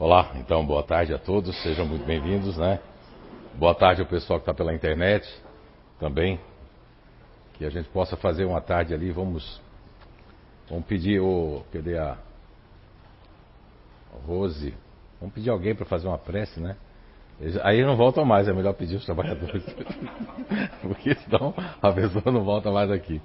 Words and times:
Olá, 0.00 0.30
então 0.36 0.64
boa 0.64 0.84
tarde 0.84 1.12
a 1.12 1.18
todos, 1.18 1.60
sejam 1.60 1.84
muito 1.84 2.06
bem-vindos, 2.06 2.56
né? 2.56 2.78
Boa 3.54 3.74
tarde 3.74 4.00
ao 4.00 4.06
pessoal 4.06 4.38
que 4.38 4.44
está 4.44 4.54
pela 4.54 4.72
internet 4.72 5.28
também. 5.98 6.38
Que 7.54 7.64
a 7.64 7.68
gente 7.68 7.88
possa 7.88 8.16
fazer 8.16 8.44
uma 8.44 8.60
tarde 8.60 8.94
ali, 8.94 9.10
vamos, 9.10 9.60
vamos 10.70 10.86
pedir 10.86 11.18
o. 11.18 11.64
Cadê 11.72 11.98
a. 11.98 12.16
Rose? 14.24 14.72
Vamos 15.18 15.34
pedir 15.34 15.50
alguém 15.50 15.74
para 15.74 15.84
fazer 15.84 16.06
uma 16.06 16.16
prece, 16.16 16.60
né? 16.60 16.76
Aí 17.64 17.84
não 17.84 17.96
voltam 17.96 18.24
mais, 18.24 18.46
é 18.46 18.52
melhor 18.52 18.74
pedir 18.74 18.94
os 18.94 19.04
trabalhadores. 19.04 19.64
Porque 20.80 21.16
senão 21.16 21.52
a 21.82 21.90
pessoa 21.90 22.32
não 22.32 22.44
volta 22.44 22.70
mais 22.70 22.88
aqui. 22.88 23.20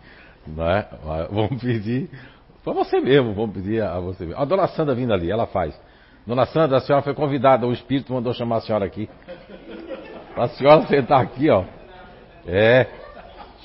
Não 0.48 0.68
é? 0.68 0.90
Vamos 1.30 1.62
pedir 1.62 2.10
para 2.64 2.74
você 2.74 3.00
mesmo, 3.00 3.32
vamos 3.36 3.54
pedir 3.54 3.84
a 3.84 4.00
você 4.00 4.26
mesmo. 4.26 4.42
A 4.42 4.46
dona 4.46 4.68
Sandra 4.70 4.96
vindo 4.96 5.14
ali, 5.14 5.30
ela 5.30 5.46
faz. 5.46 5.80
Dona 6.26 6.46
Sandra, 6.46 6.78
a 6.78 6.82
senhora 6.82 7.04
foi 7.04 7.14
convidada, 7.14 7.68
o 7.68 7.74
espírito 7.74 8.14
mandou 8.14 8.34
chamar 8.34 8.58
a 8.58 8.62
senhora 8.62 8.86
aqui. 8.86 9.10
Para 10.34 10.46
a 10.46 10.50
senhora 10.50 10.88
sentar 10.88 11.22
aqui, 11.22 11.50
ó. 11.50 11.66
É. 12.48 12.88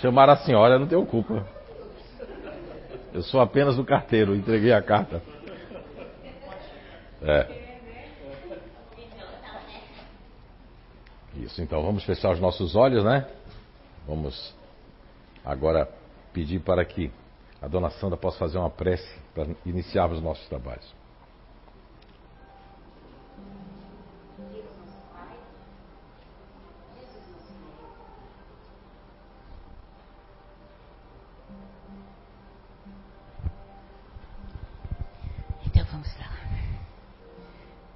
Chamar 0.00 0.28
a 0.28 0.36
senhora, 0.36 0.78
não 0.78 0.86
tenho 0.86 1.04
culpa. 1.06 1.46
Eu 3.12 3.22
sou 3.22 3.40
apenas 3.40 3.78
o 3.78 3.84
carteiro, 3.84 4.34
entreguei 4.34 4.72
a 4.72 4.82
carta. 4.82 5.22
É. 7.22 7.68
Isso, 11.36 11.62
então 11.62 11.82
vamos 11.82 12.04
fechar 12.04 12.32
os 12.32 12.40
nossos 12.40 12.74
olhos, 12.74 13.04
né? 13.04 13.26
Vamos 14.06 14.54
agora 15.44 15.88
pedir 16.32 16.60
para 16.60 16.84
que 16.84 17.10
a 17.62 17.68
dona 17.68 17.90
Sandra 17.90 18.16
possa 18.16 18.38
fazer 18.38 18.58
uma 18.58 18.70
prece 18.70 19.08
para 19.34 19.46
iniciarmos 19.64 20.18
os 20.18 20.24
nossos 20.24 20.46
trabalhos. 20.48 20.92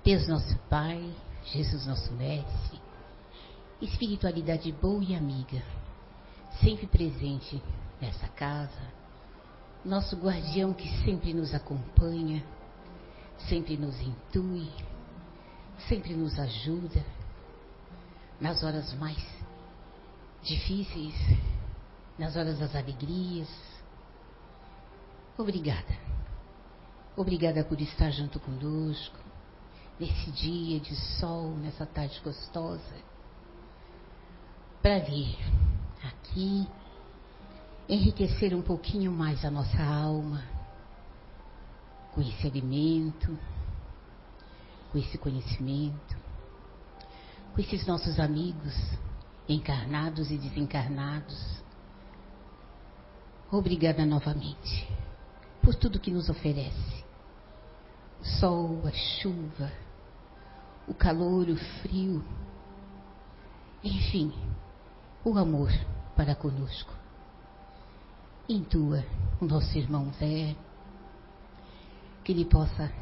Deus 0.04 0.26
nosso 0.26 0.58
Pai, 0.68 1.14
Jesus 1.44 1.86
nosso 1.86 2.12
Mestre, 2.14 2.80
espiritualidade 3.80 4.72
boa 4.72 5.00
e 5.00 5.14
amiga, 5.14 5.62
sempre 6.60 6.88
presente 6.88 7.62
nessa 8.00 8.26
casa, 8.26 8.82
nosso 9.84 10.16
guardião 10.16 10.74
que 10.74 10.88
sempre 11.04 11.32
nos 11.32 11.54
acompanha, 11.54 12.44
sempre 13.48 13.76
nos 13.76 14.00
intui, 14.00 14.68
sempre 15.88 16.14
nos 16.14 16.36
ajuda 16.36 17.04
nas 18.40 18.64
horas 18.64 18.92
mais 18.94 19.24
difíceis, 20.42 21.14
nas 22.18 22.34
horas 22.34 22.58
das 22.58 22.74
alegrias. 22.74 23.48
Obrigada. 25.38 25.96
Obrigada 27.16 27.62
por 27.62 27.80
estar 27.80 28.10
junto 28.10 28.40
conosco, 28.40 29.31
nesse 30.02 30.32
dia 30.32 30.80
de 30.80 30.96
sol, 31.20 31.50
nessa 31.50 31.86
tarde 31.86 32.20
gostosa, 32.24 32.96
para 34.82 34.98
vir 34.98 35.38
aqui 36.02 36.66
enriquecer 37.88 38.52
um 38.52 38.62
pouquinho 38.62 39.12
mais 39.12 39.44
a 39.44 39.50
nossa 39.50 39.80
alma 39.80 40.42
com 42.12 42.20
esse 42.20 42.44
alimento, 42.48 43.38
com 44.90 44.98
esse 44.98 45.16
conhecimento, 45.18 46.16
com 47.54 47.60
esses 47.60 47.86
nossos 47.86 48.18
amigos 48.18 48.74
encarnados 49.48 50.32
e 50.32 50.36
desencarnados. 50.36 51.62
Obrigada 53.52 54.04
novamente 54.04 54.88
por 55.62 55.76
tudo 55.76 56.00
que 56.00 56.10
nos 56.10 56.28
oferece 56.28 57.04
o 58.20 58.24
sol, 58.24 58.82
a 58.84 58.90
chuva, 58.90 59.91
o 60.86 60.94
calor, 60.94 61.48
o 61.48 61.56
frio, 61.80 62.24
enfim, 63.82 64.32
o 65.24 65.36
amor 65.38 65.70
para 66.16 66.34
conosco. 66.34 66.92
Intua 68.48 69.04
o 69.40 69.44
nosso 69.44 69.76
irmão 69.76 70.10
Zé, 70.18 70.54
que 72.24 72.32
ele 72.32 72.44
possa 72.44 72.92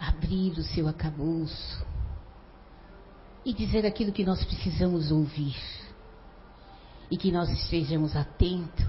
abrir 0.00 0.52
o 0.58 0.62
seu 0.62 0.88
acabouço 0.88 1.86
e 3.44 3.52
dizer 3.52 3.86
aquilo 3.86 4.12
que 4.12 4.24
nós 4.24 4.42
precisamos 4.44 5.10
ouvir 5.10 5.56
e 7.10 7.16
que 7.16 7.30
nós 7.30 7.48
estejamos 7.50 8.16
atentos 8.16 8.86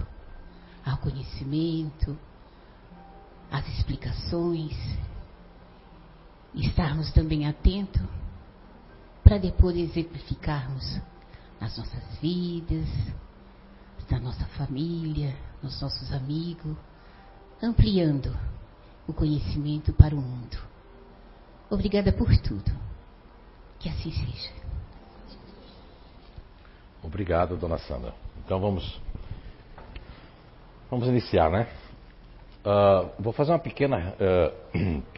ao 0.85 0.97
conhecimento, 0.97 2.17
as 3.51 3.67
explicações, 3.67 4.73
estarmos 6.61 7.11
também 7.11 7.47
atentos 7.47 8.01
para 9.23 9.37
depois 9.37 9.75
exemplificarmos 9.75 11.01
nas 11.59 11.77
nossas 11.77 12.03
vidas, 12.21 12.87
na 14.09 14.19
nossa 14.19 14.45
família, 14.57 15.35
nos 15.63 15.81
nossos 15.81 16.11
amigos, 16.13 16.77
ampliando 17.61 18.35
o 19.07 19.13
conhecimento 19.13 19.91
para 19.93 20.15
o 20.15 20.21
mundo. 20.21 20.57
Obrigada 21.69 22.11
por 22.11 22.35
tudo. 22.37 22.71
Que 23.79 23.89
assim 23.89 24.11
seja. 24.11 24.53
Obrigado, 27.03 27.57
dona 27.57 27.77
Sandra. 27.79 28.13
Então 28.43 28.59
vamos 28.59 29.01
vamos 30.89 31.07
iniciar, 31.07 31.49
né? 31.49 31.67
Uh, 32.65 33.21
vou 33.21 33.33
fazer 33.33 33.51
uma 33.51 33.59
pequena, 33.59 34.15
uh, 34.15 35.03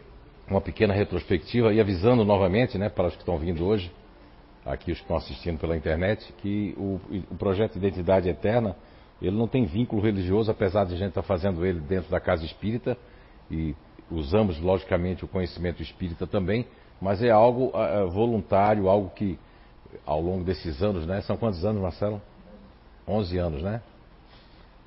uma 0.50 0.62
pequena 0.62 0.94
retrospectiva 0.94 1.74
e 1.74 1.80
avisando 1.80 2.24
novamente, 2.24 2.78
né, 2.78 2.90
para 2.90 3.08
os 3.08 3.14
que 3.14 3.22
estão 3.22 3.38
vindo 3.38 3.66
hoje, 3.66 3.92
aqui 4.66 4.92
os 4.92 4.98
que 4.98 5.04
estão 5.04 5.18
assistindo 5.18 5.60
pela 5.60 5.76
internet, 5.76 6.34
que 6.40 6.74
o, 6.78 7.00
o 7.32 7.36
projeto 7.36 7.76
Identidade 7.76 8.30
Eterna, 8.30 8.76
ele 9.22 9.36
não 9.36 9.48
tem 9.48 9.66
vínculo 9.66 10.02
religioso, 10.02 10.50
apesar 10.52 10.86
de 10.86 10.94
a 10.94 10.98
gente 10.98 11.10
estar 11.10 11.22
tá 11.22 11.28
fazendo 11.28 11.66
ele 11.66 11.80
dentro 11.80 12.10
da 12.10 12.20
casa 12.20 12.46
espírita 12.46 12.98
e 13.50 13.76
usamos 14.10 14.60
logicamente 14.60 15.26
o 15.26 15.28
conhecimento 15.28 15.82
espírita 15.82 16.26
também, 16.26 16.66
mas 17.02 17.22
é 17.22 17.30
algo 17.30 17.72
uh, 17.76 18.10
voluntário, 18.10 18.88
algo 18.90 19.10
que 19.10 19.38
ao 20.06 20.22
longo 20.22 20.44
desses 20.44 20.82
anos, 20.82 21.06
né, 21.06 21.22
são 21.22 21.38
quantos 21.38 21.64
anos, 21.66 21.82
Marcelo? 21.82 22.22
11 23.08 23.38
anos, 23.38 23.62
né? 23.62 23.82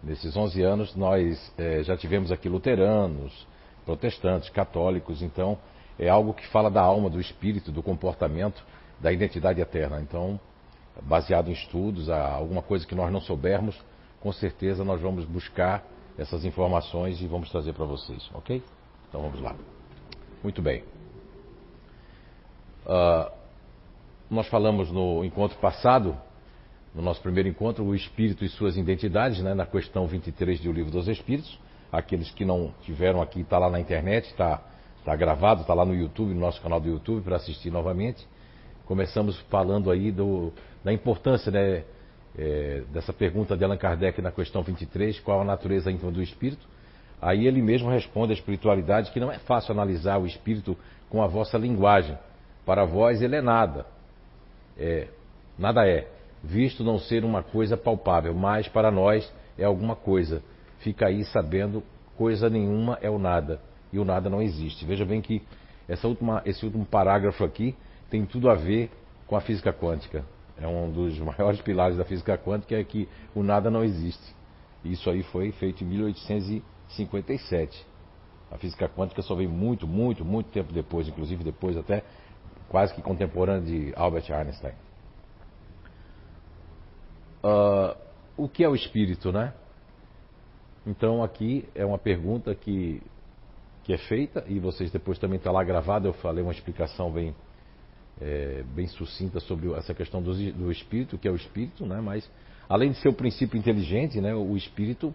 Nesses 0.03 0.37
11 0.37 0.62
anos, 0.62 0.94
nós 0.94 1.53
é, 1.59 1.82
já 1.82 1.97
tivemos 1.97 2.31
aqui 2.31 2.48
luteranos, 2.48 3.47
protestantes, 3.84 4.48
católicos, 4.50 5.22
então 5.22 5.58
é 5.98 6.08
algo 6.08 6.32
que 6.32 6.46
fala 6.48 6.70
da 6.70 6.80
alma, 6.80 7.10
do 7.10 7.20
espírito, 7.20 7.70
do 7.70 7.82
comportamento, 7.82 8.64
da 8.98 9.12
identidade 9.12 9.60
eterna. 9.60 10.00
Então, 10.00 10.38
baseado 11.02 11.48
em 11.48 11.52
estudos, 11.52 12.08
alguma 12.08 12.62
coisa 12.62 12.86
que 12.86 12.94
nós 12.94 13.12
não 13.12 13.20
soubermos, 13.20 13.78
com 14.20 14.32
certeza 14.32 14.84
nós 14.84 15.00
vamos 15.00 15.24
buscar 15.24 15.84
essas 16.18 16.44
informações 16.44 17.20
e 17.20 17.26
vamos 17.26 17.50
trazer 17.50 17.72
para 17.72 17.84
vocês, 17.84 18.30
ok? 18.34 18.62
Então 19.08 19.22
vamos 19.22 19.41
lá. 19.41 19.54
Muito 20.42 20.60
bem. 20.60 20.84
Uh, 22.86 23.30
nós 24.30 24.47
falamos 24.48 24.91
no 24.91 25.24
encontro 25.24 25.58
passado 25.58 26.16
no 26.94 27.02
nosso 27.02 27.20
primeiro 27.20 27.48
encontro, 27.48 27.84
o 27.84 27.94
Espírito 27.94 28.44
e 28.44 28.48
suas 28.48 28.76
identidades, 28.76 29.41
né, 29.41 29.54
na 29.54 29.64
questão 29.64 30.06
23 30.06 30.60
do 30.60 30.72
Livro 30.72 30.91
dos 30.91 31.08
Espíritos. 31.08 31.58
Aqueles 31.92 32.30
que 32.30 32.44
não 32.44 32.72
tiveram 32.82 33.20
aqui, 33.20 33.40
está 33.40 33.58
lá 33.58 33.68
na 33.68 33.80
internet, 33.80 34.26
está 34.26 34.60
tá 35.04 35.16
gravado, 35.16 35.62
está 35.62 35.74
lá 35.74 35.84
no 35.84 35.94
YouTube, 35.94 36.34
no 36.34 36.40
nosso 36.40 36.60
canal 36.60 36.80
do 36.80 36.88
YouTube, 36.88 37.22
para 37.22 37.36
assistir 37.36 37.70
novamente. 37.70 38.26
Começamos 38.86 39.38
falando 39.50 39.91
aí 39.91 40.10
do, 40.12 40.53
da 40.84 40.92
importância 40.92 41.50
né, 41.50 41.84
é, 42.38 42.82
dessa 42.92 43.12
pergunta 43.12 43.56
de 43.56 43.65
Allan 43.65 43.76
Kardec 43.76 44.20
na 44.20 44.30
questão 44.30 44.62
23, 44.62 45.18
qual 45.20 45.41
a 45.41 45.44
natureza 45.44 45.91
íntima 45.91 46.10
do 46.10 46.22
Espírito. 46.22 46.66
Aí 47.20 47.47
ele 47.47 47.60
mesmo 47.60 47.91
responde 47.91 48.32
à 48.32 48.34
espiritualidade 48.34 49.10
que 49.10 49.20
não 49.20 49.30
é 49.30 49.38
fácil 49.38 49.72
analisar 49.72 50.18
o 50.18 50.26
Espírito 50.26 50.76
com 51.09 51.22
a 51.22 51.26
vossa 51.26 51.59
linguagem. 51.59 52.16
Para 52.65 52.84
vós 52.84 53.20
ele 53.20 53.36
é 53.36 53.42
nada. 53.42 53.84
É, 54.78 55.09
nada 55.59 55.86
é 55.86 56.09
visto 56.42 56.82
não 56.82 56.98
ser 56.98 57.24
uma 57.24 57.42
coisa 57.42 57.76
palpável, 57.76 58.32
mas 58.34 58.66
para 58.68 58.91
nós 58.91 59.30
é 59.59 59.65
alguma 59.65 59.94
coisa. 59.94 60.42
Fica 60.80 61.06
aí 61.06 61.24
sabendo, 61.24 61.82
coisa 62.16 62.50
nenhuma 62.50 62.98
é 63.00 63.09
o 63.09 63.18
nada, 63.18 63.60
e 63.92 63.98
o 63.98 64.04
nada 64.04 64.28
não 64.28 64.42
existe. 64.42 64.84
Veja 64.84 65.04
bem 65.04 65.21
que 65.21 65.42
essa 65.88 66.06
última, 66.06 66.42
esse 66.44 66.65
último 66.65 66.84
parágrafo 66.84 67.44
aqui 67.44 67.74
tem 68.09 68.27
tudo 68.27 68.50
a 68.50 68.54
ver 68.54 68.91
com 69.27 69.36
a 69.36 69.41
física 69.41 69.72
quântica. 69.72 70.24
É 70.59 70.66
um 70.66 70.91
dos 70.91 71.18
maiores 71.21 71.60
pilares 71.60 71.97
da 71.97 72.04
física 72.04 72.36
quântica, 72.36 72.77
é 72.77 72.84
que 72.84 73.09
o 73.34 73.42
nada 73.42 73.71
não 73.71 73.84
existe. 73.84 74.34
Isso 74.84 75.09
aí 75.10 75.22
foi 75.24 75.53
feito 75.53 75.84
em 75.84 75.86
1857. 75.86 77.86
A 78.50 78.59
física 78.59 78.88
quântica 78.88 79.22
só 79.22 79.34
veio 79.34 79.50
muito, 79.50 79.86
muito, 79.86 80.24
muito 80.24 80.50
tempo 80.50 80.72
depois, 80.72 81.06
inclusive 81.06 81.44
depois 81.44 81.77
até 81.77 82.03
quase 82.68 82.94
que 82.94 83.03
contemporânea 83.03 83.62
de 83.62 83.92
Albert 83.97 84.32
Einstein. 84.32 84.72
Uh, 87.44 87.97
o 88.36 88.48
que 88.48 88.65
é 88.65 88.68
o 88.68 88.74
espírito, 88.74 89.32
né? 89.32 89.53
Então 90.91 91.22
aqui 91.22 91.65
é 91.72 91.87
uma 91.87 91.98
pergunta 91.98 92.53
que, 92.53 93.01
que 93.84 93.92
é 93.92 93.97
feita 93.97 94.45
e 94.48 94.59
vocês 94.59 94.91
depois 94.91 95.19
também 95.19 95.37
está 95.37 95.53
lá 95.53 95.63
gravado. 95.63 96.09
Eu 96.09 96.13
falei 96.15 96.42
uma 96.42 96.53
explicação 96.53 97.13
bem 97.13 97.33
é, 98.21 98.65
bem 98.75 98.89
sucinta 98.89 99.39
sobre 99.39 99.72
essa 99.75 99.95
questão 99.95 100.21
do, 100.21 100.34
do 100.53 100.71
espírito, 100.71 101.16
que 101.16 101.28
é 101.28 101.31
o 101.31 101.37
espírito, 101.37 101.87
né? 101.87 102.01
Mas 102.01 102.28
além 102.69 102.91
de 102.91 102.98
ser 102.98 103.09
o 103.09 103.13
princípio 103.13 103.57
inteligente, 103.57 104.21
né? 104.21 104.34
O 104.34 104.57
espírito 104.57 105.15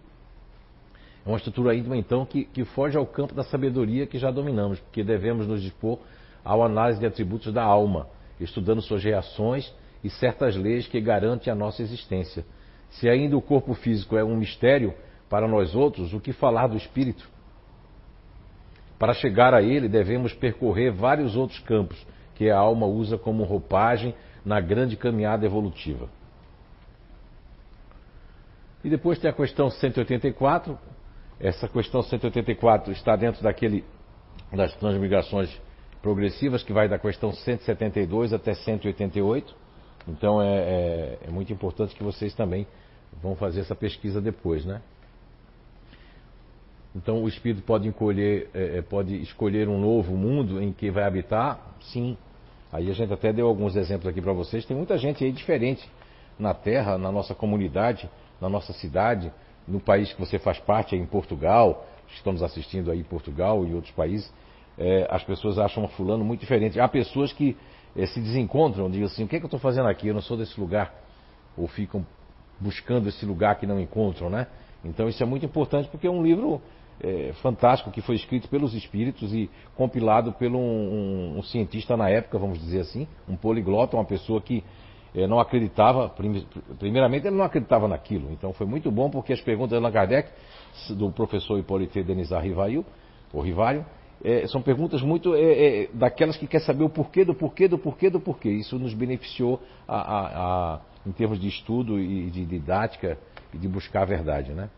é 1.26 1.30
uma 1.30 1.38
estrutura 1.38 1.76
íntima 1.76 1.98
então 1.98 2.26
que, 2.26 2.46
que 2.46 2.64
foge 2.64 2.98
ao 2.98 3.06
campo 3.06 3.36
da 3.36 3.44
sabedoria 3.44 4.08
que 4.08 4.18
já 4.18 4.32
dominamos, 4.32 4.80
porque 4.80 5.04
devemos 5.04 5.46
nos 5.46 5.62
dispor 5.62 6.00
ao 6.44 6.64
análise 6.64 7.02
de 7.02 7.06
atributos 7.06 7.52
da 7.52 7.64
alma, 7.64 8.08
estudando 8.40 8.82
suas 8.82 9.04
reações 9.04 9.74
e 10.02 10.10
certas 10.10 10.56
leis 10.56 10.88
que 10.88 11.02
garantem 11.02 11.52
a 11.52 11.56
nossa 11.56 11.82
existência. 11.82 12.46
Se 12.92 13.10
ainda 13.10 13.36
o 13.36 13.42
corpo 13.42 13.74
físico 13.74 14.16
é 14.16 14.24
um 14.24 14.38
mistério 14.38 14.94
para 15.30 15.48
nós 15.48 15.76
outros, 15.76 16.14
o 16.14 16.20
que 16.20 16.34
falar 16.34 16.68
do 16.68 16.78
espírito? 16.78 17.28
Para 18.98 19.14
chegar 19.14 19.54
a 19.54 19.62
ele, 19.62 19.90
devemos 19.90 20.34
percorrer 20.34 20.92
vários 20.92 21.36
outros 21.36 21.60
campos 21.60 22.06
que 22.36 22.50
a 22.50 22.58
alma 22.58 22.86
usa 22.86 23.18
como 23.18 23.44
roupagem 23.44 24.14
na 24.44 24.60
grande 24.60 24.96
caminhada 24.96 25.46
evolutiva. 25.46 26.08
E 28.84 28.90
depois 28.90 29.18
tem 29.18 29.30
a 29.30 29.34
questão 29.34 29.70
184. 29.70 30.78
Essa 31.40 31.68
questão 31.68 32.04
184 32.04 32.94
está 32.94 33.16
dentro 33.16 33.42
daquele 33.42 33.84
das 34.54 34.74
transmigrações 34.76 35.50
progressivas 36.02 36.62
que 36.62 36.72
vai 36.72 36.88
da 36.88 37.00
questão 37.00 37.32
172 37.32 38.32
até 38.32 38.54
188. 38.54 39.56
Então 40.08 40.40
é, 40.40 40.56
é, 40.56 41.20
é, 41.26 41.32
muito 41.32 41.52
importante 41.52 41.96
que 41.96 42.04
vocês 42.04 42.36
também 42.36 42.68
vão 43.24 43.36
fazer 43.36 43.62
essa 43.62 43.76
pesquisa 43.76 44.22
depois, 44.22 44.64
né? 44.64 44.82
Então 46.96 47.22
o 47.22 47.28
espírito 47.28 47.62
pode, 47.64 47.88
encolher, 47.88 48.50
é, 48.54 48.78
é, 48.78 48.82
pode 48.82 49.22
escolher 49.22 49.68
um 49.68 49.80
novo 49.80 50.16
mundo 50.16 50.62
em 50.62 50.72
que 50.72 50.90
vai 50.90 51.04
habitar? 51.04 51.60
Sim. 51.92 52.18
Aí 52.72 52.90
a 52.90 52.94
gente 52.94 53.12
até 53.12 53.34
deu 53.34 53.48
alguns 53.48 53.76
exemplos 53.76 54.08
aqui 54.08 54.22
para 54.22 54.32
vocês. 54.32 54.66
Tem 54.66 54.76
muita 54.76 54.98
gente 54.98 55.24
aí 55.24 55.32
diferente 55.32 55.88
na 56.40 56.54
Terra, 56.54 56.98
na 56.98 57.12
nossa 57.12 57.36
comunidade, 57.36 58.10
na 58.40 58.48
nossa 58.48 58.72
cidade, 58.74 59.32
no 59.68 59.80
país 59.80 60.14
que 60.14 60.20
você 60.20 60.40
faz 60.40 60.58
parte, 60.60 60.96
em 60.96 61.06
Portugal, 61.06 61.86
estamos 62.14 62.42
assistindo 62.42 62.92
aí 62.92 63.00
em 63.00 63.04
Portugal 63.04 63.66
e 63.66 63.74
outros 63.74 63.94
países. 63.94 64.32
É, 64.78 65.08
as 65.10 65.24
pessoas 65.24 65.58
acham 65.58 65.88
fulano 65.90 66.24
muito 66.24 66.42
diferente. 66.42 66.80
Há 66.80 66.88
pessoas 66.88 67.34
que 67.34 67.58
é, 67.96 68.06
se 68.06 68.22
desencontram, 68.22 68.90
dizem 68.90 69.06
assim, 69.06 69.24
o 69.24 69.28
que, 69.28 69.36
é 69.36 69.40
que 69.40 69.46
eu 69.46 69.48
estou 69.48 69.60
fazendo 69.60 69.88
aqui? 69.88 70.08
Eu 70.08 70.14
não 70.14 70.22
sou 70.22 70.38
desse 70.38 70.60
lugar. 70.60 70.94
Ou 71.58 71.68
ficam 71.68 72.06
buscando 72.60 73.10
esse 73.10 73.26
lugar 73.26 73.58
que 73.58 73.66
não 73.66 73.80
encontram, 73.80 74.30
né? 74.30 74.48
Então 74.84 75.10
isso 75.10 75.22
é 75.22 75.26
muito 75.26 75.46
importante 75.46 75.90
porque 75.90 76.08
é 76.08 76.12
um 76.12 76.22
livro 76.22 76.62
é, 77.02 77.34
fantástico 77.42 77.92
que 77.92 78.02
foi 78.02 78.16
escrito 78.16 78.48
pelos 78.48 78.74
espíritos 78.74 79.34
e 79.34 79.50
compilado 79.76 80.32
por 80.32 80.48
um, 80.48 80.58
um, 80.58 81.38
um, 81.38 81.44
cientista 81.44 81.98
na 81.98 82.10
época, 82.10 82.38
vamos 82.38 82.60
dizer 82.60 82.82
assim, 82.82 83.08
um 83.28 83.36
poliglota, 83.36 83.98
uma 83.98 84.06
pessoa 84.06 84.42
que 84.42 84.64
é, 85.14 85.28
não 85.28 85.40
acreditava, 85.40 86.14
primeiramente 86.80 87.28
ele 87.28 87.36
não 87.36 87.46
acreditava 87.46 87.88
naquilo. 87.88 88.32
Então 88.32 88.52
foi 88.54 88.66
muito 88.66 88.92
bom 88.92 89.10
porque 89.10 89.34
as 89.34 89.42
perguntas 89.42 89.72
de 89.72 89.76
Allan 89.78 89.92
Kardec, 89.92 90.30
do 90.90 91.12
professor 91.12 91.58
Hipólite 91.58 92.04
Denizar 92.04 92.42
Rivail, 92.44 92.86
ou 93.34 93.42
Rivário, 93.42 93.86
é, 94.24 94.48
são 94.48 94.62
perguntas 94.62 95.02
muito 95.02 95.36
é, 95.36 95.84
é, 95.84 95.90
daquelas 95.94 96.38
que 96.38 96.48
quer 96.48 96.62
saber 96.62 96.84
o 96.84 96.90
porquê 96.90 97.24
do 97.24 97.34
porquê 97.34 97.68
do 97.68 97.78
porquê 97.78 98.10
do 98.10 98.20
porquê. 98.20 98.50
Isso 98.50 98.80
nos 98.80 98.94
beneficiou 98.94 99.62
a, 99.88 99.96
a, 99.96 100.28
a, 100.76 100.80
em 101.06 101.12
termos 101.12 101.40
de 101.40 101.48
estudo 101.48 102.00
e 102.00 102.30
de 102.30 102.46
didática 102.46 103.18
e 103.54 103.58
de 103.58 103.68
buscar 103.68 104.04
a 104.04 104.06
verdade, 104.06 104.54
né? 104.54 104.70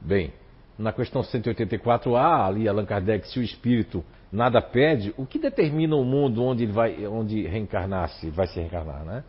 Bem, 0.00 0.32
na 0.78 0.92
questão 0.92 1.22
184A, 1.22 2.46
ali 2.46 2.68
Allan 2.68 2.86
Kardec, 2.86 3.28
se 3.28 3.38
o 3.38 3.42
espírito 3.42 4.02
nada 4.32 4.62
pede, 4.62 5.12
o 5.16 5.26
que 5.26 5.38
determina 5.38 5.94
o 5.96 6.04
mundo 6.04 6.42
onde 6.42 6.64
ele 6.64 6.72
vai, 6.72 7.06
onde 7.06 7.46
reencarnar-se, 7.46 8.30
vai 8.30 8.46
se 8.46 8.58
reencarnar, 8.58 9.04
né? 9.04 9.24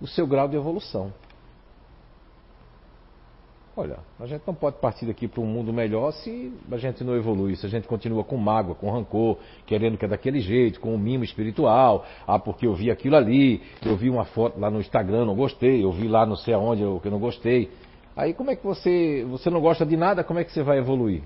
O 0.00 0.06
seu 0.06 0.26
grau 0.26 0.46
de 0.46 0.56
evolução. 0.56 1.12
Olha, 3.76 3.98
a 4.18 4.26
gente 4.26 4.42
não 4.44 4.54
pode 4.54 4.80
partir 4.80 5.06
daqui 5.06 5.28
para 5.28 5.40
um 5.40 5.46
mundo 5.46 5.72
melhor 5.72 6.12
se 6.12 6.52
a 6.70 6.76
gente 6.76 7.04
não 7.04 7.14
evolui, 7.14 7.54
se 7.54 7.64
a 7.64 7.68
gente 7.68 7.86
continua 7.86 8.24
com 8.24 8.36
mágoa, 8.36 8.74
com 8.74 8.90
rancor, 8.90 9.38
querendo 9.66 9.96
que 9.96 10.04
é 10.04 10.08
daquele 10.08 10.40
jeito, 10.40 10.80
com 10.80 10.92
um 10.92 10.98
mimo 10.98 11.22
espiritual. 11.22 12.04
Ah, 12.26 12.40
porque 12.40 12.66
eu 12.66 12.74
vi 12.74 12.90
aquilo 12.90 13.14
ali, 13.14 13.62
eu 13.86 13.96
vi 13.96 14.10
uma 14.10 14.24
foto 14.24 14.58
lá 14.58 14.68
no 14.68 14.80
Instagram, 14.80 15.26
não 15.26 15.36
gostei, 15.36 15.84
eu 15.84 15.92
vi 15.92 16.08
lá 16.08 16.26
não 16.26 16.34
sei 16.34 16.54
aonde 16.54 16.82
eu, 16.82 16.98
que 16.98 17.06
eu 17.06 17.12
não 17.12 17.20
gostei. 17.20 17.70
Aí 18.18 18.34
como 18.34 18.50
é 18.50 18.56
que 18.56 18.64
você, 18.64 19.24
você 19.30 19.48
não 19.48 19.60
gosta 19.60 19.86
de 19.86 19.96
nada, 19.96 20.24
como 20.24 20.40
é 20.40 20.44
que 20.44 20.50
você 20.50 20.60
vai 20.60 20.78
evoluir? 20.78 21.22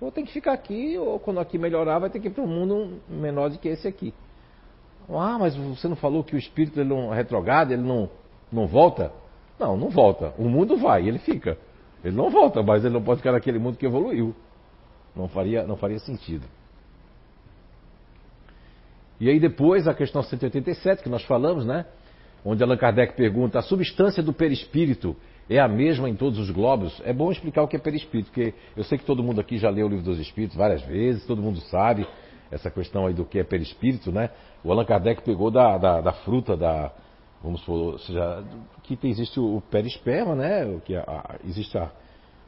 Ou 0.00 0.12
tem 0.12 0.24
que 0.24 0.32
ficar 0.32 0.52
aqui, 0.52 0.96
ou 0.96 1.18
quando 1.18 1.40
aqui 1.40 1.58
melhorar, 1.58 1.98
vai 1.98 2.08
ter 2.08 2.20
que 2.20 2.28
ir 2.28 2.30
para 2.30 2.44
um 2.44 2.46
mundo 2.46 3.00
menor 3.08 3.50
do 3.50 3.58
que 3.58 3.66
esse 3.66 3.88
aqui. 3.88 4.14
Ah, 5.10 5.36
mas 5.36 5.56
você 5.56 5.88
não 5.88 5.96
falou 5.96 6.22
que 6.22 6.36
o 6.36 6.38
espírito 6.38 6.78
ele 6.78 6.90
não 6.90 7.12
é 7.12 7.16
retrograda, 7.16 7.72
ele 7.72 7.82
não, 7.82 8.08
não 8.52 8.68
volta? 8.68 9.10
Não, 9.58 9.76
não 9.76 9.90
volta. 9.90 10.32
O 10.38 10.44
mundo 10.44 10.76
vai, 10.76 11.08
ele 11.08 11.18
fica. 11.18 11.58
Ele 12.04 12.14
não 12.14 12.30
volta, 12.30 12.62
mas 12.62 12.84
ele 12.84 12.94
não 12.94 13.02
pode 13.02 13.18
ficar 13.18 13.32
naquele 13.32 13.58
mundo 13.58 13.76
que 13.76 13.84
evoluiu. 13.84 14.32
Não 15.14 15.26
faria, 15.26 15.66
não 15.66 15.76
faria 15.76 15.98
sentido. 15.98 16.46
E 19.18 19.28
aí 19.28 19.40
depois 19.40 19.88
a 19.88 19.94
questão 19.94 20.22
187 20.22 21.02
que 21.02 21.08
nós 21.08 21.24
falamos, 21.24 21.66
né? 21.66 21.84
Onde 22.44 22.62
Allan 22.62 22.76
Kardec 22.76 23.16
pergunta: 23.16 23.58
a 23.58 23.62
substância 23.62 24.22
do 24.22 24.32
perispírito 24.32 25.16
é 25.48 25.60
a 25.60 25.68
mesma 25.68 26.08
em 26.08 26.14
todos 26.14 26.38
os 26.38 26.50
globos? 26.50 27.00
É 27.04 27.12
bom 27.12 27.30
explicar 27.30 27.62
o 27.62 27.68
que 27.68 27.76
é 27.76 27.78
perispírito, 27.78 28.30
porque 28.30 28.54
eu 28.76 28.84
sei 28.84 28.98
que 28.98 29.04
todo 29.04 29.22
mundo 29.22 29.40
aqui 29.40 29.58
já 29.58 29.70
leu 29.70 29.86
o 29.86 29.88
livro 29.88 30.04
dos 30.04 30.18
Espíritos 30.18 30.56
várias 30.56 30.82
vezes, 30.82 31.26
todo 31.26 31.40
mundo 31.40 31.60
sabe 31.62 32.06
essa 32.50 32.70
questão 32.70 33.06
aí 33.06 33.14
do 33.14 33.24
que 33.24 33.38
é 33.38 33.44
perispírito, 33.44 34.12
né? 34.12 34.30
O 34.64 34.70
Allan 34.70 34.84
Kardec 34.84 35.22
pegou 35.22 35.50
da, 35.50 35.78
da, 35.78 36.00
da 36.00 36.12
fruta 36.12 36.56
da, 36.56 36.92
vamos 37.42 37.60
supor, 37.60 37.98
seja, 38.00 38.44
que 38.82 38.98
existe 39.04 39.38
o 39.38 39.62
perisperma, 39.70 40.34
né? 40.34 40.80
Que 40.84 40.96
a, 40.96 41.02
a, 41.02 41.34
existe 41.44 41.76
a, 41.76 41.90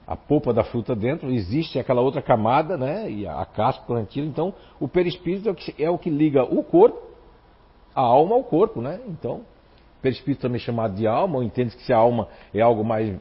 a 0.07 0.17
polpa 0.17 0.53
da 0.53 0.65
fruta 0.65 0.95
dentro, 0.95 1.31
existe 1.31 1.79
aquela 1.79 2.01
outra 2.01 2.23
camada, 2.23 2.77
né? 2.77 3.11
E 3.11 3.27
a, 3.27 3.41
a 3.41 3.47
casca 3.47 3.85
plantila. 3.87 4.27
Então, 4.27 4.55
o 4.81 4.89
perispírito 4.89 5.49
é 5.49 5.53
o, 5.53 5.55
que, 5.55 5.83
é 5.83 5.91
o 5.91 5.99
que 5.99 6.11
liga 6.11 6.45
o 6.45 6.63
corpo, 6.63 7.01
a 7.95 8.01
alma 8.01 8.35
ao 8.35 8.45
corpo, 8.45 8.81
né? 8.81 9.01
Então, 9.07 9.43
perispírito 10.03 10.43
também 10.43 10.61
chamado 10.61 10.95
de 10.95 11.07
alma, 11.07 11.37
ou 11.37 11.43
entende 11.43 11.77
que 11.77 11.83
se 11.83 11.93
a 11.93 11.97
alma 11.97 12.29
é 12.55 12.61
algo 12.61 12.85
mais 12.85 13.17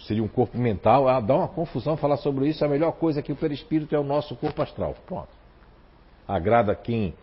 seria 0.00 0.22
um 0.22 0.28
corpo 0.28 0.58
mental, 0.58 1.08
ah, 1.08 1.20
dá 1.20 1.34
uma 1.34 1.48
confusão 1.48 1.96
falar 1.96 2.16
sobre 2.18 2.48
isso. 2.48 2.64
A 2.64 2.68
melhor 2.68 2.92
coisa 2.92 3.20
é 3.20 3.22
que 3.22 3.32
o 3.32 3.36
perispírito 3.36 3.94
é 3.94 3.98
o 3.98 4.04
nosso 4.04 4.36
corpo 4.36 4.60
astral. 4.62 4.94
Pronto. 5.06 5.28
Agrada 6.26 6.74
quem 6.74 7.14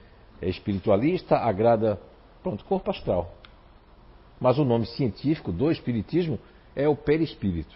é 0.41 0.49
espiritualista, 0.49 1.37
agrada, 1.37 1.99
pronto, 2.43 2.65
corpo 2.65 2.89
astral. 2.89 3.31
Mas 4.39 4.57
o 4.57 4.65
nome 4.65 4.85
científico 4.85 5.51
do 5.51 5.71
espiritismo 5.71 6.39
é 6.75 6.87
o 6.87 6.95
perispírito. 6.95 7.75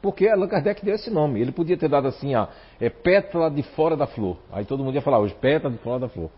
Porque 0.00 0.26
Allan 0.26 0.48
Kardec 0.48 0.84
deu 0.84 0.96
esse 0.96 1.10
nome. 1.10 1.40
Ele 1.40 1.52
podia 1.52 1.76
ter 1.76 1.88
dado 1.88 2.08
assim, 2.08 2.34
ó, 2.34 2.48
é 2.80 2.90
pétala 2.90 3.48
de 3.48 3.62
fora 3.62 3.96
da 3.96 4.06
flor. 4.06 4.36
Aí 4.50 4.64
todo 4.64 4.82
mundo 4.82 4.94
ia 4.94 5.02
falar 5.02 5.20
hoje, 5.20 5.34
pétala 5.34 5.72
de 5.72 5.78
fora 5.80 6.00
da 6.00 6.08
flor. 6.08 6.28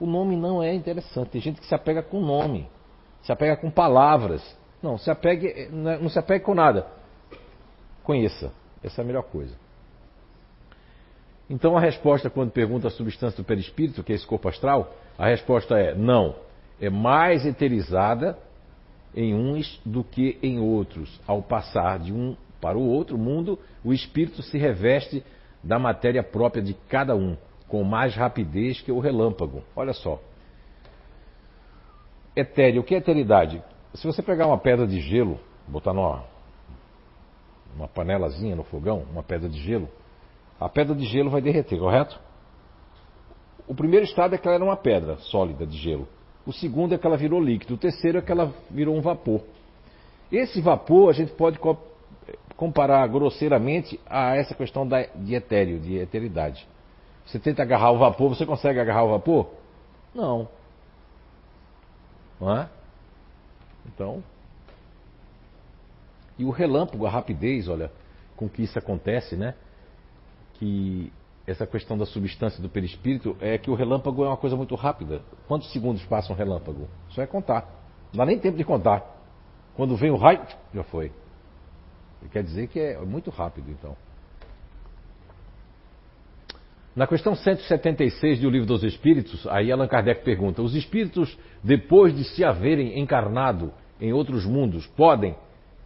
O 0.00 0.06
nome 0.06 0.34
não 0.34 0.62
é 0.62 0.74
interessante. 0.74 1.30
Tem 1.30 1.40
gente 1.40 1.60
que 1.60 1.66
se 1.66 1.74
apega 1.74 2.02
com 2.02 2.20
nome, 2.20 2.66
se 3.22 3.30
apega 3.30 3.56
com 3.56 3.70
palavras. 3.70 4.42
Não, 4.82 4.96
se 4.96 5.10
apegue, 5.10 5.68
não 5.70 6.08
se 6.08 6.18
apegue 6.18 6.44
com 6.44 6.54
nada. 6.54 6.86
Conheça. 8.02 8.50
Essa 8.82 9.02
é 9.02 9.04
a 9.04 9.06
melhor 9.06 9.24
coisa. 9.24 9.54
Então 11.50 11.76
a 11.76 11.80
resposta 11.80 12.30
quando 12.30 12.50
pergunta 12.50 12.88
a 12.88 12.90
substância 12.90 13.36
do 13.36 13.44
perispírito, 13.44 14.02
que 14.02 14.12
é 14.12 14.14
esse 14.14 14.26
corpo 14.26 14.48
astral, 14.48 14.94
a 15.18 15.26
resposta 15.26 15.78
é 15.78 15.94
não. 15.94 16.34
É 16.80 16.88
mais 16.88 17.44
eterizada 17.44 18.38
em 19.14 19.34
uns 19.34 19.80
do 19.84 20.02
que 20.02 20.38
em 20.42 20.58
outros. 20.58 21.20
Ao 21.26 21.42
passar 21.42 21.98
de 21.98 22.12
um 22.12 22.36
para 22.60 22.78
o 22.78 22.88
outro 22.88 23.18
mundo, 23.18 23.58
o 23.84 23.92
espírito 23.92 24.42
se 24.42 24.56
reveste 24.56 25.24
da 25.62 25.78
matéria 25.78 26.22
própria 26.22 26.62
de 26.62 26.74
cada 26.88 27.14
um, 27.14 27.36
com 27.70 27.84
mais 27.84 28.14
rapidez 28.16 28.80
que 28.80 28.90
o 28.90 28.98
relâmpago. 28.98 29.62
Olha 29.76 29.92
só. 29.92 30.20
Etéreo, 32.34 32.82
o 32.82 32.84
que 32.84 32.94
é 32.94 32.98
eteridade? 32.98 33.62
Se 33.94 34.06
você 34.06 34.22
pegar 34.22 34.46
uma 34.46 34.58
pedra 34.58 34.86
de 34.86 35.00
gelo, 35.00 35.38
botar 35.66 35.92
numa 35.92 36.24
uma 37.74 37.86
panelazinha 37.86 38.56
no 38.56 38.64
fogão, 38.64 39.06
uma 39.12 39.22
pedra 39.22 39.48
de 39.48 39.58
gelo, 39.60 39.88
a 40.58 40.68
pedra 40.68 40.94
de 40.94 41.04
gelo 41.06 41.30
vai 41.30 41.40
derreter, 41.40 41.78
correto? 41.78 42.20
O 43.68 43.74
primeiro 43.74 44.04
estado 44.04 44.34
é 44.34 44.38
que 44.38 44.46
ela 44.46 44.56
era 44.56 44.64
uma 44.64 44.76
pedra 44.76 45.16
sólida 45.18 45.64
de 45.64 45.78
gelo. 45.78 46.08
O 46.44 46.52
segundo 46.52 46.94
é 46.94 46.98
que 46.98 47.06
ela 47.06 47.16
virou 47.16 47.40
líquido. 47.40 47.74
O 47.74 47.78
terceiro 47.78 48.18
é 48.18 48.20
que 48.20 48.32
ela 48.32 48.52
virou 48.68 48.96
um 48.96 49.00
vapor. 49.00 49.42
Esse 50.32 50.60
vapor 50.60 51.10
a 51.10 51.12
gente 51.12 51.32
pode 51.32 51.60
comparar 52.56 53.06
grosseiramente 53.06 54.00
a 54.06 54.34
essa 54.34 54.54
questão 54.54 54.86
da, 54.86 55.02
de 55.02 55.34
etéreo, 55.36 55.78
de 55.78 55.96
eteridade. 55.98 56.66
Você 57.30 57.38
tenta 57.38 57.62
agarrar 57.62 57.92
o 57.92 57.98
vapor, 57.98 58.28
você 58.28 58.44
consegue 58.44 58.80
agarrar 58.80 59.04
o 59.04 59.10
vapor? 59.10 59.50
Não. 60.12 60.48
Não 62.40 62.58
é? 62.58 62.68
Então. 63.86 64.22
E 66.36 66.44
o 66.44 66.50
relâmpago, 66.50 67.06
a 67.06 67.10
rapidez, 67.10 67.68
olha, 67.68 67.92
com 68.34 68.48
que 68.48 68.62
isso 68.62 68.76
acontece, 68.76 69.36
né? 69.36 69.54
Que 70.54 71.12
essa 71.46 71.64
questão 71.66 71.96
da 71.96 72.04
substância 72.04 72.60
do 72.60 72.68
perispírito 72.68 73.36
é 73.40 73.56
que 73.56 73.70
o 73.70 73.74
relâmpago 73.74 74.24
é 74.24 74.26
uma 74.26 74.36
coisa 74.36 74.56
muito 74.56 74.74
rápida. 74.74 75.22
Quantos 75.46 75.72
segundos 75.72 76.04
passa 76.06 76.32
um 76.32 76.36
relâmpago? 76.36 76.88
Só 77.10 77.22
é 77.22 77.28
contar. 77.28 77.62
Não 78.12 78.18
dá 78.18 78.26
nem 78.26 78.40
tempo 78.40 78.58
de 78.58 78.64
contar. 78.64 79.04
Quando 79.76 79.96
vem 79.96 80.10
o 80.10 80.16
raio, 80.16 80.44
já 80.74 80.82
foi. 80.82 81.12
Quer 82.32 82.42
dizer 82.42 82.66
que 82.66 82.80
é 82.80 82.98
muito 82.98 83.30
rápido, 83.30 83.70
então. 83.70 83.96
Na 86.94 87.06
questão 87.06 87.36
176 87.36 88.40
do 88.40 88.50
Livro 88.50 88.66
dos 88.66 88.82
Espíritos, 88.82 89.46
aí 89.46 89.70
Allan 89.70 89.86
Kardec 89.86 90.24
pergunta: 90.24 90.60
os 90.60 90.74
espíritos, 90.74 91.38
depois 91.62 92.14
de 92.14 92.24
se 92.24 92.44
haverem 92.44 92.98
encarnado 92.98 93.72
em 94.00 94.12
outros 94.12 94.44
mundos, 94.44 94.86
podem 94.88 95.36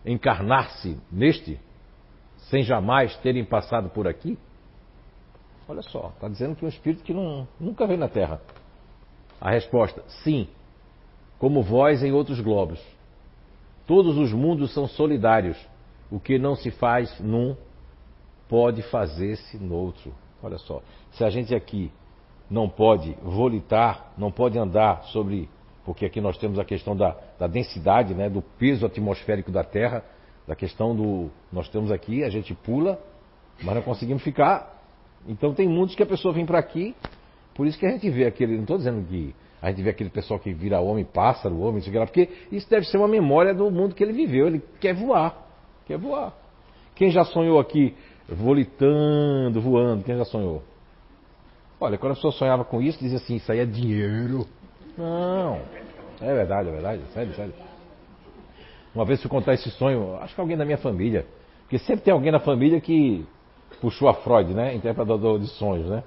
encarnar-se 0.04 0.96
neste, 1.12 1.60
sem 2.50 2.62
jamais 2.62 3.14
terem 3.18 3.44
passado 3.44 3.90
por 3.90 4.08
aqui? 4.08 4.38
Olha 5.68 5.82
só, 5.82 6.10
está 6.14 6.28
dizendo 6.28 6.56
que 6.56 6.64
um 6.64 6.68
espírito 6.68 7.02
que 7.02 7.12
não, 7.12 7.46
nunca 7.60 7.86
veio 7.86 7.98
na 7.98 8.08
Terra. 8.08 8.40
A 9.38 9.50
resposta: 9.50 10.02
sim, 10.22 10.48
como 11.38 11.62
vós 11.62 12.02
em 12.02 12.12
outros 12.12 12.40
globos. 12.40 12.82
Todos 13.86 14.16
os 14.16 14.32
mundos 14.32 14.72
são 14.72 14.88
solidários. 14.88 15.58
O 16.10 16.18
que 16.18 16.38
não 16.38 16.54
se 16.54 16.70
faz 16.70 17.18
num, 17.20 17.54
pode 18.48 18.82
fazer-se 18.82 19.58
no 19.58 19.74
outro. 19.74 20.14
Olha 20.44 20.58
só, 20.58 20.82
se 21.12 21.24
a 21.24 21.30
gente 21.30 21.54
aqui 21.54 21.90
não 22.50 22.68
pode 22.68 23.16
volitar, 23.22 24.12
não 24.16 24.30
pode 24.30 24.58
andar 24.58 25.02
sobre. 25.04 25.48
Porque 25.84 26.06
aqui 26.06 26.20
nós 26.20 26.38
temos 26.38 26.58
a 26.58 26.64
questão 26.64 26.96
da, 26.96 27.16
da 27.38 27.46
densidade, 27.46 28.14
né, 28.14 28.28
do 28.28 28.40
peso 28.40 28.86
atmosférico 28.86 29.50
da 29.50 29.64
Terra, 29.64 30.04
da 30.46 30.54
questão 30.54 30.94
do. 30.94 31.30
Nós 31.52 31.68
temos 31.68 31.90
aqui, 31.90 32.22
a 32.22 32.30
gente 32.30 32.54
pula, 32.54 32.98
mas 33.62 33.74
não 33.74 33.82
conseguimos 33.82 34.22
ficar 34.22 34.74
então 35.26 35.54
tem 35.54 35.68
mundos 35.68 35.94
que 35.94 36.02
a 36.02 36.06
pessoa 36.06 36.34
vem 36.34 36.44
para 36.44 36.58
aqui, 36.58 36.94
por 37.54 37.66
isso 37.66 37.78
que 37.78 37.86
a 37.86 37.90
gente 37.90 38.08
vê 38.10 38.26
aquele, 38.26 38.54
não 38.54 38.62
estou 38.62 38.76
dizendo 38.76 39.06
que 39.06 39.34
a 39.60 39.70
gente 39.70 39.82
vê 39.82 39.90
aquele 39.90 40.10
pessoal 40.10 40.38
que 40.38 40.52
vira 40.52 40.80
homem, 40.80 41.04
pássaro, 41.04 41.58
homem, 41.60 41.78
isso 41.78 41.90
lá, 41.98 42.06
porque 42.06 42.28
isso 42.52 42.68
deve 42.68 42.86
ser 42.86 42.98
uma 42.98 43.08
memória 43.08 43.54
do 43.54 43.70
mundo 43.70 43.94
que 43.94 44.02
ele 44.02 44.12
viveu, 44.12 44.46
ele 44.46 44.62
quer 44.80 44.94
voar, 44.94 45.48
quer 45.86 45.96
voar. 45.96 46.34
Quem 46.94 47.10
já 47.10 47.24
sonhou 47.24 47.58
aqui 47.58 47.94
volitando, 48.28 49.60
voando, 49.60 50.04
quem 50.04 50.16
já 50.16 50.24
sonhou? 50.24 50.62
Olha, 51.80 51.98
quando 51.98 52.12
a 52.12 52.14
pessoa 52.14 52.32
sonhava 52.32 52.64
com 52.64 52.80
isso, 52.80 52.98
dizia 52.98 53.18
assim, 53.18 53.36
isso 53.36 53.50
aí 53.50 53.58
é 53.58 53.66
dinheiro. 53.66 54.46
Não, 54.96 55.60
é 56.20 56.34
verdade, 56.34 56.68
é 56.68 56.72
verdade, 56.72 57.02
sério, 57.12 57.34
sério. 57.34 57.54
Uma 58.94 59.04
vez 59.04 59.20
fui 59.20 59.28
contar 59.28 59.54
esse 59.54 59.70
sonho, 59.72 60.16
acho 60.20 60.34
que 60.34 60.40
alguém 60.40 60.56
da 60.56 60.64
minha 60.64 60.78
família, 60.78 61.26
porque 61.62 61.78
sempre 61.78 62.04
tem 62.04 62.12
alguém 62.12 62.30
na 62.30 62.38
família 62.38 62.80
que 62.80 63.26
puxou 63.80 64.08
a 64.08 64.14
Freud, 64.14 64.54
né? 64.54 64.74
Interpretador 64.74 65.38
de 65.38 65.48
sonhos, 65.48 65.90
né? 65.90 66.02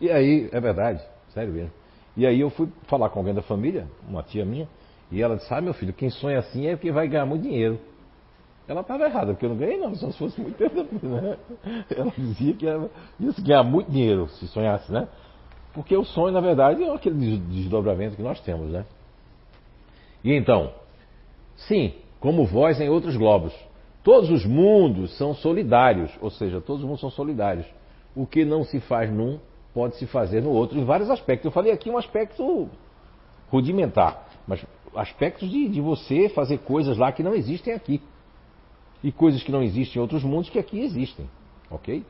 E 0.00 0.10
aí, 0.10 0.48
é 0.50 0.60
verdade, 0.60 1.02
sério 1.32 1.52
mesmo. 1.52 1.70
E 2.16 2.26
aí 2.26 2.40
eu 2.40 2.50
fui 2.50 2.68
falar 2.84 3.10
com 3.10 3.18
alguém 3.18 3.34
da 3.34 3.42
família, 3.42 3.86
uma 4.08 4.22
tia 4.22 4.44
minha, 4.44 4.68
e 5.10 5.20
ela 5.20 5.36
disse, 5.36 5.52
ah 5.52 5.60
meu 5.60 5.74
filho, 5.74 5.92
quem 5.92 6.10
sonha 6.10 6.38
assim 6.38 6.66
é 6.66 6.74
porque 6.74 6.90
vai 6.90 7.06
ganhar 7.06 7.26
muito 7.26 7.42
dinheiro. 7.42 7.78
Ela 8.66 8.80
estava 8.80 9.04
errada, 9.04 9.32
porque 9.32 9.44
eu 9.44 9.50
não 9.50 9.56
ganhei 9.56 9.76
não, 9.76 9.94
só 9.94 10.10
se 10.10 10.18
fosse 10.18 10.40
muito 10.40 10.56
tempo 10.56 10.82
né? 11.02 11.36
Ela 11.94 12.12
dizia 12.16 12.54
que 12.54 12.64
ia 12.64 12.90
ganhar 13.40 13.62
muito 13.62 13.90
dinheiro 13.90 14.28
se 14.28 14.46
sonhasse, 14.48 14.90
né? 14.90 15.06
Porque 15.74 15.94
o 15.96 16.04
sonho, 16.04 16.32
na 16.32 16.40
verdade, 16.40 16.82
é 16.82 16.94
aquele 16.94 17.36
desdobramento 17.38 18.16
que 18.16 18.22
nós 18.22 18.40
temos, 18.40 18.70
né? 18.70 18.86
E 20.22 20.32
então, 20.32 20.72
sim, 21.56 21.94
como 22.20 22.46
voz 22.46 22.80
em 22.80 22.88
outros 22.88 23.16
globos. 23.16 23.52
Todos 24.02 24.30
os 24.30 24.46
mundos 24.46 25.16
são 25.18 25.34
solidários, 25.34 26.10
ou 26.20 26.30
seja, 26.30 26.60
todos 26.60 26.82
os 26.82 26.86
mundos 26.86 27.00
são 27.00 27.10
solidários. 27.10 27.66
O 28.14 28.26
que 28.26 28.44
não 28.44 28.64
se 28.64 28.80
faz 28.80 29.12
num 29.12 29.38
pode 29.74 29.96
se 29.96 30.06
fazer 30.06 30.40
no 30.40 30.50
outro, 30.50 30.78
em 30.78 30.84
vários 30.84 31.10
aspectos. 31.10 31.46
Eu 31.46 31.50
falei 31.50 31.72
aqui 31.72 31.90
um 31.90 31.98
aspecto 31.98 32.68
rudimentar, 33.50 34.26
mas 34.46 34.64
aspectos 34.94 35.50
de, 35.50 35.68
de 35.68 35.80
você 35.80 36.28
fazer 36.28 36.58
coisas 36.58 36.96
lá 36.96 37.12
que 37.12 37.22
não 37.22 37.34
existem 37.34 37.74
aqui. 37.74 38.00
E 39.04 39.12
coisas 39.12 39.42
que 39.42 39.52
não 39.52 39.62
existem 39.62 40.00
em 40.00 40.02
outros 40.02 40.24
mundos 40.24 40.48
que 40.48 40.58
aqui 40.58 40.80
existem. 40.80 41.28
Ok? 41.70 42.02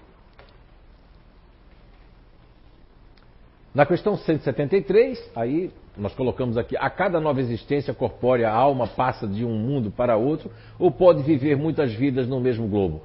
Na 3.74 3.84
questão 3.84 4.16
173, 4.16 5.32
aí 5.34 5.72
nós 5.96 6.14
colocamos 6.14 6.56
aqui, 6.56 6.76
a 6.76 6.88
cada 6.88 7.20
nova 7.20 7.40
existência 7.40 7.92
corpórea, 7.92 8.48
a 8.48 8.54
alma 8.54 8.86
passa 8.86 9.26
de 9.26 9.44
um 9.44 9.58
mundo 9.58 9.90
para 9.90 10.16
outro 10.16 10.48
ou 10.78 10.92
pode 10.92 11.24
viver 11.24 11.56
muitas 11.56 11.92
vidas 11.92 12.28
no 12.28 12.38
mesmo 12.38 12.68
globo? 12.68 13.02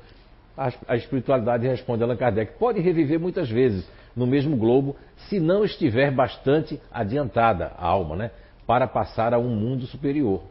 A, 0.55 0.71
a 0.87 0.95
espiritualidade 0.95 1.67
responde 1.67 2.03
Allan 2.03 2.15
Kardec, 2.15 2.59
pode 2.59 2.79
reviver 2.79 3.19
muitas 3.19 3.49
vezes 3.49 3.89
no 4.15 4.27
mesmo 4.27 4.55
globo 4.55 4.95
se 5.27 5.39
não 5.39 5.65
estiver 5.65 6.11
bastante 6.11 6.79
adiantada 6.91 7.71
a 7.75 7.87
alma, 7.87 8.15
né? 8.15 8.31
Para 8.67 8.87
passar 8.87 9.33
a 9.33 9.39
um 9.39 9.49
mundo 9.49 9.87
superior. 9.87 10.43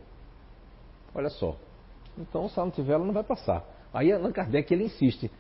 Olha 1.15 1.29
só. 1.29 1.55
Então, 2.19 2.49
se 2.49 2.59
ela 2.59 2.67
não 2.67 2.73
tiver, 2.73 2.95
ela 2.95 3.05
não 3.05 3.13
vai 3.13 3.25
passar. 3.25 3.65
Aí 3.93 4.13
Allan 4.13 4.33
Kardec 4.33 4.73
ele 4.73 4.85
insiste. 4.85 5.31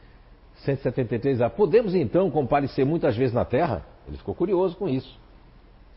173A. 0.66 1.50
Podemos 1.50 1.94
então 1.94 2.30
comparecer 2.30 2.84
muitas 2.84 3.16
vezes 3.16 3.34
na 3.34 3.44
Terra? 3.44 3.84
Ele 4.06 4.16
ficou 4.16 4.34
curioso 4.34 4.76
com 4.76 4.88
isso. 4.88 5.18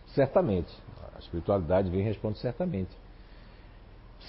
Certamente. 0.07 0.71
A 1.15 1.19
espiritualidade 1.19 1.89
vem 1.89 2.01
e 2.01 2.03
responde 2.03 2.39
certamente. 2.39 2.89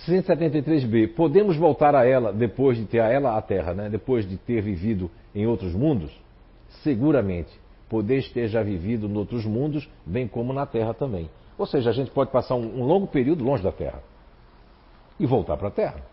173b. 0.07 1.15
Podemos 1.15 1.57
voltar 1.57 1.95
a 1.95 2.07
ela 2.07 2.33
depois 2.33 2.79
de 2.79 2.87
ter 2.87 3.01
a 3.01 3.09
ela 3.09 3.37
a 3.37 3.43
Terra, 3.43 3.75
né? 3.75 3.91
depois 3.91 4.27
de 4.27 4.37
ter 4.39 4.63
vivido 4.63 5.11
em 5.35 5.47
outros 5.47 5.75
mundos? 5.75 6.11
Seguramente. 6.83 7.51
Podeis 7.89 8.31
ter 8.31 8.49
já 8.49 8.63
vivido 8.63 9.07
em 9.07 9.17
outros 9.17 9.45
mundos, 9.45 9.89
bem 10.07 10.27
como 10.27 10.53
na 10.53 10.65
Terra 10.65 10.95
também. 10.95 11.29
Ou 11.59 11.67
seja, 11.67 11.91
a 11.91 11.93
gente 11.93 12.11
pode 12.11 12.31
passar 12.31 12.55
um, 12.55 12.81
um 12.81 12.85
longo 12.85 13.07
período 13.07 13.45
longe 13.45 13.63
da 13.63 13.71
Terra 13.71 14.03
e 15.21 15.27
voltar 15.27 15.59
para 15.59 15.69
a 15.69 15.71
Terra. 15.71 16.12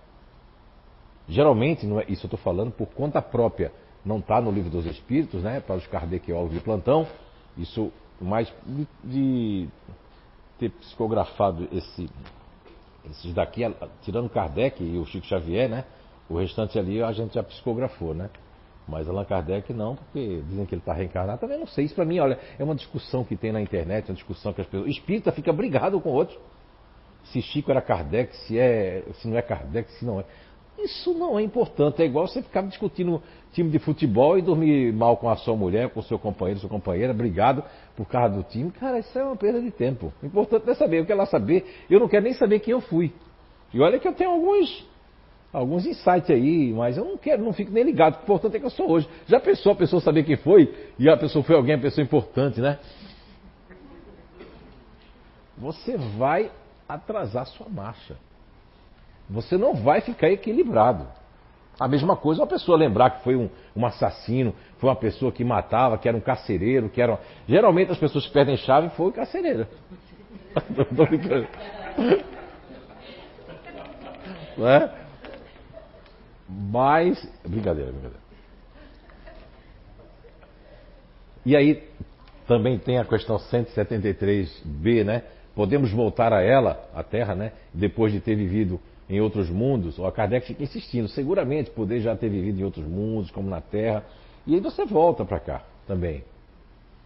Geralmente, 1.30 1.86
não 1.86 2.00
é, 2.00 2.06
isso 2.10 2.26
eu 2.26 2.28
estou 2.28 2.40
falando 2.40 2.72
por 2.72 2.88
conta 2.88 3.22
própria, 3.22 3.72
não 4.04 4.18
está 4.18 4.42
no 4.42 4.52
livro 4.52 4.72
dos 4.72 4.86
Espíritos, 4.86 5.44
né? 5.44 5.60
Para 5.60 5.76
os 5.76 5.86
kardecólogos 5.86 6.54
de 6.54 6.60
plantão, 6.60 7.08
isso 7.56 7.92
mais 8.20 8.52
de, 8.66 8.88
de 9.04 9.70
ter 10.58 10.72
psicografado 10.72 11.70
esse, 11.72 12.10
esses 13.10 13.34
daqui, 13.34 13.62
tirando 14.02 14.30
Kardec 14.30 14.84
e 14.84 14.98
o 14.98 15.06
Chico 15.06 15.26
Xavier, 15.28 15.70
né? 15.70 15.86
O 16.28 16.38
restante 16.38 16.78
ali 16.78 17.02
a 17.02 17.12
gente 17.12 17.36
já 17.36 17.44
psicografou, 17.44 18.14
né? 18.14 18.30
Mas 18.88 19.08
Allan 19.08 19.24
Kardec 19.24 19.72
não, 19.72 19.96
porque 19.96 20.42
dizem 20.48 20.66
que 20.66 20.74
ele 20.74 20.82
está 20.82 20.94
reencarnado. 20.94 21.40
Também 21.40 21.60
não 21.60 21.68
sei. 21.68 21.86
Isso 21.86 21.94
para 21.94 22.06
mim, 22.06 22.20
olha, 22.20 22.40
é 22.58 22.64
uma 22.64 22.74
discussão 22.74 23.24
que 23.24 23.36
tem 23.36 23.52
na 23.52 23.62
internet, 23.62 24.10
uma 24.10 24.16
discussão 24.16 24.52
que 24.52 24.62
as 24.62 24.68
pessoas. 24.68 24.90
Espírita 24.90 25.32
fica 25.32 25.54
brigado 25.54 26.02
com 26.02 26.10
outro. 26.10 26.40
Se 27.26 27.42
Chico 27.42 27.70
era 27.70 27.82
Kardec, 27.82 28.36
se, 28.36 28.58
é, 28.58 29.04
se 29.14 29.28
não 29.28 29.38
é 29.38 29.42
Kardec, 29.44 29.92
se 29.92 30.06
não 30.06 30.20
é. 30.20 30.26
Isso 30.84 31.14
não 31.14 31.38
é 31.38 31.42
importante. 31.42 32.02
É 32.02 32.06
igual 32.06 32.28
você 32.28 32.42
ficar 32.42 32.62
discutindo 32.62 33.22
time 33.52 33.70
de 33.70 33.80
futebol 33.80 34.38
e 34.38 34.42
dormir 34.42 34.94
mal 34.94 35.18
com 35.18 35.30
a 35.30 35.36
sua 35.36 35.56
mulher, 35.56 35.90
com 35.90 36.00
o 36.00 36.04
seu 36.04 36.18
companheiro, 36.18 36.60
sua 36.60 36.70
companheira, 36.70 37.14
brigado 37.14 37.64
por 37.96 38.08
causa 38.08 38.36
do 38.36 38.44
time. 38.44 38.72
Cara, 38.72 39.00
isso 39.00 39.18
é 39.18 39.24
uma 39.24 39.36
perda 39.36 39.62
de 39.62 39.72
tempo. 39.72 40.14
O 40.22 40.26
importante 40.26 40.70
é 40.70 40.74
saber. 40.76 41.00
Eu 41.00 41.06
quero 41.06 41.20
lá 41.20 41.26
saber. 41.26 41.66
Eu 41.90 42.00
não 42.00 42.08
quero 42.08 42.24
nem 42.24 42.34
saber 42.34 42.60
quem 42.60 42.72
eu 42.72 42.82
fui. 42.82 43.12
E 43.74 43.80
olha 43.82 44.00
que 44.00 44.08
eu 44.08 44.14
tenho 44.14 44.32
alguns 44.32 44.88
alguns 45.52 45.84
insights 45.84 46.30
aí, 46.30 46.72
mas 46.74 46.96
eu 46.96 47.04
não 47.04 47.18
quero, 47.18 47.44
não 47.44 47.52
fico 47.52 47.72
nem 47.72 47.84
ligado. 47.84 48.20
O 48.20 48.24
importante 48.24 48.58
é 48.58 48.60
que 48.60 48.66
eu 48.66 48.70
sou 48.70 48.90
hoje. 48.90 49.10
Já 49.28 49.40
pensou 49.40 49.72
a 49.72 49.76
pessoa 49.76 50.00
saber 50.02 50.24
quem 50.24 50.38
foi? 50.38 50.74
E 50.98 51.10
a 51.10 51.18
pessoa 51.18 51.44
foi 51.44 51.56
alguém, 51.56 51.76
a 51.76 51.80
pessoa 51.80 52.04
importante, 52.04 52.62
né? 52.62 52.78
Você 55.58 55.98
vai 55.98 56.52
atrasar 56.88 57.46
sua 57.48 57.68
marcha 57.68 58.16
você 59.30 59.58
não 59.58 59.76
vai 59.76 60.02
ficar 60.02 60.30
equilibrado. 60.30 61.08
A 61.80 61.88
mesma 61.88 62.18
coisa 62.18 62.42
uma 62.42 62.48
pessoa 62.48 62.78
lembrar 62.78 63.12
que 63.12 63.24
foi 63.24 63.36
um, 63.36 63.50
um, 63.76 63.86
assassino, 63.86 64.54
foi 64.80 64.90
uma 64.90 64.96
pessoa 64.96 65.32
que 65.32 65.44
matava, 65.44 65.98
que 65.98 66.10
era 66.10 66.18
um 66.18 66.22
carcereiro, 66.22 66.90
que 66.90 67.02
era. 67.02 67.18
Geralmente 67.48 67.92
as 67.92 67.98
pessoas 67.98 68.26
que 68.26 68.34
perdem 68.34 68.58
chave 68.58 68.90
foi 68.90 69.12
carcereiro. 69.14 69.66
Não 70.92 71.06
brincando. 71.06 71.48
É? 74.58 74.90
Mas. 76.50 77.24
Brincadeira, 77.48 77.92
brincadeira. 77.92 78.30
E 81.46 81.56
aí 81.56 81.84
também 82.46 82.78
tem 82.78 82.98
a 82.98 83.06
questão 83.06 83.38
173b, 83.38 85.06
né? 85.06 85.24
Podemos 85.56 85.92
voltar 85.92 86.34
a 86.34 86.42
ela, 86.42 86.90
a 86.94 87.04
Terra, 87.04 87.36
né? 87.36 87.54
Depois 87.74 88.12
de 88.12 88.20
ter 88.20 88.36
vivido 88.36 88.80
em 89.10 89.20
outros 89.20 89.50
mundos, 89.50 89.98
o 89.98 90.12
Kardec 90.12 90.46
fica 90.46 90.64
insistindo, 90.64 91.08
seguramente 91.08 91.72
poder 91.72 92.00
já 92.00 92.16
ter 92.16 92.30
vivido 92.30 92.60
em 92.60 92.64
outros 92.64 92.86
mundos, 92.86 93.32
como 93.32 93.50
na 93.50 93.60
Terra, 93.60 94.04
e 94.46 94.54
aí 94.54 94.62
você 94.62 94.86
volta 94.86 95.26
para 95.26 95.40
cá 95.40 95.64
também. 95.88 96.24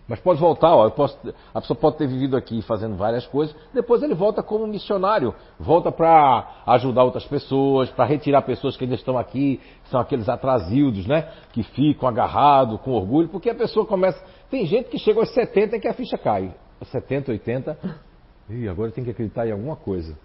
Mas 0.06 0.20
pode 0.20 0.38
voltar, 0.38 0.76
ó, 0.76 0.90
posso, 0.90 1.18
a 1.54 1.62
pessoa 1.62 1.78
pode 1.80 1.98
ter 1.98 2.08
vivido 2.08 2.36
aqui 2.36 2.62
fazendo 2.64 2.98
várias 2.98 3.26
coisas, 3.26 3.56
depois 3.74 4.04
ele 4.04 4.14
volta 4.14 4.44
como 4.44 4.68
missionário, 4.68 5.34
volta 5.58 5.94
para 5.94 6.64
ajudar 6.68 7.06
outras 7.06 7.26
pessoas, 7.26 7.90
para 7.90 8.04
retirar 8.04 8.42
pessoas 8.42 8.76
que 8.76 8.84
ainda 8.84 8.96
estão 8.96 9.18
aqui, 9.18 9.62
que 9.84 9.90
são 9.90 10.02
aqueles 10.02 10.28
atrasildos, 10.28 11.08
né? 11.08 11.30
Que 11.54 11.64
ficam 11.64 12.10
agarrados 12.10 12.82
com 12.82 12.92
orgulho, 12.92 13.30
porque 13.30 13.50
a 13.50 13.56
pessoa 13.56 13.86
começa. 13.86 14.22
Tem 14.50 14.66
gente 14.66 14.90
que 14.90 15.00
chega 15.00 15.22
aos 15.22 15.34
70 15.34 15.78
e 15.78 15.80
que 15.80 15.88
a 15.88 15.94
ficha 15.94 16.18
cai. 16.18 16.54
70, 16.84 17.32
80. 17.32 17.78
Ih, 18.50 18.68
agora 18.68 18.92
tem 18.92 19.06
que 19.06 19.12
acreditar 19.12 19.48
em 19.48 19.54
alguma 19.54 19.78
coisa. 19.78 20.18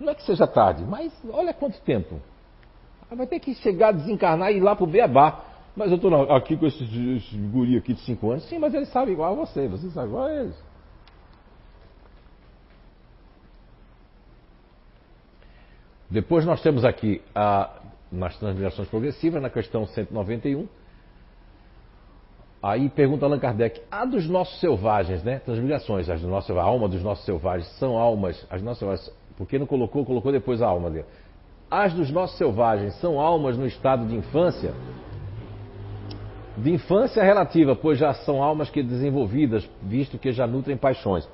Não 0.00 0.12
é 0.12 0.14
que 0.14 0.22
seja 0.22 0.46
tarde, 0.46 0.82
mas 0.84 1.12
olha 1.30 1.52
quanto 1.52 1.78
tempo. 1.82 2.18
Vai 3.10 3.26
ter 3.26 3.38
que 3.38 3.54
chegar, 3.56 3.92
desencarnar 3.92 4.50
e 4.50 4.56
ir 4.56 4.60
lá 4.60 4.74
pro 4.74 4.86
Beabá. 4.86 5.44
Mas 5.76 5.90
eu 5.90 5.96
estou 5.96 6.32
aqui 6.32 6.56
com 6.56 6.66
esses, 6.66 6.88
esses 6.88 7.50
guri 7.50 7.76
aqui 7.76 7.92
de 7.92 8.00
5 8.00 8.30
anos. 8.30 8.48
Sim, 8.48 8.58
mas 8.58 8.72
eles 8.74 8.88
sabem 8.88 9.12
igual 9.12 9.32
a 9.32 9.36
você, 9.36 9.68
você 9.68 9.88
sabe 9.90 10.08
igual 10.08 10.24
a 10.24 10.32
eles. 10.32 10.70
Depois 16.10 16.44
nós 16.44 16.60
temos 16.60 16.84
aqui 16.84 17.22
a, 17.34 17.70
nas 18.10 18.36
transmigrações 18.36 18.88
progressivas, 18.88 19.40
na 19.40 19.50
questão 19.50 19.86
191. 19.86 20.66
Aí 22.62 22.90
pergunta 22.90 23.24
Allan 23.24 23.38
Kardec, 23.38 23.80
a 23.90 24.04
dos 24.04 24.28
nossos 24.28 24.58
selvagens, 24.60 25.22
né? 25.22 25.38
Transmigrações, 25.38 26.10
as 26.10 26.20
do 26.20 26.28
nosso, 26.28 26.52
a 26.58 26.62
alma 26.62 26.88
dos 26.88 27.02
nossos 27.02 27.24
selvagens 27.24 27.68
são 27.78 27.96
almas, 27.96 28.44
as 28.50 28.60
nossas 28.60 29.10
porque 29.40 29.58
não 29.58 29.64
colocou, 29.64 30.04
colocou 30.04 30.30
depois 30.30 30.60
a 30.60 30.66
alma 30.66 30.90
dele. 30.90 31.06
As 31.70 31.94
dos 31.94 32.10
nossos 32.10 32.36
selvagens 32.36 32.94
são 33.00 33.18
almas 33.18 33.56
no 33.56 33.64
estado 33.64 34.06
de 34.06 34.14
infância? 34.14 34.74
De 36.58 36.70
infância 36.70 37.22
relativa, 37.22 37.74
pois 37.74 37.98
já 37.98 38.12
são 38.12 38.42
almas 38.42 38.68
que 38.68 38.82
desenvolvidas, 38.82 39.66
visto 39.80 40.18
que 40.18 40.30
já 40.30 40.46
nutrem 40.46 40.76
paixões. 40.76 41.26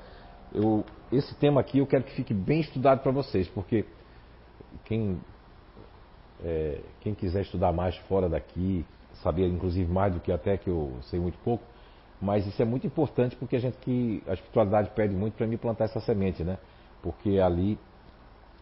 Eu, 0.53 0.85
esse 1.11 1.35
tema 1.35 1.59
aqui 1.59 1.79
eu 1.79 1.85
quero 1.85 2.05
que 2.05 2.13
fique 2.13 2.33
bem 2.33 2.61
estudado 2.61 3.01
para 3.01 3.11
vocês, 3.11 3.45
porque 3.49 3.83
quem, 4.85 5.19
é, 6.45 6.79
quem 7.01 7.13
quiser 7.13 7.41
estudar 7.41 7.73
mais 7.73 7.97
fora 8.07 8.29
daqui, 8.29 8.85
saber 9.15 9.47
inclusive 9.47 9.91
mais 9.91 10.13
do 10.13 10.21
que 10.21 10.31
até 10.31 10.55
que 10.55 10.69
eu 10.69 10.93
sei 11.01 11.19
muito 11.19 11.37
pouco, 11.39 11.65
mas 12.21 12.47
isso 12.47 12.61
é 12.61 12.65
muito 12.65 12.87
importante 12.87 13.35
porque 13.35 13.57
a 13.57 13.59
gente 13.59 13.75
que 13.79 14.23
a 14.29 14.33
espiritualidade 14.33 14.91
pede 14.91 15.13
muito 15.13 15.33
para 15.33 15.45
me 15.45 15.57
plantar 15.57 15.83
essa 15.83 15.99
semente, 15.99 16.41
né? 16.41 16.57
Porque 17.03 17.37
ali 17.37 17.77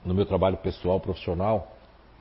no 0.05 0.13
meu 0.13 0.25
trabalho 0.25 0.57
pessoal, 0.57 0.99
profissional, 0.99 1.71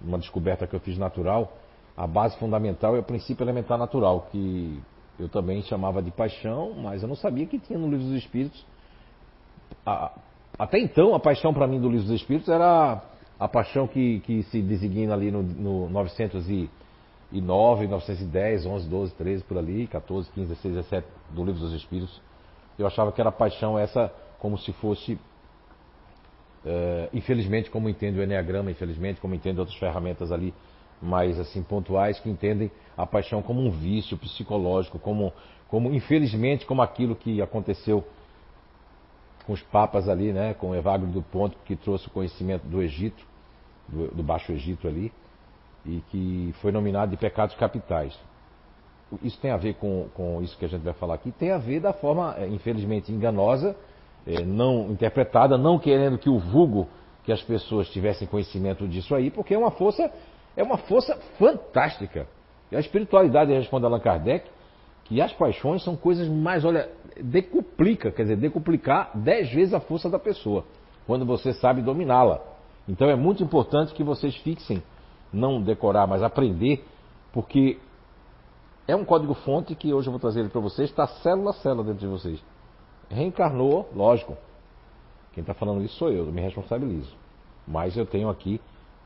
uma 0.00 0.18
descoberta 0.18 0.66
que 0.66 0.74
eu 0.74 0.80
fiz 0.80 0.98
natural, 0.98 1.52
a 1.96 2.06
base 2.06 2.36
fundamental 2.38 2.96
é 2.96 2.98
o 2.98 3.02
princípio 3.02 3.44
elementar 3.44 3.78
natural, 3.78 4.26
que 4.32 4.82
eu 5.18 5.28
também 5.28 5.62
chamava 5.62 6.02
de 6.02 6.10
paixão, 6.10 6.74
mas 6.74 7.02
eu 7.02 7.08
não 7.08 7.14
sabia 7.14 7.46
que 7.46 7.58
tinha 7.58 7.78
no 7.78 7.88
Livro 7.88 8.06
dos 8.06 8.16
Espíritos. 8.16 8.64
até 10.58 10.78
então, 10.78 11.14
a 11.14 11.20
paixão 11.20 11.54
para 11.54 11.66
mim 11.66 11.80
do 11.80 11.88
Livro 11.88 12.06
dos 12.06 12.20
Espíritos 12.20 12.48
era 12.48 13.00
a 13.38 13.48
paixão 13.48 13.86
que, 13.86 14.20
que 14.20 14.42
se 14.44 14.60
designa 14.60 15.14
ali 15.14 15.30
no, 15.30 15.42
no 15.42 15.88
909, 15.90 17.86
910, 17.86 18.66
11, 18.66 18.88
12, 18.88 19.14
13, 19.14 19.44
por 19.44 19.58
ali, 19.58 19.86
14, 19.86 20.30
15, 20.30 20.48
16, 20.48 20.74
17 20.74 21.06
do 21.30 21.44
Livro 21.44 21.60
dos 21.60 21.72
Espíritos. 21.74 22.20
Eu 22.76 22.86
achava 22.86 23.12
que 23.12 23.20
era 23.20 23.30
paixão 23.30 23.78
essa 23.78 24.12
como 24.40 24.58
se 24.58 24.72
fosse 24.72 25.18
Uh, 26.64 27.10
infelizmente, 27.12 27.70
como 27.70 27.90
entende 27.90 28.18
o 28.18 28.22
Enneagrama, 28.22 28.70
infelizmente, 28.70 29.20
como 29.20 29.34
entende 29.34 29.60
outras 29.60 29.78
ferramentas 29.78 30.32
ali 30.32 30.54
mais 31.00 31.38
assim 31.38 31.62
pontuais 31.62 32.18
que 32.18 32.30
entendem 32.30 32.70
a 32.96 33.04
paixão 33.04 33.42
como 33.42 33.60
um 33.60 33.70
vício 33.70 34.16
psicológico, 34.16 34.98
como, 34.98 35.32
como 35.68 35.92
infelizmente 35.92 36.64
como 36.64 36.80
aquilo 36.80 37.14
que 37.14 37.42
aconteceu 37.42 38.02
com 39.46 39.52
os 39.52 39.60
papas 39.60 40.08
ali, 40.08 40.32
né, 40.32 40.54
com 40.54 40.74
Evagrio 40.74 41.10
do 41.10 41.20
Ponto, 41.20 41.56
que 41.66 41.76
trouxe 41.76 42.06
o 42.06 42.10
conhecimento 42.10 42.66
do 42.66 42.80
Egito, 42.80 43.22
do, 43.86 44.08
do 44.08 44.22
Baixo 44.22 44.52
Egito 44.52 44.88
ali, 44.88 45.12
e 45.84 46.02
que 46.10 46.54
foi 46.62 46.72
nominado 46.72 47.10
de 47.10 47.16
pecados 47.18 47.54
capitais. 47.56 48.18
Isso 49.22 49.38
tem 49.38 49.50
a 49.50 49.58
ver 49.58 49.74
com, 49.74 50.08
com 50.14 50.40
isso 50.42 50.56
que 50.56 50.64
a 50.64 50.68
gente 50.68 50.82
vai 50.82 50.94
falar 50.94 51.14
aqui, 51.14 51.30
tem 51.30 51.50
a 51.50 51.58
ver 51.58 51.80
da 51.80 51.92
forma, 51.92 52.34
eh, 52.38 52.48
infelizmente, 52.48 53.12
enganosa 53.12 53.76
não 54.46 54.90
interpretada, 54.90 55.58
não 55.58 55.78
querendo 55.78 56.18
que 56.18 56.30
o 56.30 56.38
vulgo, 56.38 56.88
que 57.24 57.32
as 57.32 57.42
pessoas 57.42 57.88
tivessem 57.90 58.26
conhecimento 58.26 58.86
disso 58.88 59.14
aí, 59.14 59.30
porque 59.30 59.54
é 59.54 59.58
uma 59.58 59.70
força, 59.70 60.10
é 60.56 60.62
uma 60.62 60.78
força 60.78 61.16
fantástica. 61.38 62.26
E 62.70 62.76
a 62.76 62.80
espiritualidade, 62.80 63.52
responde 63.52 63.86
Allan 63.86 64.00
Kardec, 64.00 64.48
que 65.04 65.20
as 65.20 65.32
paixões 65.32 65.82
são 65.84 65.96
coisas 65.96 66.28
mais, 66.28 66.64
olha, 66.64 66.90
decuplica, 67.20 68.10
quer 68.10 68.22
dizer, 68.22 68.36
decuplicar 68.36 69.10
dez 69.14 69.50
vezes 69.52 69.74
a 69.74 69.80
força 69.80 70.08
da 70.08 70.18
pessoa, 70.18 70.64
quando 71.06 71.26
você 71.26 71.52
sabe 71.52 71.82
dominá-la. 71.82 72.40
Então 72.88 73.08
é 73.08 73.16
muito 73.16 73.42
importante 73.42 73.94
que 73.94 74.02
vocês 74.02 74.34
fixem, 74.36 74.82
não 75.32 75.60
decorar, 75.60 76.06
mas 76.06 76.22
aprender, 76.22 76.84
porque 77.32 77.78
é 78.86 78.94
um 78.94 79.04
código-fonte 79.04 79.74
que 79.74 79.92
hoje 79.92 80.08
eu 80.08 80.12
vou 80.12 80.20
trazer 80.20 80.48
para 80.48 80.60
vocês, 80.60 80.88
está 80.88 81.06
célula 81.06 81.50
a 81.50 81.54
célula 81.54 81.84
dentro 81.84 82.00
de 82.00 82.06
vocês. 82.06 82.53
Reencarnou, 83.14 83.88
lógico. 83.94 84.36
Quem 85.32 85.40
está 85.40 85.54
falando 85.54 85.82
isso 85.82 85.94
sou 85.96 86.10
eu, 86.10 86.26
eu 86.26 86.32
me 86.32 86.40
responsabilizo. 86.40 87.14
Mas 87.66 87.96
eu 87.96 88.04
tenho 88.04 88.28
aqui, 88.28 88.60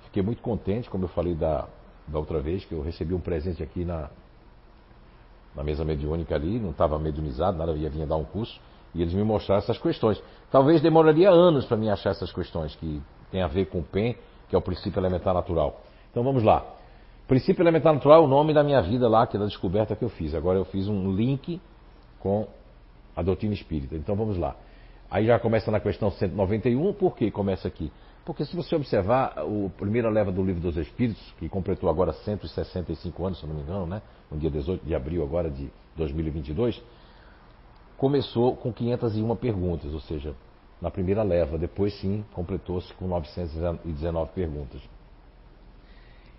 fiquei 0.05 0.23
muito 0.23 0.43
contente, 0.43 0.89
como 0.89 1.05
eu 1.05 1.09
falei 1.09 1.35
da, 1.35 1.67
da 2.07 2.19
outra 2.19 2.41
vez, 2.41 2.65
que 2.65 2.73
eu 2.73 2.83
recebi 2.83 3.15
um 3.15 3.21
presente 3.21 3.63
aqui 3.63 3.85
na, 3.85 4.11
na 5.55 5.63
mesa 5.63 5.85
mediúnica 5.85 6.35
ali, 6.35 6.59
não 6.59 6.71
estava 6.71 6.99
mediunizado, 6.99 7.57
nada, 7.57 7.73
ia 7.73 7.91
vir 7.91 8.07
dar 8.07 8.17
um 8.17 8.25
curso, 8.25 8.59
e 8.95 9.03
eles 9.03 9.13
me 9.13 9.23
mostraram 9.23 9.63
essas 9.63 9.79
questões. 9.79 10.23
Talvez 10.51 10.81
demoraria 10.81 11.31
anos 11.31 11.67
para 11.67 11.77
mim 11.77 11.91
achar 11.91 12.11
essas 12.11 12.33
questões 12.33 12.75
que 12.77 13.03
tem 13.31 13.43
a 13.43 13.47
ver 13.47 13.67
com 13.67 13.81
o 13.81 13.85
PEN, 13.85 14.17
que 14.49 14.57
é 14.57 14.59
o 14.59 14.63
princípio 14.63 14.99
elementar 14.99 15.35
natural. 15.35 15.81
Então 16.11 16.25
vamos 16.25 16.43
lá. 16.43 16.65
Princípio 17.27 17.63
elementar 17.63 17.93
natural 17.93 18.23
é 18.23 18.25
o 18.25 18.29
nome 18.29 18.55
da 18.55 18.63
minha 18.63 18.81
vida 18.81 19.07
lá, 19.07 19.27
que 19.27 19.37
é 19.37 19.41
da 19.41 19.45
descoberta 19.45 19.95
que 19.95 20.03
eu 20.03 20.09
fiz. 20.09 20.35
Agora 20.35 20.59
eu 20.59 20.65
fiz 20.65 20.89
um 20.89 21.13
link 21.13 21.61
com 22.19 22.49
a 23.19 23.23
doutrina 23.23 23.53
espírita. 23.53 23.97
Então 23.97 24.15
vamos 24.15 24.39
lá. 24.39 24.55
Aí 25.11 25.27
já 25.27 25.41
começa 25.41 25.73
na 25.73 25.81
questão 25.81 26.09
191, 26.09 26.93
por 26.93 27.17
que 27.17 27.33
começa 27.33 27.67
aqui? 27.67 27.91
Porque 28.25 28.45
se 28.45 28.55
você 28.55 28.77
observar 28.77 29.35
a 29.39 29.71
primeira 29.77 30.09
leva 30.09 30.31
do 30.31 30.45
Livro 30.45 30.61
dos 30.61 30.77
Espíritos, 30.77 31.35
que 31.39 31.49
completou 31.49 31.91
agora 31.91 32.13
165 32.13 33.27
anos, 33.27 33.41
se 33.41 33.47
não 33.47 33.57
me 33.57 33.63
engano, 33.63 33.87
né? 33.87 34.03
no 34.31 34.39
dia 34.39 34.51
18 34.51 34.87
de 34.87 34.95
abril 34.95 35.25
agora 35.25 35.51
de 35.51 35.69
2022, 35.97 36.81
começou 37.97 38.55
com 38.55 38.73
501 38.73 39.35
perguntas, 39.37 39.93
ou 39.93 40.01
seja, 40.01 40.33
na 40.81 40.91
primeira 40.91 41.25
leva, 41.25 41.59
depois 41.59 41.99
sim 42.01 42.25
completou-se 42.33 42.93
com 42.95 43.09
919 43.09 44.31
perguntas. 44.33 44.81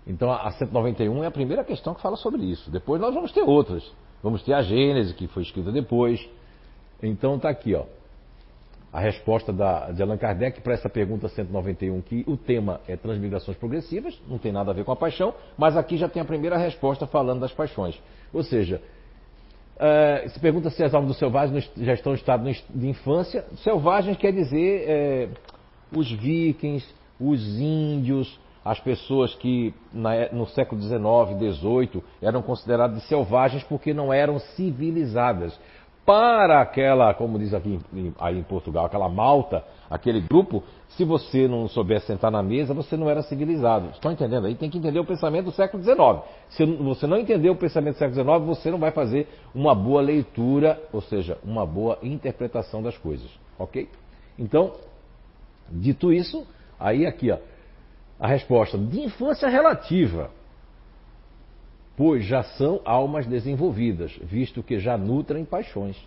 Então 0.06 0.32
a 0.32 0.50
191 0.50 1.24
é 1.24 1.26
a 1.26 1.30
primeira 1.30 1.62
questão 1.62 1.94
que 1.94 2.00
fala 2.00 2.16
sobre 2.16 2.42
isso. 2.44 2.70
Depois 2.70 2.98
nós 2.98 3.12
vamos 3.12 3.32
ter 3.32 3.42
outras. 3.42 3.84
Vamos 4.22 4.42
ter 4.42 4.54
a 4.54 4.62
Gênese, 4.62 5.12
que 5.12 5.26
foi 5.28 5.42
escrita 5.42 5.70
depois. 5.70 6.26
Então 7.02 7.36
está 7.36 7.48
aqui, 7.48 7.74
ó. 7.74 7.84
A 8.92 8.98
resposta 8.98 9.52
da, 9.52 9.92
de 9.92 10.02
Allan 10.02 10.16
Kardec 10.16 10.60
para 10.62 10.74
essa 10.74 10.88
pergunta 10.88 11.28
191, 11.28 12.00
que 12.00 12.24
o 12.26 12.36
tema 12.36 12.80
é 12.88 12.96
transmigrações 12.96 13.56
progressivas, 13.56 14.20
não 14.28 14.36
tem 14.36 14.50
nada 14.50 14.72
a 14.72 14.74
ver 14.74 14.84
com 14.84 14.90
a 14.90 14.96
paixão, 14.96 15.32
mas 15.56 15.76
aqui 15.76 15.96
já 15.96 16.08
tem 16.08 16.20
a 16.20 16.24
primeira 16.24 16.56
resposta 16.56 17.06
falando 17.06 17.40
das 17.40 17.52
paixões. 17.52 17.96
Ou 18.32 18.42
seja, 18.42 18.82
uh, 19.76 20.28
se 20.28 20.40
pergunta 20.40 20.70
se 20.70 20.82
as 20.82 20.92
almas 20.92 21.08
dos 21.08 21.18
selvagens 21.18 21.70
já 21.76 21.94
estão 21.94 22.12
em 22.12 22.16
estado 22.16 22.50
de 22.68 22.88
infância. 22.88 23.44
Selvagens 23.62 24.16
quer 24.16 24.32
dizer 24.32 24.84
é, 24.88 25.28
os 25.96 26.10
vikings, 26.10 26.84
os 27.20 27.60
índios, 27.60 28.40
as 28.64 28.80
pessoas 28.80 29.34
que 29.36 29.72
na, 29.92 30.30
no 30.32 30.46
século 30.46 30.80
XIX, 30.80 31.56
XVIII 31.58 32.02
eram 32.20 32.42
consideradas 32.42 33.02
selvagens 33.04 33.62
porque 33.64 33.94
não 33.94 34.12
eram 34.12 34.38
civilizadas 34.38 35.58
para 36.04 36.60
aquela, 36.60 37.14
como 37.14 37.38
diz 37.38 37.54
aqui 37.54 37.78
aí 38.18 38.38
em 38.38 38.42
Portugal, 38.42 38.86
aquela 38.86 39.08
malta, 39.08 39.64
aquele 39.88 40.20
grupo, 40.20 40.62
se 40.88 41.04
você 41.04 41.46
não 41.46 41.68
souber 41.68 42.00
sentar 42.00 42.30
na 42.30 42.42
mesa, 42.42 42.74
você 42.74 42.96
não 42.96 43.08
era 43.08 43.22
civilizado. 43.22 43.90
Estão 43.90 44.10
entendendo? 44.10 44.46
Aí 44.46 44.54
tem 44.54 44.70
que 44.70 44.78
entender 44.78 44.98
o 44.98 45.04
pensamento 45.04 45.46
do 45.46 45.52
século 45.52 45.82
XIX. 45.82 45.98
Se 46.48 46.64
você 46.64 47.06
não 47.06 47.16
entender 47.16 47.50
o 47.50 47.56
pensamento 47.56 47.94
do 47.94 47.98
século 47.98 48.22
XIX, 48.22 48.46
você 48.46 48.70
não 48.70 48.78
vai 48.78 48.90
fazer 48.90 49.28
uma 49.54 49.74
boa 49.74 50.00
leitura, 50.00 50.82
ou 50.92 51.00
seja, 51.00 51.38
uma 51.44 51.64
boa 51.64 51.98
interpretação 52.02 52.82
das 52.82 52.96
coisas. 52.96 53.30
Ok? 53.58 53.88
Então, 54.38 54.72
dito 55.70 56.12
isso, 56.12 56.46
aí 56.78 57.06
aqui, 57.06 57.30
ó, 57.30 57.38
a 58.18 58.26
resposta 58.26 58.76
de 58.76 59.00
infância 59.00 59.48
relativa 59.48 60.30
pois 62.00 62.24
já 62.24 62.42
são 62.42 62.80
almas 62.82 63.26
desenvolvidas, 63.26 64.10
visto 64.22 64.62
que 64.62 64.78
já 64.78 64.96
nutrem 64.96 65.44
paixões. 65.44 66.02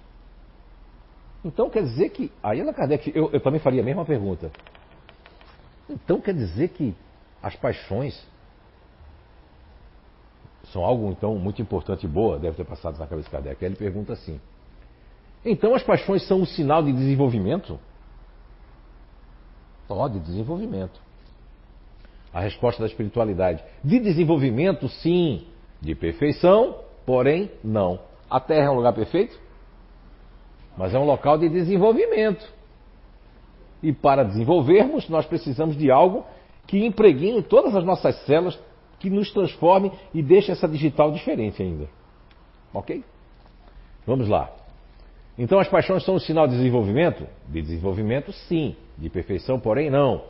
Então 1.45 1.69
quer 1.69 1.83
dizer 1.83 2.09
que. 2.09 2.31
Aí 2.41 2.59
Allan 2.59 2.73
Kardec, 2.73 3.11
eu, 3.13 3.29
eu 3.31 3.39
também 3.39 3.59
faria 3.59 3.79
a 3.79 3.85
mesma 3.85 4.03
pergunta. 4.03 4.51
Então 5.87 6.19
quer 6.19 6.33
dizer 6.33 6.69
que 6.69 6.95
as 7.43 7.55
paixões 7.55 8.19
são 10.71 10.83
algo 10.83 11.11
então 11.11 11.35
muito 11.35 11.61
importante 11.61 12.07
e 12.07 12.09
boa, 12.09 12.39
deve 12.39 12.57
ter 12.57 12.65
passado 12.65 12.97
na 12.97 13.05
cabeça 13.05 13.27
de 13.27 13.31
Kardec. 13.31 13.63
Aí 13.63 13.69
ele 13.69 13.77
pergunta 13.77 14.13
assim: 14.13 14.41
então 15.45 15.75
as 15.75 15.83
paixões 15.83 16.27
são 16.27 16.41
um 16.41 16.45
sinal 16.47 16.81
de 16.81 16.91
desenvolvimento? 16.91 17.79
Ó, 19.87 20.03
oh, 20.03 20.09
de 20.09 20.19
desenvolvimento. 20.19 20.99
A 22.33 22.39
resposta 22.39 22.81
da 22.81 22.87
espiritualidade: 22.87 23.63
de 23.83 23.99
desenvolvimento, 23.99 24.89
sim. 24.89 25.52
De 25.83 25.93
perfeição, 25.93 26.77
porém, 27.05 27.51
não. 27.61 27.99
A 28.29 28.39
Terra 28.39 28.67
é 28.67 28.69
um 28.69 28.75
lugar 28.75 28.93
perfeito? 28.93 29.37
Mas 30.77 30.95
é 30.95 30.97
um 30.97 31.03
local 31.03 31.37
de 31.37 31.49
desenvolvimento. 31.49 32.49
E 33.81 33.91
para 33.91 34.23
desenvolvermos, 34.23 35.09
nós 35.09 35.25
precisamos 35.25 35.75
de 35.75 35.91
algo 35.91 36.25
que 36.65 36.85
impregne 36.85 37.43
todas 37.43 37.75
as 37.75 37.83
nossas 37.83 38.15
células, 38.25 38.57
que 38.97 39.09
nos 39.09 39.29
transforme 39.33 39.91
e 40.13 40.23
deixe 40.23 40.53
essa 40.53 40.69
digital 40.69 41.11
diferente 41.11 41.61
ainda. 41.61 41.89
Ok? 42.73 43.03
Vamos 44.07 44.29
lá. 44.29 44.49
Então 45.37 45.59
as 45.59 45.67
paixões 45.67 46.05
são 46.05 46.15
um 46.15 46.19
sinal 46.19 46.47
de 46.47 46.55
desenvolvimento? 46.55 47.27
De 47.49 47.61
desenvolvimento, 47.61 48.31
sim. 48.31 48.73
De 48.97 49.09
perfeição, 49.09 49.59
porém, 49.59 49.89
não. 49.89 50.23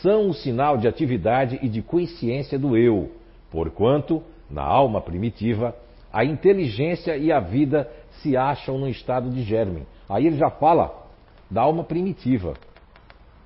São 0.00 0.28
um 0.28 0.32
sinal 0.32 0.78
de 0.78 0.86
atividade 0.86 1.58
e 1.60 1.68
de 1.68 1.82
consciência 1.82 2.56
do 2.56 2.76
eu, 2.76 3.10
porquanto, 3.50 4.22
na 4.52 4.62
alma 4.62 5.00
primitiva, 5.00 5.74
a 6.12 6.24
inteligência 6.24 7.16
e 7.16 7.32
a 7.32 7.40
vida 7.40 7.90
se 8.20 8.36
acham 8.36 8.76
no 8.78 8.88
estado 8.88 9.30
de 9.30 9.42
germe. 9.42 9.86
Aí 10.08 10.26
ele 10.26 10.36
já 10.36 10.50
fala 10.50 11.08
da 11.50 11.62
alma 11.62 11.82
primitiva. 11.82 12.52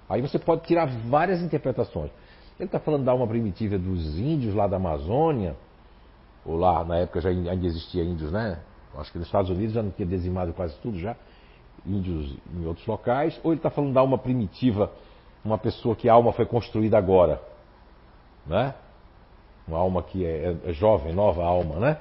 Aí 0.09 0.21
você 0.21 0.39
pode 0.39 0.63
tirar 0.63 0.87
várias 1.09 1.41
interpretações. 1.41 2.11
Ele 2.59 2.67
está 2.67 2.81
falando 2.81 3.05
da 3.05 3.13
alma 3.13 3.27
primitiva 3.27 3.79
dos 3.79 4.19
índios 4.19 4.55
lá 4.55 4.67
da 4.67 4.77
Amazônia, 4.77 5.57
ou 6.45 6.57
lá 6.57 6.85
na 6.85 6.99
época 6.99 7.21
já 7.21 7.29
ainda 7.29 7.67
existia 7.67 8.03
índios, 8.03 8.33
né? 8.33 8.59
Acho 8.97 9.13
que 9.13 9.19
nos 9.19 9.29
Estados 9.29 9.51
Unidos 9.51 9.75
já 9.75 9.83
não 9.83 9.91
tinha 9.91 10.09
dizimado 10.09 10.53
quase 10.55 10.75
tudo 10.81 10.99
já, 10.99 11.15
índios 11.85 12.35
em 12.55 12.65
outros 12.65 12.87
locais, 12.87 13.39
ou 13.45 13.53
ele 13.53 13.59
está 13.59 13.71
falando 13.71 13.93
da 13.93 14.01
alma 14.01 14.17
primitiva, 14.17 14.91
uma 15.45 15.59
pessoa 15.59 15.95
que 15.95 16.09
a 16.09 16.15
alma 16.15 16.33
foi 16.33 16.47
construída 16.47 16.97
agora, 16.97 17.41
né? 18.47 18.75
Uma 19.67 19.79
alma 19.79 20.03
que 20.03 20.25
é, 20.25 20.57
é 20.65 20.73
jovem, 20.73 21.13
nova 21.13 21.45
alma, 21.45 21.77
né? 21.77 22.01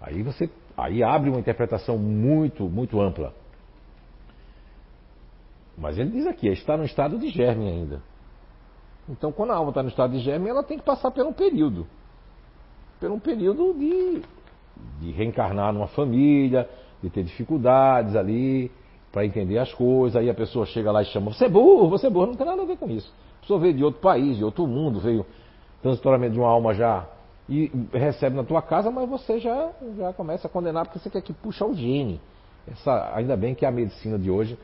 Aí 0.00 0.22
você 0.22 0.50
aí 0.76 1.02
abre 1.02 1.30
uma 1.30 1.38
interpretação 1.38 1.98
muito, 1.98 2.64
muito 2.64 3.00
ampla. 3.00 3.34
Mas 5.76 5.98
ele 5.98 6.10
diz 6.10 6.26
aqui, 6.26 6.48
está 6.48 6.76
no 6.76 6.84
estado 6.84 7.18
de 7.18 7.28
germe 7.28 7.68
ainda. 7.68 8.02
Então, 9.08 9.32
quando 9.32 9.50
a 9.50 9.56
alma 9.56 9.70
está 9.70 9.82
no 9.82 9.88
estado 9.88 10.12
de 10.12 10.20
germe, 10.20 10.48
ela 10.48 10.62
tem 10.62 10.78
que 10.78 10.84
passar 10.84 11.10
por 11.10 11.24
um 11.24 11.32
período. 11.32 11.86
Por 13.00 13.10
um 13.10 13.18
período 13.18 13.74
de, 13.74 14.22
de 15.00 15.10
reencarnar 15.12 15.72
numa 15.72 15.88
família, 15.88 16.68
de 17.02 17.08
ter 17.08 17.24
dificuldades 17.24 18.14
ali, 18.14 18.70
para 19.10 19.24
entender 19.24 19.58
as 19.58 19.72
coisas. 19.72 20.16
Aí 20.16 20.28
a 20.28 20.34
pessoa 20.34 20.66
chega 20.66 20.92
lá 20.92 21.02
e 21.02 21.06
chama, 21.06 21.32
você 21.32 21.46
é 21.46 21.48
burro, 21.48 21.88
você 21.88 22.06
é 22.06 22.10
burro. 22.10 22.26
Não 22.26 22.34
tem 22.34 22.46
nada 22.46 22.62
a 22.62 22.66
ver 22.66 22.76
com 22.76 22.88
isso. 22.88 23.12
A 23.38 23.40
pessoa 23.40 23.58
veio 23.58 23.74
de 23.74 23.82
outro 23.82 24.00
país, 24.00 24.36
de 24.36 24.44
outro 24.44 24.66
mundo, 24.66 25.00
veio 25.00 25.24
transitoriamente 25.82 26.34
de 26.34 26.40
uma 26.40 26.48
alma 26.48 26.74
já 26.74 27.06
e 27.48 27.70
recebe 27.92 28.36
na 28.36 28.44
tua 28.44 28.62
casa, 28.62 28.90
mas 28.90 29.08
você 29.08 29.40
já, 29.40 29.70
já 29.96 30.12
começa 30.12 30.46
a 30.46 30.50
condenar 30.50 30.84
porque 30.84 31.00
você 31.00 31.10
quer 31.10 31.20
que 31.20 31.32
puxa 31.32 31.64
o 31.64 31.74
gene. 31.74 32.20
Essa, 32.70 33.10
ainda 33.14 33.36
bem 33.36 33.54
que 33.54 33.66
a 33.66 33.70
medicina 33.72 34.16
de 34.16 34.30
hoje, 34.30 34.56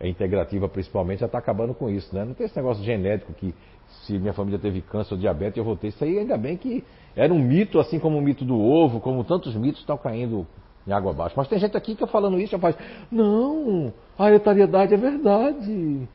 é 0.00 0.08
integrativa 0.08 0.68
principalmente, 0.68 1.20
já 1.20 1.26
está 1.26 1.38
acabando 1.38 1.72
com 1.74 1.88
isso. 1.88 2.12
Né? 2.12 2.24
Não 2.24 2.34
tem 2.34 2.46
esse 2.46 2.56
negócio 2.56 2.82
genético 2.82 3.32
que 3.34 3.54
se 4.02 4.18
minha 4.18 4.32
família 4.32 4.58
teve 4.58 4.80
câncer 4.80 5.14
ou 5.14 5.20
diabetes, 5.20 5.56
eu 5.56 5.64
vou 5.64 5.76
ter. 5.76 5.88
Isso 5.88 6.02
aí 6.02 6.18
ainda 6.18 6.36
bem 6.36 6.56
que 6.56 6.82
era 7.14 7.32
um 7.32 7.38
mito, 7.38 7.78
assim 7.78 8.00
como 8.00 8.18
o 8.18 8.22
mito 8.22 8.44
do 8.44 8.60
ovo, 8.60 8.98
como 8.98 9.22
tantos 9.22 9.54
mitos 9.54 9.80
estão 9.80 9.96
caindo 9.96 10.44
em 10.86 10.92
água 10.92 11.12
abaixo. 11.12 11.34
Mas 11.36 11.46
tem 11.46 11.58
gente 11.58 11.76
aqui 11.76 11.94
que 11.94 12.02
eu 12.02 12.08
falando 12.08 12.40
isso 12.40 12.52
já 12.52 12.58
faz, 12.58 12.76
não, 13.12 13.92
a 14.18 14.26
hereditariedade 14.26 14.92
é 14.92 14.96
verdade. 14.96 16.08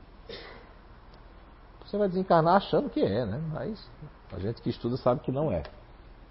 Você 1.85 1.97
vai 1.97 2.09
desencarnar 2.09 2.57
achando 2.57 2.89
que 2.89 3.01
é, 3.01 3.25
né? 3.25 3.41
Mas 3.53 3.89
a 4.31 4.39
gente 4.39 4.61
que 4.61 4.69
estuda 4.69 4.97
sabe 4.97 5.21
que 5.21 5.31
não 5.31 5.51
é. 5.51 5.63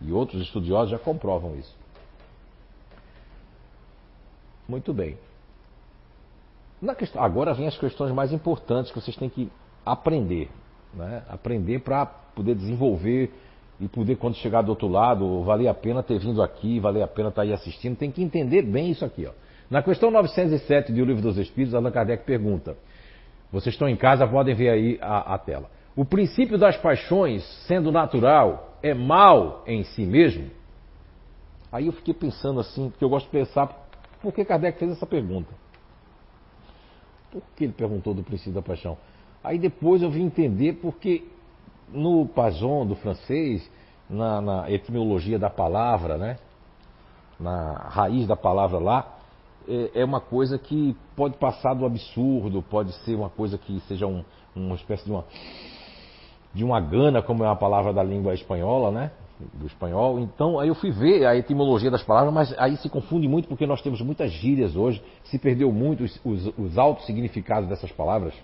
E 0.00 0.12
outros 0.12 0.40
estudiosos 0.42 0.90
já 0.90 0.98
comprovam 0.98 1.56
isso. 1.56 1.76
Muito 4.68 4.92
bem. 4.92 5.16
Questão, 6.96 7.22
agora 7.22 7.54
vem 7.54 7.66
as 7.66 7.76
questões 7.76 8.12
mais 8.12 8.32
importantes 8.32 8.92
que 8.92 9.00
vocês 9.00 9.16
têm 9.16 9.28
que 9.28 9.50
aprender. 9.84 10.48
Né? 10.94 11.22
Aprender 11.28 11.80
para 11.80 12.06
poder 12.06 12.54
desenvolver 12.54 13.32
e 13.80 13.88
poder, 13.88 14.16
quando 14.16 14.36
chegar 14.36 14.62
do 14.62 14.70
outro 14.70 14.86
lado, 14.86 15.42
valer 15.42 15.68
a 15.68 15.74
pena 15.74 16.02
ter 16.02 16.18
vindo 16.18 16.42
aqui, 16.42 16.78
valer 16.78 17.02
a 17.02 17.08
pena 17.08 17.30
estar 17.30 17.42
aí 17.42 17.52
assistindo. 17.52 17.96
Tem 17.96 18.10
que 18.10 18.22
entender 18.22 18.62
bem 18.62 18.90
isso 18.90 19.04
aqui. 19.04 19.26
Ó. 19.26 19.32
Na 19.70 19.82
questão 19.82 20.10
907 20.10 20.92
do 20.92 21.04
Livro 21.04 21.22
dos 21.22 21.36
Espíritos, 21.36 21.74
Allan 21.74 21.90
Kardec 21.90 22.24
pergunta. 22.24 22.76
Vocês 23.50 23.74
estão 23.74 23.88
em 23.88 23.96
casa, 23.96 24.26
podem 24.26 24.54
ver 24.54 24.68
aí 24.68 24.98
a, 25.00 25.34
a 25.34 25.38
tela. 25.38 25.70
O 25.98 26.04
princípio 26.04 26.56
das 26.56 26.76
paixões, 26.76 27.42
sendo 27.66 27.90
natural, 27.90 28.78
é 28.80 28.94
mal 28.94 29.64
em 29.66 29.82
si 29.82 30.06
mesmo? 30.06 30.48
Aí 31.72 31.88
eu 31.88 31.92
fiquei 31.92 32.14
pensando 32.14 32.60
assim, 32.60 32.88
porque 32.88 33.04
eu 33.04 33.08
gosto 33.08 33.24
de 33.24 33.32
pensar, 33.32 33.66
por 34.22 34.32
que 34.32 34.44
Kardec 34.44 34.78
fez 34.78 34.92
essa 34.92 35.04
pergunta? 35.04 35.52
Por 37.32 37.42
que 37.56 37.64
ele 37.64 37.72
perguntou 37.72 38.14
do 38.14 38.22
princípio 38.22 38.52
da 38.52 38.62
paixão? 38.62 38.96
Aí 39.42 39.58
depois 39.58 40.00
eu 40.00 40.08
vim 40.08 40.26
entender 40.26 40.74
porque 40.74 41.26
no 41.88 42.28
Pazon 42.28 42.86
do 42.86 42.94
francês, 42.94 43.68
na, 44.08 44.40
na 44.40 44.70
etimologia 44.70 45.36
da 45.36 45.50
palavra, 45.50 46.16
né? 46.16 46.38
na 47.40 47.72
raiz 47.72 48.24
da 48.24 48.36
palavra 48.36 48.78
lá, 48.78 49.18
é, 49.66 50.02
é, 50.02 50.04
uma 50.04 50.20
coisa 50.20 50.60
que 50.60 50.96
pode 51.16 51.36
passar 51.38 51.74
do 51.74 51.84
absurdo, 51.84 52.62
pode 52.62 52.92
ser 53.04 53.16
uma 53.16 53.30
coisa 53.30 53.58
que 53.58 53.80
seja 53.88 54.06
um, 54.06 54.24
uma 54.54 54.76
espécie 54.76 55.04
de 55.04 55.10
uma 55.10 55.24
de 56.54 56.64
uma 56.64 56.80
gana, 56.80 57.22
como 57.22 57.44
é 57.44 57.46
uma 57.46 57.56
palavra 57.56 57.92
da 57.92 58.02
língua 58.02 58.34
espanhola, 58.34 58.90
né? 58.90 59.10
Do 59.54 59.66
espanhol. 59.66 60.18
Então, 60.18 60.58
aí 60.58 60.68
eu 60.68 60.74
fui 60.74 60.90
ver 60.90 61.24
a 61.24 61.36
etimologia 61.36 61.90
das 61.90 62.02
palavras, 62.02 62.34
mas 62.34 62.54
aí 62.58 62.76
se 62.76 62.88
confunde 62.88 63.28
muito 63.28 63.48
porque 63.48 63.66
nós 63.66 63.80
temos 63.80 64.00
muitas 64.00 64.32
gírias 64.32 64.74
hoje, 64.74 65.02
se 65.24 65.38
perdeu 65.38 65.70
muito 65.70 66.04
os, 66.04 66.20
os, 66.24 66.58
os 66.58 66.78
altos 66.78 67.06
significados 67.06 67.68
dessas 67.68 67.92
palavras. 67.92 68.34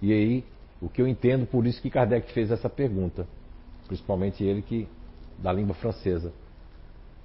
E 0.00 0.12
aí, 0.12 0.44
o 0.80 0.88
que 0.88 1.02
eu 1.02 1.06
entendo, 1.06 1.46
por 1.46 1.66
isso 1.66 1.80
que 1.82 1.90
Kardec 1.90 2.32
fez 2.32 2.50
essa 2.50 2.68
pergunta, 2.68 3.26
principalmente 3.86 4.42
ele 4.42 4.62
que 4.62 4.88
da 5.38 5.52
língua 5.52 5.74
francesa. 5.74 6.32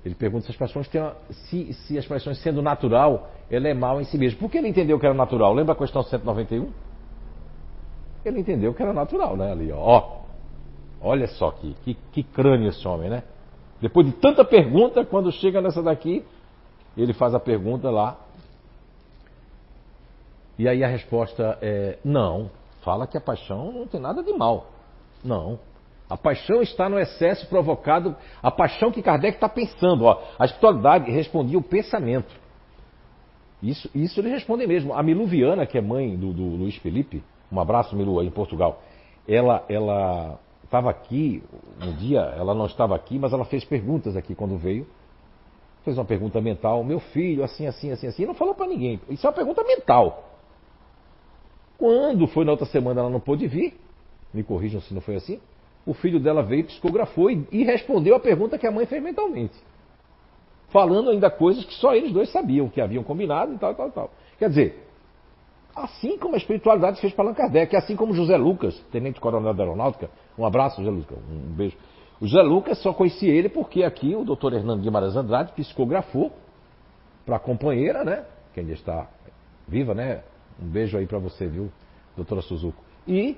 Ele 0.05 0.15
pergunta 0.15 0.45
se 0.45 0.51
as 0.51 0.57
paixões 0.57 0.87
têm 0.87 1.01
uma, 1.01 1.15
se, 1.31 1.73
se 1.73 1.97
as 1.97 2.05
paixões 2.05 2.41
sendo 2.41 2.61
natural, 2.61 3.29
ela 3.49 3.67
é 3.67 3.73
mal 3.73 3.99
em 3.99 4.05
si 4.05 4.17
mesmo. 4.17 4.39
Por 4.39 4.49
que 4.49 4.57
ele 4.57 4.67
entendeu 4.67 4.99
que 4.99 5.05
era 5.05 5.15
natural? 5.15 5.53
Lembra 5.53 5.73
a 5.73 5.77
questão 5.77 6.03
191? 6.03 6.69
Ele 8.25 8.39
entendeu 8.39 8.73
que 8.73 8.81
era 8.81 8.93
natural, 8.93 9.37
né? 9.37 9.51
Ali, 9.51 9.71
ó. 9.71 10.17
Olha 11.01 11.27
só 11.27 11.51
que, 11.51 11.75
que, 11.83 11.93
que 12.11 12.23
crânio 12.23 12.69
esse 12.69 12.87
homem, 12.87 13.09
né? 13.09 13.23
Depois 13.79 14.05
de 14.05 14.13
tanta 14.13 14.43
pergunta, 14.43 15.05
quando 15.05 15.31
chega 15.31 15.61
nessa 15.61 15.81
daqui, 15.83 16.25
ele 16.97 17.13
faz 17.13 17.33
a 17.33 17.39
pergunta 17.39 17.89
lá. 17.89 18.17
E 20.57 20.67
aí 20.67 20.83
a 20.83 20.87
resposta 20.87 21.57
é: 21.61 21.99
não. 22.03 22.49
Fala 22.81 23.05
que 23.05 23.17
a 23.17 23.21
paixão 23.21 23.71
não 23.71 23.85
tem 23.85 23.99
nada 23.99 24.23
de 24.23 24.33
mal. 24.33 24.71
Não. 25.23 25.59
A 26.09 26.15
paixão 26.15 26.61
está 26.61 26.87
no 26.87 26.97
excesso 26.97 27.47
provocado. 27.47 28.15
A 28.41 28.49
paixão 28.49 28.91
que 28.91 29.01
Kardec 29.01 29.35
está 29.35 29.49
pensando. 29.49 30.05
Ó, 30.05 30.23
a 30.39 30.45
espiritualidade 30.45 31.11
respondia 31.11 31.57
o 31.57 31.61
pensamento. 31.61 32.33
Isso, 33.61 33.89
isso 33.93 34.19
ele 34.19 34.29
responde 34.29 34.65
mesmo. 34.65 34.93
A 34.93 35.03
Miluviana, 35.03 35.65
que 35.65 35.77
é 35.77 35.81
mãe 35.81 36.15
do, 36.15 36.31
do 36.31 36.43
Luiz 36.43 36.77
Felipe, 36.77 37.23
um 37.51 37.59
abraço, 37.59 37.95
Milu, 37.95 38.21
em 38.21 38.31
Portugal. 38.31 38.81
Ela 39.27 39.63
ela 39.69 40.39
estava 40.63 40.89
aqui 40.89 41.41
um 41.81 41.93
dia, 41.93 42.19
ela 42.37 42.53
não 42.53 42.65
estava 42.65 42.95
aqui, 42.95 43.17
mas 43.17 43.33
ela 43.33 43.45
fez 43.45 43.63
perguntas 43.63 44.15
aqui 44.15 44.35
quando 44.35 44.57
veio. 44.57 44.85
Fez 45.83 45.97
uma 45.97 46.05
pergunta 46.05 46.41
mental, 46.41 46.83
meu 46.83 46.99
filho, 46.99 47.43
assim, 47.43 47.65
assim, 47.65 47.91
assim, 47.91 48.07
assim, 48.07 48.23
e 48.23 48.25
não 48.25 48.33
falou 48.33 48.53
para 48.53 48.67
ninguém. 48.67 48.99
Isso 49.09 49.25
é 49.25 49.29
uma 49.29 49.35
pergunta 49.35 49.63
mental. 49.63 50.25
Quando 51.77 52.27
foi 52.27 52.43
na 52.43 52.51
outra 52.51 52.65
semana 52.65 53.01
ela 53.01 53.09
não 53.09 53.19
pôde 53.19 53.47
vir, 53.47 53.79
me 54.33 54.43
corrijam 54.43 54.81
se 54.81 54.93
não 54.93 54.99
foi 54.99 55.15
assim, 55.15 55.39
o 55.85 55.93
filho 55.93 56.19
dela 56.19 56.43
veio, 56.43 56.65
psicografou 56.65 57.31
e, 57.31 57.47
e 57.51 57.63
respondeu 57.63 58.15
a 58.15 58.19
pergunta 58.19 58.57
que 58.57 58.67
a 58.67 58.71
mãe 58.71 58.85
fez 58.85 59.01
mentalmente. 59.01 59.55
Falando 60.69 61.11
ainda 61.11 61.29
coisas 61.29 61.63
que 61.63 61.73
só 61.75 61.95
eles 61.95 62.11
dois 62.11 62.29
sabiam, 62.29 62.67
que 62.67 62.81
haviam 62.81 63.03
combinado 63.03 63.53
e 63.53 63.57
tal, 63.57 63.73
tal, 63.73 63.91
tal. 63.91 64.11
Quer 64.37 64.49
dizer, 64.49 64.86
Assim 65.77 66.17
como 66.17 66.33
a 66.33 66.37
espiritualidade 66.37 66.99
fez 66.99 67.13
para 67.13 67.25
Allan 67.25 67.35
Kardec, 67.35 67.75
assim 67.75 67.95
como 67.95 68.15
José 68.15 68.35
Lucas, 68.35 68.75
tenente 68.91 69.21
coronel 69.21 69.53
da 69.53 69.63
aeronáutica, 69.63 70.09
um 70.35 70.43
abraço, 70.43 70.81
José 70.81 70.89
Lucas, 70.89 71.19
um 71.29 71.53
beijo. 71.53 71.77
O 72.19 72.25
José 72.25 72.41
Lucas 72.41 72.79
só 72.79 72.91
conhecia 72.91 73.31
ele 73.31 73.47
porque 73.47 73.83
aqui 73.83 74.15
o 74.15 74.25
doutor 74.25 74.53
Hernando 74.53 74.81
Guimarães 74.81 75.15
Andrade 75.15 75.51
psicografou 75.51 76.31
para 77.23 77.35
a 77.35 77.39
companheira, 77.39 78.03
né, 78.03 78.25
que 78.55 78.59
ainda 78.59 78.73
está 78.73 79.07
viva, 79.67 79.93
né, 79.93 80.23
Um 80.59 80.67
beijo 80.67 80.97
aí 80.97 81.05
para 81.05 81.19
você, 81.19 81.45
viu, 81.45 81.69
doutora 82.15 82.41
Suzuko. 82.41 82.83
E 83.07 83.37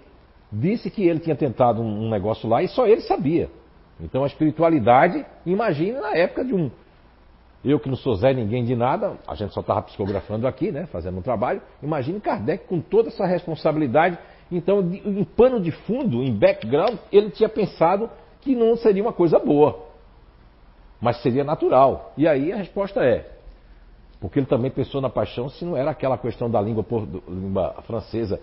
disse 0.49 0.89
que 0.89 1.05
ele 1.05 1.19
tinha 1.19 1.35
tentado 1.35 1.81
um 1.81 2.09
negócio 2.09 2.47
lá 2.47 2.63
e 2.63 2.69
só 2.69 2.87
ele 2.87 3.01
sabia. 3.01 3.49
Então 3.99 4.23
a 4.23 4.27
espiritualidade, 4.27 5.25
imagine 5.45 5.99
na 5.99 6.15
época 6.15 6.45
de 6.45 6.53
um. 6.53 6.71
Eu 7.63 7.79
que 7.79 7.89
não 7.89 7.97
sou 7.97 8.15
Zé 8.15 8.33
ninguém 8.33 8.63
de 8.63 8.75
nada, 8.75 9.17
a 9.27 9.35
gente 9.35 9.53
só 9.53 9.59
estava 9.59 9.81
psicografando 9.81 10.47
aqui, 10.47 10.71
né, 10.71 10.85
fazendo 10.85 11.17
um 11.17 11.21
trabalho. 11.21 11.61
Imagine 11.83 12.19
Kardec 12.21 12.65
com 12.65 12.79
toda 12.79 13.09
essa 13.09 13.25
responsabilidade. 13.25 14.17
Então, 14.51 14.79
em 14.79 15.23
pano 15.23 15.59
de 15.59 15.71
fundo, 15.71 16.23
em 16.23 16.33
background, 16.33 16.95
ele 17.11 17.29
tinha 17.29 17.49
pensado 17.49 18.09
que 18.41 18.55
não 18.55 18.77
seria 18.77 19.03
uma 19.03 19.13
coisa 19.13 19.37
boa, 19.37 19.87
mas 21.01 21.21
seria 21.21 21.43
natural. 21.43 22.13
E 22.17 22.27
aí 22.27 22.51
a 22.51 22.55
resposta 22.55 23.03
é: 23.03 23.29
porque 24.19 24.39
ele 24.39 24.47
também 24.47 24.71
pensou 24.71 25.01
na 25.01 25.09
paixão 25.09 25.49
se 25.49 25.65
não 25.65 25.75
era 25.75 25.91
aquela 25.91 26.17
questão 26.17 26.49
da 26.49 26.61
língua, 26.61 26.85
língua 27.27 27.75
francesa 27.85 28.39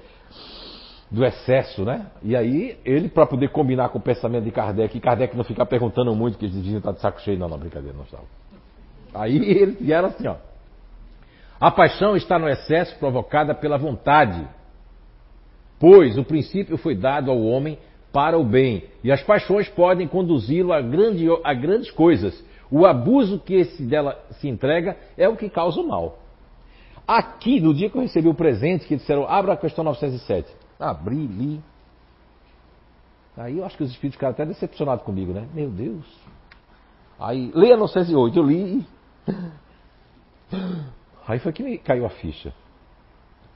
do 1.11 1.25
excesso, 1.25 1.85
né? 1.85 2.07
E 2.23 2.35
aí, 2.35 2.79
ele, 2.85 3.09
para 3.09 3.27
poder 3.27 3.51
combinar 3.51 3.89
com 3.91 3.99
o 3.99 4.03
pensamento 4.03 4.45
de 4.45 4.51
Kardec, 4.51 4.97
e 4.97 5.01
Kardec 5.01 5.37
não 5.37 5.45
ficar 5.45 5.67
perguntando 5.67 6.15
muito, 6.15 6.37
que 6.37 6.47
eles 6.47 6.55
diziam 6.55 6.81
que 6.81 6.89
está 6.89 6.93
de 6.93 7.01
saco 7.01 7.21
cheio, 7.21 7.39
não, 7.39 7.49
não, 7.49 7.59
brincadeira, 7.59 7.97
não 7.97 8.05
estava. 8.05 8.25
Aí 9.17 9.37
eles 9.37 9.81
vieram 9.81 10.09
assim, 10.09 10.27
ó. 10.27 10.37
A 11.59 11.71
paixão 11.71 12.17
está 12.17 12.39
no 12.39 12.49
excesso 12.49 12.99
provocada 12.99 13.55
pela 13.55 13.79
vontade, 13.79 14.47
pois 15.81 16.19
o 16.19 16.25
princípio 16.25 16.77
foi 16.77 16.95
dado 16.95 17.31
ao 17.31 17.43
homem 17.43 17.79
para 18.13 18.39
o 18.39 18.45
bem, 18.45 18.85
e 19.03 19.11
as 19.13 19.23
paixões 19.23 19.69
podem 19.69 20.07
conduzi-lo 20.07 20.73
a, 20.73 20.81
grande, 20.81 21.27
a 21.45 21.55
grandes 21.55 21.91
coisas. 21.91 22.45
O 22.71 22.87
abuso 22.87 23.39
que 23.39 23.55
esse 23.55 23.83
dela 23.83 24.19
se 24.41 24.49
entrega 24.49 24.97
é 25.17 25.29
o 25.29 25.37
que 25.37 25.49
causa 25.49 25.81
o 25.81 25.87
mal. 25.87 26.19
Aqui, 27.07 27.61
no 27.61 27.73
dia 27.73 27.89
que 27.89 27.97
eu 27.97 28.03
recebi 28.03 28.29
o 28.29 28.35
presente, 28.35 28.87
que 28.87 28.97
disseram, 28.97 29.29
abra 29.29 29.53
a 29.53 29.57
questão 29.57 29.85
907. 29.85 30.53
Abri, 30.79 31.27
li. 31.27 31.61
Aí 33.37 33.59
eu 33.59 33.65
acho 33.65 33.77
que 33.77 33.85
os 33.85 33.91
espíritos 33.91 34.17
ficaram 34.17 34.33
até 34.33 34.45
decepcionados 34.45 35.05
comigo, 35.05 35.33
né? 35.33 35.47
Meu 35.55 35.71
Deus. 35.71 36.05
Aí, 37.19 37.53
leia 37.55 37.77
908, 37.77 38.39
eu 38.39 38.43
li. 38.43 38.87
Aí 41.27 41.39
foi 41.39 41.53
que 41.53 41.63
me 41.63 41.79
caiu 41.79 42.07
a 42.07 42.11
ficha. 42.11 42.53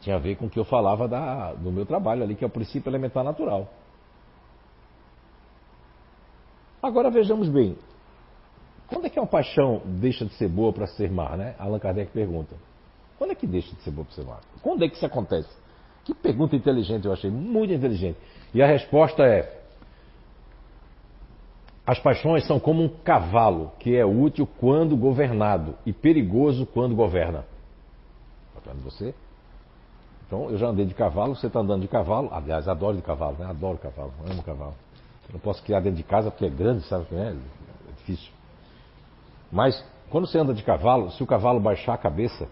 Tinha 0.01 0.17
a 0.17 0.19
ver 0.19 0.37
com 0.37 0.47
o 0.47 0.51
que 0.51 0.59
eu 0.59 0.65
falava 0.65 1.07
da, 1.07 1.53
do 1.53 1.71
meu 1.71 1.85
trabalho 1.85 2.23
ali, 2.23 2.35
que 2.35 2.43
é 2.43 2.47
o 2.47 2.51
princípio 2.51 2.91
elementar 2.91 3.23
natural. 3.23 3.69
Agora 6.83 7.11
vejamos 7.11 7.49
bem. 7.49 7.77
Quando 8.89 9.07
é 9.07 9.11
que 9.11 9.21
uma 9.21 9.27
paixão 9.27 9.83
deixa 9.85 10.25
de 10.25 10.33
ser 10.35 10.49
boa 10.49 10.73
para 10.73 10.87
ser 10.87 11.11
má, 11.11 11.37
né? 11.37 11.55
Allan 11.59 11.79
Kardec 11.79 12.11
pergunta. 12.13 12.57
Quando 13.19 13.33
é 13.33 13.35
que 13.35 13.47
deixa 13.47 13.75
de 13.77 13.83
ser 13.83 13.91
boa 13.91 14.07
para 14.07 14.15
ser 14.15 14.25
má? 14.25 14.39
Quando 14.63 14.83
é 14.83 14.89
que 14.89 14.97
isso 14.97 15.07
acontece? 15.07 15.49
Que 16.05 16.15
pergunta 16.15 16.57
inteligente 16.57 17.05
eu 17.05 17.13
achei, 17.13 17.31
muito 17.31 17.73
inteligente. 17.73 18.19
E 18.55 18.63
a 18.63 18.67
resposta 18.67 19.23
é: 19.23 19.60
as 21.91 21.99
paixões 21.99 22.47
são 22.47 22.61
como 22.61 22.85
um 22.85 22.89
cavalo 22.89 23.73
que 23.81 23.97
é 23.97 24.07
útil 24.07 24.47
quando 24.61 24.97
governado 24.97 25.75
e 25.85 25.93
perigoso 25.93 26.65
quando 26.65 26.95
governa. 26.95 27.45
Está 28.57 28.71
vendo 28.71 28.85
você? 28.85 29.13
Então, 30.25 30.49
eu 30.51 30.57
já 30.57 30.69
andei 30.69 30.87
de 30.87 30.95
cavalo, 30.95 31.35
você 31.35 31.49
está 31.49 31.59
andando 31.59 31.83
de 31.83 31.89
cavalo. 31.89 32.29
Aliás, 32.31 32.69
adoro 32.69 32.97
de 32.97 33.03
cavalo, 33.03 33.37
né? 33.41 33.47
Adoro 33.47 33.77
cavalo, 33.77 34.13
amo 34.31 34.41
cavalo. 34.41 34.75
Eu 35.29 35.33
não 35.33 35.41
posso 35.41 35.65
criar 35.65 35.81
dentro 35.81 35.97
de 35.97 36.05
casa 36.05 36.31
porque 36.31 36.47
é 36.47 36.49
grande, 36.49 36.85
sabe? 36.85 37.07
É, 37.11 37.33
é 37.33 37.93
difícil. 37.97 38.31
Mas, 39.51 39.85
quando 40.11 40.29
você 40.29 40.39
anda 40.39 40.55
de 40.55 40.63
cavalo, 40.63 41.11
se 41.11 41.21
o 41.25 41.27
cavalo 41.27 41.59
baixar 41.59 41.95
a 41.95 41.99
cabeça, 41.99 42.47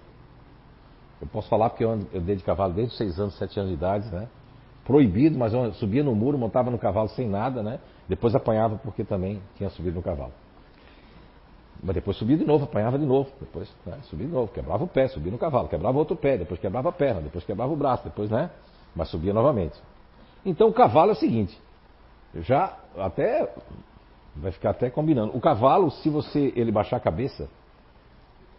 eu 1.20 1.28
posso 1.28 1.48
falar 1.48 1.70
porque 1.70 1.84
eu 1.84 1.92
andei 1.92 2.34
de 2.34 2.42
cavalo 2.42 2.72
desde 2.72 2.96
6 2.96 3.20
anos, 3.20 3.38
7 3.38 3.60
anos 3.60 3.70
de 3.70 3.76
idade, 3.76 4.08
né? 4.10 4.26
Proibido, 4.84 5.38
mas 5.38 5.54
eu 5.54 5.72
subia 5.74 6.02
no 6.02 6.12
muro, 6.12 6.36
montava 6.36 6.72
no 6.72 6.78
cavalo 6.78 7.08
sem 7.10 7.28
nada, 7.28 7.62
né? 7.62 7.78
Depois 8.08 8.34
apanhava 8.34 8.76
porque 8.78 9.04
também 9.04 9.42
tinha 9.56 9.68
subido 9.70 9.96
no 9.96 10.02
cavalo. 10.02 10.32
Mas 11.82 11.94
depois 11.94 12.16
subia 12.16 12.36
de 12.36 12.44
novo, 12.44 12.64
apanhava 12.64 12.98
de 12.98 13.06
novo, 13.06 13.30
depois 13.38 13.72
né, 13.86 13.98
subia 14.04 14.26
de 14.26 14.32
novo, 14.32 14.52
quebrava 14.52 14.82
o 14.82 14.88
pé, 14.88 15.06
subia 15.08 15.30
no 15.30 15.38
cavalo, 15.38 15.68
quebrava 15.68 15.96
outro 15.96 16.16
pé, 16.16 16.36
depois 16.36 16.58
quebrava 16.58 16.88
a 16.88 16.92
perna, 16.92 17.20
depois 17.20 17.44
quebrava 17.44 17.72
o 17.72 17.76
braço, 17.76 18.02
depois, 18.04 18.30
né? 18.30 18.50
Mas 18.96 19.08
subia 19.08 19.32
novamente. 19.32 19.78
Então 20.44 20.68
o 20.68 20.72
cavalo 20.72 21.10
é 21.10 21.12
o 21.12 21.16
seguinte, 21.16 21.60
já 22.34 22.76
até 22.96 23.52
vai 24.34 24.50
ficar 24.50 24.70
até 24.70 24.90
combinando. 24.90 25.36
O 25.36 25.40
cavalo, 25.40 25.90
se 25.90 26.08
você 26.08 26.52
ele 26.56 26.72
baixar 26.72 26.96
a 26.96 27.00
cabeça, 27.00 27.48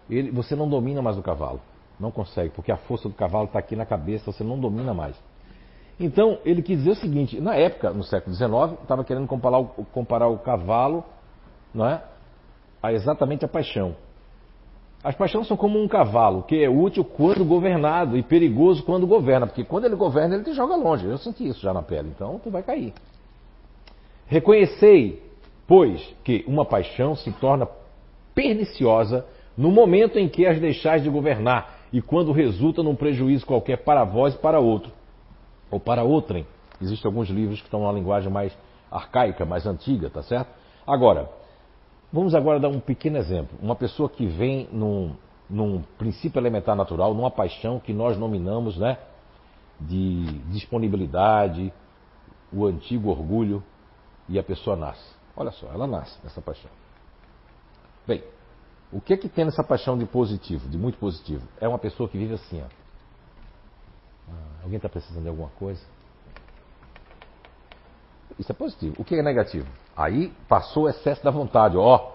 ele, 0.09 0.31
você 0.31 0.55
não 0.55 0.69
domina 0.69 1.01
mais 1.01 1.17
o 1.17 1.21
cavalo. 1.21 1.61
Não 1.99 2.11
consegue, 2.11 2.49
porque 2.51 2.71
a 2.71 2.77
força 2.77 3.09
do 3.09 3.15
cavalo 3.15 3.45
está 3.45 3.59
aqui 3.59 3.75
na 3.75 3.85
cabeça, 3.85 4.31
você 4.31 4.43
não 4.43 4.57
domina 4.57 4.93
mais. 4.93 5.15
Então, 5.99 6.39
ele 6.45 6.61
quis 6.61 6.77
dizer 6.77 6.91
o 6.91 6.95
seguinte: 6.95 7.41
na 7.41 7.55
época, 7.55 7.91
no 7.91 8.03
século 8.03 8.35
XIX, 8.35 8.81
estava 8.81 9.03
querendo 9.03 9.27
comparar 9.27 9.59
o, 9.59 9.65
comparar 9.91 10.27
o 10.27 10.37
cavalo 10.37 11.03
não 11.73 11.85
é, 11.87 12.01
a 12.81 12.93
exatamente 12.93 13.45
a 13.45 13.47
paixão. 13.47 13.95
As 15.03 15.15
paixões 15.15 15.47
são 15.47 15.55
como 15.55 15.81
um 15.81 15.87
cavalo, 15.87 16.43
que 16.43 16.61
é 16.61 16.69
útil 16.69 17.05
quando 17.05 17.45
governado 17.45 18.17
e 18.17 18.23
perigoso 18.23 18.83
quando 18.83 19.07
governa, 19.07 19.47
porque 19.47 19.63
quando 19.63 19.85
ele 19.85 19.95
governa, 19.95 20.35
ele 20.35 20.43
te 20.43 20.53
joga 20.53 20.75
longe. 20.75 21.05
Eu 21.05 21.17
senti 21.17 21.47
isso 21.47 21.61
já 21.61 21.73
na 21.73 21.81
pele, 21.81 22.11
então 22.13 22.39
tu 22.43 22.49
vai 22.49 22.61
cair. 22.61 22.93
Reconhecei, 24.27 25.23
pois, 25.65 26.01
que 26.23 26.43
uma 26.47 26.65
paixão 26.65 27.15
se 27.15 27.31
torna 27.33 27.67
perniciosa 28.35 29.25
no 29.55 29.71
momento 29.71 30.19
em 30.19 30.27
que 30.27 30.45
as 30.45 30.59
deixais 30.59 31.01
de 31.01 31.09
governar 31.09 31.79
e 31.93 32.01
quando 32.01 32.31
resulta 32.31 32.83
num 32.83 32.95
prejuízo 32.95 33.45
qualquer 33.45 33.77
para 33.77 34.03
vós 34.03 34.35
e 34.35 34.37
para 34.37 34.59
outro, 34.59 34.91
ou 35.71 35.79
para 35.79 36.03
outrem. 36.03 36.45
Existem 36.81 37.07
alguns 37.09 37.29
livros 37.29 37.59
que 37.59 37.65
estão 37.65 37.81
numa 37.81 37.91
linguagem 37.91 38.31
mais 38.31 38.57
arcaica, 38.91 39.45
mais 39.45 39.65
antiga, 39.65 40.09
tá 40.09 40.23
certo? 40.23 40.49
Agora, 40.85 41.29
vamos 42.11 42.33
agora 42.33 42.59
dar 42.59 42.69
um 42.69 42.79
pequeno 42.79 43.17
exemplo. 43.17 43.57
Uma 43.61 43.75
pessoa 43.75 44.09
que 44.09 44.25
vem 44.25 44.67
num, 44.71 45.15
num 45.49 45.81
princípio 45.97 46.39
elementar 46.39 46.75
natural, 46.75 47.13
numa 47.13 47.29
paixão 47.29 47.79
que 47.79 47.93
nós 47.93 48.17
nominamos, 48.17 48.77
né, 48.77 48.97
de 49.79 50.25
disponibilidade, 50.49 51.71
o 52.51 52.65
antigo 52.65 53.09
orgulho, 53.09 53.63
e 54.27 54.37
a 54.37 54.43
pessoa 54.43 54.75
nasce. 54.75 55.15
Olha 55.35 55.51
só, 55.51 55.67
ela 55.67 55.87
nasce 55.87 56.17
nessa 56.23 56.41
paixão. 56.41 56.69
Bem, 58.05 58.23
o 58.91 58.99
que 58.99 59.13
é 59.13 59.17
que 59.17 59.29
tem 59.29 59.45
nessa 59.45 59.63
paixão 59.63 59.97
de 59.97 60.05
positivo, 60.05 60.67
de 60.67 60.77
muito 60.77 60.97
positivo? 60.97 61.47
É 61.59 61.67
uma 61.67 61.79
pessoa 61.79 62.07
que 62.09 62.17
vive 62.17 62.33
assim, 62.33 62.61
ó. 62.61 62.67
Ah, 64.29 64.63
alguém 64.63 64.77
está 64.77 64.89
precisando 64.89 65.23
de 65.23 65.29
alguma 65.29 65.49
coisa? 65.49 65.81
Isso 68.37 68.51
é 68.51 68.55
positivo. 68.55 68.95
O 68.97 69.03
que 69.03 69.15
é 69.15 69.21
negativo? 69.21 69.67
Aí 69.95 70.33
passou 70.47 70.83
o 70.83 70.89
excesso 70.89 71.23
da 71.23 71.31
vontade, 71.31 71.75
ó. 71.77 72.13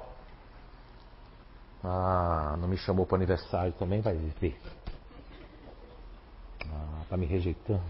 Ah, 1.83 2.57
não 2.59 2.67
me 2.67 2.79
chamou 2.79 3.05
para 3.05 3.17
aniversário 3.17 3.73
também, 3.73 4.01
vai 4.01 4.15
ver. 4.15 4.59
Ah, 6.67 7.03
tá 7.11 7.17
me 7.17 7.27
rejeitando. 7.27 7.83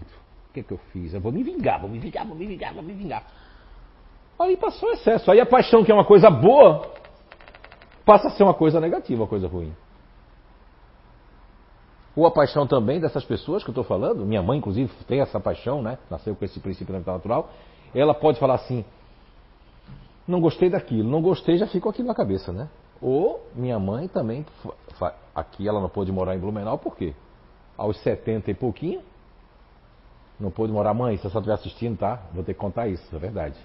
O 0.49 0.53
que 0.53 0.59
é 0.59 0.63
que 0.63 0.73
eu 0.73 0.77
fiz? 0.91 1.13
Eu 1.13 1.21
vou 1.21 1.31
me 1.31 1.43
vingar, 1.43 1.79
vou 1.79 1.89
me 1.89 1.97
vingar, 1.97 2.25
vou 2.25 2.35
me 2.35 2.45
vingar, 2.45 2.73
vou 2.73 2.83
me 2.83 2.93
vingar. 2.93 3.25
Aí 4.37 4.57
passou 4.57 4.89
o 4.89 4.91
excesso. 4.93 5.31
Aí 5.31 5.39
a 5.39 5.45
paixão, 5.45 5.83
que 5.83 5.91
é 5.91 5.95
uma 5.95 6.05
coisa 6.05 6.29
boa, 6.29 6.91
passa 8.05 8.27
a 8.27 8.31
ser 8.31 8.43
uma 8.43 8.53
coisa 8.53 8.81
negativa, 8.81 9.21
uma 9.21 9.27
coisa 9.27 9.47
ruim. 9.47 9.73
Ou 12.15 12.25
a 12.25 12.31
paixão 12.31 12.65
também 12.65 12.99
dessas 12.99 13.25
pessoas 13.25 13.63
que 13.63 13.69
eu 13.69 13.73
estou 13.73 13.83
falando, 13.83 14.25
minha 14.25 14.41
mãe, 14.41 14.57
inclusive, 14.57 14.91
tem 15.07 15.19
essa 15.19 15.39
paixão, 15.39 15.81
né? 15.81 15.97
Nasceu 16.09 16.35
com 16.35 16.45
esse 16.45 16.59
princípio 16.59 16.97
natural. 17.05 17.49
Ela 17.93 18.13
pode 18.13 18.39
falar 18.39 18.55
assim: 18.55 18.85
não 20.27 20.39
gostei 20.39 20.69
daquilo, 20.69 21.09
não 21.09 21.21
gostei, 21.21 21.57
já 21.57 21.67
fico 21.67 21.89
aquilo 21.89 22.07
na 22.07 22.15
cabeça, 22.15 22.53
né? 22.53 22.69
Ou 23.01 23.45
minha 23.53 23.77
mãe 23.77 24.07
também, 24.07 24.45
aqui 25.33 25.67
ela 25.67 25.81
não 25.81 25.89
pôde 25.89 26.11
morar 26.11 26.35
em 26.35 26.39
Blumenau, 26.39 26.77
por 26.77 26.95
quê? 26.95 27.13
Aos 27.77 27.97
70 28.01 28.49
e 28.49 28.53
pouquinho, 28.53 29.01
não 30.39 30.49
pôde 30.49 30.71
morar. 30.71 30.93
Mãe, 30.93 31.17
se 31.17 31.27
a 31.27 31.29
senhora 31.29 31.39
estiver 31.39 31.53
assistindo, 31.53 31.97
tá? 31.97 32.21
Vou 32.33 32.43
ter 32.43 32.53
que 32.53 32.59
contar 32.59 32.87
isso, 32.87 33.13
é 33.13 33.19
verdade. 33.19 33.55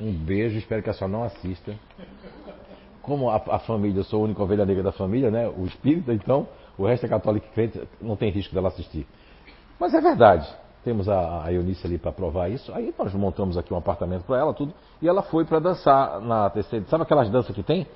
Um 0.00 0.12
beijo, 0.12 0.58
espero 0.58 0.82
que 0.82 0.90
a 0.90 0.94
senhora 0.94 1.12
não 1.12 1.22
assista 1.22 1.76
como 3.02 3.30
a, 3.30 3.36
a, 3.36 3.58
família, 3.58 4.00
eu 4.00 4.04
sou 4.04 4.20
a 4.20 4.24
única 4.24 4.42
ovelha 4.42 4.64
negra 4.64 4.82
da 4.82 4.92
família, 4.92 5.30
né? 5.30 5.48
O 5.48 5.64
espírita, 5.64 6.12
então, 6.12 6.46
o 6.80 6.86
resto 6.86 7.04
é 7.04 7.08
católico 7.08 7.46
e 7.46 7.50
crente, 7.50 7.88
não 8.00 8.16
tem 8.16 8.30
risco 8.30 8.54
dela 8.54 8.68
assistir. 8.68 9.06
Mas 9.78 9.92
é 9.92 10.00
verdade. 10.00 10.48
Temos 10.82 11.08
a, 11.10 11.44
a 11.44 11.52
Eunice 11.52 11.86
ali 11.86 11.98
para 11.98 12.10
provar 12.10 12.48
isso. 12.48 12.72
Aí 12.72 12.94
nós 12.98 13.12
montamos 13.12 13.58
aqui 13.58 13.72
um 13.72 13.76
apartamento 13.76 14.24
para 14.24 14.38
ela, 14.38 14.54
tudo. 14.54 14.72
E 15.02 15.06
ela 15.06 15.22
foi 15.22 15.44
para 15.44 15.58
dançar 15.58 16.20
na 16.20 16.48
terceira. 16.48 16.86
Sabe 16.86 17.02
aquelas 17.02 17.28
danças 17.28 17.54
que 17.54 17.62
tem? 17.62 17.86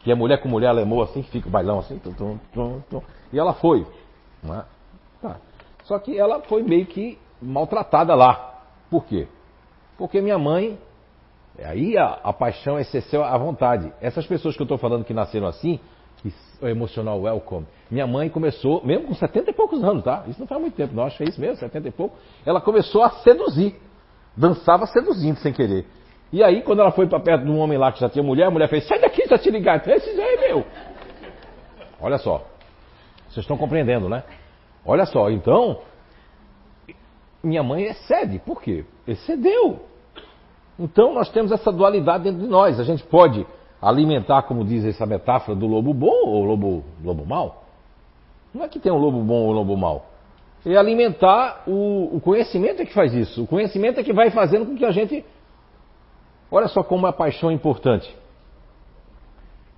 Que 0.00 0.10
é 0.10 0.14
mulher 0.14 0.42
com 0.42 0.48
mulher 0.48 0.68
alemão 0.68 1.00
assim, 1.02 1.22
fica 1.22 1.46
o 1.46 1.50
bailão 1.50 1.78
assim. 1.78 1.98
Tum, 1.98 2.12
tum, 2.12 2.38
tum, 2.52 2.80
tum. 2.90 3.02
E 3.32 3.38
ela 3.38 3.54
foi. 3.54 3.86
Né? 4.42 4.64
Tá. 5.20 5.36
Só 5.84 5.96
que 6.00 6.18
ela 6.18 6.40
foi 6.40 6.64
meio 6.64 6.86
que 6.86 7.18
maltratada 7.40 8.12
lá. 8.16 8.64
Por 8.90 9.04
quê? 9.04 9.28
Porque 9.96 10.20
minha 10.20 10.38
mãe 10.38 10.78
Aí 11.62 11.98
a, 11.98 12.18
a 12.24 12.32
paixão 12.32 12.78
excedeu 12.78 13.22
a 13.22 13.36
vontade. 13.36 13.92
Essas 14.00 14.26
pessoas 14.26 14.56
que 14.56 14.62
eu 14.62 14.64
estou 14.64 14.78
falando 14.78 15.04
que 15.04 15.12
nasceram 15.12 15.46
assim, 15.46 15.78
emocional 16.68 17.20
welcome. 17.20 17.66
Minha 17.90 18.06
mãe 18.06 18.28
começou, 18.28 18.84
mesmo 18.84 19.08
com 19.08 19.14
70 19.14 19.50
e 19.50 19.52
poucos 19.52 19.82
anos, 19.82 20.02
tá? 20.02 20.24
Isso 20.28 20.40
não 20.40 20.46
faz 20.46 20.60
muito 20.60 20.74
tempo, 20.74 20.94
não, 20.94 21.04
acho 21.04 21.16
que 21.16 21.24
é 21.24 21.28
isso 21.28 21.40
mesmo, 21.40 21.56
70 21.56 21.88
e 21.88 21.90
pouco. 21.90 22.16
Ela 22.44 22.60
começou 22.60 23.02
a 23.02 23.10
seduzir. 23.10 23.76
Dançava 24.36 24.86
seduzindo 24.86 25.36
sem 25.38 25.52
querer. 25.52 25.86
E 26.32 26.42
aí, 26.42 26.62
quando 26.62 26.80
ela 26.80 26.90
foi 26.90 27.06
para 27.06 27.20
perto 27.20 27.44
de 27.44 27.50
um 27.50 27.58
homem 27.58 27.76
lá 27.76 27.92
que 27.92 28.00
já 28.00 28.08
tinha 28.08 28.22
mulher, 28.22 28.46
a 28.46 28.50
mulher 28.50 28.68
fez: 28.68 28.86
Sai 28.86 28.98
daqui, 28.98 29.26
já 29.28 29.36
te 29.36 29.50
ligar. 29.50 29.86
Esse 29.86 30.08
aí, 30.08 30.48
meu. 30.48 30.64
Olha 32.00 32.16
só. 32.16 32.42
Vocês 33.28 33.44
estão 33.44 33.58
compreendendo, 33.58 34.08
né? 34.08 34.24
Olha 34.84 35.04
só, 35.04 35.30
então. 35.30 35.80
Minha 37.42 37.62
mãe 37.62 37.84
excede. 37.84 38.38
Por 38.38 38.62
quê? 38.62 38.84
Excedeu. 39.06 39.80
Então, 40.78 41.12
nós 41.12 41.28
temos 41.30 41.52
essa 41.52 41.70
dualidade 41.70 42.24
dentro 42.24 42.40
de 42.40 42.46
nós. 42.46 42.80
A 42.80 42.84
gente 42.84 43.02
pode 43.04 43.46
alimentar, 43.82 44.42
como 44.42 44.64
diz 44.64 44.84
essa 44.84 45.04
metáfora, 45.04 45.56
do 45.56 45.66
lobo 45.66 45.92
bom 45.92 46.26
ou 46.26 46.44
lobo, 46.44 46.84
lobo 47.02 47.26
mau. 47.26 47.64
Não 48.54 48.64
é 48.64 48.68
que 48.68 48.78
tem 48.78 48.92
um 48.92 48.98
lobo 48.98 49.20
bom 49.22 49.42
ou 49.42 49.50
um 49.50 49.52
lobo 49.52 49.76
mau. 49.76 50.06
É 50.64 50.76
alimentar 50.76 51.64
o, 51.66 52.16
o 52.16 52.20
conhecimento 52.20 52.80
é 52.80 52.86
que 52.86 52.94
faz 52.94 53.12
isso. 53.12 53.42
O 53.42 53.46
conhecimento 53.46 53.98
é 53.98 54.04
que 54.04 54.12
vai 54.12 54.30
fazendo 54.30 54.66
com 54.66 54.76
que 54.76 54.84
a 54.84 54.92
gente 54.92 55.24
Olha 56.52 56.68
só 56.68 56.82
como 56.82 57.06
a 57.06 57.12
paixão 57.14 57.50
é 57.50 57.54
importante. 57.54 58.14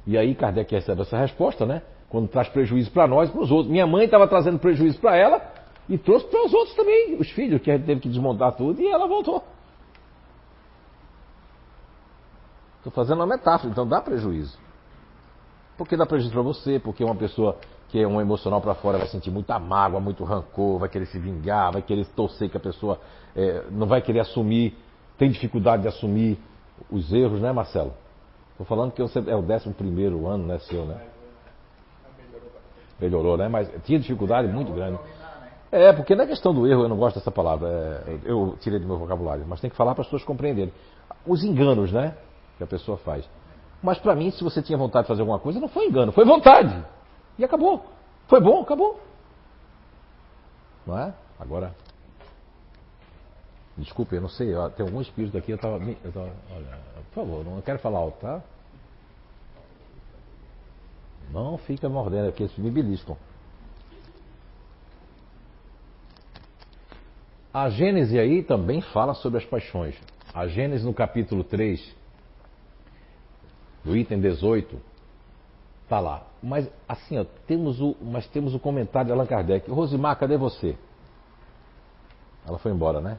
E 0.05 0.19
aí 0.19 0.35
Kardec 0.35 0.75
recebe 0.75 1.03
essa 1.03 1.17
resposta, 1.17 1.65
né? 1.65 1.83
Quando 2.09 2.27
traz 2.27 2.49
prejuízo 2.49 2.91
para 2.91 3.07
nós 3.07 3.29
e 3.29 3.33
para 3.33 3.43
os 3.43 3.51
outros. 3.53 3.71
Minha 3.71 3.87
mãe 3.87 4.07
estava 4.07 4.27
trazendo 4.27 4.59
prejuízo 4.59 4.99
para 4.99 5.17
ela 5.17 5.41
e 5.89 5.97
trouxe 5.97 6.27
para 6.27 6.45
os 6.45 6.53
outros 6.53 6.75
também, 6.75 7.15
os 7.15 7.31
filhos, 7.31 7.63
que 7.63 7.71
a 7.71 7.77
gente 7.77 7.87
teve 7.87 8.01
que 8.01 8.09
desmontar 8.09 8.53
tudo 8.57 8.83
e 8.83 8.89
ela 8.89 9.07
voltou. 9.07 9.45
Estou 12.85 12.93
fazendo 12.93 13.21
uma 13.21 13.27
metáfora, 13.27 13.71
então 13.71 13.89
dá 13.89 13.99
prejuízo. 13.99 14.59
Por 15.75 15.89
que 15.89 15.97
dá 15.97 16.05
prejuízo 16.05 16.35
para 16.35 16.43
você? 16.43 16.79
Porque 16.79 17.03
uma 17.03 17.15
pessoa 17.15 17.57
que 17.89 17.99
é 17.99 18.07
um 18.07 18.21
emocional 18.21 18.61
para 18.61 18.75
fora 18.75 18.99
vai 18.99 19.07
sentir 19.07 19.31
muita 19.31 19.59
mágoa, 19.59 20.01
muito 20.01 20.23
rancor, 20.23 20.79
vai 20.79 20.91
querer 20.91 21.07
se 21.07 21.19
vingar, 21.19 21.73
vai 21.73 21.81
querer 21.81 22.05
torcer 22.09 22.51
que 22.51 22.59
a 22.59 22.61
pessoa 22.61 23.01
é, 23.35 23.65
não 23.71 23.87
vai 23.87 24.03
querer 24.03 24.21
assumir, 24.21 24.77
tem 25.17 25.31
dificuldade 25.31 25.81
de 25.81 25.89
assumir 25.89 26.39
os 26.91 27.11
erros, 27.11 27.41
né, 27.41 27.53
Marcelo? 27.53 27.95
Estou 28.51 28.67
falando 28.67 28.93
que 28.93 29.01
você 29.01 29.19
é 29.19 29.35
o 29.35 29.41
décimo 29.41 29.73
primeiro 29.73 30.27
ano, 30.27 30.47
né, 30.47 30.59
seu, 30.59 30.85
né? 30.85 31.01
Melhorou, 33.01 33.39
né? 33.39 33.49
Mas 33.49 33.67
tinha 33.85 33.99
dificuldade 33.99 34.47
muito 34.49 34.73
grande. 34.73 34.99
É, 35.73 35.91
porque 35.95 36.15
na 36.15 36.27
questão 36.27 36.53
do 36.53 36.67
erro, 36.67 36.83
eu 36.83 36.89
não 36.91 36.99
gosto 36.99 37.17
dessa 37.17 37.31
palavra, 37.31 37.67
é, 38.07 38.19
eu 38.25 38.59
tirei 38.61 38.79
do 38.79 38.87
meu 38.87 38.99
vocabulário, 38.99 39.47
mas 39.49 39.59
tem 39.59 39.71
que 39.71 39.77
falar 39.77 39.95
para 39.95 40.03
as 40.03 40.07
pessoas 40.07 40.23
compreenderem. 40.23 40.73
Os 41.27 41.43
enganos, 41.43 41.91
né? 41.91 42.15
Que 42.57 42.65
a 42.65 42.67
pessoa 42.67 42.97
faz. 42.99 43.29
Mas 43.83 43.99
para 43.99 44.15
mim, 44.15 44.31
se 44.31 44.43
você 44.43 44.63
tinha 44.63 44.79
vontade 44.79 45.05
de 45.05 45.09
fazer 45.09 45.21
alguma 45.21 45.39
coisa, 45.39 45.61
não 45.61 45.69
foi 45.69 45.87
engano, 45.87 46.13
foi 46.13 46.25
vontade. 46.25 46.85
E 47.39 47.45
acabou. 47.45 47.85
Foi 48.29 48.41
bom, 48.41 48.63
acabou. 48.63 49.01
Não 50.87 50.99
é? 50.99 51.15
Agora, 51.39 51.75
Desculpe, 53.77 54.15
eu 54.15 54.21
não 54.21 54.29
sei, 54.29 54.55
tem 54.77 54.87
algum 54.87 55.01
espírito 55.01 55.37
aqui, 55.37 55.51
eu 55.51 55.57
estava. 55.57 55.77
Olha, 55.77 56.79
por 57.13 57.15
favor, 57.15 57.45
não 57.45 57.61
quero 57.61 57.81
falar 57.81 57.99
alto, 57.99 58.19
tá? 58.21 58.41
Não 61.33 61.59
fica 61.59 61.89
mordendo 61.89 62.29
aqui, 62.29 62.45
eles 62.45 62.57
me 62.57 62.71
beliscam. 62.71 63.17
A 67.53 67.69
Gênese 67.69 68.19
aí 68.19 68.43
também 68.43 68.81
fala 68.81 69.15
sobre 69.15 69.39
as 69.39 69.45
paixões. 69.45 69.97
A 70.33 70.47
Gênese 70.47 70.85
no 70.85 70.95
capítulo 70.95 71.43
3, 71.43 71.97
do 73.85 73.97
item 73.97 74.21
18, 74.21 74.77
tá 75.89 76.01
lá. 76.01 76.27
Mas 76.43 76.69
assim, 76.89 77.19
ó, 77.19 77.25
temos 77.47 77.81
o, 77.81 77.95
mas 78.01 78.27
temos 78.29 78.55
o 78.55 78.59
comentário 78.59 79.09
de 79.09 79.13
Allan 79.13 79.27
Kardec. 79.27 79.71
Rosimar, 79.71 80.19
cadê 80.19 80.37
você? 80.37 80.77
Ela 82.47 82.59
foi 82.59 82.73
embora, 82.73 83.01
né? 83.01 83.19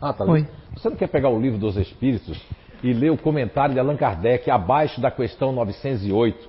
Ah, 0.00 0.12
tá. 0.12 0.24
Oi. 0.24 0.46
Você 0.74 0.88
não 0.88 0.96
quer 0.96 1.08
pegar 1.08 1.28
o 1.28 1.40
livro 1.40 1.58
dos 1.58 1.76
Espíritos 1.76 2.40
e 2.82 2.92
ler 2.92 3.10
o 3.10 3.18
comentário 3.18 3.74
de 3.74 3.80
Allan 3.80 3.96
Kardec 3.96 4.50
abaixo 4.50 5.00
da 5.00 5.10
questão 5.10 5.52
908, 5.52 6.48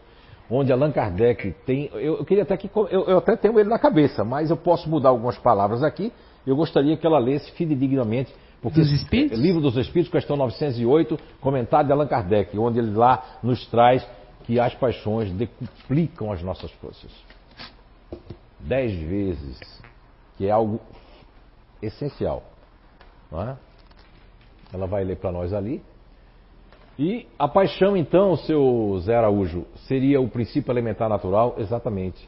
onde 0.50 0.71
Allan 0.71 0.91
Kardec 0.91 1.52
tem. 1.65 1.89
Eu, 1.93 2.17
eu 2.17 2.26
queria 2.26 2.43
até 2.43 2.58
que. 2.58 2.69
Eu, 2.76 3.06
eu, 3.08 3.17
até 3.17 3.36
tenho 3.36 3.60
ele 3.60 3.69
na 3.69 3.80
cabeça, 3.80 4.24
mas 4.24 4.50
eu 4.50 4.58
posso 4.58 4.89
mudar 4.89 5.10
algumas 5.10 5.38
palavras 5.38 5.84
aqui. 5.84 6.12
Eu 6.45 6.56
gostaria 6.56 6.98
que 6.98 7.06
ela 7.06 7.19
lesse 7.19 7.52
fidedignamente. 7.54 8.34
Porque 8.61 8.79
dos 8.79 8.91
Espíritos? 8.91 9.39
Livro 9.39 9.61
dos 9.61 9.77
Espíritos, 9.77 10.11
questão 10.11 10.35
908, 10.35 11.19
comentário 11.39 11.87
de 11.87 11.93
Allan 11.93 12.07
Kardec, 12.07 12.57
onde 12.57 12.79
ele 12.79 12.95
lá 12.95 13.39
nos 13.43 13.65
traz 13.67 14.05
que 14.45 14.59
as 14.59 14.73
paixões 14.75 15.31
decuplicam 15.31 16.31
as 16.31 16.41
nossas 16.41 16.71
forças. 16.73 17.11
Dez 18.59 18.93
vezes, 18.93 19.59
que 20.37 20.47
é 20.47 20.51
algo 20.51 20.79
essencial. 21.81 22.43
É? 23.31 23.55
Ela 24.73 24.87
vai 24.87 25.03
ler 25.03 25.17
para 25.17 25.31
nós 25.31 25.53
ali. 25.53 25.81
E 26.97 27.27
a 27.37 27.47
paixão, 27.47 27.97
então, 27.97 28.37
seu 28.37 28.97
Zé 29.01 29.15
Araújo, 29.15 29.65
seria 29.87 30.21
o 30.21 30.29
princípio 30.29 30.71
elementar 30.71 31.09
natural? 31.09 31.55
Exatamente. 31.57 32.27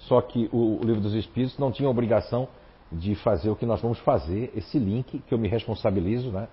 Só 0.00 0.20
que 0.20 0.48
o, 0.52 0.80
o 0.80 0.84
Livro 0.84 1.00
dos 1.00 1.14
Espíritos 1.14 1.58
não 1.58 1.70
tinha 1.70 1.88
obrigação 1.88 2.48
de 2.90 3.14
fazer 3.16 3.50
o 3.50 3.56
que 3.56 3.66
nós 3.66 3.80
vamos 3.80 3.98
fazer, 3.98 4.52
esse 4.56 4.78
link, 4.78 5.18
que 5.20 5.34
eu 5.34 5.38
me 5.38 5.48
responsabilizo, 5.48 6.30
né? 6.30 6.48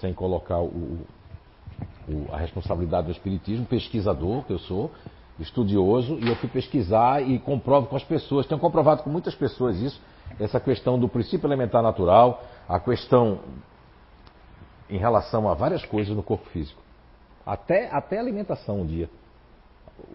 sem 0.00 0.12
colocar 0.12 0.60
o, 0.60 1.06
o, 2.08 2.26
a 2.32 2.36
responsabilidade 2.36 3.06
do 3.06 3.12
Espiritismo, 3.12 3.64
pesquisador 3.64 4.44
que 4.44 4.52
eu 4.52 4.58
sou, 4.58 4.90
estudioso, 5.38 6.18
e 6.18 6.28
eu 6.28 6.36
fui 6.36 6.48
pesquisar 6.48 7.22
e 7.22 7.38
comprovo 7.38 7.86
com 7.86 7.96
as 7.96 8.04
pessoas, 8.04 8.46
tenho 8.46 8.60
comprovado 8.60 9.02
com 9.02 9.10
muitas 9.10 9.34
pessoas 9.34 9.76
isso, 9.78 10.00
essa 10.38 10.60
questão 10.60 10.98
do 10.98 11.08
princípio 11.08 11.46
elementar 11.46 11.82
natural, 11.82 12.42
a 12.68 12.80
questão 12.80 13.40
em 14.88 14.98
relação 14.98 15.48
a 15.48 15.54
várias 15.54 15.84
coisas 15.84 16.14
no 16.14 16.22
corpo 16.22 16.46
físico. 16.50 16.80
Até, 17.44 17.88
até 17.90 18.18
alimentação 18.18 18.80
um 18.80 18.86
dia. 18.86 19.08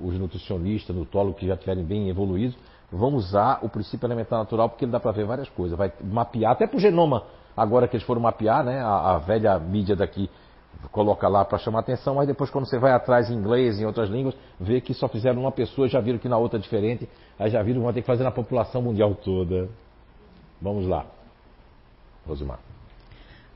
Os 0.01 0.13
nutricionistas, 0.15 0.95
nutólogos 0.95 1.39
que 1.39 1.47
já 1.47 1.53
estiverem 1.53 1.83
bem 1.83 2.09
evoluídos, 2.09 2.57
vão 2.91 3.15
usar 3.15 3.59
o 3.61 3.69
princípio 3.69 4.05
elementar 4.05 4.39
natural 4.39 4.69
porque 4.69 4.85
ele 4.85 4.91
dá 4.91 4.99
para 4.99 5.11
ver 5.11 5.25
várias 5.25 5.49
coisas. 5.49 5.77
Vai 5.77 5.91
mapear, 6.03 6.51
até 6.51 6.67
para 6.67 6.77
o 6.77 6.79
genoma, 6.79 7.23
agora 7.55 7.87
que 7.87 7.95
eles 7.95 8.05
foram 8.05 8.21
mapear, 8.21 8.63
né, 8.63 8.81
a, 8.81 9.15
a 9.15 9.17
velha 9.17 9.57
mídia 9.59 9.95
daqui 9.95 10.29
coloca 10.91 11.27
lá 11.27 11.45
para 11.45 11.57
chamar 11.57 11.79
atenção, 11.79 12.15
mas 12.15 12.27
depois 12.27 12.49
quando 12.49 12.65
você 12.65 12.79
vai 12.79 12.91
atrás 12.91 13.29
em 13.29 13.35
inglês, 13.35 13.79
em 13.79 13.85
outras 13.85 14.09
línguas, 14.09 14.35
vê 14.59 14.81
que 14.81 14.93
só 14.93 15.07
fizeram 15.07 15.41
uma 15.41 15.51
pessoa, 15.51 15.87
já 15.87 15.99
viram 15.99 16.17
que 16.17 16.27
na 16.27 16.37
outra 16.37 16.57
é 16.57 16.61
diferente, 16.61 17.07
aí 17.37 17.49
já 17.49 17.61
viram 17.61 17.79
que 17.79 17.83
vão 17.83 17.93
ter 17.93 18.01
que 18.01 18.07
fazer 18.07 18.23
na 18.23 18.31
população 18.31 18.81
mundial 18.81 19.13
toda. 19.15 19.69
Vamos 20.61 20.87
lá. 20.87 21.05
Rosimar. 22.27 22.59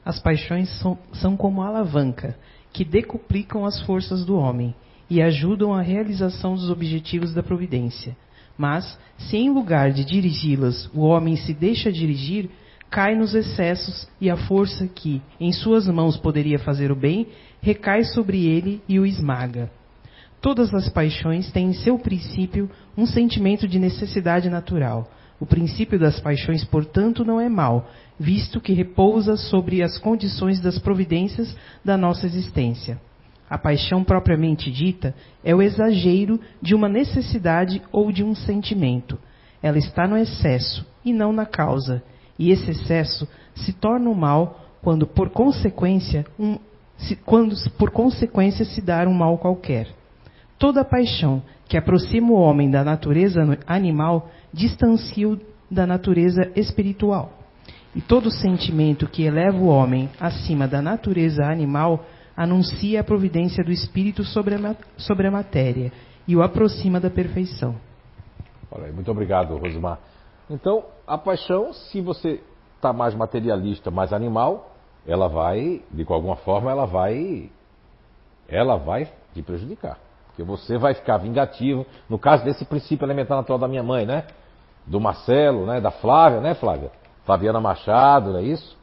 As 0.04 0.20
paixões 0.20 0.70
são, 0.80 0.98
são 1.14 1.36
como 1.36 1.62
alavanca, 1.62 2.38
que 2.72 2.86
decuplicam 2.86 3.66
as 3.66 3.82
forças 3.82 4.24
do 4.24 4.38
homem 4.38 4.76
e 5.10 5.22
ajudam 5.22 5.74
a 5.74 5.82
realização 5.82 6.56
dos 6.56 6.70
objetivos 6.70 7.34
da 7.34 7.42
providência. 7.42 8.16
Mas, 8.58 8.98
se 9.18 9.38
em 9.38 9.50
lugar 9.50 9.92
de 9.92 10.06
dirigi-las 10.06 10.90
o 10.94 11.02
homem 11.02 11.36
se 11.36 11.54
deixa 11.54 11.92
dirigir, 11.92 12.50
cai 12.90 13.16
nos 13.16 13.36
excessos 13.36 14.08
e 14.22 14.30
a 14.30 14.38
força 14.38 14.88
que, 14.88 15.22
em 15.40 15.52
suas 15.52 15.88
mãos, 15.88 16.18
poderia 16.18 16.60
fazer 16.60 16.92
o 16.92 16.96
bem, 16.96 17.28
recai 17.62 18.04
sobre 18.04 18.46
ele 18.46 18.82
e 18.88 19.00
o 19.00 19.06
esmaga. 19.06 19.70
Todas 20.40 20.74
as 20.74 20.88
paixões 20.88 21.52
têm 21.52 21.70
em 21.70 21.74
seu 21.74 21.98
princípio 21.98 22.70
um 22.96 23.06
sentimento 23.06 23.68
de 23.68 23.80
necessidade 23.80 24.50
natural, 24.50 25.10
o 25.40 25.46
princípio 25.46 26.00
das 26.00 26.20
paixões, 26.20 26.64
portanto, 26.64 27.26
não 27.26 27.42
é 27.42 27.50
mau, 27.50 27.90
visto 28.18 28.62
que 28.62 28.74
repousa 28.74 29.36
sobre 29.36 29.84
as 29.84 29.98
condições 29.98 30.62
das 30.62 30.80
providências 30.80 31.56
da 31.84 31.98
nossa 31.98 32.26
existência. 32.26 33.00
A 33.50 33.58
paixão 33.58 34.04
propriamente 34.04 34.72
dita 34.72 35.14
é 35.44 35.54
o 35.54 35.62
exagero 35.62 36.40
de 36.62 36.74
uma 36.74 36.90
necessidade 36.90 37.82
ou 37.92 38.12
de 38.12 38.24
um 38.24 38.34
sentimento. 38.34 39.20
Ela 39.62 39.78
está 39.78 40.08
no 40.08 40.18
excesso 40.18 40.86
e 41.04 41.14
não 41.14 41.32
na 41.32 41.46
causa, 41.46 42.02
e 42.38 42.52
esse 42.52 42.72
excesso 42.72 43.28
se 43.54 43.72
torna 43.74 44.10
o 44.10 44.16
mal 44.16 44.62
quando 44.82 45.08
por 45.08 45.30
consequência, 45.30 46.26
um, 46.40 46.58
se, 46.98 47.16
quando 47.16 47.56
por 47.78 47.92
consequência 47.92 48.66
se 48.66 48.82
dar 48.82 49.08
um 49.08 49.14
mal 49.14 49.38
qualquer. 49.38 49.88
Toda 50.58 50.86
paixão 50.86 51.42
que 51.68 51.78
aproxima 51.78 52.32
o 52.32 52.40
homem 52.40 52.70
da 52.70 52.84
natureza 52.84 53.42
animal 53.68 54.30
distancia-o 54.54 55.40
da 55.70 55.86
natureza 55.86 56.52
espiritual. 56.56 57.34
E 57.96 58.02
todo 58.02 58.30
sentimento 58.30 59.08
que 59.08 59.24
eleva 59.24 59.58
o 59.58 59.68
homem 59.68 60.10
acima 60.20 60.68
da 60.68 60.82
natureza 60.82 61.46
animal 61.46 62.06
anuncia 62.36 63.02
a 63.02 63.04
providência 63.04 63.64
do 63.64 63.72
espírito 63.72 64.24
sobre 64.24 64.56
a, 64.56 64.76
sobre 64.98 65.28
a 65.28 65.32
matéria 65.32 65.92
e 66.28 66.36
o 66.36 66.44
aproxima 66.44 67.00
da 67.00 67.10
perfeição. 67.10 67.76
Olha, 68.72 68.92
muito 68.92 69.10
obrigado, 69.10 69.56
Rosimar. 69.58 70.00
Então, 70.50 70.86
a 71.08 71.18
paixão, 71.18 71.74
se 71.74 72.02
você 72.02 72.42
está 72.76 72.92
mais 72.92 73.16
materialista, 73.16 73.90
mais 73.90 74.12
animal, 74.12 74.72
ela 75.08 75.28
vai, 75.28 75.82
de 75.92 76.06
alguma 76.08 76.36
forma, 76.36 76.70
ela 76.72 76.86
vai, 76.86 77.50
ela 78.48 78.76
vai 78.76 79.10
te 79.34 79.42
prejudicar. 79.42 79.98
Porque 80.28 80.44
você 80.44 80.78
vai 80.78 80.94
ficar 80.94 81.18
vingativo, 81.18 81.86
no 82.10 82.20
caso 82.20 82.44
desse 82.44 82.66
princípio 82.66 83.06
elementar 83.06 83.38
natural 83.38 83.58
da 83.58 83.68
minha 83.68 83.84
mãe, 83.84 84.06
né? 84.06 84.26
Do 84.86 85.00
Marcelo, 85.00 85.66
né? 85.66 85.80
Da 85.80 85.92
Flávia, 85.92 86.42
né, 86.42 86.54
Flávia? 86.56 86.92
Flaviana 87.24 87.60
Machado, 87.62 88.34
não 88.34 88.40
é 88.40 88.44
isso? 88.44 88.78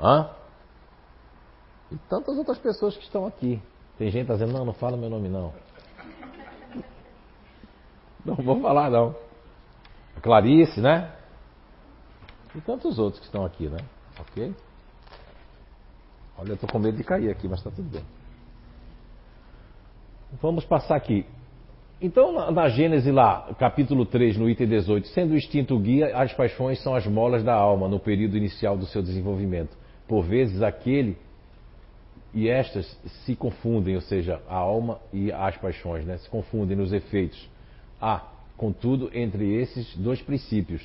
Hã? 0.00 0.30
E 1.90 1.96
tantas 2.08 2.36
outras 2.36 2.58
pessoas 2.58 2.96
que 2.96 3.04
estão 3.04 3.26
aqui. 3.26 3.60
Tem 3.96 4.10
gente 4.10 4.28
dizendo, 4.28 4.52
não, 4.52 4.64
não 4.64 4.72
fala 4.72 4.96
meu 4.96 5.10
nome 5.10 5.28
não. 5.28 5.52
Não 8.24 8.34
vou 8.34 8.60
falar 8.60 8.90
não. 8.90 9.16
Clarice, 10.20 10.80
né? 10.80 11.12
E 12.54 12.60
tantos 12.60 12.98
outros 12.98 13.20
que 13.20 13.26
estão 13.26 13.44
aqui, 13.44 13.68
né? 13.68 13.78
Ok? 14.18 14.54
Olha, 16.38 16.50
eu 16.50 16.54
estou 16.54 16.68
com 16.68 16.78
medo 16.78 16.96
de 16.96 17.04
cair 17.04 17.30
aqui, 17.30 17.48
mas 17.48 17.58
está 17.58 17.70
tudo 17.70 17.88
bem. 17.88 18.04
Vamos 20.40 20.64
passar 20.64 20.96
aqui. 20.96 21.24
Então, 22.00 22.32
na, 22.32 22.50
na 22.50 22.68
Gênesis 22.68 23.12
lá, 23.12 23.52
capítulo 23.58 24.06
3, 24.06 24.36
no 24.36 24.48
item 24.48 24.68
18, 24.68 25.08
sendo 25.08 25.32
o 25.32 25.36
instinto 25.36 25.76
guia, 25.78 26.16
as 26.16 26.32
paixões 26.32 26.80
são 26.82 26.94
as 26.94 27.06
molas 27.06 27.42
da 27.42 27.54
alma 27.54 27.88
no 27.88 27.98
período 27.98 28.36
inicial 28.36 28.76
do 28.76 28.86
seu 28.86 29.02
desenvolvimento. 29.02 29.76
Por 30.06 30.22
vezes, 30.22 30.62
aquele 30.62 31.18
e 32.34 32.48
estas 32.48 32.86
se 33.24 33.34
confundem, 33.34 33.94
ou 33.94 34.02
seja, 34.02 34.40
a 34.48 34.56
alma 34.56 35.00
e 35.12 35.32
as 35.32 35.56
paixões, 35.56 36.04
né? 36.04 36.18
se 36.18 36.28
confundem 36.28 36.76
nos 36.76 36.92
efeitos. 36.92 37.48
Há, 38.00 38.22
contudo, 38.56 39.10
entre 39.14 39.54
esses 39.54 39.96
dois 39.96 40.20
princípios, 40.20 40.82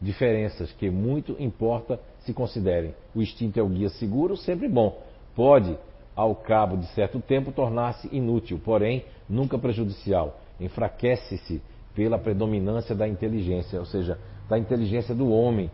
diferenças 0.00 0.72
que 0.72 0.90
muito 0.90 1.36
importa 1.38 2.00
se 2.20 2.34
considerem. 2.34 2.94
O 3.14 3.22
instinto 3.22 3.58
é 3.58 3.62
o 3.62 3.68
guia 3.68 3.88
seguro, 3.90 4.36
sempre 4.36 4.68
bom. 4.68 5.00
Pode, 5.34 5.78
ao 6.14 6.34
cabo 6.34 6.76
de 6.76 6.86
certo 6.88 7.20
tempo, 7.20 7.52
tornar-se 7.52 8.08
inútil, 8.14 8.60
porém 8.62 9.04
nunca 9.28 9.58
prejudicial. 9.58 10.40
Enfraquece-se 10.60 11.62
pela 11.94 12.18
predominância 12.18 12.94
da 12.94 13.08
inteligência, 13.08 13.78
ou 13.78 13.86
seja, 13.86 14.18
da 14.48 14.58
inteligência 14.58 15.14
do 15.14 15.30
homem. 15.30 15.70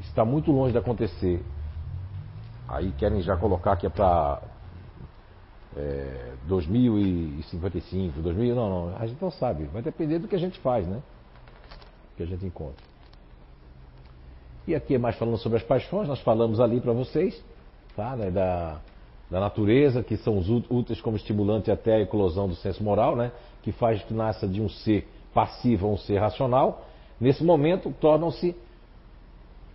Está 0.00 0.24
muito 0.24 0.50
longe 0.50 0.72
de 0.72 0.78
acontecer. 0.78 1.40
Aí 2.68 2.92
querem 2.92 3.22
já 3.22 3.36
colocar 3.36 3.76
que 3.76 3.86
é 3.86 3.90
para 3.90 4.42
é, 5.74 6.34
2055, 6.46 8.20
2000, 8.20 8.54
não, 8.54 8.68
não, 8.68 8.96
a 8.96 9.06
gente 9.06 9.20
não 9.20 9.30
sabe. 9.30 9.64
Vai 9.64 9.80
depender 9.80 10.18
do 10.18 10.28
que 10.28 10.36
a 10.36 10.38
gente 10.38 10.58
faz, 10.60 10.86
né? 10.86 11.00
Que 12.16 12.22
a 12.22 12.26
gente 12.26 12.44
encontra. 12.44 12.86
E 14.66 14.74
aqui 14.74 14.94
é 14.94 14.98
mais 14.98 15.16
falando 15.16 15.38
sobre 15.38 15.56
as 15.56 15.64
paixões, 15.64 16.06
nós 16.06 16.20
falamos 16.20 16.60
ali 16.60 16.78
para 16.78 16.92
vocês, 16.92 17.42
tá? 17.96 18.14
Né? 18.14 18.30
Da, 18.30 18.80
da 19.30 19.40
natureza, 19.40 20.02
que 20.02 20.18
são 20.18 20.36
os 20.36 20.50
úteis 20.50 21.00
como 21.00 21.16
estimulante 21.16 21.70
até 21.70 21.94
a 21.94 22.00
eclosão 22.00 22.46
do 22.46 22.54
senso 22.54 22.84
moral, 22.84 23.16
né? 23.16 23.32
Que 23.62 23.72
faz 23.72 24.02
que 24.02 24.12
nasça 24.12 24.46
de 24.46 24.60
um 24.60 24.68
ser 24.68 25.08
passivo 25.32 25.86
a 25.86 25.90
um 25.90 25.96
ser 25.96 26.18
racional. 26.18 26.84
Nesse 27.18 27.42
momento, 27.42 27.94
tornam-se 27.98 28.54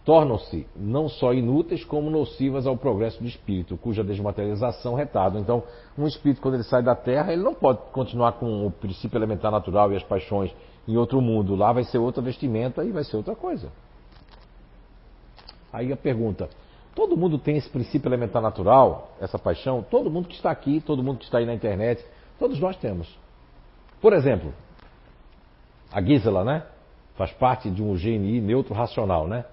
tornam-se 0.06 0.68
não 0.76 1.08
só 1.08 1.34
inúteis, 1.34 1.84
como 1.86 2.10
nocivas 2.10 2.68
ao 2.68 2.76
progresso 2.76 3.22
do 3.22 3.28
espírito, 3.28 3.78
cuja 3.78 4.04
desmaterialização 4.04 4.95
retarda. 4.95 5.39
Então, 5.39 5.64
um 5.97 6.06
espírito, 6.06 6.41
quando 6.41 6.56
ele 6.56 6.64
sai 6.64 6.84
da 6.84 6.95
Terra, 6.95 7.32
ele 7.32 7.41
não 7.41 7.54
pode 7.54 7.80
continuar 7.91 8.34
com 8.34 8.68
o 8.68 8.72
princípio 8.72 9.18
elementar 9.18 9.51
natural 9.51 9.91
e 9.91 9.95
as 9.95 10.04
paixões 10.04 10.54
em 10.88 10.97
outro 10.97 11.22
mundo. 11.22 11.56
Lá 11.56 11.72
vai 11.72 11.84
ser 11.84 11.97
outra 11.97 12.22
vestimenta 12.22 12.84
e 12.84 12.91
vai 12.91 13.04
ser 13.04 13.16
outra 13.16 13.36
coisa. 13.36 13.72
Aí 15.72 15.91
a 15.93 15.97
pergunta: 15.97 16.49
todo 16.93 17.16
mundo 17.16 17.38
tem 17.38 17.56
esse 17.56 17.70
princípio 17.70 18.10
elementar 18.10 18.41
natural, 18.41 19.16
essa 19.22 19.39
paixão? 19.39 19.82
Todo 19.82 20.12
mundo 20.12 20.28
que 20.28 20.36
está 20.36 20.51
aqui, 20.51 20.82
todo 20.82 21.01
mundo 21.01 21.20
que 21.20 21.26
está 21.26 21.38
aí 21.38 21.45
na 21.45 21.54
internet, 21.54 22.06
todos 22.38 22.60
nós 22.60 22.76
temos. 22.76 23.08
Por 24.01 24.12
exemplo, 24.12 24.54
a 25.91 26.01
Gisela, 26.01 26.43
né? 26.43 26.64
Faz 27.16 27.32
parte 27.32 27.70
de 27.70 27.82
um 27.82 27.93
GNI 27.93 28.41
neutro 28.41 28.74
racional, 28.74 29.28
né? 29.28 29.45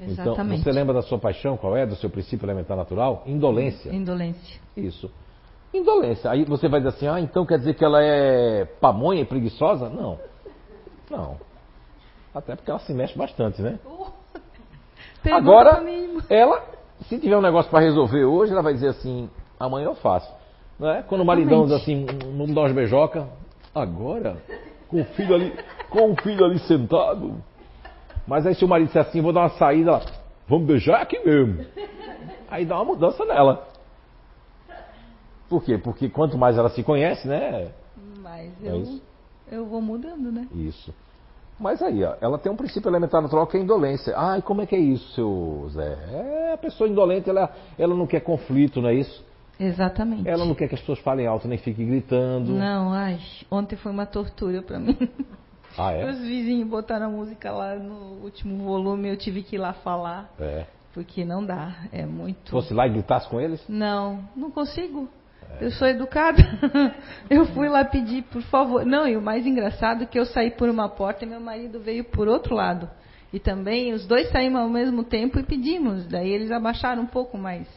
Exatamente. 0.00 0.60
Então, 0.60 0.72
você 0.72 0.72
lembra 0.72 0.94
da 0.94 1.02
sua 1.02 1.18
paixão? 1.18 1.56
Qual 1.56 1.76
é? 1.76 1.84
Do 1.84 1.96
seu 1.96 2.08
princípio 2.08 2.46
elementar 2.46 2.76
natural? 2.76 3.22
Indolência. 3.26 3.90
Indolência. 3.92 4.60
Isso. 4.76 5.10
Indolência. 5.72 6.30
Aí 6.30 6.44
você 6.44 6.68
vai 6.68 6.80
dizer 6.80 6.96
assim, 6.96 7.08
ah, 7.08 7.20
então 7.20 7.44
quer 7.44 7.58
dizer 7.58 7.74
que 7.74 7.84
ela 7.84 8.02
é 8.02 8.64
pamonha 8.80 9.22
e 9.22 9.24
preguiçosa? 9.24 9.88
Não. 9.88 10.18
Não. 11.10 11.36
Até 12.34 12.54
porque 12.54 12.70
ela 12.70 12.80
se 12.80 12.92
mexe 12.92 13.16
bastante, 13.16 13.60
né? 13.60 13.78
Agora, 15.30 15.82
ela, 16.30 16.62
se 17.08 17.18
tiver 17.18 17.36
um 17.36 17.42
negócio 17.42 17.70
para 17.70 17.80
resolver 17.80 18.24
hoje, 18.24 18.52
ela 18.52 18.62
vai 18.62 18.72
dizer 18.72 18.88
assim, 18.88 19.28
amanhã 19.58 19.86
eu 19.86 19.94
faço. 19.96 20.32
Não 20.78 20.88
é? 20.88 21.02
Quando 21.02 21.22
o 21.22 21.24
maridão 21.24 21.64
diz 21.64 21.72
assim, 21.72 22.06
vamos 22.06 22.54
dar 22.54 22.62
umas 22.62 22.72
beijocas, 22.72 23.24
agora, 23.74 24.36
com 24.88 25.00
o 25.00 25.04
filho 25.04 25.34
ali, 25.34 25.52
com 25.90 26.12
o 26.12 26.16
filho 26.22 26.44
ali 26.44 26.58
sentado, 26.60 27.42
mas 28.28 28.46
aí 28.46 28.54
se 28.54 28.62
o 28.62 28.68
marido 28.68 28.88
disser 28.88 29.02
assim, 29.02 29.22
vou 29.22 29.32
dar 29.32 29.40
uma 29.40 29.48
saída, 29.50 29.90
ela, 29.90 30.02
vamos 30.46 30.66
beijar 30.66 31.00
aqui 31.00 31.18
mesmo. 31.24 31.64
Aí 32.50 32.64
dá 32.64 32.76
uma 32.76 32.84
mudança 32.86 33.26
nela. 33.26 33.68
Por 35.50 35.62
quê? 35.62 35.76
Porque 35.76 36.08
quanto 36.08 36.38
mais 36.38 36.56
ela 36.56 36.70
se 36.70 36.82
conhece, 36.82 37.28
né? 37.28 37.70
Mas 38.22 38.52
é 38.64 38.70
eu, 38.70 39.00
eu 39.50 39.66
vou 39.66 39.82
mudando, 39.82 40.32
né? 40.32 40.48
Isso. 40.54 40.94
Mas 41.60 41.82
aí, 41.82 42.02
ó, 42.04 42.14
ela 42.22 42.38
tem 42.38 42.50
um 42.50 42.56
princípio 42.56 42.88
elementar 42.88 43.20
natural 43.20 43.46
que 43.46 43.56
é 43.56 43.60
a 43.60 43.62
indolência. 43.62 44.14
Ah, 44.16 44.38
e 44.38 44.42
como 44.42 44.62
é 44.62 44.66
que 44.66 44.74
é 44.74 44.78
isso, 44.78 45.12
seu 45.12 45.68
Zé? 45.70 45.98
É, 46.10 46.52
a 46.54 46.56
pessoa 46.56 46.88
indolente, 46.88 47.28
ela, 47.28 47.52
ela 47.78 47.94
não 47.94 48.06
quer 48.06 48.20
conflito, 48.20 48.80
não 48.80 48.88
é 48.88 48.94
isso? 48.94 49.22
Exatamente. 49.60 50.26
Ela 50.26 50.46
não 50.46 50.54
quer 50.54 50.68
que 50.68 50.74
as 50.74 50.80
pessoas 50.80 51.00
falem 51.00 51.26
alto 51.26 51.48
nem 51.48 51.58
fiquem 51.58 51.86
gritando. 51.86 52.52
Não, 52.52 52.92
ai, 52.92 53.18
ontem 53.50 53.76
foi 53.76 53.92
uma 53.92 54.06
tortura 54.06 54.62
para 54.62 54.78
mim. 54.78 54.96
Ah, 55.78 55.92
é? 55.92 56.10
Os 56.10 56.18
vizinhos 56.18 56.68
botaram 56.68 57.06
a 57.06 57.08
música 57.08 57.52
lá 57.52 57.76
no 57.76 58.22
último 58.24 58.64
volume, 58.64 59.08
eu 59.08 59.16
tive 59.16 59.42
que 59.42 59.56
ir 59.56 59.58
lá 59.58 59.72
falar. 59.72 60.30
É. 60.40 60.66
Porque 60.92 61.24
não 61.24 61.44
dá, 61.44 61.76
é 61.92 62.04
muito. 62.04 62.46
Se 62.46 62.50
fosse 62.50 62.74
lá 62.74 62.86
e 62.86 62.90
gritasse 62.90 63.28
com 63.28 63.40
eles? 63.40 63.64
Não, 63.68 64.24
não 64.34 64.50
consigo. 64.50 65.08
É. 65.60 65.66
Eu 65.66 65.70
sou 65.70 65.86
educada. 65.86 66.42
eu 67.30 67.46
fui 67.46 67.68
lá 67.68 67.84
pedir, 67.84 68.24
por 68.24 68.42
favor. 68.42 68.84
Não, 68.84 69.06
e 69.06 69.16
o 69.16 69.22
mais 69.22 69.46
engraçado 69.46 70.02
é 70.02 70.06
que 70.06 70.18
eu 70.18 70.26
saí 70.26 70.50
por 70.50 70.68
uma 70.68 70.88
porta 70.88 71.24
e 71.24 71.28
meu 71.28 71.40
marido 71.40 71.78
veio 71.78 72.04
por 72.04 72.26
outro 72.26 72.54
lado. 72.54 72.90
E 73.32 73.38
também 73.38 73.92
os 73.92 74.06
dois 74.06 74.30
saímos 74.30 74.60
ao 74.60 74.68
mesmo 74.68 75.04
tempo 75.04 75.38
e 75.38 75.42
pedimos. 75.42 76.06
Daí 76.06 76.30
eles 76.30 76.50
abaixaram 76.50 77.02
um 77.02 77.06
pouco 77.06 77.36
mais. 77.38 77.68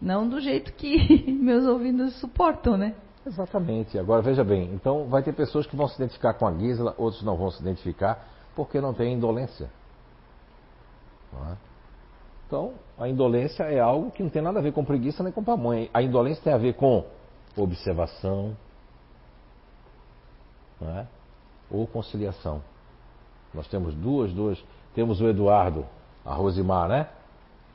Não 0.00 0.28
do 0.28 0.40
jeito 0.40 0.72
que 0.72 1.30
meus 1.30 1.64
ouvidos 1.64 2.14
suportam, 2.16 2.76
né? 2.76 2.94
Exatamente. 3.26 3.98
Agora 3.98 4.20
veja 4.20 4.44
bem, 4.44 4.72
então 4.74 5.06
vai 5.06 5.22
ter 5.22 5.32
pessoas 5.32 5.66
que 5.66 5.74
vão 5.74 5.88
se 5.88 5.96
identificar 5.96 6.34
com 6.34 6.46
a 6.46 6.52
Gisela, 6.52 6.94
outros 6.98 7.22
não 7.22 7.36
vão 7.36 7.50
se 7.50 7.60
identificar 7.60 8.26
porque 8.54 8.80
não 8.80 8.92
tem 8.92 9.14
indolência. 9.14 9.70
Não 11.32 11.52
é? 11.52 11.56
Então, 12.46 12.74
a 12.98 13.08
indolência 13.08 13.64
é 13.64 13.80
algo 13.80 14.10
que 14.10 14.22
não 14.22 14.30
tem 14.30 14.42
nada 14.42 14.58
a 14.58 14.62
ver 14.62 14.72
com 14.72 14.84
preguiça 14.84 15.22
nem 15.22 15.32
com 15.32 15.42
pamonha. 15.42 15.88
A 15.92 16.02
indolência 16.02 16.44
tem 16.44 16.52
a 16.52 16.58
ver 16.58 16.74
com 16.74 17.04
observação 17.56 18.54
é? 20.82 21.06
ou 21.70 21.86
conciliação. 21.86 22.62
Nós 23.52 23.66
temos 23.68 23.94
duas, 23.94 24.32
duas. 24.32 24.62
Temos 24.94 25.20
o 25.20 25.28
Eduardo, 25.28 25.86
a 26.24 26.34
Rosimar, 26.34 26.88
né? 26.88 27.08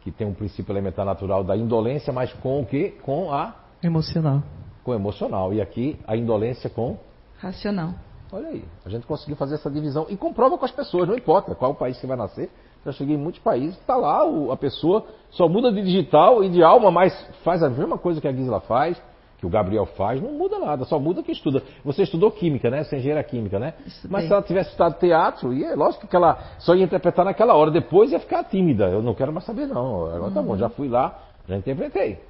Que 0.01 0.11
tem 0.11 0.27
um 0.27 0.33
princípio 0.33 0.71
elementar 0.71 1.05
natural 1.05 1.43
da 1.43 1.57
indolência, 1.57 2.13
mas 2.13 2.31
com 2.33 2.61
o 2.61 2.65
que? 2.65 2.91
Com 2.91 3.33
a 3.33 3.55
emocional 3.81 4.43
com 4.89 4.93
emocional. 4.95 5.53
E 5.53 5.61
aqui 5.61 5.99
a 6.07 6.15
indolência 6.17 6.69
com 6.69 6.97
racional. 7.37 7.93
Olha 8.31 8.49
aí, 8.49 8.63
a 8.85 8.89
gente 8.89 9.07
conseguiu 9.07 9.35
fazer 9.35 9.55
essa 9.55 9.69
divisão 9.69 10.05
e 10.09 10.17
comprova 10.17 10.57
com 10.57 10.65
as 10.65 10.71
pessoas, 10.71 11.07
não 11.07 11.15
importa 11.15 11.55
qual 11.55 11.73
país 11.73 11.97
você 11.97 12.05
vai 12.05 12.17
nascer. 12.17 12.49
Já 12.85 12.91
cheguei 12.93 13.15
em 13.15 13.19
muitos 13.19 13.41
países, 13.41 13.77
está 13.77 13.95
lá 13.95 14.21
a 14.51 14.55
pessoa 14.55 15.05
só 15.31 15.49
muda 15.49 15.71
de 15.71 15.81
digital 15.81 16.43
e 16.43 16.49
de 16.49 16.63
alma, 16.63 16.89
mas 16.89 17.13
faz 17.43 17.61
a 17.61 17.69
mesma 17.69 17.97
coisa 17.97 18.21
que 18.21 18.27
a 18.27 18.31
Gisela 18.31 18.61
faz, 18.61 19.01
que 19.37 19.45
o 19.45 19.49
Gabriel 19.49 19.85
faz, 19.85 20.21
não 20.21 20.31
muda 20.31 20.57
nada, 20.59 20.85
só 20.85 20.97
muda 20.97 21.21
que 21.21 21.31
estuda. 21.31 21.61
Você 21.83 22.03
estudou 22.03 22.31
química, 22.31 22.69
né? 22.69 22.83
Você 22.83 22.95
é 22.95 22.99
engenheira 22.99 23.23
química, 23.23 23.59
né? 23.59 23.73
Estudei. 23.85 24.11
Mas 24.11 24.27
se 24.27 24.31
ela 24.31 24.41
tivesse 24.41 24.69
estudado 24.69 24.97
teatro, 24.97 25.53
e 25.53 25.63
é 25.63 25.75
lógico 25.75 26.07
que 26.07 26.15
ela 26.15 26.37
só 26.59 26.73
ia 26.73 26.85
interpretar 26.85 27.25
naquela 27.25 27.53
hora, 27.55 27.69
depois 27.69 28.11
ia 28.11 28.19
ficar 28.19 28.43
tímida. 28.45 28.89
Eu 28.89 29.01
não 29.01 29.13
quero 29.13 29.33
mais 29.33 29.45
saber, 29.45 29.67
não. 29.67 30.05
Agora 30.05 30.23
uhum. 30.23 30.33
tá 30.33 30.41
bom, 30.41 30.55
já 30.55 30.69
fui 30.69 30.87
lá, 30.87 31.19
já 31.47 31.57
interpretei. 31.57 32.28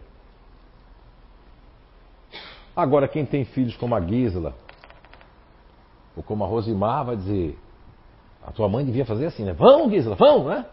Agora, 2.80 3.08
quem 3.08 3.26
tem 3.26 3.46
filhos 3.46 3.76
como 3.76 3.96
a 3.96 4.02
Gisela, 4.02 4.56
ou 6.16 6.24
como 6.24 6.44
a 6.44 6.48
Rosimar, 6.48 7.06
vai 7.06 7.16
dizer: 7.16 7.58
a 8.46 8.52
tua 8.52 8.68
mãe 8.68 8.86
devia 8.86 9.06
fazer 9.06 9.28
assim, 9.28 9.44
né? 9.44 9.54
Vamos, 9.54 9.92
Gisela, 9.92 10.16
vamos, 10.16 10.48
né? 10.48 10.66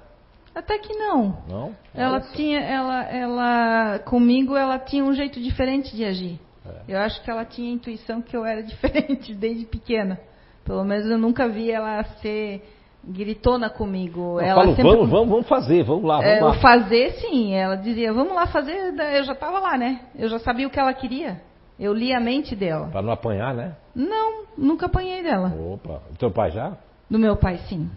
Até 0.55 0.79
que 0.79 0.95
não. 0.95 1.37
Não? 1.49 1.77
Ela 1.95 2.21
tinha, 2.21 2.61
ela, 2.61 3.03
ela, 3.05 3.99
comigo, 3.99 4.57
ela 4.57 4.79
tinha 4.79 5.05
um 5.05 5.13
jeito 5.13 5.39
diferente 5.39 5.95
de 5.95 6.03
agir. 6.03 6.41
É. 6.65 6.95
Eu 6.95 6.99
acho 6.99 7.23
que 7.23 7.31
ela 7.31 7.45
tinha 7.45 7.69
a 7.71 7.75
intuição 7.75 8.23
que 8.23 8.35
eu 8.35 8.45
era 8.45 8.63
diferente 8.65 9.35
desde 9.35 9.67
pequena. 9.67 10.19
Pelo 10.65 10.83
menos 10.83 11.07
eu 11.07 11.19
nunca 11.19 11.47
vi 11.47 11.71
ela 11.71 12.03
ser 12.23 12.63
gritona 13.05 13.69
comigo. 13.69 14.41
Ela 14.41 14.63
falo, 14.63 14.75
sempre... 14.75 14.91
vamos, 14.91 15.11
vamos, 15.11 15.29
vamos 15.29 15.49
fazer, 15.49 15.85
vamos 15.85 16.05
lá, 16.05 16.17
vamos 16.17 16.33
é, 16.33 16.41
lá. 16.41 16.55
Fazer, 16.55 17.13
sim. 17.21 17.53
Ela 17.53 17.77
dizia, 17.77 18.13
vamos 18.13 18.35
lá 18.35 18.47
fazer. 18.47 18.95
Eu 19.15 19.25
já 19.25 19.35
estava 19.35 19.59
lá, 19.59 19.77
né? 19.77 20.07
Eu 20.15 20.29
já 20.29 20.39
sabia 20.39 20.67
o 20.67 20.71
que 20.71 20.81
ela 20.81 20.93
queria. 20.95 21.41
Eu 21.79 21.93
li 21.93 22.13
a 22.13 22.21
mente 22.21 22.57
dela. 22.57 22.89
Para 22.89 23.03
não 23.03 23.13
apanhar, 23.13 23.55
né? 23.55 23.77
Não, 23.95 24.45
nunca 24.57 24.87
apanhei 24.87 25.23
dela. 25.23 25.49
Opa. 25.73 26.01
Do 26.11 26.17
teu 26.19 26.31
pai 26.31 26.51
já? 26.51 26.77
Do 27.11 27.19
meu 27.19 27.37
pai, 27.37 27.59
sim. 27.69 27.91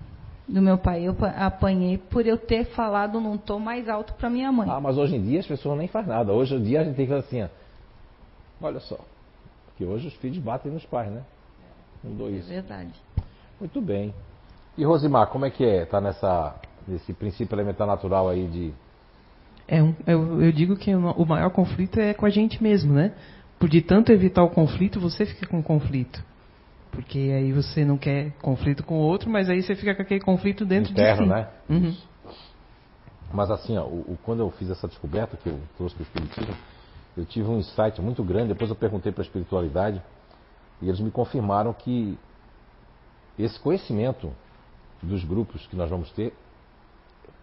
Do 0.48 0.62
meu 0.62 0.78
pai. 0.78 1.04
Eu 1.08 1.14
pa- 1.14 1.30
apanhei 1.30 1.98
por 1.98 2.26
eu 2.26 2.38
ter 2.38 2.66
falado 2.66 3.22
num 3.22 3.38
tom 3.38 3.60
mais 3.60 3.88
alto 3.88 4.14
para 4.14 4.30
minha 4.30 4.52
mãe. 4.52 4.68
Ah, 4.70 4.80
mas 4.82 4.98
hoje 4.98 5.16
em 5.16 5.22
dia 5.24 5.40
as 5.40 5.48
pessoas 5.48 5.78
nem 5.78 5.88
fazem 5.88 6.10
nada. 6.10 6.34
Hoje 6.34 6.56
em 6.56 6.62
dia 6.64 6.82
a 6.82 6.84
gente 6.84 6.96
tem 6.96 7.06
que 7.06 7.12
fazer 7.14 7.26
assim, 7.28 7.44
ó. 7.44 8.66
Olha 8.68 8.80
só. 8.80 8.98
Porque 9.68 9.86
hoje 9.86 10.08
os 10.08 10.14
filhos 10.16 10.38
batem 10.40 10.72
nos 10.72 10.86
pais, 10.86 11.10
né? 11.12 11.22
Mudou 12.04 12.28
É 12.28 12.32
isso. 12.32 12.50
verdade. 12.50 12.92
Muito 13.60 13.80
bem. 13.82 14.14
E 14.78 14.84
Rosimar, 14.84 15.28
como 15.28 15.46
é 15.46 15.50
que 15.50 15.64
é? 15.66 15.86
Tá 15.86 16.02
nessa, 16.02 16.56
nesse 16.88 17.14
princípio 17.14 17.56
elementar 17.56 17.88
natural 17.88 18.28
aí 18.30 18.48
de. 18.48 18.74
É 19.68 19.82
um- 19.84 19.94
eu, 20.08 20.42
eu 20.42 20.52
digo 20.52 20.76
que 20.76 20.94
o 20.96 21.26
maior 21.26 21.50
conflito 21.52 22.00
é 22.00 22.14
com 22.14 22.26
a 22.26 22.30
gente 22.30 22.62
mesmo, 22.62 22.92
né? 22.94 23.14
Por 23.60 23.68
de 23.70 23.82
tanto 23.82 24.12
evitar 24.12 24.44
o 24.44 24.50
conflito, 24.50 25.00
você 25.00 25.26
fica 25.26 25.46
com 25.48 25.62
conflito. 25.62 26.24
Porque 26.92 27.18
aí 27.20 27.52
você 27.52 27.84
não 27.86 27.98
quer 27.98 28.32
conflito 28.42 28.84
com 28.84 28.96
o 28.96 29.02
outro, 29.02 29.30
mas 29.30 29.50
aí 29.50 29.62
você 29.62 29.76
fica 29.76 29.94
com 29.94 30.02
aquele 30.02 30.22
conflito 30.22 30.66
dentro 30.66 30.92
interno, 30.92 31.24
de 31.24 31.28
si. 31.28 31.30
né? 31.30 31.48
Uhum. 31.70 31.96
Mas 33.34 33.52
assim, 33.52 33.78
ó, 33.78 33.84
o, 33.86 34.14
o- 34.14 34.18
quando 34.24 34.40
eu 34.40 34.50
fiz 34.52 34.70
essa 34.70 34.88
descoberta 34.88 35.38
que 35.38 35.48
eu 35.50 35.60
trouxe 35.78 35.96
para 35.96 36.02
o 36.02 36.06
Espiritismo, 36.08 36.56
eu 37.18 37.26
tive 37.26 37.48
um 37.48 37.60
insight 37.60 38.02
muito 38.02 38.24
grande. 38.24 38.50
Depois 38.50 38.70
eu 38.70 38.76
perguntei 38.76 39.12
para 39.12 39.22
a 39.22 39.26
espiritualidade 39.26 40.02
e 40.82 40.88
eles 40.88 41.00
me 41.00 41.12
confirmaram 41.12 41.74
que 41.74 42.18
esse 43.38 43.60
conhecimento 43.60 44.32
dos 45.04 45.24
grupos 45.24 45.66
que 45.68 45.76
nós 45.76 45.90
vamos 45.90 46.12
ter 46.12 46.34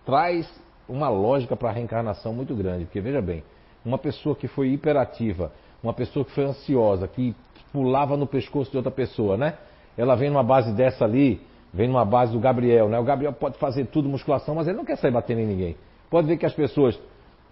traz 0.04 0.48
uma 0.88 1.08
lógica 1.08 1.56
para 1.56 1.68
a 1.70 1.72
reencarnação 1.72 2.32
muito 2.32 2.54
grande. 2.54 2.84
Porque 2.84 3.00
veja 3.00 3.20
bem, 3.22 3.42
uma 3.84 3.98
pessoa 3.98 4.34
que 4.34 4.48
foi 4.48 4.68
hiperativa, 4.70 5.52
uma 5.86 5.94
pessoa 5.94 6.24
que 6.24 6.32
foi 6.32 6.44
ansiosa, 6.44 7.06
que 7.06 7.34
pulava 7.72 8.16
no 8.16 8.26
pescoço 8.26 8.70
de 8.70 8.76
outra 8.76 8.90
pessoa, 8.90 9.36
né? 9.36 9.56
Ela 9.96 10.14
vem 10.14 10.28
numa 10.28 10.42
base 10.42 10.72
dessa 10.72 11.04
ali, 11.04 11.40
vem 11.72 11.88
numa 11.88 12.04
base 12.04 12.32
do 12.32 12.40
Gabriel, 12.40 12.88
né? 12.88 12.98
O 12.98 13.04
Gabriel 13.04 13.32
pode 13.32 13.56
fazer 13.58 13.86
tudo 13.86 14.08
musculação, 14.08 14.54
mas 14.54 14.66
ele 14.66 14.76
não 14.76 14.84
quer 14.84 14.96
sair 14.96 15.10
batendo 15.10 15.40
em 15.40 15.46
ninguém. 15.46 15.76
Pode 16.10 16.26
ver 16.26 16.36
que 16.36 16.46
as 16.46 16.54
pessoas. 16.54 16.98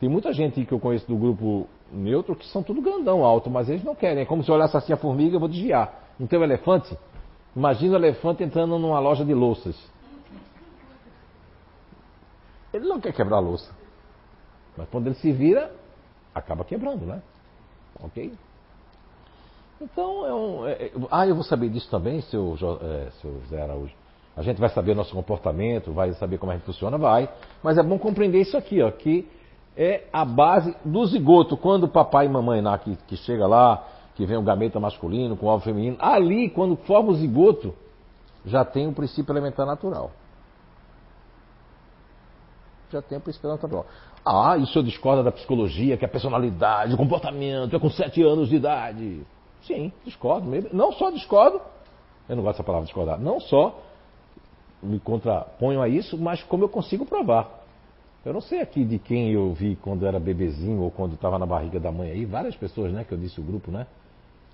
Tem 0.01 0.09
muita 0.09 0.32
gente 0.32 0.64
que 0.64 0.72
eu 0.72 0.80
conheço 0.80 1.07
do 1.07 1.16
grupo 1.16 1.66
neutro 1.93 2.35
que 2.35 2.47
são 2.49 2.62
tudo 2.62 2.82
grandão, 2.82 3.24
alto, 3.24 3.49
mas 3.49 3.68
eles 3.68 3.85
não 3.85 3.95
querem. 3.95 4.22
É 4.22 4.26
como 4.26 4.43
se 4.43 4.51
eu 4.51 4.55
olhasse 4.55 4.76
assim 4.76 4.93
a 4.93 4.97
formiga, 4.97 5.37
eu 5.37 5.41
vou 5.41 5.49
desviar. 5.49 6.14
Não 6.18 6.26
tem 6.26 6.39
o 6.39 6.43
elefante? 6.43 6.97
Imagina 7.55 7.95
o 7.95 7.97
elefante 7.97 8.43
entrando 8.43 8.78
numa 8.78 8.99
loja 8.99 9.24
de 9.24 9.32
louças. 9.32 9.76
Ele 12.72 12.89
não 12.89 13.01
quer 13.01 13.12
quebrar 13.12 13.37
a 13.37 13.41
louça. 13.41 13.72
Mas 14.76 14.89
quando 14.89 15.07
ele 15.07 15.14
se 15.14 15.30
vira, 15.30 15.70
acaba 16.35 16.64
quebrando, 16.64 17.07
né? 17.07 17.22
Ok? 18.03 18.32
Então, 19.80 20.26
é 20.26 20.34
um, 20.34 20.66
é- 20.66 20.72
é- 20.72 20.92
ah, 21.11 21.26
eu 21.26 21.34
vou 21.34 21.45
saber 21.45 21.68
disso 21.68 21.90
também, 21.90 22.20
seu, 22.22 22.57
é, 22.80 23.11
seu 23.20 23.40
Zé 23.49 23.62
Araújo. 23.62 23.95
A 24.36 24.42
gente 24.42 24.61
vai 24.61 24.68
saber 24.70 24.92
o 24.92 24.95
nosso 24.95 25.14
comportamento, 25.14 25.92
vai 25.92 26.12
saber 26.14 26.38
como 26.38 26.51
a 26.51 26.57
gente 26.57 26.64
funciona, 26.64 26.99
vai. 26.99 27.28
Mas 27.62 27.78
é 27.78 27.82
bom 27.82 27.99
compreender 27.99 28.40
isso 28.40 28.57
aqui, 28.57 28.82
ó, 28.82 28.90
que 28.90 29.28
é 29.76 30.05
a 30.12 30.24
base 30.24 30.76
do 30.84 31.05
zigoto. 31.07 31.57
Quando 31.57 31.84
o 31.84 31.88
papai 31.88 32.26
e 32.26 32.28
mamãe 32.28 32.61
lá, 32.61 32.76
que, 32.78 32.97
que 33.07 33.16
chega 33.16 33.47
lá, 33.47 33.86
que 34.14 34.26
vem 34.26 34.36
o 34.36 34.42
gameta 34.42 34.80
masculino 34.80 35.36
com 35.36 35.47
o 35.47 35.49
ovo 35.49 35.64
feminino, 35.64 35.97
ali, 36.01 36.49
quando 36.51 36.76
forma 36.76 37.11
o 37.11 37.14
zigoto, 37.14 37.74
já 38.45 38.64
tem 38.64 38.88
o 38.88 38.92
princípio 38.92 39.32
elementar 39.32 39.66
natural. 39.66 40.11
Já 42.90 43.03
tem 43.03 43.18
o 43.18 43.20
princípio 43.20 43.49
elementar 43.49 43.70
natural. 43.70 43.86
Ah, 44.25 44.57
e 44.59 44.62
o 44.62 44.66
senhor 44.66 44.85
discorda 44.85 45.22
da 45.22 45.31
psicologia, 45.31 45.97
que 45.97 46.05
é 46.05 46.09
a 46.09 46.11
personalidade, 46.11 46.95
o 46.95 46.97
comportamento, 46.97 47.77
é 47.77 47.79
com 47.79 47.91
sete 47.91 48.22
anos 48.22 48.49
de 48.49 48.57
idade. 48.57 49.22
Sim, 49.62 49.93
discordo. 50.05 50.49
mesmo. 50.49 50.70
Não 50.72 50.93
só 50.93 51.11
discordo, 51.11 51.61
eu 52.29 52.37
não 52.37 52.43
gosto 52.43 52.57
dessa 52.57 52.64
palavra 52.64 52.87
discordar, 52.87 53.20
não 53.20 53.39
só 53.39 53.79
me 54.83 54.99
contraponho 54.99 55.81
a 55.83 55.89
isso, 55.89 56.16
mas 56.16 56.43
como 56.43 56.64
eu 56.64 56.68
consigo 56.68 57.05
provar. 57.05 57.64
Eu 58.25 58.33
não 58.33 58.41
sei 58.41 58.61
aqui 58.61 58.85
de 58.85 58.99
quem 58.99 59.31
eu 59.31 59.53
vi 59.53 59.77
quando 59.77 60.07
era 60.07 60.18
bebezinho 60.18 60.81
ou 60.81 60.91
quando 60.91 61.14
estava 61.14 61.39
na 61.39 61.45
barriga 61.45 61.79
da 61.79 61.93
mãe 61.93 62.11
aí, 62.11 62.25
várias 62.25 62.57
pessoas, 62.57 62.93
né, 62.93 63.05
que 63.05 63.12
eu 63.12 63.18
disse 63.18 63.39
o 63.39 63.45
grupo, 63.45 63.70
né, 63.70 63.87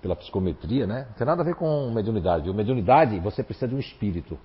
pela 0.01 0.15
psicometria, 0.15 0.85
né, 0.85 1.05
não 1.09 1.13
tem 1.13 1.25
nada 1.25 1.41
a 1.41 1.45
ver 1.45 1.55
com 1.55 1.89
mediunidade. 1.91 2.49
O 2.49 2.53
mediunidade, 2.53 3.17
você 3.19 3.41
precisa 3.41 3.69
de 3.69 3.75
um 3.75 3.79
espírito. 3.79 4.37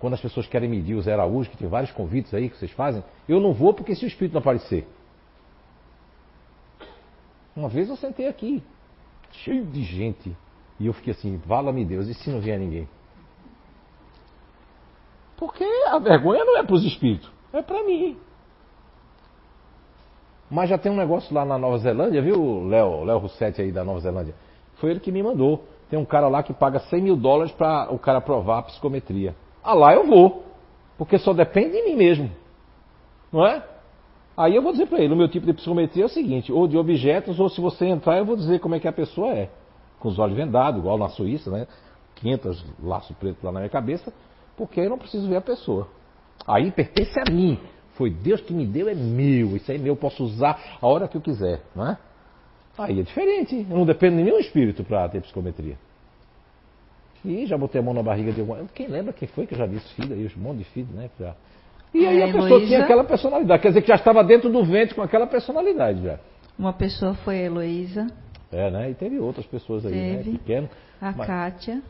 Quando 0.00 0.14
as 0.14 0.20
pessoas 0.20 0.46
querem 0.46 0.68
medir 0.68 0.94
o 0.94 1.02
Zé 1.02 1.12
Araújo, 1.12 1.50
que 1.50 1.56
tem 1.56 1.68
vários 1.68 1.90
convites 1.90 2.32
aí 2.32 2.48
que 2.48 2.56
vocês 2.56 2.70
fazem, 2.72 3.02
eu 3.28 3.40
não 3.40 3.52
vou 3.52 3.74
porque 3.74 3.94
se 3.94 4.04
o 4.04 4.08
espírito 4.08 4.34
não 4.34 4.40
aparecer. 4.40 4.86
Uma 7.56 7.68
vez 7.68 7.88
eu 7.88 7.96
sentei 7.96 8.28
aqui, 8.28 8.62
cheio 9.32 9.64
de 9.64 9.82
gente, 9.82 10.36
e 10.78 10.86
eu 10.86 10.92
fiquei 10.92 11.12
assim, 11.12 11.36
vala-me 11.44 11.84
Deus, 11.84 12.06
e 12.06 12.14
se 12.14 12.30
não 12.30 12.40
vier 12.40 12.58
ninguém? 12.58 12.88
Porque 15.36 15.64
a 15.88 15.98
vergonha 15.98 16.44
não 16.44 16.56
é 16.56 16.62
para 16.62 16.74
os 16.74 16.84
espíritos, 16.84 17.30
é 17.52 17.60
para 17.60 17.82
mim. 17.82 18.16
Mas 20.50 20.70
já 20.70 20.78
tem 20.78 20.90
um 20.90 20.96
negócio 20.96 21.34
lá 21.34 21.44
na 21.44 21.58
Nova 21.58 21.78
Zelândia, 21.78 22.22
viu, 22.22 22.66
Léo, 22.66 23.04
Léo 23.04 23.18
Russetti 23.18 23.60
aí 23.60 23.72
da 23.72 23.84
Nova 23.84 24.00
Zelândia? 24.00 24.34
Foi 24.76 24.90
ele 24.90 25.00
que 25.00 25.12
me 25.12 25.22
mandou. 25.22 25.64
Tem 25.90 25.98
um 25.98 26.04
cara 26.04 26.28
lá 26.28 26.42
que 26.42 26.52
paga 26.52 26.78
100 26.78 27.02
mil 27.02 27.16
dólares 27.16 27.52
para 27.52 27.92
o 27.92 27.98
cara 27.98 28.20
provar 28.20 28.58
a 28.58 28.62
psicometria. 28.62 29.34
Ah, 29.68 29.74
lá 29.74 29.92
eu 29.92 30.06
vou, 30.06 30.46
porque 30.96 31.18
só 31.18 31.34
depende 31.34 31.72
de 31.72 31.82
mim 31.82 31.94
mesmo. 31.94 32.30
Não 33.30 33.46
é? 33.46 33.62
Aí 34.34 34.56
eu 34.56 34.62
vou 34.62 34.72
dizer 34.72 34.86
para 34.86 34.98
ele, 34.98 35.12
o 35.12 35.16
meu 35.16 35.28
tipo 35.28 35.44
de 35.44 35.52
psicometria 35.52 36.04
é 36.04 36.06
o 36.06 36.08
seguinte, 36.08 36.50
ou 36.50 36.66
de 36.66 36.78
objetos, 36.78 37.38
ou 37.38 37.50
se 37.50 37.60
você 37.60 37.84
entrar, 37.84 38.16
eu 38.16 38.24
vou 38.24 38.34
dizer 38.34 38.60
como 38.60 38.74
é 38.74 38.80
que 38.80 38.88
a 38.88 38.92
pessoa 38.94 39.34
é. 39.34 39.50
Com 40.00 40.08
os 40.08 40.18
olhos 40.18 40.34
vendados, 40.34 40.80
igual 40.80 40.96
na 40.96 41.10
Suíça, 41.10 41.50
né? 41.50 41.66
500 42.14 42.64
laços 42.82 43.14
pretos 43.18 43.42
lá 43.42 43.52
na 43.52 43.60
minha 43.60 43.68
cabeça, 43.68 44.10
porque 44.56 44.80
eu 44.80 44.88
não 44.88 44.96
preciso 44.96 45.28
ver 45.28 45.36
a 45.36 45.42
pessoa. 45.42 45.86
Aí 46.46 46.70
pertence 46.70 47.20
a 47.20 47.30
mim. 47.30 47.60
Foi 47.92 48.08
Deus 48.08 48.40
que 48.40 48.54
me 48.54 48.64
deu, 48.64 48.88
é 48.88 48.94
meu. 48.94 49.54
Isso 49.54 49.70
aí 49.70 49.76
é 49.76 49.80
meu, 49.80 49.92
eu 49.92 49.96
posso 49.96 50.24
usar 50.24 50.78
a 50.80 50.86
hora 50.86 51.06
que 51.06 51.18
eu 51.18 51.20
quiser, 51.20 51.60
não 51.76 51.90
é? 51.90 51.98
Aí 52.78 53.00
é 53.00 53.02
diferente. 53.02 53.66
Eu 53.68 53.76
não 53.76 53.84
dependo 53.84 54.16
de 54.16 54.22
nenhum 54.22 54.38
espírito 54.38 54.82
para 54.82 55.06
ter 55.10 55.20
psicometria. 55.20 55.76
E 57.24 57.46
já 57.46 57.56
botei 57.58 57.80
a 57.80 57.84
mão 57.84 57.92
na 57.94 58.02
barriga 58.02 58.32
de 58.32 58.40
alguma. 58.40 58.60
Quem 58.74 58.86
lembra 58.86 59.12
quem 59.12 59.26
foi 59.28 59.46
que 59.46 59.54
eu 59.54 59.58
já 59.58 59.66
disse 59.66 59.92
filho 59.94 60.14
aí, 60.14 60.30
um 60.36 60.40
monte 60.40 60.58
de 60.58 60.64
filho, 60.64 60.88
né? 60.94 61.10
Já. 61.18 61.34
E 61.92 62.06
aí 62.06 62.22
A 62.22 62.26
a 62.26 62.28
pessoa 62.28 62.46
Heloísa- 62.48 62.66
tinha 62.66 62.82
aquela 62.84 63.04
personalidade. 63.04 63.62
Quer 63.62 63.68
dizer 63.68 63.82
que 63.82 63.88
já 63.88 63.94
estava 63.96 64.22
dentro 64.22 64.50
do 64.50 64.64
ventre 64.64 64.94
com 64.94 65.02
aquela 65.02 65.26
personalidade 65.26 66.02
já. 66.02 66.18
Uma 66.58 66.72
pessoa 66.72 67.14
foi 67.14 67.38
a 67.40 67.42
Heloísa, 67.44 68.06
É, 68.52 68.70
né? 68.70 68.90
E 68.90 68.94
teve 68.94 69.18
outras 69.18 69.46
pessoas 69.46 69.84
aí, 69.86 69.94
né? 69.94 70.16
Teve. 70.18 70.38
Pequeno. 70.38 70.68
a 71.00 71.12
Mas- 71.12 71.26
Kátia, 71.26 71.82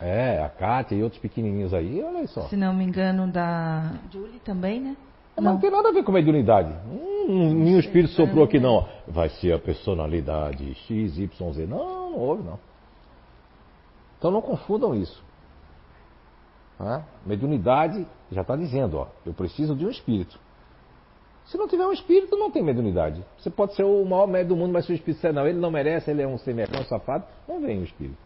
É, 0.00 0.38
a 0.42 0.48
Kátia 0.48 0.94
e 0.96 1.02
outros 1.02 1.20
pequenininhos 1.20 1.74
aí, 1.74 2.02
olha 2.02 2.26
só. 2.26 2.42
se 2.42 2.56
não 2.56 2.72
me 2.74 2.82
engano, 2.84 3.26
da 3.30 3.92
Julie 4.10 4.40
também, 4.44 4.80
né? 4.80 4.96
É, 5.36 5.40
Mas 5.40 5.52
não 5.52 5.60
tem 5.60 5.70
nada 5.70 5.88
a 5.90 5.92
ver 5.92 6.02
com 6.04 6.10
mediunidade. 6.12 6.72
Hum, 6.90 7.52
nenhum 7.54 7.78
espírito 7.78 8.12
soprou 8.14 8.44
aqui 8.44 8.58
não. 8.58 8.86
Vai 9.06 9.28
ser 9.28 9.52
a 9.52 9.58
personalidade 9.58 10.74
X, 10.74 11.18
Y, 11.18 11.52
Z. 11.52 11.66
Não, 11.66 12.10
não 12.10 12.18
houve 12.18 12.42
não. 12.42 12.58
Então 14.20 14.30
não 14.30 14.42
confundam 14.42 14.94
isso. 14.94 15.24
Né? 16.78 17.02
Mediunidade 17.24 18.06
já 18.30 18.42
está 18.42 18.54
dizendo, 18.54 18.98
ó, 18.98 19.06
eu 19.24 19.32
preciso 19.32 19.74
de 19.74 19.86
um 19.86 19.90
espírito. 19.90 20.38
Se 21.46 21.56
não 21.56 21.66
tiver 21.66 21.86
um 21.86 21.92
espírito, 21.92 22.36
não 22.36 22.50
tem 22.50 22.62
mediunidade. 22.62 23.24
Você 23.38 23.48
pode 23.48 23.74
ser 23.74 23.82
o 23.82 24.04
maior 24.04 24.28
médium 24.28 24.50
do 24.50 24.56
mundo, 24.56 24.72
mas 24.74 24.84
se 24.84 24.92
o 24.92 24.94
espírito 24.94 25.16
disser, 25.16 25.32
não, 25.32 25.46
ele 25.46 25.58
não 25.58 25.70
merece, 25.70 26.10
ele 26.10 26.20
é 26.20 26.28
um 26.28 26.36
semecão, 26.36 26.82
um 26.82 26.84
safado, 26.84 27.24
não 27.48 27.62
vem 27.62 27.80
o 27.80 27.84
espírito. 27.84 28.18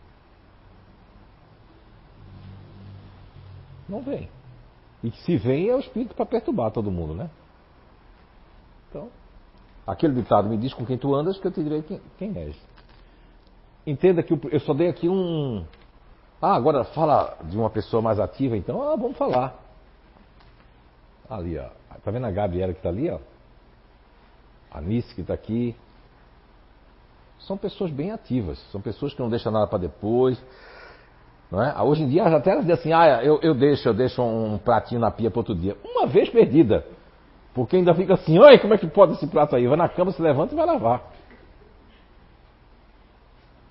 Não 3.89 4.03
vem. 4.03 4.29
E 5.05 5.13
se 5.13 5.37
vem 5.37 5.69
é 5.69 5.77
o 5.77 5.79
espírito 5.79 6.15
para 6.15 6.27
perturbar 6.27 6.73
todo 6.73 6.91
mundo, 6.91 7.15
né? 7.15 7.31
Então, 8.91 9.09
aquele 9.87 10.15
ditado 10.15 10.49
me 10.49 10.57
diz 10.57 10.75
com 10.75 10.85
quem 10.85 10.99
tu 10.99 11.15
andas 11.15 11.39
que 11.39 11.47
eu 11.47 11.53
te 11.53 11.63
direi 11.63 11.83
quem, 11.83 12.01
quem 12.19 12.37
és. 12.37 12.57
Entenda 13.87 14.23
que 14.23 14.33
eu 14.33 14.61
só 14.61 14.73
dei 14.73 14.89
aqui 14.89 15.09
um. 15.09 15.65
Ah, 16.45 16.57
agora 16.57 16.85
fala 16.85 17.39
de 17.45 17.57
uma 17.57 17.71
pessoa 17.71 18.03
mais 18.03 18.21
ativa, 18.21 18.55
então. 18.55 18.83
Ah, 18.83 18.97
vamos 18.97 19.17
falar. 19.17 19.55
Ali, 21.31 21.59
ó. 21.59 21.69
Tá 22.05 22.11
vendo 22.11 22.27
a 22.27 22.31
Gabriela 22.31 22.75
que 22.75 22.83
tá 22.83 22.91
ali, 22.91 23.09
ó? 23.09 23.19
A 24.71 24.79
Nice 24.83 25.15
que 25.15 25.23
tá 25.23 25.33
aqui. 25.33 25.75
São 27.39 27.57
pessoas 27.57 27.91
bem 27.91 28.11
ativas. 28.11 28.59
São 28.71 28.79
pessoas 28.79 29.15
que 29.15 29.23
não 29.23 29.31
deixam 29.31 29.51
nada 29.51 29.67
para 29.67 29.79
depois. 29.79 30.39
Não 31.51 31.63
é? 31.63 31.73
Ah, 31.75 31.83
Hoje 31.83 32.03
em 32.03 32.09
dia, 32.11 32.25
até 32.25 32.51
elas 32.51 32.67
dizem 32.67 32.75
assim, 32.79 32.93
ah, 32.93 33.25
eu, 33.25 33.41
eu 33.41 33.55
deixo, 33.55 33.89
eu 33.89 33.95
deixo 33.95 34.23
um 34.23 34.59
pratinho 34.59 35.01
na 35.01 35.11
pia 35.11 35.31
para 35.31 35.41
outro 35.41 35.55
dia. 35.55 35.79
Uma 35.83 36.07
vez 36.07 36.29
perdida. 36.29 36.85
Porque 37.55 37.77
ainda 37.77 37.95
fica 37.95 38.13
assim, 38.13 38.39
oi, 38.39 38.59
como 38.59 38.75
é 38.75 38.77
que 38.77 38.87
pode 38.87 39.15
esse 39.15 39.27
prato 39.29 39.57
aí? 39.57 39.67
Vai 39.67 39.79
na 39.79 39.89
cama, 39.89 40.13
se 40.13 40.21
levanta 40.21 40.53
e 40.53 40.57
vai 40.59 40.67
lavar. 40.67 41.05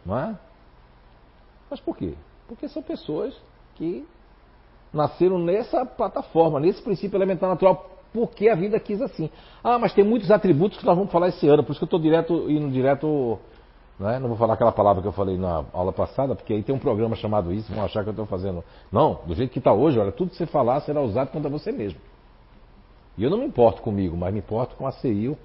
Não 0.04 0.18
é? 0.18 0.36
Mas 1.70 1.80
por 1.80 1.96
quê? 1.96 2.16
Porque 2.48 2.68
são 2.68 2.82
pessoas 2.82 3.36
que 3.76 4.06
nasceram 4.94 5.40
nessa 5.40 5.86
plataforma, 5.86 6.60
nesse 6.60 6.82
princípio 6.82 7.18
elementar 7.18 7.50
natural, 7.50 7.90
porque 8.14 8.48
a 8.48 8.56
vida 8.56 8.80
quis 8.80 9.02
assim. 9.02 9.30
Ah, 9.64 9.80
mas 9.80 9.94
tem 9.94 10.04
muitos 10.04 10.30
atributos 10.30 10.78
que 10.78 10.86
nós 10.86 10.96
vamos 10.96 11.12
falar 11.12 11.30
esse 11.30 11.48
ano, 11.48 11.64
por 11.64 11.72
isso 11.72 11.80
que 11.80 11.84
eu 11.84 11.88
estou 11.88 12.00
direto, 12.00 12.50
indo 12.50 12.70
direto 12.72 13.40
Não, 14.00 14.10
é? 14.10 14.20
não 14.20 14.28
vou 14.28 14.38
falar 14.38 14.54
aquela 14.54 14.72
palavra 14.72 15.02
que 15.02 15.08
eu 15.08 15.12
falei 15.12 15.38
na 15.38 15.66
aula 15.74 15.92
passada, 15.92 16.36
porque 16.36 16.54
aí 16.54 16.62
tem 16.62 16.76
um 16.76 16.80
programa 16.80 17.16
chamado 17.16 17.52
isso, 17.52 17.74
vão 17.74 17.84
achar 17.84 18.04
que 18.04 18.10
eu 18.10 18.14
estou 18.14 18.28
fazendo. 18.28 18.64
Não, 18.92 19.20
do 19.26 19.34
jeito 19.34 19.52
que 19.52 19.60
está 19.60 19.74
hoje, 19.74 20.00
olha, 20.00 20.12
tudo 20.12 20.30
que 20.30 20.38
você 20.38 20.46
falar 20.46 20.82
será 20.82 21.02
usado 21.02 21.32
contra 21.32 21.50
você 21.50 21.72
mesmo. 21.72 22.00
E 23.18 23.24
eu 23.24 23.30
não 23.30 23.38
me 23.38 23.46
importo 23.46 23.82
comigo, 23.82 24.16
mas 24.16 24.34
me 24.34 24.40
importo 24.40 24.76
com 24.76 24.86
a 24.86 24.92
CEIU 24.92 25.38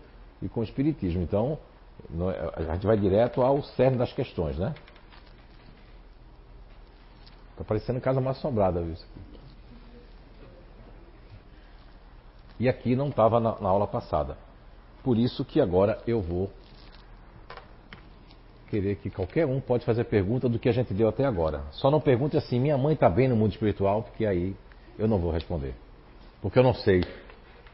e 0.42 0.49
com 0.49 0.61
o 0.61 0.62
Espiritismo. 0.62 1.22
Então, 1.22 1.59
é, 2.30 2.70
a 2.70 2.74
gente 2.74 2.86
vai 2.86 2.96
direto 2.96 3.42
ao 3.42 3.62
cerne 3.62 3.96
das 3.96 4.12
questões, 4.12 4.59
né? 4.59 4.74
Está 7.59 7.64
parecendo 7.64 8.00
casa 8.00 8.20
mal 8.20 8.30
assombrada, 8.30 8.80
viu? 8.80 8.94
E 12.61 12.68
aqui 12.68 12.94
não 12.94 13.09
estava 13.09 13.40
na, 13.40 13.59
na 13.61 13.68
aula 13.68 13.88
passada. 13.88 14.36
Por 15.02 15.18
isso 15.18 15.44
que 15.44 15.61
agora 15.61 16.00
eu 16.06 16.20
vou 16.20 16.50
querer 18.70 18.94
que 18.96 19.11
qualquer 19.11 19.44
um 19.44 19.61
pode 19.61 19.84
fazer 19.84 20.04
pergunta 20.04 20.48
do 20.48 20.56
que 20.56 20.68
a 20.68 20.72
gente 20.72 20.94
deu 20.94 21.09
até 21.09 21.24
agora. 21.24 21.64
Só 21.72 21.90
não 21.90 22.00
pergunte 22.00 22.36
assim, 22.36 22.61
minha 22.61 22.78
mãe 22.78 22.94
está 22.94 23.11
bem 23.11 23.26
no 23.26 23.34
mundo 23.34 23.50
espiritual, 23.50 24.04
porque 24.04 24.24
aí 24.24 24.54
eu 24.96 25.09
não 25.09 25.18
vou 25.18 25.32
responder. 25.32 25.74
Porque 26.40 26.61
eu 26.61 26.62
não 26.62 26.74
sei. 26.74 27.02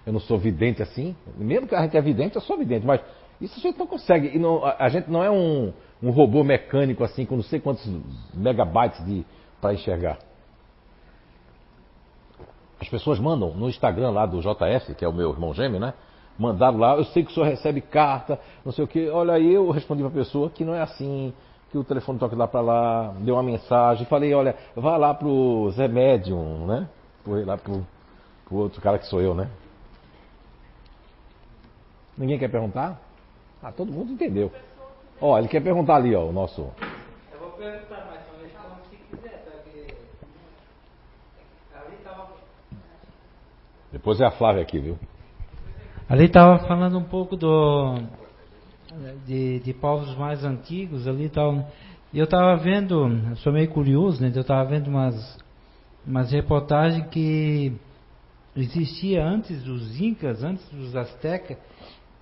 Eu 0.06 0.14
não 0.14 0.20
sou 0.20 0.38
vidente 0.38 0.82
assim. 0.82 1.14
Mesmo 1.36 1.68
que 1.68 1.74
a 1.74 1.82
gente 1.82 1.94
é 1.94 2.00
vidente, 2.00 2.36
eu 2.36 2.40
sou 2.42 2.56
vidente, 2.56 2.86
mas 2.86 3.02
isso 3.38 3.58
a 3.58 3.60
gente 3.60 3.78
não 3.78 3.86
consegue. 3.86 4.38
Não, 4.38 4.64
a, 4.64 4.88
gente 4.88 5.10
não 5.10 5.22
é 5.22 5.30
um, 5.30 5.74
um, 6.02 6.10
robô 6.10 6.42
mecânico 6.42 7.04
assim, 7.04 7.26
com 7.26 7.36
não 7.36 7.42
sei 7.42 7.60
quantos 7.60 7.86
megabytes 8.32 9.04
para 9.64 9.72
enxergar. 9.72 10.18
As 12.78 12.86
pessoas 12.86 13.18
mandam 13.18 13.54
no 13.54 13.66
Instagram 13.66 14.10
lá 14.10 14.26
do 14.26 14.42
JF, 14.42 14.94
que 14.94 15.02
é 15.02 15.08
o 15.08 15.12
meu 15.12 15.30
irmão 15.30 15.54
gêmeo, 15.54 15.80
né? 15.80 15.94
Mandaram 16.38 16.76
lá, 16.76 16.96
eu 16.96 17.04
sei 17.04 17.24
que 17.24 17.30
o 17.30 17.34
senhor 17.34 17.46
recebe 17.46 17.80
carta, 17.80 18.38
não 18.62 18.72
sei 18.72 18.84
o 18.84 18.86
que. 18.86 19.08
Olha 19.08 19.32
aí, 19.32 19.54
eu 19.54 19.70
respondi 19.70 20.02
para 20.02 20.10
a 20.10 20.14
pessoa 20.14 20.50
que 20.50 20.66
não 20.66 20.74
é 20.74 20.82
assim, 20.82 21.32
que 21.70 21.78
o 21.78 21.84
telefone 21.84 22.18
toca 22.18 22.36
lá 22.36 22.46
para 22.46 22.60
lá, 22.60 23.14
deu 23.20 23.36
uma 23.36 23.42
mensagem, 23.42 24.04
falei, 24.04 24.34
olha, 24.34 24.54
vá 24.76 24.98
lá 24.98 25.14
pro 25.14 25.70
Zé 25.70 25.88
Médium, 25.88 26.66
né? 26.66 26.86
Foi 27.24 27.42
lá 27.42 27.56
pro, 27.56 27.86
pro 28.44 28.56
outro 28.56 28.82
cara 28.82 28.98
que 28.98 29.06
sou 29.06 29.22
eu, 29.22 29.34
né? 29.34 29.48
Ninguém 32.18 32.38
quer 32.38 32.50
perguntar? 32.50 33.00
Ah, 33.62 33.72
todo 33.72 33.90
mundo 33.90 34.12
entendeu. 34.12 34.52
Ó, 35.22 35.38
ele 35.38 35.48
quer 35.48 35.62
perguntar 35.62 35.96
ali, 35.96 36.14
ó, 36.14 36.26
o 36.26 36.32
nosso. 36.32 36.70
Eu 37.32 37.38
vou 37.38 37.50
perguntar, 37.52 38.24
se 38.90 38.96
quiser. 38.96 39.43
Depois 43.92 44.20
é 44.20 44.26
a 44.26 44.30
Flávia 44.30 44.62
aqui, 44.62 44.78
viu? 44.78 44.98
Ali 46.08 46.24
estava 46.24 46.58
falando 46.66 46.98
um 46.98 47.04
pouco 47.04 47.36
do 47.36 47.98
de, 49.26 49.60
de 49.60 49.72
povos 49.72 50.16
mais 50.16 50.44
antigos 50.44 51.06
ali 51.06 51.28
tal. 51.28 51.70
E 52.12 52.18
eu 52.18 52.24
estava 52.24 52.56
vendo, 52.56 53.08
sou 53.36 53.52
meio 53.52 53.68
curioso, 53.68 54.20
né? 54.22 54.30
Eu 54.34 54.42
estava 54.42 54.64
vendo 54.68 54.88
umas 54.88 55.38
umas 56.06 56.30
reportagens 56.30 57.06
que 57.08 57.72
existia 58.54 59.24
antes 59.24 59.62
dos 59.62 60.00
incas, 60.00 60.42
antes 60.42 60.68
dos 60.68 60.94
astecas, 60.94 61.56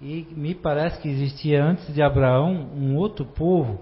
e 0.00 0.26
me 0.30 0.54
parece 0.54 1.00
que 1.00 1.08
existia 1.08 1.62
antes 1.62 1.92
de 1.92 2.02
Abraão 2.02 2.70
um 2.74 2.96
outro 2.96 3.24
povo 3.24 3.80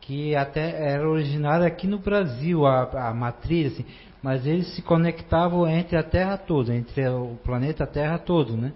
que 0.00 0.34
até 0.34 0.92
era 0.92 1.08
originário 1.08 1.64
aqui 1.64 1.86
no 1.86 1.98
Brasil, 1.98 2.66
a, 2.66 3.08
a 3.08 3.14
matriz, 3.14 3.72
assim, 3.72 3.84
mas 4.22 4.46
eles 4.46 4.74
se 4.74 4.82
conectavam 4.82 5.66
entre 5.68 5.96
a 5.96 6.02
Terra 6.02 6.36
toda, 6.36 6.74
entre 6.74 7.06
o 7.08 7.36
planeta 7.42 7.86
Terra 7.86 8.18
todo, 8.18 8.56
né? 8.56 8.72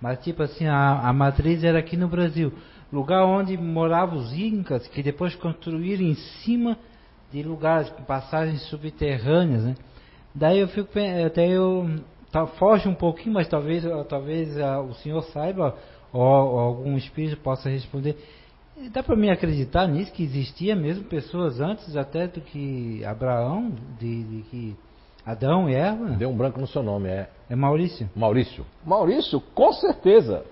Mas 0.00 0.22
tipo 0.22 0.42
assim, 0.42 0.66
a, 0.66 1.00
a 1.00 1.12
matriz 1.12 1.62
era 1.62 1.78
aqui 1.78 1.96
no 1.96 2.08
Brasil. 2.08 2.52
Lugar 2.92 3.24
onde 3.24 3.56
moravam 3.56 4.18
os 4.18 4.32
incas, 4.32 4.86
que 4.88 5.02
depois 5.02 5.34
construíram 5.34 6.04
em 6.04 6.14
cima 6.14 6.78
de 7.30 7.42
lugares 7.42 7.90
com 7.90 8.02
passagens 8.04 8.62
subterrâneas, 8.68 9.64
né? 9.64 9.74
Daí 10.34 10.60
eu 10.60 10.68
fico 10.68 10.90
até 11.26 11.46
eu 11.48 12.00
tá, 12.30 12.46
foge 12.46 12.88
um 12.88 12.94
pouquinho, 12.94 13.34
mas 13.34 13.48
talvez 13.48 13.84
talvez 14.08 14.56
uh, 14.56 14.80
o 14.88 14.94
senhor 14.94 15.22
saiba 15.24 15.76
ou, 16.12 16.22
ou, 16.22 16.58
algum 16.58 16.96
espírito 16.96 17.36
possa 17.42 17.68
responder. 17.68 18.16
Dá 18.92 19.02
para 19.02 19.16
mim 19.16 19.28
acreditar 19.30 19.86
nisso 19.86 20.12
que 20.12 20.22
existia 20.22 20.76
mesmo 20.76 21.04
pessoas 21.04 21.60
antes 21.60 21.96
até 21.96 22.26
do 22.26 22.40
que 22.40 23.04
Abraão, 23.04 23.72
de, 23.98 24.22
de 24.22 24.42
que 24.42 24.76
Adão 25.26 25.68
e 25.68 25.74
Eva? 25.74 26.10
Deu 26.10 26.30
um 26.30 26.36
branco 26.36 26.60
no 26.60 26.66
seu 26.66 26.82
nome, 26.82 27.08
é. 27.08 27.28
É 27.50 27.56
Maurício? 27.56 28.08
Maurício. 28.14 28.64
Maurício, 28.84 29.40
com 29.54 29.72
certeza 29.72 30.44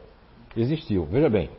existiu. 0.57 1.05
Veja 1.07 1.31
bem. 1.31 1.51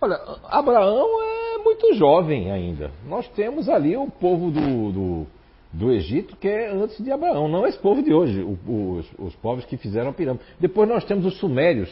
Olha, 0.00 0.20
Abraão 0.44 1.08
é 1.22 1.58
muito 1.58 1.94
jovem 1.94 2.52
ainda. 2.52 2.90
Nós 3.08 3.26
temos 3.28 3.68
ali 3.68 3.96
o 3.96 4.10
povo 4.10 4.50
do, 4.50 4.92
do, 4.92 5.26
do 5.72 5.92
Egito 5.92 6.36
que 6.36 6.46
é 6.46 6.70
antes 6.70 7.02
de 7.02 7.10
Abraão, 7.10 7.48
não 7.48 7.66
esse 7.66 7.78
povo 7.78 8.02
de 8.02 8.12
hoje, 8.12 8.42
os, 8.42 9.06
os 9.18 9.34
povos 9.36 9.64
que 9.64 9.76
fizeram 9.76 10.10
a 10.10 10.12
pirâmide. 10.12 10.44
Depois 10.60 10.88
nós 10.88 11.04
temos 11.04 11.24
os 11.24 11.38
sumérios, 11.38 11.90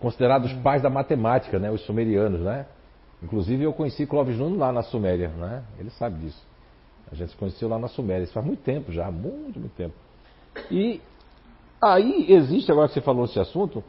considerados 0.00 0.52
pais 0.54 0.82
da 0.82 0.90
matemática, 0.90 1.58
né? 1.58 1.70
os 1.70 1.82
sumerianos, 1.82 2.40
né? 2.40 2.66
Inclusive 3.22 3.62
eu 3.62 3.72
conheci 3.72 4.06
Clóvis 4.06 4.38
Nunes 4.38 4.58
lá 4.58 4.72
na 4.72 4.82
Suméria, 4.82 5.28
né? 5.28 5.62
Ele 5.78 5.90
sabe 5.90 6.18
disso. 6.20 6.42
A 7.12 7.14
gente 7.14 7.30
se 7.30 7.36
conheceu 7.36 7.68
lá 7.68 7.78
na 7.78 7.88
Suméria, 7.88 8.24
isso 8.24 8.32
faz 8.32 8.46
muito 8.46 8.62
tempo 8.62 8.90
já, 8.90 9.10
muito, 9.10 9.60
muito 9.60 9.74
tempo. 9.76 9.94
E 10.70 11.00
aí 11.82 12.32
existe, 12.32 12.72
agora 12.72 12.88
que 12.88 12.94
você 12.94 13.00
falou 13.00 13.26
esse 13.26 13.38
assunto, 13.38 13.84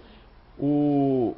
o. 0.60 1.34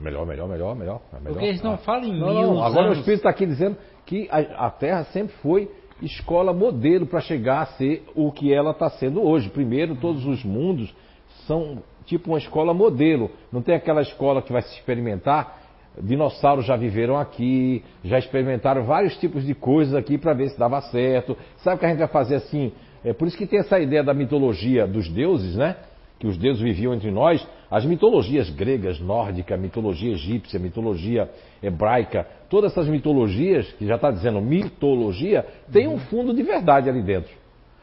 Melhor, 0.00 0.24
melhor, 0.24 0.48
melhor, 0.48 0.76
melhor. 0.76 1.00
É 1.12 1.16
melhor. 1.16 1.32
Porque 1.32 1.46
eles 1.46 1.62
não 1.62 1.74
ah. 1.74 1.78
falam 1.78 2.04
em 2.04 2.18
não, 2.18 2.28
mil 2.28 2.54
não, 2.54 2.64
Agora 2.64 2.86
anos. 2.86 2.98
o 2.98 3.00
Espírito 3.00 3.20
está 3.20 3.30
aqui 3.30 3.44
dizendo 3.44 3.76
que 4.06 4.28
a, 4.30 4.66
a 4.66 4.70
Terra 4.70 5.04
sempre 5.04 5.34
foi 5.42 5.70
escola 6.00 6.52
modelo 6.52 7.06
para 7.06 7.20
chegar 7.20 7.62
a 7.62 7.66
ser 7.66 8.06
o 8.14 8.30
que 8.30 8.54
ela 8.54 8.70
está 8.70 8.88
sendo 8.90 9.20
hoje. 9.22 9.50
Primeiro, 9.50 9.96
todos 9.96 10.24
os 10.24 10.44
mundos 10.44 10.94
são 11.46 11.82
tipo 12.08 12.30
uma 12.30 12.38
escola 12.38 12.74
modelo. 12.74 13.30
Não 13.52 13.62
tem 13.62 13.74
aquela 13.74 14.02
escola 14.02 14.42
que 14.42 14.52
vai 14.52 14.62
se 14.62 14.74
experimentar 14.74 15.68
Dinossauros 16.02 16.64
já 16.64 16.76
viveram 16.76 17.18
aqui, 17.18 17.82
já 18.04 18.18
experimentaram 18.18 18.84
vários 18.84 19.16
tipos 19.16 19.44
de 19.44 19.54
coisas 19.54 19.94
aqui 19.94 20.16
para 20.16 20.32
ver 20.32 20.50
se 20.50 20.58
dava 20.58 20.80
certo. 20.80 21.36
Sabe 21.58 21.76
o 21.76 21.78
que 21.78 21.86
a 21.86 21.88
gente 21.88 21.98
vai 21.98 22.08
fazer 22.08 22.36
assim? 22.36 22.72
É 23.04 23.12
por 23.12 23.26
isso 23.26 23.36
que 23.36 23.46
tem 23.46 23.58
essa 23.58 23.78
ideia 23.78 24.02
da 24.02 24.14
mitologia 24.14 24.86
dos 24.86 25.08
deuses, 25.08 25.56
né? 25.56 25.76
Que 26.18 26.26
os 26.26 26.36
deuses 26.36 26.62
viviam 26.62 26.94
entre 26.94 27.10
nós. 27.10 27.46
As 27.70 27.84
mitologias 27.84 28.50
gregas, 28.50 28.98
nórdica, 28.98 29.56
mitologia 29.56 30.12
egípcia, 30.12 30.58
mitologia 30.58 31.30
hebraica, 31.62 32.26
todas 32.48 32.72
essas 32.72 32.88
mitologias, 32.88 33.70
que 33.72 33.86
já 33.86 33.96
está 33.96 34.10
dizendo 34.10 34.40
mitologia, 34.40 35.44
tem 35.70 35.86
um 35.86 35.98
fundo 35.98 36.34
de 36.34 36.42
verdade 36.42 36.88
ali 36.88 37.02
dentro. 37.02 37.30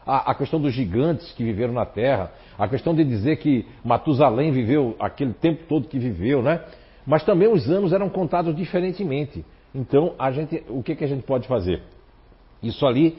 A, 0.04 0.30
a, 0.30 0.34
questão 0.34 0.60
dos 0.60 0.72
gigantes 0.72 1.32
que 1.32 1.42
viveram 1.42 1.72
na 1.72 1.86
Terra, 1.86 2.30
a 2.58 2.68
questão 2.68 2.94
de 2.94 3.04
dizer 3.04 3.36
que 3.36 3.66
Matusalém 3.84 4.50
viveu 4.50 4.96
aquele 4.98 5.32
tempo 5.32 5.64
todo 5.68 5.88
que 5.88 5.98
viveu, 5.98 6.42
né? 6.42 6.62
Mas 7.06 7.24
também 7.24 7.48
os 7.48 7.68
anos 7.70 7.92
eram 7.92 8.08
contados 8.08 8.54
diferentemente. 8.54 9.44
Então, 9.74 10.14
a 10.18 10.30
gente, 10.30 10.64
o 10.68 10.82
que, 10.82 10.96
que 10.96 11.04
a 11.04 11.06
gente 11.06 11.22
pode 11.22 11.46
fazer? 11.46 11.82
Isso 12.62 12.86
ali 12.86 13.16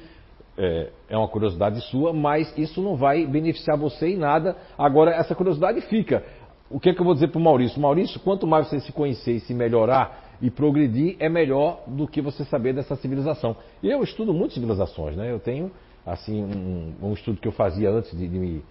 é, 0.57 0.89
é, 1.09 1.17
uma 1.17 1.27
curiosidade 1.27 1.79
sua, 1.81 2.11
mas 2.11 2.51
isso 2.57 2.81
não 2.81 2.95
vai 2.95 3.25
beneficiar 3.25 3.77
você 3.77 4.09
em 4.09 4.17
nada. 4.17 4.57
Agora, 4.77 5.11
essa 5.11 5.35
curiosidade 5.35 5.81
fica. 5.81 6.23
O 6.69 6.79
que, 6.79 6.93
que 6.93 6.99
eu 6.99 7.05
vou 7.05 7.13
dizer 7.13 7.29
para 7.29 7.39
o 7.39 7.41
Maurício? 7.41 7.79
Maurício, 7.79 8.19
quanto 8.19 8.45
mais 8.47 8.67
você 8.67 8.79
se 8.79 8.91
conhecer 8.91 9.33
e 9.33 9.39
se 9.39 9.53
melhorar 9.53 10.35
e 10.41 10.49
progredir, 10.51 11.15
é 11.19 11.29
melhor 11.29 11.83
do 11.87 12.07
que 12.07 12.21
você 12.21 12.43
saber 12.45 12.73
dessa 12.73 12.95
civilização. 12.95 13.55
Eu 13.81 14.03
estudo 14.03 14.33
muitas 14.33 14.55
civilizações, 14.55 15.15
né? 15.15 15.31
Eu 15.31 15.39
tenho, 15.39 15.71
assim, 16.05 16.43
um, 16.43 16.93
um 17.09 17.13
estudo 17.13 17.39
que 17.39 17.47
eu 17.47 17.51
fazia 17.51 17.89
antes 17.89 18.11
de, 18.17 18.27
de, 18.27 18.37
me, 18.37 18.63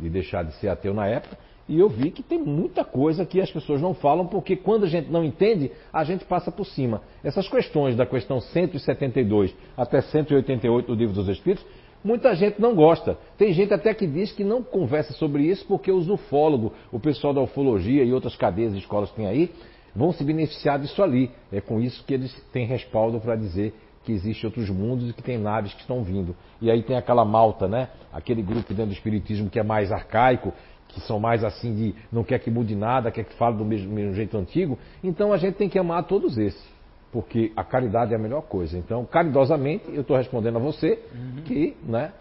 de 0.00 0.08
deixar 0.08 0.44
de 0.44 0.54
ser 0.54 0.68
ateu 0.68 0.92
na 0.92 1.06
época 1.06 1.36
e 1.68 1.78
eu 1.78 1.88
vi 1.88 2.10
que 2.10 2.22
tem 2.22 2.38
muita 2.38 2.84
coisa 2.84 3.24
que 3.24 3.40
as 3.40 3.50
pessoas 3.50 3.80
não 3.80 3.94
falam, 3.94 4.26
porque 4.26 4.54
quando 4.54 4.84
a 4.84 4.88
gente 4.88 5.10
não 5.10 5.24
entende, 5.24 5.70
a 5.92 6.04
gente 6.04 6.24
passa 6.24 6.52
por 6.52 6.66
cima. 6.66 7.00
Essas 7.22 7.48
questões 7.48 7.96
da 7.96 8.04
questão 8.04 8.38
172 8.38 9.54
até 9.76 10.02
188 10.02 10.86
do 10.86 10.94
Livro 10.94 11.14
dos 11.14 11.28
Espíritos, 11.28 11.64
muita 12.02 12.34
gente 12.34 12.60
não 12.60 12.74
gosta. 12.74 13.16
Tem 13.38 13.52
gente 13.54 13.72
até 13.72 13.94
que 13.94 14.06
diz 14.06 14.30
que 14.30 14.44
não 14.44 14.62
conversa 14.62 15.14
sobre 15.14 15.44
isso 15.44 15.64
porque 15.66 15.90
os 15.90 16.08
ufólogos, 16.08 16.72
o 16.92 17.00
pessoal 17.00 17.32
da 17.32 17.40
ufologia 17.40 18.04
e 18.04 18.12
outras 18.12 18.36
cadeias 18.36 18.72
de 18.72 18.80
escolas 18.80 19.10
que 19.10 19.16
tem 19.16 19.26
aí, 19.26 19.50
vão 19.96 20.12
se 20.12 20.22
beneficiar 20.22 20.78
disso 20.78 21.02
ali. 21.02 21.30
É 21.50 21.62
com 21.62 21.80
isso 21.80 22.04
que 22.04 22.12
eles 22.12 22.34
têm 22.52 22.66
respaldo 22.66 23.18
para 23.20 23.36
dizer 23.36 23.72
que 24.04 24.12
existem 24.12 24.46
outros 24.46 24.68
mundos 24.68 25.10
e 25.10 25.12
que 25.12 25.22
tem 25.22 25.38
naves 25.38 25.72
que 25.72 25.80
estão 25.80 26.04
vindo. 26.04 26.36
E 26.60 26.70
aí 26.70 26.82
tem 26.82 26.96
aquela 26.96 27.24
malta, 27.24 27.66
né? 27.66 27.88
Aquele 28.12 28.42
grupo 28.42 28.68
dentro 28.68 28.86
do 28.86 28.92
Espiritismo 28.92 29.48
que 29.48 29.58
é 29.58 29.62
mais 29.62 29.90
arcaico, 29.90 30.52
que 30.88 31.00
são 31.00 31.18
mais 31.18 31.42
assim 31.42 31.74
de 31.74 31.94
não 32.12 32.22
quer 32.22 32.38
que 32.38 32.50
mude 32.50 32.76
nada, 32.76 33.10
quer 33.10 33.24
que 33.24 33.34
fale 33.34 33.56
do 33.56 33.64
mesmo, 33.64 33.92
mesmo 33.92 34.14
jeito 34.14 34.36
antigo. 34.36 34.78
Então 35.02 35.32
a 35.32 35.36
gente 35.36 35.54
tem 35.54 35.68
que 35.68 35.78
amar 35.78 36.04
todos 36.04 36.38
esses, 36.38 36.64
porque 37.10 37.52
a 37.56 37.64
caridade 37.64 38.12
é 38.12 38.16
a 38.16 38.20
melhor 38.20 38.42
coisa. 38.42 38.78
Então, 38.78 39.04
caridosamente, 39.04 39.84
eu 39.88 40.02
estou 40.02 40.16
respondendo 40.16 40.56
a 40.56 40.60
você 40.60 41.02
uhum. 41.12 41.42
que 41.44 41.76
né, 41.82 42.12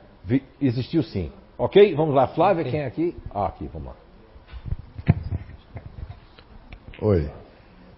existiu 0.60 1.04
sim. 1.04 1.32
Ok? 1.58 1.94
Vamos 1.96 2.16
lá, 2.16 2.28
Flávia, 2.28 2.62
okay. 2.62 2.72
quem 2.72 2.82
é 2.82 2.86
aqui? 2.86 3.16
Ah, 3.34 3.46
aqui, 3.48 3.70
vamos 3.72 3.90
lá. 3.90 3.96
Oi. 7.02 7.30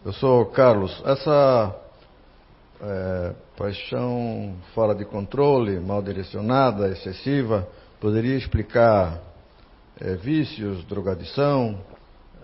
Eu 0.04 0.14
sou 0.14 0.46
Carlos. 0.48 1.02
Essa 1.06 1.76
é, 2.82 3.34
paixão 3.58 4.56
fora 4.74 4.94
de 4.94 5.06
controle, 5.06 5.80
mal 5.80 6.02
direcionada, 6.02 6.90
excessiva, 6.90 7.68
poderia 8.00 8.36
explicar 8.36 9.22
é, 10.00 10.16
vícios, 10.16 10.84
drogadição, 10.86 11.80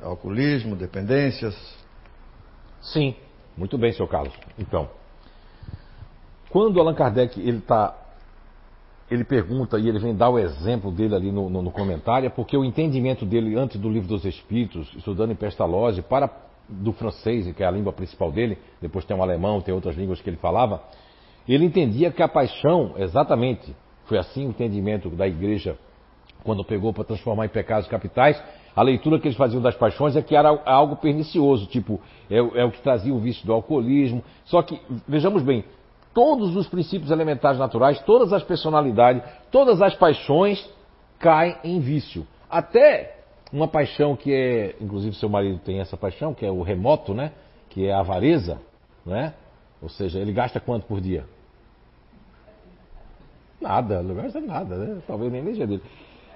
alcoolismo, 0.02 0.76
dependências? 0.76 1.56
Sim, 2.82 3.16
muito 3.56 3.78
bem, 3.78 3.92
seu 3.92 4.08
Carlos. 4.08 4.34
Então, 4.58 4.90
quando 6.50 6.80
Allan 6.80 6.96
Kardec 6.96 7.40
ele 7.40 7.62
tá, 7.62 7.96
ele 9.10 9.24
pergunta 9.24 9.78
e 9.78 9.88
ele 9.88 10.00
vem 10.00 10.16
dar 10.16 10.30
o 10.30 10.40
exemplo 10.40 10.92
dele 10.92 11.16
ali 11.16 11.32
no, 11.32 11.50
no, 11.50 11.62
no 11.62 11.72
comentário, 11.72 12.28
é 12.28 12.30
porque 12.30 12.58
o 12.58 12.66
entendimento 12.66 13.26
dele 13.26 13.58
antes 13.58 13.80
do 13.80 13.90
livro 13.90 14.08
dos 14.08 14.26
Espíritos, 14.26 14.92
estudando 14.96 15.32
em 15.32 15.36
Pestalozzi, 15.36 16.02
para 16.02 16.30
do 16.68 16.94
francês, 16.94 17.54
que 17.54 17.64
é 17.64 17.66
a 17.66 17.72
língua 17.72 17.92
principal 17.92 18.32
dele, 18.32 18.58
depois 18.82 19.04
tem 19.04 19.16
o 19.16 19.22
alemão, 19.22 19.62
tem 19.62 19.74
outras 19.74 19.96
línguas 19.96 20.22
que 20.22 20.30
ele 20.30 20.38
falava, 20.38 20.82
ele 21.48 21.66
entendia 21.66 22.12
que 22.12 22.22
a 22.22 22.28
paixão, 22.28 22.94
exatamente, 22.98 23.76
foi 24.06 24.18
assim 24.18 24.48
o 24.48 24.50
entendimento 24.50 25.10
da 25.10 25.28
igreja 25.28 25.78
quando 26.44 26.64
pegou 26.64 26.92
para 26.94 27.04
transformar 27.04 27.46
em 27.46 27.50
pecados 27.50 27.88
capitais, 27.88 28.42
a 28.76 28.82
leitura 28.82 29.20
que 29.20 29.28
eles 29.28 29.38
faziam 29.38 29.62
das 29.62 29.76
paixões 29.76 30.16
é 30.16 30.22
que 30.22 30.36
era 30.36 30.50
algo 30.66 30.96
pernicioso, 30.96 31.68
tipo, 31.68 32.00
é, 32.30 32.38
é 32.38 32.66
o 32.66 32.72
que 32.72 32.82
trazia 32.82 33.14
o 33.14 33.20
vício 33.20 33.46
do 33.46 33.54
alcoolismo. 33.54 34.24
Só 34.46 34.62
que, 34.62 34.80
vejamos 35.08 35.44
bem, 35.44 35.64
todos 36.14 36.56
os 36.56 36.68
princípios 36.68 37.12
elementares 37.12 37.60
naturais, 37.60 38.00
todas 38.02 38.32
as 38.34 38.44
personalidades, 38.44 39.24
todas 39.52 39.82
as 39.82 39.94
paixões 39.96 40.68
caem 41.20 41.58
em 41.64 41.80
vício. 41.80 42.26
Até 42.50 43.18
uma 43.52 43.68
paixão 43.68 44.16
que 44.16 44.34
é, 44.34 44.76
inclusive 44.80 45.16
seu 45.16 45.30
marido 45.30 45.60
tem 45.60 45.80
essa 45.80 45.98
paixão, 45.98 46.34
que 46.34 46.46
é 46.46 46.52
o 46.52 46.62
remoto, 46.62 47.14
né? 47.14 47.34
Que 47.70 47.88
é 47.88 47.94
a 47.94 48.00
avareza, 48.00 48.60
né? 49.06 49.34
Ou 49.82 49.90
seja, 49.90 50.20
ele 50.20 50.32
gasta 50.32 50.60
quanto 50.60 50.86
por 50.86 51.02
dia? 51.02 51.26
Nada, 53.60 54.02
não 54.02 54.16
gasta 54.16 54.40
nada, 54.40 54.76
né? 54.76 55.02
Talvez 55.08 55.32
nem 55.32 55.42
energia 55.42 55.68
dele. 55.68 55.84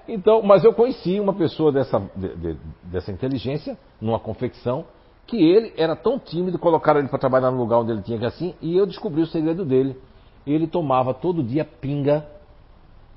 Então, 0.07 0.41
mas 0.41 0.63
eu 0.63 0.73
conheci 0.73 1.19
uma 1.19 1.33
pessoa 1.33 1.71
dessa, 1.71 1.99
de, 2.15 2.35
de, 2.35 2.57
dessa 2.83 3.11
inteligência, 3.11 3.77
numa 3.99 4.19
confecção, 4.19 4.85
que 5.25 5.37
ele 5.37 5.73
era 5.75 5.95
tão 5.95 6.19
tímido, 6.19 6.59
colocaram 6.59 6.99
ele 6.99 7.09
para 7.09 7.17
trabalhar 7.17 7.49
no 7.49 7.57
lugar 7.57 7.79
onde 7.79 7.91
ele 7.91 8.03
tinha 8.03 8.19
que 8.19 8.25
assim, 8.25 8.53
e 8.61 8.77
eu 8.77 8.85
descobri 8.85 9.21
o 9.21 9.27
segredo 9.27 9.65
dele. 9.65 9.95
Ele 10.45 10.67
tomava 10.67 11.13
todo 11.13 11.43
dia 11.43 11.65
pinga 11.65 12.27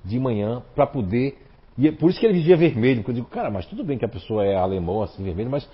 de 0.03 0.19
manhã 0.19 0.63
para 0.75 0.87
poder. 0.87 1.39
E 1.77 1.87
é 1.89 1.93
por 1.93 2.09
isso 2.09 2.19
que 2.19 2.25
ele 2.25 2.39
vivia 2.39 2.57
vermelho, 2.57 3.01
porque 3.01 3.11
eu 3.11 3.17
digo, 3.17 3.29
cara, 3.29 3.51
mas 3.51 3.67
tudo 3.67 3.85
bem 3.85 3.99
que 3.99 4.05
a 4.05 4.09
pessoa 4.09 4.45
é 4.45 4.57
alemão, 4.57 5.03
assim, 5.03 5.23
vermelho, 5.23 5.51
mas. 5.51 5.69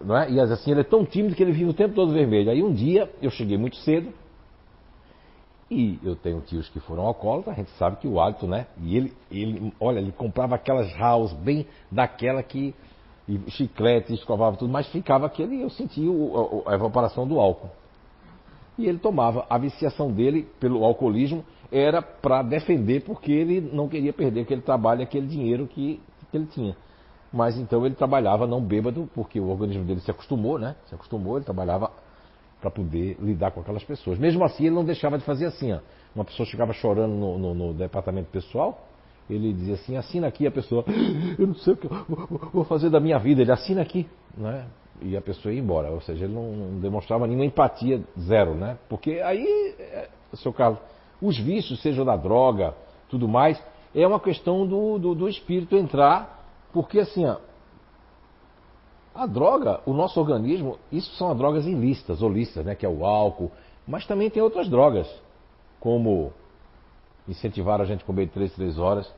Não 0.00 0.16
é? 0.16 0.30
E 0.30 0.40
assim, 0.40 0.70
ele 0.70 0.80
é 0.80 0.84
tão 0.84 1.04
tímido 1.04 1.34
que 1.34 1.42
ele 1.42 1.52
vive 1.52 1.70
o 1.70 1.74
tempo 1.74 1.94
todo 1.94 2.12
vermelho. 2.12 2.50
Aí 2.50 2.62
um 2.62 2.72
dia 2.72 3.10
eu 3.20 3.30
cheguei 3.30 3.58
muito 3.58 3.76
cedo, 3.76 4.12
e 5.70 5.98
eu 6.02 6.16
tenho 6.16 6.40
tios 6.40 6.68
que 6.70 6.80
foram 6.80 7.04
alcoólatras, 7.04 7.54
a 7.54 7.60
gente 7.60 7.70
sabe 7.72 7.96
que 7.96 8.08
o 8.08 8.18
hálito, 8.18 8.46
né? 8.46 8.66
E 8.80 8.96
ele, 8.96 9.12
ele 9.30 9.72
olha, 9.78 9.98
ele 9.98 10.12
comprava 10.12 10.54
aquelas 10.54 10.90
house 10.96 11.32
bem 11.32 11.66
daquela 11.90 12.42
que. 12.42 12.74
E 13.28 13.50
chiclete, 13.50 14.14
escovava 14.14 14.56
tudo, 14.56 14.72
mas 14.72 14.86
ficava 14.88 15.26
aquele, 15.26 15.60
eu 15.60 15.68
sentia 15.68 16.08
a, 16.10 16.72
a 16.72 16.74
evaporação 16.74 17.28
do 17.28 17.38
álcool. 17.38 17.68
E 18.78 18.86
ele 18.86 18.98
tomava. 18.98 19.44
A 19.50 19.58
viciação 19.58 20.10
dele 20.10 20.48
pelo 20.58 20.82
alcoolismo 20.82 21.44
era 21.70 22.00
para 22.00 22.42
defender, 22.42 23.04
porque 23.04 23.30
ele 23.30 23.60
não 23.60 23.86
queria 23.86 24.14
perder 24.14 24.40
aquele 24.40 24.62
trabalho, 24.62 25.02
aquele 25.02 25.26
dinheiro 25.26 25.66
que, 25.66 26.00
que 26.30 26.36
ele 26.38 26.46
tinha. 26.46 26.74
Mas 27.32 27.58
então 27.58 27.84
ele 27.84 27.94
trabalhava 27.94 28.46
não 28.46 28.60
bêbado, 28.60 29.08
porque 29.14 29.38
o 29.38 29.48
organismo 29.48 29.84
dele 29.84 30.00
se 30.00 30.10
acostumou, 30.10 30.58
né? 30.58 30.76
Se 30.86 30.94
acostumou, 30.94 31.36
ele 31.36 31.44
trabalhava 31.44 31.90
para 32.60 32.70
poder 32.70 33.16
lidar 33.20 33.50
com 33.50 33.60
aquelas 33.60 33.84
pessoas. 33.84 34.18
Mesmo 34.18 34.44
assim, 34.44 34.66
ele 34.66 34.74
não 34.74 34.84
deixava 34.84 35.18
de 35.18 35.24
fazer 35.24 35.46
assim. 35.46 35.72
Ó. 35.72 35.78
Uma 36.14 36.24
pessoa 36.24 36.46
chegava 36.46 36.72
chorando 36.72 37.12
no, 37.12 37.38
no, 37.38 37.54
no, 37.54 37.74
departamento 37.74 38.30
pessoal, 38.30 38.86
ele 39.28 39.52
dizia 39.52 39.74
assim: 39.74 39.96
assina 39.96 40.26
aqui. 40.26 40.46
A 40.46 40.50
pessoa, 40.50 40.84
eu 41.38 41.46
não 41.46 41.54
sei 41.54 41.74
o 41.74 41.76
que 41.76 41.86
eu 41.86 42.50
vou 42.52 42.64
fazer 42.64 42.90
da 42.90 42.98
minha 42.98 43.18
vida. 43.18 43.42
Ele 43.42 43.52
assina 43.52 43.82
aqui, 43.82 44.06
né? 44.36 44.66
E 45.00 45.16
a 45.16 45.20
pessoa 45.20 45.52
ia 45.52 45.60
embora. 45.60 45.90
Ou 45.90 46.00
seja, 46.00 46.24
ele 46.24 46.34
não, 46.34 46.80
demonstrava 46.80 47.26
nenhuma 47.26 47.44
empatia, 47.44 48.02
zero, 48.18 48.54
né? 48.54 48.78
Porque 48.88 49.20
aí, 49.20 49.74
é, 49.78 50.08
seu 50.34 50.52
Carlos, 50.52 50.80
os 51.20 51.38
vícios, 51.38 51.80
seja 51.82 52.04
da 52.04 52.16
droga, 52.16 52.74
tudo 53.08 53.28
mais, 53.28 53.62
é 53.94 54.06
uma 54.06 54.18
questão 54.18 54.66
do, 54.66 54.98
do, 54.98 55.14
do 55.14 55.28
espírito 55.28 55.76
entrar, 55.76 56.37
porque 56.72 57.00
assim, 57.00 57.24
ó, 57.24 57.36
a 59.14 59.26
droga, 59.26 59.80
o 59.84 59.92
nosso 59.92 60.20
organismo, 60.20 60.78
isso 60.92 61.14
são 61.16 61.30
as 61.30 61.36
drogas 61.36 61.66
ilícitas, 61.66 62.22
ou 62.22 62.30
lícitas, 62.30 62.64
né, 62.64 62.74
que 62.74 62.86
é 62.86 62.88
o 62.88 63.04
álcool, 63.04 63.50
mas 63.86 64.06
também 64.06 64.30
tem 64.30 64.42
outras 64.42 64.68
drogas, 64.68 65.08
como 65.80 66.32
incentivar 67.28 67.80
a 67.80 67.84
gente 67.84 68.02
a 68.02 68.06
comer 68.06 68.28
3, 68.28 68.54
3 68.54 68.78
horas. 68.78 69.12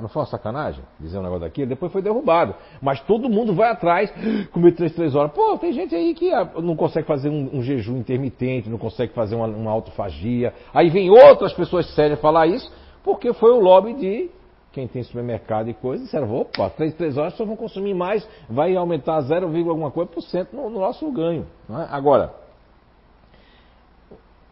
Não 0.00 0.08
foi 0.08 0.20
uma 0.20 0.26
sacanagem 0.26 0.84
dizer 1.00 1.18
um 1.18 1.22
negócio 1.22 1.40
daquele? 1.40 1.68
Depois 1.68 1.90
foi 1.90 2.02
derrubado. 2.02 2.54
Mas 2.82 3.00
todo 3.00 3.28
mundo 3.28 3.54
vai 3.54 3.70
atrás, 3.70 4.12
comer 4.52 4.72
3, 4.72 4.94
3 4.94 5.14
horas. 5.14 5.32
Pô, 5.32 5.56
tem 5.58 5.72
gente 5.72 5.94
aí 5.94 6.14
que 6.14 6.32
ah, 6.32 6.50
não 6.56 6.76
consegue 6.76 7.06
fazer 7.06 7.30
um, 7.30 7.58
um 7.58 7.62
jejum 7.62 7.96
intermitente, 7.96 8.68
não 8.68 8.78
consegue 8.78 9.12
fazer 9.14 9.34
uma, 9.34 9.46
uma 9.46 9.70
autofagia. 9.70 10.52
Aí 10.72 10.90
vem 10.90 11.10
outras 11.10 11.52
pessoas 11.52 11.92
sérias 11.94 12.20
falar 12.20 12.46
isso, 12.46 12.70
porque 13.02 13.32
foi 13.32 13.50
o 13.50 13.60
lobby 13.60 13.94
de 13.94 14.30
quem 14.74 14.88
tem 14.88 15.04
supermercado 15.04 15.70
e 15.70 15.74
coisa, 15.74 16.02
disseram, 16.02 16.34
opa, 16.34 16.68
3, 16.68 16.94
3 16.94 17.16
horas 17.16 17.34
só 17.34 17.44
vão 17.44 17.54
consumir 17.54 17.94
mais, 17.94 18.28
vai 18.50 18.74
aumentar 18.74 19.20
0, 19.20 19.46
alguma 19.46 19.92
coisa 19.92 20.10
por 20.10 20.20
cento 20.22 20.54
no, 20.54 20.68
no 20.68 20.80
nosso 20.80 21.10
ganho. 21.12 21.46
É? 21.70 21.86
Agora, 21.90 22.34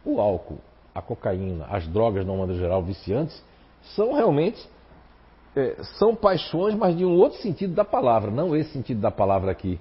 o 0.04 0.20
álcool, 0.20 0.58
a 0.94 1.02
cocaína, 1.02 1.66
as 1.68 1.88
drogas, 1.88 2.24
de 2.24 2.30
uma 2.30 2.38
maneira 2.38 2.60
geral, 2.60 2.82
viciantes, 2.82 3.44
são 3.96 4.12
realmente 4.12 4.64
é, 5.56 5.82
são 5.98 6.14
paixões, 6.14 6.74
mas 6.76 6.96
de 6.96 7.04
um 7.04 7.16
outro 7.16 7.38
sentido 7.40 7.74
da 7.74 7.84
palavra, 7.84 8.30
não 8.30 8.54
esse 8.56 8.72
sentido 8.72 9.00
da 9.00 9.10
palavra 9.10 9.50
aqui, 9.50 9.78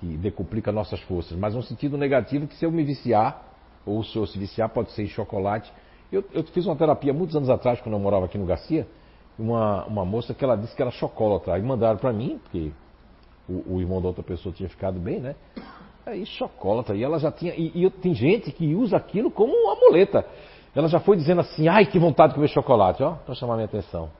que 0.00 0.06
decuplica 0.16 0.72
nossas 0.72 1.00
forças, 1.00 1.36
mas 1.36 1.54
um 1.54 1.62
sentido 1.62 1.98
negativo 1.98 2.46
que 2.46 2.56
se 2.56 2.64
eu 2.64 2.72
me 2.72 2.82
viciar, 2.82 3.42
ou 3.84 4.02
se 4.02 4.16
eu 4.16 4.26
se 4.26 4.38
viciar, 4.38 4.70
pode 4.70 4.90
ser 4.92 5.04
em 5.04 5.08
chocolate. 5.08 5.70
Eu, 6.10 6.24
eu 6.32 6.42
fiz 6.44 6.66
uma 6.66 6.74
terapia 6.74 7.12
muitos 7.12 7.36
anos 7.36 7.50
atrás, 7.50 7.80
quando 7.80 7.94
eu 7.94 8.00
morava 8.00 8.24
aqui 8.24 8.38
no 8.38 8.46
Garcia, 8.46 8.86
uma, 9.38 9.84
uma 9.84 10.04
moça 10.04 10.34
que 10.34 10.44
ela 10.44 10.56
disse 10.56 10.74
que 10.74 10.82
era 10.82 10.90
chocolatra. 10.90 11.58
E 11.58 11.62
mandaram 11.62 11.98
para 11.98 12.12
mim, 12.12 12.38
porque 12.42 12.72
o, 13.48 13.74
o, 13.74 13.80
irmão 13.80 14.00
da 14.00 14.08
outra 14.08 14.22
pessoa 14.22 14.54
tinha 14.54 14.68
ficado 14.68 14.98
bem, 14.98 15.20
né? 15.20 15.34
Aí 16.04 16.24
chocolatra. 16.24 16.96
E 16.96 17.02
ela 17.02 17.18
já 17.18 17.30
tinha. 17.30 17.54
E, 17.54 17.84
e 17.84 17.90
tem 17.90 18.14
gente 18.14 18.50
que 18.52 18.74
usa 18.74 18.96
aquilo 18.96 19.30
como 19.30 19.52
uma 19.52 19.74
muleta. 19.74 20.24
Ela 20.74 20.88
já 20.88 21.00
foi 21.00 21.16
dizendo 21.16 21.40
assim, 21.40 21.68
ai 21.68 21.86
que 21.86 21.98
vontade 21.98 22.30
de 22.30 22.34
comer 22.34 22.48
chocolate, 22.48 23.02
ó, 23.02 23.12
para 23.12 23.34
chamar 23.34 23.54
minha 23.54 23.64
atenção. 23.64 24.10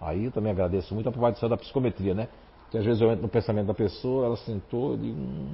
Aí 0.00 0.24
eu 0.24 0.32
também 0.32 0.52
agradeço 0.52 0.94
muito 0.94 1.08
a 1.08 1.12
provação 1.12 1.48
da 1.48 1.56
psicometria, 1.56 2.14
né? 2.14 2.28
Que 2.70 2.78
às 2.78 2.84
vezes 2.84 3.00
eu 3.00 3.10
entro 3.10 3.22
no 3.22 3.28
pensamento 3.28 3.66
da 3.66 3.74
pessoa, 3.74 4.26
ela 4.26 4.36
sentou 4.36 4.94
e 4.94 4.98
digo, 4.98 5.20
hum, 5.20 5.52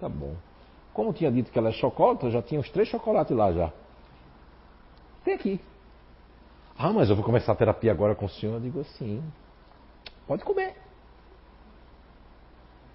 tá 0.00 0.08
bom. 0.08 0.34
Como 0.92 1.12
tinha 1.12 1.30
dito 1.30 1.50
que 1.50 1.58
ela 1.58 1.70
é 1.70 1.72
chocolate, 1.72 2.30
já 2.30 2.42
tinha 2.42 2.60
os 2.60 2.70
três 2.70 2.88
chocolates 2.88 3.34
lá 3.36 3.52
já. 3.52 3.72
Tem 5.24 5.34
aqui. 5.34 5.60
Ah, 6.78 6.92
mas 6.92 7.10
eu 7.10 7.16
vou 7.16 7.24
começar 7.24 7.52
a 7.52 7.56
terapia 7.56 7.92
agora 7.92 8.14
com 8.14 8.26
o 8.26 8.28
senhor. 8.28 8.54
Eu 8.54 8.60
digo 8.60 8.80
assim: 8.80 9.22
pode 10.26 10.44
comer. 10.44 10.74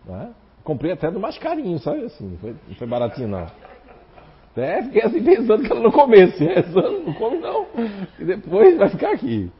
É? 0.09 0.29
Comprei 0.63 0.91
até 0.91 1.11
do 1.11 1.19
mais 1.19 1.37
carinho, 1.37 1.79
sabe 1.79 2.05
assim? 2.05 2.37
Foi, 2.41 2.55
não 2.67 2.75
foi 2.75 2.87
baratinho 2.87 3.27
não. 3.27 3.47
Até 4.51 4.83
fiquei 4.83 5.03
assim 5.03 5.23
pensando 5.23 5.63
que 5.63 5.71
ela 5.71 5.81
não 5.81 5.91
comesse. 5.91 6.43
Rezando, 6.43 7.03
não 7.05 7.13
come 7.13 7.37
não. 7.37 7.67
E 8.19 8.25
depois 8.25 8.77
vai 8.77 8.89
ficar 8.89 9.11
aqui. 9.11 9.51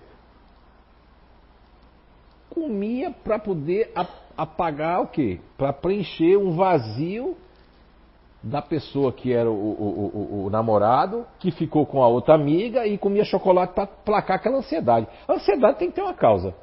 Comia 2.49 3.11
para 3.11 3.37
poder 3.37 3.91
apagar 4.35 5.01
o 5.01 5.07
quê? 5.07 5.39
Para 5.57 5.71
preencher 5.71 6.37
um 6.37 6.55
vazio 6.55 7.37
da 8.41 8.61
pessoa 8.61 9.11
que 9.11 9.33
era 9.33 9.49
o, 9.49 9.53
o, 9.53 10.11
o, 10.13 10.45
o, 10.45 10.49
namorado, 10.49 11.25
que 11.39 11.51
ficou 11.51 11.85
com 11.85 12.03
a 12.03 12.07
outra 12.07 12.35
amiga 12.35 12.85
e 12.85 12.97
comia 12.97 13.25
chocolate 13.25 13.73
para 13.73 13.87
placar 13.87 14.37
aquela 14.37 14.57
ansiedade. 14.57 15.07
A 15.27 15.33
ansiedade 15.33 15.79
tem 15.79 15.89
que 15.89 15.95
ter 15.95 16.01
uma 16.01 16.13
causa. 16.13 16.53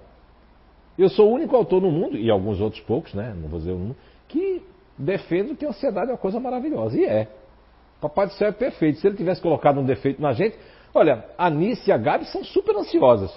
Eu 0.97 1.09
sou 1.09 1.29
o 1.29 1.35
único 1.35 1.55
autor 1.57 1.83
no 1.83 1.91
mundo, 1.91 2.17
e 2.17 2.31
alguns 2.31 2.61
outros 2.61 2.81
poucos, 2.83 3.13
né? 3.15 3.35
Não 3.37 3.49
vou 3.49 3.59
dizer 3.59 3.73
mundo, 3.73 3.97
que 4.29 4.63
defendo 4.97 5.57
que 5.57 5.67
a 5.67 5.71
ansiedade 5.71 6.11
é 6.11 6.13
uma 6.13 6.19
coisa 6.19 6.39
maravilhosa. 6.39 6.97
E 6.97 7.05
é. 7.05 7.29
Papai 8.01 8.27
do 8.27 8.33
céu 8.35 8.49
é 8.49 8.53
perfeito. 8.53 9.01
Se 9.01 9.07
ele 9.07 9.17
tivesse 9.17 9.41
colocado 9.41 9.81
um 9.81 9.85
defeito 9.85 10.23
na 10.23 10.33
gente. 10.33 10.57
Olha, 10.95 11.25
a 11.37 11.51
Nice 11.51 11.89
e 11.91 11.93
a 11.93 11.97
Gabi 11.97 12.25
são 12.27 12.45
super 12.45 12.77
ansiosas. 12.77 13.33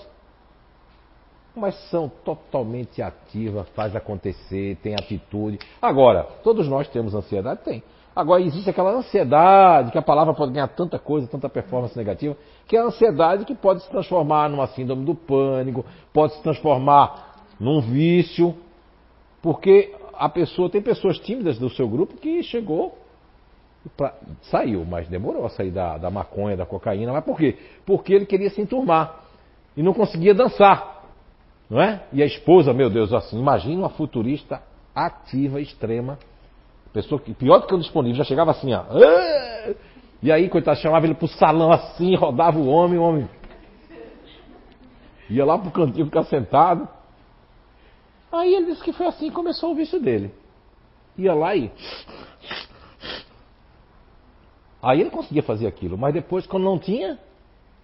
Mas 1.55 1.75
são 1.89 2.07
totalmente 2.23 3.01
ativas, 3.01 3.67
faz 3.69 3.95
acontecer, 3.95 4.77
tem 4.83 4.93
atitude. 4.93 5.57
Agora, 5.81 6.23
todos 6.43 6.67
nós 6.67 6.87
temos 6.89 7.15
ansiedade? 7.15 7.61
Tem. 7.63 7.83
Agora, 8.17 8.41
existe 8.41 8.67
aquela 8.67 8.93
ansiedade, 8.93 9.91
que 9.91 9.97
a 9.99 10.01
palavra 10.01 10.33
pode 10.33 10.51
ganhar 10.51 10.67
tanta 10.69 10.97
coisa, 10.97 11.27
tanta 11.27 11.47
performance 11.47 11.95
negativa, 11.95 12.35
que 12.65 12.75
é 12.75 12.79
a 12.79 12.85
ansiedade 12.85 13.45
que 13.45 13.53
pode 13.53 13.83
se 13.83 13.89
transformar 13.91 14.49
numa 14.49 14.65
síndrome 14.65 15.05
do 15.05 15.13
pânico, 15.13 15.85
pode 16.11 16.33
se 16.33 16.41
transformar 16.41 17.35
num 17.59 17.79
vício, 17.79 18.55
porque 19.39 19.93
a 20.15 20.27
pessoa, 20.27 20.67
tem 20.67 20.81
pessoas 20.81 21.19
tímidas 21.19 21.59
do 21.59 21.69
seu 21.69 21.87
grupo 21.87 22.17
que 22.17 22.41
chegou, 22.41 22.97
pra, 23.95 24.15
saiu, 24.41 24.83
mas 24.83 25.07
demorou 25.07 25.45
a 25.45 25.49
sair 25.49 25.69
da, 25.69 25.99
da 25.99 26.09
maconha, 26.09 26.57
da 26.57 26.65
cocaína. 26.65 27.13
Mas 27.13 27.23
por 27.23 27.37
quê? 27.37 27.55
Porque 27.85 28.15
ele 28.15 28.25
queria 28.25 28.49
se 28.49 28.59
enturmar 28.59 29.25
e 29.75 29.83
não 29.83 29.93
conseguia 29.93 30.33
dançar. 30.33 31.03
Não 31.69 31.79
é? 31.79 32.01
E 32.11 32.23
a 32.23 32.25
esposa, 32.25 32.73
meu 32.73 32.89
Deus, 32.89 33.13
assim, 33.13 33.37
imagina 33.39 33.77
uma 33.77 33.89
futurista 33.89 34.59
ativa, 34.95 35.61
extrema, 35.61 36.17
pessoa 37.01 37.21
que, 37.21 37.33
pior 37.33 37.59
do 37.59 37.67
que 37.67 37.75
o 37.75 37.77
disponível, 37.77 38.17
já 38.17 38.23
chegava 38.23 38.51
assim, 38.51 38.73
ó. 38.73 38.83
E 40.21 40.31
aí, 40.31 40.49
coitado, 40.49 40.79
chamava 40.79 41.05
ele 41.05 41.13
pro 41.13 41.27
salão 41.27 41.71
assim, 41.71 42.15
rodava 42.15 42.57
o 42.57 42.67
homem, 42.67 42.97
o 42.97 43.03
homem. 43.03 43.29
Ia 45.29 45.45
lá 45.45 45.59
pro 45.59 45.69
cantinho 45.69 46.05
ficar 46.05 46.23
sentado. 46.23 46.87
Aí 48.31 48.53
ele 48.55 48.67
disse 48.67 48.83
que 48.83 48.91
foi 48.93 49.05
assim 49.05 49.29
que 49.29 49.35
começou 49.35 49.71
o 49.71 49.75
vício 49.75 49.99
dele. 49.99 50.31
Ia 51.17 51.33
lá 51.33 51.55
e. 51.55 51.71
Aí 54.81 55.01
ele 55.01 55.09
conseguia 55.09 55.43
fazer 55.43 55.67
aquilo, 55.67 55.97
mas 55.97 56.13
depois, 56.13 56.47
quando 56.47 56.63
não 56.63 56.79
tinha, 56.79 57.19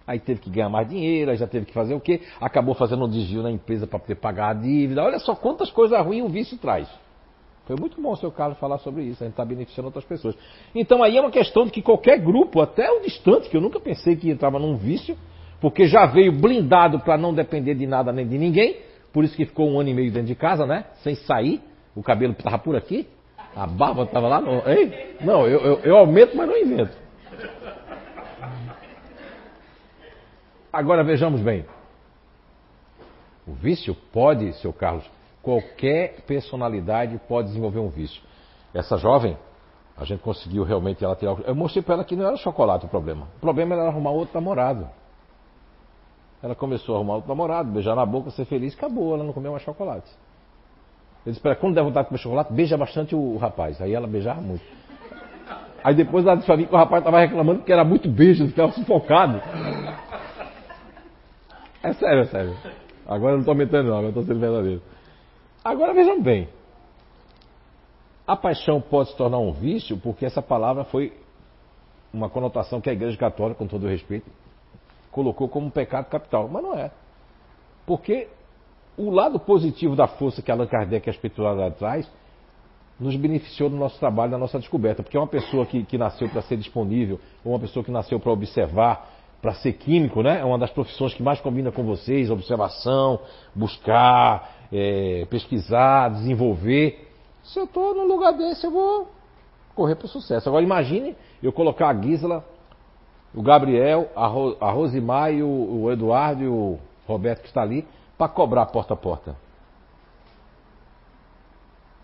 aí 0.06 0.18
teve 0.18 0.40
que 0.40 0.50
ganhar 0.50 0.68
mais 0.68 0.88
dinheiro, 0.88 1.30
aí 1.30 1.36
já 1.36 1.46
teve 1.46 1.66
que 1.66 1.72
fazer 1.72 1.94
o 1.94 2.00
quê? 2.00 2.20
Acabou 2.40 2.74
fazendo 2.74 3.04
um 3.04 3.08
desvio 3.08 3.42
na 3.42 3.50
empresa 3.50 3.86
para 3.86 3.98
poder 3.98 4.16
pagar 4.16 4.50
a 4.50 4.54
dívida. 4.54 5.04
Olha 5.04 5.18
só 5.18 5.34
quantas 5.34 5.70
coisas 5.70 6.04
ruins 6.04 6.24
o 6.24 6.28
vício 6.28 6.58
traz. 6.58 6.88
Foi 7.66 7.76
muito 7.76 8.00
bom 8.00 8.12
o 8.12 8.16
seu 8.16 8.30
Carlos 8.30 8.58
falar 8.58 8.78
sobre 8.78 9.02
isso, 9.04 9.22
a 9.22 9.26
gente 9.26 9.32
está 9.32 9.44
beneficiando 9.44 9.86
outras 9.86 10.04
pessoas. 10.04 10.36
Então 10.74 11.02
aí 11.02 11.16
é 11.16 11.20
uma 11.20 11.30
questão 11.30 11.64
de 11.64 11.70
que 11.70 11.80
qualquer 11.80 12.18
grupo, 12.18 12.60
até 12.60 12.90
o 12.90 13.00
distante, 13.00 13.48
que 13.48 13.56
eu 13.56 13.60
nunca 13.60 13.80
pensei 13.80 14.16
que 14.16 14.30
entrava 14.30 14.58
num 14.58 14.76
vício, 14.76 15.16
porque 15.60 15.86
já 15.86 16.04
veio 16.04 16.30
blindado 16.32 17.00
para 17.00 17.16
não 17.16 17.32
depender 17.32 17.74
de 17.74 17.86
nada 17.86 18.12
nem 18.12 18.28
de 18.28 18.36
ninguém, 18.36 18.76
por 19.12 19.24
isso 19.24 19.34
que 19.34 19.46
ficou 19.46 19.70
um 19.70 19.80
ano 19.80 19.88
e 19.88 19.94
meio 19.94 20.12
dentro 20.12 20.28
de 20.28 20.34
casa, 20.34 20.66
né? 20.66 20.84
Sem 21.02 21.14
sair, 21.14 21.62
o 21.96 22.02
cabelo 22.02 22.32
estava 22.32 22.58
por 22.58 22.76
aqui, 22.76 23.08
a 23.56 23.66
barba 23.66 24.02
estava 24.02 24.28
lá. 24.28 24.42
Ei? 24.66 25.16
Não, 25.22 25.46
eu, 25.46 25.60
eu, 25.60 25.78
eu 25.84 25.96
aumento, 25.96 26.36
mas 26.36 26.48
não 26.48 26.58
invento. 26.58 26.96
Agora 30.70 31.02
vejamos 31.04 31.40
bem. 31.40 31.64
O 33.46 33.52
vício 33.52 33.94
pode, 34.12 34.52
seu 34.54 34.72
Carlos, 34.72 35.08
qualquer 35.44 36.22
personalidade 36.26 37.20
pode 37.28 37.48
desenvolver 37.48 37.78
um 37.78 37.88
vício. 37.88 38.22
Essa 38.72 38.96
jovem, 38.96 39.36
a 39.96 40.04
gente 40.04 40.20
conseguiu 40.20 40.64
realmente 40.64 41.04
ela 41.04 41.14
tirar. 41.14 41.36
Eu 41.46 41.54
mostrei 41.54 41.82
para 41.82 41.94
ela 41.94 42.04
que 42.04 42.16
não 42.16 42.26
era 42.26 42.36
chocolate 42.36 42.86
o 42.86 42.88
problema. 42.88 43.28
O 43.36 43.40
problema 43.40 43.74
era 43.74 43.86
arrumar 43.86 44.10
outro 44.10 44.34
namorado. 44.34 44.88
Ela 46.42 46.54
começou 46.54 46.94
a 46.94 46.98
arrumar 46.98 47.14
outro 47.16 47.28
namorado, 47.28 47.70
beijar 47.70 47.94
na 47.94 48.04
boca, 48.04 48.30
ser 48.30 48.46
feliz, 48.46 48.74
acabou, 48.74 49.14
ela 49.14 49.22
não 49.22 49.32
comeu 49.32 49.52
mais 49.52 49.62
chocolate. 49.62 50.10
Eu 51.24 51.30
disse, 51.30 51.38
espera, 51.38 51.54
quando 51.56 51.74
der 51.74 51.84
vontade 51.84 52.06
de 52.06 52.08
comer 52.08 52.20
chocolate, 52.20 52.52
beija 52.52 52.76
bastante 52.76 53.14
o 53.14 53.36
rapaz. 53.36 53.80
Aí 53.80 53.94
ela 53.94 54.06
beijava 54.06 54.40
muito. 54.40 54.64
Aí 55.82 55.94
depois 55.94 56.26
ela 56.26 56.34
disse 56.34 56.46
pra 56.46 56.56
mim 56.56 56.64
que 56.66 56.74
o 56.74 56.76
rapaz 56.76 57.02
estava 57.02 57.20
reclamando 57.20 57.60
porque 57.60 57.72
era 57.72 57.84
muito 57.84 58.08
beijo, 58.08 58.46
ficava 58.48 58.72
sufocado. 58.72 59.40
É 61.82 61.92
sério, 61.92 62.22
é 62.22 62.24
sério. 62.26 62.56
Agora 63.06 63.32
eu 63.32 63.36
não 63.36 63.40
estou 63.40 63.52
aumentando 63.52 63.88
não, 63.88 63.96
agora 63.98 64.08
estou 64.08 64.24
sendo 64.24 64.40
verdadeiro. 64.40 64.82
Agora 65.64 65.94
vejam 65.94 66.20
bem. 66.20 66.48
A 68.26 68.36
paixão 68.36 68.80
pode 68.80 69.10
se 69.10 69.16
tornar 69.16 69.38
um 69.38 69.52
vício 69.52 69.96
porque 69.96 70.26
essa 70.26 70.42
palavra 70.42 70.84
foi 70.84 71.12
uma 72.12 72.28
conotação 72.28 72.80
que 72.80 72.90
a 72.90 72.92
Igreja 72.92 73.16
Católica, 73.16 73.58
com 73.58 73.66
todo 73.66 73.84
o 73.84 73.88
respeito, 73.88 74.30
colocou 75.10 75.48
como 75.48 75.66
um 75.66 75.70
pecado 75.70 76.06
capital, 76.06 76.48
mas 76.48 76.62
não 76.62 76.74
é. 76.74 76.90
Porque 77.86 78.28
o 78.96 79.10
lado 79.10 79.38
positivo 79.38 79.96
da 79.96 80.06
força 80.06 80.42
que 80.42 80.50
Allan 80.50 80.66
Kardec 80.66 81.08
e 81.08 81.10
a 81.10 81.12
espiritualidade 81.12 81.76
traz 81.76 82.10
nos 83.00 83.16
beneficiou 83.16 83.68
no 83.68 83.76
nosso 83.76 83.98
trabalho, 83.98 84.32
na 84.32 84.38
nossa 84.38 84.58
descoberta. 84.58 85.02
Porque 85.02 85.18
uma 85.18 85.26
pessoa 85.26 85.66
que, 85.66 85.84
que 85.84 85.98
nasceu 85.98 86.28
para 86.28 86.42
ser 86.42 86.56
disponível, 86.56 87.18
ou 87.44 87.52
uma 87.52 87.58
pessoa 87.58 87.84
que 87.84 87.90
nasceu 87.90 88.20
para 88.20 88.30
observar, 88.30 89.10
para 89.42 89.52
ser 89.54 89.74
químico, 89.74 90.22
né? 90.22 90.40
É 90.40 90.44
uma 90.44 90.58
das 90.58 90.70
profissões 90.70 91.12
que 91.12 91.22
mais 91.22 91.40
combina 91.40 91.70
com 91.70 91.82
vocês, 91.84 92.30
observação, 92.30 93.20
buscar, 93.54 94.63
é, 94.74 95.24
pesquisar, 95.30 96.10
desenvolver. 96.10 97.08
Se 97.44 97.60
eu 97.60 97.64
estou 97.64 97.94
num 97.94 98.06
lugar 98.06 98.32
desse, 98.32 98.66
eu 98.66 98.72
vou 98.72 99.08
correr 99.74 99.94
para 99.94 100.06
o 100.06 100.08
sucesso. 100.08 100.48
Agora 100.48 100.64
imagine 100.64 101.16
eu 101.40 101.52
colocar 101.52 101.90
a 101.90 102.02
Gisela 102.02 102.44
o 103.32 103.42
Gabriel, 103.42 104.10
a, 104.14 104.26
Ro, 104.26 104.56
a 104.60 104.70
Rosimar 104.70 105.32
e 105.32 105.42
o, 105.42 105.48
o, 105.82 105.92
Eduardo 105.92 106.42
e 106.42 106.46
o 106.46 106.78
Roberto 107.06 107.42
que 107.42 107.48
está 107.48 107.62
ali 107.62 107.86
para 108.16 108.28
cobrar 108.28 108.66
porta 108.66 108.94
a 108.94 108.96
porta. 108.96 109.36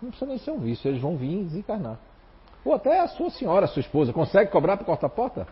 Não 0.01 0.09
precisa 0.09 0.29
nem 0.29 0.37
ser 0.39 0.51
um 0.51 0.59
vício, 0.59 0.89
eles 0.89 1.01
vão 1.01 1.15
vir 1.15 1.43
desencarnar. 1.43 1.97
Ou 2.65 2.73
até 2.73 2.99
a 2.99 3.07
sua 3.07 3.29
senhora, 3.29 3.65
a 3.65 3.67
sua 3.67 3.79
esposa, 3.79 4.11
consegue 4.11 4.51
cobrar 4.51 4.77
porta 4.77 5.05
a 5.05 5.09
porta? 5.09 5.47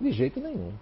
De 0.00 0.10
jeito 0.12 0.40
nenhum. 0.40 0.72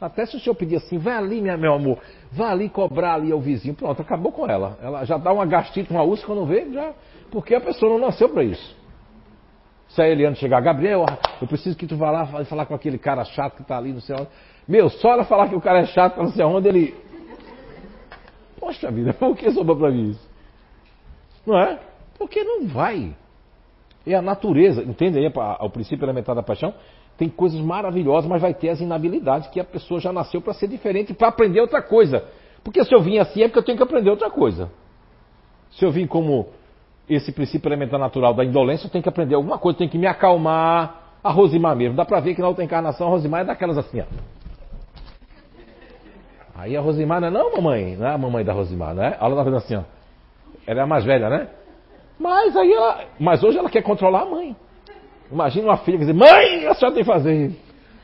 Até 0.00 0.26
se 0.26 0.36
o 0.36 0.40
senhor 0.40 0.54
pedir 0.54 0.76
assim, 0.76 0.98
vai 0.98 1.16
ali, 1.16 1.40
minha, 1.40 1.56
meu 1.56 1.72
amor, 1.72 1.98
vai 2.30 2.50
ali 2.50 2.68
cobrar 2.68 3.14
ali 3.14 3.32
ao 3.32 3.40
vizinho, 3.40 3.74
pronto, 3.74 4.02
acabou 4.02 4.30
com 4.30 4.46
ela. 4.46 4.78
Ela 4.82 5.04
já 5.04 5.16
dá 5.16 5.32
uma 5.32 5.46
gastite, 5.46 5.90
uma 5.90 6.02
úlcera 6.02 6.26
quando 6.26 6.44
vê, 6.44 6.70
já, 6.70 6.92
porque 7.30 7.54
a 7.54 7.60
pessoa 7.60 7.92
não 7.92 8.06
nasceu 8.06 8.28
para 8.28 8.44
isso. 8.44 8.76
Se 9.88 10.02
a 10.02 10.08
Eliane 10.08 10.36
chegar, 10.36 10.60
Gabriel, 10.60 11.06
eu 11.40 11.46
preciso 11.46 11.76
que 11.76 11.86
tu 11.86 11.96
vá 11.96 12.10
lá 12.10 12.44
falar 12.44 12.66
com 12.66 12.74
aquele 12.74 12.98
cara 12.98 13.24
chato 13.24 13.56
que 13.56 13.62
está 13.62 13.78
ali 13.78 13.92
no 13.92 14.00
céu. 14.00 14.26
Meu, 14.68 14.90
só 14.90 15.12
ela 15.12 15.24
falar 15.24 15.48
que 15.48 15.54
o 15.54 15.60
cara 15.60 15.80
é 15.80 15.86
chato, 15.86 16.18
não 16.18 16.28
sei 16.28 16.44
onde, 16.44 16.68
ele. 16.68 16.94
Poxa 18.58 18.90
vida, 18.90 19.14
por 19.18 19.34
que 19.34 19.50
sobrou 19.52 19.78
para 19.78 19.90
mim 19.90 20.10
isso? 20.10 20.28
Não 21.46 21.58
é? 21.58 21.78
Porque 22.18 22.42
não 22.42 22.66
vai. 22.66 23.14
É 24.06 24.14
a 24.14 24.22
natureza, 24.22 24.82
entende 24.82 25.18
aí 25.18 25.32
o 25.60 25.70
princípio 25.70 26.04
elementar 26.04 26.34
da 26.34 26.42
paixão? 26.42 26.74
Tem 27.16 27.28
coisas 27.28 27.60
maravilhosas, 27.60 28.28
mas 28.28 28.42
vai 28.42 28.52
ter 28.52 28.68
as 28.68 28.80
inabilidades 28.80 29.48
que 29.48 29.58
a 29.58 29.64
pessoa 29.64 29.98
já 30.00 30.12
nasceu 30.12 30.40
para 30.40 30.52
ser 30.52 30.68
diferente, 30.68 31.14
para 31.14 31.28
aprender 31.28 31.60
outra 31.60 31.80
coisa. 31.80 32.24
Porque 32.62 32.84
se 32.84 32.94
eu 32.94 33.00
vim 33.00 33.18
assim 33.18 33.42
é 33.42 33.48
porque 33.48 33.58
eu 33.58 33.62
tenho 33.62 33.78
que 33.78 33.84
aprender 33.84 34.10
outra 34.10 34.30
coisa. 34.30 34.70
Se 35.70 35.84
eu 35.84 35.90
vim 35.90 36.06
como 36.06 36.48
esse 37.08 37.32
princípio 37.32 37.68
elementar 37.68 37.98
natural 37.98 38.34
da 38.34 38.44
indolência, 38.44 38.86
eu 38.86 38.90
tenho 38.90 39.02
que 39.02 39.08
aprender 39.08 39.34
alguma 39.34 39.58
coisa, 39.58 39.78
tenho 39.78 39.90
que 39.90 39.98
me 39.98 40.06
acalmar. 40.06 41.04
A 41.24 41.30
Rosimar 41.30 41.74
mesmo, 41.74 41.96
dá 41.96 42.04
para 42.04 42.20
ver 42.20 42.36
que 42.36 42.40
na 42.40 42.46
outra 42.46 42.62
encarnação 42.62 43.08
a 43.08 43.10
Rosimar 43.10 43.40
é 43.40 43.44
daquelas 43.44 43.76
assim, 43.76 44.00
ó. 44.00 44.04
Aí 46.54 46.76
a 46.76 46.80
Rosimar 46.80 47.20
não 47.20 47.28
é 47.28 47.30
não, 47.32 47.52
mamãe, 47.52 47.96
não 47.96 48.06
é 48.06 48.10
a 48.12 48.18
mamãe 48.18 48.44
da 48.44 48.52
Rosimar, 48.52 48.94
não 48.94 49.02
é? 49.02 49.16
Ela 49.20 49.30
tá 49.30 49.36
fazendo 49.36 49.56
assim, 49.56 49.74
ó. 49.74 49.82
Ela 50.66 50.80
é 50.80 50.82
a 50.84 50.86
mais 50.86 51.04
velha, 51.04 51.28
né? 51.28 51.48
Mas 52.18 52.56
aí 52.56 52.72
ela. 52.72 53.04
Mas 53.18 53.42
hoje 53.42 53.58
ela 53.58 53.68
quer 53.68 53.82
controlar 53.82 54.22
a 54.22 54.26
mãe. 54.26 54.56
Imagina 55.30 55.66
uma 55.66 55.76
filha 55.78 55.98
que 55.98 56.04
diz, 56.04 56.14
mãe, 56.14 56.66
a 56.66 56.74
senhora 56.74 56.94
tem 56.94 57.04
que 57.04 57.10
fazer. 57.10 57.52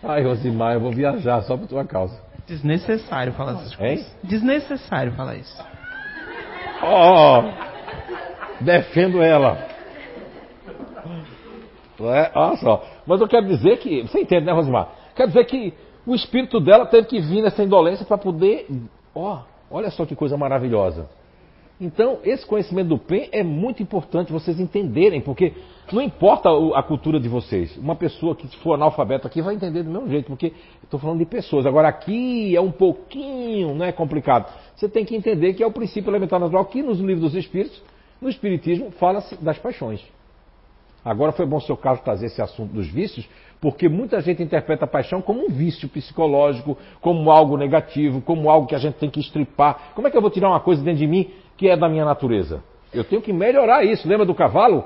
Ai, 0.02 0.22
Rosimar, 0.22 0.74
eu 0.74 0.80
vou 0.80 0.90
viajar 0.90 1.42
só 1.42 1.56
por 1.56 1.68
tua 1.68 1.84
causa. 1.84 2.20
Desnecessário 2.46 3.32
falar 3.32 3.52
essas 3.52 3.74
coisas. 3.74 4.06
Hein? 4.06 4.12
Desnecessário 4.24 5.12
falar 5.12 5.36
isso. 5.36 5.64
Ó. 6.82 7.40
Oh. 7.40 8.64
Defendo 8.64 9.22
ela. 9.22 9.72
É? 12.00 12.32
Olha 12.34 12.56
só. 12.56 12.84
Mas 13.06 13.20
eu 13.20 13.28
quero 13.28 13.46
dizer 13.46 13.78
que. 13.78 14.02
Você 14.02 14.20
entende, 14.20 14.44
né, 14.44 14.52
Rosimar? 14.52 14.88
Quer 15.14 15.28
dizer 15.28 15.44
que 15.44 15.72
o 16.04 16.14
espírito 16.14 16.58
dela 16.58 16.86
teve 16.86 17.06
que 17.06 17.20
vir 17.20 17.42
nessa 17.42 17.62
indolência 17.62 18.04
para 18.04 18.18
poder. 18.18 18.66
Ó, 19.14 19.40
olha 19.70 19.90
só 19.90 20.04
que 20.04 20.16
coisa 20.16 20.36
maravilhosa. 20.36 21.08
Então, 21.82 22.20
esse 22.22 22.46
conhecimento 22.46 22.90
do 22.90 22.98
PEN 22.98 23.28
é 23.32 23.42
muito 23.42 23.82
importante 23.82 24.30
vocês 24.30 24.60
entenderem, 24.60 25.20
porque 25.20 25.52
não 25.92 26.00
importa 26.00 26.48
a 26.76 26.82
cultura 26.84 27.18
de 27.18 27.28
vocês. 27.28 27.76
Uma 27.76 27.96
pessoa 27.96 28.36
que 28.36 28.46
for 28.58 28.74
analfabeto 28.74 29.26
aqui 29.26 29.42
vai 29.42 29.56
entender 29.56 29.82
do 29.82 29.90
mesmo 29.90 30.08
jeito, 30.08 30.26
porque 30.26 30.52
estou 30.80 31.00
falando 31.00 31.18
de 31.18 31.26
pessoas. 31.26 31.66
Agora, 31.66 31.88
aqui 31.88 32.54
é 32.54 32.60
um 32.60 32.70
pouquinho 32.70 33.74
não 33.74 33.84
é 33.84 33.90
complicado. 33.90 34.48
Você 34.76 34.88
tem 34.88 35.04
que 35.04 35.16
entender 35.16 35.54
que 35.54 35.62
é 35.64 35.66
o 35.66 35.72
princípio 35.72 36.08
elementar 36.08 36.38
natural 36.38 36.64
que 36.66 36.84
nos 36.84 37.00
livros 37.00 37.32
dos 37.32 37.34
Espíritos 37.34 37.82
no 38.20 38.28
Espiritismo 38.28 38.92
fala-se 38.92 39.34
das 39.42 39.58
paixões. 39.58 40.00
Agora 41.04 41.32
foi 41.32 41.44
bom 41.44 41.56
o 41.56 41.60
seu 41.60 41.76
Carlos 41.76 42.04
trazer 42.04 42.26
esse 42.26 42.40
assunto 42.40 42.72
dos 42.72 42.86
vícios, 42.86 43.28
porque 43.60 43.88
muita 43.88 44.20
gente 44.20 44.40
interpreta 44.40 44.84
a 44.84 44.88
paixão 44.88 45.20
como 45.20 45.44
um 45.44 45.48
vício 45.48 45.88
psicológico, 45.88 46.78
como 47.00 47.28
algo 47.28 47.56
negativo, 47.56 48.20
como 48.20 48.48
algo 48.48 48.68
que 48.68 48.74
a 48.76 48.78
gente 48.78 48.94
tem 48.94 49.10
que 49.10 49.18
estripar. 49.18 49.90
Como 49.96 50.06
é 50.06 50.12
que 50.12 50.16
eu 50.16 50.20
vou 50.20 50.30
tirar 50.30 50.48
uma 50.48 50.60
coisa 50.60 50.80
dentro 50.80 51.00
de 51.00 51.08
mim 51.08 51.28
que 51.62 51.68
é 51.68 51.76
da 51.76 51.88
minha 51.88 52.04
natureza? 52.04 52.60
Eu 52.92 53.04
tenho 53.04 53.22
que 53.22 53.32
melhorar 53.32 53.84
isso. 53.84 54.08
Lembra 54.08 54.26
do 54.26 54.34
cavalo? 54.34 54.82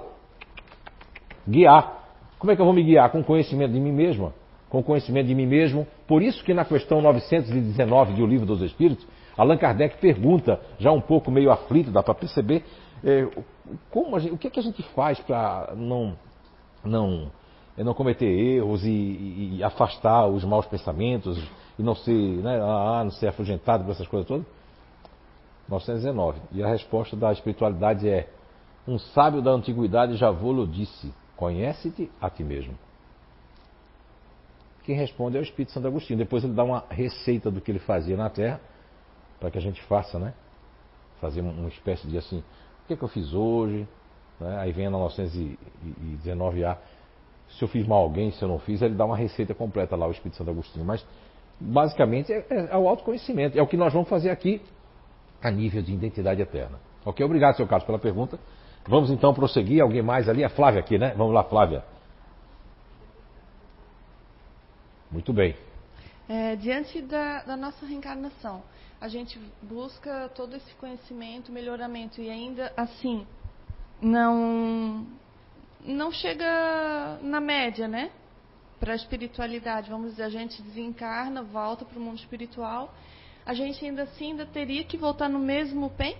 Guiar. 1.48 2.04
Como 2.38 2.52
é 2.52 2.54
que 2.54 2.60
eu 2.60 2.66
vou 2.66 2.74
me 2.74 2.82
guiar? 2.82 3.08
Com 3.10 3.24
conhecimento 3.24 3.72
de 3.72 3.80
mim 3.80 3.92
mesmo. 3.92 4.30
Com 4.68 4.82
conhecimento 4.82 5.26
de 5.26 5.34
mim 5.34 5.46
mesmo. 5.46 5.86
Por 6.06 6.22
isso 6.22 6.44
que 6.44 6.52
na 6.52 6.66
questão 6.66 7.00
919 7.00 8.12
do 8.12 8.26
Livro 8.26 8.44
dos 8.44 8.60
Espíritos, 8.60 9.06
Allan 9.38 9.56
Kardec 9.56 9.96
pergunta, 9.96 10.60
já 10.78 10.92
um 10.92 11.00
pouco 11.00 11.30
meio 11.30 11.50
aflito, 11.50 11.90
dá 11.90 12.02
para 12.02 12.12
perceber, 12.12 12.62
é, 13.02 13.26
como 13.90 14.18
gente, 14.20 14.34
o 14.34 14.36
que, 14.36 14.48
é 14.48 14.50
que 14.50 14.60
a 14.60 14.62
gente 14.62 14.82
faz 14.94 15.18
para 15.20 15.72
não, 15.74 16.14
não, 16.84 17.32
é, 17.78 17.82
não 17.82 17.94
cometer 17.94 18.26
erros 18.26 18.84
e, 18.84 19.56
e, 19.56 19.64
afastar 19.64 20.26
os 20.26 20.44
maus 20.44 20.66
pensamentos 20.66 21.42
e 21.78 21.82
não 21.82 21.94
ser, 21.94 22.12
né, 22.12 22.60
ah, 22.60 23.00
não 23.02 23.10
ser 23.12 23.28
afugentado 23.28 23.82
por 23.82 23.92
essas 23.92 24.06
coisas 24.06 24.28
todas? 24.28 24.55
919. 25.68 26.40
E 26.52 26.62
a 26.62 26.68
resposta 26.68 27.16
da 27.16 27.32
espiritualidade 27.32 28.08
é 28.08 28.28
Um 28.86 28.98
sábio 28.98 29.42
da 29.42 29.50
antiguidade 29.50 30.16
já 30.16 30.30
vou-lo 30.30 30.66
disse: 30.66 31.12
conhece-te 31.36 32.10
a 32.20 32.30
ti 32.30 32.44
mesmo. 32.44 32.78
Quem 34.84 34.94
responde 34.96 35.36
é 35.36 35.40
o 35.40 35.42
Espírito 35.42 35.72
Santo 35.72 35.88
Agostinho. 35.88 36.18
Depois 36.18 36.44
ele 36.44 36.52
dá 36.52 36.62
uma 36.62 36.84
receita 36.88 37.50
do 37.50 37.60
que 37.60 37.72
ele 37.72 37.80
fazia 37.80 38.16
na 38.16 38.30
Terra, 38.30 38.60
para 39.40 39.50
que 39.50 39.58
a 39.58 39.60
gente 39.60 39.82
faça, 39.82 40.16
né? 40.18 40.32
Fazer 41.20 41.40
uma 41.40 41.68
espécie 41.68 42.06
de 42.06 42.16
assim, 42.16 42.38
o 42.38 42.86
que, 42.86 42.94
é 42.94 42.96
que 42.96 43.02
eu 43.02 43.08
fiz 43.08 43.34
hoje? 43.34 43.88
Né? 44.38 44.58
Aí 44.60 44.70
vem 44.70 44.86
a 44.86 44.90
919A, 44.90 46.78
se 47.48 47.62
eu 47.64 47.68
fiz 47.68 47.84
mal 47.84 47.98
a 47.98 48.02
alguém, 48.02 48.30
se 48.30 48.42
eu 48.42 48.48
não 48.48 48.60
fiz, 48.60 48.80
ele 48.80 48.94
dá 48.94 49.04
uma 49.04 49.16
receita 49.16 49.54
completa 49.54 49.96
lá, 49.96 50.06
o 50.06 50.12
Espírito 50.12 50.36
Santo 50.36 50.50
Agostinho. 50.50 50.84
Mas, 50.84 51.04
basicamente, 51.58 52.32
é, 52.32 52.46
é, 52.48 52.68
é 52.70 52.76
o 52.76 52.88
autoconhecimento. 52.88 53.58
É 53.58 53.62
o 53.62 53.66
que 53.66 53.76
nós 53.76 53.92
vamos 53.92 54.08
fazer 54.08 54.30
aqui 54.30 54.62
a 55.42 55.50
nível 55.50 55.82
de 55.82 55.92
identidade 55.92 56.40
eterna. 56.40 56.78
Ok? 57.04 57.24
Obrigado, 57.24 57.56
seu 57.56 57.66
Carlos, 57.66 57.86
pela 57.86 57.98
pergunta. 57.98 58.38
Vamos 58.88 59.10
então 59.10 59.34
prosseguir. 59.34 59.82
Alguém 59.82 60.02
mais 60.02 60.28
ali? 60.28 60.44
A 60.44 60.48
Flávia 60.48 60.80
aqui, 60.80 60.98
né? 60.98 61.14
Vamos 61.16 61.34
lá, 61.34 61.44
Flávia. 61.44 61.84
Muito 65.10 65.32
bem. 65.32 65.56
É, 66.28 66.56
diante 66.56 67.00
da, 67.02 67.42
da, 67.42 67.56
nossa 67.56 67.86
reencarnação, 67.86 68.62
a 69.00 69.06
gente 69.06 69.40
busca 69.62 70.28
todo 70.34 70.56
esse 70.56 70.74
conhecimento, 70.74 71.52
melhoramento 71.52 72.20
e 72.20 72.28
ainda 72.28 72.72
assim 72.76 73.24
não 74.02 75.06
não 75.84 76.10
chega 76.10 77.18
na 77.22 77.40
média, 77.40 77.86
né? 77.86 78.10
Para 78.80 78.92
a 78.92 78.96
espiritualidade, 78.96 79.88
vamos 79.88 80.10
dizer, 80.10 80.24
a 80.24 80.28
gente 80.28 80.60
desencarna, 80.60 81.42
volta 81.44 81.84
para 81.84 81.96
o 81.96 82.02
mundo 82.02 82.18
espiritual, 82.18 82.92
a 83.46 83.54
gente 83.54 83.84
ainda 83.84 84.02
assim 84.02 84.32
ainda 84.32 84.44
teria 84.44 84.84
que 84.84 84.96
voltar 84.96 85.28
no 85.28 85.38
mesmo 85.38 85.88
PEN? 85.90 86.16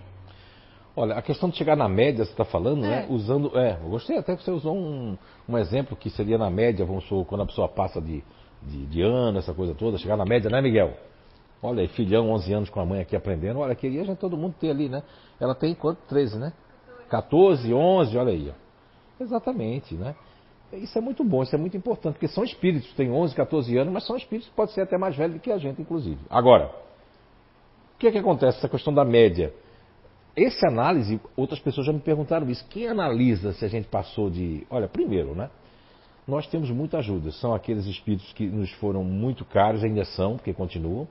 Olha, 0.94 1.14
a 1.16 1.20
questão 1.20 1.50
de 1.50 1.56
chegar 1.58 1.76
na 1.76 1.88
média, 1.88 2.24
você 2.24 2.30
está 2.30 2.44
falando, 2.44 2.80
né? 2.80 2.88
é. 2.88 3.00
né? 3.02 3.06
Usando. 3.10 3.58
É, 3.58 3.78
eu 3.82 3.90
gostei 3.90 4.16
até 4.16 4.34
que 4.34 4.42
você 4.42 4.50
usou 4.50 4.74
um, 4.74 5.18
um 5.46 5.58
exemplo 5.58 5.94
que 5.94 6.08
seria 6.08 6.38
na 6.38 6.48
média, 6.48 6.86
vamos 6.86 7.04
supor, 7.04 7.26
quando 7.26 7.42
a 7.42 7.46
pessoa 7.46 7.68
passa 7.68 8.00
de 8.00 8.24
de, 8.62 8.86
de 8.86 9.02
ano, 9.02 9.38
essa 9.38 9.54
coisa 9.54 9.74
toda, 9.74 9.98
chegar 9.98 10.16
na 10.16 10.24
média, 10.24 10.50
né, 10.50 10.60
Miguel? 10.60 10.94
Olha 11.62 11.82
aí, 11.82 11.88
filhão, 11.88 12.30
11 12.30 12.52
anos 12.52 12.70
com 12.70 12.80
a 12.80 12.84
mãe 12.84 13.00
aqui 13.00 13.16
aprendendo. 13.16 13.60
Olha, 13.60 13.74
queria 13.74 14.04
já 14.04 14.14
todo 14.14 14.36
mundo 14.36 14.54
ter 14.60 14.70
ali, 14.70 14.88
né? 14.88 15.02
Ela 15.40 15.54
tem 15.54 15.74
quanto? 15.74 15.98
13, 16.08 16.38
né? 16.38 16.52
14, 17.08 17.72
11, 17.72 18.18
olha 18.18 18.32
aí. 18.32 18.50
Ó. 18.50 19.22
Exatamente, 19.22 19.94
né? 19.94 20.14
Isso 20.72 20.98
é 20.98 21.00
muito 21.00 21.24
bom, 21.24 21.42
isso 21.42 21.54
é 21.54 21.58
muito 21.58 21.76
importante, 21.76 22.14
porque 22.14 22.28
são 22.28 22.42
espíritos, 22.42 22.92
têm 22.94 23.10
11, 23.10 23.34
14 23.34 23.78
anos, 23.78 23.92
mas 23.92 24.04
são 24.04 24.16
espíritos 24.16 24.48
que 24.48 24.54
podem 24.54 24.74
ser 24.74 24.82
até 24.82 24.98
mais 24.98 25.16
velhos 25.16 25.36
do 25.36 25.40
que 25.40 25.50
a 25.50 25.58
gente, 25.58 25.80
inclusive. 25.80 26.18
Agora, 26.28 26.70
o 27.96 27.98
que 27.98 28.06
é 28.06 28.12
que 28.12 28.18
acontece, 28.18 28.58
essa 28.58 28.68
questão 28.68 28.92
da 28.94 29.04
média? 29.04 29.52
Essa 30.36 30.68
análise, 30.68 31.18
outras 31.34 31.58
pessoas 31.58 31.86
já 31.86 31.92
me 31.92 32.00
perguntaram 32.00 32.48
isso. 32.48 32.64
Quem 32.68 32.86
analisa 32.86 33.52
se 33.54 33.64
a 33.64 33.68
gente 33.68 33.88
passou 33.88 34.28
de. 34.28 34.66
Olha, 34.70 34.86
primeiro, 34.86 35.34
né? 35.34 35.50
nós 36.26 36.46
temos 36.48 36.70
muita 36.70 36.98
ajuda. 36.98 37.30
São 37.32 37.54
aqueles 37.54 37.86
espíritos 37.86 38.32
que 38.32 38.46
nos 38.46 38.70
foram 38.72 39.04
muito 39.04 39.44
caros, 39.44 39.84
ainda 39.84 40.04
são, 40.04 40.36
porque 40.36 40.52
continuam. 40.52 41.04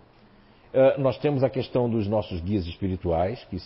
Uh, 0.74 1.00
nós 1.00 1.18
temos 1.18 1.44
a 1.44 1.50
questão 1.50 1.90
dos 1.90 2.08
nossos 2.08 2.42
guias 2.42 2.66
espirituais, 2.66 3.44
que 3.50 3.58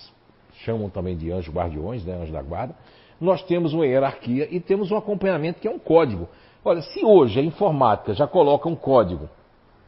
chamam 0.63 0.89
também 0.89 1.17
de 1.17 1.31
anjos 1.31 1.53
guardiões, 1.53 2.05
né, 2.05 2.13
anjos 2.13 2.31
da 2.31 2.41
guarda. 2.41 2.75
Nós 3.19 3.41
temos 3.43 3.73
uma 3.73 3.85
hierarquia 3.85 4.47
e 4.49 4.59
temos 4.59 4.91
um 4.91 4.97
acompanhamento 4.97 5.59
que 5.59 5.67
é 5.67 5.71
um 5.71 5.79
código. 5.79 6.29
Olha, 6.63 6.81
se 6.81 7.03
hoje 7.03 7.39
a 7.39 7.43
informática 7.43 8.13
já 8.13 8.27
coloca 8.27 8.69
um 8.69 8.75
código, 8.75 9.27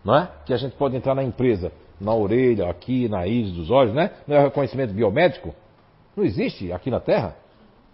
não 0.03 0.15
é? 0.15 0.29
Que 0.45 0.53
a 0.53 0.57
gente 0.57 0.75
pode 0.75 0.95
entrar 0.95 1.13
na 1.13 1.23
empresa, 1.23 1.71
na 2.01 2.13
orelha, 2.13 2.67
aqui, 2.67 3.07
na 3.07 3.27
íris 3.27 3.51
dos 3.53 3.69
olhos, 3.69 3.93
né? 3.93 4.11
Não 4.27 4.35
é 4.35 4.43
reconhecimento 4.43 4.91
biomédico? 4.91 5.53
Não 6.17 6.23
existe 6.23 6.71
aqui 6.71 6.89
na 6.89 6.99
Terra? 6.99 7.35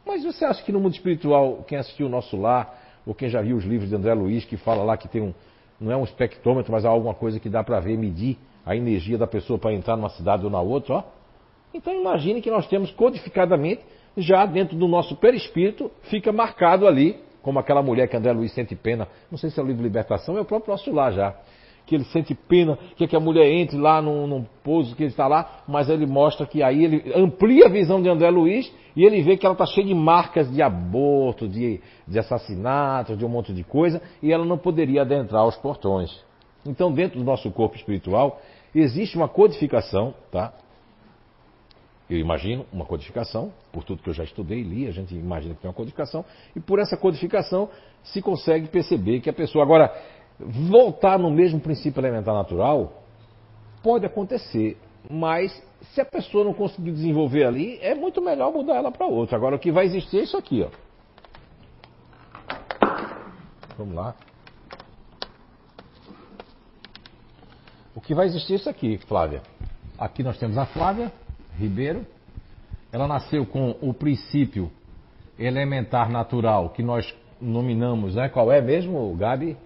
Mas 0.06 0.24
você 0.24 0.46
acha 0.46 0.64
que 0.64 0.72
no 0.72 0.80
mundo 0.80 0.94
espiritual, 0.94 1.66
quem 1.68 1.78
assistiu 1.78 2.08
o 2.08 2.10
nosso 2.10 2.38
lar, 2.38 2.74
ou 3.06 3.14
quem 3.14 3.30
já 3.30 3.42
viu 3.42 3.58
os 3.58 3.66
livros 3.66 3.90
de 3.90 3.96
André 3.96 4.14
Luiz, 4.14 4.46
que 4.46 4.56
fala 4.56 4.84
lá 4.84 4.96
que 4.96 5.10
tem 5.10 5.22
um, 5.22 5.34
não 5.80 5.92
é 5.92 5.98
um 5.98 6.06
espectrômetro, 6.06 6.72
mas 6.72 6.86
há 6.86 6.90
alguma 6.90 7.14
coisa 7.14 7.40
que 7.40 7.50
dá 7.50 7.64
para 7.64 7.80
ver, 7.82 7.98
medir 7.98 8.38
a 8.66 8.76
energia 8.76 9.18
da 9.18 9.28
pessoa 9.28 9.60
para 9.60 9.74
entrar 9.74 9.98
numa 9.98 10.10
cidade 10.10 10.46
ou 10.46 10.50
na 10.50 10.62
outra, 10.62 10.96
ó. 10.96 11.04
Então 11.74 11.94
imagine 11.94 12.42
que 12.42 12.50
nós 12.50 12.66
temos 12.68 12.90
codificadamente, 12.92 13.82
já 14.16 14.46
dentro 14.46 14.78
do 14.78 14.88
nosso 14.88 15.18
perispírito, 15.18 15.92
fica 16.04 16.32
marcado 16.32 16.88
ali, 16.88 17.20
como 17.42 17.60
aquela 17.60 17.84
mulher 17.84 18.08
que 18.08 18.16
André 18.16 18.32
Luiz 18.32 18.54
sente 18.54 18.76
pena, 18.76 19.08
não 19.30 19.38
sei 19.38 19.50
se 19.50 19.60
é 19.60 19.64
o 19.64 19.66
livro 19.66 19.84
Libertação, 19.84 20.38
é 20.38 20.42
o 20.42 20.46
próprio 20.46 20.72
nosso 20.72 20.92
lá 20.92 21.12
já 21.12 21.36
que 21.88 21.96
ele 21.96 22.04
sente 22.04 22.36
pena, 22.36 22.78
quer 22.98 23.08
que 23.08 23.16
a 23.16 23.20
mulher 23.20 23.50
entre 23.50 23.78
lá 23.78 24.02
num, 24.02 24.28
num 24.28 24.46
pouso 24.62 24.94
que 24.94 25.04
ele 25.04 25.10
está 25.10 25.26
lá, 25.26 25.64
mas 25.66 25.90
ele 25.90 26.06
mostra 26.06 26.46
que 26.46 26.62
aí 26.62 26.84
ele 26.84 27.14
amplia 27.16 27.66
a 27.66 27.70
visão 27.70 28.02
de 28.02 28.10
André 28.10 28.30
Luiz 28.30 28.72
e 28.94 29.06
ele 29.06 29.22
vê 29.22 29.38
que 29.38 29.46
ela 29.46 29.54
está 29.54 29.66
cheia 29.66 29.88
de 29.88 29.96
marcas 29.96 30.52
de 30.54 30.62
aborto, 30.62 31.48
de, 31.48 31.80
de 32.06 32.20
assassinato, 32.20 33.16
de 33.16 33.24
um 33.24 33.30
monte 33.30 33.54
de 33.54 33.64
coisa, 33.64 34.02
e 34.22 34.34
ela 34.34 34.44
não 34.44 34.58
poderia 34.58 35.04
adentrar 35.04 35.48
os 35.48 35.56
portões. 35.56 36.12
Então, 36.66 36.92
dentro 36.92 37.18
do 37.18 37.24
nosso 37.24 37.50
corpo 37.52 37.78
espiritual, 37.78 38.42
existe 38.76 39.16
uma 39.16 39.30
codificação, 39.30 40.14
tá? 40.30 40.54
Eu 42.10 42.18
imagino 42.18 42.66
uma 42.72 42.86
codificação, 42.86 43.52
por 43.72 43.84
tudo 43.84 44.02
que 44.02 44.10
eu 44.10 44.14
já 44.14 44.24
estudei 44.24 44.60
e 44.60 44.64
li, 44.64 44.88
a 44.88 44.92
gente 44.92 45.14
imagina 45.14 45.54
que 45.54 45.62
tem 45.62 45.70
uma 45.70 45.76
codificação, 45.76 46.24
e 46.56 46.60
por 46.60 46.80
essa 46.80 46.96
codificação 46.96 47.70
se 48.02 48.22
consegue 48.22 48.68
perceber 48.68 49.20
que 49.20 49.30
a 49.30 49.34
pessoa. 49.34 49.64
Agora, 49.64 49.94
voltar 50.40 51.18
no 51.18 51.32
mesmo 51.32 51.60
princípio 51.60 52.00
elementar 52.00 52.34
natural 52.34 53.04
pode 53.82 54.06
acontecer, 54.06 54.78
mas 55.10 55.52
se 55.94 56.02
a 56.02 56.06
pessoa 56.06 56.44
não 56.44 56.54
conseguir 56.54 56.92
desenvolver 56.92 57.46
ali, 57.46 57.80
é 57.82 57.96
muito 57.96 58.22
melhor 58.22 58.52
mudar 58.52 58.76
ela 58.76 58.92
para 58.92 59.06
outra. 59.06 59.38
Agora 59.38 59.56
o 59.56 59.60
que 59.60 59.72
vai 59.72 59.86
existir 59.86 60.20
é 60.20 60.24
isso 60.24 60.38
aqui, 60.38 60.64
ó. 60.64 60.70
Vamos 63.78 63.96
lá. 63.96 64.16
O 67.96 68.02
que 68.02 68.14
vai 68.14 68.26
existir 68.28 68.54
é 68.54 68.56
isso 68.58 68.70
aqui, 68.70 68.98
Flávia. 69.08 69.42
Aqui 69.98 70.24
nós 70.24 70.38
temos 70.38 70.58
a 70.58 70.66
Flávia 70.66 71.12
Ribeiro. 71.58 72.06
Ela 72.92 73.08
nasceu 73.08 73.46
com 73.46 73.76
o 73.82 73.94
princípio 73.94 74.72
elementar 75.38 76.10
natural 76.10 76.70
que 76.70 76.82
nós 76.82 77.14
nominamos, 77.40 78.16
né? 78.16 78.30
Qual 78.30 78.52
é 78.52 78.62
mesmo, 78.62 79.16
Gabi? 79.16 79.58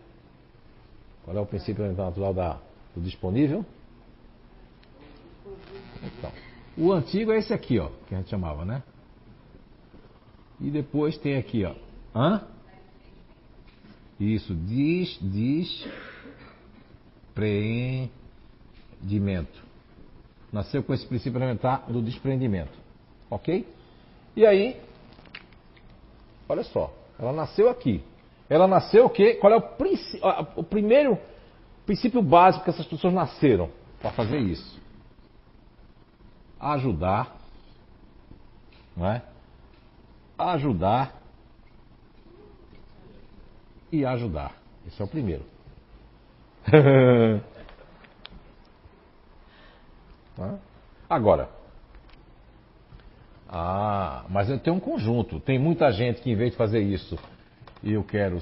Qual 1.24 1.38
é 1.38 1.40
o 1.40 1.46
princípio 1.46 1.92
natural 1.94 2.34
da, 2.34 2.60
do 2.96 3.02
disponível? 3.02 3.66
Então, 6.04 6.32
o 6.78 6.92
antigo 6.92 7.32
é 7.32 7.38
esse 7.38 7.54
aqui, 7.54 7.80
ó, 7.80 7.90
que 8.08 8.16
a 8.16 8.18
gente 8.18 8.30
chamava, 8.30 8.66
né? 8.66 8.82
E 10.60 10.70
depois 10.70 11.18
tem 11.18 11.38
aqui, 11.38 11.64
ó. 11.66 11.74
Hã? 12.16 12.42
Isso, 14.20 14.54
diz, 14.54 15.18
diz, 15.22 15.88
preendimento. 17.34 18.12
Nasceu 20.52 20.84
com 20.84 20.94
esse 20.94 21.08
princípio 21.08 21.38
elementar 21.38 21.86
do 21.92 22.02
desprendimento. 22.02 22.78
Ok? 23.30 23.66
E 24.36 24.46
aí, 24.46 24.80
olha 26.48 26.64
só, 26.64 26.94
ela 27.18 27.32
nasceu 27.32 27.70
aqui. 27.70 28.04
Ela 28.52 28.68
nasceu 28.68 29.06
o 29.06 29.10
quê? 29.10 29.36
Qual 29.36 29.54
é 29.54 29.56
o, 29.56 29.64
o 30.58 30.64
primeiro 30.64 31.18
princípio 31.86 32.22
básico 32.22 32.66
que 32.66 32.70
essas 32.70 32.86
pessoas 32.86 33.14
nasceram 33.14 33.70
para 34.02 34.12
fazer 34.12 34.40
isso? 34.40 34.78
Ajudar, 36.60 37.34
não 38.96 39.10
é? 39.10 39.22
Ajudar 40.38 41.16
e 43.90 44.06
ajudar. 44.06 44.52
Esse 44.86 45.02
é 45.02 45.06
o 45.06 45.08
primeiro. 45.08 45.46
Agora, 51.10 51.50
ah, 53.48 54.26
mas 54.28 54.50
tenho 54.62 54.76
um 54.76 54.80
conjunto. 54.82 55.40
Tem 55.40 55.58
muita 55.58 55.90
gente 55.94 56.22
que 56.22 56.30
em 56.30 56.36
vez 56.36 56.52
de 56.52 56.58
fazer 56.58 56.82
isso 56.82 57.18
eu 57.84 58.04
quero 58.04 58.40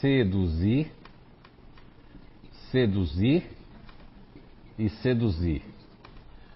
seduzir, 0.00 0.92
seduzir 2.70 3.48
e 4.78 4.88
seduzir. 4.88 5.62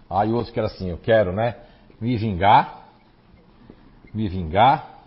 Aí 0.08 0.30
outro 0.32 0.52
que 0.52 0.58
era 0.58 0.68
assim, 0.68 0.90
eu 0.90 0.98
quero, 0.98 1.32
né? 1.32 1.56
Me 2.00 2.16
vingar, 2.16 2.88
me 4.12 4.28
vingar 4.28 5.02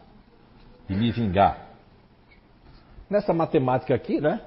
e 0.89 0.93
me 0.93 1.11
vingar. 1.11 1.67
Nessa 3.09 3.33
matemática 3.33 3.93
aqui, 3.93 4.19
né? 4.19 4.41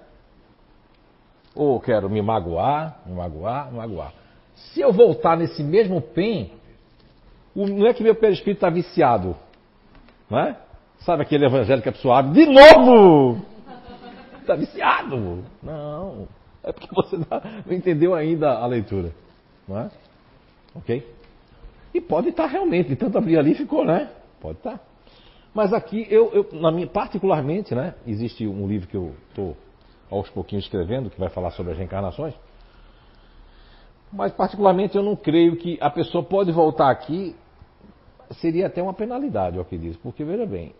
Ou 1.54 1.74
eu 1.74 1.80
quero 1.80 2.10
me 2.10 2.20
magoar, 2.20 3.00
me 3.06 3.14
magoar, 3.14 3.70
me 3.70 3.78
magoar. 3.78 4.12
Se 4.54 4.80
eu 4.80 4.92
voltar 4.92 5.36
nesse 5.36 5.62
mesmo 5.62 6.00
PEN, 6.00 6.50
não 7.54 7.86
é 7.86 7.94
que 7.94 8.02
meu 8.02 8.14
perispírito 8.14 8.58
está 8.58 8.70
viciado, 8.70 9.36
não 10.28 10.38
é? 10.38 10.56
Sabe 11.04 11.22
aquele 11.22 11.46
evangelho 11.46 11.82
que 11.82 11.88
a 11.88 12.22
de 12.22 12.46
novo? 12.46 13.42
Está 14.40 14.54
viciado? 14.54 15.44
Não. 15.62 16.28
É 16.62 16.72
porque 16.72 16.88
você 16.94 17.16
não 17.16 17.72
entendeu 17.74 18.14
ainda 18.14 18.52
a 18.52 18.66
leitura. 18.66 19.12
Não 19.66 19.78
é? 19.78 19.90
Ok? 20.74 21.06
E 21.92 22.00
pode 22.00 22.28
estar 22.28 22.46
realmente, 22.46 22.90
de 22.90 22.96
tanto 22.96 23.18
abrir 23.18 23.36
ali 23.36 23.54
ficou, 23.54 23.84
né? 23.84 24.10
Pode 24.40 24.58
estar. 24.58 24.80
Mas 25.52 25.72
aqui, 25.72 26.06
eu, 26.08 26.30
eu 26.32 26.48
na 26.52 26.70
minha, 26.70 26.86
particularmente, 26.86 27.74
né, 27.74 27.94
existe 28.06 28.46
um 28.46 28.66
livro 28.66 28.88
que 28.88 28.96
eu 28.96 29.14
estou 29.28 29.56
aos 30.10 30.30
pouquinhos 30.30 30.64
escrevendo, 30.64 31.10
que 31.10 31.20
vai 31.20 31.28
falar 31.28 31.50
sobre 31.50 31.72
as 31.72 31.78
reencarnações. 31.78 32.34
Mas, 34.12 34.32
particularmente, 34.32 34.96
eu 34.96 35.02
não 35.02 35.16
creio 35.16 35.56
que 35.56 35.78
a 35.80 35.90
pessoa 35.90 36.22
pode 36.22 36.52
voltar 36.52 36.90
aqui, 36.90 37.34
seria 38.40 38.66
até 38.66 38.82
uma 38.82 38.94
penalidade, 38.94 39.58
o 39.58 39.64
que 39.64 39.76
diz. 39.76 39.96
Porque, 39.96 40.24
veja 40.24 40.46
bem, 40.46 40.74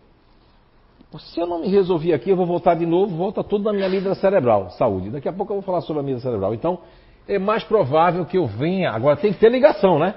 se 1.19 1.39
eu 1.39 1.45
não 1.45 1.59
me 1.61 1.67
resolver 1.67 2.13
aqui, 2.13 2.29
eu 2.29 2.35
vou 2.35 2.45
voltar 2.45 2.75
de 2.75 2.85
novo, 2.85 3.15
volta 3.15 3.43
tudo 3.43 3.65
na 3.65 3.73
minha 3.73 3.89
vida 3.89 4.13
cerebral, 4.15 4.69
saúde. 4.71 5.09
Daqui 5.09 5.27
a 5.27 5.33
pouco 5.33 5.53
eu 5.53 5.57
vou 5.57 5.63
falar 5.63 5.81
sobre 5.81 6.01
a 6.01 6.05
vida 6.05 6.19
cerebral. 6.19 6.53
Então, 6.53 6.79
é 7.27 7.37
mais 7.37 7.63
provável 7.63 8.25
que 8.25 8.37
eu 8.37 8.47
venha. 8.47 8.91
Agora, 8.91 9.15
tem 9.15 9.31
que 9.31 9.39
ter 9.39 9.49
ligação, 9.49 9.99
né? 9.99 10.15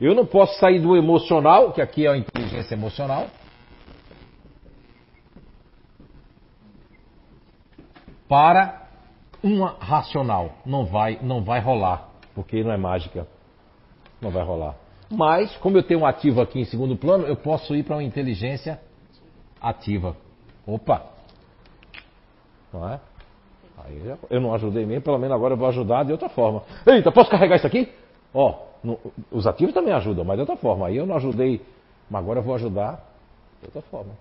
Eu 0.00 0.14
não 0.14 0.26
posso 0.26 0.58
sair 0.58 0.78
do 0.78 0.96
emocional, 0.96 1.72
que 1.72 1.80
aqui 1.80 2.06
é 2.06 2.10
a 2.10 2.16
inteligência 2.16 2.74
emocional, 2.74 3.26
para 8.28 8.86
uma 9.42 9.76
racional. 9.78 10.52
Não 10.64 10.84
vai, 10.84 11.18
não 11.22 11.42
vai 11.42 11.60
rolar, 11.60 12.08
porque 12.34 12.62
não 12.62 12.72
é 12.72 12.76
mágica. 12.76 13.26
Não 14.20 14.30
vai 14.30 14.44
rolar. 14.44 14.76
Mas, 15.10 15.56
como 15.58 15.76
eu 15.76 15.82
tenho 15.82 16.00
um 16.00 16.06
ativo 16.06 16.40
aqui 16.40 16.60
em 16.60 16.64
segundo 16.64 16.96
plano, 16.96 17.26
eu 17.26 17.36
posso 17.36 17.74
ir 17.74 17.84
para 17.84 17.96
uma 17.96 18.02
inteligência 18.02 18.80
ativa. 19.60 20.16
Opa! 20.66 21.02
Não 22.72 22.88
é? 22.88 23.00
Aí 23.84 24.16
eu 24.30 24.40
não 24.40 24.52
ajudei 24.54 24.84
mesmo, 24.84 25.02
pelo 25.02 25.18
menos 25.18 25.34
agora 25.34 25.54
eu 25.54 25.58
vou 25.58 25.68
ajudar 25.68 26.04
de 26.04 26.12
outra 26.12 26.28
forma. 26.28 26.62
Eita, 26.86 27.12
posso 27.12 27.30
carregar 27.30 27.56
isso 27.56 27.66
aqui? 27.66 27.92
Ó, 28.34 28.58
no, 28.82 28.98
os 29.30 29.46
ativos 29.46 29.72
também 29.72 29.92
ajudam, 29.92 30.24
mas 30.24 30.36
de 30.36 30.40
outra 30.40 30.56
forma. 30.56 30.88
Aí 30.88 30.96
eu 30.96 31.06
não 31.06 31.16
ajudei, 31.16 31.64
mas 32.10 32.22
agora 32.22 32.40
eu 32.40 32.42
vou 32.42 32.54
ajudar 32.54 32.96
de 33.60 33.66
outra 33.66 33.82
forma. 33.82 34.12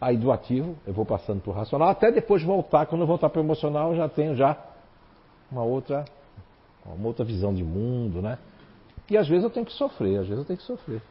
Aí 0.00 0.16
do 0.16 0.30
ativo 0.30 0.76
eu 0.86 0.92
vou 0.92 1.04
passando 1.04 1.40
para 1.40 1.50
o 1.50 1.54
racional, 1.54 1.88
até 1.88 2.12
depois 2.12 2.42
voltar. 2.42 2.86
Quando 2.86 3.02
eu 3.02 3.06
voltar 3.06 3.28
para 3.30 3.40
o 3.40 3.44
emocional, 3.44 3.90
eu 3.90 3.96
já 3.96 4.08
tenho 4.08 4.34
já 4.36 4.56
uma 5.50 5.62
outra, 5.62 6.04
uma 6.86 7.06
outra 7.06 7.24
visão 7.24 7.52
de 7.52 7.64
mundo, 7.64 8.22
né? 8.22 8.38
E 9.10 9.16
às 9.16 9.28
vezes 9.28 9.44
eu 9.44 9.50
tenho 9.50 9.66
que 9.66 9.72
sofrer, 9.72 10.20
às 10.20 10.26
vezes 10.26 10.38
eu 10.38 10.44
tenho 10.44 10.58
que 10.58 10.64
sofrer. 10.64 11.02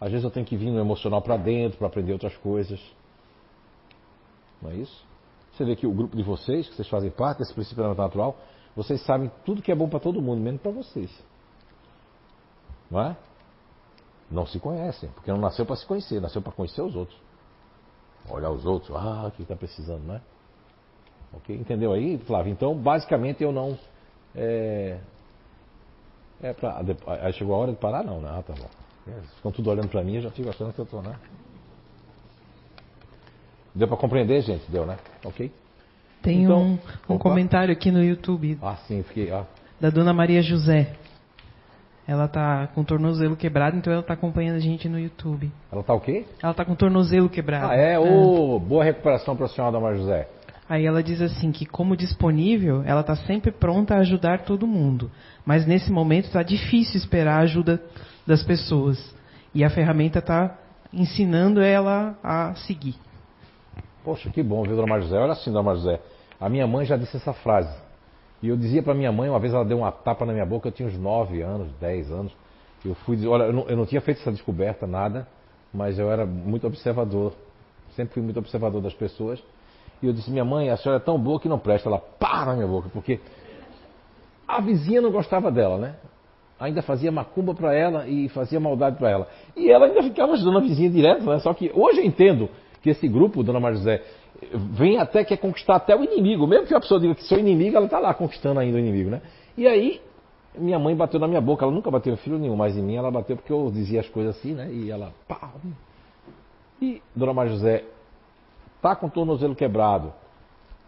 Às 0.00 0.10
vezes 0.10 0.24
eu 0.24 0.30
tenho 0.30 0.46
que 0.46 0.56
vir 0.56 0.70
no 0.70 0.78
emocional 0.78 1.20
para 1.20 1.36
dentro 1.36 1.78
para 1.78 1.88
aprender 1.88 2.12
outras 2.12 2.36
coisas. 2.36 2.80
Não 4.62 4.70
é 4.70 4.76
isso? 4.76 5.06
Você 5.52 5.64
vê 5.64 5.74
que 5.74 5.86
o 5.86 5.92
grupo 5.92 6.16
de 6.16 6.22
vocês, 6.22 6.68
que 6.68 6.74
vocês 6.76 6.88
fazem 6.88 7.10
parte 7.10 7.38
desse 7.38 7.52
princípio 7.52 7.82
natural, 7.94 8.36
vocês 8.76 9.00
sabem 9.02 9.30
tudo 9.44 9.60
que 9.60 9.72
é 9.72 9.74
bom 9.74 9.88
para 9.88 9.98
todo 9.98 10.22
mundo, 10.22 10.40
menos 10.40 10.60
para 10.60 10.70
vocês. 10.70 11.10
Não 12.88 13.00
é? 13.00 13.16
Não 14.30 14.46
se 14.46 14.60
conhecem, 14.60 15.08
porque 15.10 15.30
não 15.32 15.38
nasceu 15.38 15.66
para 15.66 15.74
se 15.74 15.86
conhecer, 15.86 16.20
nasceu 16.20 16.40
para 16.40 16.52
conhecer 16.52 16.82
os 16.82 16.94
outros. 16.94 17.18
Olhar 18.30 18.50
os 18.50 18.64
outros, 18.66 18.94
ah, 18.94 19.26
o 19.26 19.30
que 19.32 19.42
está 19.42 19.56
precisando, 19.56 20.02
né? 20.02 20.20
Ok? 21.32 21.56
Entendeu 21.56 21.92
aí, 21.92 22.18
Flávio? 22.18 22.52
Então, 22.52 22.74
basicamente, 22.74 23.42
eu 23.42 23.50
não. 23.50 23.76
É, 24.34 25.00
é 26.40 26.52
pra, 26.52 26.82
aí 27.20 27.32
chegou 27.32 27.54
a 27.54 27.58
hora 27.58 27.72
de 27.72 27.78
parar? 27.78 28.04
Não, 28.04 28.20
né? 28.20 28.30
Ah, 28.30 28.42
tá 28.42 28.54
bom. 28.54 28.68
É, 29.08 29.22
ficam 29.36 29.50
tudo 29.50 29.70
olhando 29.70 29.88
para 29.88 30.02
mim, 30.02 30.16
eu 30.16 30.22
já 30.22 30.30
fico 30.30 30.50
achando 30.50 30.72
que 30.72 30.78
eu 30.78 30.84
estou, 30.84 31.02
né? 31.02 31.14
Deu 33.74 33.88
para 33.88 33.96
compreender, 33.96 34.42
gente? 34.42 34.70
Deu, 34.70 34.84
né? 34.84 34.96
Ok? 35.24 35.50
Tem 36.20 36.42
então, 36.42 36.78
um, 37.08 37.14
um 37.14 37.18
comentário 37.18 37.72
aqui 37.72 37.90
no 37.90 38.02
YouTube. 38.02 38.58
Ah, 38.60 38.76
sim, 38.86 39.02
fiquei. 39.04 39.30
Ah. 39.30 39.46
Da 39.80 39.88
dona 39.88 40.12
Maria 40.12 40.42
José. 40.42 40.94
Ela 42.06 42.26
tá 42.26 42.66
com 42.68 42.80
o 42.80 42.84
tornozelo 42.84 43.36
quebrado, 43.36 43.76
então 43.76 43.92
ela 43.92 44.02
tá 44.02 44.14
acompanhando 44.14 44.56
a 44.56 44.60
gente 44.60 44.88
no 44.88 44.98
YouTube. 44.98 45.52
Ela 45.70 45.82
tá 45.82 45.94
o 45.94 46.00
quê? 46.00 46.24
Ela 46.42 46.54
tá 46.54 46.64
com 46.64 46.72
o 46.72 46.76
tornozelo 46.76 47.28
quebrado. 47.28 47.70
Ah, 47.70 47.76
é? 47.76 47.98
Ô, 47.98 48.56
oh, 48.56 48.58
boa 48.58 48.82
recuperação 48.82 49.36
para 49.36 49.46
a 49.46 49.48
senhora, 49.48 49.72
Dona 49.72 49.94
José. 49.94 50.28
Aí 50.68 50.84
ela 50.84 51.02
diz 51.02 51.20
assim 51.22 51.52
que 51.52 51.64
como 51.64 51.96
disponível, 51.96 52.82
ela 52.84 53.00
está 53.02 53.14
sempre 53.14 53.50
pronta 53.50 53.94
a 53.94 53.98
ajudar 53.98 54.44
todo 54.44 54.66
mundo. 54.66 55.10
Mas 55.46 55.66
nesse 55.66 55.90
momento 55.90 56.26
está 56.26 56.42
difícil 56.42 56.96
esperar 56.96 57.40
a 57.40 57.42
ajuda 57.42 57.82
das 58.28 58.42
pessoas. 58.42 59.14
E 59.54 59.64
a 59.64 59.70
ferramenta 59.70 60.18
está 60.18 60.58
ensinando 60.92 61.62
ela 61.62 62.14
a 62.22 62.54
seguir. 62.66 62.94
Poxa, 64.04 64.28
que 64.28 64.42
bom, 64.42 64.62
viu, 64.62 64.76
Dona 64.76 65.00
José? 65.00 65.18
Olha 65.18 65.32
assim, 65.32 65.50
Dona 65.50 65.74
José. 65.74 65.98
A 66.38 66.46
minha 66.48 66.66
mãe 66.66 66.84
já 66.84 66.96
disse 66.96 67.16
essa 67.16 67.32
frase. 67.32 67.74
E 68.42 68.48
eu 68.48 68.56
dizia 68.56 68.82
para 68.82 68.94
minha 68.94 69.10
mãe, 69.10 69.30
uma 69.30 69.40
vez 69.40 69.54
ela 69.54 69.64
deu 69.64 69.78
uma 69.78 69.90
tapa 69.90 70.26
na 70.26 70.32
minha 70.32 70.44
boca, 70.44 70.68
eu 70.68 70.72
tinha 70.72 70.86
uns 70.86 70.96
9 70.98 71.40
anos, 71.40 71.72
10 71.80 72.10
anos. 72.12 72.32
Eu 72.84 72.94
fui 72.94 73.16
dizer, 73.16 73.28
olha, 73.28 73.44
eu 73.44 73.52
não, 73.52 73.62
eu 73.66 73.76
não 73.76 73.86
tinha 73.86 74.00
feito 74.00 74.20
essa 74.20 74.30
descoberta, 74.30 74.86
nada, 74.86 75.26
mas 75.72 75.98
eu 75.98 76.12
era 76.12 76.24
muito 76.26 76.66
observador. 76.66 77.32
Sempre 77.96 78.14
fui 78.14 78.22
muito 78.22 78.38
observador 78.38 78.82
das 78.82 78.94
pessoas. 78.94 79.42
E 80.02 80.06
eu 80.06 80.12
disse, 80.12 80.30
minha 80.30 80.44
mãe, 80.44 80.68
a 80.68 80.76
senhora 80.76 81.00
é 81.00 81.04
tão 81.04 81.18
boa 81.18 81.40
que 81.40 81.48
não 81.48 81.58
presta. 81.58 81.88
Ela 81.88 81.98
pá 81.98 82.44
na 82.44 82.54
minha 82.54 82.68
boca, 82.68 82.88
porque 82.92 83.18
a 84.46 84.60
vizinha 84.60 85.00
não 85.00 85.10
gostava 85.10 85.50
dela, 85.50 85.78
né? 85.78 85.96
Ainda 86.60 86.82
fazia 86.82 87.12
macumba 87.12 87.54
para 87.54 87.74
ela 87.74 88.08
e 88.08 88.28
fazia 88.30 88.58
maldade 88.58 88.96
para 88.96 89.10
ela. 89.10 89.28
E 89.56 89.70
ela 89.70 89.86
ainda 89.86 90.02
ficava 90.02 90.32
ajudando 90.32 90.58
a 90.58 90.60
vizinha 90.60 90.90
direto, 90.90 91.24
né? 91.24 91.38
Só 91.38 91.54
que 91.54 91.70
hoje 91.74 92.00
eu 92.00 92.04
entendo 92.04 92.48
que 92.82 92.90
esse 92.90 93.06
grupo, 93.06 93.42
Dona 93.42 93.60
Marzé, 93.60 94.02
vem 94.52 94.98
até 94.98 95.24
quer 95.24 95.36
conquistar 95.36 95.76
até 95.76 95.96
o 95.96 96.02
inimigo. 96.02 96.46
Mesmo 96.46 96.66
que 96.66 96.74
a 96.74 96.80
pessoa 96.80 97.00
diga 97.00 97.14
que 97.14 97.24
sou 97.24 97.38
inimigo, 97.38 97.76
ela 97.76 97.86
está 97.86 97.98
lá 97.98 98.12
conquistando 98.12 98.58
ainda 98.58 98.76
o 98.76 98.80
inimigo, 98.80 99.10
né? 99.10 99.22
E 99.56 99.66
aí, 99.66 100.00
minha 100.56 100.78
mãe 100.78 100.94
bateu 100.96 101.20
na 101.20 101.28
minha 101.28 101.40
boca. 101.40 101.64
Ela 101.64 101.72
nunca 101.72 101.90
bateu 101.90 102.16
filho 102.16 102.38
nenhum, 102.38 102.56
mas 102.56 102.76
em 102.76 102.82
mim 102.82 102.96
ela 102.96 103.10
bateu 103.10 103.36
porque 103.36 103.52
eu 103.52 103.70
dizia 103.72 104.00
as 104.00 104.08
coisas 104.08 104.36
assim, 104.36 104.52
né? 104.54 104.68
E 104.72 104.90
ela, 104.90 105.12
pá. 105.26 105.52
E 106.80 107.02
Dona 107.14 107.32
Maria 107.32 107.52
José 107.52 107.84
tá 108.80 108.94
com 108.94 109.06
o 109.06 109.10
tornozelo 109.10 109.54
quebrado, 109.54 110.12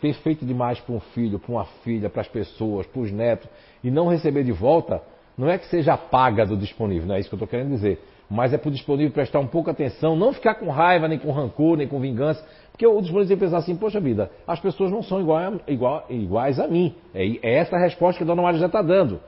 ter 0.01 0.14
feito 0.14 0.45
demais 0.45 0.81
para 0.81 0.95
um 0.95 1.01
filho, 1.01 1.39
para 1.39 1.53
uma 1.53 1.64
filha, 1.83 2.09
para 2.09 2.23
as 2.23 2.29
pessoas, 2.29 2.87
para 2.87 3.01
os 3.01 3.11
netos, 3.11 3.49
e 3.83 3.91
não 3.91 4.09
receber 4.09 4.45
de 4.45 4.53
volta, 4.53 5.03
não 5.37 5.49
é 5.49 5.59
que 5.59 5.66
seja 5.66 5.97
paga 5.97 6.45
do 6.45 6.57
disponível, 6.57 7.07
não 7.07 7.14
é 7.14 7.20
isso 7.20 7.28
que 7.28 7.35
eu 7.35 7.39
estou 7.39 7.49
querendo 7.49 7.70
dizer. 7.70 7.99
Mas 8.31 8.53
é 8.53 8.59
para 8.59 8.68
o 8.68 8.72
disponível 8.72 9.12
prestar 9.12 9.41
um 9.41 9.47
pouco 9.47 9.70
atenção, 9.70 10.14
não 10.14 10.33
ficar 10.33 10.55
com 10.55 10.70
raiva, 10.70 11.09
nem 11.09 11.18
com 11.18 11.33
rancor, 11.33 11.76
nem 11.76 11.89
com 11.89 11.99
vingança, 11.99 12.47
porque 12.70 12.87
o 12.87 13.01
disponível 13.01 13.28
tem 13.28 13.37
pensar 13.37 13.59
assim, 13.59 13.74
poxa 13.74 13.99
vida, 14.01 14.31
as 14.47 14.61
pessoas 14.61 14.91
não 14.91 15.03
são 15.03 15.20
igual, 15.20 15.61
igual, 15.66 16.07
iguais 16.09 16.61
a 16.61 16.68
mim. 16.68 16.95
É, 17.12 17.26
é 17.26 17.55
essa 17.59 17.74
a 17.74 17.81
resposta 17.81 18.18
que 18.18 18.22
a 18.22 18.26
dona 18.26 18.43
Maria 18.43 18.61
já 18.61 18.66
está 18.66 18.83
dando. 18.83 19.20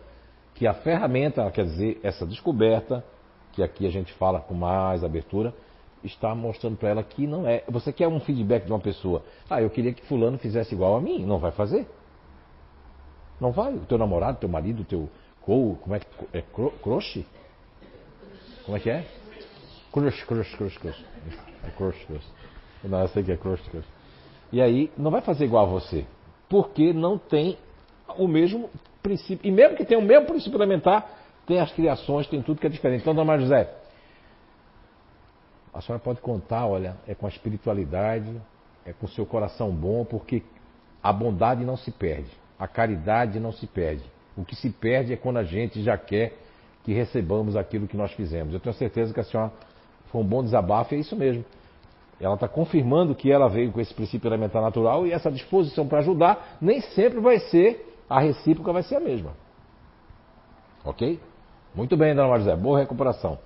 Que 0.55 0.67
a 0.67 0.75
ferramenta, 0.75 1.51
quer 1.51 1.65
dizer, 1.65 1.99
essa 2.03 2.25
descoberta, 2.25 3.05
que 3.53 3.63
aqui 3.63 3.87
a 3.87 3.91
gente 3.91 4.13
fala 4.13 4.41
com 4.41 4.55
mais 4.55 5.03
abertura, 5.03 5.53
está 6.05 6.35
mostrando 6.35 6.77
para 6.77 6.91
ela 6.91 7.03
que 7.03 7.27
não 7.27 7.47
é. 7.47 7.65
Você 7.69 7.93
quer 7.93 8.09
um 8.09 8.21
feedback 8.21 8.65
de 8.65 8.73
uma 8.73 8.81
pessoa. 8.81 9.23
Ah, 9.49 9.61
eu 9.61 9.71
queria 9.71 9.93
que 9.93 10.05
fulano 10.07 10.39
fizesse 10.39 10.75
igual 10.75 10.97
a 10.97 11.01
mim. 11.01 11.25
Não 11.25 11.39
vai 11.39 11.53
fazer. 11.53 11.87
Não 13.41 13.53
vai. 13.53 13.75
O 13.75 13.81
teu 13.81 13.99
namorado, 13.99 14.39
teu 14.39 14.49
marido, 14.49 14.85
teu 14.85 15.09
co, 15.45 15.77
como 15.83 15.95
é 15.95 16.01
que 16.01 16.07
é 16.33 16.43
crush? 16.83 17.25
Como 18.65 18.77
é 18.77 18.81
que 18.81 18.91
é? 18.91 19.05
Crush, 19.93 20.25
crush, 20.25 20.57
crush, 20.57 20.79
crush. 20.79 21.05
É 21.65 21.71
crush, 21.71 22.05
crush. 22.07 22.27
Não, 22.85 23.01
eu 23.01 23.09
sei 23.09 23.23
que 23.23 23.33
é 23.33 23.37
crush, 23.37 23.63
crush. 23.69 23.87
E 24.51 24.61
aí, 24.61 24.91
não 24.97 25.11
vai 25.11 25.21
fazer 25.21 25.45
igual 25.45 25.67
a 25.67 25.69
você. 25.69 26.07
Porque 26.49 26.93
não 26.93 27.19
tem 27.19 27.59
o 28.17 28.27
mesmo 28.27 28.71
princípio. 29.03 29.47
E 29.47 29.53
mesmo 29.53 29.77
que 29.77 29.85
tenha 29.85 30.01
o 30.01 30.05
mesmo 30.05 30.27
princípio 30.27 30.57
elementar, 30.57 31.09
tem 31.47 31.61
as 31.61 31.73
criações, 31.73 32.27
tem 32.27 32.43
tudo 32.43 32.61
que 32.61 32.67
é 32.67 32.71
diferente. 32.71 33.03
Então, 33.03 33.15
Dona 33.15 33.27
Maria 33.27 33.43
José, 33.43 33.75
a 35.73 35.81
senhora 35.81 36.03
pode 36.03 36.21
contar, 36.21 36.67
olha, 36.67 36.97
é 37.07 37.15
com 37.15 37.27
a 37.27 37.29
espiritualidade, 37.29 38.41
é 38.85 38.93
com 38.93 39.07
o 39.07 39.09
seu 39.09 39.25
coração 39.25 39.71
bom, 39.71 40.05
porque 40.05 40.43
a 41.03 41.13
bondade 41.13 41.65
não 41.65 41.77
se 41.77 41.91
perde, 41.91 42.31
a 42.59 42.69
caridade 42.69 43.41
não 43.41 43.53
se 43.53 43.67
perde. 43.67 44.05
O 44.37 44.45
que 44.45 44.57
se 44.57 44.71
perde 44.71 45.13
é 45.13 45.17
quando 45.17 45.39
a 45.39 45.45
gente 45.45 45.83
já 45.83 45.97
quer 45.97 46.35
que 46.85 46.93
recebamos 46.93 47.57
aquilo 47.57 47.87
que 47.87 47.97
nós 47.97 48.13
fizemos. 48.13 48.53
Eu 48.53 48.61
tenho 48.61 48.75
certeza 48.75 49.13
que 49.13 49.21
a 49.21 49.25
senhora 49.25 49.53
foi 50.07 50.21
um 50.21 50.25
bom 50.25 50.43
desabafo, 50.43 50.95
é 50.95 50.99
isso 50.99 51.15
mesmo. 51.17 51.45
Ela 52.21 52.35
está 52.35 52.49
confirmando 52.49 53.15
que 53.15 53.31
ela 53.31 53.49
veio 53.49 53.73
com 53.73 53.81
esse 53.81 53.93
princípio 53.93 54.29
elementar 54.29 54.63
natural 54.63 55.07
e 55.07 55.13
essa 55.13 55.31
disposição 55.31 55.87
para 55.87 55.99
ajudar 55.99 56.59
nem 56.61 56.81
sempre 56.81 57.21
vai 57.21 57.39
ser, 57.39 57.95
a 58.09 58.21
recíproca 58.21 58.73
vai 58.73 58.83
ser 58.83 58.97
a 58.97 59.01
mesma. 59.01 59.33
Ok? 60.85 61.19
Muito 61.75 61.97
bem, 61.97 62.15
dona 62.15 62.29
Maria 62.29 62.57
Boa 62.57 62.79
recuperação. 62.79 63.39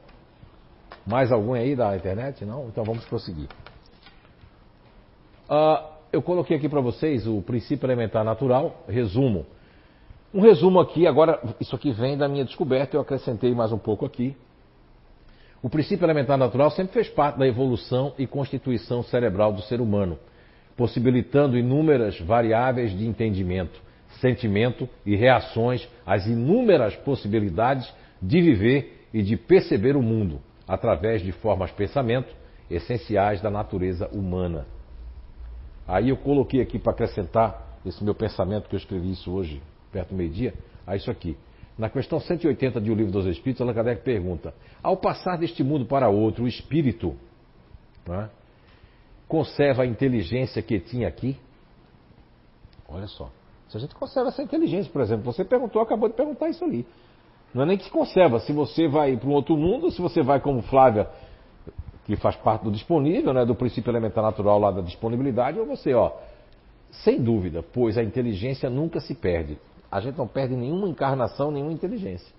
Mais 1.07 1.31
algum 1.31 1.55
aí 1.55 1.77
da 1.77 1.97
internet? 1.97 2.45
Não? 2.45 2.67
Então 2.69 2.85
vamos 2.85 3.05
prosseguir. 3.05 3.49
Uh, 5.49 5.87
eu 6.13 6.21
coloquei 6.21 6.57
aqui 6.57 6.69
para 6.69 6.81
vocês 6.81 7.27
o 7.27 7.41
princípio 7.41 7.87
elementar 7.87 8.25
natural, 8.25 8.85
resumo. 8.89 9.47
Um 10.37 10.43
resumo 10.43 10.79
aqui, 10.81 11.07
agora, 11.07 11.41
isso 11.59 11.75
aqui 11.75 11.91
vem 11.91 12.15
da 12.15 12.29
minha 12.29 12.45
descoberta, 12.45 12.95
eu 12.95 13.01
acrescentei 13.01 13.55
mais 13.55 13.73
um 13.73 13.79
pouco 13.79 14.05
aqui. 14.05 14.37
O 15.63 15.71
princípio 15.71 16.05
elementar 16.05 16.37
natural 16.37 16.71
sempre 16.71 16.93
fez 16.93 17.09
parte 17.09 17.39
da 17.39 17.47
evolução 17.47 18.13
e 18.19 18.27
constituição 18.27 19.03
cerebral 19.03 19.51
do 19.51 19.63
ser 19.63 19.81
humano, 19.81 20.19
possibilitando 20.77 21.57
inúmeras 21.57 22.21
variáveis 22.21 22.91
de 22.91 23.07
entendimento, 23.07 23.81
sentimento 24.21 24.87
e 25.07 25.17
reações 25.17 25.89
às 26.05 26.27
inúmeras 26.27 26.95
possibilidades 26.97 27.91
de 28.21 28.43
viver 28.43 29.07
e 29.15 29.23
de 29.23 29.39
perceber 29.39 29.97
o 29.97 30.03
mundo. 30.03 30.39
através 30.69 31.23
de 31.23 31.31
formas 31.31 31.71
pensamento 31.71 32.35
essenciais 32.69 33.41
da 33.41 33.49
natureza 33.49 34.09
humana. 34.13 34.67
Aí 35.87 36.09
eu 36.09 36.17
coloquei 36.17 36.61
aqui 36.61 36.77
para 36.79 36.91
acrescentar 36.91 37.79
esse 37.87 38.03
meu 38.03 38.15
pensamento 38.15 38.69
que 38.69 38.75
eu 38.75 38.79
escrevi 38.79 39.13
isso 39.13 39.33
hoje, 39.33 39.63
perto 39.97 40.11
do 40.11 40.17
meio-dia, 40.17 40.53
a 40.87 40.95
isso 40.95 41.11
aqui. 41.11 41.35
Na 41.79 41.89
questão 41.89 42.21
180 42.21 42.81
de 42.83 42.91
O 42.91 42.95
Livro 42.95 43.13
dos 43.13 43.25
Espíritos, 43.25 43.63
Allan 43.63 43.73
Kardec 43.73 44.03
pergunta: 44.03 44.53
Ao 44.83 44.97
passar 44.97 45.39
deste 45.39 45.65
mundo 45.65 45.87
para 45.87 46.11
outro, 46.11 46.45
o 46.45 46.49
espírito 46.49 47.17
né, 48.07 48.29
conserva 49.27 49.85
a 49.85 49.87
inteligência 49.87 50.61
que 50.61 50.79
tinha 50.79 51.09
aqui? 51.09 51.39
Olha 52.87 53.07
só. 53.07 53.31
Se 53.69 53.79
a 53.79 53.81
gente 53.81 53.95
conserva 53.95 54.29
essa 54.29 54.43
inteligência, 54.43 54.93
por 54.93 55.01
exemplo, 55.01 55.25
você 55.25 55.45
perguntou, 55.45 55.81
acabou 55.81 56.09
de 56.09 56.15
perguntar 56.15 56.49
isso 56.51 56.63
ali. 56.63 56.87
Não 57.55 57.63
é 57.63 57.67
nem 57.67 57.79
que 57.79 57.85
se 57.85 57.91
conserva, 57.91 58.39
se 58.41 58.53
você 58.53 58.87
vai 58.87 59.17
para 59.17 59.29
um 59.29 59.33
outro 59.33 59.57
mundo, 59.57 59.91
se 59.91 60.01
você 60.01 60.23
vai 60.23 60.41
como 60.41 60.63
Flávia, 60.63 61.09
que 62.05 62.17
faz 62.17 62.37
parte 62.37 62.63
do 62.63 62.71
disponível, 62.71 63.33
né, 63.33 63.45
do 63.45 63.55
princípio 63.55 63.91
elementar 63.91 64.23
natural 64.23 64.59
lá 64.59 64.71
da 64.71 64.83
disponibilidade, 64.83 65.59
ou 65.59 65.67
você, 65.67 65.95
ó, 65.95 66.13
sem 66.91 67.21
dúvida, 67.21 67.63
pois 67.63 67.99
a 67.99 68.03
inteligência 68.03 68.71
nunca 68.71 69.01
se 69.01 69.15
perde. 69.15 69.59
A 69.91 70.01
gente 70.01 70.17
não 70.17 70.27
perde 70.27 70.55
nenhuma 70.57 70.89
encarnação, 70.89 71.51
nenhuma 71.51 71.73
inteligência. 71.73 72.35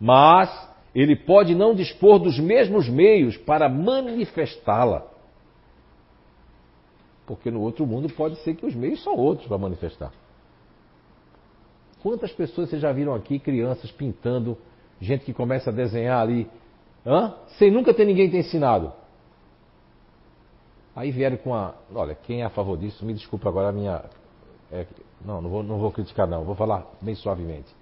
Mas 0.00 0.50
ele 0.94 1.16
pode 1.16 1.54
não 1.54 1.74
dispor 1.74 2.18
dos 2.18 2.38
mesmos 2.38 2.88
meios 2.88 3.36
para 3.36 3.68
manifestá-la. 3.68 5.06
Porque 7.26 7.50
no 7.50 7.60
outro 7.60 7.86
mundo 7.86 8.12
pode 8.12 8.36
ser 8.42 8.54
que 8.54 8.66
os 8.66 8.74
meios 8.74 9.02
são 9.02 9.16
outros 9.16 9.48
para 9.48 9.58
manifestar. 9.58 10.12
Quantas 12.02 12.32
pessoas 12.32 12.68
vocês 12.68 12.82
já 12.82 12.92
viram 12.92 13.14
aqui, 13.14 13.38
crianças 13.38 13.90
pintando, 13.90 14.58
gente 15.00 15.24
que 15.24 15.32
começa 15.32 15.70
a 15.70 15.72
desenhar 15.72 16.20
ali, 16.20 16.46
hã? 17.04 17.34
sem 17.58 17.70
nunca 17.70 17.94
ter 17.94 18.04
ninguém 18.04 18.30
ter 18.30 18.38
ensinado? 18.38 18.92
Aí 20.94 21.10
vieram 21.10 21.36
com 21.38 21.54
a. 21.54 21.74
Olha, 21.92 22.14
quem 22.14 22.42
é 22.42 22.44
a 22.44 22.50
favor 22.50 22.78
disso, 22.78 23.04
me 23.04 23.14
desculpa 23.14 23.48
agora 23.48 23.70
a 23.70 23.72
minha. 23.72 24.04
É, 24.70 24.86
não, 25.24 25.40
não 25.40 25.50
vou, 25.50 25.62
não 25.62 25.78
vou 25.78 25.90
criticar, 25.90 26.26
não, 26.26 26.44
vou 26.44 26.54
falar 26.54 26.86
bem 27.00 27.14
suavemente. 27.14 27.74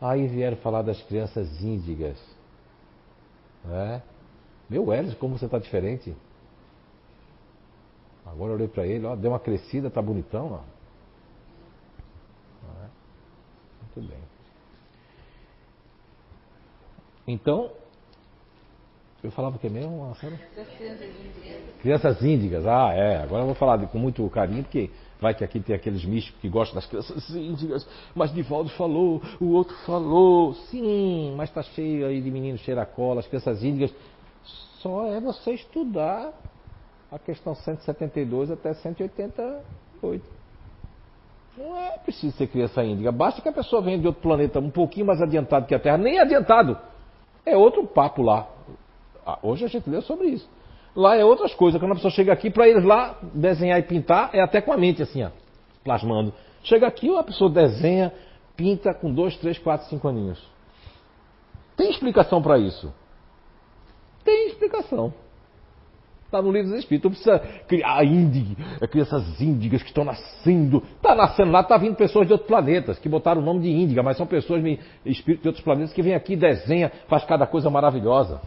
Aí 0.00 0.26
vieram 0.26 0.56
falar 0.58 0.82
das 0.82 1.02
crianças 1.02 1.62
índigas. 1.62 2.18
É? 3.68 4.00
Meu 4.70 4.92
Hélio, 4.92 5.14
como 5.16 5.38
você 5.38 5.46
está 5.46 5.58
diferente? 5.58 6.14
Agora 8.24 8.52
eu 8.52 8.56
olhei 8.56 8.68
para 8.68 8.86
ele, 8.86 9.04
ó, 9.06 9.16
deu 9.16 9.30
uma 9.30 9.40
crescida, 9.40 9.90
tá 9.90 10.00
bonitão, 10.00 10.52
ó. 10.52 10.60
É? 12.84 12.88
Muito 13.82 14.10
bem. 14.10 14.22
Então, 17.26 17.70
eu 19.22 19.30
falava 19.30 19.56
o 19.56 19.58
que 19.58 19.68
mesmo, 19.68 19.98
Crianças 21.82 22.22
índigas. 22.22 22.66
Ah, 22.66 22.92
é. 22.92 23.16
Agora 23.18 23.42
eu 23.42 23.46
vou 23.46 23.54
falar 23.54 23.86
com 23.88 23.98
muito 23.98 24.28
carinho, 24.30 24.62
porque 24.62 24.90
vai 25.20 25.34
que 25.34 25.44
aqui 25.44 25.60
tem 25.60 25.74
aqueles 25.74 26.04
místicos 26.04 26.40
que 26.40 26.48
gostam 26.48 26.76
das 26.76 26.86
crianças 26.86 27.30
índigas. 27.30 27.86
Mas 28.14 28.32
Divaldo 28.32 28.70
falou, 28.70 29.20
o 29.40 29.52
outro 29.52 29.76
falou. 29.84 30.54
Sim, 30.70 31.34
mas 31.36 31.50
tá 31.50 31.62
cheio 31.62 32.06
aí 32.06 32.20
de 32.20 32.30
meninos 32.30 32.60
cheiracola, 32.60 33.20
as 33.20 33.26
crianças 33.26 33.62
índigas. 33.62 33.94
Só 34.80 35.06
é 35.06 35.20
você 35.20 35.52
estudar 35.52 36.32
a 37.10 37.18
questão 37.18 37.54
172 37.54 38.50
até 38.50 38.74
188. 38.74 40.24
Não 41.56 41.76
é 41.76 41.98
preciso 41.98 42.36
ser 42.36 42.46
criança 42.46 42.84
índiga. 42.84 43.10
Basta 43.10 43.42
que 43.42 43.48
a 43.48 43.52
pessoa 43.52 43.82
venha 43.82 43.98
de 43.98 44.06
outro 44.06 44.22
planeta 44.22 44.60
um 44.60 44.70
pouquinho 44.70 45.06
mais 45.06 45.20
adiantado 45.20 45.66
que 45.66 45.74
a 45.74 45.80
Terra. 45.80 45.96
Nem 45.96 46.20
adiantado. 46.20 46.78
É 47.44 47.56
outro 47.56 47.84
papo 47.86 48.22
lá. 48.22 48.48
Ah, 49.26 49.38
hoje 49.42 49.64
a 49.64 49.68
gente 49.68 49.90
leu 49.90 50.00
sobre 50.02 50.28
isso. 50.28 50.48
Lá 50.94 51.16
é 51.16 51.24
outras 51.24 51.54
coisas. 51.54 51.80
Quando 51.80 51.92
a 51.92 51.94
pessoa 51.94 52.10
chega 52.10 52.32
aqui, 52.32 52.50
para 52.50 52.68
eles 52.68 52.84
lá 52.84 53.18
desenhar 53.34 53.78
e 53.78 53.82
pintar, 53.82 54.30
é 54.32 54.40
até 54.40 54.60
com 54.60 54.72
a 54.72 54.76
mente 54.76 55.02
assim, 55.02 55.22
ó, 55.22 55.30
plasmando. 55.84 56.32
Chega 56.62 56.86
aqui, 56.86 57.14
a 57.16 57.22
pessoa 57.22 57.50
desenha, 57.50 58.12
pinta 58.56 58.92
com 58.92 59.12
dois, 59.12 59.36
três, 59.36 59.58
quatro, 59.58 59.86
cinco 59.88 60.08
aninhos. 60.08 60.42
Tem 61.76 61.90
explicação 61.90 62.42
para 62.42 62.58
isso? 62.58 62.92
Tem 64.24 64.48
explicação. 64.48 65.14
Está 66.28 66.42
no 66.42 66.52
livro 66.52 66.68
dos 66.70 66.80
Espíritos. 66.80 67.10
Não 67.10 67.10
precisa 67.12 67.38
criar 67.66 68.04
índigo, 68.04 68.54
é 68.80 68.86
crianças 68.86 69.40
índigas 69.40 69.82
que 69.82 69.88
estão 69.88 70.04
nascendo. 70.04 70.82
Está 70.96 71.14
nascendo 71.14 71.50
lá, 71.50 71.60
está 71.60 71.78
vindo 71.78 71.96
pessoas 71.96 72.26
de 72.26 72.32
outros 72.32 72.48
planetas 72.48 72.98
que 72.98 73.08
botaram 73.08 73.40
o 73.40 73.44
nome 73.44 73.60
de 73.60 73.70
índiga, 73.70 74.02
mas 74.02 74.18
são 74.18 74.26
pessoas, 74.26 74.62
espíritos 75.06 75.42
de 75.42 75.48
outros 75.48 75.64
planetas 75.64 75.92
que 75.92 76.02
vêm 76.02 76.14
aqui, 76.14 76.36
desenha, 76.36 76.92
faz 77.08 77.24
cada 77.24 77.46
coisa 77.46 77.70
maravilhosa. 77.70 78.42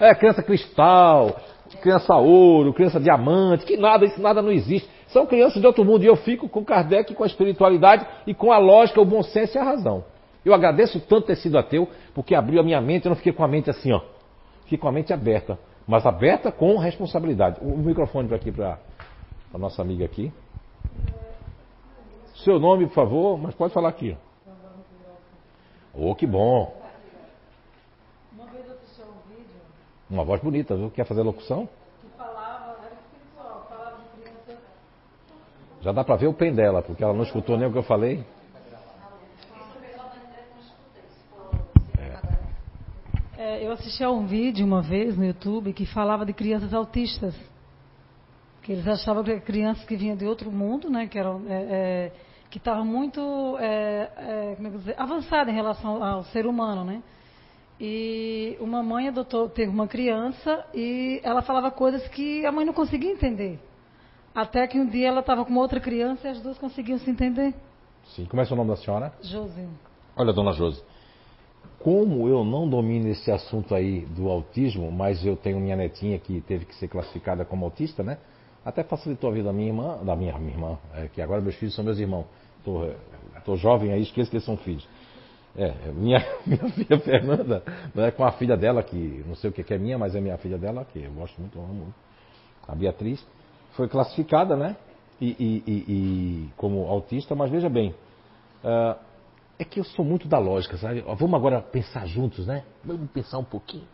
É, 0.00 0.14
criança 0.14 0.42
cristal, 0.42 1.36
criança 1.80 2.16
ouro, 2.16 2.72
criança 2.72 2.98
diamante, 2.98 3.64
que 3.64 3.76
nada, 3.76 4.04
isso 4.04 4.20
nada 4.20 4.40
não 4.40 4.50
existe. 4.50 4.88
São 5.08 5.26
crianças 5.26 5.60
de 5.60 5.66
outro 5.66 5.84
mundo 5.84 6.02
e 6.02 6.06
eu 6.06 6.16
fico 6.16 6.48
com 6.48 6.64
Kardec, 6.64 7.14
com 7.14 7.22
a 7.22 7.26
espiritualidade 7.26 8.06
e 8.26 8.34
com 8.34 8.52
a 8.52 8.58
lógica, 8.58 9.00
o 9.00 9.04
bom 9.04 9.22
senso 9.22 9.56
e 9.56 9.60
a 9.60 9.64
razão. 9.64 10.04
Eu 10.44 10.54
agradeço 10.54 10.98
tanto 11.00 11.26
ter 11.26 11.36
sido 11.36 11.58
ateu, 11.58 11.86
porque 12.14 12.34
abriu 12.34 12.60
a 12.60 12.64
minha 12.64 12.80
mente, 12.80 13.04
eu 13.04 13.10
não 13.10 13.16
fiquei 13.16 13.32
com 13.32 13.44
a 13.44 13.48
mente 13.48 13.68
assim, 13.68 13.92
ó. 13.92 14.00
Fiquei 14.62 14.78
com 14.78 14.88
a 14.88 14.92
mente 14.92 15.12
aberta 15.12 15.58
mas 15.90 16.06
aberta 16.06 16.52
com 16.52 16.78
responsabilidade. 16.78 17.58
O 17.60 17.76
microfone 17.76 18.28
para 18.28 18.36
aqui 18.36 18.52
para 18.52 18.78
a 19.52 19.58
nossa 19.58 19.82
amiga 19.82 20.04
aqui. 20.04 20.32
Seu 22.44 22.60
nome, 22.60 22.86
por 22.86 22.94
favor, 22.94 23.36
mas 23.36 23.56
pode 23.56 23.74
falar 23.74 23.88
aqui. 23.88 24.16
Oh, 25.92 26.14
que 26.14 26.28
bom. 26.28 26.72
Uma 28.32 28.46
vez 28.46 28.64
eu 28.68 28.74
assisti 28.74 29.02
um 29.02 29.28
vídeo. 29.28 29.60
Uma 30.10 30.24
voz 30.24 30.40
bonita, 30.42 30.74
viu? 30.74 30.90
Quer 30.90 31.06
fazer 31.06 31.22
locução? 31.22 31.68
Que. 34.44 34.56
Já 35.82 35.92
dá 35.92 36.02
para 36.02 36.16
ver 36.16 36.26
o 36.26 36.34
pen 36.34 36.52
dela, 36.52 36.82
porque 36.82 37.04
ela 37.04 37.14
não 37.14 37.22
escutou 37.22 37.56
nem 37.56 37.68
o 37.68 37.72
que 37.72 37.78
eu 37.78 37.82
falei. 37.84 38.24
É, 43.38 43.64
eu 43.64 43.72
assisti 43.72 44.02
a 44.02 44.10
um 44.10 44.26
vídeo 44.26 44.66
uma 44.66 44.82
vez 44.82 45.16
no 45.16 45.24
YouTube 45.24 45.72
que 45.72 45.86
falava 45.86 46.26
de 46.26 46.32
crianças 46.32 46.74
autistas. 46.74 47.34
Que 48.62 48.72
eles 48.72 48.86
achavam 48.86 49.22
que 49.22 49.40
crianças 49.40 49.84
que 49.84 49.96
vinham 49.96 50.16
de 50.16 50.26
outro 50.26 50.50
mundo, 50.50 50.90
né, 50.90 51.06
que 51.06 51.18
eram 51.18 51.42
é, 51.48 51.54
é, 51.54 52.12
que 52.50 52.58
estavam 52.58 52.84
muito 52.84 53.56
é, 53.58 54.10
é, 54.16 54.54
como 54.56 54.68
é 54.68 54.70
dizer, 54.72 54.94
avançadas 54.98 55.48
em 55.48 55.56
relação 55.56 56.02
ao 56.02 56.24
ser 56.24 56.46
humano, 56.46 56.84
né? 56.84 57.00
E 57.80 58.58
uma 58.60 58.82
mãe 58.82 59.08
adotou, 59.08 59.48
teve 59.48 59.70
uma 59.70 59.88
criança 59.88 60.66
e 60.74 61.18
ela 61.24 61.40
falava 61.40 61.70
coisas 61.70 62.06
que 62.08 62.44
a 62.44 62.52
mãe 62.52 62.66
não 62.66 62.74
conseguia 62.74 63.10
entender. 63.10 63.58
Até 64.34 64.66
que 64.66 64.78
um 64.78 64.86
dia 64.86 65.08
ela 65.08 65.20
estava 65.20 65.46
com 65.46 65.54
outra 65.56 65.80
criança 65.80 66.28
e 66.28 66.30
as 66.30 66.42
duas 66.42 66.58
conseguiam 66.58 66.98
se 66.98 67.10
entender. 67.10 67.54
Sim. 68.14 68.26
Como 68.26 68.42
é 68.42 68.44
o 68.44 68.56
nome 68.56 68.68
da 68.68 68.76
senhora? 68.76 69.12
Josi. 69.22 69.66
Olha, 70.14 70.32
dona 70.32 70.52
Josi. 70.52 70.82
Como 71.78 72.28
eu 72.28 72.44
não 72.44 72.68
domino 72.68 73.08
esse 73.08 73.30
assunto 73.30 73.74
aí 73.74 74.02
do 74.06 74.28
autismo, 74.28 74.92
mas 74.92 75.24
eu 75.24 75.34
tenho 75.34 75.58
minha 75.58 75.74
netinha 75.74 76.18
que 76.18 76.42
teve 76.42 76.66
que 76.66 76.74
ser 76.74 76.88
classificada 76.88 77.46
como 77.46 77.64
autista, 77.64 78.02
né? 78.02 78.18
Até 78.62 78.84
facilitou 78.84 79.30
a 79.30 79.32
vida 79.32 79.46
da 79.46 79.52
minha 79.54 79.68
irmã, 79.68 79.96
da 80.04 80.14
minha, 80.14 80.38
minha 80.38 80.52
irmã, 80.52 80.78
é, 80.94 81.08
que 81.08 81.22
agora 81.22 81.40
meus 81.40 81.54
filhos 81.54 81.74
são 81.74 81.82
meus 81.82 81.98
irmãos. 81.98 82.26
Estou 83.38 83.56
jovem 83.56 83.90
aí, 83.92 84.02
esqueço 84.02 84.30
que 84.30 84.36
eles 84.36 84.44
são 84.44 84.58
filhos. 84.58 84.86
É, 85.56 85.90
minha, 85.92 86.24
minha 86.46 86.68
filha 86.70 86.98
Fernanda, 87.00 87.62
né, 87.94 88.10
com 88.10 88.24
a 88.24 88.32
filha 88.32 88.56
dela, 88.56 88.82
que 88.82 89.24
não 89.26 89.34
sei 89.34 89.50
o 89.50 89.52
que 89.52 89.72
é 89.72 89.78
minha, 89.78 89.98
mas 89.98 90.14
é 90.14 90.20
minha 90.20 90.36
filha 90.38 90.58
dela, 90.58 90.84
que 90.84 91.02
eu 91.02 91.12
gosto 91.12 91.40
muito, 91.40 91.58
eu 91.58 91.64
amo 91.64 91.74
muito. 91.74 91.94
A 92.68 92.74
Beatriz, 92.74 93.24
foi 93.72 93.88
classificada, 93.88 94.56
né? 94.56 94.76
E, 95.20 95.36
e, 95.38 95.64
e, 95.66 95.84
e 95.88 96.50
como 96.56 96.86
autista, 96.86 97.34
mas 97.34 97.50
veja 97.50 97.68
bem, 97.68 97.94
uh, 98.64 98.98
é 99.58 99.64
que 99.64 99.78
eu 99.78 99.84
sou 99.84 100.04
muito 100.04 100.26
da 100.26 100.38
lógica, 100.38 100.78
sabe? 100.78 101.02
Vamos 101.02 101.34
agora 101.34 101.60
pensar 101.60 102.06
juntos, 102.06 102.46
né? 102.46 102.64
Vamos 102.82 103.10
pensar 103.10 103.38
um 103.38 103.44
pouquinho. 103.44 103.86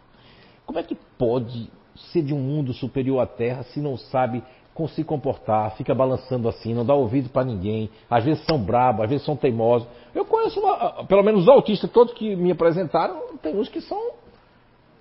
Como 0.65 0.79
é 0.79 0.83
que 0.83 0.95
pode 1.19 1.71
ser 2.13 2.23
de 2.23 2.33
um 2.33 2.39
mundo 2.39 2.73
superior 2.73 3.21
à 3.21 3.27
Terra 3.27 3.65
se 3.65 3.81
não 3.81 3.97
sabe 3.97 4.45
como 4.77 4.89
se 4.91 5.03
comportar, 5.03 5.75
fica 5.77 5.95
balançando 5.95 6.49
assim, 6.49 6.75
não 6.75 6.85
dá 6.85 6.95
ouvido 6.95 7.31
para 7.31 7.45
ninguém, 7.45 7.91
às 8.11 8.23
vezes 8.23 8.45
são 8.45 8.59
brabos, 8.59 9.05
às 9.05 9.11
vezes 9.11 9.25
são 9.25 9.35
teimosos. 9.35 9.89
Eu 10.15 10.27
conheço, 10.27 10.61
uma, 10.61 11.05
pelo 11.05 11.23
menos 11.23 11.43
os 11.43 11.49
autistas 11.49 11.91
todos 11.91 12.13
que 12.13 12.37
me 12.37 12.53
apresentaram, 12.53 13.37
tem 13.43 13.57
uns 13.57 13.71
que 13.71 13.81
são. 13.81 13.99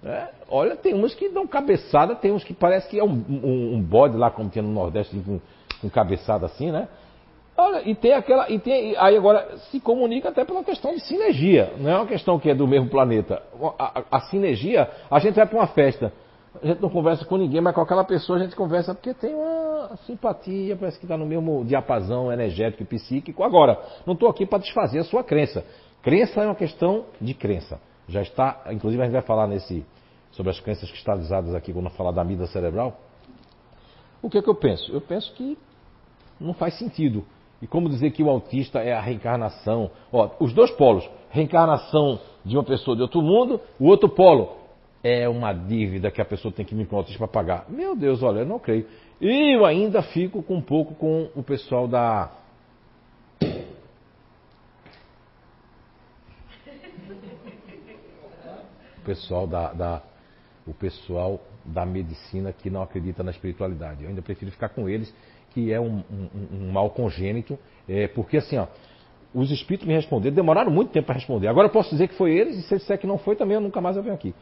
É, 0.03 0.29
olha, 0.49 0.75
tem 0.77 0.93
uns 0.93 1.13
que 1.13 1.27
dão 1.27 1.45
cabeçada, 1.45 2.15
tem 2.15 2.31
uns 2.31 2.43
que 2.43 2.53
parece 2.53 2.87
que 2.87 2.97
é 2.97 3.03
um, 3.03 3.23
um, 3.27 3.75
um 3.75 3.81
bode 3.81 4.15
lá, 4.15 4.31
como 4.31 4.49
tinha 4.49 4.63
no 4.63 4.71
Nordeste, 4.71 5.17
com, 5.19 5.41
com 5.81 5.89
cabeçada 5.89 6.45
assim, 6.45 6.71
né? 6.71 6.87
Olha, 7.57 7.81
e 7.89 7.95
tem 7.95 8.13
aquela. 8.13 8.49
E 8.49 8.59
tem, 8.59 8.95
aí 8.97 9.17
agora 9.17 9.57
se 9.71 9.79
comunica 9.79 10.29
até 10.29 10.43
pela 10.45 10.63
questão 10.63 10.93
de 10.93 10.99
sinergia. 11.01 11.73
Não 11.77 11.89
é 11.89 11.95
uma 11.95 12.05
questão 12.05 12.37
que 12.37 12.49
é 12.49 12.55
do 12.55 12.67
mesmo 12.67 12.89
planeta. 12.89 13.41
A, 13.79 13.99
a, 13.99 14.03
a 14.17 14.19
sinergia, 14.21 14.89
a 15.09 15.19
gente 15.19 15.35
vai 15.35 15.45
para 15.45 15.57
uma 15.57 15.67
festa. 15.67 16.11
A 16.61 16.67
gente 16.67 16.81
não 16.81 16.89
conversa 16.89 17.25
com 17.25 17.37
ninguém, 17.37 17.61
mas 17.61 17.73
com 17.73 17.81
aquela 17.81 18.03
pessoa 18.03 18.37
a 18.37 18.41
gente 18.41 18.55
conversa 18.55 18.93
porque 18.93 19.13
tem 19.13 19.33
uma 19.33 19.64
simpatia, 19.97 20.75
parece 20.75 20.97
que 20.99 21.05
está 21.05 21.17
no 21.17 21.25
mesmo 21.25 21.63
diapasão 21.65 22.31
energético 22.31 22.83
e 22.83 22.85
psíquico. 22.85 23.43
Agora, 23.43 23.79
não 24.05 24.13
estou 24.13 24.29
aqui 24.29 24.45
para 24.45 24.59
desfazer 24.59 24.99
a 24.99 25.03
sua 25.03 25.23
crença. 25.23 25.65
Crença 26.01 26.41
é 26.41 26.45
uma 26.45 26.55
questão 26.55 27.05
de 27.19 27.33
crença. 27.33 27.79
Já 28.07 28.21
está, 28.21 28.63
inclusive 28.71 29.01
a 29.01 29.05
gente 29.05 29.13
vai 29.13 29.21
falar 29.21 29.47
nesse, 29.47 29.85
sobre 30.31 30.51
as 30.51 30.59
crenças 30.59 30.89
cristalizadas 30.89 31.55
aqui 31.55 31.73
quando 31.73 31.89
falar 31.91 32.11
da 32.11 32.23
vida 32.23 32.45
cerebral, 32.47 32.99
o 34.21 34.29
que 34.29 34.37
é 34.37 34.41
que 34.41 34.49
eu 34.49 34.55
penso? 34.55 34.91
Eu 34.91 35.01
penso 35.01 35.33
que 35.33 35.57
não 36.39 36.53
faz 36.53 36.77
sentido. 36.77 37.23
E 37.61 37.67
como 37.67 37.89
dizer 37.89 38.11
que 38.11 38.21
o 38.21 38.29
autista 38.29 38.79
é 38.79 38.93
a 38.93 38.99
reencarnação? 38.99 39.89
Ó, 40.11 40.29
os 40.39 40.53
dois 40.53 40.71
polos, 40.71 41.09
reencarnação 41.29 42.19
de 42.43 42.55
uma 42.57 42.63
pessoa 42.63 42.95
de 42.95 43.01
outro 43.01 43.21
mundo, 43.21 43.61
o 43.79 43.87
outro 43.87 44.09
polo 44.09 44.64
é 45.07 45.29
uma 45.29 45.53
dívida 45.53 46.09
que 46.09 46.19
a 46.19 46.25
pessoa 46.25 46.51
tem 46.51 46.65
que 46.65 46.73
me 46.73 46.87
autista 46.91 47.19
para 47.19 47.27
pagar. 47.27 47.65
Meu 47.69 47.95
Deus, 47.95 48.23
olha, 48.23 48.39
eu 48.39 48.45
não 48.45 48.57
creio. 48.57 48.87
Eu 49.21 49.63
ainda 49.63 50.01
fico 50.01 50.41
com 50.41 50.55
um 50.55 50.61
pouco 50.61 50.95
com 50.95 51.29
o 51.35 51.43
pessoal 51.43 51.87
da 51.87 52.31
o 58.97 59.01
pessoal 59.05 59.45
da, 59.45 59.73
da, 59.73 60.01
o 60.65 60.73
pessoal 60.73 61.39
da 61.63 61.85
medicina 61.85 62.51
que 62.51 62.71
não 62.71 62.81
acredita 62.81 63.21
na 63.21 63.29
espiritualidade. 63.29 64.01
Eu 64.01 64.09
ainda 64.09 64.23
prefiro 64.23 64.51
ficar 64.51 64.69
com 64.69 64.89
eles, 64.89 65.13
que 65.51 65.71
é 65.71 65.79
um, 65.79 66.03
um, 66.09 66.29
um 66.51 66.71
mal 66.71 66.89
congênito, 66.89 67.59
é, 67.87 68.07
porque 68.07 68.37
assim, 68.37 68.57
ó, 68.57 68.65
os 69.35 69.51
espíritos 69.51 69.87
me 69.87 69.93
responderam, 69.93 70.35
demoraram 70.35 70.71
muito 70.71 70.91
tempo 70.91 71.05
para 71.05 71.15
responder. 71.15 71.47
Agora 71.47 71.67
eu 71.67 71.71
posso 71.71 71.91
dizer 71.91 72.07
que 72.07 72.15
foi 72.15 72.35
eles, 72.35 72.57
e 72.57 72.63
se 72.63 72.75
disser 72.75 72.97
que 72.97 73.05
não 73.05 73.19
foi, 73.19 73.35
também 73.35 73.53
eu 73.53 73.61
nunca 73.61 73.79
mais 73.79 73.95
venho 73.97 74.15
aqui. 74.15 74.33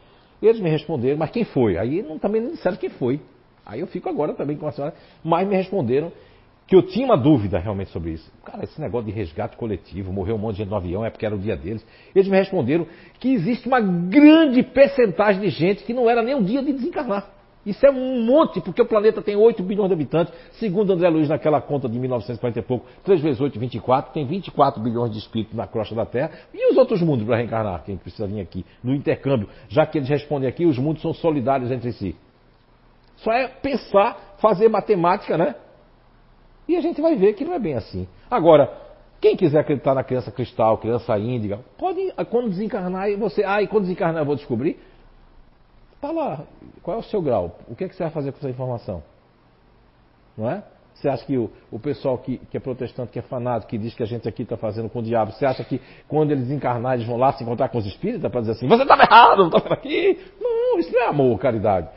Eles 0.42 0.60
me 0.60 0.68
responderam, 0.68 1.18
mas 1.18 1.30
quem 1.30 1.44
foi? 1.44 1.76
Aí 1.76 2.02
não, 2.02 2.18
também 2.18 2.40
não 2.40 2.50
disseram 2.50 2.76
quem 2.76 2.90
foi. 2.90 3.20
Aí 3.64 3.80
eu 3.80 3.86
fico 3.86 4.08
agora 4.08 4.34
também 4.34 4.56
com 4.56 4.66
a 4.66 4.72
senhora, 4.72 4.94
mas 5.22 5.48
me 5.48 5.56
responderam 5.56 6.12
que 6.66 6.74
eu 6.74 6.82
tinha 6.82 7.04
uma 7.04 7.16
dúvida 7.16 7.58
realmente 7.58 7.90
sobre 7.90 8.12
isso. 8.12 8.30
Cara, 8.44 8.64
esse 8.64 8.80
negócio 8.80 9.06
de 9.06 9.12
resgate 9.12 9.56
coletivo, 9.56 10.12
morreu 10.12 10.36
um 10.36 10.38
monte 10.38 10.56
de 10.56 10.62
gente 10.62 10.70
no 10.70 10.76
avião, 10.76 11.04
é 11.04 11.10
porque 11.10 11.26
era 11.26 11.34
o 11.34 11.38
dia 11.38 11.56
deles. 11.56 11.84
Eles 12.14 12.28
me 12.28 12.36
responderam 12.36 12.86
que 13.18 13.32
existe 13.32 13.68
uma 13.68 13.80
grande 13.80 14.62
percentagem 14.62 15.42
de 15.42 15.50
gente 15.50 15.84
que 15.84 15.92
não 15.92 16.08
era 16.08 16.22
nem 16.22 16.34
um 16.34 16.42
dia 16.42 16.62
de 16.62 16.72
desencarnar. 16.72 17.33
Isso 17.64 17.84
é 17.86 17.90
um 17.90 18.22
monte, 18.24 18.60
porque 18.60 18.82
o 18.82 18.86
planeta 18.86 19.22
tem 19.22 19.36
8 19.36 19.62
bilhões 19.62 19.88
de 19.88 19.94
habitantes. 19.94 20.34
Segundo 20.52 20.92
André 20.92 21.08
Luiz, 21.08 21.28
naquela 21.28 21.60
conta 21.60 21.88
de 21.88 21.98
1940 21.98 22.58
e 22.58 22.62
pouco, 22.62 22.86
3 23.04 23.20
vezes 23.20 23.40
8, 23.40 23.58
24, 23.58 24.12
tem 24.12 24.26
24 24.26 24.82
bilhões 24.82 25.10
de 25.12 25.18
espíritos 25.18 25.56
na 25.56 25.66
crosta 25.66 25.94
da 25.94 26.04
Terra. 26.04 26.30
E 26.52 26.70
os 26.70 26.76
outros 26.76 27.00
mundos 27.00 27.26
para 27.26 27.36
reencarnar, 27.36 27.82
quem 27.84 27.96
precisa 27.96 28.26
vir 28.26 28.40
aqui, 28.40 28.64
no 28.82 28.94
intercâmbio. 28.94 29.48
Já 29.68 29.86
que 29.86 29.98
eles 29.98 30.08
respondem 30.08 30.48
aqui, 30.48 30.66
os 30.66 30.78
mundos 30.78 31.00
são 31.00 31.14
solidários 31.14 31.70
entre 31.70 31.92
si. 31.92 32.14
Só 33.16 33.32
é 33.32 33.48
pensar, 33.48 34.36
fazer 34.38 34.68
matemática, 34.68 35.38
né? 35.38 35.54
E 36.68 36.76
a 36.76 36.80
gente 36.80 37.00
vai 37.00 37.16
ver 37.16 37.34
que 37.34 37.44
não 37.44 37.54
é 37.54 37.58
bem 37.58 37.74
assim. 37.74 38.06
Agora, 38.30 38.70
quem 39.20 39.36
quiser 39.36 39.60
acreditar 39.60 39.94
na 39.94 40.04
criança 40.04 40.30
cristal, 40.30 40.76
criança 40.78 41.18
índiga, 41.18 41.60
pode, 41.78 42.12
quando 42.30 42.50
desencarnar, 42.50 43.08
você, 43.16 43.42
ah, 43.44 43.62
e 43.62 43.66
quando 43.66 43.84
desencarnar 43.84 44.22
eu 44.22 44.26
vou 44.26 44.36
descobrir. 44.36 44.78
Tá 46.04 46.10
lá, 46.10 46.44
qual 46.82 46.98
é 46.98 47.00
o 47.00 47.02
seu 47.02 47.22
grau? 47.22 47.58
O 47.66 47.74
que, 47.74 47.82
é 47.82 47.88
que 47.88 47.96
você 47.96 48.02
vai 48.02 48.12
fazer 48.12 48.30
com 48.30 48.36
essa 48.36 48.50
informação? 48.50 49.02
Não 50.36 50.50
é? 50.50 50.62
Você 50.92 51.08
acha 51.08 51.24
que 51.24 51.34
o, 51.34 51.50
o 51.72 51.78
pessoal 51.78 52.18
que, 52.18 52.36
que, 52.36 52.58
é 52.58 52.60
protestante, 52.60 53.10
que 53.10 53.18
é 53.18 53.22
fanático, 53.22 53.70
que 53.70 53.78
diz 53.78 53.94
que 53.94 54.02
a 54.02 54.06
gente 54.06 54.28
aqui 54.28 54.42
está 54.42 54.54
fazendo 54.54 54.90
com 54.90 54.98
o 54.98 55.02
diabo, 55.02 55.32
você 55.32 55.46
acha 55.46 55.64
que 55.64 55.80
quando 56.06 56.30
eles 56.30 56.50
encarnar 56.50 56.96
eles 56.96 57.06
vão 57.06 57.16
lá 57.16 57.32
se 57.32 57.42
encontrar 57.42 57.70
com 57.70 57.78
os 57.78 57.86
espíritos 57.86 58.30
para 58.30 58.40
dizer 58.42 58.52
assim, 58.52 58.68
você 58.68 58.82
estava 58.82 59.02
errado, 59.02 59.38
não 59.38 59.46
estava 59.46 59.72
aqui? 59.72 60.20
Não, 60.38 60.78
isso 60.78 60.92
não 60.92 61.00
é 61.00 61.06
amor, 61.06 61.38
caridade. 61.38 61.88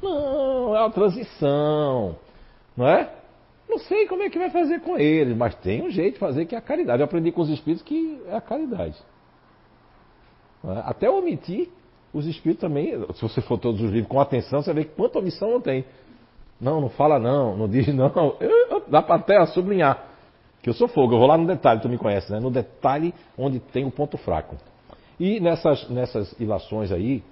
Não, 0.00 0.76
é 0.76 0.80
uma 0.82 0.90
transição. 0.90 2.14
Não 2.76 2.86
é? 2.86 3.10
Não 3.68 3.78
sei 3.78 4.06
como 4.06 4.22
é 4.22 4.30
que 4.30 4.38
vai 4.38 4.50
fazer 4.50 4.78
com 4.78 4.96
eles, 4.96 5.36
mas 5.36 5.56
tem 5.56 5.82
um 5.82 5.90
jeito 5.90 6.14
de 6.14 6.20
fazer 6.20 6.46
que 6.46 6.54
é 6.54 6.58
a 6.58 6.62
caridade. 6.62 7.00
Eu 7.00 7.06
aprendi 7.06 7.32
com 7.32 7.40
os 7.40 7.50
espíritos 7.50 7.84
que 7.84 8.22
é 8.28 8.36
a 8.36 8.40
caridade. 8.40 8.96
É? 10.64 10.82
Até 10.84 11.10
omitir, 11.10 11.68
os 12.16 12.26
espíritos 12.26 12.62
também, 12.62 12.98
se 13.12 13.20
você 13.20 13.42
for 13.42 13.58
todos 13.58 13.78
os 13.82 13.90
livros 13.90 14.08
com 14.08 14.18
atenção, 14.18 14.62
você 14.62 14.72
vê 14.72 14.84
quanta 14.84 15.18
omissão 15.18 15.50
não 15.50 15.60
tem. 15.60 15.84
Não, 16.58 16.80
não 16.80 16.88
fala 16.88 17.18
não, 17.18 17.54
não 17.54 17.68
diz 17.68 17.88
não. 17.88 18.10
Eu, 18.40 18.82
dá 18.88 19.02
para 19.02 19.16
até 19.16 19.44
sublinhar. 19.46 20.02
Que 20.62 20.70
eu 20.70 20.74
sou 20.74 20.88
fogo, 20.88 21.14
eu 21.14 21.18
vou 21.18 21.28
lá 21.28 21.36
no 21.36 21.46
detalhe, 21.46 21.80
tu 21.80 21.88
me 21.88 21.98
conhece, 21.98 22.32
né? 22.32 22.40
No 22.40 22.50
detalhe 22.50 23.14
onde 23.36 23.60
tem 23.60 23.84
o 23.84 23.90
ponto 23.90 24.16
fraco. 24.16 24.56
E 25.20 25.38
nessas, 25.38 25.88
nessas 25.90 26.32
ilações 26.40 26.90
aí, 26.90 27.22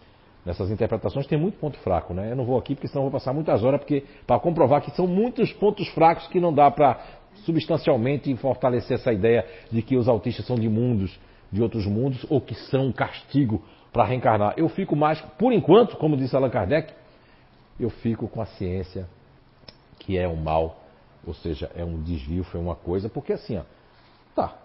nessas 0.45 0.71
interpretações 0.71 1.27
tem 1.27 1.39
muito 1.39 1.59
ponto 1.59 1.79
fraco, 1.79 2.13
né? 2.13 2.31
Eu 2.31 2.37
não 2.37 2.45
vou 2.45 2.59
aqui 2.59 2.75
porque 2.75 2.87
senão 2.87 3.05
vou 3.05 3.11
passar 3.11 3.33
muitas 3.33 3.65
horas 3.65 3.81
porque 3.81 4.05
para 4.27 4.39
comprovar 4.39 4.83
que 4.83 4.91
são 4.91 5.07
muitos 5.07 5.51
pontos 5.55 5.89
fracos 5.89 6.27
que 6.29 6.39
não 6.39 6.53
dá 6.53 6.71
para 6.71 7.01
substancialmente 7.45 8.35
fortalecer 8.37 8.99
essa 8.99 9.13
ideia 9.13 9.47
de 9.73 9.81
que 9.81 9.97
os 9.97 10.07
autistas 10.09 10.47
são 10.47 10.57
de 10.57 10.69
mundos, 10.69 11.19
de 11.51 11.63
outros 11.63 11.87
mundos 11.87 12.25
ou 12.29 12.41
que 12.41 12.55
são 12.55 12.89
um 12.89 12.93
castigo 12.93 13.63
para 13.95 14.05
reencarnar. 14.05 14.55
Eu 14.57 14.69
fico 14.69 14.97
mais, 14.97 15.21
por 15.39 15.53
enquanto, 15.53 15.97
como 15.97 16.17
disse 16.17 16.35
Allan 16.35 16.51
Kardec, 16.51 16.93
eu 17.79 17.89
fico 17.89 18.27
com 18.27 18.43
a 18.43 18.47
ciência 18.47 19.09
que 20.01 20.19
é 20.19 20.27
um 20.29 20.35
mal, 20.35 20.81
ou 21.25 21.33
seja, 21.33 21.71
é 21.77 21.85
um 21.85 22.03
desvio, 22.03 22.43
foi 22.43 22.61
uma 22.61 22.75
coisa, 22.75 23.09
porque 23.09 23.33
assim, 23.33 23.57
ó, 23.57 23.63
tá, 24.35 24.59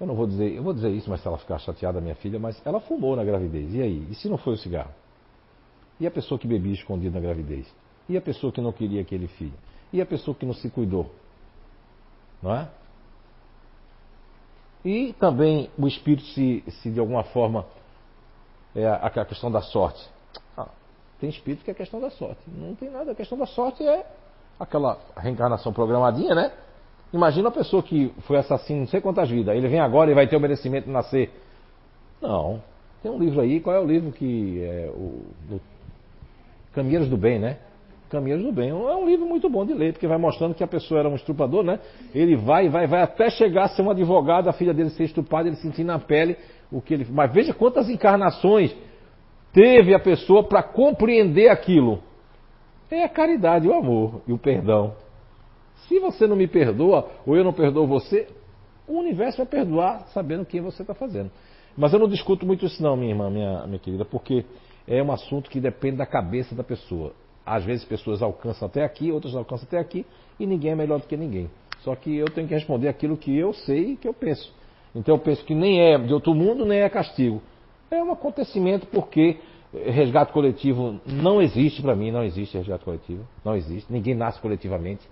eu 0.00 0.06
não 0.06 0.14
vou 0.14 0.26
dizer, 0.26 0.50
eu 0.54 0.62
vou 0.62 0.72
dizer 0.72 0.88
isso, 0.88 1.10
mas 1.10 1.20
se 1.20 1.28
ela 1.28 1.36
ficar 1.36 1.58
chateada, 1.58 2.00
minha 2.00 2.14
filha, 2.14 2.38
mas 2.38 2.60
ela 2.66 2.80
fumou 2.80 3.14
na 3.14 3.22
gravidez. 3.22 3.74
E 3.74 3.82
aí? 3.82 4.06
E 4.10 4.14
se 4.14 4.30
não 4.30 4.38
foi 4.38 4.54
o 4.54 4.56
cigarro? 4.56 4.90
E 6.00 6.06
a 6.06 6.10
pessoa 6.10 6.38
que 6.38 6.48
bebia 6.48 6.72
escondido 6.72 7.14
na 7.14 7.20
gravidez? 7.20 7.72
E 8.08 8.16
a 8.16 8.20
pessoa 8.20 8.50
que 8.50 8.62
não 8.62 8.72
queria 8.72 9.02
aquele 9.02 9.28
filho? 9.28 9.54
E 9.92 10.00
a 10.00 10.06
pessoa 10.06 10.34
que 10.34 10.46
não 10.46 10.54
se 10.54 10.70
cuidou? 10.70 11.14
Não 12.42 12.54
é? 12.54 12.68
E 14.84 15.12
também 15.20 15.70
o 15.78 15.86
espírito 15.86 16.26
se, 16.28 16.64
se 16.66 16.90
de 16.90 16.98
alguma 16.98 17.24
forma 17.24 17.66
é 18.74 18.86
a, 18.86 18.94
a 18.94 19.24
questão 19.24 19.50
da 19.50 19.62
sorte. 19.62 20.04
Ah, 20.56 20.68
tem 21.20 21.30
espírito 21.30 21.64
que 21.64 21.70
é 21.70 21.72
a 21.72 21.76
questão 21.76 22.00
da 22.00 22.10
sorte. 22.10 22.40
Não 22.48 22.74
tem 22.74 22.90
nada. 22.90 23.12
A 23.12 23.14
questão 23.14 23.38
da 23.38 23.46
sorte 23.46 23.86
é 23.86 24.04
aquela 24.58 24.98
reencarnação 25.16 25.72
programadinha, 25.72 26.34
né? 26.34 26.52
Imagina 27.12 27.48
uma 27.48 27.54
pessoa 27.54 27.82
que 27.82 28.12
foi 28.26 28.38
assassino 28.38 28.80
não 28.80 28.86
sei 28.88 29.00
quantas 29.00 29.30
vidas. 29.30 29.54
Ele 29.54 29.68
vem 29.68 29.80
agora 29.80 30.10
e 30.10 30.14
vai 30.14 30.26
ter 30.26 30.36
o 30.36 30.40
merecimento 30.40 30.86
de 30.86 30.92
nascer. 30.92 31.30
Não. 32.20 32.60
Tem 33.02 33.10
um 33.10 33.18
livro 33.18 33.40
aí, 33.40 33.60
qual 33.60 33.76
é 33.76 33.78
o 33.78 33.86
livro 33.86 34.10
que 34.10 34.62
é 34.62 34.90
o, 34.90 35.22
o 35.54 35.60
Caminheiros 36.72 37.08
do 37.08 37.16
Bem, 37.16 37.38
né? 37.38 37.58
Caminheiros 38.10 38.44
do 38.44 38.52
Bem. 38.52 38.70
É 38.70 38.74
um 38.74 39.06
livro 39.06 39.26
muito 39.26 39.48
bom 39.48 39.64
de 39.64 39.74
ler, 39.74 39.92
porque 39.92 40.08
vai 40.08 40.18
mostrando 40.18 40.54
que 40.54 40.64
a 40.64 40.66
pessoa 40.66 41.00
era 41.00 41.08
um 41.08 41.14
estrupador, 41.14 41.62
né? 41.62 41.78
Ele 42.14 42.34
vai, 42.34 42.68
vai, 42.68 42.86
vai 42.86 43.02
até 43.02 43.30
chegar 43.30 43.64
a 43.64 43.68
ser 43.68 43.82
um 43.82 43.90
advogado, 43.90 44.48
a 44.48 44.52
filha 44.52 44.74
dele 44.74 44.90
ser 44.90 45.04
estuprada, 45.04 45.48
ele 45.48 45.56
sentir 45.56 45.84
na 45.84 45.98
pele 45.98 46.36
o 46.74 46.82
que 46.82 46.92
ele. 46.92 47.06
Mas 47.10 47.32
veja 47.32 47.54
quantas 47.54 47.88
encarnações 47.88 48.74
teve 49.52 49.94
a 49.94 50.00
pessoa 50.00 50.42
para 50.42 50.62
compreender 50.62 51.48
aquilo. 51.48 52.02
É 52.90 53.04
a 53.04 53.08
caridade, 53.08 53.68
o 53.68 53.72
amor 53.72 54.22
e 54.26 54.32
o 54.32 54.38
perdão. 54.38 54.94
Se 55.86 55.98
você 56.00 56.26
não 56.26 56.36
me 56.36 56.48
perdoa, 56.48 57.08
ou 57.26 57.36
eu 57.36 57.44
não 57.44 57.52
perdoo 57.52 57.86
você, 57.86 58.26
o 58.86 58.98
universo 58.98 59.38
vai 59.38 59.46
perdoar 59.46 60.08
sabendo 60.08 60.44
quem 60.44 60.60
você 60.60 60.82
está 60.82 60.94
fazendo. 60.94 61.30
Mas 61.76 61.92
eu 61.92 61.98
não 61.98 62.08
discuto 62.08 62.46
muito 62.46 62.66
isso 62.66 62.82
não, 62.82 62.96
minha 62.96 63.10
irmã, 63.10 63.30
minha, 63.30 63.66
minha 63.66 63.78
querida, 63.78 64.04
porque 64.04 64.44
é 64.86 65.02
um 65.02 65.10
assunto 65.12 65.50
que 65.50 65.60
depende 65.60 65.96
da 65.96 66.06
cabeça 66.06 66.54
da 66.54 66.62
pessoa. 66.62 67.12
Às 67.44 67.64
vezes 67.64 67.84
pessoas 67.84 68.22
alcançam 68.22 68.66
até 68.66 68.84
aqui, 68.84 69.10
outras 69.10 69.34
alcançam 69.34 69.66
até 69.66 69.78
aqui, 69.78 70.06
e 70.38 70.46
ninguém 70.46 70.72
é 70.72 70.74
melhor 70.74 71.00
do 71.00 71.06
que 71.06 71.16
ninguém. 71.16 71.50
Só 71.80 71.94
que 71.94 72.16
eu 72.16 72.26
tenho 72.26 72.48
que 72.48 72.54
responder 72.54 72.88
aquilo 72.88 73.16
que 73.16 73.36
eu 73.36 73.52
sei 73.52 73.92
e 73.92 73.96
que 73.96 74.08
eu 74.08 74.14
penso. 74.14 74.52
Então 74.94 75.14
eu 75.14 75.18
penso 75.18 75.44
que 75.44 75.54
nem 75.54 75.80
é 75.80 75.98
de 75.98 76.12
outro 76.12 76.34
mundo, 76.34 76.64
nem 76.64 76.80
é 76.80 76.88
castigo. 76.88 77.42
É 77.90 78.02
um 78.02 78.12
acontecimento 78.12 78.86
porque 78.86 79.38
resgate 79.86 80.32
coletivo 80.32 81.00
não 81.06 81.42
existe 81.42 81.82
para 81.82 81.96
mim, 81.96 82.10
não 82.10 82.22
existe 82.22 82.56
resgate 82.56 82.84
coletivo, 82.84 83.24
não 83.44 83.56
existe. 83.56 83.92
Ninguém 83.92 84.14
nasce 84.14 84.40
coletivamente 84.40 85.02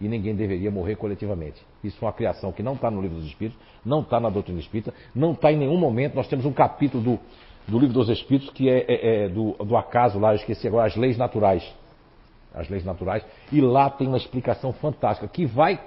e 0.00 0.08
ninguém 0.08 0.34
deveria 0.34 0.70
morrer 0.70 0.96
coletivamente. 0.96 1.60
Isso 1.84 1.98
é 2.00 2.06
uma 2.06 2.12
criação 2.12 2.50
que 2.52 2.62
não 2.62 2.72
está 2.72 2.90
no 2.90 3.02
livro 3.02 3.18
dos 3.18 3.26
Espíritos, 3.26 3.60
não 3.84 4.00
está 4.00 4.18
na 4.18 4.30
doutrina 4.30 4.58
espírita, 4.58 4.94
não 5.14 5.32
está 5.32 5.52
em 5.52 5.56
nenhum 5.58 5.76
momento. 5.76 6.14
Nós 6.14 6.26
temos 6.26 6.46
um 6.46 6.52
capítulo 6.52 7.02
do, 7.02 7.18
do 7.68 7.78
livro 7.78 7.94
dos 7.94 8.08
Espíritos 8.08 8.50
que 8.50 8.70
é, 8.70 8.84
é, 8.88 9.24
é 9.24 9.28
do, 9.28 9.52
do, 9.52 9.76
acaso 9.76 10.18
lá, 10.18 10.32
eu 10.32 10.36
esqueci 10.36 10.66
agora, 10.66 10.86
as 10.86 10.96
leis 10.96 11.18
naturais. 11.18 11.62
As 12.54 12.68
leis 12.68 12.84
naturais. 12.84 13.24
E 13.52 13.60
lá 13.60 13.90
tem 13.90 14.08
uma 14.08 14.16
explicação 14.16 14.72
fantástica 14.72 15.28
que 15.28 15.44
vai 15.44 15.78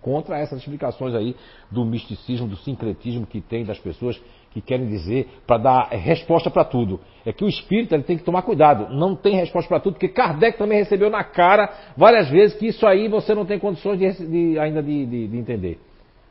contra 0.00 0.38
essas 0.38 0.60
explicações 0.60 1.14
aí 1.14 1.34
do 1.70 1.84
misticismo, 1.84 2.46
do 2.46 2.56
sincretismo 2.56 3.26
que 3.26 3.40
tem 3.40 3.64
das 3.64 3.78
pessoas 3.78 4.20
que 4.50 4.60
querem 4.60 4.86
dizer 4.86 5.28
para 5.46 5.58
dar 5.58 5.88
resposta 5.90 6.50
para 6.50 6.64
tudo. 6.64 7.00
É 7.24 7.32
que 7.32 7.44
o 7.44 7.48
espírito 7.48 7.94
ele 7.94 8.02
tem 8.02 8.18
que 8.18 8.24
tomar 8.24 8.42
cuidado, 8.42 8.92
não 8.92 9.14
tem 9.14 9.36
resposta 9.36 9.68
para 9.68 9.80
tudo, 9.80 9.94
porque 9.94 10.08
Kardec 10.08 10.58
também 10.58 10.78
recebeu 10.78 11.08
na 11.08 11.22
cara 11.22 11.72
várias 11.96 12.28
vezes 12.28 12.56
que 12.56 12.66
isso 12.66 12.86
aí 12.86 13.08
você 13.08 13.34
não 13.34 13.44
tem 13.44 13.58
condições 13.58 13.98
de, 13.98 14.26
de, 14.26 14.58
ainda 14.58 14.82
de, 14.82 15.06
de, 15.28 15.36
entender. 15.36 15.78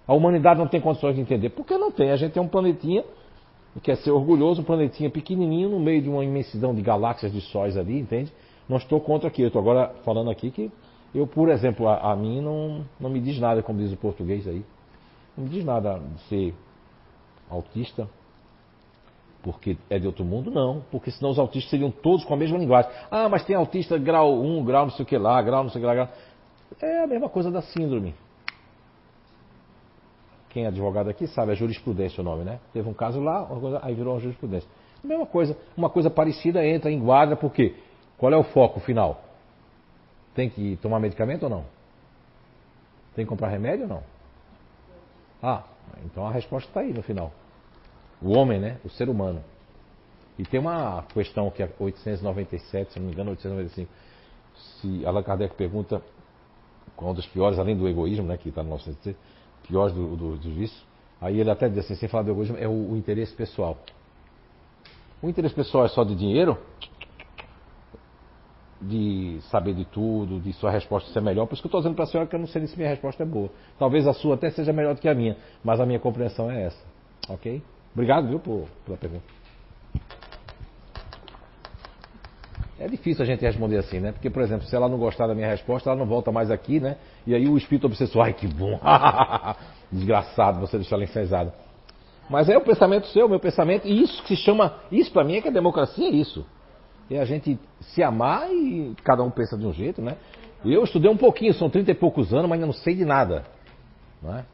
A 0.07 0.13
humanidade 0.13 0.59
não 0.59 0.67
tem 0.67 0.81
condições 0.81 1.15
de 1.15 1.21
entender. 1.21 1.49
Porque 1.49 1.77
não 1.77 1.91
tem. 1.91 2.11
A 2.11 2.15
gente 2.15 2.33
tem 2.33 2.41
um 2.41 2.47
planetinha, 2.47 3.03
quer 3.83 3.95
ser 3.97 4.11
orgulhoso, 4.11 4.61
um 4.61 4.65
planetinha 4.65 5.09
pequenininho 5.09 5.69
no 5.69 5.79
meio 5.79 6.01
de 6.01 6.09
uma 6.09 6.23
imensidão 6.23 6.73
de 6.73 6.81
galáxias, 6.81 7.31
de 7.31 7.41
sóis 7.41 7.77
ali, 7.77 7.99
entende? 7.99 8.31
Não 8.67 8.77
estou 8.77 8.99
contra 8.99 9.27
aqui. 9.27 9.43
Eu 9.43 9.47
estou 9.47 9.61
agora 9.61 9.93
falando 10.03 10.29
aqui 10.31 10.49
que 10.49 10.71
eu, 11.13 11.25
por 11.25 11.49
exemplo, 11.49 11.87
a, 11.87 12.11
a 12.11 12.15
mim 12.15 12.41
não, 12.41 12.85
não 12.99 13.09
me 13.09 13.19
diz 13.19 13.39
nada, 13.39 13.63
como 13.63 13.79
diz 13.79 13.91
o 13.91 13.97
português 13.97 14.47
aí. 14.47 14.63
Não 15.35 15.45
me 15.45 15.49
diz 15.49 15.63
nada 15.65 15.99
de 15.99 16.21
ser 16.23 16.53
autista. 17.49 18.07
porque 19.41 19.77
é 19.89 19.97
de 19.97 20.05
outro 20.05 20.23
mundo? 20.23 20.51
Não, 20.51 20.83
porque 20.91 21.09
senão 21.11 21.31
os 21.31 21.39
autistas 21.39 21.69
seriam 21.69 21.89
todos 21.89 22.23
com 22.25 22.33
a 22.33 22.37
mesma 22.37 22.57
linguagem. 22.57 22.91
Ah, 23.09 23.27
mas 23.29 23.43
tem 23.45 23.55
autista 23.55 23.97
grau 23.97 24.39
1, 24.39 24.63
grau 24.65 24.85
não 24.85 24.91
sei 24.91 25.03
o 25.03 25.07
que 25.07 25.17
lá, 25.17 25.41
grau 25.41 25.63
não 25.63 25.69
sei 25.71 25.79
o 25.79 25.81
que 25.81 25.87
lá. 25.87 25.95
Grau... 25.95 26.09
É 26.81 27.03
a 27.03 27.07
mesma 27.07 27.29
coisa 27.29 27.49
da 27.49 27.61
síndrome. 27.61 28.13
Quem 30.49 30.65
é 30.65 30.67
advogado 30.67 31.09
aqui 31.09 31.27
sabe, 31.27 31.51
é 31.51 31.55
jurisprudência 31.55 32.21
o 32.21 32.23
nome, 32.23 32.43
né? 32.43 32.59
Teve 32.73 32.89
um 32.89 32.93
caso 32.93 33.19
lá, 33.19 33.47
aí 33.81 33.93
virou 33.93 34.13
uma 34.13 34.19
jurisprudência. 34.19 34.69
A 35.03 35.07
mesma 35.07 35.25
coisa, 35.25 35.57
uma 35.77 35.89
coisa 35.89 36.09
parecida 36.09 36.65
entra, 36.65 36.91
enquadra, 36.91 37.35
por 37.35 37.51
quê? 37.51 37.75
Qual 38.17 38.31
é 38.33 38.37
o 38.37 38.43
foco 38.43 38.79
final? 38.79 39.21
Tem 40.33 40.49
que 40.49 40.77
tomar 40.77 40.99
medicamento 40.99 41.43
ou 41.43 41.49
não? 41.49 41.65
Tem 43.15 43.25
que 43.25 43.29
comprar 43.29 43.49
remédio 43.49 43.83
ou 43.83 43.89
não? 43.89 44.03
Ah, 45.41 45.63
então 46.05 46.25
a 46.27 46.31
resposta 46.31 46.69
está 46.69 46.81
aí 46.81 46.93
no 46.93 47.01
final. 47.01 47.31
O 48.21 48.37
homem, 48.37 48.59
né? 48.59 48.77
O 48.83 48.89
ser 48.89 49.09
humano. 49.09 49.43
E 50.37 50.43
tem 50.45 50.59
uma 50.59 51.03
questão 51.13 51.49
que 51.51 51.61
é 51.61 51.69
897, 51.79 52.93
se 52.93 52.99
não 52.99 53.07
me 53.07 53.13
engano, 53.13 53.31
895. 53.31 53.91
Se 54.81 55.05
Allan 55.05 55.23
Kardec 55.23 55.55
pergunta 55.55 56.01
qual 56.95 57.13
dos 57.13 57.25
piores, 57.27 57.59
além 57.59 57.75
do 57.75 57.87
egoísmo, 57.87 58.25
né, 58.25 58.37
que 58.37 58.49
está 58.49 58.63
no 58.63 58.69
nosso 58.69 58.89
piores 59.67 59.93
do, 59.93 60.15
do, 60.15 60.37
dos 60.37 60.53
vícios, 60.53 60.83
aí 61.21 61.39
ele 61.39 61.49
até 61.49 61.69
diz 61.69 61.79
assim, 61.79 61.95
sem 61.95 62.09
falar 62.09 62.23
do 62.23 62.31
egoísmo, 62.31 62.57
é 62.57 62.67
o, 62.67 62.91
o 62.91 62.97
interesse 62.97 63.33
pessoal. 63.33 63.77
O 65.21 65.29
interesse 65.29 65.53
pessoal 65.53 65.85
é 65.85 65.89
só 65.89 66.03
de 66.03 66.15
dinheiro? 66.15 66.57
De 68.81 69.39
saber 69.49 69.73
de 69.73 69.83
tudo, 69.85 70.39
de 70.39 70.53
sua 70.53 70.71
resposta 70.71 71.11
ser 71.11 71.21
melhor. 71.21 71.45
Por 71.45 71.53
isso 71.53 71.61
que 71.61 71.67
eu 71.67 71.69
estou 71.69 71.81
dizendo 71.81 71.95
para 71.95 72.05
a 72.05 72.07
senhora 72.07 72.29
que 72.29 72.35
eu 72.35 72.39
não 72.39 72.47
sei 72.47 72.65
se 72.65 72.77
minha 72.77 72.89
resposta 72.89 73.23
é 73.23 73.25
boa. 73.25 73.49
Talvez 73.77 74.07
a 74.07 74.13
sua 74.13 74.35
até 74.35 74.49
seja 74.49 74.71
melhor 74.71 74.95
do 74.95 75.01
que 75.01 75.09
a 75.09 75.13
minha, 75.13 75.35
mas 75.63 75.79
a 75.81 75.85
minha 75.85 75.99
compreensão 75.99 76.49
é 76.49 76.63
essa. 76.63 76.81
Ok? 77.27 77.61
Obrigado, 77.93 78.27
viu, 78.27 78.39
por, 78.39 78.67
pela 78.85 78.97
pergunta. 78.97 79.39
É 82.79 82.87
difícil 82.87 83.23
a 83.23 83.25
gente 83.25 83.41
responder 83.41 83.77
assim, 83.77 83.99
né? 83.99 84.13
Porque, 84.13 84.29
por 84.29 84.41
exemplo, 84.41 84.65
se 84.65 84.73
ela 84.73 84.87
não 84.87 84.97
gostar 84.97 85.27
da 85.27 85.35
minha 85.35 85.49
resposta, 85.49 85.89
ela 85.89 85.99
não 85.99 86.05
volta 86.05 86.31
mais 86.31 86.49
aqui, 86.49 86.79
né? 86.79 86.95
E 87.27 87.35
aí 87.35 87.45
o 87.45 87.57
espírito 87.57 87.87
obsessor, 87.87 88.23
ai 88.23 88.33
que 88.33 88.47
bom, 88.47 88.79
desgraçado, 89.91 90.61
você 90.61 90.77
deixou 90.77 90.95
ela 90.95 91.03
enfesada. 91.03 91.53
Mas 92.29 92.47
é 92.47 92.57
o 92.57 92.61
pensamento 92.61 93.07
seu, 93.07 93.27
meu 93.27 93.39
pensamento, 93.39 93.85
e 93.85 94.01
isso 94.01 94.23
que 94.23 94.35
se 94.35 94.43
chama, 94.43 94.75
isso 94.89 95.11
para 95.11 95.25
mim 95.25 95.35
é 95.35 95.41
que 95.41 95.49
a 95.49 95.51
democracia 95.51 96.07
é 96.07 96.11
isso. 96.11 96.45
É 97.09 97.19
a 97.19 97.25
gente 97.25 97.59
se 97.81 98.03
amar 98.03 98.51
e 98.51 98.95
cada 99.03 99.23
um 99.23 99.31
pensa 99.31 99.57
de 99.57 99.65
um 99.65 99.73
jeito, 99.73 100.01
né? 100.01 100.15
Eu 100.63 100.83
estudei 100.83 101.09
um 101.09 101.17
pouquinho, 101.17 101.53
são 101.53 101.69
30 101.69 101.91
e 101.91 101.95
poucos 101.95 102.33
anos, 102.33 102.49
mas 102.49 102.53
ainda 102.53 102.65
não 102.65 102.73
sei 102.73 102.93
de 102.93 103.05
nada. 103.05 103.45
Não 104.21 104.37
é? 104.37 104.45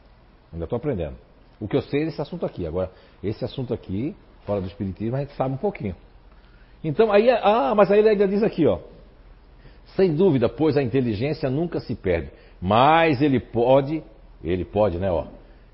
Ainda 0.53 0.65
estou 0.65 0.77
aprendendo. 0.77 1.15
O 1.60 1.68
que 1.68 1.76
eu 1.76 1.82
sei 1.82 2.03
é 2.03 2.07
esse 2.07 2.22
assunto 2.22 2.45
aqui. 2.45 2.65
Agora, 2.65 2.91
esse 3.23 3.44
assunto 3.44 3.73
aqui, 3.73 4.15
fora 4.45 4.61
do 4.61 4.68
Espiritismo, 4.68 5.15
a 5.15 5.19
gente 5.19 5.34
sabe 5.34 5.53
um 5.53 5.57
pouquinho. 5.57 5.95
Então, 6.84 7.11
aí, 7.11 7.30
ah, 7.30 7.73
mas 7.76 7.91
aí 7.91 7.99
ele 7.99 8.10
ainda 8.10 8.27
diz 8.27 8.44
aqui, 8.44 8.65
ó. 8.68 8.80
Sem 9.95 10.14
dúvida, 10.14 10.48
pois 10.48 10.77
a 10.77 10.84
inteligência 10.84 11.49
nunca 11.49 11.80
se 11.80 11.95
perde. 11.95 12.30
Mas 12.61 13.22
ele 13.22 13.40
pode, 13.40 14.03
ele 14.44 14.64
pode, 14.64 14.98
né, 14.98 15.11
ó. 15.11 15.26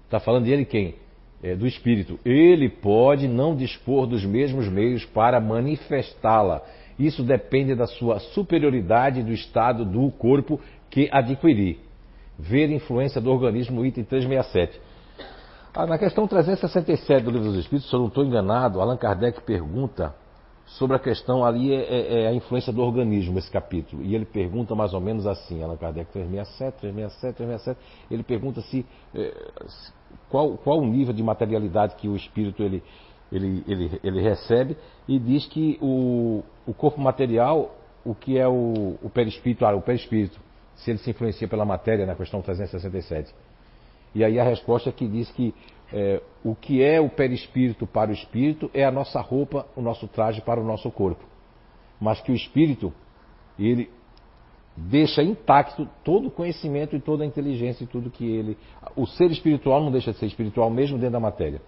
Está 0.06 0.20
falando 0.20 0.46
de 0.46 0.52
ele 0.52 0.66
quem? 0.66 0.96
É, 1.44 1.56
do 1.56 1.66
espírito. 1.66 2.20
Ele 2.24 2.70
pode 2.70 3.28
não 3.28 3.56
dispor 3.56 4.06
dos 4.06 4.24
mesmos 4.24 4.68
meios 4.68 5.04
para 5.06 5.40
manifestá-la. 5.40 6.62
Isso 7.00 7.24
depende 7.24 7.74
da 7.74 7.88
sua 7.88 8.20
superioridade 8.20 9.24
do 9.24 9.32
estado 9.32 9.84
do 9.84 10.12
corpo 10.12 10.60
que 10.90 11.10
adquirir. 11.12 11.80
Ver 12.38 12.70
influência 12.70 13.20
do 13.20 13.32
organismo, 13.32 13.84
item 13.84 14.04
367. 14.04 14.80
Ah, 15.74 15.88
na 15.88 15.98
questão 15.98 16.28
367 16.28 17.24
do 17.24 17.32
Livro 17.32 17.48
dos 17.48 17.60
Espíritos, 17.60 17.90
se 17.90 17.96
eu 17.96 18.02
não 18.02 18.08
estou 18.08 18.26
enganado, 18.26 18.82
Allan 18.82 18.98
Kardec 18.98 19.42
pergunta 19.42 20.14
sobre 20.66 20.96
a 20.96 21.00
questão 21.00 21.44
ali, 21.46 21.74
é, 21.74 21.82
é, 21.82 22.24
é, 22.24 22.28
a 22.28 22.34
influência 22.34 22.72
do 22.72 22.82
organismo, 22.82 23.40
esse 23.40 23.50
capítulo. 23.50 24.04
E 24.04 24.14
ele 24.14 24.26
pergunta 24.26 24.76
mais 24.76 24.94
ou 24.94 25.00
menos 25.00 25.26
assim, 25.26 25.64
Allan 25.64 25.78
Kardec 25.78 26.12
367, 26.12 26.80
367, 26.80 27.36
367, 27.38 27.80
ele 28.12 28.24
pergunta 28.24 28.62
se, 28.62 28.86
é, 29.16 29.34
qual, 30.32 30.58
qual 30.58 30.80
o 30.80 30.86
nível 30.86 31.14
de 31.14 31.22
materialidade 31.22 31.96
que 31.96 32.08
o 32.08 32.16
espírito 32.16 32.64
ele, 32.64 32.82
ele, 33.32 33.64
ele, 33.68 34.00
ele 34.02 34.22
recebe 34.22 34.78
e 35.08 35.20
diz 35.20 35.46
que 35.46 35.78
o, 35.82 36.42
o 36.66 36.74
corpo 36.74 37.00
material, 37.00 37.76
o 38.06 38.16
que 38.16 38.38
é 38.38 38.48
o, 38.48 38.98
o 39.04 39.10
perispírito, 39.10 39.66
ah, 39.66 39.76
o 39.76 39.82
perispírito, 39.82 40.40
se 40.76 40.90
ele 40.90 41.00
se 41.00 41.12
influencia 41.12 41.48
pela 41.48 41.66
matéria 41.66 42.06
na 42.06 42.16
questão 42.16 42.42
367. 42.42 43.36
E 44.16 44.24
aí 44.24 44.40
a 44.40 44.44
resposta 44.44 44.90
é 44.90 44.94
que 44.94 45.08
diz 45.08 45.30
que 45.32 45.54
é, 45.94 46.22
o 46.44 46.56
que 46.56 46.82
é 46.82 47.02
o 47.02 47.10
perispírito 47.10 47.86
para 47.86 48.10
o 48.10 48.14
espírito 48.14 48.72
é 48.74 48.86
a 48.86 48.92
nossa 48.92 49.20
roupa, 49.20 49.68
o 49.76 49.82
nosso 49.82 50.08
traje 50.08 50.42
para 50.42 50.60
o 50.60 50.64
nosso 50.64 50.90
corpo. 50.90 51.24
Mas 52.00 52.22
que 52.22 52.32
o 52.32 52.36
espírito, 52.36 52.94
ele 53.60 53.90
deixa 54.76 55.22
intacto 55.22 55.88
todo 56.04 56.28
o 56.28 56.32
conhecimento 56.32 56.96
e 56.96 57.00
toda 57.00 57.24
a 57.24 57.28
inteligência 57.28 57.84
e 57.84 57.88
tudo 57.88 58.10
que 58.10 58.26
ele. 58.26 58.58
O 58.96 59.06
ser 59.06 59.30
espiritual 59.32 59.84
não 59.84 59.92
deixa 59.92 60.12
de 60.12 60.18
ser 60.18 60.26
espiritual 60.26 60.70
mesmo 60.70 60.98
dentro 60.98 61.14
da 61.14 61.20
matéria. 61.20 61.62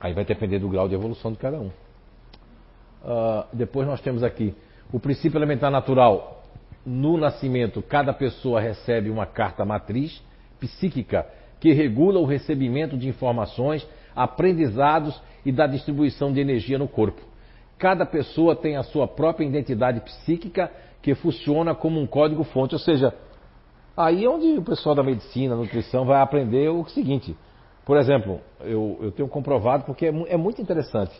Aí 0.00 0.12
vai 0.12 0.24
depender 0.24 0.58
do 0.58 0.68
grau 0.68 0.88
de 0.88 0.94
evolução 0.94 1.32
de 1.32 1.38
cada 1.38 1.58
um. 1.58 1.68
Uh, 1.68 3.44
depois 3.52 3.86
nós 3.86 4.00
temos 4.00 4.22
aqui 4.22 4.54
o 4.92 5.00
princípio 5.00 5.38
elementar 5.38 5.70
natural. 5.70 6.44
No 6.84 7.16
nascimento, 7.18 7.82
cada 7.82 8.12
pessoa 8.12 8.60
recebe 8.60 9.10
uma 9.10 9.26
carta 9.26 9.64
matriz 9.64 10.22
psíquica 10.60 11.26
que 11.60 11.72
regula 11.72 12.20
o 12.20 12.24
recebimento 12.24 12.96
de 12.96 13.08
informações, 13.08 13.86
aprendizados 14.14 15.20
e 15.44 15.50
da 15.50 15.66
distribuição 15.66 16.32
de 16.32 16.40
energia 16.40 16.78
no 16.78 16.88
corpo. 16.88 17.20
Cada 17.78 18.04
pessoa 18.04 18.56
tem 18.56 18.76
a 18.76 18.82
sua 18.82 19.06
própria 19.06 19.46
identidade 19.46 20.00
psíquica 20.00 20.70
funciona 21.14 21.74
como 21.74 22.00
um 22.00 22.06
código-fonte, 22.06 22.74
ou 22.74 22.78
seja, 22.78 23.14
aí 23.96 24.24
é 24.24 24.28
onde 24.28 24.58
o 24.58 24.62
pessoal 24.62 24.94
da 24.94 25.02
medicina, 25.02 25.56
nutrição 25.56 26.04
vai 26.04 26.20
aprender 26.20 26.68
o 26.68 26.86
seguinte. 26.88 27.36
Por 27.84 27.96
exemplo, 27.96 28.40
eu, 28.60 28.98
eu 29.00 29.12
tenho 29.12 29.28
comprovado 29.28 29.84
porque 29.84 30.06
é, 30.06 30.32
é 30.32 30.36
muito 30.36 30.60
interessante. 30.60 31.14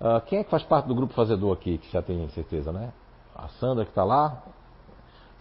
Uh, 0.00 0.20
quem 0.26 0.40
é 0.40 0.44
que 0.44 0.50
faz 0.50 0.62
parte 0.62 0.86
do 0.86 0.94
grupo 0.94 1.14
fazedor 1.14 1.52
aqui, 1.52 1.78
que 1.78 1.90
já 1.92 2.02
tem 2.02 2.28
certeza, 2.30 2.72
né? 2.72 2.92
A 3.34 3.48
Sandra 3.48 3.84
que 3.84 3.90
está 3.90 4.04
lá. 4.04 4.42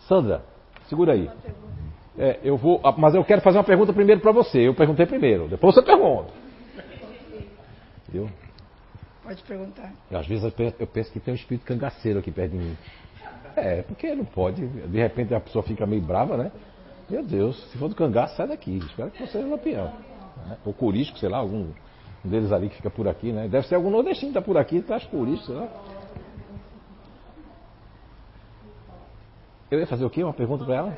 Sandra, 0.08 0.44
segura 0.88 1.14
aí. 1.14 1.30
É, 2.18 2.40
eu 2.44 2.58
vou, 2.58 2.80
ah, 2.84 2.94
mas 2.98 3.16
eu 3.16 3.24
quero 3.24 3.42
fazer 3.42 3.58
uma 3.58 3.64
pergunta 3.64 3.92
primeiro 3.92 4.22
para 4.22 4.32
você. 4.32 4.60
Eu 4.60 4.74
perguntei 4.74 5.06
primeiro, 5.06 5.48
depois 5.48 5.76
você 5.76 5.82
pergunta. 5.82 6.32
Viu? 8.08 8.30
Pode 9.24 9.44
perguntar. 9.44 9.94
Às 10.12 10.28
vezes 10.28 10.44
eu 10.44 10.52
penso, 10.52 10.76
eu 10.80 10.88
penso 10.88 11.12
que 11.12 11.20
tem 11.20 11.34
um 11.34 11.38
espírito 11.38 11.66
cangaceiro 11.66 12.20
aqui 12.20 12.32
perto 12.32 12.52
de 12.52 12.58
mim. 12.58 12.78
É, 13.56 13.82
porque 13.82 14.14
não 14.16 14.26
pode. 14.26 14.66
De 14.66 14.98
repente 14.98 15.34
a 15.34 15.40
pessoa 15.40 15.64
fica 15.64 15.86
meio 15.86 16.02
brava, 16.02 16.38
né? 16.38 16.52
Meu 17.10 17.24
Deus, 17.24 17.58
se 17.72 17.78
for 17.78 17.90
do 17.90 17.96
cangaço, 17.96 18.36
sai 18.36 18.48
daqui. 18.48 18.78
Espero 18.78 19.12
que 19.12 19.18
você 19.18 19.28
seja 19.28 19.48
lampião. 19.48 19.92
Né? 20.48 20.58
Ou 20.66 20.74
corisco, 20.74 21.18
sei 21.18 21.30
lá, 21.30 21.40
algum 21.40 21.68
um 22.24 22.30
deles 22.30 22.52
ali 22.52 22.70
que 22.70 22.76
fica 22.76 22.90
por 22.90 23.08
aqui, 23.08 23.32
né? 23.32 23.48
Deve 23.48 23.68
ser 23.68 23.76
algum 23.76 23.90
nordestino 23.90 24.32
que 24.32 24.38
está 24.38 24.42
por 24.42 24.58
aqui, 24.58 24.82
traz 24.82 25.04
corisco, 25.06 25.48
sei 25.48 25.56
lá. 25.56 25.68
Eu 29.70 29.80
ia 29.80 29.88
fazer 29.88 30.06
o 30.06 30.10
quê? 30.10 30.24
Uma 30.24 30.34
pergunta 30.34 30.66
para 30.66 30.76
ela? 30.76 30.98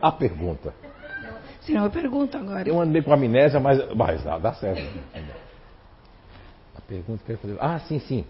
A 0.00 0.10
pergunta. 0.10 0.74
Sim, 1.60 1.76
uma 1.76 1.90
pergunta 1.90 2.38
agora. 2.38 2.68
Eu 2.68 2.80
andei 2.80 3.02
com 3.02 3.12
amnésia, 3.12 3.60
mas, 3.60 3.94
mas 3.94 4.24
dá, 4.24 4.38
dá 4.38 4.54
certo. 4.54 4.82
A 6.74 6.80
pergunta 6.80 7.22
que 7.24 7.30
eu 7.30 7.34
ia 7.34 7.38
fazer. 7.38 7.56
Ah, 7.60 7.78
sim, 7.80 7.98
sim. 8.00 8.24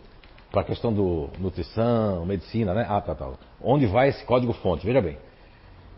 Para 0.50 0.62
a 0.62 0.64
questão 0.64 0.92
do 0.92 1.28
nutrição, 1.38 2.24
medicina, 2.24 2.72
né? 2.72 2.86
Ah, 2.88 3.00
tá, 3.00 3.14
tá. 3.14 3.30
Onde 3.62 3.86
vai 3.86 4.08
esse 4.08 4.24
código-fonte? 4.24 4.86
Veja 4.86 5.00
bem. 5.00 5.18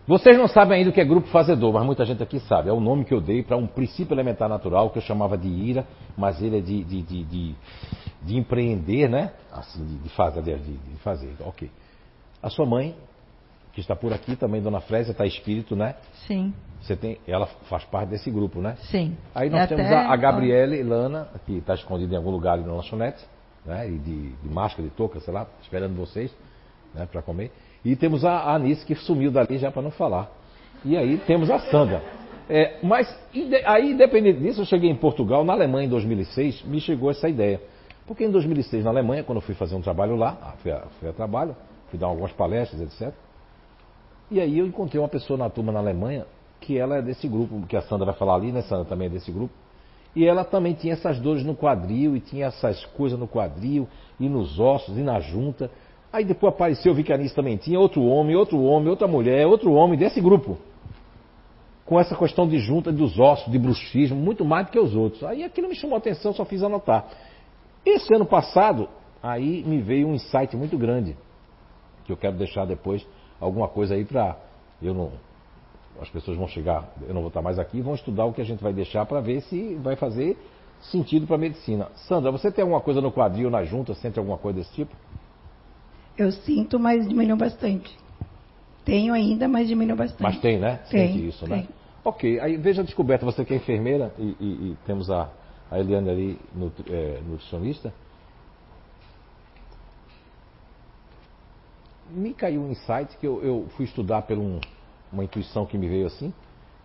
Vocês 0.07 0.37
não 0.37 0.49
sabem 0.49 0.79
ainda 0.79 0.91
o 0.91 0.93
que 0.93 1.01
é 1.01 1.05
grupo 1.05 1.29
fazedor, 1.29 1.73
mas 1.73 1.85
muita 1.85 2.05
gente 2.05 2.23
aqui 2.23 2.41
sabe. 2.41 2.69
É 2.69 2.73
o 2.73 2.81
nome 2.81 3.05
que 3.05 3.15
eu 3.15 3.21
dei 3.21 3.45
para 3.45 3.57
um 3.57 3.67
princípio 3.67 4.13
elementar 4.13 4.49
natural 4.49 4.91
que 4.91 4.99
eu 4.99 5.03
chamava 5.03 5.39
de 5.39 5.47
ira, 5.47 5.87
mas 6.17 6.43
ele 6.43 6.59
é 6.59 6.61
de, 6.61 6.83
de, 6.83 7.03
de, 7.03 7.25
de, 7.25 7.55
de 8.23 8.37
empreender, 8.37 9.09
né? 9.09 9.33
Assim, 9.53 9.85
de, 9.85 9.99
de 9.99 10.09
fazer, 10.09 10.43
de, 10.43 10.59
de 10.59 10.97
fazer. 10.97 11.33
Ok. 11.41 11.71
A 12.43 12.51
sua 12.51 12.67
mãe 12.67 12.97
que 13.73 13.81
está 13.81 13.95
por 13.95 14.13
aqui 14.13 14.35
também, 14.35 14.61
Dona 14.61 14.81
Frésia, 14.81 15.13
está 15.13 15.25
espírito, 15.25 15.77
né? 15.77 15.95
Sim. 16.27 16.53
Você 16.81 16.97
tem, 16.97 17.19
ela 17.27 17.47
faz 17.69 17.85
parte 17.85 18.09
desse 18.09 18.31
grupo, 18.31 18.61
né? 18.61 18.77
Sim. 18.91 19.17
Aí 19.35 19.49
nós 19.49 19.69
temos 19.69 19.87
a, 19.87 20.13
a 20.13 20.17
Gabriele 20.17 20.83
Lana, 20.83 21.29
que 21.47 21.59
está 21.59 21.75
escondida 21.75 22.15
em 22.15 22.17
algum 22.17 22.31
lugar 22.31 22.55
ali 22.55 22.65
no 22.65 22.75
lanchonete, 22.75 23.25
né? 23.65 23.89
E 23.89 23.99
de, 23.99 24.31
de 24.31 24.49
máscara, 24.49 24.89
de 24.89 24.95
touca, 24.95 25.20
sei 25.20 25.32
lá, 25.32 25.47
esperando 25.62 25.95
vocês, 25.97 26.35
né? 26.95 27.07
Para 27.11 27.23
comer. 27.23 27.51
E 27.85 27.97
temos 27.97 28.24
a, 28.24 28.55
Anice, 28.55 28.85
que 28.85 28.95
sumiu 28.95 29.31
dali 29.31 29.59
já 29.59 29.70
para 29.70 29.82
não 29.82 29.91
falar. 29.91 30.31
E 30.85 30.97
aí 30.97 31.19
temos 31.19 31.51
a 31.51 31.59
Sandra. 31.59 32.03
É, 32.49 32.78
mas 32.82 33.07
aí, 33.65 33.93
independente 33.93 34.41
disso, 34.41 34.62
eu 34.62 34.65
cheguei 34.65 34.91
em 34.91 34.97
Portugal, 34.97 35.45
na 35.45 35.53
Alemanha, 35.53 35.87
em 35.87 35.91
2006, 35.91 36.65
me 36.65 36.81
chegou 36.81 37.11
essa 37.11 37.28
ideia. 37.28 37.61
Porque 38.07 38.24
em 38.24 38.31
2006, 38.31 38.85
na 38.85 38.91
Alemanha, 38.91 39.23
quando 39.23 39.37
eu 39.37 39.43
fui 39.43 39.55
fazer 39.55 39.77
um 39.77 39.81
trabalho 39.81 40.16
lá, 40.16 40.37
ah, 40.43 40.53
fui 40.61 40.73
a, 40.73 40.81
fui 40.99 41.09
a 41.09 41.12
trabalho, 41.12 41.55
fui 41.89 41.99
dar 41.99 42.09
algumas 42.09 42.32
palestras, 42.32 42.81
etc. 42.81 43.15
E 44.31 44.41
aí 44.41 44.59
eu 44.59 44.66
encontrei 44.66 45.01
uma 45.01 45.09
pessoa 45.09 45.39
na 45.39 45.49
turma 45.49 45.70
na 45.70 45.78
Alemanha 45.78 46.27
que 46.61 46.77
ela 46.77 46.97
é 46.97 47.03
desse 47.03 47.27
grupo, 47.27 47.65
que 47.66 47.77
a 47.77 47.82
Sandra 47.82 48.07
vai 48.07 48.15
falar 48.15 48.35
ali, 48.35 48.53
né? 48.53 48.62
Sandra 48.62 48.85
também 48.85 49.07
é 49.07 49.11
desse 49.11 49.31
grupo. 49.31 49.55
E 50.15 50.27
ela 50.27 50.45
também 50.45 50.74
tinha 50.74 50.95
essas 50.95 51.19
dores 51.19 51.45
no 51.45 51.55
quadril, 51.55 52.16
e 52.16 52.20
tinha 52.20 52.47
essas 52.47 52.85
coisas 52.87 53.19
no 53.19 53.28
quadril, 53.28 53.89
e 54.19 54.28
nos 54.28 54.59
ossos, 54.59 54.97
e 54.99 55.03
na 55.03 55.20
junta. 55.20 55.70
Aí 56.12 56.24
depois 56.24 56.53
apareceu, 56.53 56.93
vi 56.93 57.05
que 57.05 57.12
a 57.12 57.15
Anice 57.15 57.35
também 57.35 57.57
tinha, 57.57 57.78
outro 57.78 58.03
homem, 58.03 58.35
outro 58.35 58.61
homem, 58.61 58.89
outra 58.89 59.07
mulher, 59.07 59.47
outro 59.47 59.73
homem 59.73 59.97
desse 59.99 60.20
grupo. 60.20 60.59
Com 61.87 61.99
essa 61.99 62.16
questão 62.16 62.49
de 62.49 62.59
junta 62.59 62.91
dos 62.93 63.19
ossos, 63.19 63.51
de 63.51 63.59
bruxismo, 63.59 64.16
muito 64.16 64.45
mais 64.45 64.66
do 64.66 64.73
que 64.73 64.78
os 64.78 64.95
outros. 64.95 65.23
Aí 65.24 65.45
aquilo 65.45 65.69
me 65.69 65.74
chamou 65.74 65.95
a 65.95 65.99
atenção, 65.99 66.32
só 66.32 66.45
fiz 66.45 66.62
anotar. 66.62 67.07
Esse 67.87 68.12
ano 68.15 68.27
passado, 68.27 68.89
aí 69.23 69.62
me 69.65 69.81
veio 69.81 70.09
um 70.09 70.15
insight 70.15 70.57
muito 70.57 70.77
grande, 70.77 71.16
que 72.05 72.12
eu 72.12 72.16
quero 72.16 72.37
deixar 72.37 72.65
depois 72.66 73.07
alguma 73.41 73.69
coisa 73.69 73.95
aí 73.95 74.05
para 74.05 74.37
eu 74.82 74.93
não 74.93 75.12
as 75.99 76.09
pessoas 76.09 76.37
vão 76.37 76.47
chegar, 76.49 76.93
eu 77.07 77.12
não 77.15 77.21
vou 77.21 77.29
estar 77.29 77.43
mais 77.43 77.59
aqui, 77.59 77.81
vão 77.81 77.95
estudar 77.95 78.25
o 78.27 78.33
que 78.33 78.41
a 78.41 78.45
gente 78.45 78.62
vai 78.62 78.73
deixar 78.73 79.05
para 79.07 79.21
ver 79.21 79.43
se 79.43 79.75
vai 79.77 79.97
fazer 79.97 80.37
sentido 80.81 81.27
para 81.27 81.37
a 81.37 81.39
medicina. 81.39 81.89
Sandra, 82.09 82.31
você 82.31 82.51
tem 82.51 82.62
alguma 82.62 82.81
coisa 82.81 83.01
no 83.01 83.12
quadril, 83.12 83.51
na 83.51 83.65
junta, 83.65 83.95
sente 83.95 84.19
alguma 84.19 84.39
coisa 84.39 84.59
desse 84.61 84.73
tipo? 84.73 84.95
Eu 86.17 86.31
sinto, 86.33 86.79
mas 86.79 87.09
diminuiu 87.09 87.37
bastante. 87.37 87.97
Tenho 88.85 89.12
ainda, 89.12 89.47
mas 89.49 89.69
diminuiu 89.69 89.97
bastante. 89.97 90.23
Mas 90.23 90.39
tem, 90.41 90.59
né? 90.59 90.81
Tem, 90.91 91.09
Sente 91.12 91.27
isso, 91.29 91.47
né? 91.47 91.57
tem. 91.62 91.69
Ok, 92.03 92.41
aí 92.41 92.57
veja 92.57 92.81
a 92.81 92.85
descoberta, 92.85 93.27
você 93.27 93.45
que 93.45 93.53
é 93.53 93.57
enfermeira 93.57 94.12
e, 94.19 94.23
e- 94.41 94.71
e 94.73 94.77
temos 94.87 95.11
a, 95.11 95.31
a 95.71 95.79
Eliane 95.79 96.09
ali, 96.09 96.39
nutri- 96.55 96.91
é, 96.91 97.21
nutricionista. 97.29 97.93
Me 102.11 102.33
caiu 102.35 102.62
um 102.62 102.71
insight 102.71 103.17
que 103.19 103.27
eu, 103.27 103.43
eu 103.45 103.67
fui 103.77 103.85
estudar 103.85 104.23
por 104.23 104.37
um- 104.39 104.59
uma 105.12 105.24
intuição 105.24 105.66
que 105.66 105.77
me 105.78 105.89
veio 105.89 106.07
assim. 106.07 106.32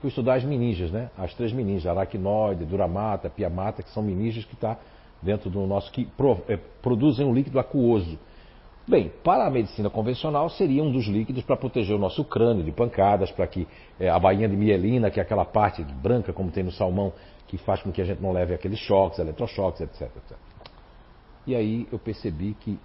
Fui 0.01 0.09
estudar 0.09 0.35
as 0.35 0.43
meninges, 0.43 0.91
né? 0.91 1.09
As 1.17 1.33
três 1.33 1.51
meninges, 1.53 1.85
aracnoide, 1.87 2.65
duramata, 2.65 3.29
piamata, 3.29 3.81
que 3.81 3.89
são 3.91 4.03
meninges 4.03 4.45
que 4.45 4.53
está 4.53 4.77
dentro 5.21 5.49
do 5.49 5.65
nosso, 5.65 5.91
que 5.91 6.05
pro- 6.05 6.41
é, 6.47 6.57
produzem 6.81 7.25
um 7.25 7.33
líquido 7.33 7.59
aquoso. 7.59 8.17
Bem, 8.87 9.11
para 9.23 9.47
a 9.47 9.49
medicina 9.49 9.89
convencional 9.89 10.47
seria 10.49 10.83
um 10.83 10.91
dos 10.91 11.07
líquidos 11.07 11.43
para 11.43 11.57
proteger 11.57 11.95
o 11.95 11.99
nosso 11.99 12.23
crânio 12.23 12.63
de 12.63 12.71
pancadas, 12.71 13.31
para 13.31 13.47
que 13.47 13.67
eh, 13.99 14.07
a 14.07 14.19
bainha 14.19 14.47
de 14.47 14.55
mielina, 14.55 15.09
que 15.09 15.19
é 15.19 15.23
aquela 15.23 15.43
parte 15.43 15.83
branca 15.83 16.31
como 16.31 16.51
tem 16.51 16.63
no 16.63 16.71
salmão, 16.71 17.11
que 17.47 17.57
faz 17.57 17.81
com 17.81 17.91
que 17.91 17.99
a 17.99 18.05
gente 18.05 18.21
não 18.21 18.31
leve 18.31 18.53
aqueles 18.53 18.77
choques, 18.77 19.17
eletrochoques, 19.17 19.81
etc, 19.81 20.01
etc. 20.01 20.37
E 21.47 21.55
aí 21.55 21.87
eu 21.91 21.97
percebi 21.97 22.55
que 22.59 22.77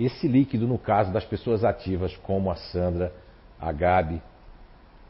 esse 0.00 0.26
líquido, 0.26 0.66
no 0.66 0.78
caso 0.78 1.12
das 1.12 1.24
pessoas 1.24 1.64
ativas, 1.64 2.16
como 2.16 2.50
a 2.50 2.56
Sandra, 2.56 3.12
a 3.60 3.70
Gabi, 3.70 4.20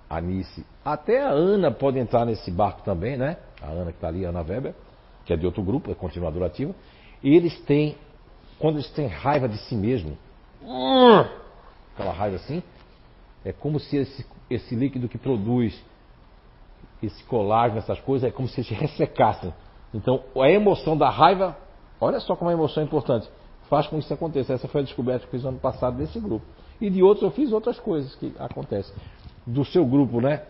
a 0.08 0.20
Nice, 0.20 0.64
até 0.84 1.22
a 1.22 1.30
Ana 1.30 1.70
pode 1.70 1.98
entrar 1.98 2.24
nesse 2.24 2.50
barco 2.50 2.82
também, 2.82 3.16
né? 3.16 3.36
A 3.60 3.66
Ana 3.66 3.90
que 3.90 3.98
está 3.98 4.08
ali, 4.08 4.24
Ana 4.24 4.40
Weber, 4.40 4.74
que 5.24 5.32
é 5.32 5.36
de 5.36 5.44
outro 5.44 5.62
grupo, 5.62 5.90
é 5.90 5.94
continuadora 5.94 6.46
ativa. 6.46 6.74
Eles 7.22 7.58
têm, 7.62 7.96
quando 8.58 8.76
eles 8.76 8.90
têm 8.90 9.08
raiva 9.08 9.48
de 9.48 9.58
si 9.58 9.74
mesmo, 9.74 10.16
aquela 11.94 12.12
raiva 12.12 12.36
assim, 12.36 12.62
é 13.44 13.52
como 13.52 13.80
se 13.80 13.96
esse, 13.96 14.26
esse 14.48 14.74
líquido 14.74 15.08
que 15.08 15.18
produz 15.18 15.80
esse 17.02 17.22
colágeno, 17.24 17.78
essas 17.78 18.00
coisas, 18.00 18.28
é 18.28 18.32
como 18.32 18.48
se 18.48 18.60
eles 18.60 18.70
ressecassem. 18.78 19.52
Então, 19.92 20.22
a 20.40 20.50
emoção 20.50 20.96
da 20.96 21.10
raiva, 21.10 21.56
olha 22.00 22.20
só 22.20 22.36
como 22.36 22.50
a 22.50 22.52
emoção 22.52 22.82
é 22.82 22.86
importante, 22.86 23.28
faz 23.68 23.86
com 23.86 23.98
que 23.98 24.04
isso 24.04 24.14
aconteça. 24.14 24.52
Essa 24.52 24.68
foi 24.68 24.82
a 24.82 24.84
descoberta 24.84 25.20
que 25.20 25.26
eu 25.26 25.30
fiz 25.32 25.42
no 25.42 25.50
ano 25.50 25.58
passado 25.58 25.96
desse 25.96 26.18
grupo. 26.20 26.44
E 26.80 26.90
de 26.90 27.02
outros 27.02 27.22
eu 27.22 27.30
fiz 27.30 27.52
outras 27.52 27.78
coisas 27.78 28.14
que 28.16 28.32
acontecem. 28.38 28.94
Do 29.46 29.64
seu 29.64 29.84
grupo, 29.84 30.20
né? 30.20 30.42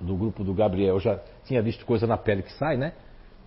Do 0.00 0.16
grupo 0.16 0.44
do 0.44 0.54
Gabriel, 0.54 0.94
eu 0.94 1.00
já 1.00 1.18
tinha 1.44 1.60
visto 1.60 1.84
coisa 1.84 2.06
na 2.06 2.16
pele 2.16 2.42
que 2.42 2.52
sai, 2.52 2.76
né? 2.76 2.92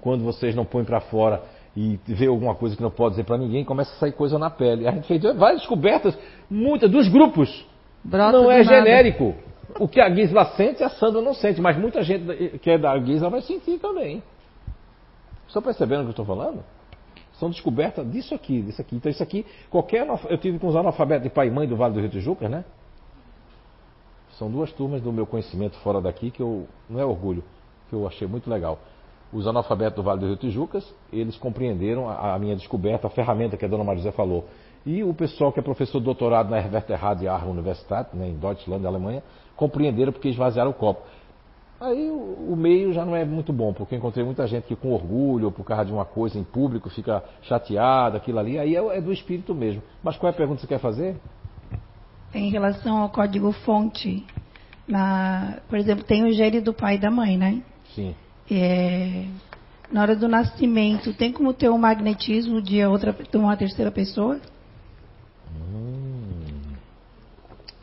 Quando 0.01 0.23
vocês 0.23 0.55
não 0.55 0.65
põem 0.65 0.83
para 0.83 0.99
fora 0.99 1.43
e 1.75 1.99
vê 2.05 2.27
alguma 2.27 2.53
coisa 2.53 2.75
que 2.75 2.81
não 2.81 2.91
pode 2.91 3.11
dizer 3.11 3.23
para 3.23 3.38
ninguém, 3.38 3.63
começa 3.63 3.91
a 3.93 3.95
sair 3.95 4.11
coisa 4.11 4.38
na 4.38 4.49
pele. 4.49 4.88
A 4.88 4.91
gente 4.91 5.07
fez 5.07 5.21
várias 5.21 5.61
descobertas, 5.61 6.17
muitas 6.49 6.89
dos 6.91 7.07
grupos. 7.07 7.65
Brota 8.03 8.38
não 8.38 8.51
é 8.51 8.63
nada. 8.63 8.77
genérico. 8.77 9.35
O 9.79 9.88
que 9.88 10.01
a 10.01 10.13
Gisela 10.13 10.45
sente, 10.57 10.83
a 10.83 10.89
Sandra 10.89 11.21
não 11.21 11.33
sente, 11.33 11.61
mas 11.61 11.77
muita 11.77 12.03
gente 12.03 12.59
que 12.59 12.69
é 12.69 12.77
da 12.77 12.99
Gisela 12.99 13.29
vai 13.29 13.41
sentir 13.41 13.79
também. 13.79 14.21
Estão 15.47 15.61
percebendo 15.61 15.99
o 15.99 16.03
que 16.03 16.07
eu 16.09 16.11
estou 16.11 16.25
falando? 16.25 16.63
São 17.33 17.49
descobertas 17.49 18.09
disso 18.11 18.35
aqui, 18.35 18.61
disso 18.61 18.81
aqui. 18.81 18.95
Então 18.95 19.09
isso 19.09 19.23
aqui, 19.23 19.45
qualquer 19.69 20.05
eu 20.29 20.38
tive 20.38 20.59
com 20.59 20.67
os 20.67 20.75
analfabetos 20.75 21.23
de 21.23 21.29
pai 21.29 21.47
e 21.47 21.51
mãe 21.51 21.67
do 21.67 21.75
Vale 21.75 21.93
do 21.93 21.99
Rio 21.99 22.09
Tijuca, 22.09 22.49
né? 22.49 22.65
São 24.41 24.49
duas 24.49 24.72
turmas 24.72 25.03
do 25.03 25.13
meu 25.13 25.27
conhecimento 25.27 25.77
fora 25.81 26.01
daqui 26.01 26.31
que 26.31 26.41
eu 26.41 26.65
não 26.89 26.99
é 26.99 27.05
orgulho, 27.05 27.43
que 27.88 27.93
eu 27.93 28.07
achei 28.07 28.27
muito 28.27 28.49
legal. 28.49 28.80
Os 29.31 29.45
analfabetos 29.45 29.97
do 29.97 30.01
Vale 30.01 30.19
do 30.19 30.26
Rio 30.26 30.35
Tijucas, 30.35 30.95
eles 31.13 31.38
compreenderam 31.38 32.09
a, 32.09 32.34
a 32.34 32.39
minha 32.39 32.55
descoberta, 32.55 33.05
a 33.05 33.09
ferramenta 33.11 33.55
que 33.55 33.63
a 33.63 33.68
dona 33.68 33.84
Maria 33.84 34.01
José 34.01 34.11
falou. 34.11 34.45
E 34.84 35.03
o 35.03 35.13
pessoal 35.13 35.53
que 35.53 35.59
é 35.59 35.61
professor 35.61 35.99
de 35.99 36.05
doutorado 36.05 36.49
na 36.49 36.57
Herverterrad 36.57 37.23
Aar 37.27 37.47
Universität, 37.47 38.18
né, 38.18 38.30
em 38.30 38.34
Deutschland, 38.35 38.84
Alemanha, 38.84 39.22
compreenderam 39.55 40.11
porque 40.11 40.30
esvaziaram 40.30 40.72
o 40.72 40.73
copo. 40.73 41.03
Aí 41.80 42.09
o, 42.09 42.53
o 42.53 42.55
meio 42.55 42.93
já 42.93 43.05
não 43.05 43.15
é 43.15 43.23
muito 43.23 43.53
bom, 43.53 43.72
porque 43.73 43.93
eu 43.93 43.99
encontrei 43.99 44.26
muita 44.26 44.47
gente 44.47 44.63
que 44.63 44.76
com 44.76 44.91
orgulho, 44.91 45.51
por 45.51 45.63
causa 45.63 45.85
de 45.85 45.93
uma 45.93 46.03
coisa 46.03 46.39
em 46.39 46.43
público, 46.43 46.89
fica 46.89 47.23
chateada, 47.43 48.18
aquilo 48.18 48.39
ali, 48.39 48.57
aí 48.57 48.76
é, 48.76 48.97
é 48.97 49.01
do 49.01 49.13
espírito 49.13 49.53
mesmo. 49.53 49.84
Mas 50.01 50.18
qual 50.18 50.31
é 50.31 50.34
a 50.34 50.35
pergunta 50.35 50.61
que 50.61 50.61
você 50.63 50.68
quer 50.68 50.80
fazer? 50.80 51.15
Em 52.34 52.49
relação 52.49 52.98
ao 52.98 53.10
código 53.10 53.52
fonte, 53.52 54.26
na, 54.88 55.58
por 55.68 55.78
exemplo, 55.78 56.03
tem 56.03 56.24
o 56.24 56.32
gene 56.32 56.62
do 56.62 56.74
pai 56.74 56.95
e 56.95 56.99
da 56.99 57.12
mãe, 57.12 57.38
né? 57.38 57.62
Sim. 57.94 58.16
É, 58.49 59.26
na 59.91 60.02
hora 60.02 60.16
do 60.16 60.28
nascimento, 60.28 61.14
tem 61.14 61.32
como 61.32 61.53
ter 61.53 61.70
um 61.70 61.78
magnetismo 61.78 62.62
de, 62.62 62.84
outra, 62.86 63.12
de 63.14 63.38
uma 63.38 63.56
terceira 63.58 63.91
pessoa? 63.91 64.40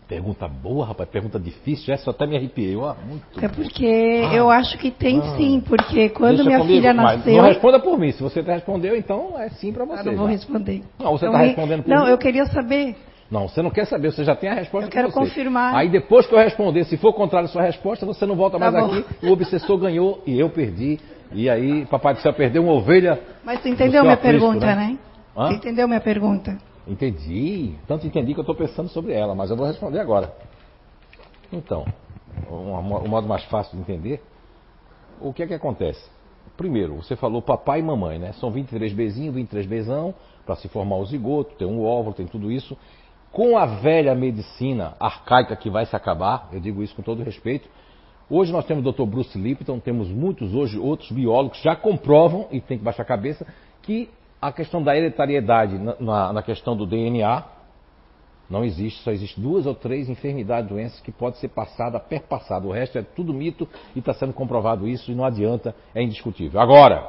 Pergunta 0.09 0.49
boa, 0.49 0.87
rapaz, 0.87 1.07
pergunta 1.11 1.39
difícil, 1.39 1.93
essa 1.93 2.09
eu 2.09 2.12
até 2.15 2.27
me 2.27 2.35
arrepiei. 2.35 2.75
Ó, 2.75 2.95
muito 3.07 3.45
É 3.45 3.47
porque 3.47 3.85
eu 4.33 4.49
acho 4.49 4.79
que 4.79 4.91
tem 4.91 5.20
sim, 5.37 5.61
porque 5.61 6.09
quando 6.09 6.47
minha 6.47 6.57
comigo, 6.61 6.79
filha 6.79 6.95
nasceu. 6.95 7.37
Não 7.37 7.43
responda 7.45 7.79
por 7.79 7.99
mim. 7.99 8.11
Se 8.12 8.23
você 8.23 8.41
respondeu, 8.41 8.97
então 8.97 9.39
é 9.39 9.51
sim 9.51 9.70
para 9.70 9.83
Eu 9.85 9.89
você. 9.89 10.03
não 10.05 10.16
vou 10.16 10.25
já. 10.25 10.31
responder. 10.33 10.83
Não, 10.99 11.12
você 11.12 11.27
Eu 11.27 11.29
está 11.29 11.39
me- 11.41 11.47
respondendo 11.49 11.83
por 11.83 11.91
Não, 11.91 12.05
mim. 12.07 12.11
eu 12.11 12.16
queria 12.16 12.47
saber. 12.47 12.97
Não, 13.30 13.46
você 13.46 13.60
não 13.62 13.70
quer 13.70 13.86
saber, 13.86 14.10
você 14.10 14.24
já 14.24 14.34
tem 14.34 14.48
a 14.48 14.55
resposta 14.55 14.86
Eu 14.86 14.90
quero 14.90 15.09
você. 15.10 15.18
confirmar. 15.20 15.74
Aí 15.74 15.88
depois 15.90 16.26
que 16.26 16.34
eu 16.34 16.38
responder, 16.38 16.84
se 16.84 16.96
for 16.96 17.12
contrário 17.12 17.46
à 17.46 17.52
sua 17.52 17.62
resposta, 17.62 18.06
você 18.06 18.24
não 18.24 18.34
volta 18.36 18.59
Tá 18.59 18.70
mais 18.70 18.86
bom. 18.86 18.98
aqui. 18.98 19.26
O 19.26 19.32
obsessor 19.32 19.76
ganhou 19.78 20.22
e 20.26 20.38
eu 20.38 20.48
perdi. 20.48 20.98
E 21.32 21.50
aí, 21.50 21.84
Papai 21.86 22.14
do 22.14 22.20
Céu 22.20 22.32
perdeu 22.32 22.62
uma 22.62 22.72
ovelha. 22.72 23.20
Mas 23.44 23.60
do 23.60 23.68
entendeu 23.68 24.02
minha 24.02 24.16
pergunta, 24.16 24.64
né? 24.74 24.98
né? 25.36 25.52
Entendeu 25.52 25.86
minha 25.86 26.00
pergunta? 26.00 26.56
Entendi. 26.86 27.74
Tanto 27.86 28.06
entendi 28.06 28.32
que 28.32 28.40
eu 28.40 28.42
estou 28.42 28.55
pensando 28.56 28.88
sobre 28.88 29.12
ela, 29.12 29.34
mas 29.34 29.50
eu 29.50 29.56
vou 29.56 29.66
responder 29.66 30.00
agora. 30.00 30.32
Então, 31.52 31.84
um- 32.50 32.72
o 32.72 33.09
modo 33.09 33.28
mais 33.28 33.44
fácil 33.44 33.76
de 33.76 33.82
entender, 33.82 34.22
o 35.20 35.32
que 35.34 35.42
é 35.42 35.46
que 35.46 35.55
acontece? 35.55 36.02
Primeiro, 36.56 36.96
você 36.96 37.14
falou 37.14 37.40
papai 37.42 37.80
e 37.80 37.82
mamãe, 37.82 38.18
né? 38.18 38.32
São 38.32 38.50
23 38.50 38.92
bezinhos, 38.92 39.34
23 39.34 39.66
bezão, 39.66 40.14
para 40.44 40.56
se 40.56 40.66
formar 40.68 40.96
o 40.96 41.05
zigoto, 41.06 41.55
tem 41.56 41.68
um 41.68 41.84
óvulo, 41.84 42.14
tem 42.14 42.26
tudo 42.26 42.50
isso. 42.50 42.76
Com 43.32 43.56
a 43.59 43.66
velha 43.66 44.14
medicina 44.14 44.94
arcaica 44.98 45.55
que 45.55 45.68
vai 45.70 45.84
se 45.86 45.94
acabar, 45.94 46.48
eu 46.52 46.60
digo 46.60 46.82
isso 46.82 46.94
com 46.94 47.02
todo 47.02 47.22
respeito, 47.22 47.68
Hoje 48.30 48.52
nós 48.52 48.66
temos 48.66 48.84
o 48.84 48.92
Dr. 48.92 49.05
Bruce 49.06 49.38
Lipton, 49.38 49.78
temos 49.80 50.09
muitos 50.09 50.55
hoje 50.55 50.78
outros 50.78 51.10
biólogos 51.10 51.56
que 51.56 51.64
já 51.64 51.74
comprovam, 51.74 52.46
e 52.52 52.60
tem 52.60 52.76
que 52.76 52.84
baixar 52.84 53.02
a 53.02 53.06
cabeça, 53.06 53.46
que 53.80 54.10
a 54.40 54.52
questão 54.52 54.82
da 54.82 54.94
hereditariedade 54.94 55.78
na, 55.78 55.96
na- 55.98 56.32
na 56.34 56.42
questão 56.42 56.76
do 56.76 56.84
DNA 56.86 57.42
não 58.50 58.64
existe, 58.66 59.02
só 59.02 59.10
existe 59.12 59.40
duas 59.40 59.64
ou 59.64 59.74
três 59.74 60.10
enfermidades, 60.10 60.68
doenças 60.68 61.00
que 61.00 61.10
pode 61.10 61.38
ser 61.38 61.48
passada, 61.48 61.98
perpassada. 61.98 62.66
O 62.66 62.70
resto 62.70 62.98
é 62.98 63.02
tudo 63.02 63.32
mito 63.32 63.66
e 63.96 63.98
está 63.98 64.12
sendo 64.12 64.34
comprovado 64.34 64.86
isso 64.86 65.10
e 65.10 65.14
não 65.14 65.24
adianta, 65.24 65.74
é 65.94 66.02
indiscutível. 66.02 66.60
Agora, 66.60 67.09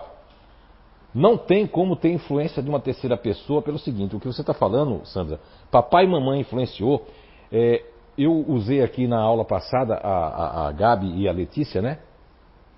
não 1.13 1.37
tem 1.37 1.67
como 1.67 1.97
ter 1.97 2.13
influência 2.13 2.63
de 2.63 2.69
uma 2.69 2.79
terceira 2.79 3.17
pessoa 3.17 3.61
pelo 3.61 3.77
seguinte, 3.79 4.15
o 4.15 4.19
que 4.21 4.27
você 4.27 4.39
está 4.41 4.53
falando, 4.53 5.05
Sandra, 5.05 5.39
papai 5.71 6.05
e 6.05 6.07
mamãe 6.07 6.41
influenciou. 6.41 7.05
é, 7.51 7.83
eu 8.17 8.33
usei 8.49 8.83
aqui 8.83 9.07
na 9.07 9.17
aula 9.17 9.45
passada 9.45 9.95
a, 9.95 10.09
a, 10.09 10.67
a 10.67 10.71
Gabi 10.73 11.21
e 11.21 11.29
a 11.29 11.31
Letícia, 11.31 11.81
né? 11.81 11.99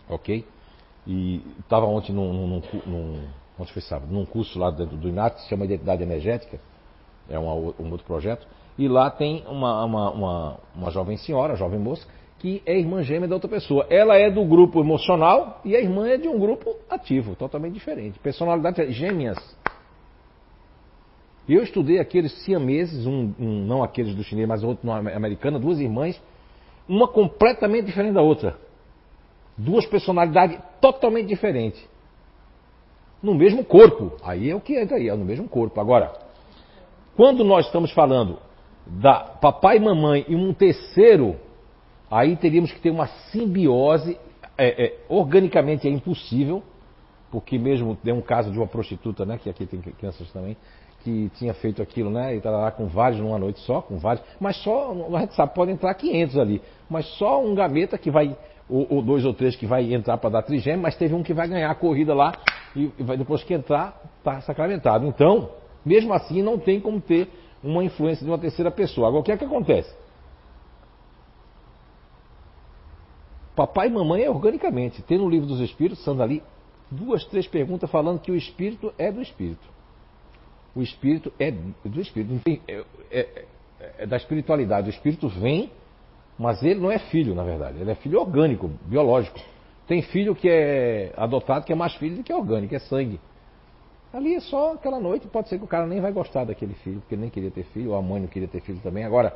Ok? 0.07 0.45
E 1.07 1.41
estava 1.59 1.87
ontem 1.87 2.13
num, 2.13 2.31
num, 2.31 2.61
num, 2.85 3.19
ontem 3.57 3.73
foi 3.73 3.81
sábado, 3.81 4.13
num 4.13 4.23
curso 4.23 4.59
lá 4.59 4.69
dentro 4.69 4.95
do 4.97 5.09
INAT, 5.09 5.35
que 5.35 5.41
se 5.41 5.49
chama 5.49 5.65
Identidade 5.65 6.03
Energética, 6.03 6.59
é 7.27 7.39
uma 7.39 7.53
um 7.55 7.91
outro 7.91 8.05
projeto, 8.05 8.47
e 8.77 8.87
lá 8.87 9.09
tem 9.09 9.43
uma, 9.47 9.83
uma, 9.83 10.11
uma, 10.11 10.59
uma 10.75 10.91
jovem 10.91 11.17
senhora, 11.17 11.55
jovem 11.55 11.79
moça, 11.79 12.05
que 12.37 12.61
é 12.65 12.77
irmã 12.77 13.03
gêmea 13.03 13.27
da 13.27 13.35
outra 13.35 13.49
pessoa. 13.49 13.85
Ela 13.89 14.17
é 14.17 14.29
do 14.29 14.43
grupo 14.43 14.79
emocional 14.79 15.59
e 15.63 15.75
a 15.75 15.79
irmã 15.79 16.07
é 16.07 16.17
de 16.17 16.27
um 16.27 16.39
grupo 16.39 16.75
ativo, 16.89 17.35
totalmente 17.35 17.73
diferente. 17.73 18.19
Personalidades 18.19 18.95
gêmeas. 18.95 19.37
Eu 21.47 21.63
estudei 21.63 21.99
aqueles 21.99 22.31
siameses, 22.43 23.05
um, 23.05 23.33
um- 23.39 23.65
não 23.65 23.83
aqueles 23.83 24.15
do 24.15 24.23
chinês, 24.23 24.47
mas 24.47 24.63
outro 24.63 24.89
americano, 24.91 25.59
duas 25.59 25.79
irmãs, 25.79 26.21
uma 26.87 27.07
completamente 27.07 27.85
diferente 27.85 28.13
da 28.13 28.21
outra. 28.21 28.57
Duas 29.57 29.85
personalidades 29.85 30.57
totalmente 30.79 31.27
diferentes. 31.27 31.89
no 33.21 33.35
mesmo 33.35 33.63
corpo. 33.63 34.13
Aí 34.23 34.49
é 34.49 34.55
o 34.55 34.59
que 34.59 34.75
entra 34.75 34.97
aí, 34.97 35.07
é 35.07 35.15
no 35.15 35.23
mesmo 35.23 35.47
corpo. 35.47 35.79
Agora, 35.79 36.11
quando 37.15 37.43
nós 37.43 37.67
estamos 37.67 37.91
falando 37.91 38.39
da 38.87 39.19
papai 39.19 39.77
e 39.77 39.79
mamãe 39.79 40.25
e 40.27 40.35
um 40.35 40.51
terceiro, 40.53 41.35
aí 42.09 42.35
teríamos 42.35 42.71
que 42.71 42.79
ter 42.79 42.89
uma 42.89 43.05
simbiose. 43.31 44.17
É, 44.57 44.85
é, 44.85 44.97
organicamente 45.07 45.87
é 45.87 45.91
impossível, 45.91 46.63
porque 47.31 47.57
mesmo 47.59 47.95
tem 47.95 48.11
um 48.13 48.21
caso 48.21 48.51
de 48.51 48.57
uma 48.57 48.67
prostituta, 48.67 49.23
né, 49.25 49.37
que 49.37 49.49
aqui 49.49 49.65
tem 49.65 49.79
crianças 49.79 50.31
também, 50.31 50.57
que 51.03 51.29
tinha 51.35 51.53
feito 51.53 51.81
aquilo, 51.81 52.09
né, 52.09 52.33
e 52.33 52.37
estava 52.37 52.57
lá 52.57 52.71
com 52.71 52.87
vários 52.87 53.19
numa 53.19 53.37
noite 53.37 53.59
só, 53.61 53.81
com 53.81 53.97
vários, 53.97 54.23
mas 54.39 54.57
só, 54.57 54.91
a 55.15 55.19
gente 55.21 55.35
sabe, 55.35 55.53
pode 55.53 55.71
entrar 55.71 55.93
500 55.93 56.37
ali, 56.37 56.61
mas 56.89 57.05
só 57.17 57.43
um 57.43 57.53
gameta 57.55 57.97
que 57.97 58.09
vai, 58.11 58.35
ou, 58.69 58.87
ou 58.89 59.01
dois 59.01 59.25
ou 59.25 59.33
três 59.33 59.55
que 59.55 59.65
vai 59.65 59.93
entrar 59.93 60.17
para 60.17 60.29
dar 60.29 60.41
trigêmeo, 60.43 60.81
mas 60.81 60.95
teve 60.95 61.13
um 61.13 61.23
que 61.23 61.33
vai 61.33 61.47
ganhar 61.47 61.69
a 61.69 61.75
corrida 61.75 62.13
lá, 62.13 62.33
e, 62.75 62.91
e 62.97 63.03
vai, 63.03 63.17
depois 63.17 63.43
que 63.43 63.53
entrar, 63.53 63.99
está 64.19 64.41
sacramentado. 64.41 65.05
Então, 65.05 65.49
mesmo 65.85 66.13
assim, 66.13 66.41
não 66.41 66.57
tem 66.57 66.79
como 66.79 67.01
ter 67.01 67.27
uma 67.63 67.83
influência 67.83 68.23
de 68.25 68.31
uma 68.31 68.37
terceira 68.37 68.71
pessoa. 68.71 69.07
Agora, 69.07 69.21
o 69.21 69.23
que 69.23 69.31
é 69.31 69.37
que 69.37 69.45
acontece? 69.45 69.93
Papai 73.55 73.87
e 73.87 73.91
mamãe 73.91 74.23
é 74.23 74.29
organicamente. 74.29 75.01
Tem 75.01 75.17
no 75.17 75.29
livro 75.29 75.47
dos 75.47 75.59
Espíritos, 75.59 75.99
estando 75.99 76.23
ali, 76.23 76.41
duas, 76.89 77.25
três 77.25 77.47
perguntas 77.47 77.89
falando 77.89 78.19
que 78.19 78.31
o 78.31 78.35
Espírito 78.35 78.93
é 78.97 79.11
do 79.11 79.21
Espírito. 79.21 79.67
O 80.75 80.81
Espírito 80.81 81.31
é 81.39 81.51
do 81.51 82.01
Espírito. 82.01 82.41
É, 82.67 82.83
é, 83.11 83.45
é 83.99 84.05
da 84.05 84.17
espiritualidade. 84.17 84.87
O 84.87 84.91
Espírito 84.91 85.27
vem, 85.27 85.71
mas 86.37 86.63
ele 86.63 86.79
não 86.79 86.91
é 86.91 86.99
filho, 86.99 87.35
na 87.35 87.43
verdade. 87.43 87.79
Ele 87.79 87.91
é 87.91 87.95
filho 87.95 88.19
orgânico, 88.19 88.69
biológico. 88.85 89.39
Tem 89.87 90.01
filho 90.01 90.33
que 90.33 90.47
é 90.49 91.13
adotado, 91.17 91.65
que 91.65 91.73
é 91.73 91.75
mais 91.75 91.93
filho 91.95 92.17
do 92.17 92.23
que 92.23 92.33
orgânico, 92.33 92.73
é 92.73 92.79
sangue. 92.79 93.19
Ali 94.13 94.35
é 94.35 94.39
só 94.41 94.73
aquela 94.73 94.99
noite, 94.99 95.27
pode 95.27 95.49
ser 95.49 95.57
que 95.57 95.63
o 95.63 95.67
cara 95.67 95.87
nem 95.87 96.01
vai 96.01 96.11
gostar 96.11 96.43
daquele 96.43 96.73
filho, 96.75 96.99
porque 96.99 97.15
ele 97.15 97.21
nem 97.21 97.29
queria 97.29 97.51
ter 97.51 97.63
filho, 97.65 97.91
ou 97.91 97.95
a 97.95 98.01
mãe 98.01 98.19
não 98.21 98.27
queria 98.27 98.47
ter 98.47 98.61
filho 98.61 98.79
também. 98.79 99.05
Agora, 99.05 99.33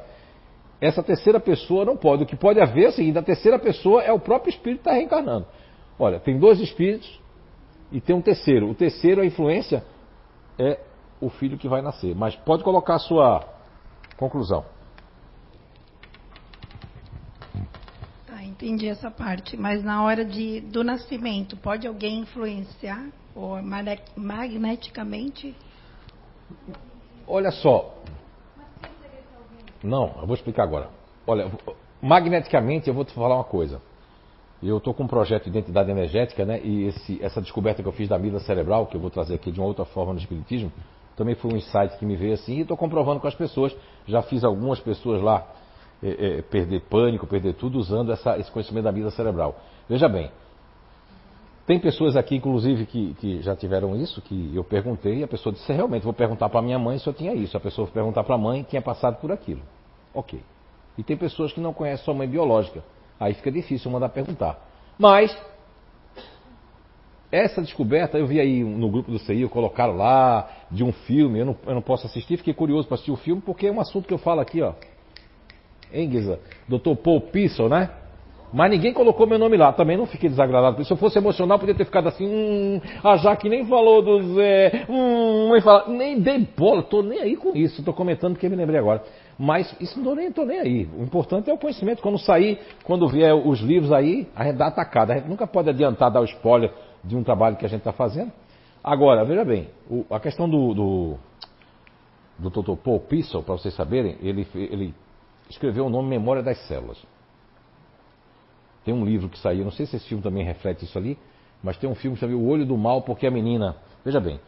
essa 0.82 1.02
terceira 1.02 1.40
pessoa 1.40 1.86
não 1.86 1.96
pode. 1.96 2.24
O 2.24 2.26
que 2.26 2.36
pode 2.36 2.60
haver 2.60 2.86
é 2.86 2.88
o 2.90 2.92
seguinte: 2.92 3.18
a 3.18 3.24
terceira 3.24 3.58
pessoa 3.58 4.04
é 4.04 4.12
o 4.12 4.20
próprio 4.20 4.50
espírito 4.50 4.84
que 4.84 4.90
está 4.90 4.94
reencarnando. 4.94 5.46
Olha, 5.98 6.20
tem 6.20 6.38
dois 6.38 6.60
espíritos 6.60 7.20
e 7.92 8.02
tem 8.02 8.16
um 8.16 8.22
terceiro. 8.22 8.70
O 8.70 8.76
terceiro, 8.76 9.22
a 9.22 9.26
influência, 9.26 9.84
é 10.60 10.78
o 11.26 11.30
filho 11.30 11.58
que 11.58 11.68
vai 11.68 11.82
nascer. 11.82 12.16
Mas 12.16 12.36
pode 12.36 12.64
colocar 12.64 12.96
a 12.96 13.00
sua 13.00 13.44
conclusão. 14.18 14.64
Tá, 18.28 18.44
entendi 18.44 18.88
essa 18.88 19.10
parte. 19.10 19.58
Mas 19.58 19.84
na 19.84 20.04
hora 20.04 20.24
de, 20.24 20.62
do 20.62 20.84
nascimento, 20.84 21.58
pode 21.58 21.88
alguém 21.88 22.20
influenciar? 22.20 23.08
Ou 23.36 23.60
magneticamente? 24.16 25.56
Olha 27.28 27.52
só, 27.52 27.96
não, 29.86 30.16
eu 30.20 30.26
vou 30.26 30.36
explicar 30.36 30.64
agora. 30.64 30.90
Olha, 31.28 31.52
magneticamente 32.02 32.88
eu 32.88 32.94
vou 32.94 33.06
te 33.06 33.14
falar 33.14 33.36
uma 33.36 33.44
coisa. 33.44 33.82
Eu 34.64 34.78
estou 34.78 34.94
com 34.94 35.04
um 35.04 35.08
projeto 35.08 35.44
de 35.44 35.50
identidade 35.50 35.92
energética, 35.92 36.44
né? 36.44 36.60
E 36.64 36.88
esse, 36.88 37.24
essa 37.24 37.42
descoberta 37.42 37.84
que 37.84 37.88
eu 37.88 37.92
fiz 37.92 38.10
da 38.10 38.18
mídia 38.18 38.40
cerebral, 38.40 38.88
que 38.88 38.96
eu 38.96 39.02
vou 39.02 39.12
trazer 39.12 39.36
aqui 39.36 39.52
de 39.52 39.60
uma 39.60 39.68
outra 39.68 39.86
forma 39.86 40.14
no 40.14 40.20
Espiritismo, 40.20 40.72
também 41.16 41.36
foi 41.36 41.54
um 41.54 41.56
insight 41.56 41.98
que 41.98 42.06
me 42.06 42.16
veio 42.16 42.34
assim 42.34 42.58
e 42.58 42.62
estou 42.62 42.76
comprovando 42.76 43.20
com 43.20 43.28
as 43.28 43.36
pessoas. 43.36 43.76
Já 44.08 44.22
fiz 44.22 44.44
algumas 44.44 44.80
pessoas 44.80 45.22
lá 45.22 45.48
é, 46.04 46.38
é, 46.38 46.42
perder 46.42 46.82
pânico, 46.82 47.26
perder 47.26 47.54
tudo, 47.54 47.80
usando 47.80 48.12
essa, 48.12 48.38
esse 48.38 48.52
conhecimento 48.52 48.84
da 48.84 48.92
mídia 48.92 49.12
cerebral. 49.12 49.56
Veja 49.88 50.10
bem, 50.10 50.30
tem 51.66 51.80
pessoas 51.80 52.16
aqui, 52.16 52.36
inclusive, 52.36 52.86
que, 52.86 53.16
que, 53.16 53.42
já 53.42 53.56
tiveram 53.56 53.96
isso, 53.96 54.22
que 54.22 54.52
eu 54.54 54.64
perguntei, 54.64 55.20
e 55.20 55.24
a 55.24 55.28
pessoa 55.28 55.52
disse, 55.52 55.72
realmente, 55.74 56.04
vou 56.04 56.14
perguntar 56.14 56.48
para 56.50 56.62
minha 56.62 56.78
mãe 56.78 57.00
se 57.00 57.08
eu 57.08 57.14
tinha 57.14 57.34
isso. 57.34 57.58
A 57.58 57.60
pessoa 57.60 57.88
foi 57.88 57.94
perguntar 57.94 58.24
para 58.24 58.36
a 58.36 58.38
mãe, 58.38 58.64
tinha 58.64 58.82
passado 58.82 59.20
por 59.20 59.32
aquilo. 59.32 59.62
Ok. 60.14 60.40
E 60.98 61.04
tem 61.04 61.18
pessoas 61.18 61.52
que 61.52 61.60
não 61.60 61.74
conhecem 61.74 62.06
sua 62.06 62.14
mãe 62.14 62.28
biológica. 62.28 62.84
Aí 63.20 63.34
fica 63.34 63.52
difícil 63.52 63.90
mandar 63.90 64.10
perguntar. 64.10 64.60
Mas, 64.98 65.36
essa 67.32 67.62
descoberta, 67.62 68.18
eu 68.18 68.28
vi 68.28 68.40
aí 68.40 68.64
no 68.64 68.90
grupo 68.90 69.12
do 69.12 69.20
CI, 69.20 69.48
colocaram 69.48 69.96
lá, 69.96 70.50
de 70.72 70.84
um 70.84 70.92
filme, 70.92 71.40
eu 71.40 71.46
não, 71.46 71.58
eu 71.66 71.76
não 71.76 71.82
posso 71.82 72.06
assistir, 72.06 72.38
fiquei 72.38 72.54
curioso 72.54 72.88
para 72.88 72.96
assistir 72.96 73.12
o 73.12 73.18
filme, 73.18 73.42
porque 73.42 73.68
é 73.68 73.72
um 73.72 73.80
assunto 73.80 74.08
que 74.08 74.14
eu 74.14 74.18
falo 74.18 74.42
aqui, 74.42 74.62
ó. 74.62 74.74
Hein, 75.94 76.10
Guisa? 76.10 76.40
Dr. 76.68 76.96
Paul 77.02 77.22
Pissel, 77.22 77.70
né? 77.70 77.90
Mas 78.56 78.72
ninguém 78.72 78.94
colocou 78.94 79.28
meu 79.28 79.38
nome 79.38 79.58
lá. 79.58 79.74
Também 79.74 79.98
não 79.98 80.06
fiquei 80.06 80.30
desagradado. 80.30 80.84
Se 80.86 80.92
eu 80.92 80.96
fosse 80.96 81.18
emocional, 81.18 81.60
podia 81.60 81.76
ter 81.76 81.84
ficado 81.84 82.08
assim. 82.08 82.26
Hum, 82.26 82.82
a 83.04 83.18
Jaque 83.18 83.50
nem 83.50 83.66
falou 83.66 84.02
do 84.02 84.34
Zé. 84.34 84.86
Hum, 84.90 85.52
nem, 85.52 85.62
fala, 85.62 85.90
nem 85.90 86.20
dei 86.22 86.48
bola. 86.58 86.82
Tô 86.82 87.02
nem 87.02 87.20
aí 87.20 87.36
com 87.36 87.56
isso. 87.56 87.84
Tô 87.84 87.92
comentando 87.92 88.34
porque 88.34 88.48
me 88.48 88.56
lembrei 88.56 88.80
agora. 88.80 89.04
Mas 89.38 89.76
isso 89.82 90.00
não 90.00 90.06
tô 90.06 90.16
nem, 90.16 90.32
tô 90.32 90.46
nem 90.46 90.60
aí. 90.60 90.90
O 90.98 91.04
importante 91.04 91.50
é 91.50 91.54
o 91.54 91.58
conhecimento. 91.58 92.02
Quando 92.02 92.18
sair, 92.18 92.60
quando 92.86 93.08
vier 93.10 93.36
os 93.36 93.60
livros 93.60 93.92
aí, 93.92 94.26
a 94.34 94.46
gente 94.46 94.56
dá 94.56 94.68
atacada. 94.68 95.14
A 95.14 95.18
gente 95.18 95.28
nunca 95.28 95.46
pode 95.46 95.70
adiantar 95.70 96.10
dar 96.10 96.22
o 96.22 96.26
spoiler 96.26 96.72
de 97.06 97.16
um 97.16 97.24
trabalho 97.24 97.56
que 97.56 97.66
a 97.66 97.70
gente 97.70 97.80
está 97.80 97.94
fazendo. 97.94 98.32
Agora, 98.84 99.24
veja 99.24 99.44
bem, 99.44 99.70
o, 99.90 100.06
a 100.10 100.20
questão 100.20 100.50
do, 100.50 100.74
do, 100.74 101.18
do 102.38 102.50
Dr. 102.50 102.76
Paul 102.84 103.00
Pissel, 103.00 103.44
para 103.44 103.56
vocês 103.56 103.74
saberem, 103.74 104.18
ele, 104.22 104.48
ele 104.54 104.94
escreveu 105.50 105.86
o 105.86 105.90
nome 105.90 106.10
Memória 106.10 106.44
das 106.44 106.58
Células. 106.68 107.02
Tem 108.84 108.94
um 108.94 109.04
livro 109.04 109.30
que 109.30 109.40
saiu, 109.40 109.64
não 109.64 109.72
sei 109.72 109.86
se 109.86 109.96
esse 109.96 110.08
filme 110.08 110.24
também 110.24 110.44
reflete 110.44 110.86
isso 110.86 110.98
ali, 110.98 111.18
mas 111.64 111.78
tem 111.78 111.90
um 111.90 111.96
filme 111.96 112.16
que 112.16 112.26
O 112.26 112.48
Olho 112.48 112.66
do 112.66 112.78
Mal, 112.78 113.02
porque 113.02 113.26
a 113.26 113.32
menina, 113.32 113.76
veja 114.04 114.20
bem, 114.20 114.40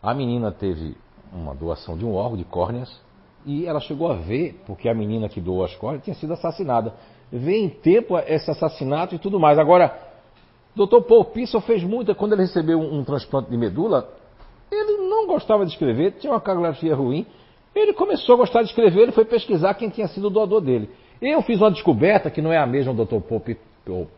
a 0.00 0.14
menina 0.14 0.52
teve 0.52 0.96
uma 1.32 1.54
doação 1.54 1.96
de 1.98 2.04
um 2.04 2.14
órgão 2.14 2.36
de 2.36 2.44
córneas 2.44 3.02
e 3.44 3.66
ela 3.66 3.80
chegou 3.80 4.10
a 4.10 4.14
ver, 4.14 4.62
porque 4.66 4.88
a 4.88 4.94
menina 4.94 5.28
que 5.28 5.40
doou 5.40 5.64
as 5.64 5.74
córneas 5.74 6.04
tinha 6.04 6.14
sido 6.14 6.32
assassinada. 6.32 6.94
Vê 7.32 7.56
em 7.56 7.68
tempo 7.68 8.16
esse 8.18 8.48
assassinato 8.50 9.16
e 9.16 9.18
tudo 9.18 9.40
mais. 9.40 9.58
Agora, 9.58 10.13
Dr. 10.74 11.02
Paul 11.06 11.26
Pissel 11.26 11.60
fez 11.60 11.82
muito, 11.84 12.14
quando 12.14 12.32
ele 12.32 12.42
recebeu 12.42 12.78
um, 12.78 12.98
um 12.98 13.04
transplante 13.04 13.48
de 13.48 13.56
medula, 13.56 14.08
ele 14.70 15.08
não 15.08 15.26
gostava 15.26 15.64
de 15.64 15.72
escrever, 15.72 16.12
tinha 16.18 16.32
uma 16.32 16.40
cartografia 16.40 16.94
ruim, 16.94 17.24
ele 17.74 17.92
começou 17.92 18.34
a 18.34 18.38
gostar 18.38 18.62
de 18.62 18.68
escrever, 18.68 19.02
ele 19.02 19.12
foi 19.12 19.24
pesquisar 19.24 19.74
quem 19.74 19.88
tinha 19.88 20.08
sido 20.08 20.26
o 20.26 20.30
doador 20.30 20.60
dele. 20.60 20.90
Eu 21.22 21.42
fiz 21.42 21.60
uma 21.60 21.70
descoberta, 21.70 22.30
que 22.30 22.42
não 22.42 22.52
é 22.52 22.58
a 22.58 22.66
mesma 22.66 22.92
do 22.92 23.04
Dr. 23.04 23.18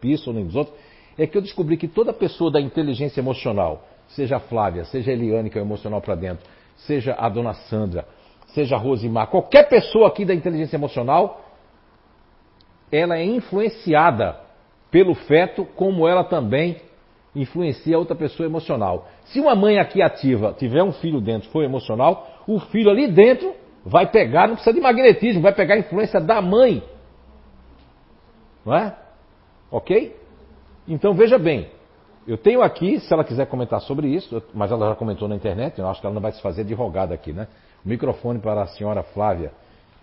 Pisso 0.00 0.32
nem 0.32 0.44
dos 0.44 0.56
outros, 0.56 0.74
é 1.18 1.26
que 1.26 1.36
eu 1.36 1.42
descobri 1.42 1.76
que 1.76 1.88
toda 1.88 2.12
pessoa 2.12 2.50
da 2.50 2.60
inteligência 2.60 3.20
emocional, 3.20 3.84
seja 4.08 4.36
a 4.36 4.40
Flávia, 4.40 4.84
seja 4.84 5.10
a 5.10 5.14
Eliane, 5.14 5.50
que 5.50 5.58
é 5.58 5.62
emocional 5.62 6.00
para 6.00 6.14
dentro, 6.14 6.46
seja 6.76 7.14
a 7.18 7.28
dona 7.28 7.54
Sandra, 7.54 8.06
seja 8.48 8.76
a 8.76 8.78
Rosimar, 8.78 9.28
qualquer 9.28 9.68
pessoa 9.68 10.08
aqui 10.08 10.24
da 10.24 10.34
inteligência 10.34 10.76
emocional, 10.76 11.42
ela 12.90 13.18
é 13.18 13.24
influenciada 13.24 14.45
pelo 14.96 15.14
feto, 15.14 15.66
como 15.76 16.08
ela 16.08 16.24
também 16.24 16.80
influencia 17.34 17.98
outra 17.98 18.16
pessoa 18.16 18.46
emocional. 18.46 19.06
Se 19.26 19.38
uma 19.38 19.54
mãe 19.54 19.78
aqui 19.78 20.00
ativa 20.00 20.54
tiver 20.58 20.82
um 20.82 20.90
filho 20.90 21.20
dentro, 21.20 21.50
for 21.50 21.62
emocional, 21.62 22.26
o 22.48 22.58
filho 22.58 22.88
ali 22.88 23.06
dentro 23.06 23.54
vai 23.84 24.10
pegar, 24.10 24.48
não 24.48 24.54
precisa 24.54 24.74
de 24.74 24.80
magnetismo, 24.80 25.42
vai 25.42 25.52
pegar 25.52 25.74
a 25.74 25.78
influência 25.80 26.18
da 26.18 26.40
mãe. 26.40 26.82
Não 28.64 28.74
é? 28.74 28.96
Ok? 29.70 30.16
Então 30.88 31.12
veja 31.12 31.36
bem, 31.36 31.68
eu 32.26 32.38
tenho 32.38 32.62
aqui, 32.62 32.98
se 32.98 33.12
ela 33.12 33.22
quiser 33.22 33.46
comentar 33.48 33.82
sobre 33.82 34.08
isso, 34.08 34.42
mas 34.54 34.72
ela 34.72 34.88
já 34.88 34.94
comentou 34.94 35.28
na 35.28 35.36
internet, 35.36 35.78
eu 35.78 35.86
acho 35.86 36.00
que 36.00 36.06
ela 36.06 36.14
não 36.14 36.22
vai 36.22 36.32
se 36.32 36.40
fazer 36.40 36.62
advogada 36.62 37.12
aqui, 37.12 37.34
né? 37.34 37.48
O 37.84 37.88
microfone 37.90 38.38
para 38.38 38.62
a 38.62 38.66
senhora 38.66 39.02
Flávia. 39.02 39.52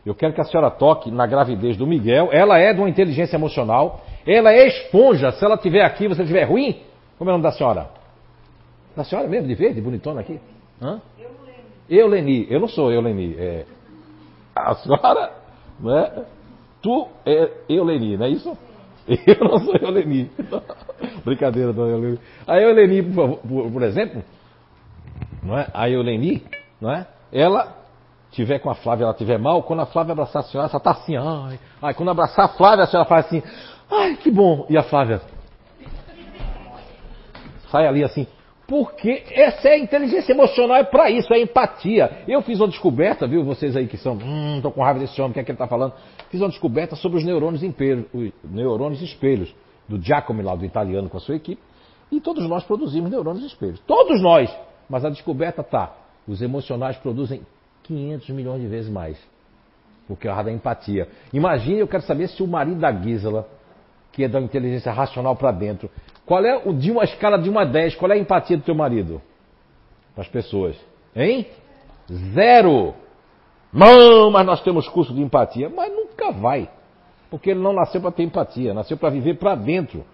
Eu 0.06 0.14
quero 0.14 0.34
que 0.34 0.42
a 0.42 0.44
senhora 0.44 0.70
toque 0.70 1.10
na 1.10 1.26
gravidez 1.26 1.78
do 1.78 1.88
Miguel. 1.88 2.30
Ela 2.32 2.60
é 2.60 2.74
de 2.74 2.80
uma 2.80 2.90
inteligência 2.90 3.38
emocional. 3.38 4.02
Ela 4.26 4.52
é 4.52 4.68
esponja. 4.68 5.32
Se 5.32 5.46
ela 5.46 5.56
estiver 5.56 5.84
aqui, 5.84 6.08
você 6.08 6.24
estiver 6.24 6.44
ruim. 6.44 6.82
Como 7.18 7.30
é 7.30 7.34
o 7.34 7.38
nome 7.38 7.44
da 7.44 7.52
senhora? 7.52 7.90
Da 8.96 9.04
senhora 9.04 9.28
mesmo, 9.28 9.48
de 9.48 9.56
verde, 9.56 9.82
bonitona 9.82 10.22
aqui? 10.22 10.40
Hã? 10.82 11.02
Eu, 11.90 12.08
Leni. 12.08 12.48
Eu 12.50 12.60
não 12.60 12.68
sou 12.68 12.92
eu, 12.92 13.02
Leni. 13.02 13.36
É... 13.38 13.66
A 14.56 14.76
senhora, 14.76 15.32
né? 15.80 16.26
Tu 16.84 17.08
é 17.26 17.50
Euleni, 17.70 18.18
não 18.18 18.26
é 18.26 18.30
isso? 18.30 18.58
Eu 19.08 19.48
não 19.48 19.58
sou 19.60 19.76
Euleni. 19.76 20.30
Brincadeira, 21.26 21.72
dona 21.72 21.92
Euleni. 21.92 22.20
A 22.46 22.60
Euleni, 22.60 23.04
por, 23.04 23.38
por, 23.38 23.72
por, 23.72 23.84
exemplo, 23.84 24.22
não 25.42 25.58
é? 25.58 25.68
a 25.74 25.90
Euleni, 25.90 26.44
não 26.80 26.92
é? 26.92 27.08
ela 27.32 27.83
tiver 28.34 28.60
com 28.60 28.70
a 28.70 28.76
Flávia, 28.76 29.06
ela 29.06 29.14
tiver 29.14 29.38
mal, 29.38 29.64
quando 29.64 29.82
a 29.82 29.86
Flávia 29.86 30.12
abraçar 30.12 30.42
a 30.42 30.46
senhora, 30.46 30.70
ela 30.70 30.78
está 30.78 30.92
assim, 30.92 31.16
ai. 31.16 31.60
Ai, 31.82 31.94
quando 31.94 32.10
abraçar 32.10 32.46
a 32.46 32.50
Flávia, 32.50 32.84
a 32.84 32.88
senhora 32.88 33.08
faz 33.08 33.26
assim, 33.26 33.42
ai, 33.90 34.16
que 34.16 34.30
bom. 34.30 34.66
E 34.70 34.78
a 34.78 34.84
Flávia 34.84 35.22
sai 37.70 37.88
ali 37.88 38.04
assim, 38.04 38.28
porque 38.68 39.24
essa 39.32 39.70
é 39.70 39.80
inteligência 39.80 40.32
emocional, 40.32 40.78
é 40.78 40.84
para 40.84 41.10
isso, 41.10 41.34
é 41.34 41.42
empatia. 41.42 42.24
Eu 42.28 42.42
fiz 42.42 42.60
uma 42.60 42.68
descoberta, 42.68 43.28
viu, 43.28 43.44
vocês 43.44 43.76
aí 43.76 43.88
que 43.88 43.98
são, 43.98 44.14
hum, 44.14 44.60
tô 44.62 44.72
com 44.72 44.82
raiva 44.82 45.00
desse 45.00 45.20
homem, 45.20 45.32
o 45.32 45.34
que 45.34 45.40
é 45.40 45.44
que 45.44 45.52
ele 45.52 45.56
está 45.56 45.68
falando? 45.68 45.94
Fiz 46.30 46.40
uma 46.40 46.50
descoberta 46.50 46.96
sobre 46.96 47.18
os 47.18 47.24
neurônios, 47.24 47.62
os 47.64 48.32
neurônios 48.44 49.02
espelhos, 49.02 49.54
do 49.88 50.02
Giacomo 50.02 50.42
lá, 50.42 50.56
do 50.56 50.66
italiano 50.66 51.10
com 51.10 51.18
a 51.18 51.20
sua 51.20 51.36
equipe. 51.36 51.62
E 52.12 52.22
todos 52.22 52.48
nós 52.48 52.64
produzimos 52.64 53.10
neurônios 53.10 53.44
espelhos. 53.44 53.80
Todos 53.88 54.22
nós! 54.22 54.56
Mas 54.90 55.04
a 55.04 55.10
descoberta 55.10 55.62
está. 55.62 55.94
Os 56.28 56.42
emocionais 56.42 56.96
produzem 56.98 57.42
500 57.84 58.30
milhões 58.30 58.62
de 58.62 58.68
vezes 58.68 58.90
mais. 58.90 59.18
Porque 60.08 60.28
é 60.28 60.32
a 60.32 60.42
da 60.42 60.52
empatia. 60.52 61.08
Imagine, 61.32 61.80
eu 61.80 61.88
quero 61.88 62.04
saber 62.04 62.28
se 62.28 62.44
o 62.44 62.48
marido 62.48 62.80
da 62.80 62.92
Gisela, 62.92 63.48
que 64.12 64.24
é 64.24 64.28
da 64.28 64.40
inteligência 64.42 64.92
racional 64.92 65.36
para 65.36 65.52
dentro, 65.52 65.90
qual 66.26 66.44
é 66.46 66.62
o 66.66 66.74
de 66.74 66.92
uma 66.92 67.04
escala 67.04 67.38
de 67.38 67.50
1 67.50 67.60
a 67.60 67.66
10, 67.66 67.96
qual 67.96 68.12
é 68.12 68.16
a 68.16 68.18
empatia 68.18 68.58
do 68.58 68.64
teu 68.64 68.76
marido? 68.76 69.22
Para 70.14 70.24
as 70.24 70.30
pessoas. 70.30 70.76
Hein? 71.16 71.48
Zero! 72.34 72.94
Não, 73.72 74.30
mas 74.30 74.46
nós 74.46 74.62
temos 74.62 74.88
curso 74.88 75.14
de 75.14 75.22
empatia. 75.22 75.70
Mas 75.70 75.92
nunca 75.92 76.32
vai. 76.32 76.70
Porque 77.30 77.50
ele 77.50 77.60
não 77.60 77.74
nasceu 77.74 78.00
para 78.00 78.12
ter 78.12 78.24
empatia, 78.24 78.74
nasceu 78.74 78.96
para 78.96 79.10
viver 79.10 79.38
para 79.38 79.56
dentro. 79.56 80.06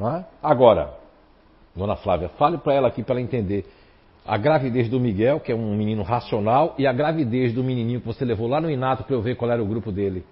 É? 0.00 0.24
Agora, 0.42 0.94
dona 1.74 1.96
Flávia, 1.96 2.28
fale 2.30 2.58
para 2.58 2.74
ela 2.74 2.88
aqui 2.88 3.02
para 3.02 3.14
ela 3.14 3.20
entender 3.20 3.66
a 4.24 4.36
gravidez 4.36 4.88
do 4.88 5.00
Miguel, 5.00 5.40
que 5.40 5.50
é 5.50 5.54
um 5.54 5.74
menino 5.74 6.02
racional, 6.02 6.74
e 6.78 6.86
a 6.86 6.92
gravidez 6.92 7.52
do 7.52 7.64
menininho 7.64 8.00
que 8.00 8.06
você 8.06 8.24
levou 8.24 8.46
lá 8.46 8.60
no 8.60 8.70
Inato 8.70 9.04
para 9.04 9.14
eu 9.14 9.22
ver 9.22 9.36
qual 9.36 9.50
era 9.50 9.62
o 9.62 9.66
grupo 9.66 9.90
dele. 9.90 10.24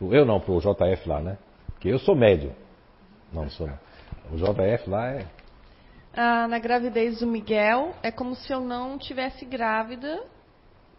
Eu 0.00 0.24
não, 0.24 0.40
pro 0.40 0.60
JF 0.60 1.08
lá, 1.08 1.20
né? 1.20 1.38
Porque 1.66 1.88
eu 1.88 1.98
sou 1.98 2.14
médio. 2.14 2.52
Não, 3.32 3.42
não 3.42 3.50
sou 3.50 3.66
não. 3.66 3.78
O 4.32 4.36
JF 4.36 4.88
lá 4.88 5.08
é. 5.10 5.26
Ah, 6.14 6.48
na 6.48 6.58
gravidez 6.58 7.20
do 7.20 7.26
Miguel, 7.26 7.94
é 8.02 8.10
como 8.10 8.34
se 8.34 8.52
eu 8.52 8.60
não 8.60 8.98
tivesse 8.98 9.44
grávida. 9.44 10.22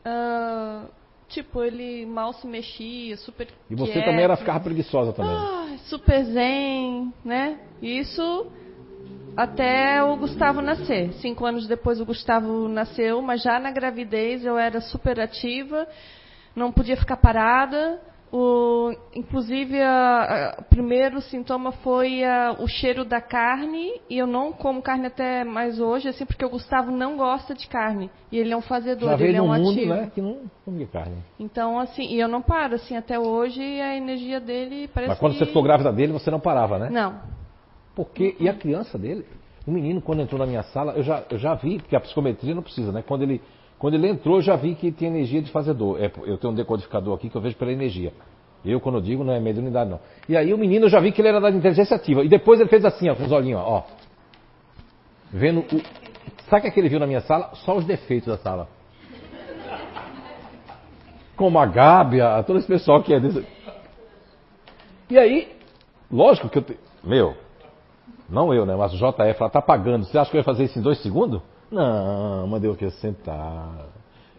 Ah, 0.06 0.86
tipo, 1.30 1.64
ele 1.64 2.06
mal 2.06 2.34
se 2.34 2.48
mexia, 2.48 3.18
super. 3.18 3.48
E 3.70 3.76
você 3.76 3.94
quieto. 3.94 4.06
também 4.06 4.24
era 4.24 4.36
ficar 4.36 4.60
preguiçosa 4.60 5.14
também. 5.14 5.34
Ah, 5.34 5.78
super 5.86 6.24
zen, 6.26 7.14
né? 7.24 7.60
Isso 7.82 8.52
até 9.36 10.04
o 10.04 10.16
Gustavo 10.18 10.62
nascer. 10.62 11.14
Cinco 11.14 11.46
anos 11.46 11.68
depois 11.68 12.00
o 12.02 12.06
Gustavo 12.06 12.68
nasceu, 12.68 13.22
mas 13.22 13.42
já 13.42 13.60
na 13.60 13.72
gravidez 13.72 14.46
eu 14.46 14.58
era 14.58 14.82
super 14.82 15.20
ativa, 15.20 15.88
não 16.56 16.72
podia 16.72 16.98
ficar 16.98 17.18
parada. 17.18 18.00
O, 18.34 18.96
inclusive, 19.14 19.78
o 20.58 20.64
primeiro 20.70 21.20
sintoma 21.20 21.74
foi 21.74 22.24
a, 22.24 22.56
o 22.60 22.66
cheiro 22.66 23.04
da 23.04 23.20
carne, 23.20 23.92
e 24.10 24.18
eu 24.18 24.26
não 24.26 24.54
como 24.54 24.82
carne 24.82 25.08
até 25.08 25.44
mais 25.44 25.82
hoje, 25.82 26.08
assim, 26.08 26.26
porque 26.26 26.46
o 26.46 26.50
Gustavo 26.50 26.92
não 26.92 27.18
gosta 27.18 27.54
de 27.54 27.68
carne. 27.68 28.10
E 28.32 28.38
ele 28.38 28.54
é 28.54 28.56
um 28.56 28.62
fazedor, 28.62 29.18
Já 29.18 29.26
ele 29.26 29.36
é 29.36 29.42
um 29.42 29.54
mundo, 29.54 29.72
ativo. 29.72 29.94
né, 29.94 30.12
que 30.16 30.22
não 30.22 30.44
comia 30.64 30.88
carne. 30.88 31.18
Então, 31.38 31.78
assim, 31.78 32.04
e 32.04 32.22
eu 32.22 32.30
não 32.30 32.42
paro, 32.42 32.76
assim, 32.76 32.96
até 32.96 33.20
hoje 33.20 33.62
a 33.62 33.98
energia 33.98 34.40
dele 34.40 34.90
parece 34.94 35.10
Mas 35.10 35.20
quando 35.20 35.34
que... 35.34 35.40
você 35.40 35.48
ficou 35.48 35.62
grávida 35.62 35.92
dele, 35.92 36.14
você 36.14 36.32
não 36.32 36.40
parava, 36.40 36.80
né? 36.80 36.90
Não. 36.90 37.41
Porque, 37.96 38.36
e 38.40 38.48
a 38.48 38.54
criança 38.54 38.98
dele, 38.98 39.26
o 39.66 39.72
menino, 39.72 40.02
quando 40.02 40.22
entrou 40.22 40.40
na 40.40 40.46
minha 40.46 40.64
sala, 40.64 40.94
eu 40.94 41.04
já, 41.04 41.24
eu 41.30 41.38
já 41.38 41.54
vi, 41.54 41.80
porque 41.80 41.96
a 41.96 42.00
psicometria 42.00 42.56
não 42.56 42.64
precisa, 42.64 42.92
né? 42.92 43.04
Quando 43.06 43.24
ele, 43.24 43.42
quando 43.78 43.94
ele 43.96 44.08
entrou, 44.08 44.38
eu 44.38 44.42
já 44.42 44.56
vi 44.56 44.76
que 44.76 44.92
tem 44.92 45.08
energia 45.08 45.42
de 45.42 45.52
fazedor. 45.52 46.02
É, 46.02 46.12
eu 46.26 46.38
tenho 46.38 46.54
um 46.54 46.56
decodificador 46.56 47.16
aqui 47.16 47.30
que 47.30 47.36
eu 47.36 47.42
vejo 47.42 47.56
pela 47.58 47.72
energia. 47.72 48.14
Eu, 48.64 48.80
quando 48.80 48.96
eu 48.96 49.02
digo, 49.02 49.24
não 49.24 49.34
é 49.34 49.40
mediunidade, 49.40 49.90
não. 49.90 50.00
E 50.30 50.38
aí 50.38 50.54
o 50.54 50.58
menino, 50.58 50.86
eu 50.86 50.90
já 50.90 51.00
vi 51.00 51.12
que 51.12 51.20
ele 51.22 51.30
era 51.30 51.42
da 51.42 51.50
inteligência 51.50 51.96
ativa. 51.96 52.24
E 52.24 52.30
depois 52.30 52.60
ele 52.60 52.70
fez 52.70 52.86
assim, 52.86 53.10
ó, 53.10 53.16
com 53.16 53.24
os 53.24 53.32
olhinhos, 53.32 53.60
ó. 53.60 53.86
Vendo 55.32 55.62
o... 55.62 55.82
Sabe 56.50 56.60
o 56.60 56.62
que, 56.62 56.68
é 56.68 56.72
que 56.72 56.80
ele 56.80 56.90
viu 56.90 57.00
na 57.00 57.08
minha 57.08 57.22
sala? 57.22 57.52
Só 57.56 57.76
os 57.76 57.86
defeitos 57.86 58.28
da 58.28 58.38
sala. 58.38 58.68
Como 61.36 61.58
a 61.58 61.66
Gabi, 61.66 62.22
a, 62.22 62.44
todo 62.44 62.60
esse 62.60 62.68
pessoal 62.68 63.02
que 63.02 63.14
é 63.14 63.20
desse... 63.20 63.44
E 65.10 65.18
aí, 65.18 65.52
lógico 66.12 66.50
que 66.50 66.60
eu... 66.60 66.62
Te... 66.62 66.78
Meu, 67.04 67.36
não 68.32 68.54
eu, 68.54 68.66
né? 68.66 68.76
Mas 68.76 68.94
o 68.94 68.96
JF 68.96 69.42
lá 69.42 69.50
tá 69.50 69.62
pagando. 69.62 70.06
Você 70.06 70.18
acha 70.18 70.32
que 70.32 70.38
eu 70.38 70.40
ia 70.40 70.46
fazer 70.46 70.64
isso 70.64 70.80
em 70.80 70.82
dois 70.82 71.02
segundos? 71.02 71.42
Não, 71.70 72.48
mandei 72.48 72.70
o 72.70 72.76
que? 72.76 72.90
Sentar. 72.92 73.88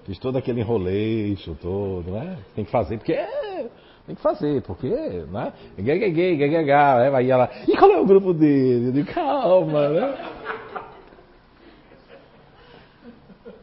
Fiz 0.04 0.18
todo 0.18 0.36
aquele 0.36 0.60
enroleixo 0.60 1.56
todo, 1.60 2.10
né? 2.10 2.38
Tem 2.54 2.64
que 2.64 2.70
fazer, 2.70 2.98
porque 2.98 3.12
é, 3.12 3.66
tem 4.06 4.16
que 4.16 4.20
fazer, 4.20 4.62
porque, 4.62 4.88
né? 4.88 5.52
Gay, 5.78 5.98
gay, 5.98 6.10
gay, 6.10 6.36
gay, 6.36 6.48
gay, 6.48 6.64
gay. 6.64 6.74
Aí 6.74 7.30
ela, 7.30 7.48
e 7.68 7.76
qual 7.76 7.90
é 7.90 8.00
o 8.00 8.04
grupo 8.04 8.34
dele? 8.34 8.88
Eu 8.88 8.92
digo, 8.92 9.12
calma, 9.12 9.88
né? 9.88 10.14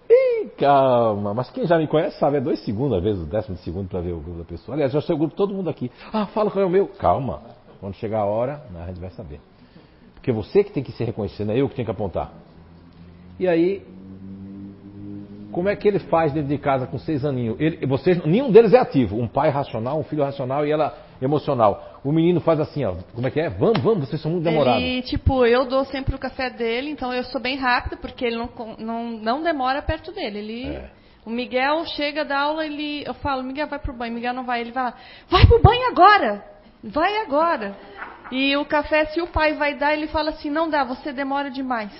Ih, 0.10 0.50
calma, 0.58 1.34
mas 1.34 1.50
quem 1.52 1.68
já 1.68 1.78
me 1.78 1.88
conhece 1.88 2.18
sabe, 2.18 2.38
é 2.38 2.42
dois 2.42 2.64
segundos, 2.64 2.98
às 2.98 3.04
vezes, 3.04 3.22
o 3.22 3.26
décimo 3.26 3.58
segundo 3.58 3.90
para 3.90 4.00
ver 4.00 4.14
o 4.14 4.20
grupo 4.20 4.40
da 4.40 4.46
pessoa. 4.46 4.76
Aliás, 4.76 4.92
já 4.92 5.02
sei 5.02 5.14
o 5.14 5.18
grupo 5.18 5.36
todo 5.36 5.54
mundo 5.54 5.70
aqui. 5.70 5.92
Ah, 6.14 6.26
fala 6.28 6.50
qual 6.50 6.64
é 6.64 6.66
o 6.66 6.70
meu. 6.70 6.88
Calma, 6.88 7.42
quando 7.80 7.96
chegar 7.96 8.22
a 8.22 8.26
hora, 8.26 8.64
né, 8.72 8.84
a 8.84 8.88
gente 8.88 9.00
vai 9.00 9.10
saber. 9.12 9.42
Porque 10.30 10.32
você 10.32 10.64
que 10.64 10.72
tem 10.72 10.84
que 10.84 10.92
se 10.92 11.04
reconhecer, 11.04 11.44
não 11.44 11.54
é 11.54 11.58
eu 11.60 11.68
que 11.68 11.76
tenho 11.76 11.86
que 11.88 11.92
apontar. 11.92 12.32
E 13.40 13.48
aí, 13.48 13.82
como 15.52 15.68
é 15.68 15.76
que 15.76 15.88
ele 15.88 15.98
faz 15.98 16.32
dentro 16.32 16.50
de 16.50 16.58
casa 16.60 16.86
com 16.86 17.00
seis 17.00 17.26
aninhos? 17.26 17.60
Ele, 17.60 17.86
vocês, 17.88 18.24
nenhum 18.26 18.52
deles 18.52 18.74
é 18.74 18.78
ativo. 18.78 19.18
Um 19.18 19.28
pai 19.28 19.50
racional, 19.50 20.00
um 20.00 20.04
filho 20.04 20.24
racional 20.24 20.68
e 20.68 20.72
ela 20.72 20.96
emocional. 21.20 22.00
O 22.04 22.12
menino 22.12 22.40
faz 22.42 22.60
assim, 22.60 22.86
ó. 22.86 22.96
Como 23.16 23.26
é 23.26 23.32
que 23.32 23.40
é? 23.40 23.50
Vamos, 23.50 23.82
vamos, 23.82 24.08
vocês 24.08 24.22
são 24.22 24.32
muito 24.32 24.44
demorados. 24.44 24.84
Ele, 24.84 25.02
tipo, 25.02 25.46
eu 25.46 25.66
dou 25.66 25.84
sempre 25.86 26.14
o 26.14 26.20
café 26.20 26.52
dele, 26.52 26.92
então 26.92 27.12
eu 27.12 27.24
sou 27.24 27.42
bem 27.42 27.58
rápida, 27.58 27.98
porque 27.98 28.26
ele 28.26 28.38
não, 28.38 28.50
não, 28.78 29.10
não 29.10 29.44
demora 29.44 29.82
perto 29.82 30.12
dele. 30.12 30.38
Ele, 30.40 30.68
É. 30.68 30.90
O 31.26 31.30
Miguel 31.30 31.86
chega 31.86 32.24
da 32.24 32.40
aula, 32.40 32.66
ele, 32.66 33.04
eu 33.06 33.14
falo, 33.16 33.44
Miguel, 33.44 33.68
vai 33.68 33.80
pro 33.80 33.94
banho. 33.94 34.14
Miguel 34.14 34.34
não 34.34 34.46
vai, 34.46 34.62
ele 34.62 34.72
vai 34.72 34.84
lá, 34.84 34.94
vai 35.30 35.46
pro 35.46 35.62
banho 35.62 35.88
agora! 35.92 36.59
Vai 36.84 37.18
agora! 37.18 37.76
E 38.32 38.56
o 38.56 38.66
café, 38.66 39.06
se 39.06 39.22
o 39.22 39.28
pai 39.28 39.54
vai 39.56 39.76
dar, 39.76 39.94
ele 39.94 40.08
fala 40.08 40.30
assim, 40.30 40.50
não 40.50 40.70
dá, 40.70 40.84
você 40.84 41.12
demora 41.12 41.50
demais. 41.50 41.92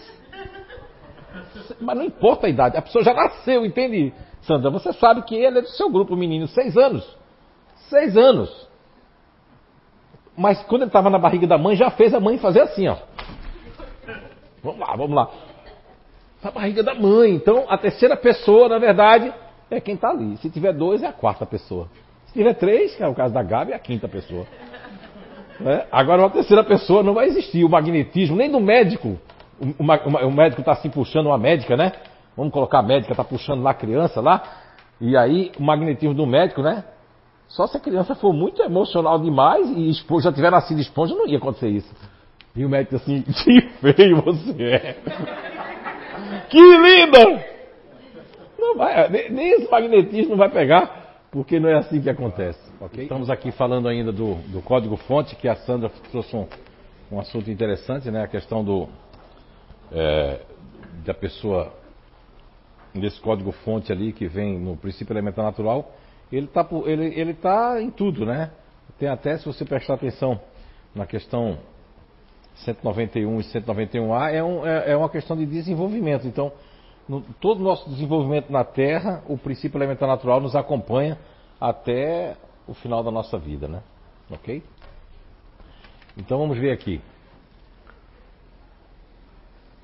Mas 1.82 1.98
não 1.98 2.04
importa 2.04 2.48
a 2.48 2.50
idade, 2.50 2.78
a 2.78 2.82
pessoa 2.82 3.04
já 3.04 3.14
nasceu, 3.14 3.66
entende, 3.66 4.14
Sandra? 4.42 4.70
Você 4.70 4.94
sabe 4.94 5.24
que 5.24 5.36
ele 5.36 5.60
é 5.60 5.62
do 5.62 5.70
seu 5.70 5.90
grupo, 5.90 6.16
menino, 6.16 6.48
seis 6.48 6.78
anos. 6.78 7.18
Seis 7.90 8.16
anos. 8.16 8.70
Mas 10.38 10.62
quando 10.64 10.84
ele 10.84 10.90
estava 10.90 11.10
na 11.10 11.20
barriga 11.20 11.48
da 11.48 11.58
mãe, 11.58 11.76
já 11.76 11.90
fez 11.92 12.14
a 12.14 12.20
mãe 12.20 12.38
fazer 12.38 12.62
assim, 12.62 12.88
ó. 12.88 12.96
Vamos 14.64 14.80
lá, 14.80 14.96
vamos 14.96 15.16
lá. 15.16 15.30
Na 16.44 16.52
barriga 16.52 16.84
da 16.84 16.94
mãe. 16.94 17.34
Então, 17.34 17.66
a 17.68 17.78
terceira 17.78 18.16
pessoa, 18.16 18.70
na 18.70 18.78
verdade, 18.78 19.34
é 19.70 19.82
quem 19.82 19.96
está 19.96 20.10
ali. 20.10 20.38
Se 20.38 20.50
tiver 20.50 20.74
dois, 20.74 21.04
é 21.04 21.08
a 21.08 21.14
quarta 21.14 21.46
pessoa. 21.46 21.90
Se 22.30 22.34
tiver 22.34 22.54
três, 22.54 22.96
que 22.96 23.04
é 23.04 23.08
o 23.08 23.16
caso 23.16 23.34
da 23.34 23.42
Gabi, 23.44 23.72
é 23.72 23.76
a 23.76 23.80
quinta 23.80 24.08
pessoa. 24.08 24.46
Né? 25.60 25.86
Agora, 25.92 26.22
uma 26.22 26.30
terceira 26.30 26.64
pessoa 26.64 27.04
não 27.04 27.14
vai 27.14 27.26
existir. 27.28 27.64
O 27.66 27.70
magnetismo, 27.70 28.36
nem 28.36 28.50
do 28.52 28.60
médico. 28.60 29.20
O, 29.60 29.66
o- 29.84 30.28
o 30.28 30.32
médico 30.32 30.62
está 30.62 30.74
assim 30.74 30.90
puxando 30.90 31.26
uma 31.28 31.38
médica, 31.38 31.76
né? 31.76 31.92
Vamos 32.38 32.54
colocar 32.54 32.80
a 32.80 32.84
médica, 32.84 33.12
está 33.14 33.24
puxando 33.24 33.62
lá 33.64 33.72
a 33.72 33.74
criança 33.74 34.22
lá. 34.22 34.42
E 35.02 35.18
aí, 35.18 35.52
o 35.60 35.64
magnetismo 35.64 36.14
do 36.14 36.26
médico, 36.26 36.62
né? 36.62 36.84
Só 37.48 37.66
se 37.66 37.76
a 37.76 37.80
criança 37.80 38.14
for 38.16 38.32
muito 38.32 38.62
emocional 38.62 39.18
demais 39.20 39.68
e 39.72 39.92
já 40.22 40.32
tiver 40.32 40.52
nascido 40.52 40.80
esponja, 40.80 41.16
não 41.16 41.28
ia 41.28 41.38
acontecer 41.40 41.68
isso. 41.70 41.92
E 42.56 42.64
o 42.64 42.70
médico 42.70 42.96
assim, 42.96 43.24
que 43.44 43.62
feio 43.94 44.22
você 44.22 44.64
é. 44.64 44.96
Que 46.50 46.60
linda! 46.60 47.44
Não 48.58 48.76
vai, 48.76 49.10
nem- 49.10 49.52
esse 49.54 49.72
magnetismo 49.72 50.36
vai 50.36 50.50
pegar, 50.50 50.99
porque 51.32 51.60
não 51.60 51.70
é 51.70 51.76
assim 51.76 52.02
que 52.02 52.10
acontece, 52.10 52.60
ok? 52.80 53.04
Estamos 53.04 53.30
aqui 53.30 53.52
falando 53.52 53.88
ainda 53.88 54.12
do, 54.12 54.36
do 54.52 54.62
código-fonte, 54.62 55.36
que 55.36 55.48
a 55.48 55.56
Sandra 55.56 55.90
trouxe 56.12 56.36
um, 56.36 56.48
um 57.12 57.20
assunto 57.20 57.50
interessante, 57.52 58.10
né? 58.10 58.24
A 58.24 58.28
questão 58.28 58.64
do 58.64 58.88
é, 59.92 60.42
da 61.06 61.14
pessoa 61.14 61.74
desse 62.94 63.20
código-fonte 63.22 63.92
ali 63.92 64.12
que 64.12 64.28
vem 64.28 64.60
no 64.60 64.76
princípio 64.76 65.14
elementar 65.14 65.46
natural, 65.46 65.94
ele 66.32 66.46
está 66.46 66.68
ele, 66.86 67.06
ele 67.20 67.34
tá 67.34 67.82
em 67.82 67.92
tudo, 67.92 68.26
né? 68.26 68.52
Tem 68.98 69.08
até, 69.08 69.38
se 69.38 69.46
você 69.46 69.64
prestar 69.64 69.94
atenção 69.94 70.40
na 70.94 71.06
questão 71.06 71.60
191 72.56 73.40
e 73.40 73.44
191A, 73.44 74.34
é, 74.34 74.44
um, 74.44 74.66
é, 74.66 74.92
é 74.92 74.98
uma 74.98 75.10
questão 75.10 75.38
de 75.38 75.46
desenvolvimento. 75.46 76.28
Então, 76.28 76.52
no, 77.10 77.22
todo 77.42 77.60
o 77.60 77.64
nosso 77.64 77.90
desenvolvimento 77.90 78.52
na 78.52 78.64
Terra, 78.64 79.24
o 79.28 79.36
princípio 79.36 79.80
elementar 79.80 80.08
natural 80.08 80.40
nos 80.40 80.56
acompanha 80.56 81.18
até 81.60 82.38
o 82.68 82.74
final 82.76 83.04
da 83.04 83.10
nossa 83.10 83.36
vida, 83.38 83.68
né? 83.68 83.82
Ok? 84.30 84.64
Então 86.16 86.38
vamos 86.38 86.60
ver 86.60 86.72
aqui. 86.72 87.02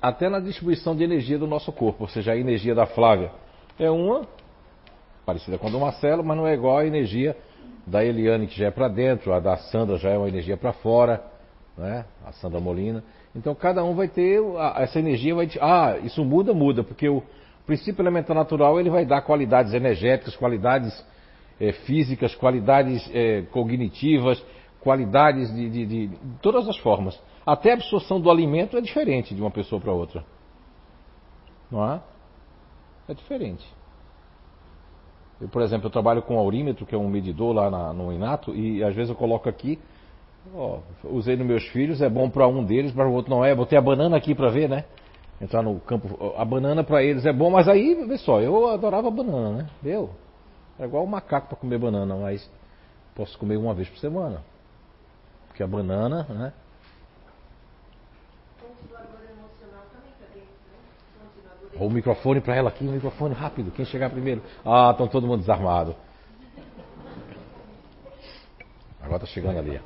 Até 0.00 0.28
na 0.28 0.38
distribuição 0.38 0.94
de 0.94 1.02
energia 1.02 1.36
do 1.36 1.48
nosso 1.48 1.72
corpo, 1.72 2.04
ou 2.04 2.08
seja, 2.08 2.32
a 2.32 2.36
energia 2.36 2.76
da 2.76 2.86
Flávia 2.86 3.32
é 3.76 3.90
uma, 3.90 4.22
parecida 5.24 5.58
com 5.58 5.66
a 5.66 5.70
do 5.70 5.80
Marcelo, 5.80 6.22
mas 6.22 6.36
não 6.36 6.46
é 6.46 6.54
igual 6.54 6.78
à 6.78 6.86
energia 6.86 7.36
da 7.84 8.04
Eliane, 8.04 8.46
que 8.46 8.56
já 8.56 8.66
é 8.66 8.70
para 8.70 8.86
dentro, 8.86 9.32
a 9.32 9.40
da 9.40 9.56
Sandra 9.56 9.96
já 9.96 10.10
é 10.10 10.16
uma 10.16 10.28
energia 10.28 10.56
para 10.56 10.72
fora, 10.72 11.24
né? 11.76 12.04
a 12.24 12.30
Sandra 12.32 12.60
Molina. 12.60 13.02
Então 13.36 13.54
cada 13.54 13.84
um 13.84 13.94
vai 13.94 14.08
ter, 14.08 14.42
essa 14.76 14.98
energia 14.98 15.34
vai. 15.34 15.48
Ah, 15.60 15.98
isso 16.02 16.24
muda, 16.24 16.54
muda, 16.54 16.82
porque 16.82 17.06
o 17.06 17.22
princípio 17.66 18.02
elementar 18.02 18.34
natural 18.34 18.80
ele 18.80 18.88
vai 18.88 19.04
dar 19.04 19.20
qualidades 19.20 19.74
energéticas, 19.74 20.34
qualidades 20.34 21.04
eh, 21.60 21.72
físicas, 21.72 22.34
qualidades 22.34 23.08
eh, 23.12 23.42
cognitivas, 23.52 24.42
qualidades 24.80 25.54
de, 25.54 25.68
de, 25.68 25.86
de, 25.86 26.06
de 26.06 26.38
todas 26.40 26.66
as 26.66 26.78
formas. 26.78 27.20
Até 27.44 27.72
a 27.72 27.74
absorção 27.74 28.18
do 28.20 28.30
alimento 28.30 28.76
é 28.76 28.80
diferente 28.80 29.34
de 29.34 29.40
uma 29.40 29.50
pessoa 29.50 29.80
para 29.80 29.92
outra. 29.92 30.24
Não 31.70 31.92
é? 31.92 32.00
É 33.08 33.14
diferente. 33.14 33.66
Eu, 35.40 35.48
por 35.48 35.60
exemplo, 35.60 35.86
eu 35.86 35.90
trabalho 35.90 36.22
com 36.22 36.38
aurímetro, 36.38 36.86
que 36.86 36.94
é 36.94 36.98
um 36.98 37.08
medidor 37.08 37.54
lá 37.54 37.70
na, 37.70 37.92
no 37.92 38.12
Inato, 38.12 38.54
e 38.54 38.82
às 38.82 38.94
vezes 38.94 39.10
eu 39.10 39.16
coloco 39.16 39.48
aqui, 39.48 39.78
ó, 40.54 40.80
usei 41.04 41.36
nos 41.36 41.46
meus 41.46 41.66
filhos, 41.68 42.00
é 42.00 42.08
bom 42.08 42.28
para 42.28 42.46
um 42.46 42.64
deles, 42.64 42.92
para 42.92 43.08
o 43.08 43.12
outro 43.12 43.30
não 43.30 43.44
é. 43.44 43.54
Botei 43.54 43.78
a 43.78 43.82
banana 43.82 44.16
aqui 44.16 44.34
para 44.34 44.50
ver, 44.50 44.68
né? 44.68 44.84
Entrar 45.40 45.62
no 45.62 45.78
campo. 45.80 46.34
A 46.36 46.44
banana 46.44 46.82
para 46.82 47.02
eles 47.02 47.26
é 47.26 47.32
bom, 47.32 47.50
mas 47.50 47.68
aí, 47.68 47.94
vê 48.06 48.16
só, 48.18 48.40
eu 48.40 48.68
adorava 48.68 49.10
banana, 49.10 49.62
né? 49.62 49.70
Eu. 49.84 50.10
É 50.78 50.84
igual 50.84 51.04
o 51.04 51.08
macaco 51.08 51.48
para 51.48 51.56
comer 51.56 51.78
banana, 51.78 52.14
mas 52.16 52.50
posso 53.14 53.38
comer 53.38 53.56
uma 53.56 53.74
vez 53.74 53.88
por 53.88 53.98
semana. 53.98 54.42
Porque 55.48 55.62
a 55.62 55.66
banana, 55.66 56.26
né? 56.28 56.52
O 61.78 61.90
microfone 61.90 62.40
para 62.40 62.54
ela 62.54 62.70
aqui, 62.70 62.86
o 62.86 62.90
microfone 62.90 63.34
rápido. 63.34 63.70
Quem 63.70 63.84
chegar 63.84 64.08
primeiro? 64.08 64.42
Ah, 64.64 64.90
estão 64.92 65.06
todo 65.06 65.26
mundo 65.26 65.40
desarmado. 65.40 65.94
Agora 69.00 69.22
está 69.22 69.26
chegando 69.26 69.58
ali. 69.58 69.80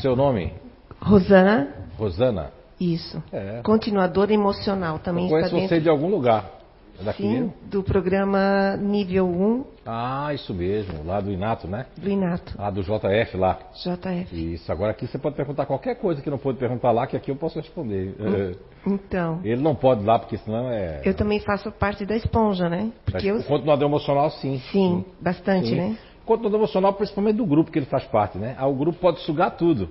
Seu 0.00 0.14
nome? 0.16 0.52
Rosana, 1.00 1.68
Rosana. 1.98 2.50
isso. 2.80 3.22
É. 3.32 3.60
Continuadora 3.62 4.32
emocional 4.32 4.98
também 4.98 5.24
Eu 5.24 5.30
conheço 5.30 5.54
você 5.68 5.80
de 5.80 5.88
algum 5.88 6.08
lugar. 6.08 6.52
É 6.98 7.04
daqui 7.04 7.22
Sim, 7.24 7.28
mesmo? 7.32 7.54
do 7.64 7.82
programa 7.82 8.74
nível 8.80 9.26
1 9.28 9.64
Ah, 9.84 10.32
isso 10.32 10.54
mesmo. 10.54 11.04
Lá 11.04 11.20
do 11.20 11.30
Inato, 11.30 11.68
né? 11.68 11.84
do 11.94 12.08
Inato, 12.08 12.54
Ah, 12.58 12.70
do 12.70 12.82
JF 12.82 13.36
lá. 13.36 13.58
JF. 13.74 14.54
Isso. 14.54 14.72
Agora 14.72 14.92
aqui 14.92 15.06
você 15.06 15.18
pode 15.18 15.36
perguntar 15.36 15.66
qualquer 15.66 15.96
coisa 15.96 16.22
que 16.22 16.30
não 16.30 16.38
pode 16.38 16.56
perguntar 16.58 16.92
lá, 16.92 17.06
que 17.06 17.14
aqui 17.14 17.30
eu 17.30 17.36
posso 17.36 17.58
responder. 17.58 18.14
É, 18.18 18.54
Então, 18.90 19.40
Ele 19.44 19.60
não 19.60 19.74
pode 19.74 20.02
lá, 20.04 20.18
porque 20.18 20.38
senão 20.38 20.70
é. 20.70 21.02
eu 21.04 21.12
também 21.12 21.38
faço 21.40 21.70
parte 21.70 22.06
da 22.06 22.16
esponja, 22.16 22.68
né? 22.70 22.90
Porque 23.04 23.26
eu, 23.26 23.36
O 23.40 23.44
continuador 23.44 23.86
emocional, 23.88 24.30
sim. 24.30 24.58
sim, 24.72 25.04
bastante, 25.20 25.68
Sim. 25.68 25.76
né? 25.76 25.98
O 26.26 26.34
continuador 26.34 26.58
emocional, 26.58 26.92
principalmente 26.92 27.36
do 27.36 27.46
grupo 27.46 27.70
que 27.70 27.78
ele 27.78 27.86
faz 27.86 28.02
parte, 28.02 28.36
né? 28.36 28.56
Ah, 28.58 28.66
o 28.66 28.74
grupo 28.74 28.98
pode 28.98 29.20
sugar 29.20 29.52
tudo. 29.52 29.88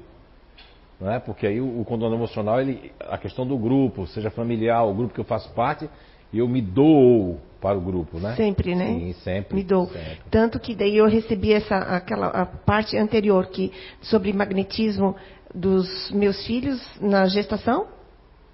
Não 0.99 1.09
é? 1.09 1.17
Porque 1.17 1.47
aí 1.47 1.61
o, 1.61 1.65
o 1.81 2.13
emocional, 2.13 2.59
ele, 2.59 2.91
a 2.99 3.17
questão 3.17 3.47
do 3.47 3.57
grupo, 3.57 4.05
seja 4.07 4.29
familiar, 4.29 4.83
o 4.83 4.93
grupo 4.93 5.13
que 5.13 5.19
eu 5.21 5.23
faço 5.23 5.49
parte, 5.53 5.89
eu 6.33 6.45
me 6.45 6.61
dou 6.61 7.39
para 7.61 7.77
o 7.77 7.79
grupo, 7.79 8.19
né? 8.19 8.35
Sempre, 8.35 8.75
né? 8.75 8.87
Sim, 8.87 9.13
sempre. 9.23 9.55
Me 9.55 9.63
dou. 9.63 9.85
sempre. 9.85 10.17
Tanto 10.29 10.59
que 10.59 10.75
daí 10.75 10.97
eu 10.97 11.07
recebi 11.07 11.53
essa 11.53 11.77
aquela 11.77 12.27
a 12.27 12.45
parte 12.45 12.97
anterior 12.97 13.47
que 13.47 13.71
sobre 14.01 14.33
magnetismo 14.33 15.15
dos 15.53 16.11
meus 16.11 16.45
filhos 16.45 16.85
na 16.99 17.27
gestação. 17.27 17.87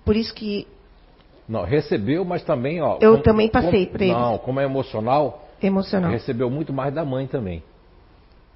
Por 0.05 0.15
isso 0.15 0.35
que 0.35 0.67
Não, 1.49 1.63
recebeu, 1.63 2.23
mas 2.23 2.43
também, 2.43 2.79
ó. 2.79 2.99
Eu 3.01 3.13
como- 3.13 3.23
também 3.23 3.49
passei 3.49 3.87
pra 3.87 4.05
eles. 4.05 4.15
Não, 4.15 4.37
como 4.37 4.59
é 4.59 4.65
emocional, 4.65 5.49
emocional. 5.59 6.11
recebeu 6.11 6.47
muito 6.47 6.71
mais 6.71 6.93
da 6.93 7.03
mãe 7.03 7.25
também. 7.25 7.63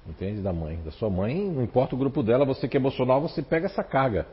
Entende? 0.08 0.40
Da 0.40 0.52
mãe. 0.52 0.78
Da 0.84 0.90
sua 0.92 1.10
mãe, 1.10 1.34
não 1.50 1.62
importa 1.62 1.94
o 1.94 1.98
grupo 1.98 2.22
dela, 2.22 2.44
você 2.44 2.68
que 2.68 2.76
é 2.76 2.80
emocional, 2.80 3.20
você 3.20 3.42
pega 3.42 3.66
essa 3.66 3.82
carga. 3.82 4.26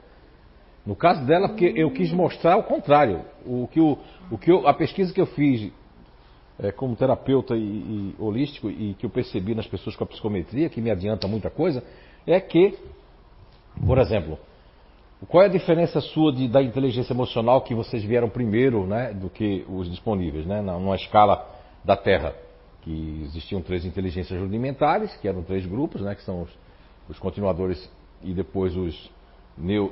No 0.86 0.96
caso 0.96 1.26
dela, 1.26 1.48
porque 1.48 1.74
eu 1.76 1.90
quis 1.92 2.12
mostrar 2.12 2.58
o 2.58 2.64
contrário. 2.64 3.22
O 3.46 3.68
que, 3.68 3.80
o, 3.80 3.98
o 4.30 4.38
que 4.38 4.52
eu- 4.52 4.68
a 4.68 4.74
pesquisa 4.74 5.14
que 5.14 5.22
eu 5.22 5.26
fiz 5.26 5.72
é, 6.60 6.72
como 6.72 6.96
terapeuta 6.96 7.56
e, 7.56 7.60
e 7.60 8.16
holístico 8.20 8.70
e 8.70 8.94
que 8.96 9.06
eu 9.06 9.10
percebi 9.10 9.56
nas 9.56 9.66
pessoas 9.66 9.96
com 9.96 10.04
a 10.04 10.08
psicometria, 10.08 10.70
que 10.70 10.82
me 10.82 10.92
adianta 10.92 11.28
muita 11.28 11.50
coisa, 11.50 11.84
é 12.28 12.40
que, 12.40 12.78
por 13.86 13.98
exemplo, 13.98 14.38
qual 15.28 15.44
é 15.44 15.46
a 15.48 15.50
diferença 15.50 16.00
sua 16.02 16.32
de, 16.34 16.48
da 16.48 16.62
inteligência 16.62 17.14
emocional 17.14 17.62
que 17.62 17.74
vocês 17.74 18.04
vieram 18.04 18.30
primeiro 18.30 18.86
né, 18.86 19.14
do 19.14 19.30
que 19.30 19.66
os 19.70 19.90
disponíveis, 19.90 20.46
né, 20.46 20.62
numa 20.62 20.96
escala 20.96 21.48
da 21.84 21.96
Terra? 21.96 22.36
Que 22.84 23.22
existiam 23.24 23.62
três 23.62 23.86
inteligências 23.86 24.40
rudimentares, 24.40 25.16
que 25.18 25.28
eram 25.28 25.42
três 25.42 25.66
grupos, 25.66 26.02
né, 26.02 26.16
que 26.16 26.24
são 26.24 26.42
os, 26.42 26.50
os 27.10 27.18
continuadores 27.18 27.90
e 28.22 28.34
depois 28.34 28.76
os, 28.76 29.10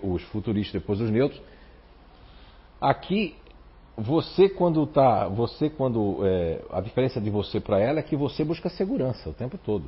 os 0.04 0.22
futuristas, 0.24 0.82
depois 0.82 1.00
os 1.00 1.10
neutros. 1.10 1.42
Aqui, 2.80 3.36
você 3.96 4.50
quando 4.50 4.86
tá, 4.88 5.28
você 5.28 5.70
quando 5.70 6.20
é, 6.26 6.62
a 6.72 6.82
diferença 6.82 7.22
de 7.22 7.30
você 7.30 7.60
para 7.60 7.80
ela 7.80 8.00
é 8.00 8.04
que 8.04 8.16
você 8.16 8.44
busca 8.44 8.70
segurança 8.70 9.30
o 9.30 9.34
tempo 9.34 9.58
todo. 9.58 9.86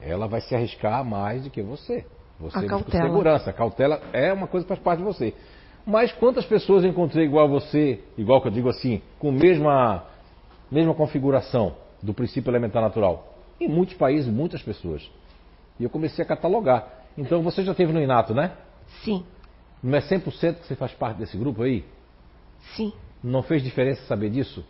Ela 0.00 0.26
vai 0.26 0.40
se 0.40 0.54
arriscar 0.54 1.04
mais 1.04 1.44
do 1.44 1.50
que 1.50 1.62
você. 1.62 2.04
Você 2.40 2.58
A 2.58 2.60
busca 2.60 2.68
cautela. 2.68 3.04
segurança. 3.04 3.50
A 3.50 3.52
cautela 3.52 4.02
é 4.12 4.32
uma 4.32 4.46
coisa 4.46 4.64
que 4.64 4.68
faz 4.68 4.80
parte 4.80 4.98
de 4.98 5.04
você. 5.04 5.32
Mas 5.86 6.12
quantas 6.12 6.44
pessoas 6.44 6.82
eu 6.84 6.90
encontrei 6.90 7.24
igual 7.24 7.46
a 7.46 7.48
você, 7.48 8.02
igual 8.18 8.40
que 8.42 8.48
eu 8.48 8.52
digo 8.52 8.68
assim, 8.68 9.00
com 9.18 9.30
mesma 9.30 10.04
mesma 10.70 10.94
configuração 10.94 11.76
do 12.04 12.14
princípio 12.14 12.50
elementar 12.50 12.82
natural? 12.82 13.34
Em 13.60 13.68
muitos 13.68 13.94
países, 13.96 14.32
muitas 14.32 14.62
pessoas. 14.62 15.08
E 15.78 15.84
eu 15.84 15.90
comecei 15.90 16.24
a 16.24 16.28
catalogar. 16.28 16.86
Então 17.16 17.42
você 17.42 17.62
já 17.64 17.74
teve 17.74 17.92
no 17.92 18.00
Inato, 18.02 18.34
né? 18.34 18.52
Sim, 19.04 19.24
Não 19.82 19.96
é 19.96 20.00
100% 20.00 20.60
que 20.60 20.66
você 20.66 20.76
faz 20.76 20.92
parte 20.92 21.18
desse 21.18 21.36
grupo 21.36 21.62
aí? 21.62 21.84
sim, 22.76 22.92
Não 23.22 23.42
fez 23.42 23.62
diferença 23.62 24.02
saber 24.06 24.30
disso? 24.30 24.64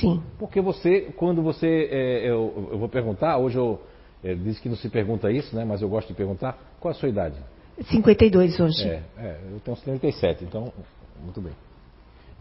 sim. 0.00 0.22
Porque 0.38 0.60
você, 0.60 1.12
quando 1.16 1.42
você. 1.42 1.88
é, 1.90 2.30
eu, 2.30 2.68
eu 2.72 2.78
vou 2.78 2.88
perguntar, 2.88 3.38
hoje 3.38 3.56
eu. 3.56 3.80
É, 4.24 4.34
diz 4.34 4.58
que 4.58 4.68
não 4.68 4.76
se 4.76 4.88
pergunta 4.88 5.30
isso, 5.30 5.54
né? 5.54 5.64
Mas 5.64 5.80
eu 5.82 5.88
gosto 5.88 6.08
de 6.08 6.14
perguntar. 6.14 6.58
Qual 6.80 6.90
a 6.90 6.94
sua 6.94 7.08
idade? 7.08 7.36
52 7.90 8.58
hoje. 8.58 8.88
É, 8.88 9.02
é, 9.18 9.40
eu 9.52 9.60
tenho 9.60 9.76
37, 9.76 10.44
então. 10.44 10.72
Muito 11.22 11.40
bem. 11.40 11.52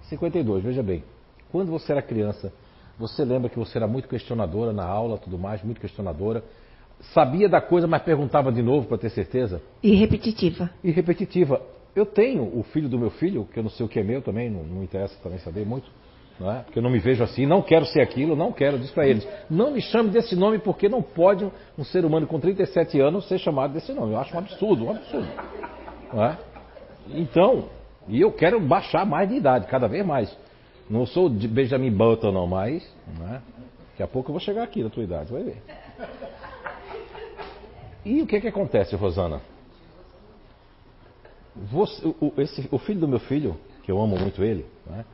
52, 0.10 0.64
veja 0.64 0.82
bem. 0.82 1.04
Quando 1.52 1.72
você 1.72 1.92
era 1.92 2.02
criança, 2.02 2.52
você 2.98 3.26
lembra 3.26 3.50
que 3.50 3.60
você 3.60 3.78
era 3.78 3.88
muito 3.88 4.08
questionadora 4.08 4.72
na 4.72 4.86
aula, 4.86 5.18
tudo 5.18 5.38
mais, 5.38 5.62
muito 5.64 5.82
questionadora. 5.82 6.44
Sabia 7.14 7.50
da 7.50 7.60
coisa, 7.60 7.88
mas 7.88 8.02
perguntava 8.04 8.52
de 8.52 8.62
novo 8.62 8.88
para 8.88 8.98
ter 8.98 9.10
certeza? 9.10 9.62
E 9.84 9.96
repetitiva. 9.96 10.70
E 10.84 10.92
repetitiva. 10.92 11.62
Eu 11.96 12.06
tenho 12.06 12.44
o 12.58 12.64
filho 12.64 12.90
do 12.90 12.98
meu 12.98 13.10
filho, 13.10 13.48
que 13.52 13.60
eu 13.60 13.64
não 13.64 13.70
sei 13.70 13.86
o 13.86 13.90
que 13.90 14.00
é 14.00 14.04
meu 14.04 14.22
também, 14.22 14.50
não, 14.50 14.64
não 14.64 14.84
interessa 14.84 15.18
também 15.22 15.40
saber 15.40 15.66
muito, 15.66 15.90
não 16.40 16.52
é? 16.52 16.60
porque 16.60 16.80
eu 16.80 16.84
não 16.84 16.90
me 16.90 17.00
vejo 17.00 17.24
assim, 17.24 17.46
não 17.46 17.62
quero 17.62 17.86
ser 17.86 18.02
aquilo, 18.02 18.36
não 18.36 18.52
quero, 18.52 18.78
diz 18.78 18.92
para 18.92 19.08
eles. 19.08 19.28
Não 19.50 19.72
me 19.72 19.82
chame 19.82 20.10
desse 20.10 20.36
nome 20.36 20.60
porque 20.60 20.90
não 20.90 21.02
pode 21.02 21.46
um, 21.46 21.52
um 21.78 21.84
ser 21.84 22.04
humano 22.04 22.28
com 22.28 22.40
37 22.40 23.00
anos 23.00 23.28
ser 23.28 23.40
chamado 23.40 23.74
desse 23.74 23.94
nome. 23.94 24.14
Eu 24.14 24.20
acho 24.20 24.36
um 24.36 24.40
absurdo, 24.40 24.86
um 24.86 24.92
absurdo. 24.92 25.28
Não 26.14 26.24
é? 26.24 26.38
Então, 27.10 27.66
e 28.08 28.20
eu 28.22 28.32
quero 28.32 28.60
baixar 28.60 29.06
mais 29.06 29.30
de 29.30 29.36
idade, 29.36 29.68
cada 29.68 29.88
vez 29.88 30.06
mais. 30.06 30.45
Não 30.90 31.06
sou 31.06 31.30
de 31.30 31.48
Benjamin 31.48 31.92
Button 31.92 32.32
não, 32.32 32.46
mas 32.48 32.88
não 33.18 33.28
é? 33.36 33.42
daqui 33.92 34.04
a 34.04 34.08
pouco 34.08 34.30
eu 34.30 34.34
vou 34.34 34.40
chegar 34.40 34.64
aqui 34.64 34.84
na 34.84 34.90
tua 34.90 35.04
idade, 35.04 35.32
vai 35.32 35.44
ver. 35.44 35.62
E 38.06 38.22
o 38.22 38.28
que 38.28 38.40
que 38.40 38.48
acontece, 38.48 38.96
Rosana? 38.96 39.42
Você- 41.56 42.06
o, 42.06 42.34
esse- 42.38 42.68
o 42.72 42.78
filho 42.78 43.00
do 43.00 43.08
meu 43.08 43.20
filho, 43.20 43.58
que 43.84 43.92
eu 43.92 44.00
amo 44.02 44.18
muito 44.20 44.44
ele, 44.44 44.66
né, 44.86 45.06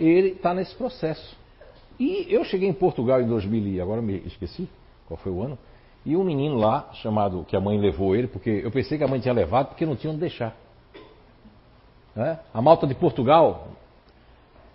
ele 0.00 0.28
está 0.28 0.54
nesse 0.54 0.74
processo. 0.74 1.36
E 2.00 2.26
eu 2.28 2.42
cheguei 2.44 2.68
em 2.68 2.72
Portugal 2.72 3.20
em 3.20 3.26
2000, 3.26 3.66
e 3.74 3.80
agora 3.80 4.00
me 4.02 4.16
esqueci 4.26 4.68
qual 5.06 5.18
foi 5.18 5.30
o 5.30 5.42
ano, 5.42 5.58
e 6.04 6.16
um 6.16 6.24
menino 6.24 6.56
lá, 6.56 6.88
chamado, 6.94 7.44
que 7.46 7.54
a 7.54 7.60
mãe 7.60 7.78
levou 7.78 8.16
ele, 8.16 8.26
porque 8.26 8.50
eu 8.64 8.70
pensei 8.72 8.98
que 8.98 9.04
a 9.04 9.08
mãe 9.08 9.20
tinha 9.20 9.34
levado 9.34 9.68
porque 9.68 9.86
não 9.86 9.94
tinha 9.94 10.10
onde 10.10 10.20
deixar. 10.20 10.56
Né? 12.16 12.40
A 12.52 12.60
malta 12.60 12.86
de 12.86 12.94
Portugal, 12.94 13.68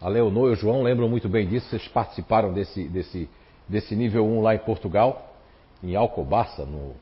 a 0.01 0.07
Leonor 0.07 0.49
e 0.49 0.53
o 0.53 0.55
João 0.55 0.83
lembram 0.83 1.09
muito 1.09 1.27
bem 1.27 1.47
disso, 1.47 1.69
vocês 1.69 1.87
participaram 1.87 2.53
desse, 2.53 2.87
desse, 2.87 3.29
desse 3.67 3.95
nível 3.95 4.25
1 4.25 4.41
lá 4.41 4.55
em 4.55 4.59
Portugal, 4.59 5.33
em 5.83 5.95
Alcobaça, 5.95 6.65
no, 6.65 6.93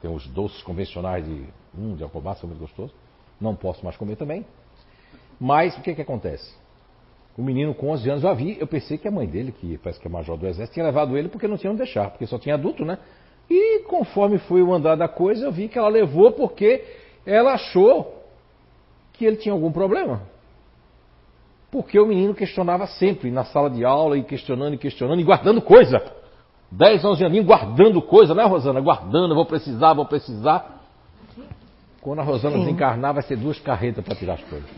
tem 0.00 0.10
os 0.10 0.26
doces 0.28 0.62
convencionais 0.62 1.24
de, 1.24 1.44
hum, 1.76 1.94
de 1.94 2.02
Alcobaça, 2.02 2.46
muito 2.46 2.60
gostoso. 2.60 2.92
Não 3.40 3.54
posso 3.54 3.84
mais 3.84 3.96
comer 3.96 4.16
também. 4.16 4.44
Mas 5.38 5.76
o 5.76 5.82
que, 5.82 5.94
que 5.94 6.02
acontece? 6.02 6.54
O 7.36 7.42
menino 7.42 7.74
com 7.74 7.90
11 7.90 8.10
anos, 8.10 8.24
eu 8.24 8.34
vi, 8.34 8.58
eu 8.60 8.66
pensei 8.66 8.98
que 8.98 9.08
a 9.08 9.10
mãe 9.10 9.26
dele, 9.26 9.52
que 9.52 9.78
parece 9.78 10.00
que 10.00 10.06
é 10.06 10.10
major 10.10 10.36
do 10.36 10.46
exército, 10.46 10.74
tinha 10.74 10.84
levado 10.84 11.16
ele 11.16 11.28
porque 11.28 11.48
não 11.48 11.56
tinha 11.56 11.70
onde 11.70 11.82
deixar, 11.82 12.10
porque 12.10 12.26
só 12.26 12.38
tinha 12.38 12.54
adulto, 12.54 12.84
né? 12.84 12.98
E 13.48 13.80
conforme 13.84 14.38
foi 14.38 14.62
o 14.62 14.72
andar 14.72 14.96
da 14.96 15.08
coisa, 15.08 15.46
eu 15.46 15.52
vi 15.52 15.68
que 15.68 15.78
ela 15.78 15.88
levou 15.88 16.32
porque 16.32 16.84
ela 17.24 17.54
achou 17.54 18.22
que 19.12 19.24
ele 19.24 19.36
tinha 19.36 19.52
algum 19.52 19.72
problema. 19.72 20.22
Porque 21.70 21.98
o 22.00 22.06
menino 22.06 22.34
questionava 22.34 22.86
sempre 22.86 23.30
na 23.30 23.44
sala 23.44 23.70
de 23.70 23.84
aula 23.84 24.18
e 24.18 24.24
questionando 24.24 24.74
e 24.74 24.78
questionando 24.78 25.20
e 25.20 25.24
guardando 25.24 25.60
coisa. 25.62 26.02
10, 26.72 27.04
11 27.04 27.24
aninhos 27.24 27.46
guardando 27.46 28.00
coisa, 28.02 28.34
né, 28.34 28.44
Rosana? 28.44 28.80
Guardando, 28.80 29.34
vou 29.34 29.44
precisar, 29.46 29.92
vou 29.94 30.04
precisar. 30.06 30.80
Quando 32.00 32.20
a 32.20 32.22
Rosana 32.22 32.54
Sim. 32.56 32.64
desencarnar, 32.64 33.14
vai 33.14 33.22
ser 33.22 33.36
duas 33.36 33.58
carretas 33.60 34.04
para 34.04 34.14
tirar 34.16 34.34
as 34.34 34.42
coisas. 34.44 34.68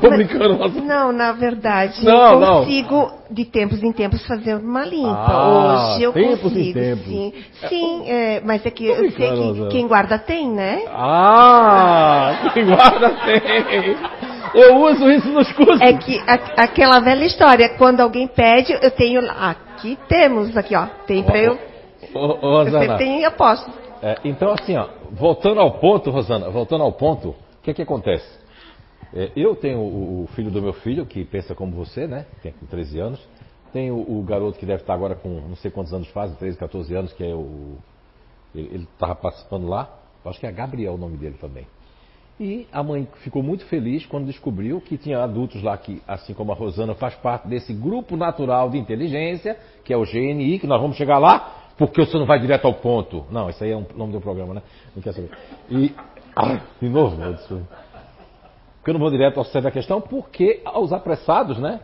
Tô 0.00 0.08
brincando, 0.08 0.56
mas... 0.56 0.72
Não, 0.76 1.10
na 1.10 1.32
verdade, 1.32 2.04
Não, 2.04 2.32
eu 2.34 2.40
não. 2.40 2.60
consigo 2.60 3.10
de 3.28 3.44
tempos 3.44 3.82
em 3.82 3.92
tempos 3.92 4.24
fazer 4.24 4.54
uma 4.54 4.84
limpa. 4.84 5.08
Ah, 5.10 5.94
Hoje 5.94 6.02
eu 6.04 6.12
tempos 6.12 6.38
em 6.38 6.72
consigo, 6.72 6.78
tempos. 6.78 7.04
sim. 7.06 7.32
Sim, 7.68 8.08
é, 8.08 8.40
mas 8.44 8.64
é 8.64 8.70
que 8.70 8.86
Tô 8.86 8.92
eu 8.92 9.10
sei 9.10 9.28
que 9.30 9.36
Rosana. 9.36 9.68
quem 9.70 9.88
guarda 9.88 10.18
tem, 10.18 10.48
né? 10.48 10.84
Ah, 10.90 12.50
quem 12.54 12.64
guarda 12.66 13.10
tem. 13.10 14.29
Eu 14.54 14.76
uso 14.78 15.08
isso 15.10 15.28
nos 15.28 15.50
cursos. 15.52 15.80
É 15.80 15.92
que 15.94 16.18
a- 16.20 16.62
aquela 16.64 17.00
velha 17.00 17.24
história, 17.24 17.76
quando 17.76 18.00
alguém 18.00 18.26
pede, 18.26 18.72
eu 18.72 18.90
tenho 18.90 19.20
lá. 19.20 19.50
Aqui 19.50 19.98
temos, 20.08 20.56
aqui 20.56 20.74
ó, 20.76 20.86
tem 21.06 21.22
pra 21.22 21.38
eu. 21.38 21.58
Ô, 22.14 22.18
ô, 22.18 22.32
Eu 22.32 22.64
Rosana, 22.64 22.96
tenho 22.98 23.20
e 23.20 23.24
aposto. 23.24 23.70
é, 24.02 24.16
então 24.24 24.50
assim, 24.52 24.76
ó, 24.76 24.88
voltando 25.12 25.60
ao 25.60 25.72
ponto, 25.78 26.10
Rosana, 26.10 26.50
voltando 26.50 26.82
ao 26.82 26.92
ponto, 26.92 27.28
o 27.30 27.36
que 27.62 27.72
que 27.74 27.82
acontece? 27.82 28.26
É, 29.14 29.30
eu 29.36 29.54
tenho 29.56 29.78
o, 29.78 30.24
o 30.24 30.26
filho 30.34 30.50
do 30.50 30.62
meu 30.62 30.72
filho, 30.72 31.04
que 31.06 31.24
pensa 31.24 31.54
como 31.54 31.72
você, 31.72 32.06
né? 32.06 32.26
Tem 32.42 32.52
com 32.52 32.66
13 32.66 32.98
anos. 33.00 33.20
Tenho 33.72 33.94
o, 33.96 34.22
garoto 34.24 34.58
que 34.58 34.66
deve 34.66 34.82
estar 34.82 34.94
agora 34.94 35.14
com 35.14 35.28
não 35.28 35.56
sei 35.56 35.70
quantos 35.70 35.92
anos 35.94 36.08
faz, 36.08 36.34
13, 36.36 36.56
14 36.58 36.94
anos, 36.94 37.12
que 37.12 37.24
é 37.24 37.34
o. 37.34 37.76
Ele 38.54 38.86
estava 38.92 39.14
participando 39.14 39.68
lá. 39.68 39.88
Acho 40.24 40.40
que 40.40 40.46
é 40.46 40.50
Gabriel 40.52 40.94
o 40.94 40.98
nome 40.98 41.16
dele 41.16 41.36
também. 41.40 41.66
E 42.40 42.66
a 42.72 42.82
mãe 42.82 43.06
ficou 43.16 43.42
muito 43.42 43.66
feliz 43.66 44.06
quando 44.06 44.24
descobriu 44.24 44.80
que 44.80 44.96
tinha 44.96 45.22
adultos 45.22 45.62
lá 45.62 45.76
que, 45.76 46.02
assim 46.08 46.32
como 46.32 46.50
a 46.52 46.54
Rosana, 46.54 46.94
faz 46.94 47.14
parte 47.16 47.46
desse 47.46 47.74
grupo 47.74 48.16
natural 48.16 48.70
de 48.70 48.78
inteligência, 48.78 49.58
que 49.84 49.92
é 49.92 49.96
o 49.96 50.06
GNI, 50.06 50.58
que 50.58 50.66
nós 50.66 50.80
vamos 50.80 50.96
chegar 50.96 51.18
lá, 51.18 51.72
porque 51.76 52.02
você 52.02 52.16
não 52.16 52.24
vai 52.24 52.40
direto 52.40 52.64
ao 52.64 52.72
ponto. 52.72 53.26
Não, 53.30 53.50
isso 53.50 53.62
aí 53.62 53.72
é 53.72 53.76
o 53.76 53.86
nome 53.94 54.14
do 54.14 54.22
programa, 54.22 54.54
né? 54.54 54.62
Não 54.96 55.02
quer 55.02 55.12
saber. 55.12 55.30
E. 55.68 55.94
De 56.80 56.88
novo, 56.88 57.14
meu. 57.14 57.34
Porque 57.34 58.88
eu 58.88 58.94
não 58.94 59.00
vou 59.00 59.10
direto 59.10 59.36
ao 59.36 59.44
centro 59.44 59.64
da 59.64 59.70
questão, 59.70 60.00
porque 60.00 60.62
aos 60.64 60.94
apressados, 60.94 61.58
né? 61.58 61.80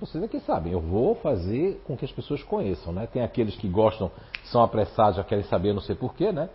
Vocês 0.00 0.24
aqui 0.24 0.40
sabem, 0.40 0.72
eu 0.72 0.80
vou 0.80 1.16
fazer 1.16 1.82
com 1.86 1.98
que 1.98 2.04
as 2.06 2.10
pessoas 2.10 2.42
conheçam, 2.42 2.94
né? 2.94 3.06
Tem 3.06 3.22
aqueles 3.22 3.56
que 3.56 3.68
gostam, 3.68 4.10
são 4.44 4.62
apressados, 4.62 5.16
já 5.16 5.22
querem 5.22 5.44
saber, 5.44 5.74
não 5.74 5.82
sei 5.82 5.94
porquê, 5.94 6.32
né? 6.32 6.48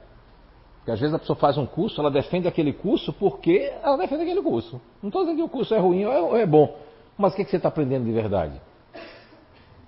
Porque 0.87 0.93
às 0.93 1.01
vezes 1.01 1.13
a 1.13 1.19
pessoa 1.19 1.35
faz 1.35 1.57
um 1.57 1.65
curso, 1.65 1.99
ela 1.99 2.09
defende 2.09 2.47
aquele 2.47 2.71
curso 2.71 3.11
porque 3.11 3.73
ela 3.83 3.97
defende 3.97 4.21
aquele 4.21 4.41
curso. 4.41 4.79
Não 5.03 5.09
estou 5.09 5.23
dizendo 5.23 5.35
que 5.35 5.43
o 5.43 5.49
curso 5.49 5.75
é 5.75 5.77
ruim 5.77 6.05
ou 6.05 6.13
é, 6.13 6.21
ou 6.21 6.37
é 6.37 6.45
bom, 6.45 6.77
mas 7.17 7.33
o 7.33 7.35
que, 7.35 7.43
que 7.43 7.51
você 7.51 7.57
está 7.57 7.67
aprendendo 7.67 8.05
de 8.05 8.11
verdade? 8.13 8.61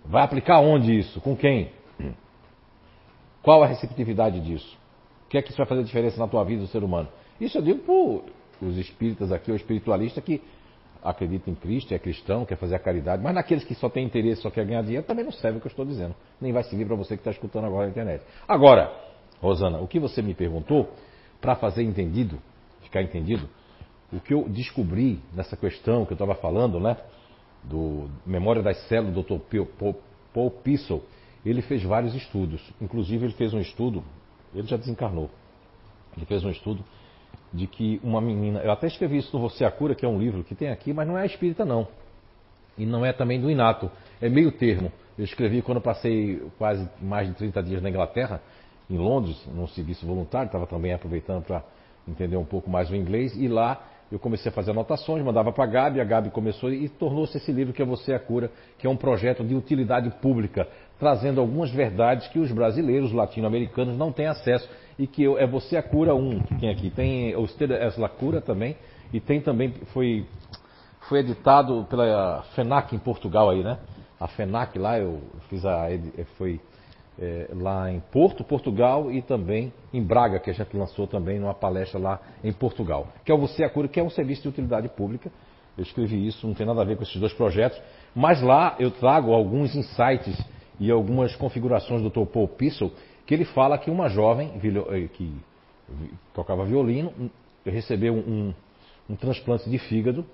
Vai 0.04 0.24
aplicar 0.24 0.60
onde 0.60 1.00
isso? 1.00 1.22
Com 1.22 1.38
quem? 1.38 1.72
Qual 3.42 3.64
a 3.64 3.66
receptividade 3.66 4.42
disso? 4.42 4.78
O 5.26 5.30
que 5.30 5.38
é 5.38 5.42
que 5.42 5.52
isso 5.52 5.58
vai 5.58 5.66
fazer 5.66 5.86
diferença 5.86 6.20
na 6.20 6.28
tua 6.28 6.44
vida 6.44 6.64
do 6.64 6.68
ser 6.68 6.84
humano? 6.84 7.08
Isso 7.40 7.58
eu 7.58 7.62
digo 7.62 7.80
para 7.80 8.68
os 8.68 8.78
espíritas 8.78 9.32
aqui, 9.32 9.52
ou 9.52 9.56
espiritualista 9.56 10.20
que 10.20 10.42
acredita 11.02 11.50
em 11.50 11.56
Cristo, 11.56 11.94
é 11.94 11.98
cristão, 11.98 12.44
quer 12.44 12.58
fazer 12.58 12.76
a 12.76 12.80
caridade, 12.80 13.24
mas 13.24 13.34
naqueles 13.34 13.64
que 13.64 13.74
só 13.74 13.88
têm 13.88 14.06
interesse, 14.06 14.42
só 14.42 14.50
quer 14.50 14.66
ganhar 14.66 14.82
dinheiro, 14.82 15.06
também 15.06 15.24
não 15.24 15.32
serve 15.32 15.60
o 15.60 15.62
que 15.62 15.68
eu 15.68 15.72
estou 15.72 15.86
dizendo. 15.86 16.14
Nem 16.42 16.52
vai 16.52 16.64
servir 16.64 16.86
para 16.86 16.98
você 16.98 17.16
que 17.16 17.22
está 17.22 17.32
escutando 17.32 17.68
agora 17.68 17.86
na 17.86 17.92
internet. 17.92 18.22
Agora, 18.46 19.09
Rosana, 19.42 19.80
o 19.80 19.88
que 19.88 20.00
você 20.00 20.22
me 20.22 20.34
perguntou, 20.34 20.94
para 21.40 21.56
fazer 21.56 21.84
entendido, 21.84 22.40
ficar 22.82 23.02
entendido, 23.02 23.48
o 24.12 24.20
que 24.20 24.34
eu 24.34 24.48
descobri 24.50 25.20
nessa 25.34 25.56
questão 25.56 26.06
que 26.06 26.12
eu 26.12 26.16
estava 26.16 26.36
falando, 26.36 26.80
né? 26.80 26.98
Do 27.64 28.10
Memória 28.26 28.62
das 28.62 28.78
Células, 28.88 29.14
do 29.14 29.24
Dr. 29.24 29.66
Paul, 30.34 30.52
Pissel, 30.52 31.04
ele 31.46 31.62
fez 31.62 31.84
vários 31.84 32.16
estudos. 32.16 32.62
Inclusive, 32.82 33.26
ele 33.26 33.34
fez 33.34 33.54
um 33.54 33.60
estudo, 33.60 34.04
ele 34.54 34.68
já 34.68 34.78
desencarnou. 34.78 35.30
Ele 36.16 36.26
fez 36.26 36.44
um 36.44 36.50
estudo 36.50 36.84
de 37.54 37.68
que 37.68 38.00
uma 38.04 38.20
menina. 38.20 38.60
Eu 38.60 38.72
até 38.72 38.88
escrevi 38.88 39.18
isso 39.18 39.36
no 39.36 39.48
Você 39.48 39.64
a 39.64 39.72
Cura, 39.72 39.96
que 39.96 40.06
é 40.06 40.08
um 40.08 40.20
livro 40.20 40.44
que 40.44 40.56
tem 40.56 40.70
aqui, 40.70 40.94
mas 40.94 41.08
não 41.08 41.18
é 41.18 41.26
espírita, 41.26 41.66
não. 41.66 41.88
E 42.78 42.86
não 42.86 43.06
é 43.06 43.12
também 43.12 43.40
do 43.40 43.50
Inato. 43.50 43.92
É 44.22 44.30
meio 44.30 44.52
termo. 44.52 44.92
Eu 45.18 45.26
escrevi 45.26 45.62
quando 45.62 45.82
passei 45.82 46.42
quase 46.58 46.90
mais 47.02 47.28
de 47.28 47.36
30 47.36 47.62
dias 47.64 47.82
na 47.82 47.90
Inglaterra, 47.90 48.42
em 48.90 48.98
Londres, 48.98 49.38
num 49.54 49.68
serviço 49.68 50.06
voluntário, 50.06 50.48
estava 50.48 50.66
também 50.66 50.94
aproveitando 50.94 51.44
para 51.44 51.64
entender 52.08 52.38
um 52.38 52.46
pouco 52.46 52.70
mais 52.70 52.90
o 52.90 52.96
inglês, 52.96 53.36
e 53.36 53.48
lá 53.48 53.82
eu 54.12 54.18
comecei 54.18 54.50
a 54.50 54.54
fazer 54.54 54.72
anotações, 54.72 55.24
mandava 55.24 55.52
para 55.52 55.64
a 55.64 55.68
Gabi, 55.68 56.02
a 56.02 56.04
Gabi 56.04 56.32
começou 56.32 56.74
e 56.74 56.90
tornou-se 56.90 57.38
esse 57.38 57.52
livro 57.52 57.72
que 57.72 57.82
é 57.82 57.86
Você 57.86 58.12
a 58.14 58.20
Cura, 58.20 58.50
que 58.80 58.88
é 58.88 58.90
um 58.90 58.98
projeto 58.98 59.44
de 59.44 59.54
utilidade 59.54 60.10
pública, 60.20 60.68
trazendo 60.98 61.40
algumas 61.40 61.70
verdades 61.70 62.28
que 62.30 62.40
os 62.40 62.52
brasileiros, 62.52 63.12
latino-americanos 63.14 63.96
não 63.96 64.12
têm 64.12 64.26
acesso 64.26 64.68
e 64.98 65.06
que 65.06 65.24
eu- 65.24 65.38
é 65.38 65.46
Você 65.46 65.78
a 65.78 65.84
Cura 65.84 66.16
1, 66.16 66.40
que 66.40 66.56
tem 66.56 66.70
aqui. 66.72 66.90
Tem 66.90 67.36
Usted 67.36 67.70
es 67.70 67.98
la 67.98 68.10
Cura 68.10 68.42
também, 68.42 68.76
e 69.14 69.20
tem 69.20 69.42
também, 69.42 69.74
foi, 69.94 70.26
foi 71.02 71.20
editado 71.20 71.86
pela 71.88 72.44
FENAC 72.56 72.96
em 72.96 73.00
Portugal 73.00 73.52
aí, 73.52 73.64
né? 73.64 73.78
A 74.20 74.28
FENAC 74.28 74.78
lá, 74.80 74.98
eu 74.98 75.22
fiz 75.50 75.64
a, 75.66 75.88
foi 76.36 76.60
é, 77.22 77.48
lá 77.54 77.92
em 77.92 78.00
Porto, 78.00 78.44
Portugal 78.44 79.12
e 79.12 79.22
também 79.22 79.74
em 79.94 80.02
Braga, 80.02 80.40
que 80.40 80.50
a 80.50 80.54
gente 80.54 80.76
lançou 80.76 81.06
também 81.06 81.38
numa 81.38 81.54
palestra 81.54 82.00
lá 82.00 82.20
em 82.44 82.54
Portugal. 82.54 83.08
Que 83.26 83.32
é 83.32 83.36
o 83.36 83.38
Você 83.40 83.64
a 83.64 83.70
Cura, 83.70 83.88
que 83.88 84.00
é 84.00 84.04
um 84.04 84.10
serviço 84.10 84.44
de 84.44 84.48
utilidade 84.48 84.88
pública. 84.90 85.30
Eu 85.78 85.84
escrevi 85.84 86.26
isso, 86.26 86.48
não 86.48 86.54
tem 86.54 86.66
nada 86.66 86.82
a 86.82 86.86
ver 86.86 86.96
com 86.96 87.04
esses 87.04 87.16
dois 87.18 87.34
projetos, 87.34 87.80
mas 88.16 88.42
lá 88.42 88.76
eu 88.80 88.92
trago 88.92 89.34
alguns 89.34 89.76
insights 89.76 90.38
e 90.80 90.90
algumas 90.90 91.36
configurações 91.36 92.02
do 92.02 92.10
Dr. 92.10 92.26
Paul 92.32 92.48
Pissel, 92.48 92.92
que 93.26 93.34
ele 93.34 93.46
fala 93.46 93.78
que 93.78 93.92
uma 93.92 94.10
jovem 94.10 94.54
eh, 94.56 95.08
que 95.14 95.32
tocava 96.34 96.66
violino 96.66 97.14
um, 97.20 97.30
recebeu 97.66 98.14
um, 98.14 98.54
um 99.10 99.16
transplante 99.16 99.70
de 99.70 99.78
fígado. 99.78 100.26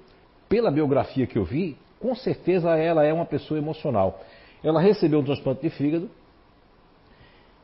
Pela 0.48 0.70
biografia 0.70 1.26
que 1.26 1.38
eu 1.38 1.44
vi, 1.44 1.76
com 2.00 2.14
certeza 2.16 2.76
ela 2.78 3.04
é 3.04 3.12
uma 3.12 3.26
pessoa 3.26 3.58
emocional. 3.58 4.20
Ela 4.64 4.80
recebeu 4.80 5.20
um 5.20 5.24
transplante 5.24 5.62
de 5.62 5.70
fígado, 5.72 6.10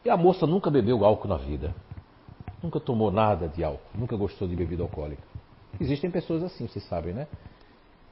e 0.04 0.10
a 0.10 0.18
moça 0.18 0.48
nunca 0.48 0.70
bebeu 0.70 1.06
álcool 1.06 1.28
na 1.28 1.38
vida. 1.38 1.74
Nunca 2.62 2.80
tomou 2.80 3.12
nada 3.12 3.48
de 3.48 3.64
álcool. 3.64 3.80
Nunca 3.96 4.16
gostou 4.16 4.48
de 4.48 4.56
bebida 4.56 4.84
alcoólica. 4.84 5.24
Existem 5.80 6.12
pessoas 6.12 6.44
assim, 6.44 6.68
vocês 6.68 6.86
sabem, 6.86 7.14
né? 7.14 7.28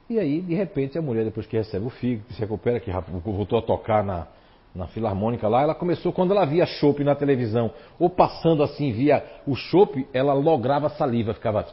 E 0.08 0.18
aí, 0.18 0.40
de 0.40 0.54
repente, 0.54 0.98
a 0.98 1.02
mulher, 1.02 1.24
depois 1.24 1.46
que 1.46 1.56
recebe 1.56 1.86
o 1.86 1.90
fígado, 1.90 2.32
se 2.32 2.40
recupera, 2.40 2.80
que 2.80 2.90
voltou 3.24 3.58
a 3.58 3.62
tocar 3.62 4.02
na, 4.02 4.26
na 4.74 4.88
filarmônica 4.88 5.46
lá, 5.46 5.62
ela 5.62 5.74
começou, 5.74 6.12
quando 6.12 6.32
ela 6.32 6.44
via 6.44 6.66
chopp 6.66 7.04
na 7.04 7.14
televisão, 7.14 7.72
ou 7.98 8.10
passando 8.10 8.62
assim, 8.62 8.92
via 8.92 9.24
o 9.46 9.54
chopp, 9.54 10.08
ela 10.12 10.32
lograva 10.32 10.88
saliva, 10.90 11.32
ficava 11.32 11.64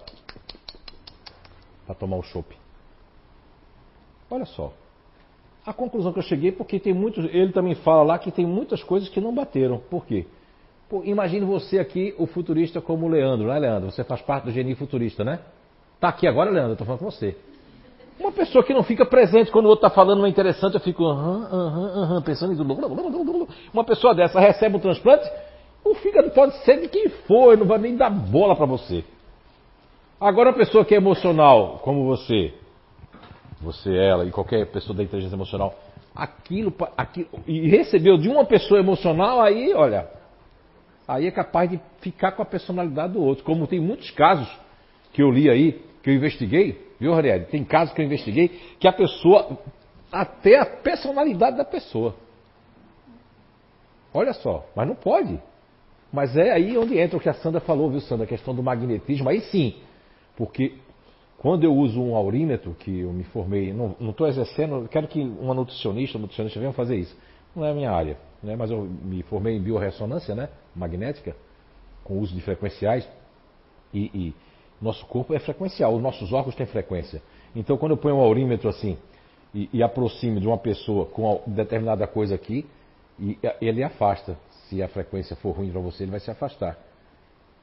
para 1.85 1.95
tomar 1.95 2.18
o 2.18 2.23
chopp. 2.23 2.56
Olha 4.30 4.45
só. 4.45 4.72
A 5.68 5.73
conclusão 5.73 6.14
que 6.14 6.19
eu 6.19 6.23
cheguei, 6.23 6.49
porque 6.49 6.80
tem 6.80 6.94
muitos. 6.94 7.26
Ele 7.26 7.52
também 7.52 7.76
fala 7.76 8.02
lá 8.02 8.18
que 8.18 8.31
tem 8.31 8.45
muitas 8.45 8.81
coisas 8.81 9.10
que 9.10 9.19
não 9.19 9.35
bateram. 9.35 9.81
Por 9.89 10.06
quê? 10.06 10.26
Pô, 10.89 11.02
imagine 11.03 11.45
você 11.45 11.77
aqui, 11.77 12.15
o 12.18 12.26
futurista 12.26 12.80
como 12.80 13.06
o 13.06 13.10
Leandro, 13.10 13.48
né, 13.48 13.60
Leandro? 13.60 13.91
Você 13.91 14.02
faz 14.06 14.22
parte 14.22 14.45
do 14.45 14.52
geni 14.52 14.73
futurista, 14.76 15.26
né? 15.26 15.39
Tá 15.99 16.07
aqui 16.07 16.26
agora, 16.26 16.49
Leandro, 16.49 16.72
eu 16.72 16.77
tô 16.77 16.85
falando 16.85 17.02
com 17.02 17.11
você. 17.11 17.35
Uma 18.18 18.31
pessoa 18.31 18.64
que 18.64 18.73
não 18.73 18.81
fica 18.81 19.06
presente 19.06 19.52
quando 19.52 19.65
o 19.65 19.69
outro 19.69 19.85
está 19.85 19.94
falando 19.94 20.19
não 20.19 20.26
é 20.26 20.30
interessante, 20.30 20.76
eu 20.76 20.80
fico 20.80 21.03
aham, 21.03 21.49
aham, 21.52 22.02
aham, 22.03 22.22
pensando 22.22 22.53
em 22.53 22.56
tudo. 22.56 23.49
Uma 23.73 23.84
pessoa 23.84 24.15
dessa 24.15 24.39
recebe 24.39 24.77
um 24.77 24.80
transplante, 24.80 25.30
o 25.84 25.94
fígado 25.95 26.31
pode 26.31 26.56
ser 26.64 26.80
de 26.80 26.88
quem 26.88 27.10
for, 27.10 27.57
não 27.57 27.65
vai 27.65 27.77
nem 27.77 27.98
dar 27.98 28.10
bola 28.10 28.56
para 28.56 28.65
você. 28.65 29.03
Agora, 30.19 30.49
uma 30.49 30.56
pessoa 30.56 30.85
que 30.85 30.95
é 30.95 30.98
emocional, 30.98 31.81
como 31.84 32.06
você, 32.06 32.53
você, 33.61 33.95
ela 33.95 34.25
e 34.25 34.31
qualquer 34.31 34.65
pessoa 34.67 34.95
da 34.95 35.03
inteligência 35.03 35.35
emocional, 35.35 35.73
aquilo, 36.15 36.73
aquilo 36.95 37.27
e 37.47 37.67
recebeu 37.67 38.17
de 38.17 38.29
uma 38.29 38.45
pessoa 38.45 38.79
emocional, 38.79 39.41
aí, 39.41 39.73
olha, 39.73 40.07
aí 41.07 41.27
é 41.27 41.31
capaz 41.31 41.69
de 41.69 41.79
ficar 41.99 42.34
com 42.34 42.41
a 42.41 42.45
personalidade 42.45 43.13
do 43.13 43.21
outro. 43.21 43.43
Como 43.43 43.67
tem 43.67 43.79
muitos 43.79 44.11
casos 44.11 44.47
que 45.13 45.21
eu 45.21 45.31
li 45.31 45.49
aí, 45.49 45.81
que 46.03 46.09
eu 46.09 46.15
investiguei, 46.15 46.88
viu, 46.99 47.13
Ariel? 47.13 47.45
Tem 47.45 47.63
casos 47.63 47.93
que 47.93 48.01
eu 48.01 48.05
investiguei 48.05 48.49
que 48.79 48.88
a 48.88 48.93
pessoa, 48.93 49.57
até 50.11 50.59
a 50.59 50.65
personalidade 50.65 51.57
da 51.57 51.65
pessoa. 51.65 52.15
Olha 54.13 54.34
só, 54.34 54.65
mas 54.75 54.88
não 54.88 54.95
pode. 54.95 55.39
Mas 56.11 56.35
é 56.38 56.51
aí 56.51 56.77
onde 56.77 56.97
entra 56.97 57.17
o 57.17 57.19
que 57.19 57.29
a 57.29 57.34
Sandra 57.34 57.59
falou, 57.59 57.89
viu, 57.89 57.99
Sandra? 58.01 58.25
A 58.25 58.27
questão 58.27 58.55
do 58.55 58.63
magnetismo. 58.63 59.29
Aí 59.29 59.41
sim, 59.41 59.75
porque 60.35 60.73
quando 61.38 61.64
eu 61.64 61.73
uso 61.73 62.01
um 62.01 62.15
aurímetro, 62.15 62.73
que 62.73 63.01
eu 63.01 63.14
me 63.14 63.23
formei, 63.26 63.72
não 63.72 63.95
estou 64.09 64.27
exercendo, 64.27 64.88
quero 64.89 65.07
que 65.07 65.22
uma 65.22 65.53
nutricionista, 65.53 66.18
um 66.18 66.22
nutricionista 66.22 66.59
venham 66.59 66.73
fazer 66.73 66.97
isso. 66.97 67.15
Não 67.55 67.64
é 67.64 67.72
a 67.72 67.73
minha 67.73 67.91
área, 67.91 68.18
né? 68.41 68.55
mas 68.55 68.72
eu 68.72 68.84
me 68.84 69.22
formei 69.23 69.55
em 69.55 69.61
biorressonância 69.61 70.34
né? 70.34 70.49
magnética, 70.76 71.35
com 72.03 72.19
uso 72.19 72.34
de 72.34 72.41
frequenciais, 72.41 73.07
e, 73.93 74.05
e 74.14 74.35
nosso 74.81 75.05
corpo 75.05 75.34
é 75.34 75.39
frequencial, 75.39 75.95
os 75.95 76.01
nossos 76.01 76.34
órgãos 76.34 76.55
têm 76.55 76.65
frequência. 76.65 77.22
Então, 77.55 77.77
quando 77.77 77.91
eu 77.91 77.97
ponho 77.97 78.15
um 78.15 78.22
aurímetro 78.22 78.69
assim, 78.69 78.97
e, 79.53 79.69
e 79.73 79.84
aproximo 79.84 80.39
de 80.39 80.47
uma 80.47 80.57
pessoa 80.57 81.05
com 81.05 81.41
determinada 81.47 82.05
coisa 82.07 82.35
aqui, 82.35 82.65
e, 83.19 83.38
ele 83.61 83.84
afasta. 83.84 84.38
Se 84.68 84.81
a 84.84 84.88
frequência 84.88 85.35
for 85.38 85.51
ruim 85.51 85.72
para 85.72 85.80
você, 85.80 86.03
ele 86.03 86.11
vai 86.11 86.19
se 86.19 86.30
afastar. 86.30 86.77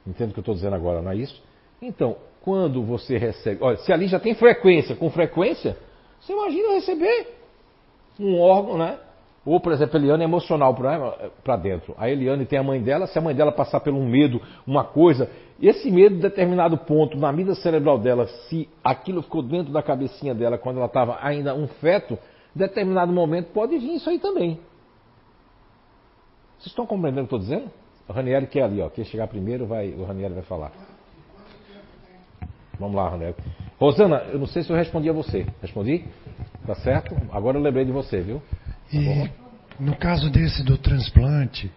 Entende 0.07 0.31
o 0.31 0.33
que 0.33 0.39
eu 0.39 0.41
estou 0.41 0.55
dizendo 0.55 0.75
agora, 0.75 1.01
não 1.01 1.11
é 1.11 1.15
isso? 1.15 1.41
Então, 1.85 2.17
quando 2.41 2.81
você 2.83 3.17
recebe. 3.17 3.63
Olha, 3.63 3.77
se 3.77 3.93
ali 3.93 4.07
já 4.07 4.19
tem 4.19 4.33
frequência 4.33 4.95
com 4.95 5.09
frequência, 5.11 5.77
você 6.19 6.33
imagina 6.33 6.73
receber 6.73 7.27
um 8.19 8.39
órgão, 8.39 8.77
né? 8.77 8.97
Ou, 9.45 9.59
por 9.59 9.71
exemplo, 9.71 9.95
a 9.95 10.01
Eliane 10.01 10.23
é 10.23 10.25
emocional 10.25 10.73
para 11.43 11.55
dentro. 11.57 11.93
A 11.99 12.09
Eliane 12.09 12.45
tem 12.47 12.57
a 12.57 12.63
mãe 12.63 12.81
dela, 12.81 13.05
se 13.05 13.19
a 13.19 13.21
mãe 13.21 13.35
dela 13.35 13.51
passar 13.51 13.79
por 13.79 13.93
um 13.93 14.03
medo, 14.03 14.41
uma 14.65 14.83
coisa, 14.83 15.29
esse 15.61 15.91
medo, 15.91 16.15
determinado 16.15 16.75
ponto, 16.79 17.15
na 17.15 17.31
vida 17.31 17.53
cerebral 17.53 17.99
dela, 17.99 18.25
se 18.25 18.67
aquilo 18.83 19.21
ficou 19.21 19.43
dentro 19.43 19.71
da 19.71 19.83
cabecinha 19.83 20.33
dela 20.33 20.57
quando 20.57 20.77
ela 20.77 20.87
estava 20.87 21.19
ainda 21.21 21.53
um 21.53 21.67
feto, 21.67 22.17
determinado 22.55 23.13
momento 23.13 23.51
pode 23.53 23.77
vir 23.77 23.93
isso 23.93 24.09
aí 24.09 24.17
também. 24.17 24.59
Vocês 26.57 26.67
estão 26.67 26.87
compreendendo 26.87 27.25
o 27.25 27.27
que 27.27 27.35
eu 27.35 27.39
estou 27.39 27.55
dizendo? 27.57 27.71
O 28.09 28.13
Ranieri 28.13 28.47
quer 28.47 28.63
ali, 28.63 28.81
ó. 28.81 28.89
Quem 28.89 29.05
chegar 29.05 29.27
primeiro, 29.27 29.67
vai, 29.67 29.89
o 29.91 30.03
Ranieri 30.05 30.33
vai 30.33 30.43
falar. 30.43 30.94
Vamos 32.79 32.95
lá, 32.95 33.09
Ranieri. 33.09 33.35
Rosana, 33.79 34.17
eu 34.31 34.39
não 34.39 34.47
sei 34.47 34.63
se 34.63 34.69
eu 34.69 34.75
respondi 34.75 35.09
a 35.09 35.13
você. 35.13 35.45
Respondi? 35.61 36.05
Tá 36.65 36.75
certo? 36.75 37.15
Agora 37.31 37.57
eu 37.57 37.61
lembrei 37.61 37.85
de 37.85 37.91
você, 37.91 38.21
viu? 38.21 38.39
Tá 38.39 38.97
e 38.97 39.29
no 39.79 39.95
caso 39.95 40.29
desse 40.29 40.63
do 40.63 40.77
transplante, 40.77 41.71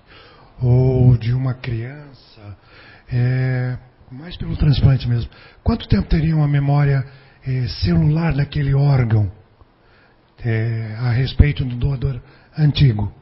ou 0.62 1.16
de 1.16 1.33
uma 1.33 1.55
criança, 1.55 2.57
é, 3.12 3.77
mais 4.11 4.37
pelo 4.37 4.57
transplante 4.57 5.09
mesmo, 5.09 5.31
quanto 5.62 5.89
tempo 5.89 6.09
teria 6.09 6.35
uma 6.35 6.49
memória 6.49 7.05
é, 7.47 7.66
celular 7.69 8.35
daquele 8.35 8.75
órgão 8.75 9.31
é, 10.45 10.97
a 10.99 11.11
respeito 11.11 11.65
do 11.65 11.77
doador 11.77 12.20
antigo? 12.57 13.12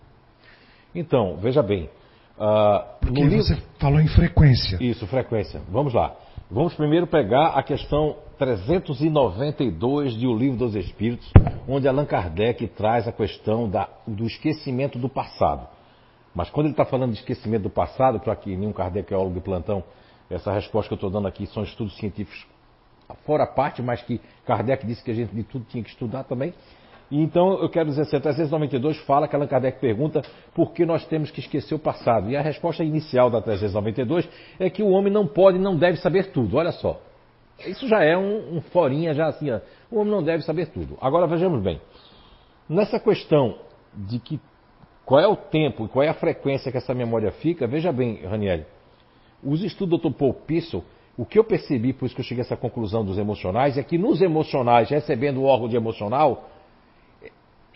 Então, 0.94 1.36
veja 1.36 1.62
bem. 1.62 1.90
Uh, 2.38 2.98
Porque 3.00 3.22
livro... 3.22 3.42
você 3.42 3.56
falou 3.78 4.00
em 4.00 4.08
frequência. 4.08 4.76
Isso, 4.80 5.06
frequência. 5.06 5.60
Vamos 5.70 5.94
lá. 5.94 6.14
Vamos 6.48 6.74
primeiro 6.74 7.08
pegar 7.08 7.48
a 7.58 7.62
questão 7.62 8.18
392 8.38 10.14
de 10.14 10.28
O 10.28 10.36
Livro 10.36 10.56
dos 10.56 10.76
Espíritos, 10.76 11.28
onde 11.66 11.88
Allan 11.88 12.06
Kardec 12.06 12.68
traz 12.68 13.08
a 13.08 13.12
questão 13.12 13.68
da, 13.68 13.88
do 14.06 14.24
esquecimento 14.24 14.96
do 14.96 15.08
passado. 15.08 15.66
Mas 16.32 16.48
quando 16.48 16.66
ele 16.66 16.72
está 16.74 16.84
falando 16.84 17.10
de 17.10 17.18
esquecimento 17.18 17.64
do 17.64 17.70
passado, 17.70 18.20
para 18.20 18.36
que 18.36 18.56
nenhum 18.56 18.72
kardeciólogo 18.72 19.34
de 19.34 19.40
plantão, 19.40 19.82
essa 20.30 20.52
resposta 20.52 20.88
que 20.88 20.94
eu 20.94 20.96
estou 20.96 21.10
dando 21.10 21.26
aqui 21.26 21.48
são 21.48 21.64
estudos 21.64 21.96
científicos 21.96 22.46
fora 23.24 23.42
a 23.42 23.48
parte, 23.48 23.82
mas 23.82 24.00
que 24.02 24.20
Kardec 24.44 24.86
disse 24.86 25.02
que 25.02 25.10
a 25.10 25.14
gente 25.14 25.34
de 25.34 25.42
tudo 25.42 25.64
tinha 25.68 25.82
que 25.82 25.90
estudar 25.90 26.22
também. 26.22 26.54
Então 27.10 27.60
eu 27.60 27.68
quero 27.68 27.88
dizer 27.88 28.02
assim, 28.02 28.18
392 28.18 28.98
fala 29.04 29.28
que 29.28 29.36
Allan 29.36 29.46
Kardec 29.46 29.80
pergunta 29.80 30.22
por 30.54 30.72
que 30.72 30.84
nós 30.84 31.04
temos 31.06 31.30
que 31.30 31.40
esquecer 31.40 31.74
o 31.74 31.78
passado. 31.78 32.28
E 32.30 32.36
a 32.36 32.42
resposta 32.42 32.82
inicial 32.82 33.30
da 33.30 33.40
392 33.40 34.28
é 34.58 34.68
que 34.68 34.82
o 34.82 34.88
homem 34.88 35.12
não 35.12 35.26
pode 35.26 35.58
e 35.58 35.60
não 35.60 35.76
deve 35.76 35.98
saber 35.98 36.32
tudo. 36.32 36.56
Olha 36.56 36.72
só. 36.72 37.00
Isso 37.66 37.88
já 37.88 38.04
é 38.04 38.16
um, 38.16 38.56
um 38.56 38.60
forinha, 38.60 39.14
já 39.14 39.28
assim, 39.28 39.50
ó. 39.50 39.60
o 39.90 40.00
homem 40.00 40.12
não 40.12 40.22
deve 40.22 40.42
saber 40.42 40.66
tudo. 40.66 40.98
Agora 41.00 41.26
vejamos 41.26 41.62
bem. 41.62 41.80
Nessa 42.68 42.98
questão 42.98 43.56
de 43.94 44.18
que 44.18 44.40
qual 45.04 45.20
é 45.20 45.28
o 45.28 45.36
tempo 45.36 45.84
e 45.84 45.88
qual 45.88 46.02
é 46.02 46.08
a 46.08 46.14
frequência 46.14 46.70
que 46.70 46.76
essa 46.76 46.92
memória 46.92 47.30
fica, 47.30 47.66
veja 47.66 47.92
bem, 47.92 48.20
Raniel, 48.26 48.64
os 49.42 49.62
estudos 49.62 50.00
do 50.00 50.10
Dr. 50.10 50.16
Paul 50.16 50.34
Pissel, 50.34 50.82
o 51.16 51.24
que 51.24 51.38
eu 51.38 51.44
percebi, 51.44 51.92
por 51.92 52.06
isso 52.06 52.14
que 52.14 52.20
eu 52.20 52.24
cheguei 52.24 52.42
a 52.42 52.46
essa 52.46 52.56
conclusão 52.56 53.04
dos 53.04 53.16
emocionais, 53.16 53.78
é 53.78 53.82
que 53.82 53.96
nos 53.96 54.20
emocionais, 54.20 54.90
recebendo 54.90 55.40
o 55.40 55.44
órgão 55.44 55.68
de 55.68 55.76
emocional, 55.76 56.50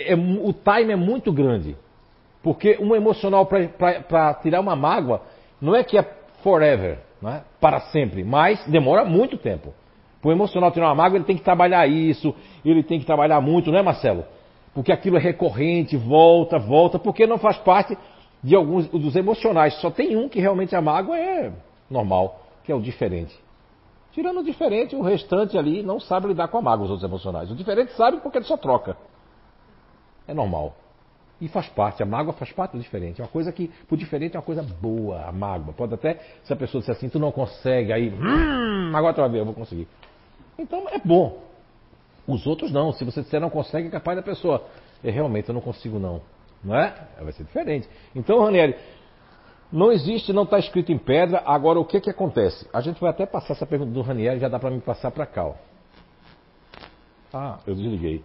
é, 0.06 0.14
o 0.14 0.52
time 0.52 0.93
é 0.93 0.97
muito 0.97 1.32
grande. 1.32 1.77
Porque 2.43 2.78
um 2.81 2.94
emocional 2.94 3.47
para 3.47 4.35
tirar 4.35 4.60
uma 4.60 4.74
mágoa 4.74 5.22
não 5.60 5.77
é 5.77 5.85
que 5.85 5.98
é 5.98 6.02
forever, 6.43 6.98
é? 7.22 7.43
para 7.60 7.81
sempre, 7.81 8.24
mas 8.24 8.64
demora 8.66 9.05
muito 9.05 9.36
tempo. 9.36 9.74
Para 10.22 10.31
o 10.31 10.32
emocional 10.32 10.70
tirar 10.70 10.89
uma 10.89 10.94
mágoa, 10.94 11.18
ele 11.18 11.24
tem 11.24 11.36
que 11.36 11.43
trabalhar 11.43 11.86
isso, 11.86 12.35
ele 12.64 12.82
tem 12.82 12.98
que 12.98 13.06
trabalhar 13.06 13.40
muito, 13.40 13.70
não 13.70 13.78
é, 13.78 13.82
Marcelo? 13.82 14.24
Porque 14.74 14.93
aquilo 14.93 15.16
é 15.16 15.20
recorrente, 15.20 15.97
volta, 15.97 16.59
volta, 16.59 16.98
porque 16.98 17.27
não 17.27 17.39
faz 17.39 17.59
parte 17.59 17.97
de 18.43 18.55
alguns 18.55 18.89
dos 18.89 19.16
emocionais. 19.16 19.74
Só 19.81 19.90
tem 19.90 20.16
um 20.16 20.28
que 20.28 20.40
realmente 20.40 20.74
a 20.74 20.81
mágoa 20.81 21.18
é 21.18 21.52
normal, 21.90 22.40
que 22.64 22.72
é 22.72 22.74
o 22.74 22.81
diferente. 22.81 23.35
Tirando 24.12 24.40
o 24.40 24.44
diferente, 24.44 24.97
o 24.97 25.02
restante 25.02 25.56
ali 25.56 25.82
não 25.82 26.01
sabe 26.01 26.28
lidar 26.28 26.48
com 26.48 26.59
a 26.59 26.62
mágoa, 26.62 26.85
os 26.85 26.90
outros 26.90 27.09
emocionais. 27.09 27.51
O 27.51 27.55
diferente 27.55 27.93
sabe 27.93 28.18
porque 28.18 28.39
ele 28.39 28.44
só 28.44 28.56
troca. 28.56 28.97
É 30.26 30.34
normal. 30.34 30.74
E 31.40 31.48
faz 31.48 31.68
parte, 31.68 32.02
a 32.02 32.06
mágoa 32.06 32.34
faz 32.34 32.52
parte 32.52 32.72
do 32.72 32.78
diferente. 32.78 33.20
É 33.20 33.24
uma 33.24 33.30
coisa 33.30 33.51
que, 33.51 33.68
por 33.88 33.97
diferente, 33.97 34.36
é 34.36 34.38
uma 34.38 34.44
coisa 34.44 34.62
boa, 34.62 35.24
a 35.24 35.32
mágoa. 35.32 35.72
Pode 35.72 35.94
até, 35.94 36.20
se 36.44 36.52
a 36.52 36.56
pessoa 36.56 36.80
disser 36.80 36.94
assim, 36.94 37.09
tu 37.09 37.18
não 37.18 37.32
consegue, 37.32 37.92
aí, 37.92 38.10
hum, 38.10 38.92
agora 38.94 39.14
tu 39.14 39.22
vai 39.22 39.30
ver, 39.30 39.38
eu 39.38 39.47
vou 39.47 39.55
conseguir. 39.55 39.88
Então 40.59 40.86
é 40.90 40.98
bom. 40.98 41.42
Os 42.26 42.47
outros 42.47 42.70
não. 42.70 42.92
Se 42.92 43.05
você 43.05 43.22
disser 43.22 43.40
não 43.40 43.48
consegue, 43.48 43.88
é 43.88 43.90
capaz 43.90 44.16
da 44.16 44.22
pessoa. 44.22 44.66
É, 45.02 45.10
realmente, 45.10 45.48
eu 45.48 45.55
não 45.55 45.62
consigo 45.62 45.98
não. 45.98 46.20
Não 46.62 46.76
é? 46.76 46.94
Vai 47.18 47.32
ser 47.32 47.44
diferente. 47.44 47.88
Então, 48.14 48.38
Ranieri, 48.44 48.76
não 49.72 49.90
existe, 49.90 50.32
não 50.32 50.42
está 50.42 50.59
escrito 50.59 50.92
em 50.92 50.98
pedra. 50.98 51.42
Agora, 51.47 51.80
o 51.80 51.84
que 51.86 52.01
que 52.01 52.10
acontece? 52.10 52.68
A 52.72 52.82
gente 52.82 53.01
vai 53.01 53.10
até 53.10 53.24
passar 53.24 53.55
essa 53.55 53.66
pergunta 53.66 53.92
do 53.92 54.02
Ranieri, 54.02 54.38
já 54.38 54.48
dá 54.48 54.59
para 54.59 54.70
me 54.70 54.80
passar 54.80 55.10
para 55.10 55.24
cá. 55.24 55.47
Ó. 55.47 55.55
Ah, 57.32 57.59
eu 57.66 57.74
desliguei. 57.74 58.22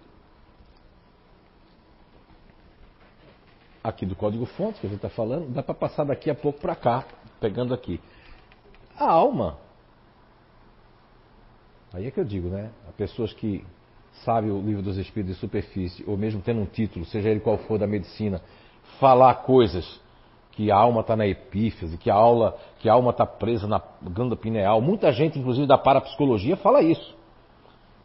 Aqui 3.88 4.06
do 4.06 4.16
código 4.16 4.45
fonte 4.45 4.80
que 4.80 4.88
a 4.88 4.90
gente 4.90 4.98
está 4.98 5.10
falando, 5.10 5.53
dá 5.53 5.62
para 5.62 5.76
passar 5.76 6.03
daqui 6.03 6.30
a 6.30 6.36
pouco 6.36 6.60
para 6.60 6.76
cá, 6.76 7.06
pegando 7.40 7.74
aqui. 7.74 7.99
A 8.98 9.12
alma. 9.12 9.57
Aí 11.94 12.07
é 12.07 12.12
que 12.12 12.20
eu 12.20 12.26
digo, 12.26 12.49
né? 12.49 12.72
Há 12.90 12.91
pessoas 12.91 13.32
que 13.32 13.64
sabem 14.24 14.49
o 14.49 14.60
livro 14.60 14.82
dos 14.82 14.98
Espíritos 14.98 15.36
de 15.36 15.41
superfície, 15.41 16.03
ou 16.07 16.18
mesmo 16.18 16.41
tendo 16.41 16.62
um 16.62 16.66
título, 16.66 17.06
seja 17.06 17.30
ele 17.30 17.40
qual 17.40 17.57
for 17.60 17.78
da 17.78 17.86
medicina, 17.86 18.41
falar 18.99 19.34
coisas 19.36 20.02
que 20.53 20.72
a 20.72 20.76
alma 20.76 21.02
está 21.02 21.16
na 21.16 21.28
epífise, 21.28 21.98
que 21.98 22.10
a, 22.10 22.14
aula, 22.14 22.57
que 22.80 22.90
a 22.90 22.94
alma 22.94 23.12
está 23.12 23.26
presa 23.26 23.68
na 23.68 23.82
glândula 24.02 24.38
pineal. 24.38 24.82
Muita 24.82 25.12
gente, 25.12 25.38
inclusive 25.38 25.68
da 25.68 25.78
parapsicologia, 25.78 26.56
fala 26.57 26.82
isso. 26.82 27.16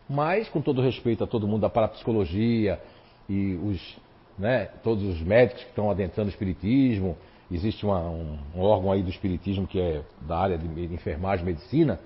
Mas, 0.09 0.49
com 0.49 0.61
todo 0.61 0.83
respeito 0.83 1.23
a 1.23 1.27
todo 1.27 1.47
mundo 1.47 1.61
da 1.61 1.71
parapsicologia 1.71 2.81
e 3.29 3.55
os 3.55 3.99
né, 4.41 4.71
todos 4.83 5.05
os 5.05 5.21
médicos 5.21 5.63
que 5.63 5.69
estão 5.69 5.91
adentrando 5.91 6.29
o 6.29 6.33
espiritismo, 6.33 7.15
existe 7.53 7.85
uma, 7.85 8.01
um, 8.01 8.39
um, 8.57 8.63
órgão 8.63 8.91
aí 8.91 9.03
do 9.03 9.11
espiritismo 9.11 9.67
que 9.67 9.79
é 9.79 10.01
da 10.23 10.39
área 10.39 10.57
de, 10.57 10.67
de 10.67 10.95
enfermagem, 10.95 11.45
medicina, 11.45 12.01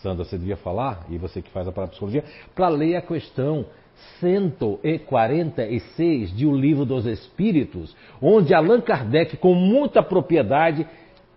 Sandra, 0.00 0.24
você 0.24 0.38
devia 0.38 0.56
falar, 0.56 1.04
e 1.08 1.18
você 1.18 1.42
que 1.42 1.50
faz 1.50 1.66
a 1.66 1.72
parapsicologia, 1.72 2.22
para 2.54 2.68
ler 2.68 2.94
a 2.96 3.02
questão 3.02 3.66
146 4.20 6.36
de 6.36 6.46
O 6.46 6.54
Livro 6.54 6.84
dos 6.84 7.06
Espíritos, 7.06 7.96
onde 8.20 8.54
Allan 8.54 8.80
Kardec, 8.80 9.36
com 9.38 9.54
muita 9.54 10.02
propriedade, 10.02 10.86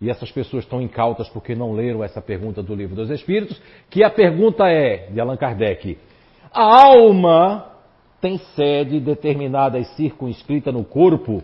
e 0.01 0.09
essas 0.09 0.31
pessoas 0.31 0.63
estão 0.63 0.81
incautas 0.81 1.29
porque 1.29 1.55
não 1.55 1.73
leram 1.73 2.03
essa 2.03 2.21
pergunta 2.21 2.61
do 2.61 2.75
Livro 2.75 2.95
dos 2.95 3.09
Espíritos, 3.09 3.61
que 3.89 4.03
a 4.03 4.09
pergunta 4.09 4.67
é, 4.67 5.07
de 5.09 5.19
Allan 5.19 5.37
Kardec, 5.37 5.97
a 6.51 6.85
alma 6.85 7.78
tem 8.21 8.37
sede 8.55 8.99
determinada 8.99 9.79
e 9.79 9.85
circunscrita 9.85 10.71
no 10.71 10.83
corpo? 10.83 11.43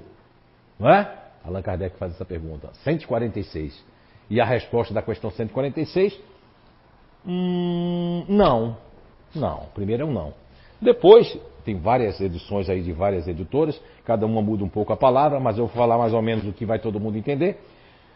Não 0.80 0.90
é? 0.90 1.12
Allan 1.44 1.62
Kardec 1.62 1.98
faz 1.98 2.14
essa 2.14 2.26
pergunta. 2.26 2.70
146. 2.84 3.84
E 4.30 4.42
a 4.42 4.46
resposta 4.46 4.94
da 4.94 5.02
questão 5.02 5.30
146? 5.30 6.20
Hum, 7.26 8.26
não. 8.28 8.78
Não. 9.34 9.68
Primeiro 9.74 10.04
é 10.04 10.06
um 10.06 10.14
não. 10.14 10.34
Depois, 10.82 11.38
tem 11.64 11.78
várias 11.78 12.20
edições 12.20 12.70
aí 12.70 12.82
de 12.82 12.92
várias 12.92 13.28
editoras, 13.28 13.80
cada 14.04 14.26
uma 14.26 14.42
muda 14.42 14.64
um 14.64 14.70
pouco 14.70 14.92
a 14.94 14.98
palavra, 14.98 15.40
mas 15.40 15.58
eu 15.58 15.68
vou 15.68 15.76
falar 15.76 15.98
mais 15.98 16.14
ou 16.14 16.22
menos 16.22 16.46
o 16.46 16.54
que 16.54 16.66
vai 16.66 16.80
todo 16.80 17.00
mundo 17.00 17.18
entender. 17.18 17.60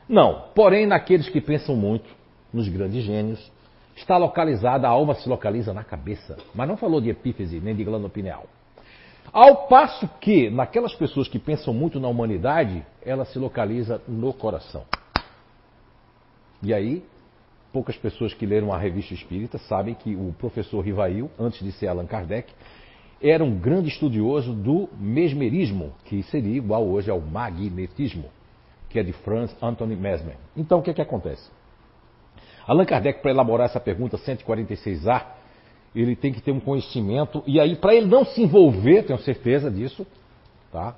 Não. 0.07 0.45
Porém, 0.56 0.86
naqueles 0.86 1.30
que 1.30 1.40
pensam 1.40 1.76
muito, 1.76 2.10
nos 2.52 2.68
grandes 2.68 3.03
gênios, 3.03 3.52
está 3.99 4.17
localizada, 4.17 4.88
a 4.88 4.91
alma 4.91 5.13
se 5.13 5.27
localiza 5.27 5.73
na 5.73 5.84
cabeça. 5.84 6.38
Mas 6.55 6.67
não 6.67 6.77
falou 6.77 6.99
de 6.99 7.09
epífise 7.09 7.59
nem 7.59 7.76
de 7.76 7.84
glândula 7.84 8.09
pineal. 8.09 8.45
Ao 9.31 9.67
passo 9.67 10.09
que, 10.19 10.49
naquelas 10.49 10.95
pessoas 10.95 11.27
que 11.27 11.38
pensam 11.38 11.73
muito 11.73 11.99
na 11.99 12.07
humanidade, 12.07 12.84
ela 13.01 13.26
se 13.26 13.38
localiza 13.38 14.01
no 14.07 14.34
coração. 14.34 14.84
E 16.63 16.73
aí, 16.73 17.03
poucas 17.71 17.95
pessoas 17.95 18.34
que 18.34 18.45
leram 18.45 18.73
a 18.73 18.77
revista 18.77 19.13
espírita 19.13 19.57
sabem 19.59 19.93
que 19.93 20.15
o 20.15 20.34
professor 20.39 20.81
Rivail, 20.81 21.30
antes 21.39 21.63
de 21.63 21.71
ser 21.71 21.88
Allan 21.88 22.07
Kardec, 22.07 22.51
era 23.21 23.43
um 23.43 23.55
grande 23.55 23.89
estudioso 23.89 24.53
do 24.53 24.89
mesmerismo, 24.97 25.93
que 26.05 26.23
seria 26.23 26.55
igual 26.55 26.88
hoje 26.88 27.11
ao 27.11 27.19
magnetismo, 27.19 28.26
que 28.89 28.97
é 28.97 29.03
de 29.03 29.13
Franz 29.13 29.55
Anthony 29.61 29.95
Mesmer. 29.95 30.38
Então, 30.57 30.80
o 30.80 30.81
que, 30.81 30.89
é 30.89 30.93
que 30.93 31.01
acontece? 31.01 31.59
Allan 32.69 32.85
Kardec, 32.85 33.19
para 33.19 33.31
elaborar 33.31 33.65
essa 33.65 33.79
pergunta 33.79 34.15
146A, 34.15 35.25
ele 35.95 36.15
tem 36.15 36.31
que 36.31 36.39
ter 36.39 36.51
um 36.51 36.59
conhecimento, 36.59 37.43
e 37.47 37.59
aí, 37.59 37.75
para 37.75 37.95
ele 37.95 38.05
não 38.05 38.23
se 38.23 38.43
envolver, 38.43 39.01
tenho 39.01 39.17
certeza 39.17 39.71
disso, 39.71 40.05
tá? 40.71 40.95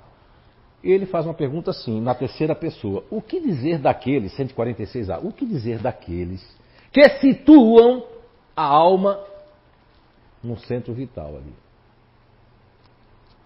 Ele 0.84 1.06
faz 1.06 1.24
uma 1.24 1.32
pergunta 1.32 1.70
assim, 1.70 1.98
na 1.98 2.14
terceira 2.14 2.54
pessoa: 2.54 3.04
O 3.10 3.22
que 3.22 3.40
dizer 3.40 3.78
daqueles, 3.78 4.36
146A, 4.36 5.24
o 5.24 5.32
que 5.32 5.46
dizer 5.46 5.78
daqueles 5.78 6.46
que 6.92 7.08
situam 7.20 8.04
a 8.54 8.64
alma 8.64 9.18
no 10.44 10.58
centro 10.58 10.92
vital 10.92 11.36
ali. 11.36 11.54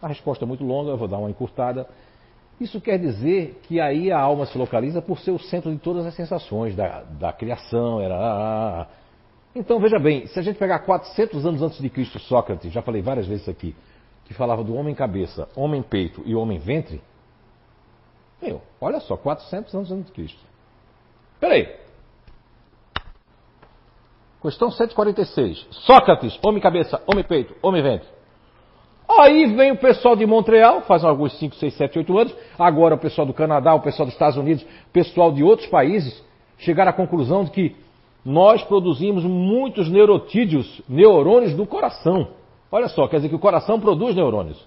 A 0.03 0.09
resposta 0.09 0.45
é 0.45 0.49
muito 0.49 0.65
longa, 0.65 0.91
eu 0.91 0.97
vou 0.97 1.07
dar 1.07 1.19
uma 1.19 1.31
encurtada. 1.31 1.87
Isso 2.61 2.81
quer 2.81 2.99
dizer 2.99 3.61
que 3.65 3.81
aí 3.81 4.11
a 4.11 4.19
alma 4.19 4.47
se 4.47 4.57
localiza 4.57 5.03
por 5.03 5.19
ser 5.19 5.31
o 5.31 5.39
centro 5.39 5.71
de 5.71 5.79
todas 5.79 6.07
as 6.07 6.15
sensações, 6.15 6.75
da, 6.75 7.03
da 7.03 7.33
criação. 7.33 8.01
Era... 8.01 8.89
Então 9.55 9.79
veja 9.79 9.99
bem, 9.99 10.27
se 10.27 10.39
a 10.39 10.43
gente 10.43 10.59
pegar 10.59 10.81
400 10.81 11.45
anos 11.45 11.63
antes 11.63 11.79
de 11.79 11.91
Cristo, 11.91 12.19
Sócrates, 12.19 12.73
já 12.73 12.81
falei 12.81 13.03
várias 13.03 13.27
vezes 13.27 13.49
aqui, 13.49 13.77
que 14.25 14.33
falava 14.33 14.65
do 14.65 14.75
homem 14.75 14.95
cabeça, 14.95 15.49
homem 15.55 15.83
peito 15.83 16.23
e 16.25 16.35
homem 16.35 16.59
ventre, 16.59 17.03
meu, 18.41 18.63
olha 18.81 19.01
só, 19.01 19.17
400 19.17 19.75
anos 19.75 19.93
antes 19.93 20.07
de 20.07 20.13
Cristo. 20.13 20.41
Peraí. 21.41 21.75
Questão 24.41 24.71
146. 24.71 25.67
Sócrates, 25.71 26.39
homem 26.43 26.63
cabeça, 26.63 27.03
homem 27.07 27.25
peito, 27.25 27.55
homem 27.63 27.83
ventre. 27.83 28.16
Aí 29.09 29.47
vem 29.55 29.73
o 29.73 29.77
pessoal 29.77 30.17
de 30.17 30.27
Montreal, 30.27 30.83
faz 30.83 31.05
alguns 31.05 31.39
5, 31.39 31.55
6, 31.57 31.75
7, 31.75 31.99
8 31.99 32.19
anos. 32.19 32.35
Agora 32.59 32.97
o 32.97 32.99
pessoal 32.99 33.27
do 33.27 33.33
Canadá, 33.33 33.75
o 33.75 33.81
pessoal 33.81 34.07
dos 34.07 34.15
Estados 34.15 34.37
Unidos, 34.37 34.63
o 34.63 34.93
pessoal 34.93 35.33
de 35.33 35.43
outros 35.43 35.69
países 35.69 36.23
chegaram 36.59 36.91
à 36.91 36.93
conclusão 36.93 37.45
de 37.45 37.51
que 37.51 37.77
nós 38.25 38.63
produzimos 38.65 39.25
muitos 39.25 39.89
neurotídeos, 39.89 40.83
neurônios 40.89 41.55
do 41.55 41.65
coração. 41.65 42.29
Olha 42.73 42.89
só, 42.89 43.07
quer 43.07 43.17
dizer 43.17 43.29
que 43.29 43.37
o 43.37 43.39
coração 43.39 43.79
produz 43.79 44.17
neurônios. 44.17 44.67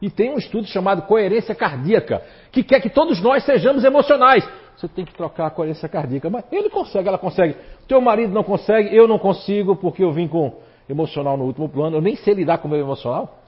E 0.00 0.10
tem 0.10 0.32
um 0.32 0.38
estudo 0.38 0.66
chamado 0.66 1.02
coerência 1.02 1.54
cardíaca, 1.54 2.22
que 2.50 2.64
quer 2.64 2.80
que 2.80 2.90
todos 2.90 3.22
nós 3.22 3.44
sejamos 3.44 3.84
emocionais. 3.84 4.44
Você 4.76 4.88
tem 4.88 5.04
que 5.04 5.14
trocar 5.14 5.46
a 5.46 5.50
coerência 5.50 5.88
cardíaca. 5.88 6.28
Mas 6.28 6.44
ele 6.50 6.68
consegue, 6.68 7.06
ela 7.06 7.18
consegue. 7.18 7.54
Teu 7.86 8.00
marido 8.00 8.34
não 8.34 8.42
consegue, 8.42 8.94
eu 8.94 9.06
não 9.06 9.18
consigo, 9.18 9.76
porque 9.76 10.02
eu 10.02 10.10
vim 10.10 10.26
com 10.26 10.56
emocional 10.88 11.36
no 11.36 11.44
último 11.44 11.68
plano. 11.68 11.96
Eu 11.96 12.00
nem 12.00 12.16
sei 12.16 12.34
lidar 12.34 12.58
com 12.58 12.68
o 12.68 12.70
meu 12.70 12.80
emocional. 12.80 13.38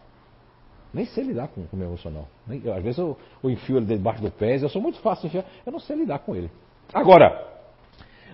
Nem 0.93 1.06
sei 1.06 1.24
lidar 1.24 1.48
com 1.48 1.61
o 1.61 1.77
meu 1.77 1.89
emocional. 1.89 2.28
Nem, 2.47 2.62
às 2.70 2.82
vezes 2.82 2.98
eu, 2.98 3.16
eu 3.43 3.51
enfio 3.51 3.77
ele 3.77 3.86
debaixo 3.86 4.23
do 4.23 4.31
pé, 4.31 4.56
eu 4.56 4.69
sou 4.69 4.81
muito 4.81 5.01
fácil 5.01 5.23
de 5.23 5.36
enfiar, 5.36 5.51
eu 5.66 5.73
não 5.73 5.81
sei 5.81 5.97
lidar 5.97 6.20
com 6.20 6.36
ele. 6.36 6.48
Agora, 6.93 7.55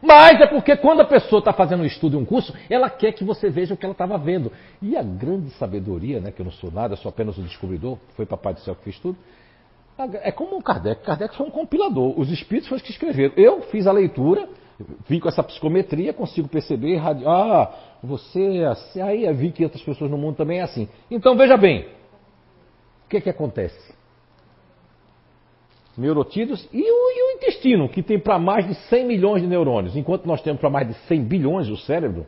mas 0.02 0.40
é 0.40 0.46
porque 0.46 0.76
quando 0.76 1.00
a 1.00 1.04
pessoa 1.04 1.40
está 1.40 1.52
fazendo 1.52 1.82
um 1.82 1.86
estudo 1.86 2.18
e 2.18 2.20
um 2.20 2.24
curso, 2.24 2.54
ela 2.68 2.88
quer 2.88 3.12
que 3.12 3.24
você 3.24 3.48
veja 3.48 3.74
o 3.74 3.76
que 3.76 3.84
ela 3.84 3.92
estava 3.92 4.18
vendo. 4.18 4.52
E 4.80 4.96
a 4.96 5.02
grande 5.02 5.50
sabedoria, 5.50 6.20
né, 6.20 6.30
que 6.30 6.40
eu 6.40 6.44
não 6.44 6.52
sou 6.52 6.70
nada, 6.70 6.96
sou 6.96 7.08
apenas 7.08 7.38
um 7.38 7.42
descobridor, 7.42 7.98
foi 8.14 8.26
Papai 8.26 8.54
do 8.54 8.60
Céu 8.60 8.74
que 8.74 8.84
fez 8.84 8.98
tudo, 8.98 9.16
é 10.22 10.32
como 10.32 10.56
o 10.56 10.62
Kardec. 10.62 11.02
Kardec 11.02 11.36
foi 11.36 11.46
um 11.46 11.50
compilador. 11.50 12.18
Os 12.18 12.30
espíritos 12.30 12.68
foram 12.68 12.78
os 12.78 12.82
que 12.82 12.92
escreveram. 12.92 13.34
Eu 13.36 13.62
fiz 13.62 13.86
a 13.86 13.92
leitura, 13.92 14.48
vim 15.08 15.20
com 15.20 15.28
essa 15.28 15.42
psicometria, 15.42 16.12
consigo 16.12 16.48
perceber, 16.48 17.00
ah, 17.26 17.72
você 18.02 18.58
é 18.58 18.66
assim. 18.66 19.00
Aí 19.00 19.32
vi 19.32 19.52
que 19.52 19.64
outras 19.64 19.82
pessoas 19.82 20.10
no 20.10 20.18
mundo 20.18 20.36
também 20.36 20.58
é 20.58 20.62
assim. 20.62 20.88
Então 21.10 21.36
veja 21.36 21.56
bem, 21.56 21.86
o 23.04 23.08
que, 23.08 23.16
é 23.16 23.20
que 23.20 23.30
acontece? 23.30 24.00
neurotídeos 25.96 26.66
e 26.72 26.80
o, 26.80 27.10
e 27.10 27.32
o 27.32 27.36
intestino, 27.36 27.88
que 27.88 28.02
tem 28.02 28.18
para 28.18 28.38
mais 28.38 28.66
de 28.66 28.74
100 28.74 29.06
milhões 29.06 29.42
de 29.42 29.48
neurônios. 29.48 29.96
Enquanto 29.96 30.26
nós 30.26 30.40
temos 30.40 30.60
para 30.60 30.70
mais 30.70 30.88
de 30.88 30.94
100 31.06 31.24
bilhões 31.24 31.68
o 31.68 31.76
cérebro, 31.76 32.26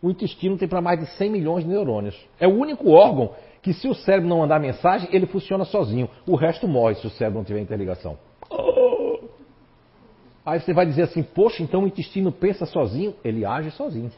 o 0.00 0.10
intestino 0.10 0.56
tem 0.56 0.68
para 0.68 0.80
mais 0.80 1.00
de 1.00 1.06
100 1.06 1.30
milhões 1.30 1.64
de 1.64 1.70
neurônios. 1.70 2.16
É 2.38 2.46
o 2.46 2.54
único 2.54 2.90
órgão 2.90 3.32
que, 3.62 3.72
se 3.72 3.88
o 3.88 3.94
cérebro 3.94 4.28
não 4.28 4.38
mandar 4.38 4.60
mensagem, 4.60 5.08
ele 5.12 5.26
funciona 5.26 5.64
sozinho. 5.64 6.08
O 6.26 6.36
resto 6.36 6.68
morre 6.68 6.94
se 6.96 7.06
o 7.06 7.10
cérebro 7.10 7.38
não 7.38 7.44
tiver 7.44 7.60
interligação. 7.60 8.16
Aí 10.46 10.60
você 10.60 10.72
vai 10.72 10.86
dizer 10.86 11.02
assim: 11.02 11.24
poxa, 11.24 11.64
então 11.64 11.82
o 11.82 11.86
intestino 11.88 12.30
pensa 12.30 12.64
sozinho? 12.64 13.14
Ele 13.24 13.44
age 13.44 13.72
sozinho. 13.72 14.12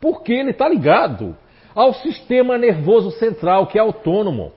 Porque 0.00 0.32
ele 0.32 0.52
está 0.52 0.66
ligado 0.66 1.36
ao 1.74 1.92
sistema 1.92 2.56
nervoso 2.56 3.10
central, 3.12 3.66
que 3.66 3.78
é 3.78 3.82
autônomo. 3.82 4.52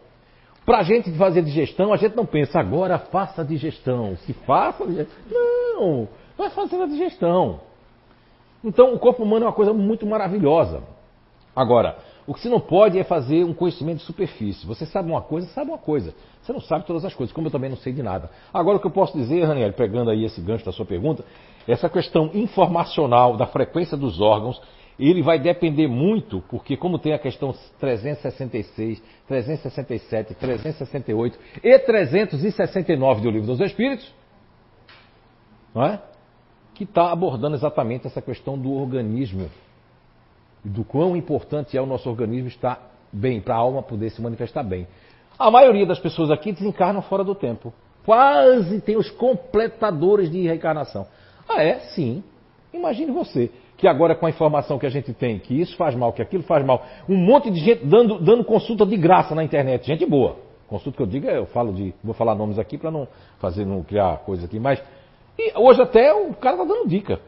Para 0.66 0.80
a 0.80 0.84
gente 0.84 1.11
fazer 1.18 1.41
digestão, 1.41 1.91
a 1.91 1.98
gente 1.98 2.16
não 2.16 2.26
pensa, 2.26 2.60
agora 2.60 2.98
faça 2.98 3.41
a 3.41 3.44
digestão. 3.44 4.16
Se 4.18 4.34
faça 4.34 4.86
digestão. 4.86 5.18
Não, 5.30 6.07
vai 6.38 6.49
fazendo 6.52 6.84
a 6.84 6.88
digestão. 6.88 7.60
Então, 8.64 8.94
o 8.94 8.99
corpo 8.99 9.24
humano 9.24 9.45
é 9.45 9.48
uma 9.48 9.53
coisa 9.53 9.74
muito 9.74 10.06
maravilhosa. 10.06 10.84
Agora, 11.56 11.98
o 12.30 12.34
que 12.36 12.42
você 12.42 12.48
não 12.48 12.60
pode 12.60 13.00
é 13.00 13.04
fazer 13.04 13.44
um 13.44 13.56
conhecimento 13.56 13.98
de 13.98 14.04
superfície. 14.04 14.64
Você 14.68 14.86
sabe 14.86 15.10
uma 15.10 15.20
coisa, 15.20 15.48
sabe 15.48 15.72
uma 15.72 15.80
coisa. 15.80 16.14
Você 16.40 16.54
não 16.54 16.62
sabe 16.62 16.86
todas 16.86 17.04
as 17.04 17.12
coisas, 17.12 17.34
como 17.34 17.48
eu 17.48 17.52
também 17.52 17.72
não 17.72 17.78
sei 17.78 17.92
de 17.92 18.04
nada. 18.04 18.30
Agora, 18.54 18.78
o 18.78 18.80
que 18.80 18.86
eu 18.86 18.92
posso 18.92 19.18
dizer, 19.18 19.44
Raniel, 19.46 19.74
pegando 19.74 20.12
aí 20.12 20.24
esse 20.24 20.40
gancho 20.40 20.64
da 20.64 20.72
sua 20.72 20.86
pergunta, 20.86 21.26
essa 21.68 21.90
questão 21.90 22.30
informacional 22.32 23.36
da 23.36 23.48
frequência 23.48 23.98
dos 23.98 24.22
órgãos 24.22 24.62
ele 25.00 25.24
vai 25.24 25.40
depender 25.40 25.88
muito, 25.88 26.44
porque 26.50 26.78
como 26.78 27.00
tem 27.00 27.14
a 27.14 27.18
questão 27.18 27.52
366, 27.80 29.02
367, 29.28 30.36
368 30.36 31.40
e 31.64 31.80
369 31.80 33.22
do 33.22 33.32
Livro 33.32 33.48
dos 33.48 33.60
Espíritos, 33.60 34.14
não 35.74 35.84
é? 35.84 36.00
que 36.76 36.86
está 36.86 37.12
abordando 37.12 37.56
exatamente 37.56 38.08
essa 38.08 38.22
questão 38.22 38.58
do 38.58 38.72
organismo, 38.72 39.50
do 40.64 40.84
quão 40.84 41.15
importante 41.15 41.77
é 41.77 41.81
o 41.81 41.86
nosso 41.86 42.10
organismo 42.10 42.48
estar 42.48 42.90
bem, 43.11 43.41
para 43.41 43.56
a 43.56 43.57
alma 43.57 43.81
poder 43.81 44.10
se 44.11 44.22
manifestar 44.22 44.64
bem. 44.64 44.88
A 45.38 45.49
maioria 45.49 45.86
das 45.86 45.99
pessoas 45.99 46.30
aqui 46.30 46.52
desencarnam 46.52 47.02
fora 47.02 47.23
do 47.23 47.34
tempo. 47.34 47.73
Quase 48.06 48.81
tem 48.81 48.98
os 48.98 49.10
completadores 49.11 50.30
de 50.30 50.44
reencarnação. 50.44 51.07
Ah, 51.48 51.64
é? 51.64 51.80
Sim. 51.80 52.23
Imagine 52.73 53.11
você 53.11 53.49
que 53.77 53.88
agora 53.88 54.14
com 54.14 54.26
a 54.26 54.30
informação 54.30 54.77
que 54.77 54.86
a 54.86 54.90
gente 54.90 55.14
tem, 55.14 55.40
que 55.40 55.60
isso 55.60 55.76
faz 55.77 55.95
mal, 55.95 56.11
que 56.11 56.22
aquilo 56.22 56.44
faz 56.44 56.65
mal, 56.65 56.86
um 57.07 57.15
monte 57.15 57.49
de 57.49 57.61
gente 57.61 57.86
dando, 57.86 58.19
dando 58.19 58.44
consulta 58.44 58.86
de 58.86 58.98
graça 58.98 59.34
na 59.34 59.44
internet, 59.44 59.88
gente 59.88 60.06
boa. 60.06 60.36
Consulta 60.68 60.98
que 60.98 61.02
eu 61.02 61.07
digo, 61.07 61.27
eu 61.27 61.45
falo 61.45 61.73
de, 61.73 61.94
vou 62.03 62.14
falar 62.14 62.36
nomes 62.36 62.60
aqui 62.60 62.77
para 62.77 62.91
não 62.91 63.07
fazer, 63.40 63.65
não 63.65 63.81
criar 63.81 64.18
coisa 64.19 64.45
aqui, 64.45 64.60
mas 64.60 64.84
e 65.38 65.57
hoje 65.57 65.81
até 65.81 66.14
o 66.14 66.34
cara 66.34 66.57
está 66.57 66.65
dando 66.65 66.90
dica. 66.90 67.22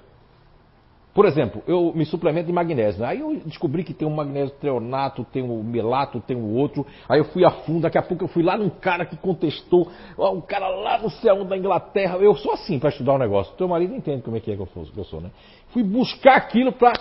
Por 1.13 1.25
exemplo, 1.25 1.61
eu 1.67 1.91
me 1.93 2.05
suplemento 2.05 2.47
de 2.47 2.53
magnésio. 2.53 3.01
Né? 3.01 3.07
Aí 3.07 3.19
eu 3.19 3.35
descobri 3.45 3.83
que 3.83 3.93
tem 3.93 4.07
um 4.07 4.15
magnésio 4.15 4.55
treonato, 4.61 5.25
tem 5.25 5.43
um 5.43 5.61
melato, 5.61 6.21
tem 6.21 6.37
um 6.37 6.55
outro. 6.55 6.87
Aí 7.09 7.19
eu 7.19 7.25
fui 7.25 7.43
a 7.43 7.51
fundo, 7.51 7.81
daqui 7.81 7.97
a 7.97 8.01
pouco 8.01 8.23
eu 8.23 8.29
fui 8.29 8.41
lá 8.41 8.57
num 8.57 8.69
cara 8.69 9.05
que 9.05 9.17
contestou, 9.17 9.91
um 10.17 10.39
cara 10.39 10.69
lá 10.69 10.99
no 10.99 11.09
céu 11.09 11.43
da 11.43 11.57
Inglaterra. 11.57 12.15
Eu 12.17 12.33
sou 12.35 12.53
assim 12.53 12.79
para 12.79 12.89
estudar 12.89 13.13
o 13.13 13.15
um 13.15 13.19
negócio. 13.19 13.53
Teu 13.57 13.67
marido 13.67 13.93
entende 13.93 14.21
como 14.21 14.37
é 14.37 14.39
que 14.39 14.51
é 14.51 14.55
que 14.55 14.61
eu 14.61 14.67
sou, 14.67 14.85
que 14.85 14.97
eu 14.97 15.03
sou 15.03 15.19
né? 15.19 15.31
Fui 15.69 15.83
buscar 15.83 16.37
aquilo 16.37 16.71
para 16.71 16.93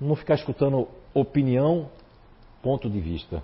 não 0.00 0.14
ficar 0.14 0.34
escutando 0.34 0.86
opinião, 1.12 1.88
ponto 2.62 2.88
de 2.88 3.00
vista. 3.00 3.42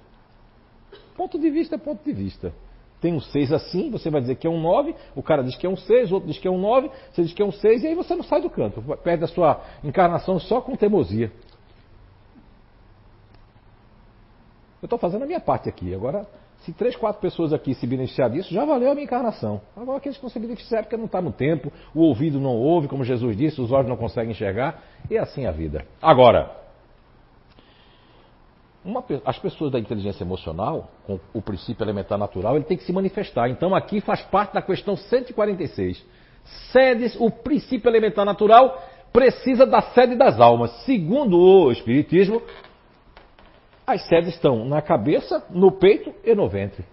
Ponto 1.16 1.36
de 1.36 1.50
vista 1.50 1.74
é 1.74 1.78
ponto 1.78 2.04
de 2.04 2.12
vista. 2.12 2.52
Tem 3.00 3.14
um 3.14 3.20
6 3.20 3.52
assim, 3.52 3.90
você 3.90 4.10
vai 4.10 4.20
dizer 4.20 4.36
que 4.36 4.46
é 4.46 4.50
um 4.50 4.60
9, 4.60 4.94
o 5.14 5.22
cara 5.22 5.42
diz 5.42 5.56
que 5.56 5.66
é 5.66 5.70
um 5.70 5.76
6, 5.76 6.10
o 6.10 6.14
outro 6.14 6.28
diz 6.28 6.38
que 6.38 6.46
é 6.46 6.50
um 6.50 6.58
9, 6.58 6.90
você 7.10 7.22
diz 7.22 7.32
que 7.32 7.40
é 7.40 7.44
um 7.44 7.52
6, 7.52 7.82
e 7.82 7.86
aí 7.88 7.94
você 7.94 8.14
não 8.14 8.22
sai 8.22 8.42
do 8.42 8.50
canto, 8.50 8.82
perde 9.02 9.24
a 9.24 9.26
sua 9.26 9.60
encarnação 9.82 10.38
só 10.38 10.60
com 10.60 10.76
teimosia. 10.76 11.32
Eu 14.82 14.86
estou 14.86 14.98
fazendo 14.98 15.24
a 15.24 15.26
minha 15.26 15.40
parte 15.40 15.68
aqui. 15.68 15.94
Agora, 15.94 16.26
se 16.60 16.72
três, 16.72 16.96
quatro 16.96 17.20
pessoas 17.20 17.52
aqui 17.52 17.74
se 17.74 17.86
beneficiar 17.86 18.30
disso, 18.30 18.52
já 18.52 18.64
valeu 18.64 18.90
a 18.90 18.94
minha 18.94 19.04
encarnação. 19.04 19.60
Agora, 19.76 19.98
aqueles 19.98 20.16
que 20.16 20.22
não 20.22 20.30
se 20.30 20.38
beneficiar 20.38 20.82
porque 20.82 20.96
não 20.96 21.06
está 21.06 21.20
no 21.20 21.32
tempo, 21.32 21.72
o 21.94 22.00
ouvido 22.00 22.38
não 22.38 22.56
ouve, 22.56 22.88
como 22.88 23.04
Jesus 23.04 23.36
disse, 23.36 23.60
os 23.60 23.72
olhos 23.72 23.88
não 23.88 23.96
conseguem 23.96 24.32
enxergar, 24.32 24.82
e 25.10 25.16
é 25.16 25.20
assim 25.20 25.46
a 25.46 25.50
vida. 25.50 25.86
Agora, 26.00 26.59
uma, 28.84 29.04
as 29.24 29.38
pessoas 29.38 29.70
da 29.70 29.78
inteligência 29.78 30.24
emocional, 30.24 30.90
com 31.06 31.20
o 31.34 31.42
princípio 31.42 31.84
elementar 31.84 32.18
natural, 32.18 32.56
ele 32.56 32.64
tem 32.64 32.76
que 32.76 32.84
se 32.84 32.92
manifestar. 32.92 33.48
Então 33.50 33.74
aqui 33.74 34.00
faz 34.00 34.22
parte 34.22 34.54
da 34.54 34.62
questão 34.62 34.96
146. 34.96 36.04
Sedes, 36.72 37.16
o 37.20 37.30
princípio 37.30 37.88
elementar 37.88 38.24
natural 38.24 38.82
precisa 39.12 39.66
da 39.66 39.82
sede 39.82 40.16
das 40.16 40.40
almas. 40.40 40.70
Segundo 40.84 41.36
o 41.36 41.70
Espiritismo, 41.70 42.42
as 43.86 44.06
sedes 44.06 44.34
estão 44.34 44.64
na 44.64 44.80
cabeça, 44.80 45.44
no 45.50 45.72
peito 45.72 46.14
e 46.24 46.34
no 46.34 46.48
ventre. 46.48 46.84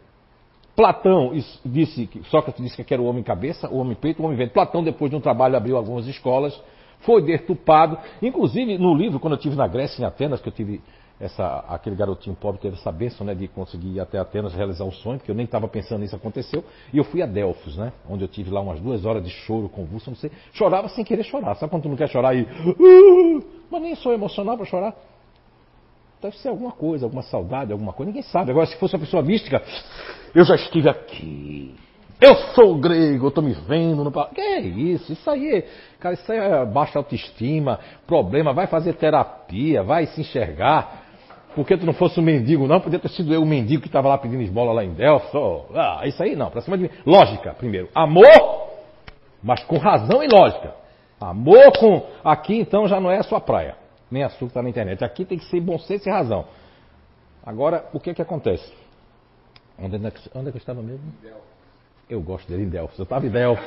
Platão 0.75 1.31
disse, 1.65 2.07
Sócrates 2.29 2.63
disse 2.63 2.83
que 2.83 2.93
era 2.93 3.01
o 3.01 3.05
homem 3.05 3.23
cabeça, 3.23 3.67
o 3.69 3.77
homem 3.77 3.95
peito, 3.95 4.21
o 4.21 4.25
homem 4.25 4.37
ventre. 4.37 4.53
Platão, 4.53 4.83
depois 4.83 5.09
de 5.09 5.17
um 5.17 5.21
trabalho, 5.21 5.55
abriu 5.55 5.75
algumas 5.75 6.05
escolas, 6.05 6.59
foi 6.99 7.21
detupado. 7.23 7.97
Inclusive, 8.21 8.77
no 8.77 8.93
livro, 8.93 9.19
quando 9.19 9.33
eu 9.33 9.37
estive 9.37 9.55
na 9.55 9.67
Grécia, 9.67 10.01
em 10.01 10.05
Atenas, 10.05 10.39
que 10.39 10.49
eu 10.49 10.53
tive 10.53 10.81
essa, 11.19 11.65
aquele 11.67 11.95
garotinho 11.95 12.35
pobre 12.35 12.61
teve 12.61 12.75
essa 12.75 12.91
bênção 12.91 13.25
né, 13.25 13.33
de 13.33 13.47
conseguir 13.47 13.95
ir 13.95 13.99
até 13.99 14.19
Atenas 14.19 14.53
realizar 14.53 14.85
o 14.85 14.91
sonho, 14.91 15.17
porque 15.17 15.31
eu 15.31 15.35
nem 15.35 15.45
estava 15.45 15.67
pensando 15.67 16.01
nisso, 16.01 16.15
aconteceu. 16.15 16.63
E 16.93 16.97
eu 16.97 17.03
fui 17.03 17.23
a 17.23 17.25
Delfos, 17.25 17.75
né, 17.75 17.91
onde 18.07 18.23
eu 18.23 18.27
tive 18.27 18.51
lá 18.51 18.61
umas 18.61 18.79
duas 18.79 19.03
horas 19.03 19.23
de 19.23 19.29
choro 19.29 19.67
convulso, 19.67 20.11
não 20.11 20.17
sei. 20.17 20.31
Chorava 20.53 20.87
sem 20.89 21.03
querer 21.03 21.23
chorar. 21.23 21.55
Sabe 21.55 21.71
quando 21.71 21.83
tu 21.83 21.89
não 21.89 21.95
quer 21.95 22.07
chorar 22.07 22.35
e. 22.35 22.43
Uh, 22.43 23.43
mas 23.71 23.81
nem 23.81 23.95
sou 23.95 24.13
emocional 24.13 24.55
para 24.55 24.65
chorar. 24.65 24.95
Deve 26.21 26.37
ser 26.37 26.49
alguma 26.49 26.71
coisa, 26.71 27.05
alguma 27.05 27.23
saudade, 27.23 27.71
alguma 27.71 27.93
coisa, 27.93 28.11
ninguém 28.11 28.23
sabe. 28.23 28.51
Agora, 28.51 28.65
se 28.67 28.75
fosse 28.77 28.95
uma 28.95 29.01
pessoa 29.01 29.23
mística, 29.23 29.61
eu 30.35 30.43
já 30.43 30.55
estive 30.55 30.89
aqui. 30.89 31.75
Eu 32.19 32.35
sou 32.55 32.75
grego, 32.79 33.25
eu 33.25 33.29
estou 33.29 33.43
me 33.43 33.53
vendo 33.53 34.03
no 34.03 34.11
Que 34.11 34.41
é 34.41 34.59
isso? 34.59 35.13
Isso 35.13 35.29
aí, 35.29 35.63
cara, 35.99 36.15
isso 36.15 36.31
aí 36.31 36.39
é 36.39 36.65
baixa 36.65 36.97
autoestima, 36.97 37.79
problema, 38.07 38.53
vai 38.53 38.65
fazer 38.65 38.93
terapia, 38.93 39.83
vai 39.83 40.07
se 40.07 40.21
enxergar. 40.21 41.06
Porque 41.57 41.75
tu 41.75 41.87
não 41.87 41.93
fosse 41.93 42.19
um 42.19 42.23
mendigo, 42.23 42.67
não, 42.67 42.79
podia 42.79 42.99
ter 42.99 43.09
sido 43.09 43.33
eu 43.33 43.41
o 43.41 43.45
mendigo 43.45 43.81
que 43.81 43.87
estava 43.87 44.07
lá 44.07 44.15
pedindo 44.15 44.43
esmola 44.43 44.73
lá 44.73 44.85
em 44.85 44.93
Delphi. 44.93 45.35
Ah, 45.73 46.01
isso 46.05 46.21
aí 46.21 46.35
não, 46.35 46.51
pra 46.51 46.61
cima 46.61 46.77
de 46.77 46.83
mim. 46.83 46.89
Lógica, 47.03 47.51
primeiro. 47.55 47.89
Amor, 47.95 48.67
mas 49.41 49.63
com 49.63 49.79
razão 49.79 50.23
e 50.23 50.27
lógica. 50.27 50.75
Amor 51.19 51.75
com. 51.79 52.05
Aqui 52.23 52.59
então 52.59 52.87
já 52.87 52.99
não 52.99 53.09
é 53.09 53.17
a 53.17 53.23
sua 53.23 53.41
praia. 53.41 53.75
Nem 54.11 54.21
açúcar 54.21 54.53
tá 54.53 54.61
na 54.61 54.69
internet. 54.69 55.03
Aqui 55.03 55.25
tem 55.25 55.35
que 55.35 55.45
ser 55.45 55.59
bom 55.59 55.79
senso 55.79 56.07
e 56.07 56.11
razão. 56.11 56.45
Agora, 57.43 57.85
o 57.91 57.99
que 57.99 58.13
que 58.13 58.21
acontece? 58.21 58.71
Onde 59.79 59.95
é 59.95 60.11
que, 60.11 60.29
onde 60.35 60.49
é 60.49 60.51
que 60.51 60.57
eu 60.57 60.61
estava 60.61 60.83
mesmo? 60.83 61.11
Eu 62.07 62.21
gosto 62.21 62.47
dele 62.47 62.65
em 62.65 62.69
Delphi. 62.69 62.99
Eu 62.99 63.03
estava 63.03 63.25
em 63.25 63.31
Delphi. 63.31 63.63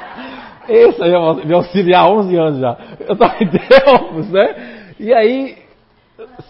Esse 0.66 1.02
aí 1.02 1.12
é 1.12 1.44
me 1.44 1.52
auxiliar 1.52 2.06
há 2.06 2.10
11 2.10 2.36
anos 2.38 2.58
já. 2.58 2.78
Eu 3.00 3.12
estava 3.12 3.36
em 3.44 3.48
Delphi, 3.48 4.32
né? 4.32 4.94
E 4.98 5.12
aí. 5.12 5.61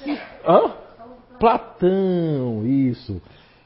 Se, 0.03 0.19
hã? 0.47 0.73
Platão, 1.39 2.65
isso. 2.67 3.21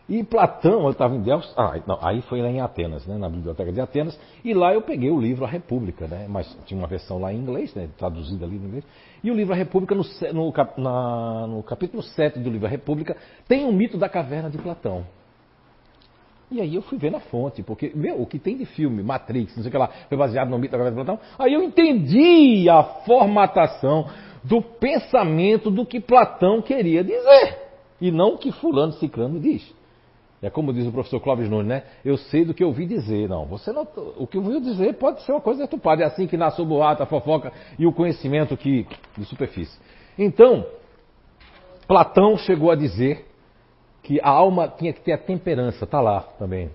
E 0.09 0.23
Platão, 0.23 0.85
eu 0.85 0.91
estava 0.91 1.17
em 1.17 1.21
Delphi, 1.21 1.49
ah, 1.57 1.81
não, 1.85 1.99
aí 2.01 2.23
foi 2.23 2.41
lá 2.41 2.49
em 2.49 2.61
Atenas, 2.61 3.05
né, 3.07 3.19
na 3.19 3.29
biblioteca 3.29 3.73
de 3.73 3.81
Atenas, 3.81 4.19
e 4.45 4.55
lá 4.55 4.73
eu 4.73 4.81
peguei 4.81 5.11
o 5.11 5.21
livro 5.21 5.45
A 5.45 5.49
República, 5.49 6.07
né, 6.07 6.27
mas 6.29 6.47
tinha 6.65 6.79
uma 6.79 6.87
versão 6.87 7.19
lá 7.19 7.33
em 7.33 7.39
inglês, 7.39 7.75
né, 7.75 7.89
traduzida 7.99 8.47
ali 8.47 8.57
no 8.57 8.69
inglês, 8.69 8.85
e 9.23 9.31
o 9.33 9.35
livro 9.35 9.53
A 9.53 9.57
República, 9.57 9.97
no, 9.97 10.05
no, 10.33 10.53
na, 10.79 11.47
no 11.49 11.63
capítulo 11.65 12.05
7 12.05 12.39
do 12.39 12.49
livro 12.49 12.69
A 12.69 12.71
República, 12.71 13.17
tem 13.49 13.65
o 13.65 13.69
um 13.69 13.73
mito 13.73 13.99
da 13.99 14.09
caverna 14.09 14.49
de 14.49 14.59
Platão. 14.59 15.05
E 16.49 16.61
aí 16.61 16.77
eu 16.77 16.83
fui 16.83 16.97
ver 16.97 17.11
na 17.11 17.19
fonte, 17.19 17.65
porque, 17.65 17.91
meu, 17.93 18.23
o 18.23 18.27
que 18.27 18.39
tem 18.39 18.57
de 18.57 18.65
filme, 18.65 19.03
Matrix, 19.03 19.57
não 19.57 19.65
sei 19.65 19.69
o 19.69 19.73
que 19.73 19.79
lá, 19.79 19.89
foi 20.09 20.17
baseado 20.17 20.49
no 20.49 20.57
mito 20.57 20.71
da 20.71 20.79
caverna 20.79 21.03
de 21.03 21.05
Platão, 21.05 21.27
aí 21.37 21.53
eu 21.53 21.63
entendi 21.65 22.71
a 22.71 22.85
formatação 23.05 24.07
do 24.47 24.63
pensamento 24.63 25.71
do 25.71 25.85
que 25.85 26.01
Platão 26.01 26.63
queria 26.63 27.03
dizer, 27.03 27.59
e 28.01 28.11
não 28.11 28.35
o 28.35 28.39
que 28.39 28.53
fulano 28.53 28.93
ciclano 28.93 29.41
diz. 29.41 29.75
É 30.41 30.51
como 30.51 30.73
diz 30.73 30.87
o 30.87 30.93
professor 30.93 31.19
Clóvis 31.19 31.49
Nunes, 31.49 31.67
né? 31.67 31.83
Eu 32.05 32.17
sei 32.17 32.45
do 32.45 32.55
que 32.55 32.63
eu 32.63 32.69
ouvi 32.69 32.87
dizer. 32.87 33.29
Não, 33.29 33.47
você 33.47 33.73
não. 33.73 33.89
O 34.17 34.27
que 34.27 34.37
eu 34.37 34.45
ouvi 34.45 34.61
dizer 34.61 34.95
pode 34.95 35.23
ser 35.23 35.33
uma 35.33 35.41
coisa 35.41 35.63
deturpada. 35.63 36.03
É 36.03 36.07
assim 36.07 36.27
que 36.27 36.37
nasce 36.37 36.61
o 36.61 36.65
boato, 36.65 37.03
a 37.03 37.07
fofoca 37.07 37.51
e 37.79 37.87
o 37.87 37.93
conhecimento 37.93 38.55
que, 38.57 38.87
de 39.17 39.25
superfície. 39.25 39.77
Então, 40.17 40.65
Platão 41.89 42.37
chegou 42.37 42.71
a 42.71 42.77
dizer 42.77 43.27
que 44.03 44.21
a 44.21 44.29
alma 44.29 44.69
tinha 44.69 44.93
que 44.93 45.01
ter 45.01 45.13
a 45.13 45.19
temperança, 45.19 45.85
está 45.85 46.01
lá 46.01 46.21
também 46.39 46.71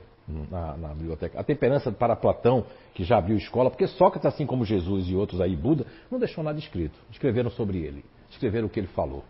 na, 0.49 0.77
na, 0.77 0.87
biblioteca. 0.89 1.39
A 1.39 1.43
temperança 1.43 1.91
para 1.91 2.15
Platão, 2.15 2.65
que 2.93 3.03
já 3.03 3.17
abriu 3.17 3.37
escola, 3.37 3.69
porque 3.69 3.87
Sócrates, 3.87 4.25
assim 4.25 4.45
como 4.45 4.65
Jesus 4.65 5.07
e 5.07 5.15
outros 5.15 5.41
aí, 5.41 5.55
Buda, 5.55 5.85
não 6.09 6.19
deixou 6.19 6.43
nada 6.43 6.57
escrito. 6.59 6.97
Escreveram 7.11 7.49
sobre 7.51 7.79
ele, 7.79 8.03
escreveram 8.29 8.67
o 8.67 8.69
que 8.69 8.79
ele 8.79 8.87
falou. 8.87 9.23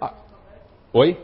Ah, 0.00 0.14
oi? 0.92 1.18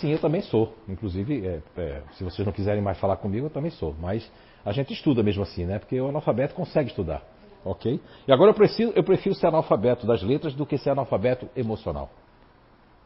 Sim, 0.00 0.10
eu 0.10 0.18
também 0.18 0.42
sou. 0.42 0.74
Inclusive, 0.88 1.46
é, 1.46 1.62
é, 1.76 2.02
se 2.12 2.22
vocês 2.22 2.46
não 2.46 2.52
quiserem 2.52 2.82
mais 2.82 2.98
falar 2.98 3.16
comigo, 3.16 3.46
eu 3.46 3.50
também 3.50 3.70
sou. 3.70 3.94
Mas 4.00 4.30
a 4.64 4.72
gente 4.72 4.92
estuda 4.92 5.22
mesmo 5.22 5.42
assim, 5.42 5.64
né? 5.64 5.78
Porque 5.78 6.00
o 6.00 6.08
analfabeto 6.08 6.54
consegue 6.54 6.90
estudar. 6.90 7.22
Ok? 7.64 8.00
E 8.26 8.32
agora 8.32 8.50
eu, 8.50 8.54
preciso, 8.54 8.92
eu 8.94 9.02
prefiro 9.02 9.34
ser 9.34 9.48
analfabeto 9.48 10.06
das 10.06 10.22
letras 10.22 10.54
do 10.54 10.64
que 10.64 10.78
ser 10.78 10.90
analfabeto 10.90 11.48
emocional. 11.56 12.08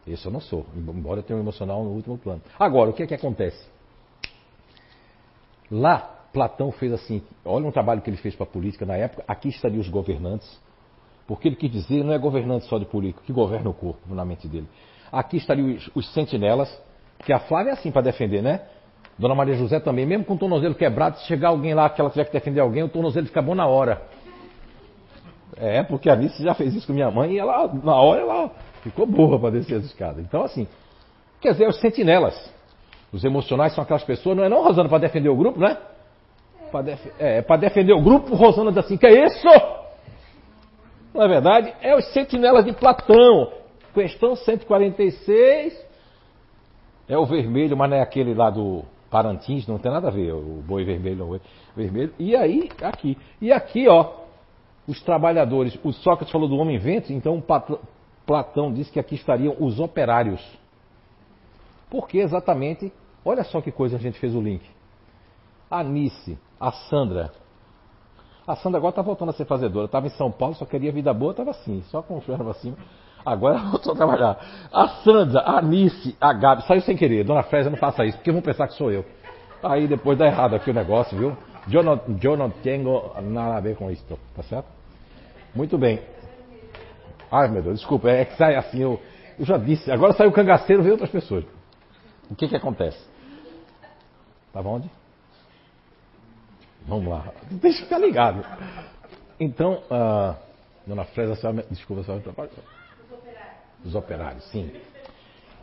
Esse 0.06 0.26
eu 0.26 0.32
não 0.32 0.40
sou, 0.40 0.66
embora 0.76 1.20
eu 1.20 1.22
tenha 1.22 1.38
um 1.38 1.42
emocional 1.42 1.84
no 1.84 1.90
último 1.90 2.18
plano. 2.18 2.42
Agora, 2.58 2.90
o 2.90 2.92
que 2.92 3.04
é 3.04 3.06
que 3.06 3.14
acontece? 3.14 3.64
Lá, 5.72 6.26
Platão 6.34 6.70
fez 6.70 6.92
assim: 6.92 7.22
olha 7.42 7.66
um 7.66 7.72
trabalho 7.72 8.02
que 8.02 8.10
ele 8.10 8.18
fez 8.18 8.34
para 8.36 8.44
a 8.44 8.46
política 8.46 8.84
na 8.84 8.94
época, 8.94 9.24
aqui 9.26 9.48
estariam 9.48 9.80
os 9.80 9.88
governantes. 9.88 10.60
Porque 11.26 11.48
ele 11.48 11.56
quis 11.56 11.70
dizer, 11.70 12.04
não 12.04 12.12
é 12.12 12.18
governante 12.18 12.66
só 12.66 12.78
de 12.78 12.84
político, 12.84 13.22
que 13.24 13.32
governa 13.32 13.70
o 13.70 13.74
corpo 13.74 14.14
na 14.14 14.24
mente 14.24 14.46
dele. 14.46 14.68
Aqui 15.10 15.38
estariam 15.38 15.74
os, 15.74 15.90
os 15.94 16.12
sentinelas, 16.12 16.68
que 17.20 17.32
a 17.32 17.38
Flávia 17.38 17.70
é 17.70 17.72
assim 17.72 17.90
para 17.90 18.02
defender, 18.02 18.42
né? 18.42 18.60
Dona 19.18 19.34
Maria 19.34 19.54
José 19.54 19.80
também, 19.80 20.04
mesmo 20.04 20.24
com 20.24 20.34
o 20.34 20.38
tornozelo 20.38 20.74
quebrado, 20.74 21.18
se 21.18 21.26
chegar 21.26 21.48
alguém 21.48 21.74
lá 21.74 21.88
que 21.88 22.00
ela 22.00 22.10
tiver 22.10 22.24
que 22.26 22.32
defender 22.32 22.60
alguém, 22.60 22.82
o 22.82 22.88
tornozelo 22.88 23.26
fica 23.26 23.40
bom 23.40 23.54
na 23.54 23.66
hora. 23.66 24.02
É, 25.56 25.82
porque 25.82 26.10
a 26.10 26.12
Alice 26.12 26.42
já 26.42 26.54
fez 26.54 26.74
isso 26.74 26.86
com 26.86 26.92
minha 26.92 27.10
mãe 27.10 27.32
e 27.32 27.38
ela, 27.38 27.72
na 27.72 27.94
hora, 27.94 28.20
ela 28.20 28.50
ficou 28.82 29.06
burra 29.06 29.38
para 29.38 29.50
descer 29.50 29.76
as 29.76 29.84
escadas. 29.84 30.24
Então, 30.24 30.42
assim, 30.42 30.66
quer 31.40 31.52
dizer, 31.52 31.68
os 31.68 31.80
sentinelas. 31.80 32.52
Os 33.12 33.24
emocionais 33.24 33.74
são 33.74 33.84
aquelas 33.84 34.04
pessoas, 34.04 34.36
não 34.36 34.44
é 34.44 34.48
não, 34.48 34.62
Rosana, 34.62 34.88
para 34.88 34.98
defender 34.98 35.28
o 35.28 35.36
grupo, 35.36 35.60
né? 35.60 35.76
Para 36.70 36.82
def 36.82 37.06
é, 37.18 37.42
para 37.42 37.56
defender 37.58 37.92
o 37.92 38.00
grupo, 38.00 38.34
Rosana 38.34 38.70
diz 38.70 38.84
assim, 38.84 38.96
que 38.96 39.06
é 39.06 39.26
isso? 39.26 39.48
Na 41.14 41.24
é 41.24 41.28
verdade, 41.28 41.74
é 41.82 41.94
os 41.94 42.06
sentinelas 42.12 42.64
de 42.64 42.72
Platão. 42.72 43.52
Questão 43.92 44.34
146. 44.34 45.86
É 47.06 47.18
o 47.18 47.26
vermelho, 47.26 47.76
mas 47.76 47.90
não 47.90 47.96
é 47.98 48.00
aquele 48.00 48.32
lá 48.32 48.48
do 48.48 48.82
Parantins, 49.10 49.66
não 49.66 49.78
tem 49.78 49.92
nada 49.92 50.08
a 50.08 50.10
ver, 50.10 50.32
o 50.32 50.62
boi 50.66 50.84
vermelho, 50.84 51.38
vermelho. 51.76 52.14
E 52.18 52.34
aí, 52.34 52.70
aqui. 52.80 53.18
E 53.42 53.52
aqui, 53.52 53.86
ó, 53.86 54.22
os 54.88 55.02
trabalhadores. 55.02 55.78
O 55.84 55.92
Sócrates 55.92 56.32
falou 56.32 56.48
do 56.48 56.56
homem 56.56 56.78
ventre, 56.78 57.12
então 57.12 57.42
Platão 58.24 58.72
disse 58.72 58.90
que 58.90 58.98
aqui 58.98 59.14
estariam 59.14 59.54
os 59.60 59.78
operários. 59.78 60.40
Porque 61.90 62.18
exatamente, 62.18 62.90
olha 63.24 63.44
só 63.44 63.60
que 63.60 63.72
coisa 63.72 63.96
a 63.96 64.00
gente 64.00 64.18
fez 64.18 64.34
o 64.34 64.40
link. 64.40 64.62
A 65.70 65.82
Nice, 65.82 66.38
a 66.60 66.70
Sandra. 66.72 67.32
A 68.46 68.56
Sandra 68.56 68.78
agora 68.78 68.90
está 68.90 69.02
voltando 69.02 69.30
a 69.30 69.32
ser 69.32 69.44
fazedora. 69.44 69.86
Estava 69.86 70.06
em 70.06 70.10
São 70.10 70.30
Paulo, 70.30 70.54
só 70.54 70.64
queria 70.64 70.92
vida 70.92 71.12
boa, 71.14 71.30
estava 71.30 71.50
assim, 71.50 71.82
só 71.90 72.02
com 72.02 72.18
o 72.18 72.20
ferro 72.20 72.48
acima. 72.50 72.76
Agora 73.24 73.58
voltou 73.70 73.92
a 73.92 73.96
trabalhar. 73.96 74.38
A 74.72 74.88
Sandra, 75.02 75.40
a 75.40 75.58
Anice, 75.58 76.16
a 76.20 76.32
Gabi, 76.32 76.66
saiu 76.66 76.82
sem 76.82 76.96
querer. 76.96 77.24
Dona 77.24 77.42
Frésia, 77.44 77.70
não 77.70 77.78
faça 77.78 78.04
isso, 78.04 78.18
porque 78.18 78.32
vão 78.32 78.42
pensar 78.42 78.66
que 78.68 78.74
sou 78.74 78.90
eu. 78.90 79.04
Aí 79.62 79.86
depois 79.86 80.18
dá 80.18 80.26
errado 80.26 80.54
aqui 80.54 80.70
o 80.70 80.74
negócio, 80.74 81.16
viu? 81.16 81.36
Eu 81.70 81.82
não, 81.82 82.00
eu 82.20 82.36
não 82.36 82.50
tenho 82.50 83.12
nada 83.22 83.56
a 83.56 83.60
ver 83.60 83.76
com 83.76 83.90
isso, 83.90 84.04
tá 84.34 84.42
certo? 84.42 84.66
Muito 85.54 85.78
bem. 85.78 86.00
Ai 87.30 87.48
meu 87.48 87.62
Deus, 87.62 87.78
desculpa, 87.78 88.10
é 88.10 88.24
que 88.24 88.36
sai 88.36 88.56
assim, 88.56 88.80
eu, 88.80 89.00
eu 89.38 89.46
já 89.46 89.56
disse. 89.56 89.90
Agora 89.90 90.12
saiu 90.12 90.30
o 90.30 90.32
cangaceiro, 90.32 90.82
veio 90.82 90.94
outras 90.94 91.10
pessoas. 91.10 91.44
O 92.28 92.34
que 92.34 92.48
que 92.48 92.56
acontece? 92.56 92.98
Estava 94.52 94.68
onde? 94.68 94.90
Vamos 96.86 97.08
lá. 97.08 97.24
Deixa 97.52 97.78
eu 97.78 97.84
ficar 97.84 97.98
ligado. 97.98 98.44
Então, 99.40 99.82
uh, 99.90 100.36
Dona 100.86 101.06
Frésia, 101.06 101.34
desculpa, 101.70 102.02
a 102.02 102.04
senhora 102.04 102.50
dos 103.82 103.94
operários, 103.94 104.44
sim. 104.50 104.70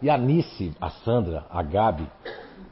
E 0.01 0.09
a 0.09 0.17
Nice, 0.17 0.73
a 0.81 0.89
Sandra, 0.89 1.45
a 1.51 1.61
Gabi, 1.61 2.09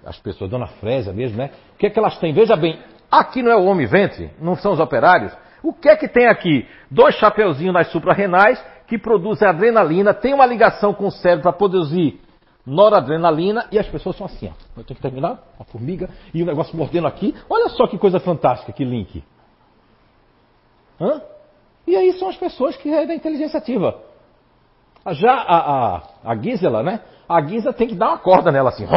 as 0.04 0.18
pessoas, 0.18 0.50
Dona 0.50 0.66
Frésia 0.66 1.14
mesmo, 1.14 1.38
né? 1.38 1.52
O 1.76 1.78
que 1.78 1.86
é 1.86 1.90
que 1.92 2.00
elas 2.00 2.18
têm? 2.18 2.34
Veja 2.34 2.56
bem, 2.56 2.82
aqui 3.12 3.44
não 3.44 3.52
é 3.52 3.56
o 3.56 3.66
homem 3.66 3.86
ventre, 3.86 4.32
não 4.42 4.56
são 4.56 4.72
os 4.72 4.80
operários. 4.80 5.32
O 5.62 5.72
que 5.72 5.88
é 5.88 5.96
que 5.96 6.08
tem 6.08 6.28
aqui? 6.28 6.68
Dois 6.90 7.14
chapeuzinhos 7.14 7.76
nas 7.76 7.92
suprarrenais 7.92 8.60
que 8.88 8.98
produzem 8.98 9.48
adrenalina, 9.48 10.16
tem 10.16 10.34
uma 10.34 10.48
ligação 10.48 10.96
com 10.96 11.06
o 11.06 11.12
cérebro 11.12 11.44
para 11.44 11.54
produzir 11.54 12.20
noradrenalina 12.68 13.66
e 13.72 13.80
as 13.80 13.88
pessoas 13.88 14.18
são 14.18 14.26
assim, 14.26 14.48
ó. 14.48 14.52
Eu 14.78 14.84
tenho 14.84 14.98
que 14.98 15.02
terminar, 15.02 15.42
a 15.58 15.64
formiga 15.64 16.10
e 16.34 16.44
o 16.44 16.46
negócio 16.46 16.76
mordendo 16.76 17.08
aqui. 17.08 17.34
Olha 17.50 17.70
só 17.70 17.88
que 17.88 17.98
coisa 17.98 18.20
fantástica, 18.20 18.74
que 18.74 18.84
link. 18.84 19.24
Hã? 21.00 21.22
E 21.88 21.96
aí 21.96 22.12
são 22.14 22.28
as 22.28 22.36
pessoas 22.36 22.76
que 22.76 22.90
é 22.94 23.06
da 23.06 23.16
inteligência 23.16 23.58
ativa. 23.58 23.98
Já 25.12 25.32
a, 25.32 25.96
a, 25.96 26.02
a 26.26 26.36
Gisela, 26.36 26.84
né? 26.84 27.00
A 27.30 27.42
Gisela 27.42 27.74
tem 27.74 27.88
que 27.88 27.96
dar 27.96 28.10
uma 28.10 28.18
corda 28.18 28.52
nela 28.52 28.70
assim. 28.70 28.86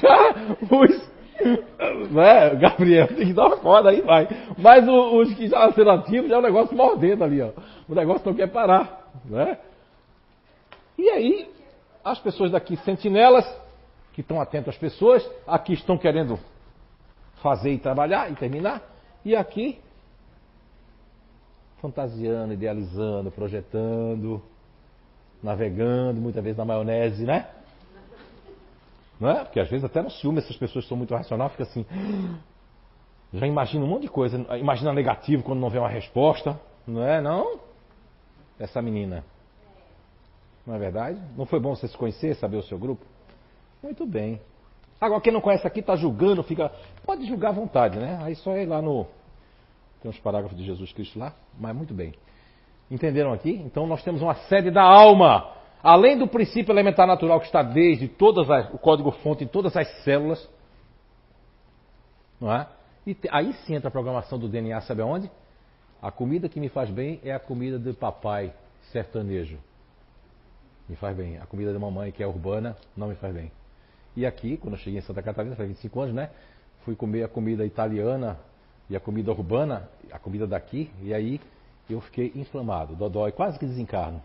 Já 0.00 0.34
os. 0.70 1.12
Né, 2.10 2.54
Gabriel, 2.54 3.08
tem 3.08 3.26
que 3.26 3.32
dar 3.32 3.48
uma 3.48 3.56
corda 3.56 3.90
aí, 3.90 4.00
vai. 4.00 4.28
Mas 4.56 4.86
os 4.88 5.34
que 5.34 5.48
já 5.48 5.66
nasceram 5.66 5.92
ativos 5.92 6.28
já 6.30 6.36
é 6.36 6.38
um 6.38 6.42
negócio 6.42 6.76
mordendo 6.76 7.24
ali, 7.24 7.42
ó. 7.42 7.50
O 7.88 7.94
negócio 7.94 8.22
não 8.24 8.34
quer 8.34 8.46
parar, 8.46 9.01
né? 9.24 9.58
E 10.98 11.08
aí, 11.08 11.50
as 12.04 12.18
pessoas 12.18 12.50
daqui, 12.50 12.76
sentinelas, 12.78 13.44
que 14.12 14.20
estão 14.20 14.40
atentas 14.40 14.74
às 14.74 14.80
pessoas, 14.80 15.28
aqui 15.46 15.72
estão 15.72 15.96
querendo 15.96 16.38
fazer 17.42 17.72
e 17.72 17.78
trabalhar 17.78 18.30
e 18.30 18.34
terminar, 18.34 18.82
e 19.24 19.34
aqui 19.34 19.80
fantasiando, 21.80 22.52
idealizando, 22.52 23.30
projetando, 23.30 24.40
navegando, 25.42 26.20
muitas 26.20 26.42
vezes 26.42 26.58
na 26.58 26.64
maionese, 26.64 27.24
né? 27.24 27.48
Não 29.18 29.30
é? 29.30 29.44
Porque 29.44 29.58
às 29.58 29.68
vezes 29.68 29.84
até 29.84 30.00
no 30.02 30.10
ciúme 30.10 30.38
essas 30.38 30.56
pessoas 30.56 30.86
são 30.86 30.96
muito 30.96 31.14
racionais, 31.14 31.50
fica 31.52 31.64
assim. 31.64 31.84
Já 33.32 33.46
imagina 33.46 33.84
um 33.84 33.88
monte 33.88 34.02
de 34.02 34.08
coisa. 34.08 34.36
Imagina 34.58 34.92
negativo 34.92 35.42
quando 35.42 35.58
não 35.58 35.70
vê 35.70 35.78
uma 35.78 35.88
resposta. 35.88 36.58
Não 36.86 37.02
é, 37.02 37.20
não? 37.20 37.58
Essa 38.62 38.80
menina. 38.80 39.24
Não 40.64 40.76
é 40.76 40.78
verdade? 40.78 41.20
Não 41.36 41.44
foi 41.44 41.58
bom 41.58 41.74
você 41.74 41.88
se 41.88 41.98
conhecer, 41.98 42.36
saber 42.36 42.58
o 42.58 42.62
seu 42.62 42.78
grupo? 42.78 43.04
Muito 43.82 44.06
bem. 44.06 44.40
Agora, 45.00 45.20
quem 45.20 45.32
não 45.32 45.40
conhece 45.40 45.66
aqui 45.66 45.80
está 45.80 45.96
julgando, 45.96 46.44
fica. 46.44 46.70
Pode 47.04 47.26
julgar 47.26 47.48
à 47.48 47.52
vontade, 47.52 47.98
né? 47.98 48.20
Aí 48.22 48.36
só 48.36 48.56
ir 48.56 48.66
lá 48.66 48.80
no. 48.80 49.04
Tem 50.00 50.08
uns 50.08 50.18
parágrafos 50.20 50.56
de 50.56 50.64
Jesus 50.64 50.92
Cristo 50.92 51.18
lá, 51.18 51.34
mas 51.58 51.74
muito 51.74 51.92
bem. 51.92 52.14
Entenderam 52.88 53.32
aqui? 53.32 53.50
Então 53.50 53.84
nós 53.84 54.04
temos 54.04 54.22
uma 54.22 54.34
sede 54.34 54.70
da 54.70 54.82
alma. 54.84 55.56
Além 55.82 56.16
do 56.16 56.28
princípio 56.28 56.72
elementar 56.72 57.08
natural 57.08 57.40
que 57.40 57.46
está 57.46 57.64
desde 57.64 58.06
todas 58.06 58.48
as, 58.48 58.72
o 58.72 58.78
código-fonte 58.78 59.42
em 59.42 59.48
todas 59.48 59.76
as 59.76 59.88
células. 60.04 60.48
Não 62.40 62.52
é? 62.52 62.68
E 63.04 63.16
aí 63.32 63.52
sim 63.64 63.74
entra 63.74 63.88
a 63.88 63.90
programação 63.90 64.38
do 64.38 64.48
DNA, 64.48 64.80
sabe 64.82 65.02
aonde? 65.02 65.28
A 66.02 66.10
comida 66.10 66.48
que 66.48 66.58
me 66.58 66.68
faz 66.68 66.90
bem 66.90 67.20
é 67.22 67.32
a 67.32 67.38
comida 67.38 67.78
do 67.78 67.94
papai 67.94 68.52
sertanejo. 68.90 69.56
Me 70.88 70.96
faz 70.96 71.16
bem. 71.16 71.38
A 71.38 71.46
comida 71.46 71.72
da 71.72 71.78
mamãe, 71.78 72.10
que 72.10 72.20
é 72.20 72.26
urbana, 72.26 72.76
não 72.96 73.06
me 73.06 73.14
faz 73.14 73.32
bem. 73.32 73.52
E 74.16 74.26
aqui, 74.26 74.56
quando 74.56 74.74
eu 74.74 74.80
cheguei 74.80 74.98
em 74.98 75.02
Santa 75.02 75.22
Catarina, 75.22 75.54
faz 75.54 75.68
25 75.68 76.00
anos, 76.00 76.14
né? 76.14 76.30
Fui 76.84 76.96
comer 76.96 77.22
a 77.22 77.28
comida 77.28 77.64
italiana 77.64 78.36
e 78.90 78.96
a 78.96 79.00
comida 79.00 79.30
urbana, 79.30 79.88
a 80.10 80.18
comida 80.18 80.44
daqui, 80.44 80.90
e 81.00 81.14
aí 81.14 81.40
eu 81.88 82.00
fiquei 82.00 82.32
inflamado, 82.34 82.96
dodói, 82.96 83.30
quase 83.30 83.56
que 83.56 83.64
desencarno. 83.64 84.20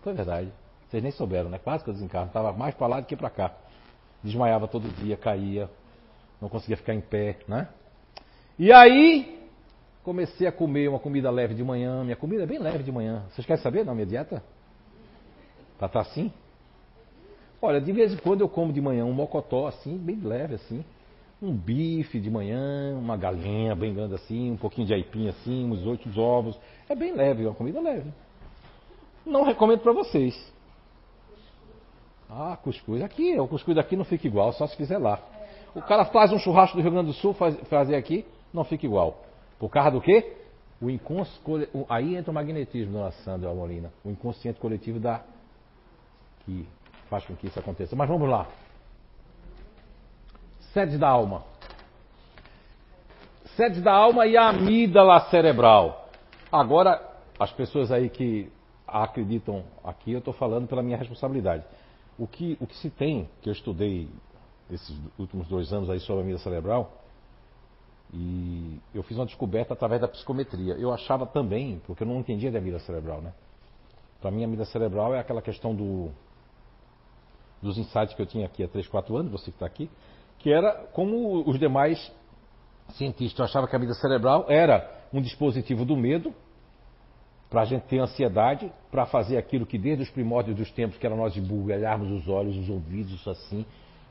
Foi 0.00 0.14
verdade. 0.14 0.50
Vocês 0.88 1.02
nem 1.02 1.12
souberam, 1.12 1.50
né? 1.50 1.58
Quase 1.58 1.84
que 1.84 1.90
eu 1.90 1.94
desencarno. 1.94 2.28
Estava 2.28 2.54
mais 2.54 2.74
para 2.74 2.86
lá 2.86 3.00
do 3.00 3.06
que 3.06 3.14
para 3.14 3.28
cá. 3.28 3.52
Desmaiava 4.24 4.66
todo 4.66 4.88
dia, 4.96 5.16
caía, 5.16 5.68
não 6.40 6.48
conseguia 6.48 6.78
ficar 6.78 6.94
em 6.94 7.02
pé, 7.02 7.36
né? 7.46 7.68
E 8.58 8.72
aí 8.72 9.35
comecei 10.06 10.46
a 10.46 10.52
comer 10.52 10.88
uma 10.88 11.00
comida 11.00 11.28
leve 11.32 11.52
de 11.52 11.64
manhã. 11.64 12.04
Minha 12.04 12.14
comida 12.14 12.44
é 12.44 12.46
bem 12.46 12.60
leve 12.60 12.84
de 12.84 12.92
manhã. 12.92 13.24
Vocês 13.28 13.44
querem 13.44 13.60
saber, 13.60 13.84
não, 13.84 13.92
minha 13.92 14.06
dieta? 14.06 14.40
Estar 15.74 15.88
tá 15.88 16.00
assim? 16.00 16.32
Olha, 17.60 17.80
de 17.80 17.90
vez 17.90 18.14
em 18.14 18.16
quando 18.16 18.40
eu 18.40 18.48
como 18.48 18.72
de 18.72 18.80
manhã 18.80 19.04
um 19.04 19.12
mocotó 19.12 19.66
assim, 19.66 19.98
bem 19.98 20.20
leve 20.20 20.54
assim. 20.54 20.84
Um 21.42 21.52
bife 21.52 22.20
de 22.20 22.30
manhã, 22.30 22.96
uma 22.96 23.16
galinha 23.16 23.74
bem 23.74 23.92
grande 23.92 24.14
assim, 24.14 24.52
um 24.52 24.56
pouquinho 24.56 24.86
de 24.86 24.94
aipim 24.94 25.28
assim, 25.28 25.68
uns 25.68 25.84
oito 25.84 26.08
ovos. 26.20 26.56
É 26.88 26.94
bem 26.94 27.12
leve, 27.12 27.42
é 27.42 27.48
uma 27.48 27.54
comida 27.56 27.80
leve. 27.80 28.08
Não 29.26 29.42
recomendo 29.42 29.80
para 29.80 29.92
vocês. 29.92 30.52
Ah, 32.30 32.56
cuscuz. 32.62 33.02
Aqui, 33.02 33.36
o 33.40 33.48
cuscuz 33.48 33.74
daqui 33.74 33.96
não 33.96 34.04
fica 34.04 34.24
igual, 34.28 34.52
só 34.52 34.68
se 34.68 34.76
fizer 34.76 34.98
lá. 34.98 35.20
O 35.74 35.82
cara 35.82 36.04
faz 36.04 36.32
um 36.32 36.38
churrasco 36.38 36.76
do 36.76 36.82
Rio 36.82 36.92
Grande 36.92 37.08
do 37.08 37.14
Sul, 37.14 37.34
faz, 37.34 37.56
fazer 37.68 37.96
aqui, 37.96 38.24
não 38.54 38.62
fica 38.62 38.86
igual. 38.86 39.25
Por 39.58 39.70
causa 39.70 39.90
do 39.90 40.00
quê? 40.00 40.36
O 40.80 40.90
inconsciente, 40.90 41.70
aí 41.88 42.16
entra 42.16 42.30
o 42.30 42.34
magnetismo, 42.34 42.92
dona 42.92 43.10
Sandra 43.12 43.52
Molina. 43.54 43.90
O 44.04 44.10
inconsciente 44.10 44.60
coletivo 44.60 45.00
da 45.00 45.22
que 46.44 46.66
faz 47.08 47.24
com 47.24 47.34
que 47.34 47.46
isso 47.46 47.58
aconteça. 47.58 47.96
Mas 47.96 48.08
vamos 48.08 48.28
lá. 48.28 48.46
Sedes 50.72 50.98
da 50.98 51.08
alma. 51.08 51.44
Sedes 53.56 53.82
da 53.82 53.92
alma 53.92 54.26
e 54.26 54.36
a 54.36 54.48
amígdala 54.50 55.20
cerebral. 55.30 56.08
Agora, 56.52 57.00
as 57.38 57.50
pessoas 57.52 57.90
aí 57.90 58.10
que 58.10 58.52
acreditam 58.86 59.64
aqui, 59.82 60.12
eu 60.12 60.18
estou 60.18 60.34
falando 60.34 60.68
pela 60.68 60.82
minha 60.82 60.96
responsabilidade. 60.96 61.64
O 62.18 62.26
que, 62.26 62.56
o 62.60 62.66
que 62.66 62.76
se 62.76 62.90
tem, 62.90 63.28
que 63.40 63.48
eu 63.48 63.52
estudei 63.52 64.08
esses 64.70 64.96
últimos 65.18 65.48
dois 65.48 65.72
anos 65.72 65.88
aí 65.88 66.00
sobre 66.00 66.20
a 66.20 66.24
amígdala 66.24 66.44
cerebral, 66.44 66.92
e 68.12 68.80
eu 68.94 69.02
fiz 69.02 69.16
uma 69.16 69.26
descoberta 69.26 69.74
através 69.74 70.00
da 70.00 70.08
psicometria. 70.08 70.74
Eu 70.74 70.92
achava 70.92 71.26
também, 71.26 71.80
porque 71.86 72.02
eu 72.02 72.06
não 72.06 72.20
entendia 72.20 72.50
de 72.50 72.56
amígdala 72.56 72.82
cerebral, 72.84 73.20
né? 73.20 73.32
Para 74.20 74.30
mim, 74.30 74.42
a 74.42 74.44
amígdala 74.46 74.70
cerebral 74.70 75.14
é 75.14 75.20
aquela 75.20 75.42
questão 75.42 75.74
do 75.74 76.10
dos 77.60 77.78
insights 77.78 78.14
que 78.14 78.20
eu 78.20 78.26
tinha 78.26 78.46
aqui 78.46 78.62
há 78.62 78.68
3, 78.68 78.86
4 78.86 79.16
anos, 79.16 79.32
você 79.32 79.46
que 79.46 79.56
está 79.56 79.66
aqui, 79.66 79.90
que 80.38 80.52
era 80.52 80.72
como 80.92 81.48
os 81.48 81.58
demais 81.58 82.12
cientistas 82.90 83.48
achavam 83.48 83.68
que 83.68 83.74
a 83.74 83.78
vida 83.78 83.94
cerebral 83.94 84.46
era 84.48 84.88
um 85.12 85.20
dispositivo 85.20 85.84
do 85.84 85.96
medo, 85.96 86.34
para 87.48 87.62
a 87.62 87.64
gente 87.64 87.82
ter 87.84 87.98
ansiedade, 87.98 88.70
para 88.90 89.06
fazer 89.06 89.36
aquilo 89.36 89.64
que 89.64 89.78
desde 89.78 90.02
os 90.02 90.10
primórdios 90.10 90.56
dos 90.56 90.70
tempos, 90.72 90.98
que 90.98 91.06
era 91.06 91.16
nós 91.16 91.36
embugalharmos 91.36 92.10
os 92.10 92.28
olhos, 92.28 92.56
os 92.56 92.68
ouvidos, 92.68 93.26
assim, 93.26 93.64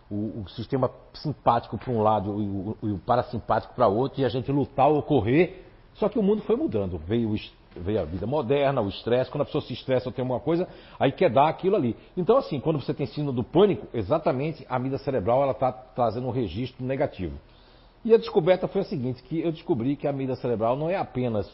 o, 0.09 0.41
o 0.41 0.49
sistema 0.49 0.89
simpático 1.13 1.77
para 1.77 1.91
um 1.91 2.01
lado 2.01 2.41
e 2.41 2.47
o, 2.91 2.95
o, 2.95 2.99
parasimpático 2.99 3.73
para 3.73 3.87
outro, 3.87 4.21
e 4.21 4.25
a 4.25 4.29
gente 4.29 4.51
lutar 4.51 4.87
ou 4.87 5.01
correr. 5.01 5.65
Só 5.95 6.09
que 6.09 6.19
o 6.19 6.23
mundo 6.23 6.41
foi 6.43 6.55
mudando. 6.55 6.97
Veio 6.97 7.33
veio 7.75 8.01
a 8.01 8.05
vida 8.05 8.25
moderna, 8.25 8.81
o 8.81 8.87
estresse. 8.87 9.29
Quando 9.29 9.41
a 9.41 9.45
pessoa 9.45 9.61
se 9.61 9.73
estressa 9.73 10.07
ou 10.07 10.13
tem 10.13 10.23
alguma 10.23 10.39
coisa, 10.39 10.67
aí 10.99 11.11
quer 11.11 11.29
dar 11.29 11.47
aquilo 11.47 11.75
ali. 11.75 11.95
Então, 12.15 12.37
assim, 12.37 12.59
quando 12.59 12.79
você 12.79 12.93
tem 12.93 13.05
síndrome 13.05 13.35
do 13.35 13.43
pânico, 13.43 13.87
exatamente 13.93 14.65
a 14.69 14.79
mídia 14.79 14.97
cerebral 14.97 15.41
ela 15.41 15.51
está 15.51 15.71
trazendo 15.71 16.27
um 16.27 16.31
registro 16.31 16.85
negativo. 16.85 17.37
E 18.03 18.13
a 18.13 18.17
descoberta 18.17 18.67
foi 18.67 18.81
a 18.81 18.85
seguinte, 18.85 19.23
que 19.23 19.41
eu 19.41 19.51
descobri 19.51 19.95
que 19.95 20.07
a 20.07 20.13
mídia 20.13 20.35
cerebral 20.35 20.75
não 20.75 20.89
é 20.89 20.95
apenas 20.95 21.51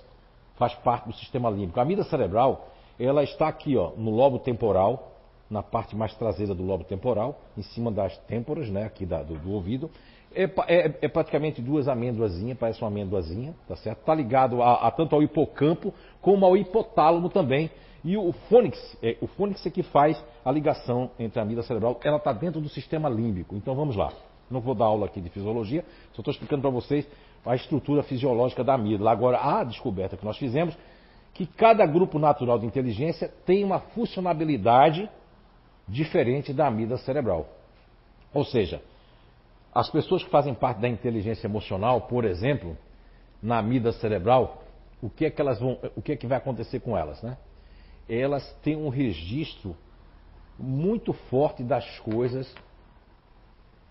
faz 0.57 0.73
parte 0.76 1.07
do 1.07 1.14
sistema 1.14 1.49
límbico. 1.49 1.80
A 1.80 1.86
mídia 1.86 2.03
cerebral, 2.03 2.68
ela 2.99 3.23
está 3.23 3.48
aqui, 3.48 3.78
ó, 3.78 3.91
no 3.98 4.11
lobo 4.11 4.38
temporal, 4.38 5.11
na 5.52 5.61
parte 5.61 5.95
mais 5.95 6.15
traseira 6.15 6.56
do 6.56 6.64
lobo 6.64 6.86
temporal, 6.86 7.41
em 7.57 7.61
cima 7.61 7.91
das 7.91 8.18
têmporas, 8.19 8.69
né, 8.69 8.86
aqui 8.86 9.06
da, 9.06 9.22
do, 9.22 9.36
do 9.36 9.52
ouvido. 9.52 9.91
É, 10.34 10.44
é, 10.44 10.98
é, 11.02 11.07
praticamente 11.10 11.61
duas 11.61 11.90
amêndoazinhas, 11.90 12.57
parece 12.57 12.82
uma 12.82 12.88
amêndoazinha, 12.88 13.53
tá 13.68 13.76
certo? 13.76 13.99
Está 13.99 14.15
ligado 14.15 14.64
a, 14.64 14.88
a, 14.88 14.91
tanto 14.91 15.14
ao 15.14 15.22
hipocampo 15.22 15.94
como 16.22 16.45
ao 16.45 16.56
hipotálamo 16.56 17.30
também. 17.30 17.69
E 18.03 18.15
o 18.15 18.32
fônix, 18.49 18.98
é, 19.03 19.18
o 19.19 19.28
fônix 19.28 19.64
é 19.65 19.69
que 19.69 19.84
faz 19.84 20.23
a 20.44 20.52
ligação 20.52 21.11
entre 21.19 21.38
a 21.40 21.44
amígdala 21.44 21.68
cerebral, 21.68 21.99
ela 22.02 22.15
está 22.15 22.32
dentro 22.32 22.61
do 22.61 22.69
sistema 22.69 23.10
límbico. 23.10 23.56
Então 23.56 23.76
vamos 23.76 23.98
lá. 23.98 24.11
Não 24.49 24.61
vou 24.61 24.73
dar 24.73 24.86
aula 24.86 25.06
aqui 25.06 25.19
de 25.19 25.30
fisiologia, 25.30 25.84
só 26.14 26.22
estou 26.22 26.32
explicando 26.32 26.61
para 26.61 26.72
vocês 26.72 27.07
a 27.45 27.56
estrutura 27.56 28.02
fisiológica 28.03 28.64
da 28.64 28.76
amígdala. 28.76 29.11
Agora, 29.11 29.38
a 29.38 29.64
descoberta 29.65 30.15
que 30.15 30.26
nós 30.26 30.38
fizemos 30.38 30.78
que 31.34 31.45
cada 31.45 31.86
grupo 31.86 32.18
natural 32.18 32.57
de 32.57 32.65
inteligência 32.65 33.30
tem 33.45 33.64
uma 33.64 33.80
funcionalidade 33.80 35.10
diferente 35.92 36.54
da 36.54 36.68
amígdala 36.68 37.00
cerebral. 37.02 37.48
Ou 38.34 38.46
seja, 38.46 38.82
as 39.74 39.90
pessoas 39.90 40.24
que 40.24 40.30
fazem 40.30 40.54
parte 40.54 40.80
da 40.80 40.88
inteligência 40.88 41.48
emocional, 41.48 42.02
por 42.02 42.24
exemplo, 42.24 42.78
na 43.44 43.58
amida 43.58 43.92
cerebral, 43.92 44.64
o 45.02 45.10
que 45.10 45.26
é 45.26 45.30
que 45.30 45.42
elas 45.42 45.60
vão, 45.60 45.78
o 45.96 46.02
que 46.02 46.14
é 46.14 46.16
que 46.16 46.28
vai 46.28 46.38
acontecer 46.38 46.80
com 46.80 46.98
elas, 46.98 47.22
né? 47.22 47.38
Elas 48.08 48.50
têm 48.64 48.76
um 48.76 48.90
registro 48.90 49.76
muito 50.58 51.14
forte 51.14 51.64
das 51.64 52.00
coisas 52.00 52.54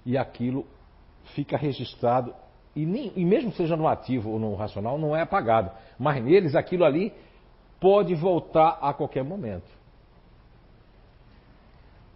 e 0.04 0.16
aquilo 0.16 0.66
fica 1.34 1.56
registrado 1.56 2.34
e, 2.74 2.86
nem, 2.86 3.12
e 3.16 3.24
mesmo 3.24 3.52
seja 3.52 3.76
no 3.76 3.88
ativo 3.88 4.30
ou 4.30 4.38
no 4.38 4.54
racional, 4.54 4.96
não 4.96 5.16
é 5.16 5.22
apagado. 5.22 5.70
Mas 5.98 6.22
neles 6.22 6.54
aquilo 6.54 6.84
ali 6.84 7.12
pode 7.80 8.14
voltar 8.14 8.78
a 8.80 8.92
qualquer 8.92 9.24
momento. 9.24 9.79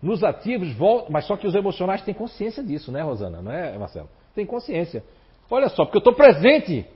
Nos 0.04 0.22
ativos, 0.22 0.70
volta, 0.74 1.10
mas 1.10 1.26
só 1.26 1.34
que 1.34 1.46
os 1.46 1.54
emocionais 1.54 2.02
têm 2.02 2.12
consciência 2.12 2.62
disso, 2.62 2.92
né, 2.92 3.00
Rosana? 3.00 3.40
Não 3.40 3.50
é, 3.50 3.78
Marcelo? 3.78 4.06
Tem 4.34 4.44
consciência. 4.44 5.02
Olha 5.50 5.70
só, 5.70 5.86
porque 5.86 5.96
eu 5.96 6.00
estou 6.00 6.12
presente. 6.12 6.86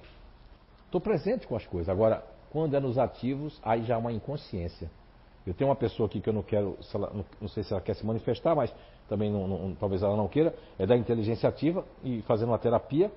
Estou 0.85 1.01
presente 1.01 1.47
com 1.47 1.57
as 1.57 1.65
coisas. 1.65 1.89
Agora, 1.89 2.23
quando 2.51 2.77
é 2.77 2.81
nos 2.81 2.99
ativos, 2.99 3.59
aí 3.65 3.83
já 3.85 3.95
é 3.95 3.97
uma 3.97 4.13
inconsciência. 4.13 4.91
Eu 5.47 5.55
tenho 5.55 5.71
uma 5.71 5.77
pessoa 5.77 6.07
aqui 6.07 6.21
que 6.21 6.29
eu 6.29 6.35
não 6.35 6.43
quero, 6.43 6.77
ela, 6.95 7.11
não 7.41 7.49
sei 7.49 7.63
se 7.63 7.73
ela 7.73 7.81
quer 7.81 7.95
se 7.95 8.05
manifestar, 8.05 8.55
mas 8.55 8.71
também 9.09 9.33
não, 9.33 9.49
não, 9.49 9.75
talvez 9.75 10.03
ela 10.03 10.15
não 10.15 10.29
queira, 10.29 10.55
é 10.79 10.85
da 10.85 10.95
inteligência 10.95 11.49
ativa 11.49 11.87
e 12.05 12.21
fazendo 12.23 12.51
uma 12.51 12.59
terapia 12.59 13.11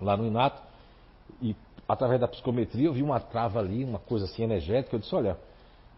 lá 0.00 0.16
no 0.16 0.26
Inato. 0.26 0.62
E 1.42 1.54
através 1.86 2.18
da 2.18 2.26
psicometria 2.26 2.86
eu 2.86 2.94
vi 2.94 3.02
uma 3.02 3.20
trava 3.20 3.58
ali, 3.58 3.84
uma 3.84 3.98
coisa 3.98 4.24
assim 4.24 4.42
energética. 4.42 4.96
Eu 4.96 5.00
disse: 5.00 5.14
olha, 5.14 5.36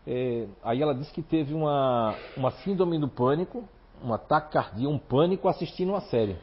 é, 0.06 0.46
aí 0.62 0.82
ela 0.82 0.94
disse 0.94 1.12
que 1.12 1.22
teve 1.22 1.54
uma, 1.54 2.14
uma 2.36 2.50
síndrome 2.62 2.98
do 2.98 3.08
pânico, 3.08 3.66
um 4.02 4.12
ataque 4.12 4.52
cardíaco, 4.52 4.92
um 4.92 4.98
pânico 4.98 5.48
assistindo 5.48 5.90
uma 5.90 6.02
série. 6.02 6.36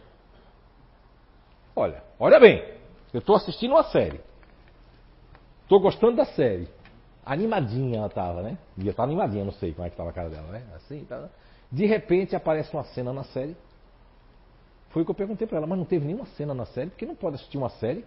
Olha, 1.75 2.03
olha 2.19 2.39
bem, 2.39 2.63
eu 3.13 3.19
estou 3.19 3.35
assistindo 3.35 3.71
uma 3.71 3.83
série. 3.83 4.19
Estou 5.63 5.79
gostando 5.79 6.17
da 6.17 6.25
série. 6.25 6.67
Animadinha 7.23 7.99
ela 7.99 8.07
estava, 8.07 8.41
né? 8.41 8.57
Devia 8.75 8.91
estar 8.91 9.03
tá 9.03 9.07
animadinha, 9.07 9.45
não 9.45 9.53
sei 9.53 9.73
como 9.73 9.85
é 9.85 9.89
que 9.89 9.93
estava 9.93 10.09
a 10.09 10.13
cara 10.13 10.29
dela, 10.29 10.47
né? 10.47 10.63
Assim, 10.75 11.05
tá. 11.05 11.29
De 11.71 11.85
repente 11.85 12.35
aparece 12.35 12.73
uma 12.73 12.83
cena 12.83 13.13
na 13.13 13.23
série. 13.25 13.55
Foi 14.89 15.03
o 15.03 15.05
que 15.05 15.11
eu 15.11 15.15
perguntei 15.15 15.47
para 15.47 15.57
ela, 15.57 15.67
mas 15.67 15.77
não 15.77 15.85
teve 15.85 16.05
nenhuma 16.05 16.25
cena 16.25 16.53
na 16.53 16.65
série, 16.65 16.89
porque 16.89 17.05
não 17.05 17.15
pode 17.15 17.35
assistir 17.35 17.57
uma 17.57 17.69
série 17.69 18.03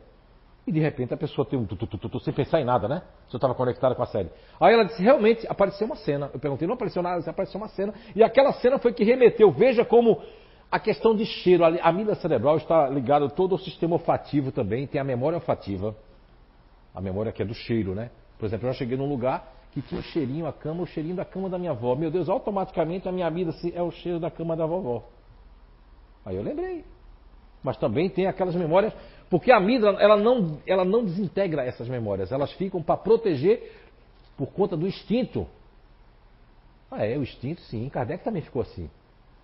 e 0.66 0.72
de 0.72 0.80
repente 0.80 1.12
a 1.12 1.16
pessoa 1.16 1.46
tem 1.46 1.58
um 1.58 1.66
tu, 1.66 1.76
tu, 1.76 1.86
tu, 1.86 2.08
tu 2.08 2.20
sem 2.20 2.32
pensar 2.32 2.60
em 2.60 2.64
nada, 2.64 2.88
né? 2.88 3.02
Se 3.28 3.34
eu 3.34 3.38
estava 3.38 3.54
conectada 3.54 3.94
com 3.94 4.02
a 4.02 4.06
série. 4.06 4.30
Aí 4.58 4.72
ela 4.72 4.84
disse, 4.84 5.02
realmente 5.02 5.46
apareceu 5.46 5.86
uma 5.86 5.96
cena. 5.96 6.30
Eu 6.32 6.40
perguntei, 6.40 6.66
não 6.66 6.74
apareceu 6.74 7.02
nada, 7.02 7.30
apareceu 7.30 7.60
uma 7.60 7.68
cena. 7.68 7.92
E 8.16 8.22
aquela 8.22 8.52
cena 8.54 8.78
foi 8.78 8.92
que 8.92 9.04
remeteu. 9.04 9.50
Veja 9.50 9.84
como 9.84 10.22
a 10.70 10.80
questão 10.80 11.14
de 11.14 11.26
cheiro, 11.26 11.64
a 11.64 11.68
amígdala 11.88 12.16
cerebral 12.16 12.56
está 12.56 12.88
ligada 12.88 13.28
todo 13.28 13.54
ao 13.54 13.58
sistema 13.58 13.94
olfativo 13.94 14.50
também, 14.50 14.86
tem 14.86 15.00
a 15.00 15.04
memória 15.04 15.36
olfativa. 15.36 15.94
A 16.94 17.00
memória 17.00 17.30
que 17.30 17.42
é 17.42 17.44
do 17.44 17.54
cheiro, 17.54 17.94
né? 17.94 18.10
Por 18.38 18.46
exemplo, 18.46 18.66
eu 18.66 18.72
já 18.72 18.78
cheguei 18.78 18.96
num 18.96 19.08
lugar 19.08 19.52
que 19.72 19.82
tinha 19.82 20.00
um 20.00 20.04
cheirinho, 20.04 20.46
a 20.46 20.52
cama, 20.52 20.82
o 20.82 20.86
cheirinho 20.86 21.16
da 21.16 21.24
cama 21.24 21.48
da 21.50 21.58
minha 21.58 21.72
avó. 21.72 21.94
Meu 21.94 22.10
Deus, 22.10 22.28
automaticamente 22.28 23.08
a 23.08 23.12
minha 23.12 23.28
vida 23.28 23.52
é 23.74 23.82
o 23.82 23.90
cheiro 23.90 24.18
da 24.18 24.30
cama 24.30 24.56
da 24.56 24.64
vovó. 24.64 25.04
Aí 26.24 26.36
eu 26.36 26.42
lembrei. 26.42 26.84
Mas 27.62 27.76
também 27.76 28.08
tem 28.10 28.26
aquelas 28.26 28.54
memórias, 28.54 28.92
porque 29.30 29.50
a 29.50 29.56
amígdala 29.56 30.00
ela 30.00 30.16
não, 30.16 30.58
ela 30.66 30.84
não 30.84 31.04
desintegra 31.04 31.64
essas 31.64 31.88
memórias, 31.88 32.32
elas 32.32 32.52
ficam 32.52 32.82
para 32.82 32.96
proteger 32.96 33.72
por 34.36 34.48
conta 34.48 34.76
do 34.76 34.86
instinto. 34.86 35.46
Ah, 36.90 37.04
é, 37.04 37.16
o 37.16 37.22
instinto, 37.22 37.60
sim. 37.62 37.88
Kardec 37.88 38.22
também 38.22 38.42
ficou 38.42 38.62
assim. 38.62 38.88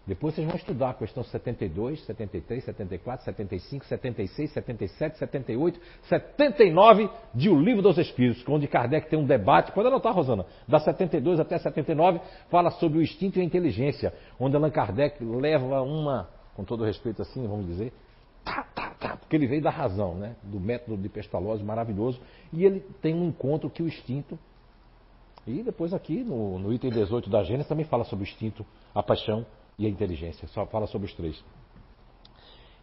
Depois 0.06 0.34
vocês 0.34 0.46
vão 0.46 0.56
estudar 0.56 0.90
a 0.90 0.94
questão 0.94 1.22
72, 1.22 2.04
73, 2.04 2.64
74, 2.64 3.24
75, 3.24 3.84
76, 3.84 4.50
77, 4.52 5.18
78, 5.18 5.80
79 6.02 7.08
de 7.34 7.48
O 7.48 7.60
Livro 7.60 7.82
dos 7.82 7.98
Espíritos, 7.98 8.42
onde 8.48 8.66
Kardec 8.66 9.08
tem 9.08 9.18
um 9.18 9.26
debate, 9.26 9.72
pode 9.72 9.88
anotar, 9.88 10.12
Rosana, 10.12 10.46
da 10.66 10.80
72 10.80 11.38
até 11.38 11.58
79, 11.58 12.20
fala 12.50 12.70
sobre 12.72 12.98
o 12.98 13.02
instinto 13.02 13.38
e 13.38 13.42
a 13.42 13.44
inteligência, 13.44 14.12
onde 14.38 14.56
Allan 14.56 14.70
Kardec 14.70 15.22
leva 15.22 15.82
uma, 15.82 16.28
com 16.56 16.64
todo 16.64 16.82
respeito 16.82 17.22
assim, 17.22 17.46
vamos 17.46 17.66
dizer, 17.66 17.92
tá, 18.52 18.62
tá, 18.74 18.90
tá, 18.98 19.16
porque 19.16 19.36
ele 19.36 19.46
veio 19.46 19.62
da 19.62 19.70
razão, 19.70 20.14
né, 20.14 20.36
do 20.42 20.58
método 20.58 20.96
de 20.96 21.08
Pestalozzi 21.08 21.64
maravilhoso, 21.64 22.20
e 22.52 22.64
ele 22.64 22.80
tem 23.00 23.14
um 23.14 23.28
encontro 23.28 23.70
que 23.70 23.82
o 23.82 23.86
instinto 23.86 24.38
e 25.46 25.62
depois 25.62 25.94
aqui 25.94 26.22
no, 26.22 26.58
no 26.58 26.72
item 26.72 26.90
18 26.90 27.30
da 27.30 27.42
Gênesis 27.42 27.68
também 27.68 27.84
fala 27.84 28.04
sobre 28.04 28.24
o 28.24 28.28
instinto, 28.28 28.64
a 28.94 29.02
paixão 29.02 29.44
e 29.78 29.86
a 29.86 29.88
inteligência. 29.88 30.46
Só 30.48 30.66
fala 30.66 30.86
sobre 30.86 31.06
os 31.08 31.14
três. 31.14 31.42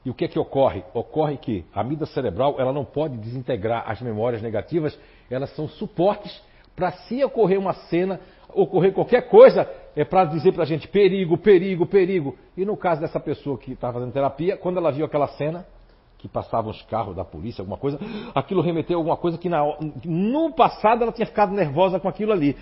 E 0.04 0.10
o 0.10 0.14
que 0.14 0.26
é 0.26 0.28
que 0.28 0.40
ocorre? 0.40 0.84
Ocorre 0.94 1.38
que 1.38 1.66
a 1.74 1.82
amígdala 1.82 2.12
cerebral 2.12 2.56
ela 2.60 2.74
não 2.74 2.86
pode 2.86 3.18
desintegrar 3.18 3.90
as 3.90 4.02
memórias 4.02 4.42
negativas, 4.42 4.98
elas 5.30 5.54
são 5.56 5.68
suportes 5.68 6.42
para 6.76 6.92
se 6.92 7.24
ocorrer 7.24 7.60
uma 7.60 7.74
cena, 7.74 8.20
ocorrer 8.50 8.94
qualquer 8.94 9.30
coisa, 9.30 9.70
é 9.98 10.06
para 10.06 10.26
dizer 10.26 10.54
para 10.54 10.62
a 10.62 10.66
gente 10.66 10.88
perigo, 10.88 11.36
perigo, 11.40 11.88
perigo. 11.88 12.38
E 12.56 12.64
no 12.64 12.78
caso 12.78 13.02
dessa 13.02 13.20
pessoa 13.20 13.58
que 13.58 13.72
estava 13.72 13.94
fazendo 13.94 14.14
terapia, 14.14 14.56
quando 14.56 14.78
ela 14.78 14.92
viu 14.92 15.04
aquela 15.04 15.28
cena, 15.30 15.66
que 16.20 16.28
passavam 16.28 16.70
os 16.70 16.82
carros 16.84 17.16
da 17.16 17.26
polícia, 17.26 17.64
alguma 17.64 17.78
coisa, 17.78 18.00
aquilo 18.34 18.62
remeteu 18.62 18.98
a 18.98 19.00
alguma 19.00 19.18
coisa 19.18 19.40
que 19.40 19.50
na, 19.50 19.64
no 20.06 20.54
passado 20.54 21.02
ela 21.02 21.12
tinha 21.12 21.26
ficado 21.26 21.52
nervosa 21.52 22.00
com 22.00 22.08
aquilo 22.08 22.32
ali. 22.32 22.56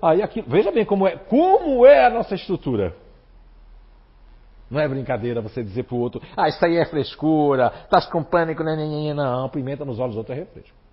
Aí 0.00 0.22
aquilo, 0.22 0.46
veja 0.48 0.70
bem 0.70 0.84
como 0.84 1.06
é, 1.06 1.16
como 1.16 1.84
é 1.84 2.06
a 2.06 2.10
nossa 2.10 2.36
estrutura. 2.36 2.94
Não 4.70 4.80
é 4.80 4.88
brincadeira 4.88 5.40
você 5.40 5.64
dizer 5.64 5.84
para 5.84 5.96
o 5.96 6.00
outro, 6.00 6.20
ah, 6.36 6.48
isso 6.48 6.64
aí 6.64 6.76
é 6.76 6.84
frescura, 6.84 7.72
estás 7.84 8.06
com 8.06 8.22
pânico, 8.22 8.62
né, 8.62 8.76
né, 8.76 8.86
né, 8.86 9.14
não, 9.14 9.48
pimenta 9.48 9.84
nos 9.84 9.98
olhos 9.98 10.14
do 10.14 10.18
outro 10.18 10.32
é 10.32 10.38
refresco. 10.38 10.85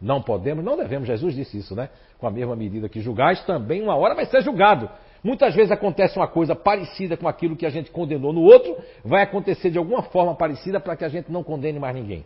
Não 0.00 0.22
podemos, 0.22 0.64
não 0.64 0.76
devemos, 0.76 1.06
Jesus 1.06 1.34
disse 1.34 1.58
isso, 1.58 1.74
né? 1.74 1.90
Com 2.18 2.26
a 2.26 2.30
mesma 2.30 2.56
medida 2.56 2.88
que 2.88 3.00
julgais, 3.00 3.44
também 3.44 3.82
uma 3.82 3.94
hora 3.94 4.14
vai 4.14 4.24
ser 4.24 4.40
julgado. 4.42 4.88
Muitas 5.22 5.54
vezes 5.54 5.70
acontece 5.70 6.18
uma 6.18 6.26
coisa 6.26 6.54
parecida 6.54 7.16
com 7.16 7.28
aquilo 7.28 7.54
que 7.54 7.66
a 7.66 7.70
gente 7.70 7.90
condenou 7.90 8.32
no 8.32 8.40
outro, 8.40 8.76
vai 9.04 9.22
acontecer 9.22 9.70
de 9.70 9.76
alguma 9.76 10.02
forma 10.04 10.34
parecida 10.34 10.80
para 10.80 10.96
que 10.96 11.04
a 11.04 11.08
gente 11.08 11.30
não 11.30 11.44
condene 11.44 11.78
mais 11.78 11.94
ninguém. 11.94 12.24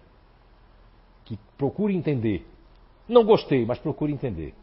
Que 1.24 1.36
procure 1.58 1.96
entender. 1.96 2.46
Não 3.08 3.24
gostei, 3.24 3.66
mas 3.66 3.78
procure 3.78 4.12
entender. 4.12 4.54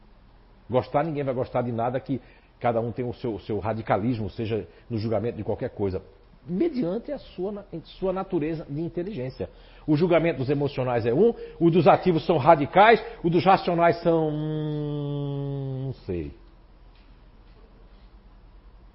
Gostar, 0.69 1.03
ninguém 1.03 1.23
vai 1.23 1.33
gostar 1.33 1.61
de 1.63 1.71
nada 1.71 1.99
que 1.99 2.21
cada 2.61 2.79
um 2.79 2.91
tem 2.91 3.03
o 3.03 3.13
seu, 3.13 3.33
o 3.33 3.39
seu 3.41 3.59
radicalismo, 3.59 4.29
seja 4.29 4.65
no 4.89 4.97
julgamento 4.97 5.35
de 5.35 5.43
qualquer 5.43 5.71
coisa, 5.71 6.01
mediante 6.45 7.11
a 7.11 7.18
sua, 7.18 7.65
sua 7.99 8.13
natureza 8.13 8.65
de 8.69 8.81
inteligência. 8.81 9.49
O 9.85 9.95
julgamento 9.95 10.39
dos 10.39 10.49
emocionais 10.49 11.05
é 11.05 11.13
um, 11.13 11.34
o 11.59 11.72
dos 11.72 11.88
ativos 11.88 12.26
são 12.26 12.38
radicais, 12.38 13.03
o 13.23 13.30
dos 13.30 13.43
racionais 13.43 14.01
são. 14.01 14.30
Hum, 14.30 15.84
não 15.88 15.93
sei. 16.05 16.31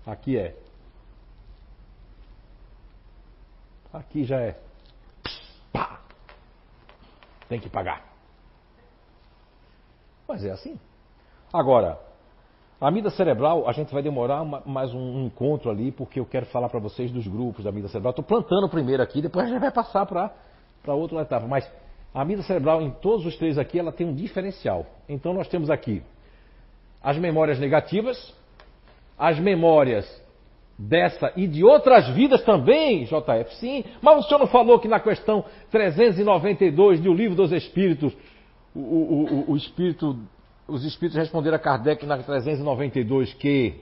Aqui 0.06 0.38
é. 0.38 0.56
Aqui 3.92 4.24
já 4.24 4.40
é. 4.40 4.56
Pá! 5.72 6.00
Tem 7.48 7.58
que 7.58 7.68
pagar. 7.68 8.04
Mas 10.28 10.44
é 10.44 10.50
assim. 10.50 10.78
Agora, 11.52 11.98
a 12.80 12.90
mida 12.90 13.10
cerebral, 13.10 13.66
a 13.66 13.72
gente 13.72 13.92
vai 13.92 14.02
demorar 14.02 14.44
mais 14.66 14.92
um 14.92 15.24
encontro 15.24 15.70
ali, 15.70 15.90
porque 15.90 16.20
eu 16.20 16.26
quero 16.26 16.44
falar 16.46 16.68
para 16.68 16.78
vocês 16.78 17.10
dos 17.10 17.26
grupos 17.26 17.64
da 17.64 17.72
mida 17.72 17.88
cerebral. 17.88 18.10
Estou 18.10 18.24
plantando 18.24 18.68
primeiro 18.68 19.02
aqui, 19.02 19.22
depois 19.22 19.46
a 19.46 19.48
gente 19.48 19.60
vai 19.60 19.70
passar 19.70 20.04
para 20.04 20.94
outra 20.94 21.22
etapa. 21.22 21.46
Mas 21.46 21.70
a 22.12 22.24
mida 22.24 22.42
cerebral, 22.42 22.82
em 22.82 22.90
todos 22.90 23.24
os 23.24 23.34
três 23.36 23.56
aqui, 23.56 23.78
ela 23.78 23.92
tem 23.92 24.06
um 24.06 24.14
diferencial. 24.14 24.84
Então 25.08 25.32
nós 25.32 25.48
temos 25.48 25.70
aqui 25.70 26.02
as 27.02 27.16
memórias 27.16 27.58
negativas, 27.58 28.34
as 29.18 29.38
memórias 29.38 30.06
dessa 30.78 31.32
e 31.34 31.46
de 31.46 31.64
outras 31.64 32.06
vidas 32.10 32.42
também, 32.44 33.04
JF, 33.04 33.54
sim. 33.54 33.84
Mas 34.02 34.18
o 34.18 34.28
senhor 34.28 34.38
não 34.38 34.46
falou 34.46 34.78
que 34.78 34.86
na 34.88 35.00
questão 35.00 35.46
392 35.70 37.00
do 37.00 37.14
Livro 37.14 37.34
dos 37.34 37.52
Espíritos, 37.52 38.14
o, 38.74 38.80
o, 38.80 39.24
o, 39.24 39.52
o 39.52 39.56
Espírito, 39.56 40.18
os 40.68 40.84
Espíritos 40.84 41.16
responderam 41.16 41.56
a 41.56 41.60
Kardec 41.60 42.04
na 42.04 42.18
392 42.18 43.32
que 43.34 43.80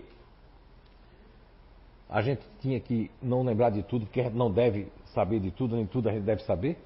a 2.08 2.20
gente 2.20 2.42
tinha 2.60 2.78
que 2.78 3.10
não 3.22 3.42
lembrar 3.42 3.70
de 3.70 3.82
tudo, 3.82 4.06
porque 4.06 4.20
a 4.20 4.24
gente 4.24 4.36
não 4.36 4.50
deve 4.50 4.88
saber 5.06 5.40
de 5.40 5.50
tudo, 5.50 5.76
nem 5.76 5.86
tudo 5.86 6.08
a 6.08 6.12
gente 6.12 6.24
deve 6.24 6.42
saber, 6.42 6.78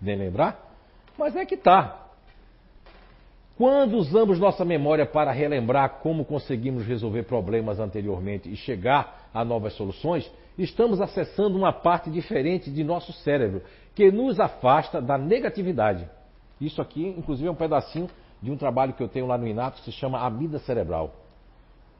nem 0.00 0.16
lembrar. 0.16 0.72
Mas 1.18 1.36
é 1.36 1.44
que 1.44 1.56
tá. 1.56 1.98
Quando 3.56 3.96
usamos 3.96 4.38
nossa 4.38 4.64
memória 4.64 5.04
para 5.04 5.30
relembrar 5.30 6.00
como 6.00 6.24
conseguimos 6.24 6.86
resolver 6.86 7.24
problemas 7.24 7.78
anteriormente 7.78 8.50
e 8.50 8.56
chegar 8.56 9.28
a 9.34 9.44
novas 9.44 9.74
soluções, 9.74 10.30
estamos 10.56 11.00
acessando 11.00 11.58
uma 11.58 11.72
parte 11.72 12.10
diferente 12.10 12.70
de 12.70 12.82
nosso 12.82 13.12
cérebro 13.12 13.62
que 13.94 14.10
nos 14.10 14.40
afasta 14.40 15.02
da 15.02 15.18
negatividade. 15.18 16.08
Isso 16.60 16.80
aqui, 16.80 17.06
inclusive, 17.06 17.48
é 17.48 17.50
um 17.50 17.56
pedacinho 17.56 18.08
de 18.42 18.50
um 18.50 18.56
trabalho 18.56 18.92
que 18.92 19.02
eu 19.02 19.08
tenho 19.08 19.26
lá 19.26 19.38
no 19.38 19.46
Inato 19.46 19.78
que 19.78 19.84
se 19.84 19.92
chama 19.92 20.18
Amida 20.18 20.58
Cerebral. 20.58 21.14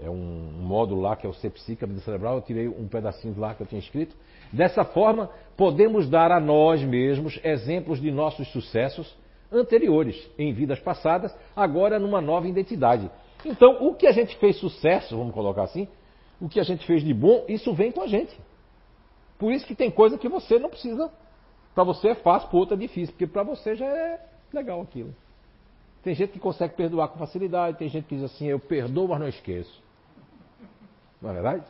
É 0.02 0.10
um, 0.10 0.50
módulo 0.60 1.00
lá 1.00 1.14
que 1.14 1.26
é 1.26 1.30
o 1.30 1.34
Sepsica 1.34 1.86
Amida 1.86 2.00
Cerebral. 2.00 2.36
Eu 2.36 2.42
tirei 2.42 2.68
um 2.68 2.88
pedacinho 2.88 3.38
lá 3.38 3.54
que 3.54 3.62
eu 3.62 3.66
tinha 3.66 3.78
escrito. 3.78 4.16
Dessa 4.52 4.84
forma, 4.84 5.30
podemos 5.56 6.08
dar 6.08 6.32
a 6.32 6.40
nós 6.40 6.82
mesmos 6.82 7.38
exemplos 7.44 8.00
de 8.00 8.10
nossos 8.10 8.50
sucessos 8.50 9.16
anteriores, 9.52 10.16
em 10.38 10.52
vidas 10.52 10.80
passadas, 10.80 11.32
agora 11.54 11.98
numa 11.98 12.20
nova 12.20 12.48
identidade. 12.48 13.10
Então, 13.44 13.86
o 13.86 13.94
que 13.94 14.06
a 14.06 14.12
gente 14.12 14.36
fez 14.38 14.56
sucesso, 14.56 15.16
vamos 15.16 15.34
colocar 15.34 15.62
assim, 15.62 15.86
o 16.40 16.48
que 16.48 16.58
a 16.58 16.62
gente 16.64 16.84
fez 16.86 17.04
de 17.04 17.12
bom, 17.12 17.44
isso 17.48 17.72
vem 17.74 17.92
com 17.92 18.00
a 18.02 18.06
gente. 18.06 18.36
Por 19.38 19.52
isso 19.52 19.66
que 19.66 19.74
tem 19.74 19.90
coisa 19.90 20.18
que 20.18 20.28
você 20.28 20.58
não 20.58 20.70
precisa. 20.70 21.10
Para 21.74 21.84
você 21.84 22.08
é 22.08 22.14
fácil, 22.14 22.48
para 22.48 22.58
outro 22.58 22.74
é 22.74 22.78
difícil, 22.78 23.12
porque 23.12 23.26
para 23.26 23.42
você 23.42 23.76
já 23.76 23.86
é 23.86 24.20
legal 24.52 24.80
aquilo. 24.80 25.14
Tem 26.02 26.14
gente 26.14 26.32
que 26.32 26.40
consegue 26.40 26.74
perdoar 26.74 27.08
com 27.08 27.18
facilidade, 27.18 27.78
tem 27.78 27.88
gente 27.88 28.06
que 28.06 28.16
diz 28.16 28.24
assim, 28.24 28.46
eu 28.46 28.58
perdoo, 28.58 29.08
mas 29.08 29.20
não 29.20 29.28
esqueço. 29.28 29.82
Não 31.20 31.30
é 31.30 31.32
verdade? 31.32 31.64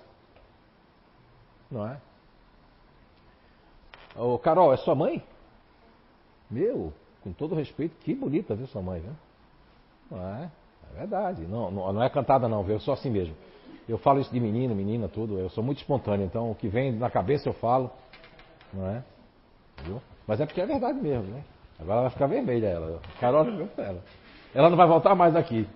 Não 1.70 1.86
é? 1.86 2.00
Ô, 4.16 4.38
Carol, 4.38 4.72
é 4.72 4.76
sua 4.78 4.94
mãe? 4.94 5.22
Meu, 6.50 6.92
com 7.22 7.32
todo 7.32 7.54
respeito, 7.54 7.94
que 8.00 8.14
bonita, 8.14 8.54
viu, 8.54 8.66
sua 8.66 8.82
mãe, 8.82 9.00
viu? 9.00 9.12
Não 10.10 10.36
é? 10.36 10.50
É 10.92 10.98
verdade. 10.98 11.42
Não, 11.42 11.70
não, 11.70 11.92
não 11.92 12.02
é 12.02 12.08
cantada, 12.08 12.48
não, 12.48 12.62
viu? 12.62 12.76
Eu 12.76 12.80
sou 12.80 12.94
assim 12.94 13.10
mesmo. 13.10 13.34
Eu 13.88 13.98
falo 13.98 14.20
isso 14.20 14.32
de 14.32 14.40
menino, 14.40 14.74
menina, 14.74 15.08
tudo. 15.08 15.38
Eu 15.38 15.50
sou 15.50 15.62
muito 15.62 15.78
espontâneo, 15.78 16.24
então 16.24 16.50
o 16.50 16.54
que 16.54 16.68
vem 16.68 16.92
na 16.92 17.10
cabeça 17.10 17.48
eu 17.48 17.52
falo. 17.54 17.90
Não 18.72 18.86
é? 18.88 19.02
Viu? 19.82 20.00
Mas 20.26 20.40
é 20.40 20.46
porque 20.46 20.60
é 20.60 20.66
verdade 20.66 21.00
mesmo, 21.00 21.24
né? 21.24 21.42
Agora 21.78 22.02
vai 22.02 22.10
ficar 22.10 22.26
vermelha, 22.26 22.66
ela. 22.66 23.00
Carol, 23.18 23.46
ela. 23.76 24.02
Ela 24.54 24.70
não 24.70 24.76
vai 24.76 24.86
voltar 24.86 25.14
mais 25.14 25.34
aqui. 25.34 25.66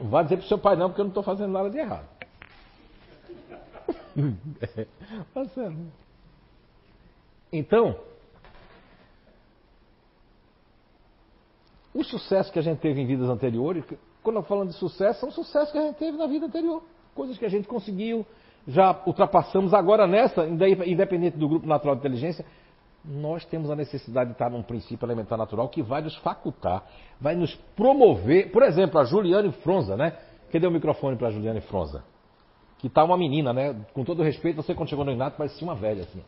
Não 0.00 0.08
vai 0.08 0.24
dizer 0.24 0.38
pro 0.38 0.46
seu 0.46 0.58
pai, 0.58 0.76
não, 0.76 0.88
porque 0.88 1.00
eu 1.00 1.04
não 1.04 1.10
estou 1.10 1.22
fazendo 1.22 1.52
nada 1.52 1.70
de 1.70 1.78
errado. 1.78 2.06
é, 4.76 4.86
Então, 7.52 7.96
O 11.96 12.04
sucesso 12.04 12.52
que 12.52 12.58
a 12.58 12.62
gente 12.62 12.78
teve 12.80 13.00
em 13.00 13.06
vidas 13.06 13.26
anteriores, 13.26 13.82
quando 14.22 14.36
eu 14.36 14.42
falando 14.42 14.68
de 14.68 14.74
sucesso, 14.74 15.20
são 15.20 15.30
sucessos 15.30 15.72
que 15.72 15.78
a 15.78 15.80
gente 15.80 15.94
teve 15.94 16.18
na 16.18 16.26
vida 16.26 16.44
anterior. 16.44 16.82
Coisas 17.14 17.38
que 17.38 17.44
a 17.46 17.48
gente 17.48 17.66
conseguiu, 17.66 18.26
já 18.68 19.00
ultrapassamos. 19.06 19.72
Agora 19.72 20.06
nessa, 20.06 20.46
independente 20.46 21.38
do 21.38 21.48
grupo 21.48 21.66
natural 21.66 21.94
de 21.94 22.00
inteligência, 22.00 22.44
nós 23.08 23.44
temos 23.44 23.70
a 23.70 23.76
necessidade 23.76 24.30
de 24.30 24.34
estar 24.34 24.50
num 24.50 24.62
princípio 24.62 25.06
elementar 25.06 25.38
natural 25.38 25.68
que 25.68 25.82
vai 25.82 26.02
nos 26.02 26.16
facultar, 26.16 26.84
vai 27.20 27.34
nos 27.34 27.54
promover. 27.76 28.50
Por 28.50 28.62
exemplo, 28.62 28.98
a 28.98 29.04
Juliane 29.04 29.52
Fronza, 29.62 29.96
né? 29.96 30.12
Cadê 30.52 30.66
o 30.66 30.70
microfone 30.70 31.16
para 31.16 31.28
a 31.28 31.30
Juliane 31.30 31.60
Fronza? 31.62 32.02
Que 32.78 32.88
tá 32.88 33.04
uma 33.04 33.16
menina, 33.16 33.52
né? 33.52 33.74
Com 33.94 34.04
todo 34.04 34.22
respeito, 34.22 34.56
você 34.56 34.74
quando 34.74 34.88
chegou 34.88 35.04
no 35.04 35.12
Inato 35.12 35.36
parecia 35.36 35.66
uma 35.66 35.74
velha, 35.74 36.02
assim. 36.02 36.22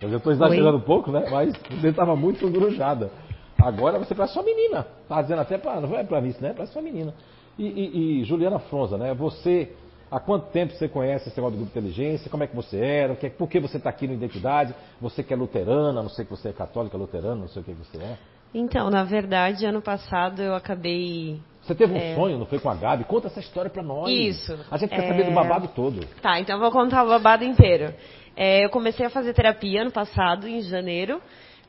Eu 0.00 0.16
estou 0.16 0.32
exagerando 0.32 0.78
um 0.78 0.82
pouco, 0.82 1.10
né? 1.12 1.28
Mas 1.30 1.54
você 1.70 1.88
estava 1.88 2.16
muito 2.16 2.44
engurujada. 2.44 3.10
Agora 3.58 3.98
você 3.98 4.14
parece 4.14 4.36
uma 4.38 4.44
menina. 4.44 4.86
Está 5.02 5.20
dizendo 5.20 5.40
até 5.40 5.58
para. 5.58 5.80
Não 5.80 5.94
é 5.94 6.02
para 6.02 6.20
isso, 6.20 6.42
né? 6.42 6.54
Parece 6.54 6.76
uma 6.76 6.82
menina. 6.82 7.14
E, 7.58 7.66
e, 7.66 8.20
e, 8.20 8.24
Juliana 8.24 8.58
Fronza, 8.58 8.96
né? 8.96 9.12
Você 9.12 9.70
Há 10.10 10.18
quanto 10.18 10.46
tempo 10.50 10.72
você 10.74 10.88
conhece 10.88 11.28
esse 11.28 11.36
negócio 11.36 11.56
do 11.56 11.62
grupo 11.64 11.72
de 11.72 11.78
inteligência? 11.78 12.28
Como 12.28 12.42
é 12.42 12.46
que 12.46 12.56
você 12.56 12.78
era? 12.78 13.14
Que- 13.14 13.30
Por 13.30 13.48
que 13.48 13.60
você 13.60 13.76
está 13.76 13.90
aqui 13.90 14.08
no 14.08 14.14
Identidade? 14.14 14.74
Você 15.00 15.22
que 15.22 15.32
é 15.32 15.36
luterana, 15.36 16.02
não 16.02 16.08
sei 16.08 16.24
que 16.24 16.30
você 16.32 16.48
é 16.48 16.52
católica, 16.52 16.96
luterana, 16.96 17.36
não 17.36 17.48
sei 17.48 17.62
o 17.62 17.64
que 17.64 17.72
você 17.72 17.96
é. 17.98 18.16
Então, 18.52 18.90
na 18.90 19.04
verdade, 19.04 19.64
ano 19.64 19.80
passado 19.80 20.42
eu 20.42 20.54
acabei. 20.56 21.38
Você 21.62 21.74
teve 21.76 21.92
um 21.94 21.96
É. 21.96 22.16
sonho, 22.16 22.38
não 22.38 22.46
foi 22.46 22.58
com 22.58 22.68
a 22.68 22.74
Gabi? 22.74 23.04
Conta 23.04 23.28
essa 23.28 23.38
história 23.38 23.70
pra 23.70 23.82
nós. 23.84 24.10
Isso. 24.10 24.58
A 24.68 24.76
gente 24.76 24.90
quer 24.90 25.04
É. 25.04 25.08
saber 25.08 25.24
do 25.24 25.30
babado 25.30 25.68
todo. 25.68 26.04
Tá, 26.20 26.40
então 26.40 26.56
eu 26.56 26.60
vou 26.60 26.72
contar 26.72 27.04
o 27.04 27.08
babado 27.08 27.44
inteiro. 27.44 27.94
É, 28.36 28.64
eu 28.64 28.70
comecei 28.70 29.06
a 29.06 29.10
fazer 29.10 29.32
terapia 29.34 29.82
ano 29.82 29.92
passado, 29.92 30.48
em 30.48 30.60
janeiro, 30.62 31.20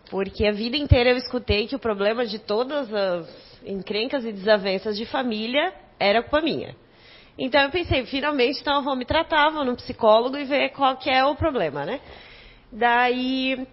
porque 0.09 0.47
a 0.47 0.51
vida 0.51 0.75
inteira 0.75 1.11
eu 1.11 1.17
escutei 1.17 1.67
que 1.67 1.75
o 1.75 1.79
problema 1.79 2.25
de 2.25 2.39
todas 2.39 2.91
as 2.91 3.61
encrencas 3.63 4.25
e 4.25 4.31
desavenças 4.31 4.97
de 4.97 5.05
família 5.05 5.71
era 5.99 6.23
culpa 6.23 6.41
minha. 6.41 6.75
Então 7.43 7.59
eu 7.59 7.71
pensei, 7.71 8.05
finalmente, 8.05 8.61
então 8.61 8.75
eu 8.75 8.83
vou 8.83 8.95
me 8.95 9.03
tratar, 9.03 9.49
vou 9.49 9.65
num 9.65 9.73
psicólogo 9.73 10.37
e 10.37 10.43
ver 10.43 10.69
qual 10.69 10.95
que 10.97 11.09
é 11.09 11.25
o 11.25 11.33
problema, 11.33 11.83
né? 11.83 11.99
Daí, 12.71 13.67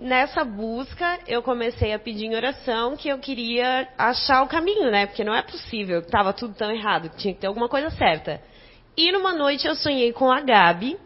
nessa 0.00 0.44
busca, 0.44 1.20
eu 1.28 1.40
comecei 1.40 1.92
a 1.92 1.98
pedir 2.00 2.26
em 2.26 2.34
oração 2.34 2.96
que 2.96 3.08
eu 3.08 3.16
queria 3.18 3.86
achar 3.96 4.42
o 4.42 4.48
caminho, 4.48 4.90
né? 4.90 5.06
Porque 5.06 5.22
não 5.22 5.32
é 5.32 5.42
possível 5.42 6.00
estava 6.00 6.32
tudo 6.32 6.54
tão 6.54 6.72
errado, 6.72 7.08
tinha 7.16 7.32
que 7.32 7.38
ter 7.38 7.46
alguma 7.46 7.68
coisa 7.68 7.88
certa. 7.90 8.42
E 8.96 9.12
numa 9.12 9.32
noite 9.32 9.64
eu 9.64 9.76
sonhei 9.76 10.12
com 10.12 10.28
a 10.32 10.40
Gabi, 10.40 10.98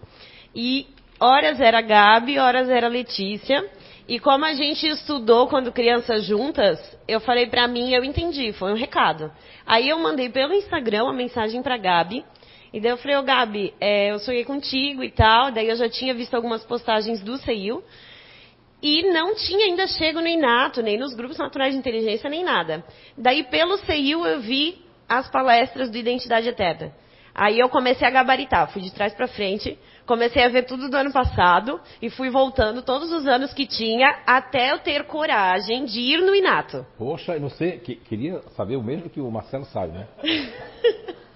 e 0.55 0.86
horas 1.20 1.60
era 1.60 1.80
a 1.80 1.82
Gabi, 1.82 2.39
horas 2.39 2.70
era 2.70 2.86
a 2.86 2.90
Letícia. 2.90 3.68
E 4.09 4.18
como 4.18 4.47
a 4.47 4.55
gente 4.55 4.89
estudou 4.89 5.48
quando 5.48 5.70
crianças 5.70 6.24
juntas, 6.24 6.80
eu 7.06 7.20
falei 7.20 7.47
pra 7.47 7.68
mim, 7.68 7.93
eu 7.93 8.02
entendi, 8.02 8.52
foi 8.55 8.72
um 8.72 8.74
recado. 8.74 9.30
Aí 9.66 9.86
eu 9.86 9.98
mandei 9.98 10.30
pelo 10.30 10.55
Instagram 10.55 11.05
uma 11.05 11.12
mensagem 11.12 11.62
pra 11.62 11.76
Gabi, 11.76 12.24
e 12.72 12.80
daí 12.80 12.90
eu 12.90 12.97
falei, 12.97 13.18
ô 13.18 13.22
Gabi, 13.22 13.74
é, 13.78 14.10
eu 14.10 14.18
sonhei 14.18 14.47
contigo 14.47 15.05
e 15.05 15.10
tal, 15.10 15.52
daí 15.52 15.68
eu 15.68 15.76
já 15.76 15.90
tinha 15.90 16.14
visto 16.14 16.32
algumas 16.35 16.64
postagens 16.64 17.20
do 17.20 17.36
CEIU, 17.36 17.85
e 18.82 19.10
não 19.12 19.35
tinha 19.35 19.66
ainda 19.66 19.86
chego 19.86 20.22
no 20.22 20.26
Inato, 20.26 20.80
nem 20.80 20.97
nos 20.97 21.14
grupos 21.14 21.36
naturais 21.36 21.74
de 21.74 21.78
inteligência, 21.78 22.30
nem 22.30 22.43
nada. 22.43 22.82
Daí, 23.16 23.44
pelo 23.44 23.76
CEIU, 23.76 24.24
eu 24.24 24.40
vi 24.40 24.78
as 25.06 25.28
palestras 25.30 25.90
do 25.90 25.98
Identidade 25.98 26.48
Eterna. 26.48 26.94
Aí 27.35 27.59
eu 27.60 27.68
comecei 27.68 28.06
a 28.06 28.10
gabaritar, 28.10 28.70
fui 28.72 28.80
de 28.80 28.93
trás 28.93 29.12
para 29.12 29.28
frente, 29.28 29.78
comecei 30.09 30.43
a 30.43 30.48
ver 30.48 30.62
tudo 30.64 30.89
do 30.89 30.97
ano 30.97 31.12
passado 31.12 31.78
e 32.01 32.09
fui 32.09 32.30
voltando 32.30 32.80
todos 32.82 33.12
os 33.12 33.26
anos 33.28 33.52
que 33.52 33.66
tinha 33.66 34.09
até 34.26 34.72
eu 34.72 34.78
ter 34.78 35.05
coragem 35.05 35.85
de 35.85 36.01
ir 36.01 36.22
no 36.22 36.35
Inato. 36.35 36.85
Poxa, 36.97 37.39
não 37.39 37.51
sei, 37.51 37.78
que- 37.78 37.97
queria 37.97 38.40
saber 38.56 38.76
o 38.76 38.82
mesmo 38.82 39.10
que 39.10 39.20
o 39.20 39.30
Marcelo 39.30 39.66
sabe, 39.66 39.93
né? 39.93 40.09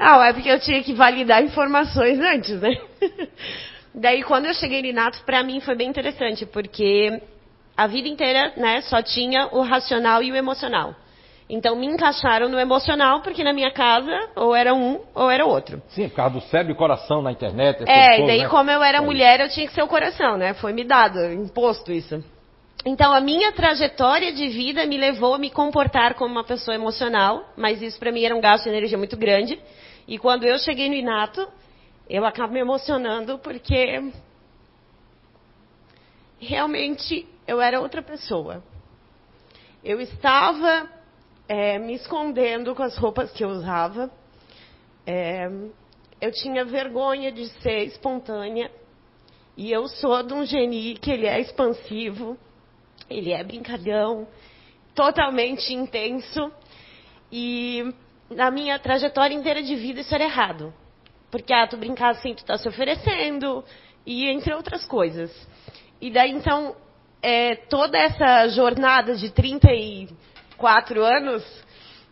Ah, 0.00 0.28
é 0.28 0.32
porque 0.32 0.48
eu 0.48 0.60
tinha 0.60 0.80
que 0.80 0.92
validar 0.92 1.42
informações 1.42 2.20
antes, 2.20 2.60
né? 2.60 2.70
Daí, 3.92 4.22
quando 4.22 4.46
eu 4.46 4.54
cheguei 4.54 4.80
no 4.80 4.86
Inato, 4.88 5.20
pra 5.24 5.42
mim 5.42 5.58
foi 5.60 5.74
bem 5.74 5.88
interessante, 5.88 6.46
porque 6.46 7.20
a 7.76 7.86
vida 7.88 8.06
inteira, 8.06 8.52
né, 8.56 8.80
só 8.82 9.02
tinha 9.02 9.48
o 9.50 9.60
racional 9.60 10.22
e 10.22 10.30
o 10.30 10.36
emocional. 10.36 10.94
Então, 11.50 11.74
me 11.74 11.86
encaixaram 11.86 12.48
no 12.48 12.58
emocional, 12.58 13.22
porque 13.22 13.42
na 13.42 13.54
minha 13.54 13.70
casa, 13.70 14.28
ou 14.36 14.54
era 14.54 14.74
um, 14.74 15.00
ou 15.14 15.30
era 15.30 15.46
outro. 15.46 15.82
Sim, 15.88 16.08
por 16.10 16.16
causa 16.16 16.34
do 16.34 16.40
cérebro 16.42 16.74
e 16.74 16.76
coração 16.76 17.22
na 17.22 17.32
internet. 17.32 17.84
É, 17.86 18.20
e 18.20 18.26
daí, 18.26 18.42
né? 18.42 18.48
como 18.48 18.70
eu 18.70 18.82
era 18.82 19.00
mulher, 19.00 19.40
eu 19.40 19.48
tinha 19.48 19.66
que 19.66 19.72
ser 19.72 19.82
o 19.82 19.88
coração, 19.88 20.36
né? 20.36 20.52
Foi 20.54 20.74
me 20.74 20.84
dado, 20.84 21.18
imposto 21.32 21.90
isso. 21.90 22.22
Então, 22.84 23.12
a 23.12 23.20
minha 23.20 23.50
trajetória 23.52 24.30
de 24.32 24.48
vida 24.48 24.84
me 24.84 24.98
levou 24.98 25.34
a 25.34 25.38
me 25.38 25.50
comportar 25.50 26.14
como 26.14 26.32
uma 26.32 26.44
pessoa 26.44 26.74
emocional, 26.74 27.42
mas 27.56 27.80
isso 27.80 27.98
para 27.98 28.12
mim 28.12 28.24
era 28.24 28.36
um 28.36 28.40
gasto 28.40 28.64
de 28.64 28.70
energia 28.70 28.98
muito 28.98 29.16
grande. 29.16 29.58
E 30.06 30.18
quando 30.18 30.44
eu 30.44 30.58
cheguei 30.58 30.88
no 30.88 30.94
Inato, 30.94 31.48
eu 32.08 32.26
acabo 32.26 32.52
me 32.52 32.60
emocionando 32.60 33.38
porque 33.38 34.12
realmente 36.38 37.26
eu 37.46 37.60
era 37.60 37.80
outra 37.80 38.02
pessoa. 38.02 38.62
Eu 39.82 40.00
estava 40.00 40.97
é, 41.48 41.78
me 41.78 41.94
escondendo 41.94 42.74
com 42.74 42.82
as 42.82 42.96
roupas 42.96 43.32
que 43.32 43.42
eu 43.42 43.48
usava. 43.48 44.10
É, 45.06 45.48
eu 46.20 46.30
tinha 46.30 46.64
vergonha 46.64 47.32
de 47.32 47.46
ser 47.60 47.84
espontânea. 47.84 48.70
E 49.56 49.72
eu 49.72 49.88
sou 49.88 50.22
de 50.22 50.34
um 50.34 50.44
geni 50.44 50.94
que 50.94 51.10
ele 51.10 51.26
é 51.26 51.40
expansivo, 51.40 52.38
ele 53.10 53.32
é 53.32 53.42
brincalhão, 53.42 54.28
totalmente 54.94 55.72
intenso. 55.72 56.52
E 57.32 57.92
na 58.30 58.50
minha 58.50 58.78
trajetória 58.78 59.34
inteira 59.34 59.62
de 59.62 59.74
vida 59.74 60.00
isso 60.00 60.14
era 60.14 60.24
errado. 60.24 60.72
Porque, 61.30 61.52
ah, 61.52 61.66
tu 61.66 61.76
brincar 61.76 62.10
assim, 62.10 62.34
tu 62.34 62.44
tá 62.44 62.56
se 62.56 62.68
oferecendo, 62.68 63.64
e 64.06 64.28
entre 64.30 64.54
outras 64.54 64.86
coisas. 64.86 65.30
E 66.00 66.10
daí, 66.10 66.30
então, 66.30 66.74
é, 67.20 67.56
toda 67.56 67.98
essa 67.98 68.48
jornada 68.48 69.16
de 69.16 69.30
34 70.58 71.04
anos 71.04 71.44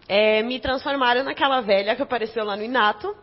é, 0.09 0.43
me 0.43 0.61
transformaram 0.61 1.25
naquela 1.25 1.61
velha 1.61 1.97
que 1.97 2.03
apareceu 2.03 2.45
lá 2.45 2.57
no 2.57 2.63
Inato. 2.63 3.15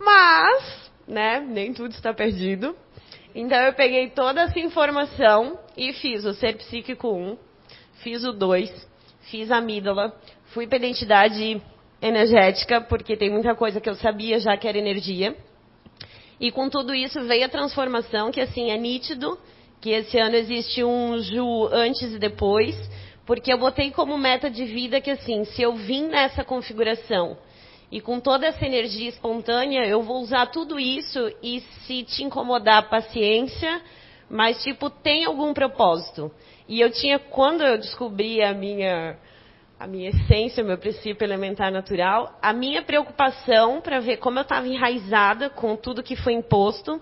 Mas, 0.00 0.90
né, 1.06 1.40
nem 1.40 1.72
tudo 1.72 1.90
está 1.90 2.12
perdido. 2.12 2.74
Então 3.34 3.58
eu 3.58 3.74
peguei 3.74 4.08
toda 4.10 4.42
essa 4.42 4.58
informação 4.58 5.58
e 5.76 5.92
fiz 5.92 6.24
o 6.24 6.32
Ser 6.32 6.56
Psíquico 6.56 7.08
1, 7.08 7.36
fiz 8.02 8.24
o 8.24 8.32
2, 8.32 8.88
fiz 9.30 9.50
a 9.50 9.58
amígdala, 9.58 10.14
fui 10.46 10.66
para 10.66 10.78
identidade 10.78 11.60
energética, 12.00 12.80
porque 12.80 13.16
tem 13.16 13.30
muita 13.30 13.54
coisa 13.54 13.80
que 13.80 13.88
eu 13.88 13.94
sabia 13.96 14.38
já 14.38 14.56
que 14.56 14.68
era 14.68 14.78
energia. 14.78 15.36
E 16.40 16.50
com 16.50 16.68
tudo 16.68 16.94
isso 16.94 17.20
veio 17.22 17.44
a 17.44 17.48
transformação, 17.48 18.30
que 18.30 18.40
assim 18.40 18.70
é 18.70 18.76
nítido, 18.76 19.38
que 19.80 19.90
esse 19.90 20.18
ano 20.18 20.36
existe 20.36 20.82
um 20.84 21.18
Ju 21.18 21.68
antes 21.72 22.14
e 22.14 22.18
depois, 22.18 22.76
porque 23.26 23.52
eu 23.52 23.58
botei 23.58 23.90
como 23.90 24.18
meta 24.18 24.50
de 24.50 24.64
vida 24.64 25.00
que 25.00 25.10
assim, 25.10 25.44
se 25.44 25.62
eu 25.62 25.74
vim 25.74 26.08
nessa 26.08 26.44
configuração 26.44 27.36
e 27.90 28.00
com 28.00 28.20
toda 28.20 28.46
essa 28.46 28.64
energia 28.64 29.08
espontânea, 29.08 29.86
eu 29.86 30.02
vou 30.02 30.20
usar 30.20 30.46
tudo 30.46 30.78
isso 30.78 31.32
e 31.42 31.60
se 31.60 32.02
te 32.02 32.24
incomodar, 32.24 32.88
paciência, 32.88 33.80
mas 34.28 34.62
tipo, 34.62 34.90
tem 34.90 35.24
algum 35.24 35.54
propósito. 35.54 36.30
E 36.68 36.80
eu 36.80 36.90
tinha, 36.90 37.18
quando 37.18 37.62
eu 37.62 37.78
descobri 37.78 38.42
a 38.42 38.52
minha, 38.52 39.16
a 39.78 39.86
minha 39.86 40.10
essência, 40.10 40.64
o 40.64 40.66
meu 40.66 40.78
princípio 40.78 41.24
elementar 41.24 41.70
natural, 41.70 42.36
a 42.42 42.52
minha 42.52 42.82
preocupação 42.82 43.80
para 43.80 44.00
ver 44.00 44.16
como 44.16 44.38
eu 44.38 44.42
estava 44.42 44.66
enraizada 44.66 45.48
com 45.48 45.76
tudo 45.76 46.02
que 46.02 46.16
foi 46.16 46.32
imposto, 46.32 47.00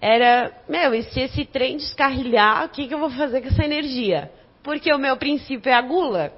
era, 0.00 0.52
meu, 0.68 0.94
e 0.94 1.02
se 1.02 1.20
esse 1.20 1.44
trem 1.46 1.76
descarrilhar, 1.76 2.66
o 2.66 2.68
que, 2.68 2.86
que 2.86 2.94
eu 2.94 3.00
vou 3.00 3.10
fazer 3.10 3.40
com 3.40 3.48
essa 3.48 3.64
energia? 3.64 4.30
Porque 4.68 4.92
o 4.92 4.98
meu 4.98 5.16
princípio 5.16 5.70
é 5.70 5.72
a 5.72 5.80
gula. 5.80 6.30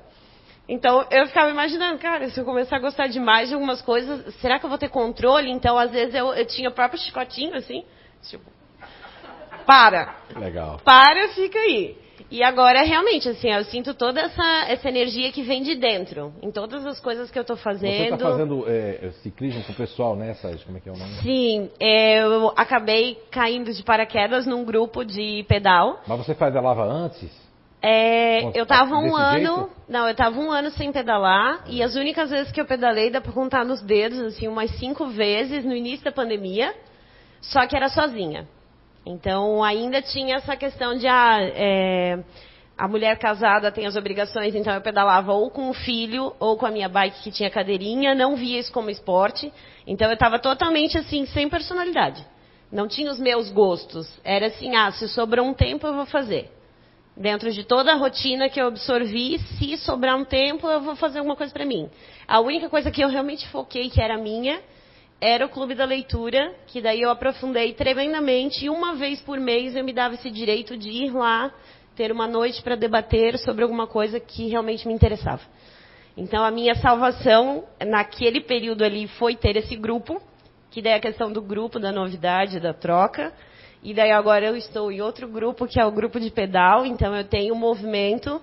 Então 0.69 1.05
eu 1.11 1.27
ficava 1.27 1.51
imaginando, 1.51 1.99
cara, 1.99 2.31
se 2.31 2.39
eu 2.39 2.45
começar 2.45 2.77
a 2.77 2.79
gostar 2.79 3.09
demais 3.09 3.49
de 3.49 3.57
algumas 3.57 3.83
coisas, 3.83 4.33
será 4.37 4.57
que 4.57 4.65
eu 4.65 4.71
vou 4.71 4.79
ter 4.79 4.89
controle? 4.89 5.51
Então 5.51 5.77
às 5.77 5.91
vezes 5.91 6.15
eu, 6.15 6.33
eu 6.33 6.47
tinha 6.47 6.69
o 6.69 6.73
próprio 6.73 7.01
chicotinho 7.01 7.57
assim, 7.57 7.85
tipo, 8.23 8.45
para, 9.67 10.15
Legal. 10.39 10.81
para, 10.85 11.31
fica 11.31 11.59
aí. 11.59 11.99
E 12.31 12.41
agora 12.45 12.83
realmente 12.83 13.29
assim, 13.29 13.51
eu 13.51 13.65
sinto 13.65 13.95
toda 13.95 14.21
essa, 14.21 14.65
essa 14.69 14.89
energia 14.89 15.33
que 15.33 15.43
vem 15.43 15.65
de 15.65 15.75
dentro, 15.75 16.33
em 16.41 16.53
todas 16.53 16.87
as 16.87 17.01
coisas 17.01 17.33
que 17.33 17.37
eu 17.37 17.43
estou 17.43 17.57
Você 17.57 17.65
fazendo. 17.65 18.15
está 18.15 18.31
fazendo 18.31 18.65
é, 18.69 19.11
ciclismo 19.25 19.65
com 19.65 19.73
o 19.73 19.75
pessoal, 19.75 20.15
né, 20.15 20.35
Sérgio? 20.35 20.67
Como 20.67 20.79
é 20.79 20.81
que 20.81 20.89
é 20.89 20.93
o 20.93 20.97
nome? 20.97 21.15
Sim, 21.15 21.69
é, 21.81 22.23
eu 22.23 22.53
acabei 22.57 23.21
caindo 23.29 23.73
de 23.73 23.83
paraquedas 23.83 24.47
num 24.47 24.65
grupo 24.65 25.05
de 25.05 25.45
pedal. 25.49 26.01
Mas 26.07 26.19
você 26.19 26.33
faz 26.33 26.55
a 26.55 26.61
lava 26.61 26.85
antes? 26.85 27.50
É, 27.83 28.43
Nossa, 28.43 28.59
eu 28.59 28.67
tava 28.67 28.97
um 28.97 29.17
ano, 29.17 29.57
jeito? 29.57 29.71
não, 29.89 30.07
eu 30.07 30.15
tava 30.15 30.39
um 30.39 30.51
ano 30.51 30.71
sem 30.73 30.93
pedalar 30.93 31.65
e 31.67 31.83
as 31.83 31.95
únicas 31.95 32.29
vezes 32.29 32.53
que 32.53 32.61
eu 32.61 32.67
pedalei 32.67 33.11
dá 33.11 33.23
pra 33.23 33.33
contar 33.33 33.65
nos 33.65 33.81
dedos, 33.81 34.21
assim, 34.21 34.49
umas 34.49 34.71
cinco 34.79 35.07
vezes 35.07 35.65
no 35.65 35.75
início 35.75 36.05
da 36.05 36.13
pandemia, 36.13 36.75
só 37.41 37.67
que 37.67 37.75
era 37.75 37.89
sozinha. 37.89 38.47
Então 39.07 39.65
ainda 39.65 40.03
tinha 40.03 40.37
essa 40.37 40.55
questão 40.57 40.95
de 40.95 41.09
ah, 41.09 41.39
é, 41.41 42.19
a 42.77 42.87
mulher 42.87 43.19
casada 43.19 43.73
tem 43.73 43.87
as 43.87 43.97
obrigações, 43.97 44.55
então 44.55 44.75
eu 44.75 44.83
pedalava 44.83 45.33
ou 45.33 45.51
com 45.51 45.71
o 45.71 45.75
filho 45.75 46.35
ou 46.39 46.59
com 46.59 46.67
a 46.67 46.71
minha 46.71 46.89
bike 46.89 47.23
que 47.23 47.31
tinha 47.31 47.49
cadeirinha, 47.49 48.15
não 48.15 48.37
via 48.37 48.61
isso 48.61 48.71
como 48.71 48.91
esporte, 48.91 49.51
então 49.87 50.07
eu 50.09 50.15
estava 50.15 50.39
totalmente 50.39 50.99
assim 50.99 51.25
sem 51.25 51.49
personalidade. 51.49 52.23
Não 52.71 52.87
tinha 52.87 53.11
os 53.11 53.19
meus 53.19 53.51
gostos. 53.51 54.07
Era 54.23 54.47
assim, 54.49 54.77
ah, 54.77 54.93
se 54.93 55.09
sobrou 55.09 55.47
um 55.47 55.55
tempo 55.55 55.87
eu 55.87 55.95
vou 55.95 56.05
fazer 56.05 56.60
dentro 57.21 57.53
de 57.53 57.65
toda 57.65 57.93
a 57.93 57.97
rotina 57.97 58.49
que 58.49 58.59
eu 58.59 58.69
absorvi, 58.69 59.39
se 59.39 59.77
sobrar 59.77 60.17
um 60.17 60.25
tempo, 60.25 60.67
eu 60.67 60.81
vou 60.81 60.97
fazer 60.97 61.19
alguma 61.19 61.37
coisa 61.37 61.53
para 61.53 61.67
mim. 61.67 61.91
A 62.27 62.41
única 62.41 62.71
coisa 62.71 62.91
que 62.91 63.05
eu 63.05 63.09
realmente 63.09 63.47
foquei, 63.49 63.91
que 63.91 64.01
era 64.01 64.17
minha, 64.17 64.59
era 65.21 65.45
o 65.45 65.49
clube 65.51 65.75
da 65.75 65.85
leitura, 65.85 66.55
que 66.67 66.81
daí 66.81 67.03
eu 67.03 67.11
aprofundei 67.11 67.75
tremendamente, 67.75 68.65
e 68.65 68.71
uma 68.71 68.95
vez 68.95 69.21
por 69.21 69.39
mês 69.39 69.77
eu 69.77 69.85
me 69.85 69.93
dava 69.93 70.15
esse 70.15 70.31
direito 70.31 70.79
de 70.79 70.89
ir 70.89 71.11
lá, 71.11 71.53
ter 71.95 72.11
uma 72.11 72.27
noite 72.27 72.63
para 72.63 72.75
debater 72.75 73.39
sobre 73.39 73.65
alguma 73.65 73.87
coisa 73.87 74.19
que 74.19 74.49
realmente 74.49 74.89
me 74.89 74.95
interessava. 74.95 75.43
Então 76.17 76.43
a 76.43 76.51
minha 76.51 76.75
salvação 76.77 77.65
naquele 77.87 78.41
período 78.41 78.83
ali 78.83 79.07
foi 79.07 79.37
ter 79.37 79.59
esse 79.59 79.77
grupo 79.77 80.23
que 80.71 80.81
daí 80.81 80.93
é 80.93 80.97
a 80.97 81.01
questão 81.01 81.33
do 81.33 81.43
grupo, 81.43 81.79
da 81.79 81.93
novidade, 81.93 82.61
da 82.61 82.73
troca. 82.73 83.33
E 83.83 83.95
daí 83.95 84.11
agora 84.13 84.45
eu 84.47 84.57
estou 84.57 84.93
em 84.93 85.01
outro 85.01 85.27
grupo, 85.27 85.67
que 85.67 85.81
é 85.81 85.85
o 85.87 85.91
grupo 85.91 86.21
de 86.21 86.31
pedal, 86.31 86.85
então 86.85 87.15
eu 87.17 87.25
tenho 87.25 87.55
o 87.55 87.57
movimento, 87.59 88.41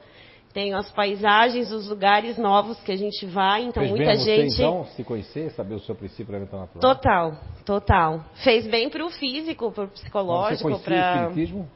tenho 0.52 0.76
as 0.76 0.90
paisagens, 0.92 1.72
os 1.72 1.88
lugares 1.88 2.38
novos 2.40 2.80
que 2.82 2.92
a 2.92 2.96
gente 2.98 3.24
vai, 3.28 3.62
então 3.64 3.84
Fez 3.84 3.92
muita 3.92 4.06
bem 4.12 4.18
você, 4.18 4.36
gente. 4.42 4.54
então, 4.56 4.86
se 4.96 5.04
conhecer, 5.04 5.52
saber 5.52 5.76
o 5.76 5.80
seu 5.80 5.94
princípio 5.94 6.32
elementar 6.32 6.60
natural? 6.62 6.96
Total, 6.96 7.34
total. 7.64 8.24
Fez 8.44 8.66
bem 8.66 8.90
para 8.90 9.06
o 9.06 9.12
físico, 9.12 9.72
para 9.72 9.84
o 9.84 9.88
você 9.88 9.94
psicológico, 10.02 10.80
para. 10.80 11.28
espiritismo? 11.28 11.70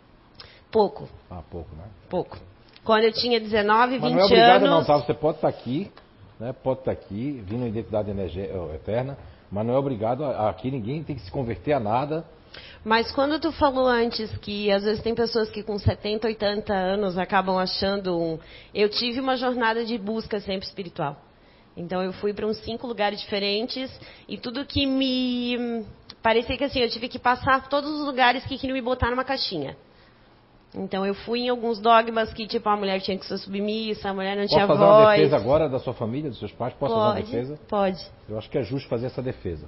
Pouco, 0.71 1.07
Ah, 1.29 1.41
pouco, 1.51 1.75
né? 1.75 1.83
pouco. 2.09 2.37
Quando 2.83 3.03
eu 3.03 3.11
tinha 3.13 3.39
19, 3.39 3.99
20 3.99 4.01
Mas 4.01 4.11
não 4.13 4.19
é 4.21 4.25
obrigado 4.25 4.61
não, 4.65 4.73
anos. 4.77 4.87
tá? 4.87 4.97
Você 4.97 5.13
pode 5.13 5.37
estar 5.37 5.49
aqui, 5.49 5.91
né? 6.39 6.51
Pode 6.51 6.79
estar 6.79 6.91
aqui, 6.91 7.43
vindo 7.45 7.63
em 7.65 7.67
identidade 7.69 8.09
energé- 8.09 8.49
eh, 8.51 8.75
eterna, 8.75 9.17
mas 9.51 9.63
não 9.67 9.75
é 9.75 9.77
obrigado, 9.77 10.23
a- 10.25 10.49
aqui 10.49 10.71
ninguém 10.71 11.03
tem 11.03 11.15
que 11.15 11.21
se 11.21 11.29
converter 11.29 11.73
a 11.73 11.79
nada. 11.79 12.25
Mas 12.83 13.11
quando 13.11 13.39
tu 13.39 13.51
falou 13.51 13.87
antes 13.87 14.35
que 14.37 14.71
às 14.71 14.83
vezes 14.83 15.01
tem 15.03 15.13
pessoas 15.13 15.49
que 15.49 15.63
com 15.63 15.77
70, 15.77 16.27
80 16.27 16.73
anos 16.73 17.17
acabam 17.17 17.57
achando 17.57 18.17
um. 18.19 18.39
Eu 18.73 18.89
tive 18.89 19.19
uma 19.19 19.37
jornada 19.37 19.85
de 19.85 19.97
busca 19.97 20.39
sempre 20.39 20.67
espiritual. 20.67 21.17
Então 21.75 22.03
eu 22.03 22.11
fui 22.13 22.33
para 22.33 22.45
uns 22.45 22.57
cinco 22.57 22.85
lugares 22.87 23.19
diferentes 23.19 23.89
e 24.27 24.37
tudo 24.37 24.65
que 24.65 24.85
me. 24.85 25.85
Parecia 26.21 26.57
que 26.57 26.63
assim, 26.63 26.79
eu 26.79 26.89
tive 26.89 27.07
que 27.07 27.17
passar 27.19 27.69
todos 27.69 27.89
os 27.89 28.05
lugares 28.05 28.43
que 28.45 28.57
queriam 28.57 28.75
me 28.75 28.81
botar 28.81 29.09
numa 29.09 29.23
caixinha. 29.23 29.75
Então 30.73 31.05
eu 31.05 31.13
fui 31.13 31.41
em 31.41 31.49
alguns 31.49 31.79
dogmas 31.79 32.33
que, 32.33 32.47
tipo, 32.47 32.67
a 32.69 32.77
mulher 32.77 33.01
tinha 33.01 33.17
que 33.17 33.25
ser 33.25 33.37
submissa, 33.37 34.09
a 34.09 34.13
mulher 34.13 34.35
não 34.35 34.43
Posso 34.43 34.55
tinha 34.55 34.67
fazer 34.67 34.83
uma 34.83 35.03
voz. 35.03 35.17
defesa 35.17 35.35
agora 35.35 35.69
da 35.69 35.79
sua 35.79 35.93
família, 35.93 36.29
dos 36.29 36.39
seus 36.39 36.51
pais? 36.53 36.73
Posso 36.75 36.93
fazer 36.93 37.05
uma 37.05 37.13
pode, 37.15 37.25
defesa? 37.25 37.59
pode. 37.67 38.11
Eu 38.29 38.37
acho 38.37 38.49
que 38.49 38.57
é 38.57 38.63
justo 38.63 38.87
fazer 38.87 39.07
essa 39.07 39.21
defesa. 39.21 39.67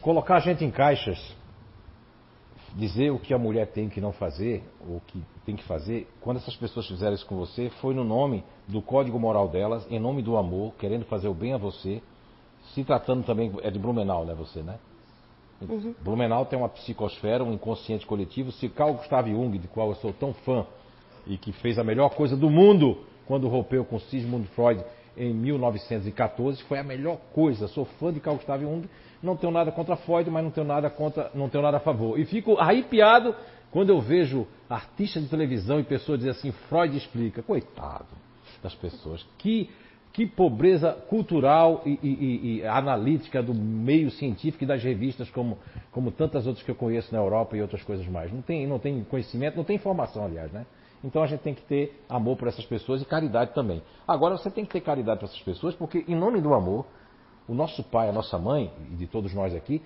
Colocar 0.00 0.36
a 0.36 0.40
gente 0.40 0.64
em 0.64 0.70
caixas, 0.70 1.18
dizer 2.74 3.10
o 3.10 3.18
que 3.18 3.34
a 3.34 3.38
mulher 3.38 3.66
tem 3.68 3.88
que 3.88 4.00
não 4.00 4.12
fazer, 4.12 4.62
ou 4.80 4.96
o 4.96 5.00
que 5.00 5.22
tem 5.44 5.56
que 5.56 5.64
fazer, 5.64 6.08
quando 6.20 6.36
essas 6.36 6.56
pessoas 6.56 6.86
fizeram 6.86 7.14
isso 7.14 7.26
com 7.26 7.36
você, 7.36 7.70
foi 7.80 7.94
no 7.94 8.04
nome 8.04 8.44
do 8.66 8.80
código 8.80 9.18
moral 9.18 9.48
delas, 9.48 9.86
em 9.90 9.98
nome 9.98 10.22
do 10.22 10.36
amor, 10.36 10.74
querendo 10.78 11.04
fazer 11.04 11.28
o 11.28 11.34
bem 11.34 11.54
a 11.54 11.58
você, 11.58 12.02
se 12.74 12.84
tratando 12.84 13.24
também, 13.24 13.52
é 13.62 13.70
de 13.70 13.78
Blumenau, 13.78 14.24
né, 14.24 14.34
você, 14.34 14.62
né? 14.62 14.78
Uhum. 15.60 15.94
Blumenau 16.00 16.46
tem 16.46 16.58
uma 16.58 16.68
psicosfera, 16.68 17.42
um 17.42 17.52
inconsciente 17.52 18.06
coletivo. 18.06 18.52
Se 18.52 18.68
Carl 18.68 18.94
Gustav 18.94 19.28
Jung, 19.28 19.58
de 19.58 19.66
qual 19.66 19.88
eu 19.88 19.96
sou 19.96 20.12
tão 20.12 20.32
fã, 20.32 20.64
e 21.26 21.36
que 21.36 21.52
fez 21.52 21.78
a 21.78 21.84
melhor 21.84 22.10
coisa 22.10 22.36
do 22.36 22.48
mundo 22.48 23.04
quando 23.26 23.48
rompeu 23.48 23.84
com 23.84 23.98
Sigmund 23.98 24.46
Freud 24.48 24.82
em 25.16 25.34
1914, 25.34 26.62
foi 26.62 26.78
a 26.78 26.84
melhor 26.84 27.18
coisa. 27.34 27.68
Sou 27.68 27.84
fã 27.84 28.12
de 28.12 28.20
Carl 28.20 28.36
Gustav 28.36 28.62
Jung, 28.62 28.88
não 29.22 29.36
tenho 29.36 29.52
nada 29.52 29.70
contra 29.72 29.96
Freud, 29.96 30.30
mas 30.30 30.42
não 30.44 30.50
tenho 30.50 30.66
nada 30.66 30.88
contra, 30.90 31.30
não 31.34 31.48
tenho 31.48 31.62
nada 31.62 31.78
a 31.78 31.80
favor. 31.80 32.18
E 32.18 32.24
fico 32.24 32.58
arrepiado 32.58 33.34
quando 33.70 33.90
eu 33.90 34.00
vejo 34.00 34.46
artistas 34.68 35.22
de 35.22 35.28
televisão 35.28 35.80
e 35.80 35.84
pessoas 35.84 36.18
dizem 36.18 36.32
assim, 36.32 36.52
Freud 36.68 36.96
explica. 36.96 37.42
Coitado 37.42 38.06
das 38.62 38.74
pessoas. 38.74 39.26
Que 39.38 39.70
que 40.12 40.26
pobreza 40.26 40.92
cultural 41.08 41.82
e, 41.86 41.90
e- 42.02 42.58
e- 42.58 42.66
analítica 42.66 43.40
do 43.40 43.54
meio 43.54 44.10
científico 44.10 44.64
e 44.64 44.66
das 44.66 44.82
revistas, 44.82 45.30
como, 45.30 45.58
como 45.92 46.10
tantas 46.10 46.44
outras 46.44 46.64
que 46.64 46.70
eu 46.70 46.74
conheço 46.74 47.14
na 47.14 47.20
Europa 47.20 47.56
e 47.56 47.62
outras 47.62 47.84
coisas 47.84 48.04
mais. 48.08 48.32
Não 48.32 48.42
tem, 48.42 48.66
não 48.66 48.80
tem 48.80 49.04
conhecimento, 49.04 49.56
não 49.56 49.62
tem 49.62 49.76
informação, 49.76 50.24
aliás, 50.24 50.50
né? 50.50 50.66
Então 51.04 51.22
a 51.22 51.26
gente 51.28 51.40
tem 51.40 51.54
que 51.54 51.62
ter 51.62 52.02
amor 52.08 52.36
por 52.36 52.48
essas 52.48 52.64
pessoas 52.66 53.00
e 53.00 53.04
caridade 53.04 53.54
também. 53.54 53.80
Agora 54.08 54.36
você 54.36 54.50
tem 54.50 54.64
que 54.64 54.72
ter 54.72 54.80
caridade 54.80 55.20
para 55.20 55.28
essas 55.28 55.40
pessoas, 55.42 55.74
porque 55.76 56.04
em 56.08 56.16
nome 56.16 56.40
do 56.40 56.52
amor, 56.52 56.84
o 57.48 57.54
nosso 57.54 57.82
pai, 57.82 58.08
a 58.08 58.12
nossa 58.12 58.38
mãe, 58.38 58.70
e 58.92 58.94
de 58.94 59.06
todos 59.06 59.32
nós 59.32 59.54
aqui, 59.54 59.82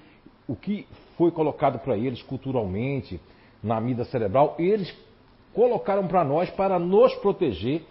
o 0.48 0.56
que 0.56 0.86
foi 1.16 1.30
colocado 1.30 1.78
para 1.78 1.96
eles 1.96 2.20
culturalmente, 2.22 3.20
na 3.62 3.80
mida 3.80 4.04
cerebral, 4.04 4.56
eles 4.58 4.92
colocaram 5.54 6.08
para 6.08 6.24
nós 6.24 6.50
para 6.50 6.78
nos 6.78 7.14
proteger 7.16 7.82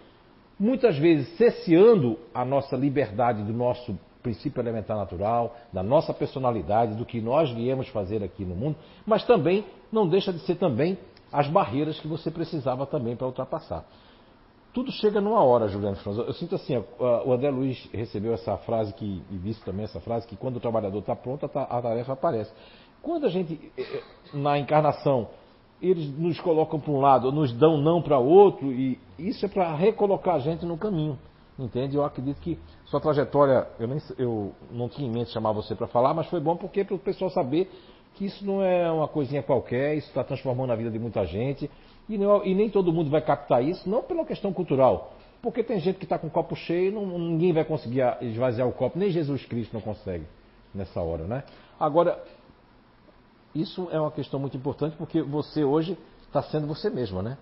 muitas 0.58 0.98
vezes 0.98 1.28
cesseando 1.36 2.18
a 2.34 2.44
nossa 2.44 2.76
liberdade 2.76 3.42
do 3.42 3.52
nosso 3.52 3.98
princípio 4.22 4.60
elementar 4.60 4.96
natural, 4.96 5.56
da 5.72 5.82
nossa 5.82 6.14
personalidade, 6.14 6.94
do 6.94 7.04
que 7.04 7.20
nós 7.20 7.50
viemos 7.50 7.88
fazer 7.88 8.22
aqui 8.22 8.44
no 8.44 8.54
mundo, 8.54 8.76
mas 9.04 9.24
também 9.24 9.64
não 9.90 10.06
deixa 10.06 10.32
de 10.32 10.38
ser 10.40 10.56
também 10.56 10.96
as 11.32 11.48
barreiras 11.48 11.98
que 11.98 12.06
você 12.06 12.30
precisava 12.30 12.86
também 12.86 13.16
para 13.16 13.26
ultrapassar. 13.26 13.84
Tudo 14.72 14.90
chega 14.90 15.20
numa 15.20 15.42
hora, 15.42 15.68
Juliano 15.68 15.96
Franz. 15.96 16.16
Eu 16.16 16.32
sinto 16.32 16.54
assim, 16.54 16.82
o 16.98 17.32
André 17.32 17.50
Luiz 17.50 17.90
recebeu 17.92 18.32
essa 18.32 18.56
frase 18.58 18.94
que, 18.94 19.22
e 19.30 19.36
disse 19.38 19.62
também 19.64 19.84
essa 19.84 20.00
frase, 20.00 20.26
que 20.26 20.34
quando 20.34 20.56
o 20.56 20.60
trabalhador 20.60 21.00
está 21.00 21.14
pronto, 21.14 21.44
a 21.44 21.82
tarefa 21.82 22.14
aparece. 22.14 22.50
Quando 23.02 23.26
a 23.26 23.28
gente, 23.28 23.60
eh, 23.76 23.82
eh, 23.82 24.02
na 24.32 24.58
encarnação, 24.58 25.28
eles 25.80 26.08
nos 26.16 26.40
colocam 26.40 26.80
para 26.80 26.90
um 26.90 27.00
lado, 27.00 27.26
ou 27.26 27.32
nos 27.32 27.52
dão 27.52 27.76
não 27.76 28.00
para 28.00 28.18
outro, 28.18 28.72
e 28.72 28.98
isso 29.18 29.44
é 29.44 29.48
para 29.48 29.74
recolocar 29.74 30.36
a 30.36 30.38
gente 30.38 30.64
no 30.64 30.78
caminho. 30.78 31.18
Entende? 31.58 31.96
Eu 31.96 32.04
acredito 32.04 32.40
que 32.40 32.58
sua 32.86 33.00
trajetória, 33.00 33.68
eu, 33.78 33.86
nem, 33.86 33.98
eu 34.16 34.52
não 34.70 34.88
tinha 34.88 35.06
em 35.06 35.12
mente 35.12 35.30
chamar 35.30 35.52
você 35.52 35.74
para 35.74 35.86
falar, 35.86 36.14
mas 36.14 36.28
foi 36.28 36.40
bom 36.40 36.56
porque 36.56 36.82
para 36.82 36.94
o 36.94 36.98
pessoal 36.98 37.30
saber 37.30 37.70
que 38.14 38.24
isso 38.24 38.44
não 38.44 38.62
é 38.62 38.90
uma 38.90 39.08
coisinha 39.08 39.42
qualquer, 39.42 39.96
isso 39.96 40.08
está 40.08 40.24
transformando 40.24 40.72
a 40.72 40.76
vida 40.76 40.90
de 40.90 40.98
muita 40.98 41.26
gente, 41.26 41.70
e, 42.08 42.18
não- 42.18 42.44
e 42.44 42.54
nem 42.54 42.68
todo 42.70 42.92
mundo 42.92 43.10
vai 43.10 43.20
captar 43.20 43.62
isso, 43.62 43.88
não 43.88 44.02
pela 44.02 44.24
questão 44.24 44.52
cultural, 44.52 45.14
porque 45.40 45.62
tem 45.62 45.78
gente 45.80 45.98
que 45.98 46.04
está 46.04 46.18
com 46.18 46.26
o 46.26 46.30
copo 46.30 46.54
cheio, 46.54 46.88
e 46.88 46.94
não, 46.94 47.18
ninguém 47.18 47.52
vai 47.52 47.64
conseguir 47.64 48.02
esvaziar 48.20 48.68
o 48.68 48.72
copo, 48.72 48.98
nem 48.98 49.10
Jesus 49.10 49.44
Cristo 49.46 49.72
não 49.72 49.80
consegue 49.80 50.24
nessa 50.74 51.00
hora, 51.00 51.24
né? 51.24 51.44
Agora, 51.78 52.22
isso 53.54 53.88
é 53.90 54.00
uma 54.00 54.10
questão 54.10 54.40
muito 54.40 54.56
importante 54.56 54.96
porque 54.96 55.20
você 55.20 55.64
hoje 55.64 55.98
está 56.26 56.42
sendo 56.42 56.66
você 56.66 56.88
mesma, 56.88 57.22
né? 57.22 57.36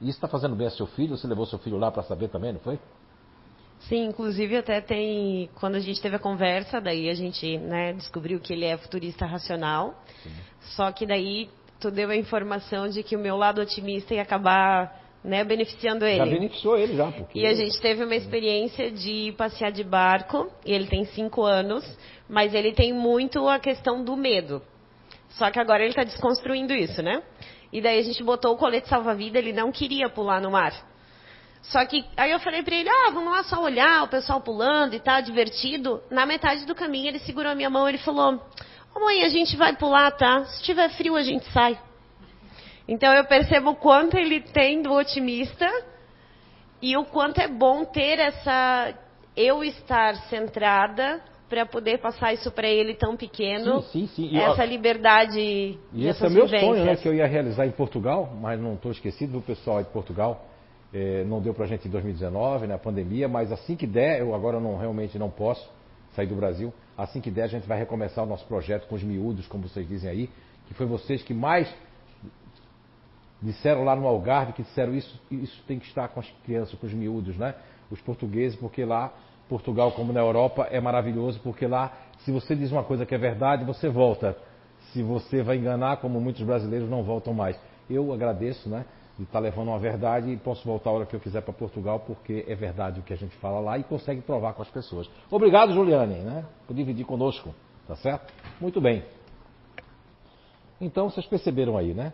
E 0.00 0.08
isso 0.08 0.18
está 0.18 0.28
fazendo 0.28 0.54
bem 0.54 0.66
a 0.66 0.70
seu 0.70 0.86
filho, 0.86 1.16
você 1.16 1.26
levou 1.26 1.44
seu 1.46 1.58
filho 1.58 1.76
lá 1.76 1.90
para 1.90 2.04
saber 2.04 2.28
também, 2.28 2.52
não 2.52 2.60
foi? 2.60 2.78
Sim, 3.80 4.06
inclusive 4.06 4.56
até 4.56 4.80
tem. 4.80 5.48
Quando 5.58 5.76
a 5.76 5.80
gente 5.80 6.00
teve 6.00 6.16
a 6.16 6.18
conversa, 6.18 6.80
daí 6.80 7.08
a 7.08 7.14
gente 7.14 7.58
né, 7.58 7.92
descobriu 7.92 8.40
que 8.40 8.52
ele 8.52 8.64
é 8.64 8.76
futurista 8.76 9.24
racional. 9.24 9.94
Só 10.76 10.90
que 10.92 11.06
daí 11.06 11.48
tu 11.80 11.90
deu 11.90 12.10
a 12.10 12.16
informação 12.16 12.88
de 12.88 13.02
que 13.02 13.16
o 13.16 13.18
meu 13.18 13.36
lado 13.36 13.60
otimista 13.60 14.14
ia 14.14 14.22
acabar 14.22 15.08
né, 15.22 15.44
beneficiando 15.44 16.04
ele. 16.04 16.18
Já 16.18 16.26
beneficiou 16.26 16.78
ele 16.78 16.96
já, 16.96 17.10
porque 17.10 17.38
E 17.38 17.46
a 17.46 17.54
gente 17.54 17.80
teve 17.80 18.04
uma 18.04 18.14
experiência 18.14 18.90
de 18.90 19.34
passear 19.36 19.72
de 19.72 19.84
barco, 19.84 20.50
e 20.64 20.72
ele 20.72 20.86
tem 20.86 21.04
cinco 21.06 21.42
anos, 21.42 21.84
mas 22.28 22.54
ele 22.54 22.72
tem 22.72 22.92
muito 22.92 23.48
a 23.48 23.58
questão 23.58 24.02
do 24.02 24.16
medo. 24.16 24.62
Só 25.30 25.50
que 25.50 25.58
agora 25.58 25.82
ele 25.82 25.90
está 25.90 26.04
desconstruindo 26.04 26.72
isso, 26.72 27.02
né? 27.02 27.22
E 27.72 27.80
daí 27.80 27.98
a 27.98 28.02
gente 28.02 28.22
botou 28.22 28.54
o 28.54 28.56
colete 28.56 28.88
salva-vida, 28.88 29.38
ele 29.38 29.52
não 29.52 29.70
queria 29.70 30.08
pular 30.08 30.40
no 30.40 30.50
mar. 30.50 30.72
Só 31.62 31.84
que 31.84 32.04
aí 32.16 32.30
eu 32.30 32.40
falei 32.40 32.62
pra 32.62 32.74
ele, 32.74 32.88
ah, 32.88 33.10
vamos 33.12 33.30
lá 33.30 33.42
só 33.42 33.62
olhar 33.62 34.04
o 34.04 34.08
pessoal 34.08 34.40
pulando 34.40 34.94
e 34.94 35.00
tá 35.00 35.20
divertido. 35.20 36.00
Na 36.10 36.24
metade 36.24 36.64
do 36.64 36.74
caminho 36.74 37.08
ele 37.08 37.18
segurou 37.18 37.52
a 37.52 37.54
minha 37.54 37.68
mão 37.68 37.86
e 37.86 37.90
ele 37.90 37.98
falou, 37.98 38.40
ô 38.98 39.04
mãe, 39.04 39.24
a 39.24 39.28
gente 39.28 39.56
vai 39.56 39.76
pular, 39.76 40.10
tá? 40.10 40.44
Se 40.44 40.62
tiver 40.64 40.90
frio 40.90 41.16
a 41.16 41.22
gente 41.22 41.50
sai. 41.52 41.78
Então 42.86 43.12
eu 43.12 43.24
percebo 43.24 43.70
o 43.70 43.76
quanto 43.76 44.16
ele 44.16 44.40
tem 44.40 44.82
do 44.82 44.92
otimista 44.92 45.68
e 46.82 46.96
o 46.96 47.04
quanto 47.04 47.40
é 47.40 47.48
bom 47.48 47.84
ter 47.84 48.18
essa 48.18 48.94
eu 49.36 49.62
estar 49.62 50.16
centrada 50.28 51.20
para 51.48 51.64
poder 51.64 51.98
passar 51.98 52.32
isso 52.32 52.50
para 52.50 52.68
ele 52.68 52.94
tão 52.94 53.16
pequeno. 53.16 53.82
Sim, 53.82 54.06
sim, 54.06 54.28
sim. 54.28 54.36
Essa 54.36 54.62
ó, 54.62 54.64
liberdade 54.64 55.78
E 55.92 56.06
esse 56.06 56.24
é 56.24 56.28
meu 56.28 56.44
vivências. 56.44 56.70
sonho, 56.70 56.84
né? 56.84 56.96
Que 56.96 57.08
eu 57.08 57.14
ia 57.14 57.26
realizar 57.26 57.66
em 57.66 57.70
Portugal, 57.70 58.30
mas 58.40 58.60
não 58.60 58.74
estou 58.74 58.90
esquecido 58.90 59.32
do 59.34 59.40
pessoal 59.40 59.82
de 59.82 59.88
Portugal. 59.90 60.46
É, 60.92 61.24
não 61.24 61.40
deu 61.40 61.54
pra 61.54 61.66
gente 61.66 61.86
em 61.86 61.90
2019, 61.90 62.66
né? 62.66 62.74
A 62.74 62.78
pandemia, 62.78 63.28
mas 63.28 63.52
assim 63.52 63.76
que 63.76 63.86
der, 63.86 64.20
eu 64.20 64.34
agora 64.34 64.58
não 64.58 64.76
realmente 64.76 65.18
não 65.18 65.30
posso 65.30 65.70
sair 66.14 66.26
do 66.26 66.34
Brasil. 66.34 66.72
Assim 66.98 67.20
que 67.20 67.30
der, 67.30 67.44
a 67.44 67.46
gente 67.46 67.68
vai 67.68 67.78
recomeçar 67.78 68.24
o 68.24 68.26
nosso 68.26 68.44
projeto 68.46 68.88
com 68.88 68.96
os 68.96 69.04
miúdos, 69.04 69.46
como 69.46 69.68
vocês 69.68 69.86
dizem 69.86 70.10
aí, 70.10 70.30
que 70.66 70.74
foi 70.74 70.84
vocês 70.84 71.22
que 71.22 71.32
mais 71.32 71.72
disseram 73.40 73.84
lá 73.84 73.94
no 73.94 74.04
Algarve 74.04 74.52
que 74.52 74.64
disseram 74.64 74.92
isso, 74.92 75.16
isso 75.30 75.62
tem 75.68 75.78
que 75.78 75.86
estar 75.86 76.08
com 76.08 76.18
as 76.18 76.28
crianças, 76.44 76.76
com 76.76 76.88
os 76.88 76.92
miúdos, 76.92 77.36
né? 77.36 77.54
Os 77.88 78.00
portugueses, 78.00 78.58
porque 78.58 78.84
lá, 78.84 79.12
Portugal, 79.48 79.92
como 79.92 80.12
na 80.12 80.18
Europa, 80.18 80.66
é 80.72 80.80
maravilhoso, 80.80 81.38
porque 81.44 81.68
lá, 81.68 81.96
se 82.24 82.32
você 82.32 82.56
diz 82.56 82.72
uma 82.72 82.82
coisa 82.82 83.06
que 83.06 83.14
é 83.14 83.18
verdade, 83.18 83.64
você 83.64 83.88
volta. 83.88 84.36
Se 84.92 85.00
você 85.00 85.40
vai 85.40 85.56
enganar, 85.56 85.98
como 85.98 86.20
muitos 86.20 86.42
brasileiros 86.42 86.90
não 86.90 87.04
voltam 87.04 87.32
mais. 87.32 87.56
Eu 87.88 88.12
agradeço, 88.12 88.68
né? 88.68 88.84
De 89.18 89.24
estar 89.24 89.40
levando 89.40 89.68
uma 89.68 89.78
verdade 89.78 90.30
e 90.30 90.36
posso 90.36 90.64
voltar 90.64 90.90
a 90.90 90.92
hora 90.92 91.06
que 91.06 91.16
eu 91.16 91.20
quiser 91.20 91.42
para 91.42 91.52
Portugal, 91.52 92.00
porque 92.00 92.44
é 92.46 92.54
verdade 92.54 93.00
o 93.00 93.02
que 93.02 93.12
a 93.12 93.16
gente 93.16 93.34
fala 93.36 93.58
lá 93.58 93.76
e 93.76 93.82
consegue 93.82 94.20
provar 94.20 94.54
com 94.54 94.62
as 94.62 94.70
pessoas. 94.70 95.10
Obrigado, 95.30 95.72
Juliane, 95.72 96.20
né? 96.20 96.44
Por 96.66 96.74
dividir 96.74 97.04
conosco, 97.04 97.52
tá 97.86 97.96
certo? 97.96 98.32
Muito 98.60 98.80
bem. 98.80 99.04
Então, 100.80 101.10
vocês 101.10 101.26
perceberam 101.26 101.76
aí, 101.76 101.92
né? 101.92 102.12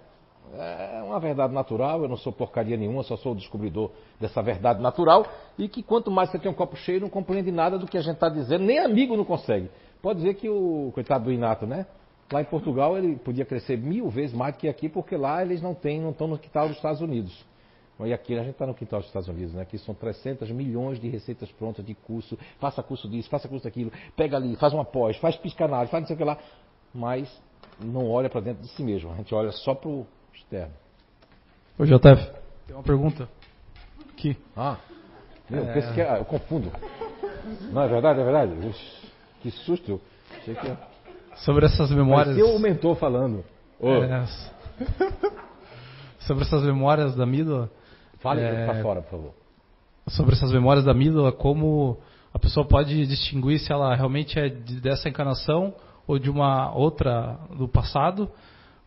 é 0.56 1.02
uma 1.02 1.18
verdade 1.18 1.52
natural, 1.52 2.02
eu 2.02 2.08
não 2.08 2.16
sou 2.16 2.32
porcaria 2.32 2.76
nenhuma, 2.76 3.02
só 3.02 3.16
sou 3.16 3.32
o 3.32 3.34
descobridor 3.34 3.90
dessa 4.20 4.42
verdade 4.42 4.80
natural, 4.80 5.26
e 5.58 5.68
que 5.68 5.82
quanto 5.82 6.10
mais 6.10 6.30
você 6.30 6.38
tem 6.38 6.50
um 6.50 6.54
copo 6.54 6.76
cheio, 6.76 7.00
não 7.00 7.08
compreende 7.08 7.50
nada 7.50 7.78
do 7.78 7.86
que 7.86 7.98
a 7.98 8.00
gente 8.00 8.14
está 8.14 8.28
dizendo, 8.28 8.64
nem 8.64 8.78
amigo 8.78 9.16
não 9.16 9.24
consegue. 9.24 9.70
Pode 10.02 10.20
dizer 10.20 10.34
que 10.34 10.48
o 10.48 10.90
coitado 10.94 11.24
do 11.24 11.32
Inato, 11.32 11.66
né? 11.66 11.86
Lá 12.32 12.40
em 12.40 12.44
Portugal 12.44 12.96
ele 12.96 13.16
podia 13.16 13.44
crescer 13.44 13.76
mil 13.76 14.08
vezes 14.08 14.34
mais 14.34 14.54
do 14.54 14.58
que 14.58 14.68
aqui, 14.68 14.88
porque 14.88 15.16
lá 15.16 15.42
eles 15.42 15.60
não 15.60 15.74
têm, 15.74 16.00
não 16.00 16.10
estão 16.10 16.26
no 16.26 16.38
quintal 16.38 16.68
dos 16.68 16.76
Estados 16.76 17.00
Unidos. 17.00 17.44
E 18.00 18.12
aqui 18.12 18.34
a 18.36 18.40
gente 18.42 18.52
está 18.52 18.66
no 18.66 18.74
quintal 18.74 18.98
dos 18.98 19.08
Estados 19.08 19.28
Unidos, 19.28 19.54
né? 19.54 19.62
Aqui 19.62 19.78
são 19.78 19.94
300 19.94 20.50
milhões 20.50 20.98
de 20.98 21.08
receitas 21.08 21.50
prontas 21.52 21.84
de 21.84 21.94
curso, 21.94 22.36
faça 22.58 22.82
curso 22.82 23.08
disso, 23.08 23.30
faça 23.30 23.46
curso 23.46 23.64
daquilo, 23.64 23.92
pega 24.16 24.36
ali, 24.36 24.56
faz 24.56 24.72
uma 24.72 24.84
pós, 24.84 25.16
faz 25.18 25.36
piscanagem, 25.36 25.88
faz 25.88 26.02
não 26.02 26.08
sei 26.08 26.16
o 26.16 26.18
que 26.18 26.24
lá, 26.24 26.36
mas 26.92 27.40
não 27.78 28.10
olha 28.10 28.28
para 28.28 28.40
dentro 28.40 28.62
de 28.62 28.68
si 28.70 28.82
mesmo, 28.82 29.12
a 29.12 29.16
gente 29.16 29.32
olha 29.32 29.52
só 29.52 29.74
para 29.74 29.88
o 29.88 30.06
externo. 30.34 30.74
Ô 31.78 31.84
JF, 31.84 32.32
tem 32.66 32.74
uma 32.74 32.82
pergunta 32.82 33.28
aqui. 34.10 34.36
Ah, 34.56 34.78
meu, 35.48 35.64
é... 35.64 35.94
que 35.94 36.00
é, 36.00 36.18
eu 36.18 36.24
confundo. 36.24 36.72
Não, 37.70 37.82
é 37.82 37.88
verdade, 37.88 38.20
é 38.20 38.24
verdade. 38.24 38.66
Ux, 38.66 39.12
que 39.40 39.50
susto. 39.50 40.00
Achei 40.38 40.54
que... 40.54 40.93
Sobre 41.36 41.66
essas 41.66 41.90
memórias. 41.90 42.36
Parecia 42.36 42.46
o 42.46 42.58
mentor 42.58 42.96
falando. 42.96 43.44
Oh. 43.80 44.02
É... 44.02 44.24
Sobre 46.20 46.44
essas 46.44 46.62
memórias 46.62 47.14
da 47.14 47.24
amígdala. 47.24 47.70
Fale 48.20 48.40
é... 48.40 48.66
para 48.66 48.82
fora, 48.82 49.02
por 49.02 49.10
favor. 49.10 49.34
Sobre 50.08 50.34
essas 50.34 50.52
memórias 50.52 50.84
da 50.84 50.92
amígdala, 50.92 51.32
como 51.32 51.98
a 52.32 52.38
pessoa 52.38 52.66
pode 52.66 53.06
distinguir 53.06 53.58
se 53.58 53.72
ela 53.72 53.94
realmente 53.94 54.38
é 54.38 54.48
dessa 54.48 55.08
encarnação 55.08 55.74
ou 56.06 56.18
de 56.18 56.28
uma 56.28 56.74
outra 56.74 57.38
do 57.56 57.66
passado, 57.68 58.28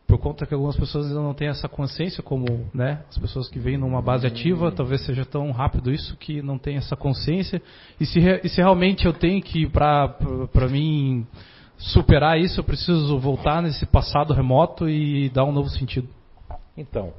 por 0.07 0.17
conta 0.19 0.45
que 0.45 0.53
algumas 0.53 0.75
pessoas 0.77 1.07
ainda 1.07 1.21
não 1.21 1.33
têm 1.33 1.49
essa 1.49 1.67
consciência, 1.67 2.23
como 2.23 2.69
né, 2.73 3.03
as 3.09 3.17
pessoas 3.17 3.49
que 3.49 3.59
vêm 3.59 3.77
numa 3.77 4.01
base 4.01 4.25
ativa, 4.25 4.71
talvez 4.71 5.05
seja 5.05 5.25
tão 5.25 5.51
rápido 5.51 5.91
isso 5.91 6.15
que 6.17 6.41
não 6.41 6.57
tem 6.57 6.77
essa 6.77 6.95
consciência. 6.95 7.61
E 7.99 8.05
se, 8.05 8.19
e 8.43 8.47
se 8.47 8.57
realmente 8.57 9.05
eu 9.05 9.13
tenho 9.13 9.41
que, 9.41 9.67
para 9.67 10.15
mim 10.69 11.27
superar 11.77 12.39
isso, 12.39 12.59
eu 12.59 12.63
preciso 12.63 13.19
voltar 13.19 13.61
nesse 13.61 13.85
passado 13.85 14.33
remoto 14.33 14.89
e 14.89 15.29
dar 15.29 15.45
um 15.45 15.51
novo 15.51 15.69
sentido. 15.69 16.09
Então, 16.75 17.13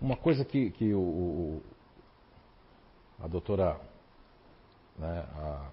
uma 0.00 0.16
coisa 0.16 0.44
que, 0.44 0.70
que 0.70 0.92
o, 0.92 1.00
o 1.00 1.62
a 3.20 3.26
doutora 3.26 3.80
né, 4.98 5.24
a, 5.36 5.70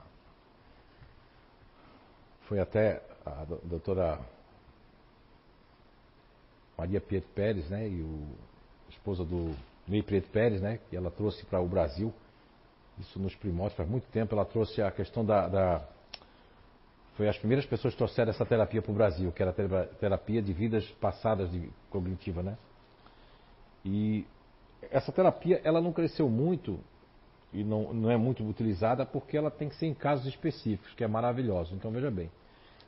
foi 2.48 2.60
até 2.60 3.02
a 3.26 3.46
doutora 3.64 4.20
Maria 6.78 7.00
Pietro 7.00 7.30
Pérez, 7.34 7.70
né, 7.70 7.88
e 7.88 8.02
o 8.02 8.28
esposa 8.90 9.24
do 9.24 9.56
Ney 9.88 10.02
Pietro 10.02 10.30
Pérez, 10.32 10.62
né, 10.62 10.80
que 10.90 10.96
ela 10.96 11.12
trouxe 11.12 11.46
para 11.46 11.60
o 11.62 11.68
Brasil, 11.68 12.14
isso 13.00 13.20
nos 13.20 13.36
primórdios, 13.36 13.78
faz 13.78 13.90
muito 13.90 14.08
tempo, 14.12 14.36
ela 14.36 14.46
trouxe 14.46 14.82
a 14.82 14.92
questão 14.92 15.26
da, 15.26 15.48
da 15.48 15.88
foi 17.22 17.30
as 17.30 17.38
primeiras 17.38 17.68
pessoas 17.68 17.94
que 17.94 18.00
trouxeram 18.00 18.32
essa 18.32 18.44
terapia 18.44 18.82
para 18.82 18.92
o 18.92 18.96
Brasil, 18.96 19.32
que 19.32 19.44
era 19.44 19.52
a 19.52 19.86
terapia 20.00 20.42
de 20.42 20.52
vidas 20.54 20.84
passadas 21.00 21.52
de 21.52 21.70
cognitiva, 21.88 22.42
né? 22.42 22.58
E 23.86 24.26
essa 24.90 25.12
terapia, 25.12 25.62
ela 25.64 25.80
não 25.80 25.94
cresceu 25.94 26.28
muito 26.28 26.80
e 27.54 27.64
não, 27.64 27.94
não 27.94 28.10
é 28.10 28.18
muito 28.18 28.44
utilizada 28.44 29.06
porque 29.06 29.38
ela 29.38 29.52
tem 29.52 29.70
que 29.70 29.76
ser 29.76 29.86
em 29.86 29.94
casos 29.94 30.26
específicos, 30.26 30.96
que 30.96 31.04
é 31.04 31.08
maravilhoso. 31.08 31.76
Então 31.76 31.92
veja 31.92 32.10
bem, 32.10 32.32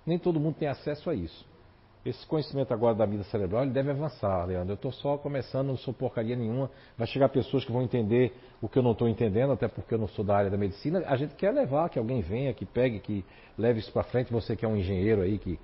nem 0.03 0.17
todo 0.17 0.39
mundo 0.39 0.55
tem 0.55 0.67
acesso 0.67 1.11
a 1.11 1.13
isso. 1.13 1.45
Esse 2.05 2.27
conhecimento 2.27 2.73
agora 2.73 2.93
da 2.93 3.05
vida 3.05 3.23
cerebral 3.25 3.63
ele 3.63 3.71
deve 3.71 3.91
avançar, 3.91 4.45
Leandro. 4.45 4.71
Eu 4.71 4.75
estou 4.75 4.91
só 4.91 5.17
começando, 5.17 5.67
não 5.67 5.77
sou 5.77 5.93
porcaria 5.93 6.35
nenhuma. 6.35 6.69
Vai 6.97 7.07
chegar 7.07 7.29
pessoas 7.29 7.63
que 7.63 7.71
vão 7.71 7.81
entender 7.81 8.33
o 8.61 8.67
que 8.67 8.77
eu 8.77 8.83
não 8.83 8.91
estou 8.91 9.07
entendendo, 9.07 9.53
até 9.53 9.69
porque 9.69 9.93
eu 9.93 9.97
não 9.97 10.09
sou 10.09 10.25
da 10.25 10.35
área 10.35 10.51
da 10.51 10.57
medicina. 10.57 11.01
A 11.07 11.15
gente 11.15 11.33
quer 11.35 11.51
levar, 11.51 11.89
que 11.89 11.97
alguém 11.97 12.19
venha, 12.21 12.53
que 12.53 12.65
pegue, 12.65 12.99
que 12.99 13.23
leve 13.57 13.79
isso 13.79 13.91
para 13.93 14.03
frente. 14.03 14.33
Você 14.33 14.53
que 14.53 14.65
é 14.65 14.67
um 14.67 14.75
engenheiro 14.75 15.21
aí, 15.21 15.37
que, 15.37 15.57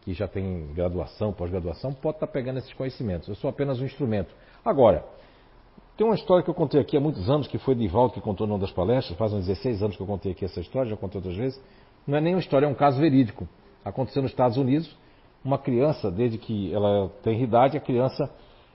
que 0.00 0.12
já 0.12 0.26
tem 0.26 0.66
graduação, 0.74 1.32
pós-graduação, 1.32 1.92
pode 1.92 2.16
estar 2.16 2.26
tá 2.26 2.32
pegando 2.32 2.58
esses 2.58 2.72
conhecimentos. 2.72 3.28
Eu 3.28 3.36
sou 3.36 3.48
apenas 3.48 3.80
um 3.80 3.84
instrumento. 3.84 4.34
Agora, 4.64 5.04
tem 5.96 6.04
uma 6.04 6.16
história 6.16 6.42
que 6.42 6.50
eu 6.50 6.54
contei 6.54 6.80
aqui 6.80 6.96
há 6.96 7.00
muitos 7.00 7.30
anos, 7.30 7.46
que 7.46 7.56
foi 7.56 7.76
Divaldo 7.76 8.14
que 8.14 8.20
contou 8.20 8.48
numa 8.48 8.58
das 8.58 8.72
palestras, 8.72 9.16
faz 9.16 9.32
uns 9.32 9.46
16 9.46 9.80
anos 9.80 9.96
que 9.96 10.02
eu 10.02 10.06
contei 10.08 10.32
aqui 10.32 10.44
essa 10.44 10.58
história, 10.58 10.90
já 10.90 10.96
contei 10.96 11.18
outras 11.18 11.36
vezes. 11.36 11.62
Não 12.04 12.18
é 12.18 12.20
nem 12.20 12.34
uma 12.34 12.40
história, 12.40 12.66
é 12.66 12.68
um 12.68 12.74
caso 12.74 13.00
verídico. 13.00 13.48
Aconteceu 13.84 14.20
nos 14.20 14.32
Estados 14.32 14.56
Unidos, 14.56 14.92
uma 15.44 15.58
criança, 15.58 16.10
desde 16.10 16.38
que 16.38 16.72
ela 16.72 17.10
tem 17.22 17.42
idade, 17.42 17.76
a 17.76 17.80
criança, 17.80 18.30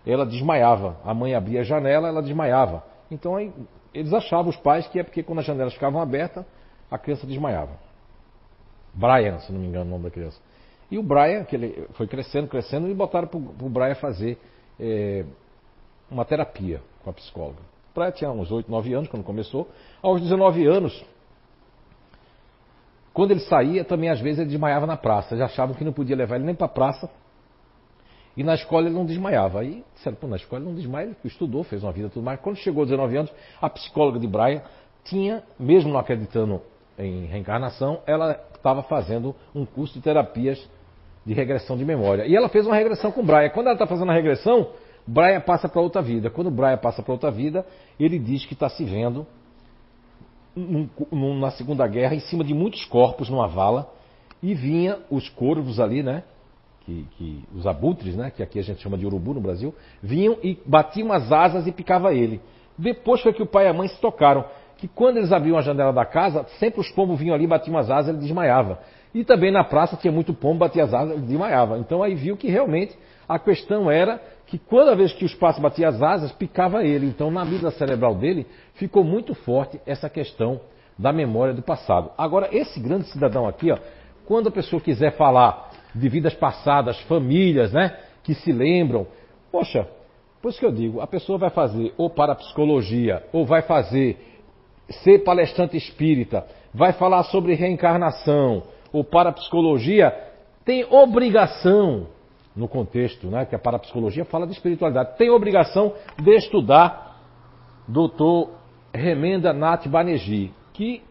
ela 0.05 0.25
desmaiava. 0.25 0.97
A 1.03 1.13
mãe 1.13 1.33
abria 1.33 1.61
a 1.61 1.63
janela, 1.63 2.07
ela 2.07 2.21
desmaiava. 2.21 2.83
Então 3.09 3.35
aí, 3.35 3.51
eles 3.93 4.13
achavam, 4.13 4.49
os 4.49 4.57
pais, 4.57 4.87
que 4.87 4.99
é 4.99 5.03
porque 5.03 5.23
quando 5.23 5.39
as 5.39 5.45
janelas 5.45 5.73
ficavam 5.73 5.99
abertas, 5.99 6.45
a 6.91 6.97
criança 6.97 7.25
desmaiava. 7.25 7.71
Brian, 8.93 9.39
se 9.39 9.51
não 9.51 9.59
me 9.59 9.67
engano 9.67 9.85
o 9.85 9.89
nome 9.89 10.03
da 10.03 10.11
criança. 10.11 10.39
E 10.91 10.97
o 10.97 11.03
Brian, 11.03 11.43
que 11.43 11.55
ele 11.55 11.87
foi 11.93 12.07
crescendo, 12.07 12.47
crescendo, 12.47 12.87
e 12.87 12.93
botaram 12.93 13.27
para 13.27 13.37
o 13.37 13.69
Brian 13.69 13.95
fazer 13.95 14.37
é, 14.79 15.25
uma 16.09 16.25
terapia 16.25 16.81
com 17.03 17.09
a 17.09 17.13
psicóloga. 17.13 17.59
O 17.91 17.99
Brian 17.99 18.11
tinha 18.11 18.31
uns 18.31 18.51
8, 18.51 18.69
9 18.69 18.93
anos 18.93 19.09
quando 19.09 19.23
começou. 19.23 19.67
Aos 20.01 20.21
19 20.21 20.65
anos, 20.65 21.05
quando 23.13 23.31
ele 23.31 23.39
saía, 23.41 23.83
também 23.83 24.09
às 24.09 24.19
vezes 24.19 24.39
ele 24.39 24.49
desmaiava 24.49 24.85
na 24.85 24.97
praça. 24.97 25.35
Já 25.35 25.45
achavam 25.45 25.75
que 25.75 25.83
não 25.83 25.93
podia 25.93 26.15
levar 26.15 26.35
ele 26.35 26.45
nem 26.45 26.55
para 26.55 26.65
a 26.65 26.69
praça. 26.69 27.09
E 28.37 28.43
na 28.43 28.53
escola 28.53 28.87
ele 28.87 28.95
não 28.95 29.05
desmaiava. 29.05 29.61
Aí 29.61 29.83
disseram, 29.95 30.15
pô, 30.15 30.27
na 30.27 30.35
escola 30.35 30.61
ele 30.61 30.69
não 30.69 30.75
desmaia, 30.75 31.05
ele 31.05 31.15
estudou, 31.25 31.63
fez 31.63 31.83
uma 31.83 31.91
vida 31.91 32.09
tudo 32.09 32.23
mais. 32.23 32.39
Quando 32.39 32.57
chegou 32.57 32.81
aos 32.81 32.89
19 32.89 33.17
anos, 33.17 33.31
a 33.61 33.69
psicóloga 33.69 34.19
de 34.19 34.27
Brian 34.27 34.61
tinha, 35.03 35.43
mesmo 35.59 35.91
não 35.91 35.99
acreditando 35.99 36.61
em 36.97 37.25
reencarnação, 37.25 38.01
ela 38.05 38.39
estava 38.55 38.83
fazendo 38.83 39.35
um 39.55 39.65
curso 39.65 39.95
de 39.95 40.01
terapias 40.01 40.69
de 41.25 41.33
regressão 41.33 41.77
de 41.77 41.85
memória. 41.85 42.25
E 42.25 42.35
ela 42.35 42.49
fez 42.49 42.65
uma 42.65 42.75
regressão 42.75 43.11
com 43.11 43.21
o 43.21 43.25
Brian. 43.25 43.49
Quando 43.49 43.67
ela 43.67 43.75
está 43.75 43.87
fazendo 43.87 44.11
a 44.11 44.13
regressão, 44.13 44.69
Brian 45.05 45.41
passa 45.41 45.67
para 45.67 45.81
outra 45.81 46.01
vida. 46.01 46.29
Quando 46.29 46.51
Brian 46.51 46.77
passa 46.77 47.01
para 47.01 47.11
outra 47.11 47.31
vida, 47.31 47.65
ele 47.99 48.19
diz 48.19 48.45
que 48.45 48.53
está 48.53 48.69
se 48.69 48.83
vendo 48.83 49.25
num, 50.55 50.89
num, 51.11 51.39
na 51.39 51.51
Segunda 51.51 51.87
Guerra 51.87 52.15
em 52.15 52.19
cima 52.19 52.43
de 52.43 52.53
muitos 52.53 52.85
corpos 52.85 53.29
numa 53.29 53.47
vala 53.47 53.89
e 54.41 54.53
vinha 54.53 54.99
os 55.09 55.29
corvos 55.29 55.79
ali, 55.79 56.01
né? 56.03 56.23
Que, 56.85 57.05
que, 57.17 57.43
os 57.55 57.67
abutres, 57.67 58.15
né? 58.15 58.31
Que 58.31 58.41
aqui 58.41 58.59
a 58.59 58.63
gente 58.63 58.81
chama 58.81 58.97
de 58.97 59.05
urubu 59.05 59.33
no 59.33 59.41
Brasil, 59.41 59.73
vinham 60.01 60.37
e 60.43 60.57
batiam 60.65 61.11
as 61.11 61.31
asas 61.31 61.67
e 61.67 61.71
picava 61.71 62.13
ele. 62.13 62.41
Depois 62.77 63.21
foi 63.21 63.33
que 63.33 63.43
o 63.43 63.45
pai 63.45 63.65
e 63.65 63.69
a 63.69 63.73
mãe 63.73 63.87
se 63.87 63.99
tocaram 63.99 64.45
que 64.77 64.87
quando 64.87 65.17
eles 65.17 65.31
abriam 65.31 65.57
a 65.57 65.61
janela 65.61 65.91
da 65.91 66.05
casa, 66.05 66.45
sempre 66.57 66.79
os 66.79 66.89
pombos 66.89 67.19
vinham 67.19 67.35
ali, 67.35 67.45
batiam 67.45 67.77
as 67.77 67.89
asas, 67.89 68.09
ele 68.09 68.19
desmaiava. 68.19 68.79
E 69.13 69.25
também 69.25 69.51
na 69.51 69.63
praça 69.63 69.97
tinha 69.97 70.11
muito 70.11 70.33
pombo, 70.33 70.59
batia 70.59 70.83
as 70.85 70.93
asas, 70.93 71.13
ele 71.17 71.25
desmaiava. 71.25 71.77
Então 71.79 72.01
aí 72.01 72.15
viu 72.15 72.37
que 72.37 72.47
realmente 72.47 72.97
a 73.27 73.37
questão 73.37 73.91
era 73.91 74.21
que 74.49 74.57
toda 74.57 74.95
vez 74.95 75.13
que 75.13 75.23
o 75.23 75.27
espaço 75.27 75.61
batia 75.61 75.87
as 75.87 76.01
asas, 76.01 76.31
picava 76.31 76.83
ele. 76.83 77.05
Então, 77.05 77.29
na 77.29 77.43
vida 77.43 77.69
cerebral 77.69 78.15
dele, 78.15 78.47
ficou 78.73 79.03
muito 79.03 79.35
forte 79.35 79.79
essa 79.85 80.09
questão 80.09 80.59
da 80.97 81.13
memória 81.13 81.53
do 81.53 81.61
passado. 81.61 82.09
Agora, 82.17 82.49
esse 82.51 82.79
grande 82.79 83.05
cidadão 83.09 83.47
aqui, 83.47 83.71
ó, 83.71 83.77
quando 84.25 84.49
a 84.49 84.51
pessoa 84.51 84.81
quiser 84.81 85.15
falar 85.15 85.69
de 85.93 86.09
vidas 86.09 86.33
passadas, 86.33 86.99
famílias, 87.01 87.71
né, 87.71 87.95
que 88.23 88.33
se 88.33 88.51
lembram, 88.51 89.05
poxa, 89.51 89.87
por 90.41 90.49
isso 90.49 90.59
que 90.59 90.65
eu 90.65 90.71
digo, 90.71 90.99
a 90.99 91.05
pessoa 91.05 91.37
vai 91.37 91.51
fazer 91.51 91.93
ou 91.95 92.09
para 92.09 92.33
psicologia, 92.33 93.23
ou 93.31 93.45
vai 93.45 93.61
fazer 93.61 94.17
ser 95.03 95.19
palestrante 95.19 95.77
espírita, 95.77 96.43
vai 96.73 96.91
falar 96.93 97.21
sobre 97.23 97.53
reencarnação, 97.53 98.63
ou 98.91 99.03
para 99.03 99.31
psicologia, 99.31 100.11
tem 100.65 100.83
obrigação 100.89 102.07
no 102.55 102.67
contexto, 102.67 103.27
né, 103.27 103.45
que 103.45 103.55
a 103.55 103.59
parapsicologia 103.59 104.25
fala 104.25 104.45
de 104.45 104.53
espiritualidade, 104.53 105.17
tem 105.17 105.29
obrigação 105.29 105.93
de 106.21 106.35
estudar 106.35 107.17
Dr. 107.87 108.49
Remenda 108.93 109.53
Nath 109.53 109.87
Banerjee, 109.87 110.51
que 110.73 111.01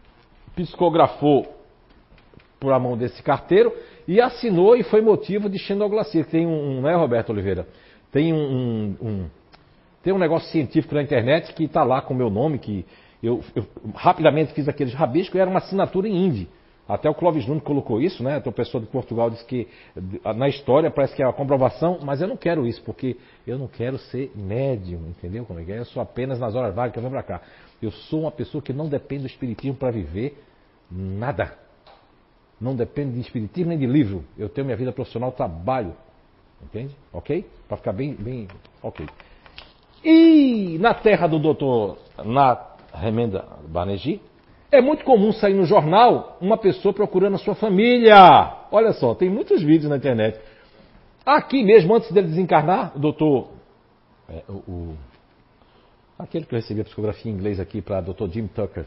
psicografou 0.55 1.47
por 2.59 2.73
a 2.73 2.79
mão 2.79 2.97
desse 2.97 3.23
carteiro 3.23 3.73
e 4.07 4.19
assinou 4.19 4.75
e 4.75 4.83
foi 4.83 5.01
motivo 5.01 5.49
de 5.49 5.57
xenoglacia. 5.59 6.23
Tem 6.25 6.45
um, 6.45 6.81
né, 6.81 6.95
Roberto 6.95 7.29
Oliveira? 7.29 7.67
Tem 8.11 8.33
um, 8.33 8.95
um, 9.01 9.29
tem 10.03 10.11
um 10.11 10.17
negócio 10.17 10.49
científico 10.49 10.95
na 10.95 11.03
internet 11.03 11.53
que 11.53 11.65
está 11.65 11.83
lá 11.83 12.01
com 12.01 12.13
o 12.13 12.17
meu 12.17 12.29
nome, 12.29 12.59
que 12.59 12.85
eu, 13.21 13.41
eu, 13.55 13.65
rapidamente 13.95 14.53
fiz 14.53 14.67
aqueles 14.67 14.93
rabiscos 14.93 15.35
e 15.35 15.39
era 15.39 15.49
uma 15.49 15.59
assinatura 15.59 16.07
em 16.07 16.15
hindi. 16.15 16.49
Até 16.89 17.09
o 17.09 17.13
Clóvis 17.13 17.45
Nunes 17.45 17.63
colocou 17.63 18.01
isso, 18.01 18.23
né? 18.23 18.37
Então, 18.37 18.51
pessoa 18.51 18.81
de 18.81 18.89
Portugal 18.89 19.29
disse 19.29 19.45
que 19.45 19.67
na 20.35 20.49
história 20.49 20.89
parece 20.89 21.15
que 21.15 21.21
é 21.21 21.25
a 21.25 21.31
comprovação, 21.31 21.99
mas 22.03 22.19
eu 22.19 22.27
não 22.27 22.35
quero 22.35 22.65
isso, 22.65 22.81
porque 22.83 23.15
eu 23.45 23.59
não 23.59 23.67
quero 23.67 23.99
ser 23.99 24.31
médium, 24.35 25.07
entendeu 25.07 25.45
como 25.45 25.59
é 25.59 25.63
que 25.63 25.71
é? 25.71 25.79
Eu 25.79 25.85
sou 25.85 26.01
apenas 26.01 26.39
nas 26.39 26.55
horas 26.55 26.73
vagas 26.73 26.91
que 26.91 26.97
eu 26.97 27.03
venho 27.03 27.13
para 27.13 27.23
cá. 27.23 27.41
Eu 27.81 27.91
sou 27.91 28.21
uma 28.21 28.31
pessoa 28.31 28.61
que 28.61 28.73
não 28.73 28.89
depende 28.89 29.21
do 29.21 29.27
espiritismo 29.27 29.75
para 29.75 29.91
viver 29.91 30.43
nada. 30.91 31.53
Não 32.59 32.75
depende 32.75 33.13
de 33.13 33.21
espiritismo 33.21 33.69
nem 33.69 33.77
de 33.77 33.85
livro. 33.85 34.25
Eu 34.37 34.49
tenho 34.49 34.65
minha 34.65 34.75
vida 34.75 34.91
profissional, 34.91 35.31
trabalho 35.31 35.93
Entende? 36.63 36.95
Ok? 37.13 37.45
Para 37.67 37.77
ficar 37.77 37.93
bem, 37.93 38.13
bem. 38.13 38.47
Ok. 38.81 39.07
E 40.03 40.77
na 40.79 40.93
terra 40.93 41.27
do 41.27 41.39
doutor 41.39 41.97
Nat 42.23 42.77
Remenda 42.93 43.45
Banerjee, 43.67 44.21
é 44.71 44.81
muito 44.81 45.03
comum 45.03 45.31
sair 45.31 45.53
no 45.53 45.65
jornal 45.65 46.37
uma 46.39 46.57
pessoa 46.57 46.93
procurando 46.93 47.35
a 47.35 47.39
sua 47.39 47.55
família. 47.55 48.15
Olha 48.71 48.93
só, 48.93 49.15
tem 49.15 49.29
muitos 49.29 49.61
vídeos 49.61 49.89
na 49.89 49.97
internet. 49.97 50.39
Aqui 51.25 51.63
mesmo, 51.63 51.95
antes 51.95 52.11
dele 52.11 52.27
desencarnar, 52.27 52.95
o 52.95 52.99
doutor. 52.99 53.49
É, 54.29 54.43
o, 54.47 54.53
o, 54.53 54.97
aquele 56.17 56.45
que 56.45 56.53
eu 56.53 56.59
recebi 56.59 56.81
a 56.81 56.83
psicografia 56.83 57.31
em 57.31 57.35
inglês 57.35 57.59
aqui 57.59 57.81
para 57.81 58.01
doutor 58.01 58.29
Jim 58.29 58.47
Tucker. 58.47 58.85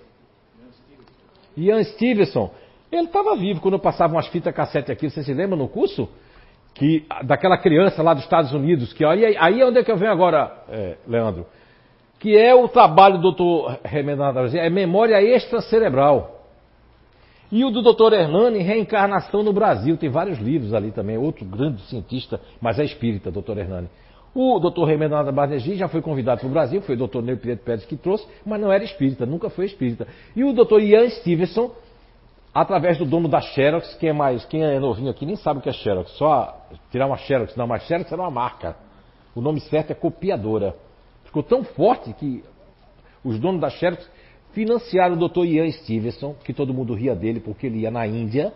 Ian 1.56 1.82
Stevenson. 1.84 2.50
Ele 2.90 3.06
estava 3.06 3.34
vivo 3.36 3.60
quando 3.60 3.74
eu 3.74 3.80
passava 3.80 4.12
umas 4.12 4.26
fitas 4.28 4.54
cassete 4.54 4.92
aqui. 4.92 5.08
Você 5.08 5.22
se 5.22 5.32
lembra 5.32 5.56
no 5.56 5.68
curso? 5.68 6.08
Que, 6.74 7.06
daquela 7.24 7.58
criança 7.58 8.02
lá 8.02 8.14
dos 8.14 8.22
Estados 8.22 8.52
Unidos. 8.52 8.92
Que 8.92 9.04
aí, 9.04 9.36
aí 9.36 9.62
onde 9.64 9.78
é 9.78 9.82
que 9.82 9.90
eu 9.90 9.96
venho 9.96 10.12
agora, 10.12 10.64
é, 10.68 10.96
Leandro? 11.06 11.46
Que 12.22 12.38
é 12.38 12.54
o 12.54 12.68
trabalho 12.68 13.16
do 13.16 13.22
doutor 13.22 13.80
Remendado 13.82 14.38
é 14.56 14.70
memória 14.70 15.20
extracerebral. 15.20 16.46
E 17.50 17.64
o 17.64 17.70
do 17.72 17.82
doutor 17.82 18.12
Hernani, 18.12 18.60
Reencarnação 18.60 19.42
no 19.42 19.52
Brasil. 19.52 19.96
Tem 19.96 20.08
vários 20.08 20.38
livros 20.38 20.72
ali 20.72 20.92
também. 20.92 21.18
Outro 21.18 21.44
grande 21.44 21.82
cientista, 21.82 22.40
mas 22.60 22.78
é 22.78 22.84
espírita, 22.84 23.28
doutor 23.28 23.58
Hernani. 23.58 23.88
O 24.32 24.60
doutor 24.60 24.84
Remendado 24.84 25.32
Barnegi 25.32 25.74
já 25.74 25.88
foi 25.88 26.00
convidado 26.00 26.42
para 26.42 26.48
o 26.48 26.52
Brasil, 26.52 26.80
foi 26.82 26.94
o 26.94 26.98
doutor 26.98 27.24
Ney 27.24 27.34
Pedro 27.34 27.64
Pérez 27.64 27.84
que 27.84 27.96
trouxe, 27.96 28.24
mas 28.46 28.60
não 28.60 28.70
era 28.70 28.84
espírita, 28.84 29.26
nunca 29.26 29.50
foi 29.50 29.66
espírita. 29.66 30.06
E 30.36 30.44
o 30.44 30.52
doutor 30.52 30.80
Ian 30.80 31.10
Stevenson, 31.10 31.72
através 32.54 32.98
do 32.98 33.04
dono 33.04 33.26
da 33.26 33.40
Xerox, 33.40 33.96
quem 33.96 34.10
é 34.10 34.12
mais, 34.12 34.44
quem 34.44 34.62
é 34.62 34.78
novinho 34.78 35.10
aqui 35.10 35.26
nem 35.26 35.34
sabe 35.34 35.58
o 35.58 35.62
que 35.62 35.68
é 35.68 35.72
Xerox, 35.72 36.12
só 36.12 36.68
tirar 36.92 37.08
uma 37.08 37.16
Xerox, 37.16 37.56
não, 37.56 37.66
mas 37.66 37.82
Xerox 37.82 38.12
era 38.12 38.22
uma 38.22 38.30
marca. 38.30 38.76
O 39.34 39.40
nome 39.40 39.58
certo 39.60 39.90
é 39.90 39.94
copiadora. 39.94 40.76
Ficou 41.32 41.42
tão 41.42 41.64
forte 41.64 42.12
que 42.12 42.44
os 43.24 43.38
donos 43.38 43.58
da 43.58 43.70
Xerox 43.70 44.06
financiaram 44.52 45.14
o 45.14 45.18
doutor 45.18 45.46
Ian 45.46 45.70
Stevenson, 45.70 46.34
que 46.44 46.52
todo 46.52 46.74
mundo 46.74 46.92
ria 46.92 47.14
dele 47.14 47.40
porque 47.40 47.66
ele 47.66 47.78
ia 47.78 47.90
na 47.90 48.06
Índia 48.06 48.52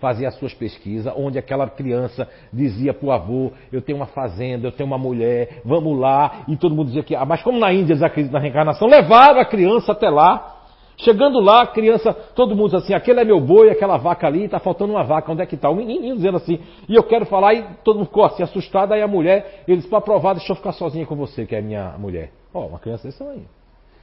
fazia 0.00 0.28
as 0.28 0.34
suas 0.38 0.52
pesquisas, 0.52 1.12
onde 1.16 1.38
aquela 1.38 1.68
criança 1.68 2.28
dizia 2.52 2.92
para 2.92 3.06
o 3.06 3.12
avô, 3.12 3.52
eu 3.72 3.80
tenho 3.80 3.98
uma 3.98 4.06
fazenda, 4.06 4.66
eu 4.66 4.72
tenho 4.72 4.86
uma 4.86 4.98
mulher, 4.98 5.62
vamos 5.64 5.98
lá, 5.98 6.44
e 6.48 6.56
todo 6.56 6.74
mundo 6.74 6.88
dizia 6.88 7.02
que, 7.02 7.14
ah, 7.14 7.24
mas 7.24 7.42
como 7.42 7.58
na 7.58 7.72
Índia 7.72 7.92
eles 7.92 8.02
acreditam 8.02 8.38
na 8.38 8.42
reencarnação, 8.42 8.86
levaram 8.88 9.40
a 9.40 9.44
criança 9.44 9.92
até 9.92 10.10
lá, 10.10 10.55
Chegando 10.98 11.40
lá, 11.40 11.62
a 11.62 11.66
criança, 11.66 12.12
todo 12.12 12.56
mundo 12.56 12.70
diz 12.70 12.82
assim, 12.82 12.94
aquele 12.94 13.20
é 13.20 13.24
meu 13.24 13.38
boi, 13.38 13.68
aquela 13.70 13.98
vaca 13.98 14.26
ali, 14.26 14.44
está 14.44 14.58
faltando 14.58 14.94
uma 14.94 15.04
vaca, 15.04 15.30
onde 15.30 15.42
é 15.42 15.46
que 15.46 15.54
está? 15.54 15.68
O 15.68 15.74
menininho 15.74 16.16
dizendo 16.16 16.38
assim, 16.38 16.58
e 16.88 16.94
eu 16.94 17.02
quero 17.02 17.26
falar, 17.26 17.52
e 17.54 17.62
todo 17.84 17.96
mundo 17.96 18.06
ficou 18.06 18.24
assim, 18.24 18.42
assustado, 18.42 18.92
aí 18.92 19.02
a 19.02 19.08
mulher, 19.08 19.64
eles 19.68 19.86
para 19.86 20.00
provar, 20.00 20.34
deixa 20.34 20.52
eu 20.52 20.56
ficar 20.56 20.72
sozinha 20.72 21.04
com 21.04 21.14
você, 21.14 21.44
que 21.44 21.54
é 21.54 21.60
minha 21.60 21.98
mulher. 21.98 22.32
Ó, 22.52 22.60
oh, 22.60 22.66
uma 22.68 22.78
criança 22.78 23.06
desse 23.06 23.22
aí. 23.22 23.44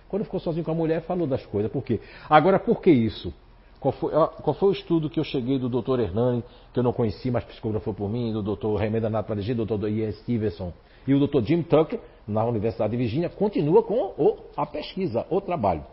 Quando 0.08 0.24
ficou 0.26 0.40
sozinho 0.40 0.64
com 0.64 0.72
a 0.72 0.76
mulher, 0.76 1.02
falou 1.02 1.26
das 1.26 1.44
coisas, 1.48 1.72
por 1.72 1.84
quê? 1.84 2.00
Agora, 2.30 2.60
por 2.60 2.80
que 2.80 2.92
isso? 2.92 3.34
Qual 3.80 3.92
foi, 3.92 4.12
qual 4.12 4.54
foi, 4.54 4.70
o 4.70 4.72
estudo 4.72 5.10
que 5.10 5.20
eu 5.20 5.24
cheguei 5.24 5.58
do 5.58 5.68
Dr. 5.68 6.00
Hernani, 6.00 6.44
que 6.72 6.80
eu 6.80 6.84
não 6.84 6.94
conheci, 6.94 7.32
mas 7.32 7.44
psicografou 7.44 7.94
por 7.94 8.08
mim, 8.08 8.32
do 8.32 8.56
Dr. 8.56 8.76
Remenda 8.78 9.10
Natalegi, 9.10 9.54
do 9.54 9.66
Dr. 9.66 9.88
Ian 9.88 10.12
Stevenson 10.12 10.72
e 11.06 11.14
o 11.14 11.28
Dr. 11.28 11.44
Jim 11.44 11.62
Tucker, 11.64 12.00
na 12.28 12.46
Universidade 12.46 12.92
de 12.92 12.98
Virgínia, 12.98 13.30
continua 13.30 13.84
com 13.84 14.14
o, 14.18 14.38
a 14.56 14.66
pesquisa, 14.66 15.26
o 15.30 15.42
trabalho. 15.42 15.84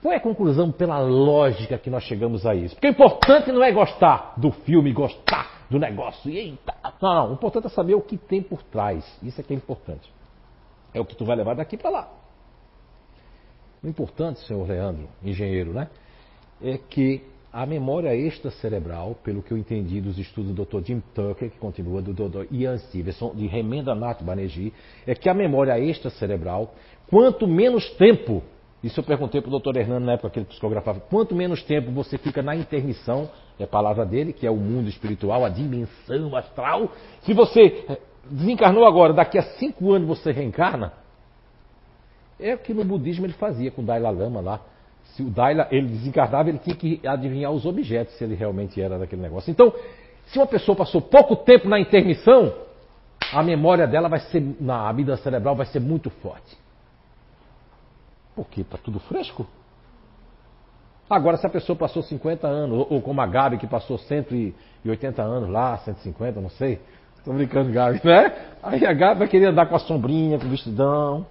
Qual 0.00 0.14
é 0.14 0.16
a 0.16 0.20
conclusão 0.20 0.70
pela 0.70 0.98
lógica 1.00 1.76
que 1.78 1.90
nós 1.90 2.04
chegamos 2.04 2.46
a 2.46 2.54
isso? 2.54 2.74
Porque 2.74 2.86
o 2.86 2.90
importante 2.90 3.50
não 3.50 3.62
é 3.62 3.72
gostar 3.72 4.34
do 4.36 4.52
filme, 4.52 4.92
gostar 4.92 5.66
do 5.68 5.78
negócio. 5.78 6.30
Eita, 6.30 6.74
não, 7.02 7.14
não, 7.14 7.30
o 7.30 7.34
importante 7.34 7.66
é 7.66 7.70
saber 7.70 7.94
o 7.94 8.00
que 8.00 8.16
tem 8.16 8.42
por 8.42 8.62
trás. 8.62 9.04
Isso 9.22 9.40
é 9.40 9.44
que 9.44 9.52
é 9.52 9.56
importante. 9.56 10.12
É 10.94 11.00
o 11.00 11.04
que 11.04 11.16
tu 11.16 11.24
vai 11.24 11.36
levar 11.36 11.54
daqui 11.54 11.76
para 11.76 11.90
lá. 11.90 12.08
O 13.82 13.88
importante, 13.88 14.40
senhor 14.40 14.66
Leandro, 14.66 15.08
engenheiro, 15.22 15.72
né? 15.72 15.88
é 16.60 16.78
que 16.78 17.22
a 17.52 17.64
memória 17.64 18.14
extracerebral, 18.14 19.16
pelo 19.24 19.42
que 19.42 19.52
eu 19.52 19.56
entendi 19.56 20.00
dos 20.00 20.18
estudos 20.18 20.54
do 20.54 20.64
Dr. 20.64 20.84
Jim 20.84 21.02
Tucker, 21.14 21.50
que 21.50 21.58
continua, 21.58 22.02
do 22.02 22.12
Dr. 22.12 22.46
Ian 22.52 22.76
Stevenson, 22.78 23.34
de 23.34 23.46
Remendranath 23.46 24.22
Banerjee, 24.22 24.74
é 25.06 25.14
que 25.14 25.28
a 25.28 25.34
memória 25.34 25.78
extracerebral, 25.78 26.74
quanto 27.08 27.46
menos 27.46 27.88
tempo, 27.92 28.42
isso 28.82 29.00
eu 29.00 29.04
perguntei 29.04 29.40
para 29.40 29.52
o 29.52 29.58
Dr. 29.58 29.76
Hernando 29.76 30.04
na 30.04 30.12
época 30.12 30.30
que 30.30 30.38
ele 30.38 30.46
psicografava, 30.46 31.00
quanto 31.00 31.34
menos 31.34 31.62
tempo 31.62 31.90
você 31.90 32.18
fica 32.18 32.42
na 32.42 32.54
intermissão, 32.54 33.28
é 33.58 33.64
a 33.64 33.66
palavra 33.66 34.04
dele, 34.04 34.32
que 34.32 34.46
é 34.46 34.50
o 34.50 34.56
mundo 34.56 34.88
espiritual, 34.88 35.44
a 35.44 35.48
dimensão 35.48 36.36
astral, 36.36 36.90
se 37.22 37.32
você 37.32 37.84
eh, 37.88 37.98
desencarnou 38.30 38.86
agora, 38.86 39.12
daqui 39.12 39.38
a 39.38 39.42
cinco 39.42 39.92
anos 39.92 40.06
você 40.06 40.30
reencarna, 40.30 40.92
é 42.38 42.54
o 42.54 42.58
que 42.58 42.74
no 42.74 42.84
budismo 42.84 43.24
ele 43.24 43.32
fazia 43.32 43.70
com 43.70 43.80
o 43.80 43.84
Dalai 43.84 44.14
Lama 44.14 44.40
lá, 44.40 44.60
se 45.14 45.22
o 45.22 45.30
Daila 45.30 45.66
ele 45.70 45.88
desencarnava, 45.88 46.50
ele 46.50 46.58
tinha 46.58 46.76
que 46.76 47.00
adivinhar 47.06 47.50
os 47.50 47.64
objetos, 47.64 48.14
se 48.18 48.24
ele 48.24 48.34
realmente 48.34 48.80
era 48.80 48.98
daquele 48.98 49.22
negócio. 49.22 49.50
Então, 49.50 49.72
se 50.26 50.38
uma 50.38 50.46
pessoa 50.46 50.76
passou 50.76 51.00
pouco 51.00 51.36
tempo 51.36 51.68
na 51.68 51.80
intermissão, 51.80 52.52
a 53.32 53.42
memória 53.42 53.86
dela 53.86 54.08
vai 54.08 54.20
ser, 54.20 54.42
na 54.60 54.88
amígdala 54.88 55.16
cerebral 55.18 55.56
vai 55.56 55.66
ser 55.66 55.80
muito 55.80 56.10
forte. 56.10 56.56
Por 58.36 58.46
quê? 58.48 58.60
Está 58.60 58.76
tudo 58.76 59.00
fresco. 59.00 59.46
Agora, 61.08 61.38
se 61.38 61.46
a 61.46 61.50
pessoa 61.50 61.74
passou 61.74 62.02
50 62.02 62.46
anos, 62.46 62.86
ou 62.90 63.00
como 63.00 63.20
a 63.20 63.26
Gabi, 63.26 63.56
que 63.56 63.66
passou 63.66 63.96
180 63.96 65.22
anos 65.22 65.48
lá, 65.48 65.78
150, 65.78 66.40
não 66.40 66.50
sei. 66.50 66.80
Estou 67.16 67.32
brincando, 67.32 67.72
Gabi, 67.72 68.00
né? 68.04 68.56
Aí 68.62 68.84
a 68.84 68.92
Gabi 68.92 69.20
vai 69.20 69.28
querer 69.28 69.46
andar 69.46 69.66
com 69.66 69.76
a 69.76 69.78
sombrinha, 69.78 70.38
com 70.38 70.46
o 70.46 70.50
vestidão, 70.50 71.26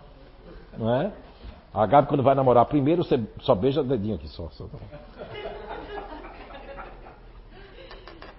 não 0.77 0.93
é? 0.95 1.11
A 1.73 1.85
Gabi, 1.85 2.07
quando 2.07 2.23
vai 2.23 2.33
namorar 2.33 2.65
primeiro, 2.65 3.03
você 3.03 3.21
só 3.41 3.53
beija 3.53 3.81
o 3.81 3.83
dedinho 3.83 4.15
aqui 4.15 4.27
só. 4.29 4.49
só. 4.51 4.65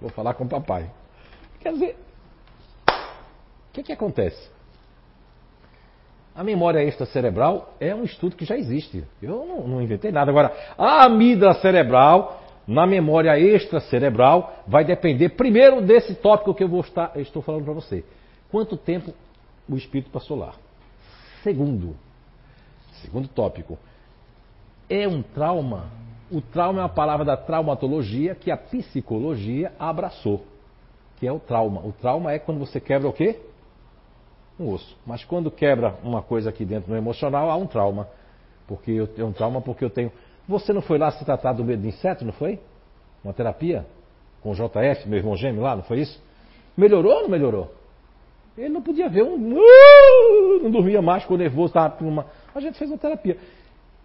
Vou 0.01 0.09
falar 0.09 0.33
com 0.33 0.43
o 0.43 0.49
papai. 0.49 0.91
Quer 1.59 1.73
dizer, 1.73 1.97
o 2.89 3.73
que, 3.73 3.83
que 3.83 3.93
acontece? 3.93 4.56
A 6.37 6.43
memória 6.43 6.83
extracerebral 6.83 7.73
é 7.79 7.95
um 7.95 8.03
estudo 8.03 8.35
que 8.35 8.45
já 8.45 8.55
existe. 8.55 9.03
Eu 9.19 9.43
não, 9.43 9.67
não 9.67 9.81
inventei 9.81 10.11
nada. 10.11 10.29
Agora, 10.29 10.55
a 10.77 11.05
amígdala 11.05 11.55
cerebral, 11.55 12.43
na 12.67 12.85
memória 12.85 13.37
extracerebral, 13.39 14.63
vai 14.67 14.85
depender 14.85 15.29
primeiro 15.29 15.81
desse 15.81 16.13
tópico 16.13 16.53
que 16.53 16.63
eu 16.63 16.69
vou 16.69 16.81
estar, 16.81 17.11
eu 17.15 17.23
estou 17.23 17.41
falando 17.41 17.63
para 17.65 17.73
você. 17.73 18.05
Quanto 18.51 18.77
tempo 18.77 19.15
o 19.67 19.75
espírito 19.75 20.11
passou 20.11 20.37
lá? 20.37 20.53
Segundo, 21.41 21.95
Segundo 23.01 23.27
tópico. 23.27 23.77
É 24.89 25.07
um 25.07 25.21
trauma. 25.21 25.85
O 26.31 26.41
trauma 26.41 26.79
é 26.79 26.83
uma 26.83 26.89
palavra 26.89 27.25
da 27.25 27.37
traumatologia 27.37 28.35
que 28.35 28.51
a 28.51 28.57
psicologia 28.57 29.71
abraçou. 29.79 30.45
Que 31.19 31.27
é 31.27 31.31
o 31.31 31.39
trauma. 31.39 31.81
O 31.81 31.91
trauma 31.91 32.31
é 32.31 32.39
quando 32.39 32.59
você 32.59 32.79
quebra 32.79 33.07
o 33.07 33.13
quê? 33.13 33.39
Um 34.59 34.71
osso. 34.71 34.97
Mas 35.05 35.23
quando 35.23 35.51
quebra 35.51 35.95
uma 36.03 36.21
coisa 36.21 36.49
aqui 36.49 36.65
dentro 36.65 36.91
no 36.91 36.97
emocional, 36.97 37.49
há 37.49 37.55
um 37.55 37.67
trauma. 37.67 38.07
Porque 38.67 38.91
eu 38.91 39.07
tenho 39.07 39.27
um 39.27 39.33
trauma 39.33 39.61
porque 39.61 39.85
eu 39.85 39.89
tenho. 39.89 40.11
Você 40.47 40.73
não 40.73 40.81
foi 40.81 40.97
lá 40.97 41.11
se 41.11 41.23
tratar 41.23 41.53
do 41.53 41.63
medo 41.63 41.81
de 41.81 41.89
inseto, 41.89 42.25
não 42.25 42.33
foi? 42.33 42.59
Uma 43.23 43.33
terapia? 43.33 43.85
Com 44.41 44.51
o 44.51 44.53
JF, 44.53 45.07
meu 45.07 45.19
irmão 45.19 45.35
gêmeo 45.35 45.61
lá, 45.61 45.75
não 45.75 45.83
foi 45.83 45.99
isso? 45.99 46.21
Melhorou 46.75 47.13
ou 47.13 47.21
não 47.23 47.29
melhorou? 47.29 47.71
Ele 48.57 48.69
não 48.69 48.81
podia 48.81 49.07
ver 49.07 49.23
um. 49.23 49.37
Não 50.63 50.71
dormia 50.71 51.01
mais, 51.01 51.23
ficou 51.23 51.37
nervoso, 51.37 51.67
estava 51.67 51.95
com 51.95 52.07
uma. 52.07 52.25
A 52.55 52.59
gente 52.59 52.77
fez 52.77 52.89
uma 52.89 52.97
terapia. 52.97 53.37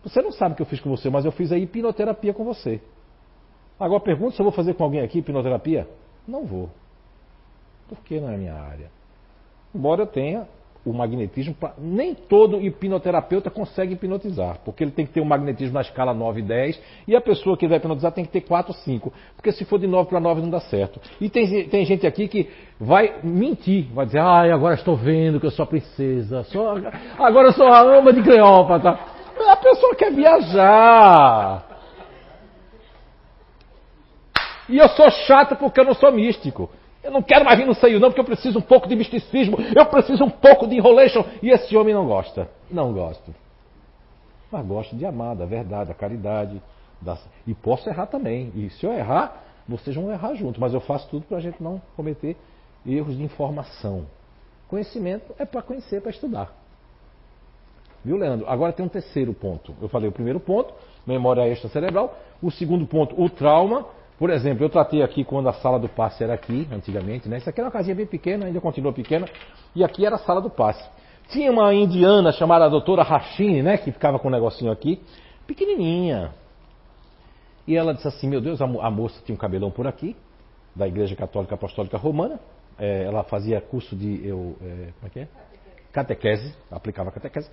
Você 0.04 0.20
não 0.20 0.32
sabe 0.32 0.52
o 0.52 0.56
que 0.56 0.62
eu 0.62 0.66
fiz 0.66 0.80
com 0.80 0.90
você, 0.90 1.08
mas 1.08 1.24
eu 1.24 1.32
fiz 1.32 1.52
a 1.52 1.58
hipnoterapia 1.58 2.34
com 2.34 2.44
você. 2.44 2.80
Agora 3.78 4.00
pergunta 4.00 4.34
se 4.34 4.40
eu 4.40 4.44
vou 4.44 4.52
fazer 4.52 4.74
com 4.74 4.84
alguém 4.84 5.00
aqui 5.00 5.18
hipnoterapia? 5.18 5.88
Não 6.26 6.44
vou. 6.44 6.68
Porque 7.88 8.20
não 8.20 8.30
é 8.30 8.36
minha 8.36 8.54
área. 8.54 8.90
Embora 9.74 10.06
tenha 10.06 10.46
o 10.84 10.92
magnetismo, 10.92 11.54
pra... 11.54 11.74
nem 11.78 12.14
todo 12.14 12.60
hipnoterapeuta 12.60 13.48
consegue 13.48 13.94
hipnotizar, 13.94 14.58
porque 14.64 14.82
ele 14.82 14.90
tem 14.90 15.06
que 15.06 15.12
ter 15.12 15.20
um 15.20 15.24
magnetismo 15.24 15.74
na 15.74 15.80
escala 15.80 16.12
9 16.12 16.40
e 16.40 16.42
10, 16.42 16.82
e 17.06 17.14
a 17.14 17.20
pessoa 17.20 17.56
que 17.56 17.68
vai 17.68 17.78
hipnotizar 17.78 18.10
tem 18.10 18.24
que 18.24 18.32
ter 18.32 18.40
4 18.40 18.72
5, 18.72 19.12
porque 19.36 19.52
se 19.52 19.64
for 19.64 19.78
de 19.78 19.86
9 19.86 20.08
para 20.08 20.18
9 20.18 20.42
não 20.42 20.50
dá 20.50 20.60
certo. 20.60 21.00
E 21.20 21.28
tem, 21.30 21.68
tem 21.68 21.84
gente 21.84 22.06
aqui 22.06 22.26
que 22.26 22.50
vai 22.80 23.20
mentir, 23.22 23.86
vai 23.92 24.06
dizer, 24.06 24.18
ai, 24.18 24.50
agora 24.50 24.74
estou 24.74 24.96
vendo 24.96 25.38
que 25.38 25.46
eu 25.46 25.52
sou 25.52 25.62
a 25.62 25.66
princesa, 25.66 26.42
sou 26.44 26.68
agora 27.18 27.48
eu 27.48 27.52
sou 27.52 27.68
a 27.68 27.80
ama 27.80 28.12
de 28.12 28.22
Cleópatra. 28.22 28.98
A 29.48 29.56
pessoa 29.56 29.94
quer 29.94 30.12
viajar. 30.12 31.72
E 34.68 34.78
eu 34.78 34.88
sou 34.90 35.10
chato 35.10 35.56
porque 35.56 35.80
eu 35.80 35.84
não 35.84 35.94
sou 35.94 36.10
místico. 36.12 36.70
Eu 37.02 37.10
não 37.10 37.22
quero 37.22 37.44
mais 37.44 37.58
vir 37.58 37.66
no 37.66 37.74
seio, 37.74 37.98
não, 37.98 38.08
porque 38.08 38.20
eu 38.20 38.24
preciso 38.24 38.58
um 38.58 38.62
pouco 38.62 38.88
de 38.88 38.94
misticismo, 38.94 39.56
eu 39.74 39.86
preciso 39.86 40.24
um 40.24 40.30
pouco 40.30 40.66
de 40.66 40.76
enrolation. 40.76 41.24
E 41.42 41.50
esse 41.50 41.76
homem 41.76 41.94
não 41.94 42.06
gosta. 42.06 42.48
Não 42.70 42.92
gosto. 42.92 43.34
Mas 44.50 44.66
gosto 44.66 44.94
de 44.94 45.04
amar, 45.04 45.34
da 45.34 45.46
verdade, 45.46 45.88
da 45.88 45.94
caridade. 45.94 46.62
Da... 47.00 47.18
E 47.46 47.54
posso 47.54 47.88
errar 47.88 48.06
também. 48.06 48.52
E 48.54 48.70
se 48.70 48.86
eu 48.86 48.92
errar, 48.92 49.42
vocês 49.66 49.96
vão 49.96 50.12
errar 50.12 50.34
junto. 50.34 50.60
Mas 50.60 50.74
eu 50.74 50.80
faço 50.80 51.08
tudo 51.08 51.24
para 51.26 51.38
a 51.38 51.40
gente 51.40 51.60
não 51.62 51.80
cometer 51.96 52.36
erros 52.86 53.16
de 53.16 53.22
informação. 53.22 54.06
Conhecimento 54.68 55.34
é 55.38 55.44
para 55.44 55.62
conhecer, 55.62 56.00
para 56.00 56.10
estudar. 56.10 56.54
Viu, 58.04 58.16
Leandro? 58.16 58.48
Agora 58.48 58.72
tem 58.72 58.84
um 58.84 58.88
terceiro 58.88 59.32
ponto. 59.32 59.74
Eu 59.80 59.88
falei 59.88 60.08
o 60.08 60.12
primeiro 60.12 60.40
ponto, 60.40 60.74
memória 61.06 61.48
extracerebral. 61.48 62.16
O 62.42 62.50
segundo 62.50 62.86
ponto, 62.86 63.20
o 63.20 63.28
trauma. 63.28 63.86
Por 64.22 64.30
exemplo, 64.30 64.64
eu 64.64 64.70
tratei 64.70 65.02
aqui 65.02 65.24
quando 65.24 65.48
a 65.48 65.52
sala 65.52 65.80
do 65.80 65.88
passe 65.88 66.22
era 66.22 66.34
aqui, 66.34 66.68
antigamente, 66.70 67.28
né? 67.28 67.38
Isso 67.38 67.50
aqui 67.50 67.58
era 67.58 67.66
uma 67.66 67.72
casinha 67.72 67.96
bem 67.96 68.06
pequena, 68.06 68.46
ainda 68.46 68.60
continua 68.60 68.92
pequena. 68.92 69.28
E 69.74 69.82
aqui 69.82 70.06
era 70.06 70.14
a 70.14 70.18
sala 70.20 70.40
do 70.40 70.48
passe. 70.48 70.88
Tinha 71.30 71.50
uma 71.50 71.74
indiana 71.74 72.30
chamada 72.30 72.70
doutora 72.70 73.02
Rachine, 73.02 73.64
né? 73.64 73.76
Que 73.78 73.90
ficava 73.90 74.20
com 74.20 74.28
um 74.28 74.30
negocinho 74.30 74.70
aqui, 74.70 75.02
pequenininha. 75.44 76.30
E 77.66 77.76
ela 77.76 77.92
disse 77.92 78.06
assim: 78.06 78.28
Meu 78.28 78.40
Deus, 78.40 78.62
a, 78.62 78.66
mo- 78.68 78.80
a 78.80 78.88
moça 78.92 79.20
tinha 79.24 79.34
um 79.34 79.36
cabelão 79.36 79.72
por 79.72 79.88
aqui, 79.88 80.14
da 80.72 80.86
Igreja 80.86 81.16
Católica 81.16 81.56
Apostólica 81.56 81.98
Romana. 81.98 82.38
É, 82.78 83.02
ela 83.02 83.24
fazia 83.24 83.60
curso 83.60 83.96
de. 83.96 84.24
Eu, 84.24 84.54
é, 84.62 84.92
como 85.00 85.06
é 85.06 85.10
que 85.10 85.18
é? 85.18 85.28
Catequese, 85.90 86.54
aplicava 86.70 87.10
catequese. 87.10 87.50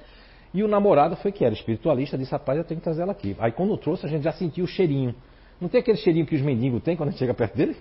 E 0.53 0.61
o 0.61 0.67
namorado 0.67 1.15
foi 1.15 1.31
que 1.31 1.43
era 1.43 1.51
espiritualista, 1.55 2.15
disse: 2.15 2.31
Rapaz, 2.31 2.59
eu 2.59 2.63
tenho 2.63 2.79
que 2.79 2.83
trazer 2.83 3.01
ela 3.01 3.13
aqui. 3.13 3.35
Aí 3.39 3.51
quando 3.51 3.75
trouxe, 3.75 4.05
a 4.05 4.09
gente 4.09 4.21
já 4.21 4.33
sentiu 4.33 4.65
o 4.65 4.67
cheirinho. 4.67 5.15
Não 5.59 5.67
tem 5.67 5.81
aquele 5.81 5.97
cheirinho 5.97 6.25
que 6.25 6.35
os 6.35 6.41
mendigos 6.41 6.81
têm 6.81 6.95
quando 6.95 7.09
a 7.09 7.11
gente 7.11 7.19
chega 7.19 7.33
perto 7.33 7.55
dele? 7.55 7.75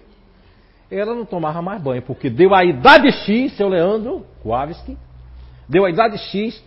Ela 0.91 1.15
não 1.15 1.25
tomava 1.25 1.61
mais 1.61 1.81
banho, 1.83 2.03
porque 2.03 2.31
deu 2.31 2.55
a 2.55 2.65
idade 2.65 3.11
X, 3.11 3.57
seu 3.57 3.69
Leandro 3.69 4.27
Kowalski, 4.43 4.97
deu 5.69 5.85
a 5.85 5.91
idade 5.91 6.19
X, 6.19 6.65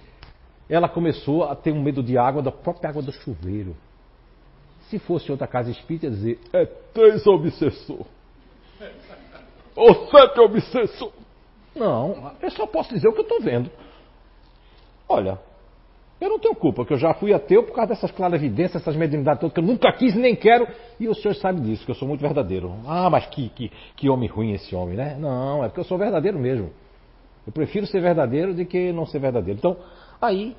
ela 0.69 0.87
começou 0.87 1.43
a 1.43 1.55
ter 1.55 1.71
um 1.71 1.81
medo 1.81 2.03
de 2.03 2.17
água, 2.17 2.41
da 2.41 2.51
própria 2.51 2.89
água 2.89 3.01
do 3.01 3.11
chuveiro. 3.11 3.75
Se 4.89 4.99
fosse 4.99 5.31
outra 5.31 5.47
casa 5.47 5.71
espírita, 5.71 6.05
ia 6.05 6.11
dizer, 6.11 6.39
é 6.53 6.65
três 6.65 7.25
obsessor. 7.25 8.05
Ou 9.75 10.07
sete 10.09 10.39
obsessor. 10.39 11.11
Não, 11.75 12.33
eu 12.41 12.51
só 12.51 12.67
posso 12.67 12.93
dizer 12.93 13.07
o 13.07 13.13
que 13.13 13.19
eu 13.19 13.23
estou 13.23 13.41
vendo. 13.41 13.71
Olha, 15.07 15.39
eu 16.21 16.29
não 16.29 16.37
tenho 16.37 16.53
culpa, 16.53 16.85
que 16.85 16.93
eu 16.93 16.97
já 16.97 17.15
fui 17.15 17.33
ateu 17.33 17.63
por 17.63 17.73
causa 17.73 17.89
dessas 17.89 18.11
clarividências, 18.11 18.79
essas 18.79 18.95
mediunidades 18.95 19.41
todas, 19.41 19.55
que 19.55 19.59
eu 19.59 19.65
nunca 19.65 19.91
quis 19.91 20.13
nem 20.13 20.35
quero, 20.35 20.67
e 20.99 21.07
o 21.07 21.15
senhor 21.15 21.33
sabe 21.33 21.59
disso, 21.61 21.83
que 21.83 21.89
eu 21.89 21.95
sou 21.95 22.07
muito 22.07 22.21
verdadeiro. 22.21 22.75
Ah, 22.85 23.09
mas 23.09 23.25
que, 23.25 23.49
que, 23.49 23.71
que 23.95 24.07
homem 24.07 24.29
ruim 24.29 24.53
esse 24.53 24.75
homem, 24.75 24.95
né? 24.95 25.17
Não, 25.19 25.63
é 25.63 25.67
porque 25.67 25.79
eu 25.79 25.83
sou 25.83 25.97
verdadeiro 25.97 26.37
mesmo. 26.37 26.69
Eu 27.45 27.51
prefiro 27.51 27.87
ser 27.87 28.01
verdadeiro 28.01 28.53
do 28.53 28.63
que 28.63 28.91
não 28.91 29.07
ser 29.07 29.17
verdadeiro. 29.17 29.57
Então, 29.57 29.75
aí, 30.21 30.55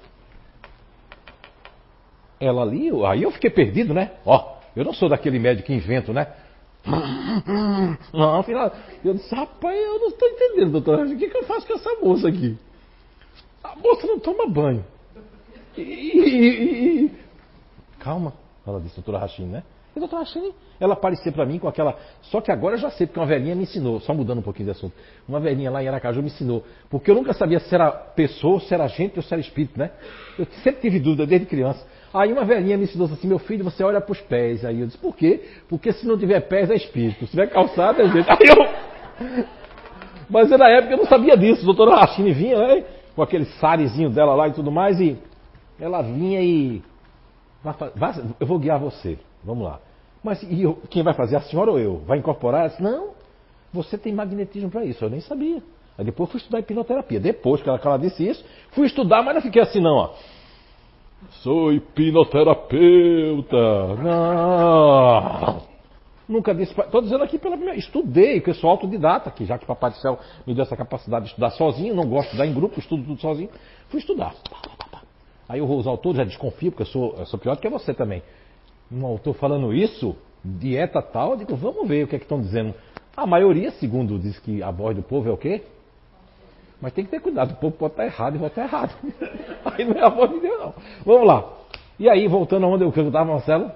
ela 2.41 2.63
ali, 2.63 2.91
aí 3.07 3.23
eu 3.23 3.31
fiquei 3.31 3.49
perdido, 3.49 3.95
né? 3.95 4.11
Ó, 4.27 4.57
eu 4.75 4.85
não 4.85 4.93
sou 4.93 5.09
daquele 5.09 5.39
médico 5.39 5.69
que 5.69 5.73
invento, 5.73 6.13
né? 6.13 6.27
Não, 8.13 8.41
afinal, 8.41 8.73
eu 9.05 9.15
disse, 9.15 9.33
rapaz, 9.33 9.79
eu 9.81 10.01
não 10.01 10.09
estou 10.09 10.29
entendendo, 10.29 10.73
doutor. 10.73 11.07
O 11.07 11.17
que, 11.17 11.29
que 11.29 11.37
eu 11.37 11.45
faço 11.45 11.65
com 11.65 11.75
essa 11.75 11.95
moça 12.03 12.29
aqui? 12.29 12.59
A 13.63 13.77
moça 13.77 14.05
não 14.05 14.19
toma 14.19 14.49
banho. 14.49 14.85
E, 15.77 15.81
e- 15.81 17.05
e- 17.07 17.11
Calma, 17.99 18.33
ela 18.67 18.81
disse, 18.81 18.97
doutora 18.97 19.19
Rachine, 19.19 19.49
né? 19.49 19.63
E 19.95 20.01
doutora 20.01 20.23
Rachine, 20.23 20.53
ela 20.81 20.95
aparecia 20.95 21.31
para 21.31 21.45
mim 21.45 21.59
com 21.59 21.69
aquela. 21.69 21.97
Só 22.23 22.41
que 22.41 22.51
agora 22.51 22.75
eu 22.75 22.79
já 22.79 22.91
sei, 22.91 23.07
porque 23.07 23.21
uma 23.21 23.27
velhinha 23.27 23.55
me 23.55 23.63
ensinou, 23.65 24.01
só 24.01 24.15
mudando 24.15 24.39
um 24.39 24.43
pouquinho 24.43 24.67
de 24.67 24.71
assunto. 24.71 24.95
Uma 25.29 25.39
velhinha 25.39 25.71
lá 25.71 25.83
em 25.83 25.89
Aracaju 25.89 26.21
me 26.21 26.29
ensinou. 26.29 26.65
Porque 26.89 27.11
eu 27.11 27.15
nunca 27.15 27.33
sabia 27.35 27.61
se 27.61 27.75
era 27.75 27.91
pessoa, 27.91 28.59
se 28.61 28.73
era 28.73 28.87
gente 28.89 29.17
ou 29.17 29.23
se 29.23 29.33
era 29.33 29.41
espírito, 29.41 29.79
né? 29.79 29.91
Eu 30.39 30.47
sempre 30.65 30.81
tive 30.81 30.99
dúvida 30.99 31.27
desde 31.27 31.47
criança. 31.47 31.87
Aí 32.13 32.33
uma 32.33 32.45
velhinha 32.45 32.77
me 32.77 32.85
ensinou 32.85 33.07
assim, 33.07 33.27
meu 33.29 33.39
filho, 33.39 33.65
você 33.65 33.85
olha 33.85 34.01
para 34.01 34.13
os 34.13 34.21
pés. 34.21 34.65
Aí 34.65 34.81
eu 34.81 34.87
disse, 34.87 34.99
por 34.99 35.15
quê? 35.15 35.43
Porque 35.69 35.93
se 35.93 36.07
não 36.07 36.19
tiver 36.19 36.41
pés 36.41 36.71
é 36.71 36.75
espírito, 36.75 37.25
se 37.27 37.31
tiver 37.31 37.49
calçado 37.49 38.01
é 38.03 38.09
gente. 38.09 38.29
Aí 38.31 38.49
eu. 38.49 39.47
Mas 40.29 40.49
na 40.51 40.69
época 40.69 40.95
eu 40.95 40.99
não 40.99 41.07
sabia 41.07 41.37
disso. 41.37 41.65
Doutora 41.65 41.97
Rachine 41.97 42.33
vinha, 42.33 42.59
né? 42.59 42.85
Com 43.15 43.23
aquele 43.23 43.45
sarezinho 43.45 44.09
dela 44.09 44.35
lá 44.35 44.49
e 44.49 44.53
tudo 44.53 44.71
mais, 44.73 44.99
e 45.01 45.19
ela 45.83 46.01
vinha 46.01 46.41
e. 46.41 46.83
Eu 48.39 48.47
vou 48.47 48.59
guiar 48.59 48.79
você. 48.79 49.19
Vamos 49.45 49.65
lá. 49.65 49.81
Mas 50.23 50.43
e 50.45 50.63
eu- 50.63 50.79
quem 50.89 51.03
vai 51.03 51.15
fazer? 51.15 51.37
A 51.37 51.41
senhora 51.41 51.73
ou 51.73 51.79
eu? 51.79 51.99
Vai 52.07 52.19
incorporar? 52.19 52.69
Disse, 52.69 52.83
não, 52.83 53.11
você 53.73 53.99
tem 53.99 54.13
magnetismo 54.13 54.71
para 54.71 54.85
isso. 54.85 55.05
Eu 55.05 55.11
nem 55.11 55.21
sabia. 55.21 55.61
Aí 55.99 56.05
depois 56.05 56.31
fui 56.31 56.39
estudar 56.39 56.61
hipnoterapia. 56.61 57.19
Depois 57.19 57.61
que 57.61 57.69
ela, 57.69 57.79
que 57.79 57.87
ela 57.87 57.99
disse 57.99 58.27
isso, 58.27 58.45
fui 58.71 58.87
estudar, 58.87 59.23
mas 59.23 59.35
não 59.35 59.43
fiquei 59.43 59.61
assim 59.61 59.81
não, 59.81 59.97
ó. 59.97 60.11
Sou 61.43 61.73
hipnoterapeuta. 61.73 63.57
Não. 64.03 65.63
Nunca 66.29 66.55
disse. 66.55 66.73
Estou 66.81 67.03
dizendo 67.03 67.25
aqui 67.25 67.39
pela 67.39 67.57
primeira. 67.57 67.79
Estudei, 67.79 68.37
porque 68.37 68.51
eu 68.51 68.55
sou 68.55 68.71
autodidata, 68.71 69.31
que 69.31 69.45
já 69.45 69.59
que 69.59 69.67
Papai 69.67 69.91
do 69.91 69.97
Céu 69.97 70.19
me 70.47 70.55
deu 70.55 70.63
essa 70.63 70.77
capacidade 70.77 71.25
de 71.25 71.31
estudar 71.33 71.51
sozinho, 71.51 71.95
não 71.95 72.07
gosto 72.07 72.23
de 72.23 72.27
estudar 72.29 72.47
em 72.47 72.55
grupo, 72.55 72.79
estudo 72.79 73.03
tudo 73.03 73.21
sozinho. 73.21 73.51
Fui 73.89 73.99
estudar. 73.99 74.35
Aí 75.53 75.59
eu 75.59 75.67
vou 75.67 75.79
os 75.79 75.87
autores, 75.87 76.17
já 76.17 76.25
desconfio, 76.25 76.73
porque 76.73 76.81
eu 76.81 76.87
sou, 76.87 77.15
eu 77.19 77.27
sou 77.27 77.39
pior 77.39 77.55
do 77.55 77.61
que 77.61 77.69
você 77.69 77.93
também. 77.93 78.23
Um 78.91 79.05
autor 79.05 79.35
falando 79.35 79.75
isso, 79.75 80.17
dieta 80.43 81.03
tal, 81.03 81.33
eu 81.33 81.37
digo, 81.37 81.55
vamos 81.55 81.87
ver 81.87 82.05
o 82.05 82.09
que 82.09 82.17
é 82.17 82.19
que 82.19 82.25
estão 82.25 82.41
dizendo. 82.41 82.75
A 83.15 83.27
maioria, 83.27 83.71
segundo 83.73 84.19
diz 84.19 84.39
que 84.39 84.63
a 84.63 84.71
voz 84.71 84.97
do 84.97 85.03
povo 85.03 85.29
é 85.29 85.31
o 85.31 85.37
quê? 85.37 85.63
Mas 86.81 86.95
tem 86.95 87.05
que 87.05 87.11
ter 87.11 87.21
cuidado, 87.21 87.53
o 87.53 87.57
povo 87.57 87.77
pode 87.77 87.93
estar 87.93 88.07
errado 88.07 88.37
e 88.37 88.39
vai 88.39 88.49
estar 88.49 88.63
errado. 88.63 88.97
Aí 89.67 89.85
não 89.85 89.95
é 89.95 90.03
a 90.03 90.09
voz 90.09 90.31
de 90.31 90.41
Deus, 90.41 90.59
não. 90.59 90.75
Vamos 91.05 91.27
lá. 91.27 91.53
E 91.99 92.09
aí, 92.09 92.27
voltando 92.27 92.65
aonde 92.65 92.85
eu 92.85 92.89
estava, 92.89 93.31
Marcelo? 93.31 93.71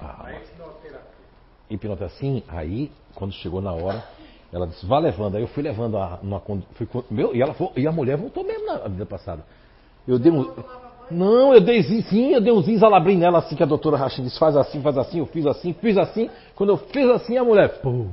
Ah, 0.00 0.32
hipnoterapia. 1.68 2.16
Sim, 2.18 2.42
aí, 2.48 2.90
quando 3.14 3.34
chegou 3.34 3.60
na 3.60 3.72
hora, 3.74 4.02
ela 4.50 4.66
disse, 4.66 4.86
vá 4.86 4.98
levando. 4.98 5.36
Aí 5.36 5.42
eu 5.42 5.48
fui 5.48 5.62
levando 5.62 5.98
a. 5.98 6.18
Fui, 6.72 6.88
meu, 7.10 7.36
e, 7.36 7.42
ela, 7.42 7.54
e 7.76 7.86
a 7.86 7.92
mulher 7.92 8.16
voltou 8.16 8.42
mesmo 8.42 8.66
na 8.66 8.88
vida 8.88 9.04
passada. 9.04 9.44
Eu 10.06 10.18
dei 10.18 10.32
um. 10.32 10.50
Não, 11.10 11.52
eu 11.52 11.60
dei 11.60 11.82
sim, 11.82 12.32
eu 12.32 12.40
dei 12.40 12.52
um 12.52 12.62
zinzalabrim 12.62 13.16
nela 13.16 13.38
assim, 13.38 13.54
que 13.54 13.62
a 13.62 13.66
doutora 13.66 13.96
Rachid 13.96 14.24
disse, 14.24 14.38
faz 14.38 14.56
assim, 14.56 14.80
faz 14.80 14.96
assim, 14.96 15.18
eu 15.18 15.26
fiz 15.26 15.46
assim, 15.46 15.72
fiz 15.74 15.98
assim. 15.98 16.30
Quando 16.54 16.70
eu 16.70 16.76
fiz 16.78 17.08
assim, 17.10 17.36
a 17.36 17.44
mulher, 17.44 17.80
pum. 17.80 18.08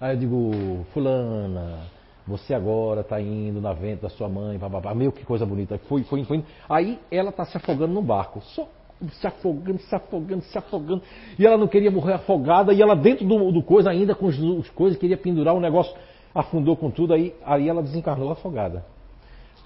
Aí 0.00 0.14
eu 0.14 0.18
digo, 0.18 0.86
fulana, 0.92 1.80
você 2.26 2.54
agora 2.54 3.00
está 3.00 3.20
indo 3.20 3.60
na 3.60 3.72
venta 3.72 4.02
da 4.02 4.08
sua 4.08 4.28
mãe, 4.28 4.56
bababá. 4.56 4.94
Meu, 4.94 5.10
que 5.10 5.24
coisa 5.24 5.44
bonita. 5.44 5.78
Foi, 5.88 6.04
foi, 6.04 6.24
foi. 6.24 6.44
Aí 6.68 6.98
ela 7.10 7.30
está 7.30 7.44
se 7.44 7.56
afogando 7.56 7.92
no 7.92 8.02
barco. 8.02 8.40
Só 8.40 8.68
se 9.20 9.26
afogando, 9.26 9.80
se 9.80 9.94
afogando, 9.94 10.42
se 10.42 10.56
afogando. 10.56 11.02
E 11.36 11.44
ela 11.44 11.56
não 11.56 11.66
queria 11.66 11.90
morrer 11.90 12.14
afogada. 12.14 12.72
E 12.72 12.80
ela 12.80 12.94
dentro 12.94 13.26
do, 13.26 13.50
do 13.50 13.62
coisa 13.62 13.90
ainda, 13.90 14.14
com 14.14 14.26
os, 14.26 14.38
os 14.38 14.70
coisas, 14.70 14.98
queria 14.98 15.16
pendurar 15.16 15.54
o 15.54 15.60
negócio. 15.60 15.94
Afundou 16.32 16.76
com 16.76 16.90
tudo. 16.90 17.12
Aí, 17.12 17.34
aí 17.44 17.68
ela 17.68 17.82
desencarnou 17.82 18.30
afogada. 18.30 18.84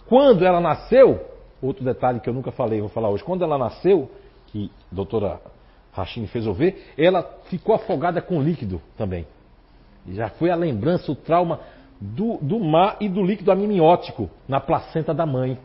Quando 0.07 0.45
ela 0.45 0.61
nasceu, 0.61 1.21
outro 1.67 1.85
detalhe 1.85 2.21
que 2.21 2.29
eu 2.29 2.35
nunca 2.35 2.51
falei, 2.51 2.81
vou 2.81 2.89
falar 2.89 3.11
hoje. 3.11 3.25
Quando 3.25 3.43
ela 3.43 3.59
nasceu, 3.59 4.11
que 4.47 4.71
a 4.91 4.95
doutora 4.95 5.41
Rachine 5.93 6.27
fez 6.27 6.47
eu 6.47 6.55
ver, 6.55 6.93
ela 6.97 7.23
ficou 7.45 7.75
afogada 7.75 8.21
com 8.21 8.41
líquido 8.41 8.81
também. 8.97 9.27
Já 10.09 10.29
foi 10.31 10.51
a 10.51 10.55
lembrança, 10.55 11.11
o 11.11 11.17
trauma 11.17 11.61
do, 12.01 12.39
do 12.39 12.61
mar 12.61 12.97
e 13.01 13.09
do 13.09 13.23
líquido 13.23 13.51
amniótico 13.51 14.31
na 14.47 14.61
placenta 14.61 15.13
da 15.15 15.27
mãe. 15.27 15.59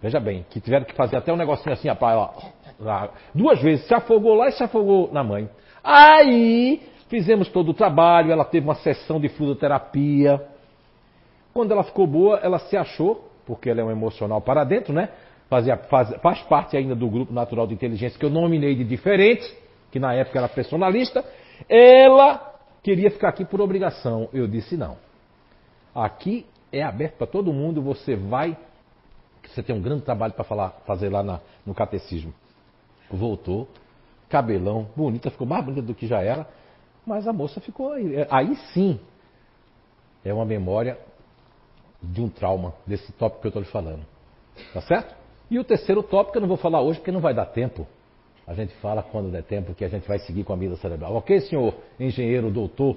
Veja 0.00 0.18
bem, 0.20 0.44
que 0.50 0.60
tiveram 0.60 0.84
que 0.84 0.94
fazer 0.94 1.16
até 1.16 1.32
um 1.32 1.36
negocinho 1.36 1.72
assim, 1.72 1.88
rapaz, 1.88 2.16
ó, 2.16 2.34
lá, 2.78 3.10
duas 3.34 3.60
vezes, 3.62 3.86
se 3.86 3.94
afogou 3.94 4.34
lá 4.34 4.48
e 4.48 4.52
se 4.52 4.62
afogou 4.62 5.10
na 5.12 5.22
mãe. 5.22 5.48
Aí 5.82 6.82
fizemos 7.08 7.48
todo 7.48 7.70
o 7.70 7.74
trabalho, 7.74 8.32
ela 8.32 8.44
teve 8.44 8.66
uma 8.66 8.74
sessão 8.74 9.20
de 9.20 9.28
fluidoterapia. 9.28 10.42
Quando 11.52 11.72
ela 11.72 11.84
ficou 11.84 12.06
boa, 12.06 12.38
ela 12.38 12.58
se 12.58 12.76
achou, 12.76 13.30
porque 13.46 13.70
ela 13.70 13.80
é 13.80 13.84
um 13.84 13.90
emocional 13.90 14.40
para 14.40 14.64
dentro, 14.64 14.92
né? 14.92 15.08
Fazia, 15.48 15.76
faz, 15.76 16.14
faz 16.20 16.42
parte 16.42 16.76
ainda 16.76 16.94
do 16.94 17.08
grupo 17.08 17.32
natural 17.32 17.66
de 17.66 17.74
inteligência 17.74 18.18
que 18.18 18.24
eu 18.24 18.30
nominei 18.30 18.74
de 18.74 18.84
diferente, 18.84 19.44
que 19.90 20.00
na 20.00 20.14
época 20.14 20.38
era 20.38 20.48
personalista. 20.48 21.24
Ela 21.68 22.54
queria 22.82 23.10
ficar 23.10 23.28
aqui 23.28 23.44
por 23.44 23.60
obrigação. 23.60 24.28
Eu 24.32 24.46
disse 24.48 24.76
não. 24.76 24.96
Aqui 25.94 26.46
é 26.72 26.82
aberto 26.82 27.14
para 27.16 27.26
todo 27.26 27.52
mundo, 27.52 27.80
você 27.80 28.16
vai. 28.16 28.56
Você 29.46 29.62
tem 29.62 29.76
um 29.76 29.80
grande 29.80 30.02
trabalho 30.02 30.32
para 30.32 30.44
falar, 30.44 30.70
fazer 30.86 31.08
lá 31.10 31.22
na- 31.22 31.40
no 31.64 31.74
catecismo. 31.74 32.32
Voltou, 33.10 33.68
cabelão, 34.28 34.88
bonita, 34.96 35.30
ficou 35.30 35.46
mais 35.46 35.64
bonita 35.64 35.82
do 35.82 35.94
que 35.94 36.06
já 36.06 36.20
era, 36.20 36.46
mas 37.06 37.28
a 37.28 37.32
moça 37.32 37.60
ficou 37.60 37.92
aí. 37.92 38.16
É, 38.16 38.26
Aí 38.30 38.56
sim 38.72 38.98
é 40.24 40.32
uma 40.32 40.44
memória 40.44 40.98
de 42.12 42.20
um 42.20 42.28
trauma, 42.28 42.74
desse 42.86 43.12
tópico 43.12 43.42
que 43.42 43.46
eu 43.46 43.50
estou 43.50 43.62
lhe 43.62 43.68
falando. 43.68 44.04
Tá 44.72 44.80
certo? 44.82 45.14
E 45.50 45.58
o 45.58 45.64
terceiro 45.64 46.02
tópico 46.02 46.36
eu 46.36 46.40
não 46.40 46.48
vou 46.48 46.56
falar 46.56 46.80
hoje 46.80 46.98
porque 46.98 47.12
não 47.12 47.20
vai 47.20 47.34
dar 47.34 47.46
tempo. 47.46 47.86
A 48.46 48.54
gente 48.54 48.74
fala 48.76 49.02
quando 49.02 49.30
der 49.30 49.42
tempo 49.42 49.74
que 49.74 49.84
a 49.84 49.88
gente 49.88 50.06
vai 50.06 50.18
seguir 50.18 50.44
com 50.44 50.52
a 50.52 50.56
vida 50.56 50.76
cerebral. 50.76 51.14
Ok, 51.14 51.40
senhor 51.40 51.74
engenheiro 51.98 52.50
doutor 52.50 52.96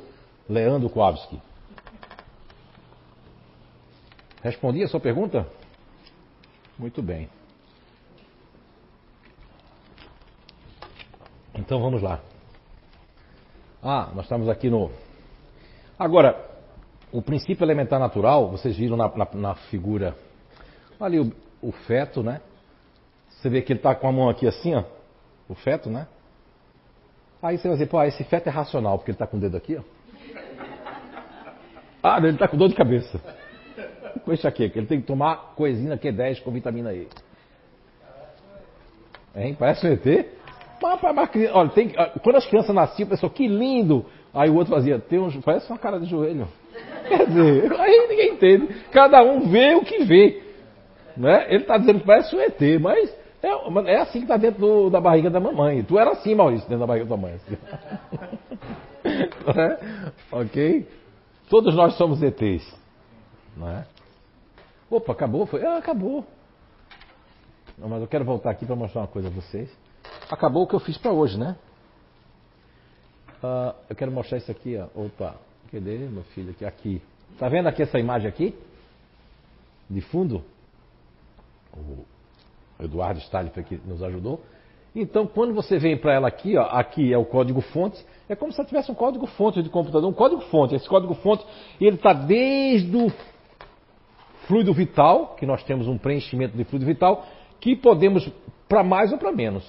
Leandro 0.50 0.90
Kowalski? 0.90 1.40
Respondi 4.44 4.84
a 4.84 4.88
sua 4.88 5.00
pergunta? 5.00 5.48
Muito 6.78 7.02
bem. 7.02 7.30
Então 11.56 11.82
vamos 11.82 12.02
lá. 12.02 12.20
Ah, 13.82 14.12
nós 14.14 14.26
estamos 14.26 14.50
aqui 14.50 14.70
no 14.70 14.92
Agora, 15.98 16.47
o 17.12 17.22
princípio 17.22 17.64
elementar 17.64 18.00
natural, 18.00 18.50
vocês 18.50 18.76
viram 18.76 18.98
na, 18.98 19.08
na, 19.16 19.28
na 19.34 19.56
figura 19.56 20.16
ali 21.00 21.20
o, 21.20 21.32
o, 21.62 21.72
feto, 21.72 22.22
né? 22.22 22.42
Você 23.30 23.50
vê 23.50 23.62
que 23.62 23.72
ele 23.72 23.80
está 23.80 23.96
com 23.96 24.08
a 24.08 24.12
mão 24.12 24.30
aqui 24.30 24.48
assim, 24.48 24.76
ó. 24.76 24.84
O 25.48 25.56
feto, 25.56 25.90
né? 25.90 26.08
Aí 27.42 27.58
você 27.58 27.68
vai 27.68 27.78
dizer, 27.78 27.90
pô, 27.90 28.04
esse 28.04 28.24
feto 28.24 28.48
é 28.48 28.50
racional, 28.50 28.98
porque 28.98 29.12
ele 29.12 29.16
está 29.16 29.28
com 29.28 29.38
o 29.38 29.40
dedo 29.40 29.56
aqui, 29.56 29.78
ó. 29.78 29.84
Ah, 32.04 32.18
ele 32.18 32.30
está 32.30 32.48
com 32.48 32.58
dor 32.58 32.70
de 32.70 32.76
cabeça. 32.76 33.20
Com 34.24 34.34
enxaqueca. 34.34 34.78
Ele 34.78 34.88
tem 34.88 35.02
que 35.02 35.08
tomar 35.08 35.54
coisina 35.56 35.98
Q10 35.98 36.42
com 36.42 36.52
vitamina 36.52 36.94
E. 36.94 37.08
Hein? 39.36 39.56
Parece 39.58 39.86
um 39.86 39.92
ET? 39.92 40.28
Olha, 41.54 41.70
tem, 41.70 41.94
quando 42.24 42.36
as 42.36 42.46
crianças 42.48 42.74
nasciam, 42.74 43.08
a 43.08 43.10
pessoa, 43.10 43.32
que 43.32 43.48
lindo! 43.48 44.06
Aí 44.34 44.50
o 44.50 44.56
outro 44.56 44.74
fazia, 44.74 45.00
tem 45.00 45.20
um, 45.20 45.42
parece 45.42 45.70
uma 45.70 45.80
cara 45.80 46.00
de 46.00 46.06
joelho. 46.06 46.48
Quer 47.08 47.28
dizer, 47.28 47.74
aí 47.74 48.08
ninguém 48.10 48.34
entende. 48.34 48.68
Cada 48.92 49.24
um 49.24 49.50
vê 49.50 49.76
o 49.76 49.84
que 49.84 50.04
vê. 50.04 50.44
Né? 51.16 51.46
Ele 51.50 51.64
está 51.64 51.78
dizendo 51.78 52.00
que 52.00 52.06
parece 52.06 52.36
um 52.36 52.40
ET, 52.40 52.62
mas 52.80 53.16
é, 53.42 53.92
é 53.92 54.02
assim 54.02 54.20
que 54.20 54.26
está 54.26 54.38
dentro 54.38 54.60
do, 54.60 54.90
da 54.90 55.02
barriga 55.02 55.30
da 55.30 55.40
mamãe. 55.40 55.84
Tu 55.84 55.98
era 55.98 56.12
assim, 56.12 56.36
Maurício, 56.36 56.68
dentro 56.68 56.80
da 56.80 56.88
barriga 56.88 57.06
da 57.06 57.18
mãe. 57.18 57.34
Assim. 57.34 57.58
é? 59.60 60.12
Ok? 60.32 60.88
Todos 61.50 61.76
nós 61.76 61.96
somos 61.98 62.22
ETs. 62.22 62.64
Não 63.56 63.70
é? 63.70 63.86
Opa, 64.90 65.12
acabou? 65.12 65.46
Foi? 65.46 65.66
Ah, 65.66 65.78
acabou. 65.78 66.26
Não, 67.78 67.88
mas 67.88 68.02
eu 68.02 68.08
quero 68.08 68.26
voltar 68.26 68.52
aqui 68.52 68.66
para 68.66 68.76
mostrar 68.76 69.02
uma 69.02 69.08
coisa 69.08 69.28
a 69.28 69.32
vocês. 69.32 69.70
Acabou 70.30 70.64
o 70.64 70.68
que 70.68 70.76
eu 70.76 70.80
fiz 70.80 70.98
para 70.98 71.12
hoje, 71.12 71.38
né? 71.38 71.56
Uh, 73.44 73.76
eu 73.90 73.96
quero 73.96 74.12
mostrar 74.12 74.38
isso 74.38 74.52
aqui, 74.52 74.78
ó. 74.78 74.88
Opa, 75.00 75.36
cadê 75.68 75.98
meu 75.98 76.24
filho 76.24 76.52
aqui? 76.52 76.66
Aqui. 76.66 77.02
Tá 77.38 77.48
vendo 77.48 77.68
aqui 77.68 77.84
essa 77.84 78.00
imagem 78.00 78.28
aqui? 78.28 78.56
De 79.90 80.02
fundo? 80.02 80.44
O 81.74 82.06
Eduardo 82.84 83.20
Stalif 83.20 83.60
aqui 83.60 83.80
nos 83.86 84.02
ajudou. 84.04 84.42
Então, 84.96 85.28
quando 85.28 85.54
você 85.54 85.78
vem 85.78 85.98
para 85.98 86.14
ela 86.14 86.28
aqui, 86.28 86.58
ó, 86.58 86.64
aqui 86.64 87.14
é 87.14 87.18
o 87.18 87.26
código 87.26 87.62
fonte, 87.62 88.04
é 88.28 88.36
como 88.36 88.52
se 88.52 88.60
ela 88.60 88.68
tivesse 88.68 88.92
um 88.92 88.96
código 88.96 89.28
fonte 89.28 89.62
de 89.62 89.70
computador, 89.70 90.10
um 90.10 90.14
código 90.14 90.42
fonte. 90.42 90.74
Esse 90.74 90.88
código 90.88 91.14
fonte, 91.16 91.46
ele 91.80 91.98
está 91.98 92.14
desde 92.14 92.96
o 92.98 93.12
fluido 94.48 94.74
vital, 94.74 95.36
que 95.36 95.46
nós 95.46 95.64
temos 95.64 95.88
um 95.88 95.98
preenchimento 95.98 96.58
de 96.58 96.64
fluido 96.64 96.86
vital, 96.86 97.26
que 97.60 97.76
podemos 97.76 98.28
para 98.68 98.84
mais 98.84 99.12
ou 99.12 99.18
para 99.18 99.32
menos. 99.32 99.64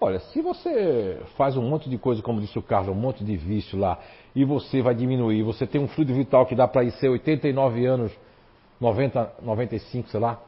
Olha, 0.00 0.20
se 0.20 0.40
você 0.40 1.20
faz 1.36 1.56
um 1.56 1.62
monte 1.68 1.90
de 1.90 1.98
coisa, 1.98 2.22
como 2.22 2.40
disse 2.40 2.56
o 2.56 2.62
Carlos, 2.62 2.96
um 2.96 3.00
monte 3.00 3.24
de 3.24 3.36
vício 3.36 3.76
lá, 3.76 3.98
e 4.34 4.44
você 4.44 4.80
vai 4.80 4.94
diminuir, 4.94 5.42
você 5.42 5.66
tem 5.66 5.80
um 5.80 5.88
fluido 5.88 6.14
vital 6.14 6.46
que 6.46 6.54
dá 6.54 6.68
para 6.68 6.84
ir 6.84 6.92
ser 6.92 7.08
89 7.08 7.84
anos, 7.84 8.12
90, 8.80 9.32
95, 9.42 10.08
sei 10.08 10.20
lá, 10.20 10.40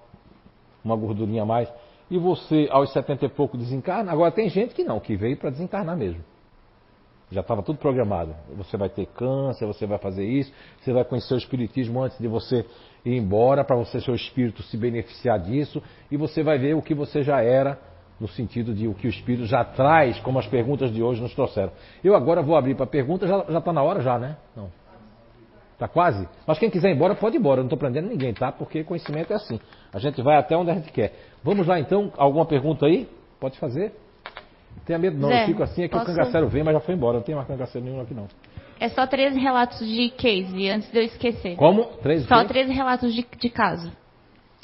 uma 0.85 0.95
gordurinha 0.95 1.43
a 1.43 1.47
mais, 1.47 1.69
e 2.09 2.17
você 2.17 2.69
aos 2.70 2.93
70 2.93 3.25
e 3.25 3.29
pouco 3.29 3.59
desencarna. 3.59 4.12
Agora 4.12 4.31
tem 4.31 4.49
gente 4.49 4.73
que 4.73 4.85
não, 4.85 5.01
que 5.01 5.17
veio 5.17 5.37
para 5.37 5.51
desencarnar 5.51 5.97
mesmo. 5.97 6.23
Já 7.29 7.41
estava 7.41 7.62
tudo 7.62 7.79
programado. 7.79 8.35
Você 8.57 8.77
vai 8.77 8.89
ter 8.89 9.07
câncer, 9.07 9.67
você 9.67 9.85
vai 9.85 9.99
fazer 9.99 10.25
isso, 10.25 10.53
você 10.81 10.93
vai 10.93 11.05
conhecer 11.05 11.35
o 11.35 11.39
espiritismo 11.39 12.03
antes 12.03 12.19
de 12.19 12.29
você 12.29 12.65
ir 13.05 13.17
embora, 13.17 13.65
para 13.65 13.75
você 13.75 14.01
seu 14.01 14.15
espírito 14.15 14.62
se 14.62 14.77
beneficiar 14.77 15.41
disso, 15.41 15.83
e 16.09 16.17
você 16.17 16.43
vai 16.43 16.57
ver 16.57 16.77
o 16.77 16.83
que 16.83 16.95
você 16.95 17.23
já 17.23 17.43
era 17.43 17.90
no 18.20 18.28
sentido 18.28 18.74
de 18.74 18.86
o 18.86 18.94
que 18.94 19.07
o 19.07 19.10
Espírito 19.10 19.47
já 19.47 19.65
traz, 19.65 20.18
como 20.20 20.39
as 20.39 20.47
perguntas 20.47 20.92
de 20.92 21.02
hoje 21.02 21.23
nos 21.23 21.34
trouxeram. 21.34 21.73
Eu 22.05 22.15
agora 22.15 22.42
vou 22.42 22.57
abrir 22.57 22.74
para 22.74 22.86
perguntas, 22.86 23.28
já 23.28 23.58
está 23.58 23.73
na 23.73 23.82
hora 23.82 24.00
já, 24.02 24.18
né? 24.18 24.36
Não. 24.55 24.68
Está 25.73 25.89
quase? 25.89 26.28
Mas 26.47 26.58
quem 26.58 26.68
quiser 26.68 26.90
ir 26.90 26.94
embora, 26.94 27.15
pode 27.15 27.36
ir 27.36 27.39
embora. 27.39 27.60
Eu 27.60 27.62
não 27.62 27.68
estou 27.68 27.78
prendendo 27.78 28.07
ninguém, 28.07 28.34
tá? 28.34 28.52
Porque 28.52 28.84
conhecimento 28.84 29.32
é 29.32 29.36
assim. 29.36 29.58
A 29.90 29.99
gente 29.99 30.20
vai 30.20 30.36
até 30.36 30.55
onde 30.55 30.70
a 30.70 30.74
gente 30.74 30.92
quer. 30.92 31.15
Vamos 31.42 31.66
lá 31.66 31.81
então, 31.81 32.12
alguma 32.18 32.44
pergunta 32.44 32.84
aí? 32.84 33.08
Pode 33.40 33.58
fazer. 33.58 33.94
Não 34.76 34.84
tenha 34.84 34.99
medo 34.99 35.16
não, 35.16 35.31
Zé, 35.31 35.44
eu 35.44 35.47
fico 35.47 35.62
assim, 35.62 35.84
é 35.84 35.89
que 35.89 35.97
posso... 35.97 36.05
o 36.05 36.15
cangaceiro 36.15 36.49
vem, 36.49 36.62
mas 36.62 36.74
já 36.74 36.81
foi 36.81 36.94
embora. 36.94 37.16
Não 37.16 37.24
tem 37.24 37.34
mais 37.34 37.49
cangaceiro 37.49 37.86
nenhum 37.86 38.02
aqui 38.02 38.12
não. 38.12 38.28
É 38.78 38.90
só 38.90 39.07
13 39.07 39.39
relatos 39.40 39.78
de 39.78 40.10
case, 40.10 40.68
antes 40.68 40.90
de 40.92 40.99
eu 40.99 41.05
esquecer. 41.05 41.57
Como? 41.57 41.84
13 42.02 42.26
Só 42.26 42.44
13 42.44 42.73
relatos 42.73 43.15
de, 43.15 43.26
de 43.39 43.49
caso. 43.49 43.90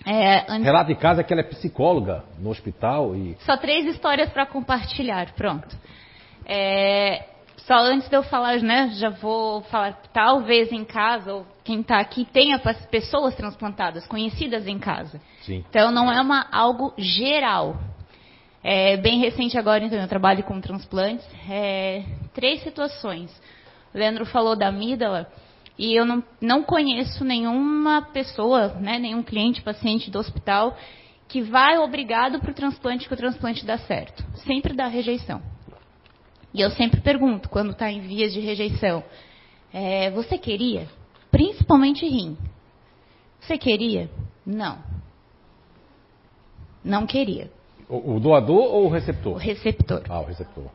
É, 0.07 0.44
antes... 0.49 0.65
Relato 0.65 0.89
de 0.89 0.94
casa 0.94 1.20
é 1.20 1.25
que 1.25 1.33
ela 1.33 1.43
é 1.43 1.44
psicóloga 1.44 2.25
no 2.39 2.51
hospital 2.51 3.17
e. 3.17 3.36
Só 3.41 3.57
três 3.57 3.85
histórias 3.86 4.31
para 4.31 4.47
compartilhar, 4.47 5.33
pronto. 5.33 5.76
É, 6.47 7.25
só 7.67 7.75
antes 7.78 8.09
de 8.09 8.17
eu 8.17 8.23
falar, 8.23 8.60
né, 8.60 8.91
já 8.94 9.10
vou 9.10 9.62
falar, 9.62 10.01
talvez 10.12 10.70
em 10.70 10.85
casa, 10.85 11.35
ou 11.35 11.47
quem 11.65 11.81
está 11.81 11.99
aqui 11.99 12.25
tenha 12.25 12.60
pessoas 12.89 13.35
transplantadas, 13.35 14.07
conhecidas 14.07 14.68
em 14.68 14.78
casa. 14.78 15.20
Sim. 15.43 15.65
Então 15.68 15.91
não 15.91 16.10
é 16.10 16.20
uma, 16.20 16.47
algo 16.52 16.94
geral. 16.97 17.76
É 18.62 18.97
bem 18.97 19.18
recente 19.18 19.59
agora, 19.59 19.85
então, 19.85 20.01
eu 20.01 20.09
trabalho 20.09 20.44
com 20.44 20.60
transplantes. 20.60 21.26
É, 21.51 22.05
três 22.33 22.62
situações. 22.62 23.31
O 23.93 23.99
Leandro 23.99 24.25
falou 24.26 24.57
da 24.57 24.68
amígdala. 24.68 25.28
E 25.79 25.95
eu 25.95 26.05
não, 26.07 26.25
não 26.41 26.63
conheço 26.63 27.25
nenhuma 27.25 28.03
pessoa, 28.03 28.69
né, 28.81 28.99
nenhum 28.99 29.23
cliente, 29.23 29.63
paciente 29.63 30.11
do 30.11 30.19
hospital 30.19 30.77
que 31.29 31.43
vai 31.43 31.77
obrigado 31.79 32.39
para 32.39 32.51
o 32.51 32.55
transplante 32.55 33.09
que 33.09 33.15
o 33.15 33.17
transplante 33.17 33.65
dá 33.67 33.79
certo. 33.79 34.25
Sempre 34.47 34.75
dá 34.75 34.87
rejeição. 34.87 35.43
E 36.55 36.61
eu 36.61 36.71
sempre 36.71 37.01
pergunto, 37.01 37.49
quando 37.49 37.73
está 37.73 37.91
em 37.91 38.01
vias 38.01 38.33
de 38.33 38.41
rejeição, 38.41 39.05
é, 39.73 40.11
você 40.11 40.39
queria? 40.39 40.89
Principalmente 41.31 42.07
rim. 42.07 42.37
Você 43.41 43.59
queria? 43.59 44.09
Não. 44.45 44.79
Não 46.83 47.07
queria. 47.07 47.51
O, 47.89 48.15
o 48.15 48.21
doador 48.21 48.73
ou 48.73 48.87
o 48.87 48.89
receptor? 48.89 49.35
O 49.35 49.39
receptor. 49.39 50.03
Ah, 50.09 50.21
o 50.21 50.25
receptor. 50.25 50.71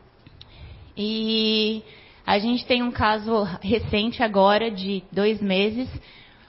E 0.96 1.82
a 2.26 2.38
gente 2.38 2.64
tem 2.66 2.82
um 2.82 2.90
caso 2.90 3.42
recente 3.60 4.22
agora, 4.22 4.70
de 4.70 5.02
dois 5.10 5.40
meses, 5.40 5.88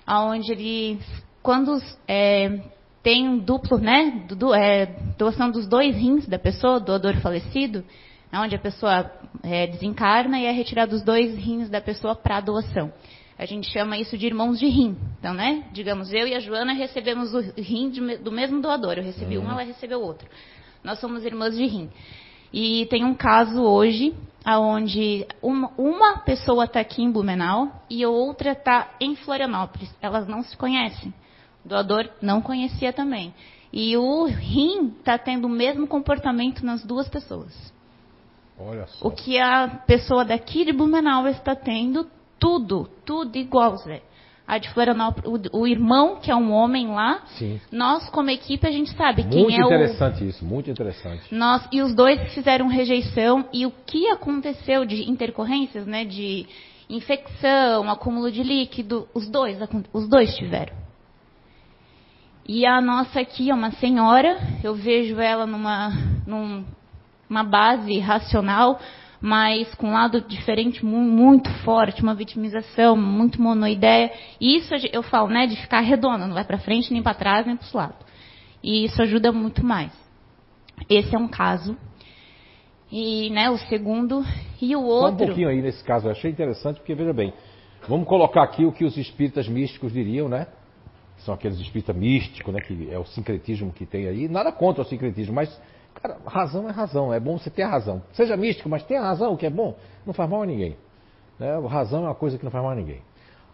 onde 0.08 0.52
ele, 0.52 1.00
quando 1.42 1.82
é, 2.08 2.62
tem 3.02 3.28
um 3.28 3.38
duplo, 3.38 3.78
né, 3.78 4.26
do, 4.30 4.54
é, 4.54 4.86
doação 5.18 5.52
dos 5.52 5.68
dois 5.68 5.96
rins 5.96 6.28
da 6.28 6.40
pessoa, 6.40 6.80
doador 6.80 7.16
falecido, 7.18 7.84
é 8.32 8.40
onde 8.40 8.56
a 8.56 8.60
pessoa 8.60 9.12
é, 9.44 9.68
desencarna 9.68 10.40
e 10.40 10.46
é 10.46 10.52
retirado 10.52 10.96
os 10.96 11.04
dois 11.04 11.36
rins 11.36 11.70
da 11.70 11.82
pessoa 11.82 12.16
para 12.16 12.40
doação. 12.40 12.92
A 13.38 13.46
gente 13.46 13.70
chama 13.72 13.98
isso 13.98 14.18
de 14.18 14.26
irmãos 14.26 14.60
de 14.60 14.68
rim. 14.68 14.96
Então, 15.20 15.34
né? 15.34 15.66
Digamos, 15.72 16.14
eu 16.14 16.28
e 16.28 16.36
a 16.36 16.40
Joana 16.40 16.74
recebemos 16.74 17.34
o 17.34 17.40
rim 17.58 17.90
de, 17.90 18.18
do 18.18 18.32
mesmo 18.32 18.62
doador. 18.62 18.94
Eu 18.98 19.04
recebi 19.04 19.38
uhum. 19.38 19.46
um, 19.46 19.52
ela 19.52 19.64
recebeu 19.64 20.02
outro. 20.02 20.28
Nós 20.84 21.00
somos 21.00 21.26
irmãs 21.26 21.56
de 21.56 21.66
rim. 21.66 21.90
E 22.54 22.86
tem 22.86 23.04
um 23.04 23.16
caso 23.16 23.64
hoje 23.64 24.16
onde 24.46 25.26
uma, 25.42 25.72
uma 25.78 26.20
pessoa 26.20 26.66
está 26.66 26.82
aqui 26.82 27.02
em 27.02 27.12
Blumenau 27.12 27.72
e 27.90 28.06
outra 28.06 28.52
está 28.52 28.92
em 29.00 29.16
Florianópolis. 29.16 29.90
Elas 30.02 30.28
não 30.28 30.44
se 30.44 30.56
conhecem. 30.56 31.14
O 31.66 31.70
doador 31.70 32.10
não 32.22 32.42
conhecia 32.42 32.94
também. 32.94 33.34
E 33.72 33.98
o 33.98 34.26
rim 34.26 34.94
está 35.00 35.18
tendo 35.18 35.46
o 35.46 35.50
mesmo 35.50 35.88
comportamento 35.88 36.64
nas 36.64 36.84
duas 36.84 37.10
pessoas. 37.10 37.74
Olha 38.60 38.86
só. 38.86 39.08
O 39.08 39.12
que 39.12 39.40
a 39.40 39.68
pessoa 39.88 40.24
daqui 40.24 40.64
de 40.64 40.72
Blumenau 40.72 41.28
está 41.28 41.56
tendo, 41.56 42.08
tudo, 42.38 42.88
tudo 43.04 43.36
igual, 43.36 43.78
Zé 43.78 44.04
a 44.46 44.58
de 44.58 44.70
Florianópolis, 44.70 45.50
o, 45.52 45.62
o, 45.62 45.68
irmão, 45.68 46.18
que 46.18 46.30
é 46.30 46.36
um 46.36 46.52
homem 46.52 46.88
lá, 46.88 47.22
Sim. 47.38 47.62
nós, 47.72 48.10
como 48.10 48.30
equipe, 48.30 48.68
a 48.68 48.72
gente 48.72 48.92
sabe 48.96 49.24
muito 49.24 49.34
quem 49.34 49.44
é 49.44 49.46
o. 49.46 49.48
Muito 49.48 49.66
interessante 49.66 50.28
isso, 50.28 50.46
muito 50.46 50.70
interessante. 50.70 51.24
Nós, 51.34 51.66
e 51.72 51.82
os 51.82 51.96
dois 51.96 52.34
fizeram 52.34 52.68
rejeição, 52.68 53.46
e 53.54 53.66
o 53.66 53.72
que 53.72 54.10
aconteceu 54.10 54.86
de 54.86 55.10
intercorrências, 55.10 55.88
né, 55.88 56.04
de 56.04 56.46
infecção, 56.90 57.90
acúmulo 57.90 58.30
de 58.32 58.44
líquido, 58.44 59.08
os 59.14 59.30
dois, 59.30 59.58
os 59.94 60.08
dois 60.10 60.36
tiveram. 60.36 60.74
E 62.46 62.66
a 62.66 62.82
nossa 62.82 63.22
aqui 63.22 63.50
é 63.50 63.54
uma 63.54 63.72
senhora, 63.72 64.38
eu 64.62 64.76
vejo 64.76 65.20
ela 65.22 65.46
numa, 65.46 65.92
numa 66.28 67.44
base 67.44 67.98
racional, 68.00 68.78
mas 69.24 69.74
com 69.76 69.88
um 69.88 69.94
lado 69.94 70.20
diferente 70.20 70.84
muito 70.84 71.50
forte, 71.64 72.04
uma 72.04 72.14
vitimização 72.14 72.98
muito 72.98 73.42
monoideia. 73.42 74.12
E 74.38 74.58
isso 74.58 74.74
eu 74.92 75.02
falo, 75.02 75.30
né, 75.30 75.48
de 75.48 75.56
ficar 75.56 75.80
redonda, 75.80 76.28
não 76.28 76.34
vai 76.34 76.44
para 76.44 76.58
frente, 76.58 76.92
nem 76.92 77.02
para 77.02 77.14
trás, 77.14 77.46
nem 77.46 77.56
para 77.56 77.64
os 77.64 77.72
lados. 77.72 78.06
E 78.62 78.84
isso 78.84 79.02
ajuda 79.02 79.32
muito 79.32 79.66
mais. 79.66 79.94
Esse 80.90 81.16
é 81.16 81.18
um 81.18 81.30
caso. 81.30 81.78
E, 82.92 83.30
né, 83.30 83.50
o 83.50 83.58
segundo 83.60 84.26
e 84.62 84.76
o 84.76 84.84
outro. 84.84 85.20
Só 85.20 85.24
um 85.24 85.28
pouquinho 85.28 85.48
aí 85.48 85.62
nesse 85.62 85.82
caso, 85.86 86.08
eu 86.08 86.12
achei 86.12 86.30
interessante 86.30 86.82
porque 86.82 86.94
veja 86.94 87.14
bem, 87.14 87.34
vamos 87.88 88.06
colocar 88.06 88.44
aqui 88.44 88.66
o 88.66 88.74
que 88.74 88.84
os 88.84 88.98
espíritas 88.98 89.48
místicos 89.48 89.94
diriam, 89.94 90.28
né? 90.28 90.48
São 91.20 91.34
aqueles 91.34 91.58
espíritas 91.62 91.96
místicos, 91.96 92.54
né, 92.54 92.60
que 92.60 92.90
é 92.92 93.00
o 93.00 93.06
sincretismo 93.06 93.72
que 93.72 93.86
tem 93.86 94.06
aí. 94.06 94.28
Nada 94.28 94.52
contra 94.52 94.82
o 94.82 94.86
sincretismo, 94.86 95.34
mas 95.34 95.50
Cara, 96.04 96.18
razão 96.26 96.68
é 96.68 96.72
razão, 96.74 97.14
é 97.14 97.20
bom 97.20 97.38
você 97.38 97.50
ter 97.50 97.64
a 97.64 97.70
razão. 97.70 98.02
Seja 98.12 98.36
místico, 98.36 98.68
mas 98.68 98.84
tenha 98.84 99.02
razão, 99.02 99.32
o 99.32 99.38
que 99.38 99.46
é 99.46 99.50
bom, 99.50 99.74
não 100.06 100.14
faz 100.14 100.30
mal 100.30 100.44
a 100.44 100.46
ninguém. 100.46 100.76
Né? 101.40 101.58
Razão 101.66 102.04
é 102.04 102.08
uma 102.10 102.16
coisa 102.16 102.38
que 102.38 102.44
não 102.44 102.52
faz 102.52 102.62
mais 102.62 102.78
ninguém. 102.78 103.00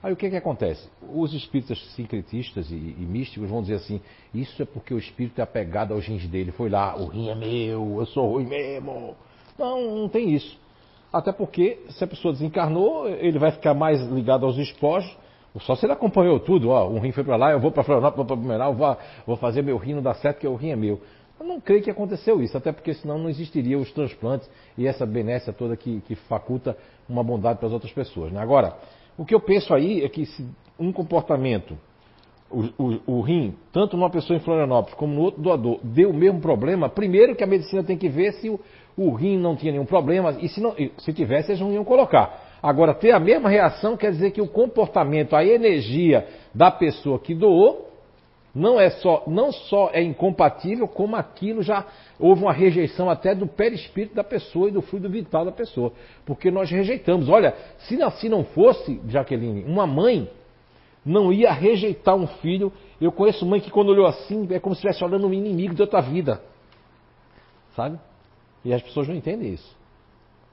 Aí 0.01 0.11
o 0.11 0.15
que, 0.15 0.31
que 0.31 0.35
acontece? 0.35 0.89
Os 1.13 1.31
espíritas 1.31 1.77
sincretistas 1.93 2.71
e, 2.71 2.73
e, 2.73 3.05
místicos 3.07 3.47
vão 3.47 3.61
dizer 3.61 3.75
assim: 3.75 4.01
isso 4.33 4.63
é 4.63 4.65
porque 4.65 4.95
o 4.95 4.97
espírito 4.97 5.39
é 5.39 5.43
apegado 5.43 5.93
aos 5.93 6.07
rins 6.07 6.25
dele. 6.27 6.51
Foi 6.51 6.69
lá, 6.69 6.95
o 6.95 7.05
rim 7.05 7.29
é 7.29 7.35
meu, 7.35 7.97
eu 7.99 8.05
sou 8.07 8.31
ruim 8.31 8.47
mesmo. 8.47 9.15
Não, 9.55 9.97
não 9.97 10.09
tem 10.09 10.33
isso. 10.33 10.57
Até 11.13 11.31
porque, 11.31 11.79
se 11.89 12.03
a 12.03 12.07
pessoa 12.07 12.33
desencarnou, 12.33 13.07
ele 13.07 13.37
vai 13.37 13.51
ficar 13.51 13.75
mais 13.75 14.01
ligado 14.07 14.43
aos 14.43 14.57
espojos. 14.57 15.15
Só 15.61 15.75
se 15.75 15.85
ele 15.85 15.93
acompanhou 15.93 16.39
tudo, 16.39 16.69
ó, 16.69 16.87
um 16.87 16.99
rim 16.99 17.11
foi 17.11 17.23
para 17.23 17.35
lá, 17.35 17.51
eu 17.51 17.59
vou 17.59 17.71
para 17.71 17.83
Florianópolis, 17.83 18.17
vou 18.17 18.25
para 18.25 18.35
Blumenau, 18.35 18.73
vou, 18.73 18.97
vou 19.25 19.35
fazer 19.35 19.63
meu 19.63 19.77
rim, 19.77 19.93
não 19.93 20.01
dá 20.01 20.13
certo, 20.13 20.35
porque 20.35 20.47
o 20.47 20.55
rim 20.55 20.69
é 20.69 20.75
meu. 20.75 21.01
Eu 21.39 21.45
não 21.45 21.61
creio 21.61 21.81
que 21.81 21.89
aconteceu 21.89 22.41
isso, 22.43 22.57
até 22.57 22.71
porque 22.71 22.93
senão 22.93 23.17
não 23.17 23.29
existiria 23.29 23.77
os 23.77 23.89
transplantes 23.91 24.49
e 24.77 24.85
essa 24.85 25.05
benécia 25.05 25.53
toda 25.53 25.77
que, 25.77 26.01
que 26.01 26.13
faculta 26.13 26.75
uma 27.07 27.23
bondade 27.23 27.59
para 27.59 27.67
as 27.67 27.73
outras 27.73 27.93
pessoas. 27.93 28.31
Né? 28.31 28.41
Agora, 28.41 28.75
o 29.17 29.23
que 29.23 29.33
eu 29.33 29.39
penso 29.39 29.73
aí 29.73 30.03
é 30.03 30.09
que 30.09 30.25
se 30.25 30.45
um 30.77 30.91
comportamento, 30.91 31.77
o, 32.51 32.63
o, 32.77 33.01
o, 33.05 33.21
rim, 33.21 33.55
tanto 33.71 33.95
numa 33.95 34.09
pessoa 34.09 34.35
em 34.35 34.41
Florianópolis 34.41 34.95
como 34.95 35.13
no 35.13 35.21
outro 35.21 35.41
doador, 35.41 35.79
deu 35.81 36.09
o 36.09 36.13
mesmo 36.13 36.41
problema, 36.41 36.89
primeiro 36.89 37.35
que 37.35 37.43
a 37.43 37.47
medicina 37.47 37.83
tem 37.83 37.97
que 37.97 38.09
ver 38.09 38.33
se 38.33 38.49
o, 38.49 38.59
o 38.97 39.13
rim 39.13 39.37
não 39.37 39.55
tinha 39.55 39.71
nenhum 39.71 39.85
problema, 39.85 40.35
e 40.41 40.49
se, 40.49 40.59
não, 40.59 40.75
se 40.97 41.13
tivesse, 41.13 41.51
eles 41.51 41.61
não 41.61 41.71
iam 41.71 41.85
colocar. 41.85 42.57
Agora, 42.61 42.93
ter 42.93 43.11
a 43.11 43.19
mesma 43.19 43.49
reação 43.49 43.95
quer 43.95 44.11
dizer 44.11 44.31
que 44.31 44.41
o 44.41 44.47
comportamento, 44.47 45.35
a 45.35 45.45
energia 45.45 46.27
da 46.53 46.69
pessoa 46.69 47.17
que 47.17 47.33
doou, 47.33 47.88
não 48.53 48.79
é 48.79 48.89
só, 48.89 49.23
não 49.27 49.51
só 49.51 49.89
é 49.93 50.01
incompatível, 50.01 50.87
como 50.87 51.15
aquilo 51.15 51.61
já 51.61 51.85
houve 52.19 52.43
uma 52.43 52.53
rejeição 52.53 53.09
até 53.09 53.35
do 53.35 53.47
perispírito 53.47 54.15
da 54.15 54.23
pessoa 54.23 54.69
e 54.69 54.71
do 54.71 54.81
fluido 54.81 55.09
vital 55.09 55.45
da 55.45 55.51
pessoa. 55.51 55.93
Porque 56.25 56.49
nós 56.49 56.69
rejeitamos. 56.69 57.29
Olha, 57.29 57.55
se 57.79 58.01
assim 58.01 58.27
não 58.27 58.43
fosse, 58.43 58.99
Jaqueline, 59.07 59.63
uma 59.63 59.85
mãe 59.85 60.29
não 61.05 61.31
ia 61.31 61.51
rejeitar 61.51 62.15
um 62.15 62.27
filho. 62.27 62.71
Eu 62.99 63.11
conheço 63.11 63.45
mãe 63.45 63.61
que 63.61 63.71
quando 63.71 63.89
olhou 63.89 64.07
assim, 64.07 64.47
é 64.51 64.59
como 64.59 64.75
se 64.75 64.79
estivesse 64.79 65.03
olhando 65.03 65.27
um 65.27 65.33
inimigo 65.33 65.75
de 65.75 65.81
outra 65.81 66.01
vida. 66.01 66.41
Sabe? 67.75 67.99
E 68.65 68.73
as 68.73 68.81
pessoas 68.81 69.07
não 69.07 69.15
entendem 69.15 69.53
isso. 69.53 69.78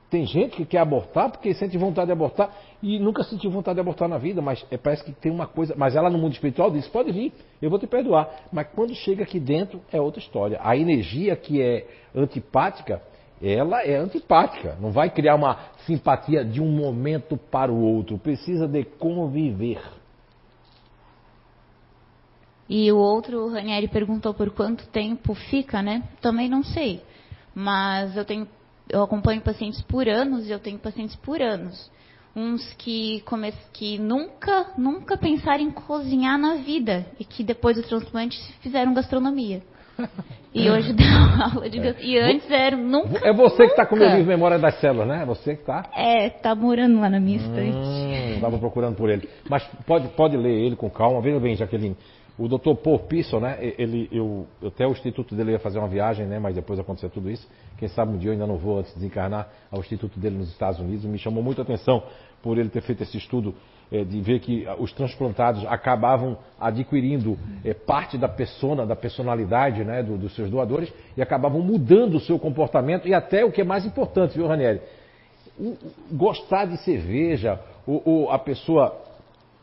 Tem 0.09 0.25
gente 0.25 0.57
que 0.57 0.65
quer 0.65 0.79
abortar 0.79 1.31
porque 1.31 1.53
sente 1.55 1.77
vontade 1.77 2.07
de 2.07 2.13
abortar 2.13 2.51
e 2.81 2.99
nunca 2.99 3.25
sentiu 3.25 3.51
vontade 3.51 3.75
de 3.75 3.81
abortar 3.81 4.09
na 4.09 4.19
vida, 4.19 4.41
mas 4.41 4.65
é, 4.71 4.77
parece 4.77 5.03
que 5.05 5.13
tem 5.13 5.33
uma 5.33 5.47
coisa. 5.47 5.75
Mas 5.77 5.97
ela 5.97 6.09
no 6.09 6.17
mundo 6.17 6.33
espiritual 6.33 6.71
diz: 6.71 6.87
pode 6.87 7.11
vir, 7.11 7.33
eu 7.61 7.69
vou 7.69 7.79
te 7.79 7.89
perdoar. 7.89 8.29
Mas 8.53 8.69
quando 8.75 8.95
chega 8.95 9.25
aqui 9.25 9.41
dentro 9.41 9.81
é 9.93 10.01
outra 10.01 10.21
história. 10.21 10.61
A 10.63 10.77
energia 10.77 11.35
que 11.35 11.61
é 11.61 11.87
antipática, 12.15 13.03
ela 13.43 13.83
é 13.83 13.97
antipática. 13.97 14.77
Não 14.81 14.93
vai 14.93 15.11
criar 15.11 15.35
uma 15.35 15.59
simpatia 15.87 16.45
de 16.45 16.61
um 16.61 16.71
momento 16.71 17.37
para 17.37 17.73
o 17.73 17.81
outro. 17.81 18.17
Precisa 18.17 18.69
de 18.69 18.85
conviver. 18.85 19.83
E 22.69 22.91
o 22.91 22.97
outro, 22.97 23.45
o 23.45 23.51
Ranieri 23.51 23.89
perguntou 23.89 24.35
por 24.35 24.51
quanto 24.51 24.87
tempo 24.89 25.35
fica, 25.35 25.83
né? 25.83 26.03
Também 26.21 26.49
não 26.49 26.63
sei. 26.63 27.01
Mas 27.55 28.17
eu 28.17 28.25
tenho 28.25 28.47
eu 28.89 29.03
acompanho 29.03 29.41
pacientes 29.41 29.83
por 29.83 30.09
anos 30.09 30.47
e 30.47 30.51
eu 30.51 30.59
tenho 30.59 30.79
pacientes 30.79 31.17
por 31.17 31.41
anos. 31.41 31.91
Uns 32.35 32.73
que, 32.75 33.23
come... 33.25 33.53
que 33.73 33.99
nunca, 33.99 34.73
nunca 34.77 35.17
pensaram 35.17 35.63
em 35.63 35.71
cozinhar 35.71 36.39
na 36.39 36.57
vida 36.57 37.07
e 37.19 37.25
que 37.25 37.43
depois 37.43 37.77
do 37.77 37.83
transplante 37.83 38.39
fizeram 38.61 38.93
gastronomia. 38.93 39.63
E 40.53 40.71
hoje 40.71 40.93
dão 40.93 41.07
aula 41.53 41.69
de 41.69 41.79
gastronomia. 41.79 42.19
E 42.19 42.19
antes 42.19 42.51
era 42.51 42.77
nunca. 42.77 43.27
É 43.27 43.33
você 43.33 43.65
que 43.65 43.71
está 43.71 43.87
com 43.87 43.97
o 43.97 43.99
meu 43.99 44.09
livro 44.11 44.27
Memória 44.27 44.59
das 44.59 44.79
Células, 44.81 45.09
né? 45.09 45.23
É 45.23 45.27
você 45.27 45.55
que 45.55 45.63
está? 45.63 45.89
É, 45.95 46.27
está 46.27 46.55
morando 46.55 47.01
lá 47.01 47.09
na 47.09 47.19
minha 47.19 47.39
estante. 47.39 47.77
Hum, 47.77 48.35
estava 48.35 48.59
procurando 48.59 48.97
por 48.97 49.09
ele. 49.09 49.29
Mas 49.49 49.63
pode, 49.87 50.09
pode 50.09 50.37
ler 50.37 50.53
ele 50.53 50.77
com 50.77 50.91
calma. 50.91 51.21
Veja 51.23 51.41
bem, 51.41 51.57
Jaqueline. 51.57 51.97
O 52.39 52.49
Dr. 52.49 52.75
Paul 52.83 52.99
Pisson, 52.99 53.41
né? 53.41 53.57
Ele, 53.79 54.09
eu, 54.13 54.47
até 54.67 54.87
o 54.87 54.91
instituto 54.91 55.35
dele 55.35 55.53
ia 55.53 55.59
fazer 55.59 55.79
uma 55.79 55.89
viagem, 55.89 56.27
né? 56.27 56.39
Mas 56.39 56.55
depois 56.55 56.79
aconteceu 56.79 57.09
tudo 57.09 57.31
isso. 57.31 57.49
Quem 57.79 57.89
sabe 57.89 58.13
um 58.13 58.19
dia 58.19 58.29
eu 58.29 58.33
ainda 58.33 58.47
não 58.47 58.59
vou 58.59 58.79
antes 58.79 58.93
de 58.93 59.01
desencarnar 59.01 59.49
ao 59.71 59.81
instituto 59.81 60.21
dele 60.21 60.37
nos 60.37 60.51
Estados 60.51 60.79
Unidos. 60.79 61.07
Me 61.07 61.17
chamou 61.17 61.43
muita 61.43 61.63
atenção 61.63 62.03
por 62.43 62.59
ele 62.59 62.69
ter 62.69 62.83
feito 62.83 63.03
esse 63.03 63.17
estudo 63.17 63.55
é, 63.91 64.05
de 64.05 64.21
ver 64.21 64.41
que 64.41 64.67
os 64.79 64.93
transplantados 64.93 65.65
acabavam 65.67 66.37
adquirindo 66.61 67.39
é, 67.65 67.73
parte 67.73 68.19
da 68.19 68.29
persona, 68.29 68.85
da 68.85 68.95
personalidade, 68.95 69.83
né? 69.83 70.03
Do, 70.03 70.19
dos 70.19 70.35
seus 70.35 70.51
doadores 70.51 70.93
e 71.17 71.23
acabavam 71.23 71.63
mudando 71.63 72.17
o 72.17 72.21
seu 72.21 72.39
comportamento 72.39 73.09
e 73.09 73.15
até 73.15 73.47
o 73.47 73.51
que 73.51 73.63
é 73.63 73.65
mais 73.65 73.87
importante, 73.87 74.35
viu, 74.35 74.47
Ranieri? 74.47 74.83
Gostar 76.13 76.67
de 76.67 76.77
cerveja, 76.85 77.59
ou, 77.87 78.03
ou 78.05 78.31
a 78.31 78.39
pessoa 78.39 78.95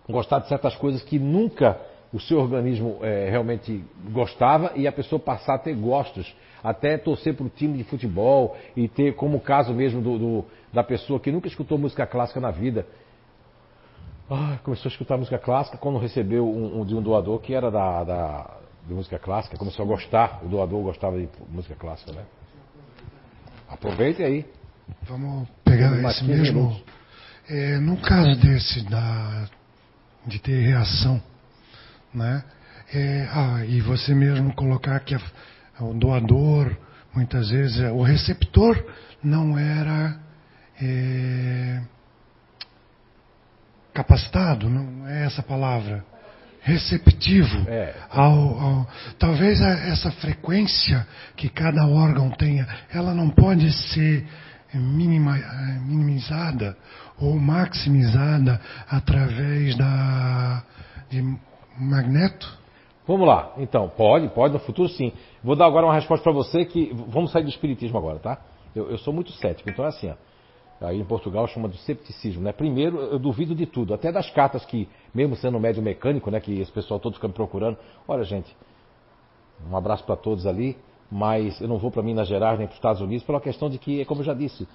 gostar 0.09 0.39
de 0.39 0.47
certas 0.47 0.75
coisas 0.75 1.03
que 1.03 1.19
nunca 1.19 1.79
o 2.13 2.19
seu 2.19 2.39
organismo 2.39 2.99
é, 3.01 3.27
realmente 3.29 3.83
gostava 4.11 4.71
e 4.75 4.87
a 4.87 4.91
pessoa 4.91 5.19
passar 5.19 5.55
a 5.55 5.57
ter 5.57 5.73
gostos, 5.75 6.31
até 6.63 6.95
torcer 6.95 7.35
para 7.35 7.47
o 7.47 7.49
time 7.49 7.79
de 7.79 7.83
futebol 7.83 8.55
e 8.77 8.87
ter, 8.87 9.15
como 9.15 9.37
o 9.37 9.41
caso 9.41 9.73
mesmo 9.73 9.99
do, 9.99 10.19
do, 10.19 10.45
da 10.71 10.83
pessoa 10.83 11.19
que 11.19 11.31
nunca 11.31 11.47
escutou 11.47 11.77
música 11.77 12.05
clássica 12.05 12.39
na 12.39 12.51
vida. 12.51 12.85
Ah, 14.29 14.59
começou 14.63 14.89
a 14.89 14.91
escutar 14.91 15.17
música 15.17 15.39
clássica 15.39 15.77
quando 15.77 15.97
recebeu 15.97 16.47
um, 16.47 16.81
um 16.81 16.85
de 16.85 16.95
um 16.95 17.01
doador 17.01 17.39
que 17.39 17.53
era 17.53 17.71
da, 17.71 18.03
da, 18.03 18.57
de 18.87 18.93
música 18.93 19.17
clássica, 19.17 19.57
começou 19.57 19.83
a 19.83 19.87
gostar, 19.87 20.39
o 20.45 20.47
doador 20.47 20.83
gostava 20.83 21.17
de 21.17 21.27
música 21.49 21.75
clássica, 21.75 22.11
né? 22.11 22.23
Aproveite 23.67 24.23
aí. 24.23 24.45
Vamos 25.03 25.49
pegar 25.63 25.99
esse 26.09 26.23
mesmo. 26.23 26.79
É, 27.49 27.79
no 27.79 27.97
caso 27.97 28.39
desse 28.39 28.87
da, 28.87 29.49
de 30.27 30.39
ter 30.39 30.61
reação 30.61 31.21
né? 32.13 32.43
É, 32.93 33.27
ah, 33.31 33.65
e 33.65 33.81
você 33.81 34.13
mesmo 34.13 34.53
colocar 34.53 34.99
que 34.99 35.15
a, 35.15 35.21
o 35.83 35.93
doador, 35.93 36.75
muitas 37.13 37.49
vezes, 37.49 37.79
é, 37.79 37.91
o 37.91 38.01
receptor 38.03 38.83
não 39.23 39.57
era 39.57 40.19
é, 40.81 41.81
capacitado, 43.93 44.69
não 44.69 45.07
é 45.07 45.25
essa 45.25 45.41
palavra, 45.41 46.05
receptivo 46.61 47.67
é. 47.67 47.93
ao, 48.09 48.59
ao, 48.59 48.89
talvez 49.19 49.59
essa 49.61 50.11
frequência 50.11 51.05
que 51.35 51.49
cada 51.49 51.85
órgão 51.85 52.29
tenha, 52.31 52.67
ela 52.91 53.13
não 53.13 53.29
pode 53.29 53.71
ser 53.89 54.25
minima, 54.73 55.37
minimizada 55.81 56.77
ou 57.17 57.37
maximizada 57.37 58.59
através 58.89 59.75
da 59.77 60.63
de 61.09 61.37
magneto? 61.77 62.63
Vamos 63.05 63.27
lá, 63.27 63.53
então, 63.57 63.89
pode, 63.89 64.29
pode, 64.29 64.53
no 64.53 64.59
futuro 64.59 64.87
sim. 64.87 65.11
Vou 65.43 65.55
dar 65.55 65.65
agora 65.65 65.85
uma 65.85 65.93
resposta 65.93 66.23
para 66.23 66.31
você 66.31 66.63
que. 66.63 66.93
Vamos 67.07 67.31
sair 67.31 67.43
do 67.43 67.49
espiritismo 67.49 67.97
agora, 67.97 68.17
tá? 68.19 68.39
Eu, 68.73 68.89
eu, 68.89 68.97
sou 68.97 69.13
muito 69.13 69.31
cético, 69.33 69.69
então 69.69 69.83
é 69.83 69.89
assim, 69.89 70.09
ó. 70.09 70.87
Aí 70.87 70.99
em 70.99 71.05
Portugal 71.05 71.47
chama 71.47 71.69
de 71.69 71.77
cepticismo, 71.79 72.41
né? 72.41 72.51
Primeiro, 72.51 72.97
eu 72.97 73.19
duvido 73.19 73.53
de 73.53 73.65
tudo, 73.65 73.93
até 73.93 74.11
das 74.11 74.29
cartas 74.31 74.65
que, 74.65 74.87
mesmo 75.13 75.35
sendo 75.35 75.59
médio 75.59 75.81
mecânico, 75.81 76.29
né, 76.31 76.39
que 76.39 76.59
esse 76.59 76.71
pessoal 76.71 76.99
todo 76.99 77.13
fica 77.15 77.27
me 77.27 77.33
procurando. 77.33 77.77
Olha, 78.07 78.23
gente, 78.23 78.53
um 79.69 79.77
abraço 79.77 80.03
para 80.03 80.15
todos 80.15 80.45
ali, 80.45 80.77
mas 81.09 81.61
eu 81.61 81.67
não 81.67 81.77
vou 81.77 81.91
para 81.91 82.01
Minas 82.01 82.27
Gerais 82.27 82.57
nem 82.57 82.67
para 82.67 82.73
os 82.73 82.77
Estados 82.77 83.01
Unidos 83.01 83.25
pela 83.25 83.39
questão 83.39 83.69
de 83.69 83.77
que, 83.77 84.03
como 84.05 84.21
eu 84.21 84.25
já 84.25 84.33
disse, 84.33 84.67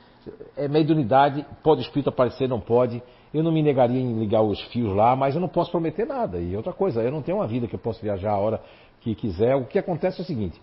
é 0.57 0.69
mediunidade, 0.69 1.45
pode 1.63 1.83
espírito 1.83 2.09
aparecer, 2.09 2.49
não 2.49 2.61
pode. 2.61 3.03
Eu 3.33 3.43
não 3.43 3.53
me 3.53 3.63
negaria 3.63 4.01
em 4.01 4.19
ligar 4.19 4.43
os 4.43 4.61
fios 4.73 4.95
lá, 4.95 5.15
mas 5.15 5.35
eu 5.35 5.41
não 5.41 5.49
posso 5.49 5.71
prometer 5.71 6.07
nada. 6.07 6.39
E 6.39 6.57
outra 6.57 6.73
coisa, 6.73 7.03
eu 7.03 7.11
não 7.11 7.23
tenho 7.23 7.39
uma 7.39 7.47
vida 7.47 7.67
que 7.67 7.75
eu 7.75 7.79
possa 7.79 8.01
viajar 8.01 8.33
a 8.33 8.39
hora 8.39 8.61
que 9.01 9.15
quiser. 9.15 9.55
O 9.55 9.65
que 9.65 9.79
acontece 9.79 10.21
é 10.21 10.23
o 10.23 10.27
seguinte, 10.27 10.61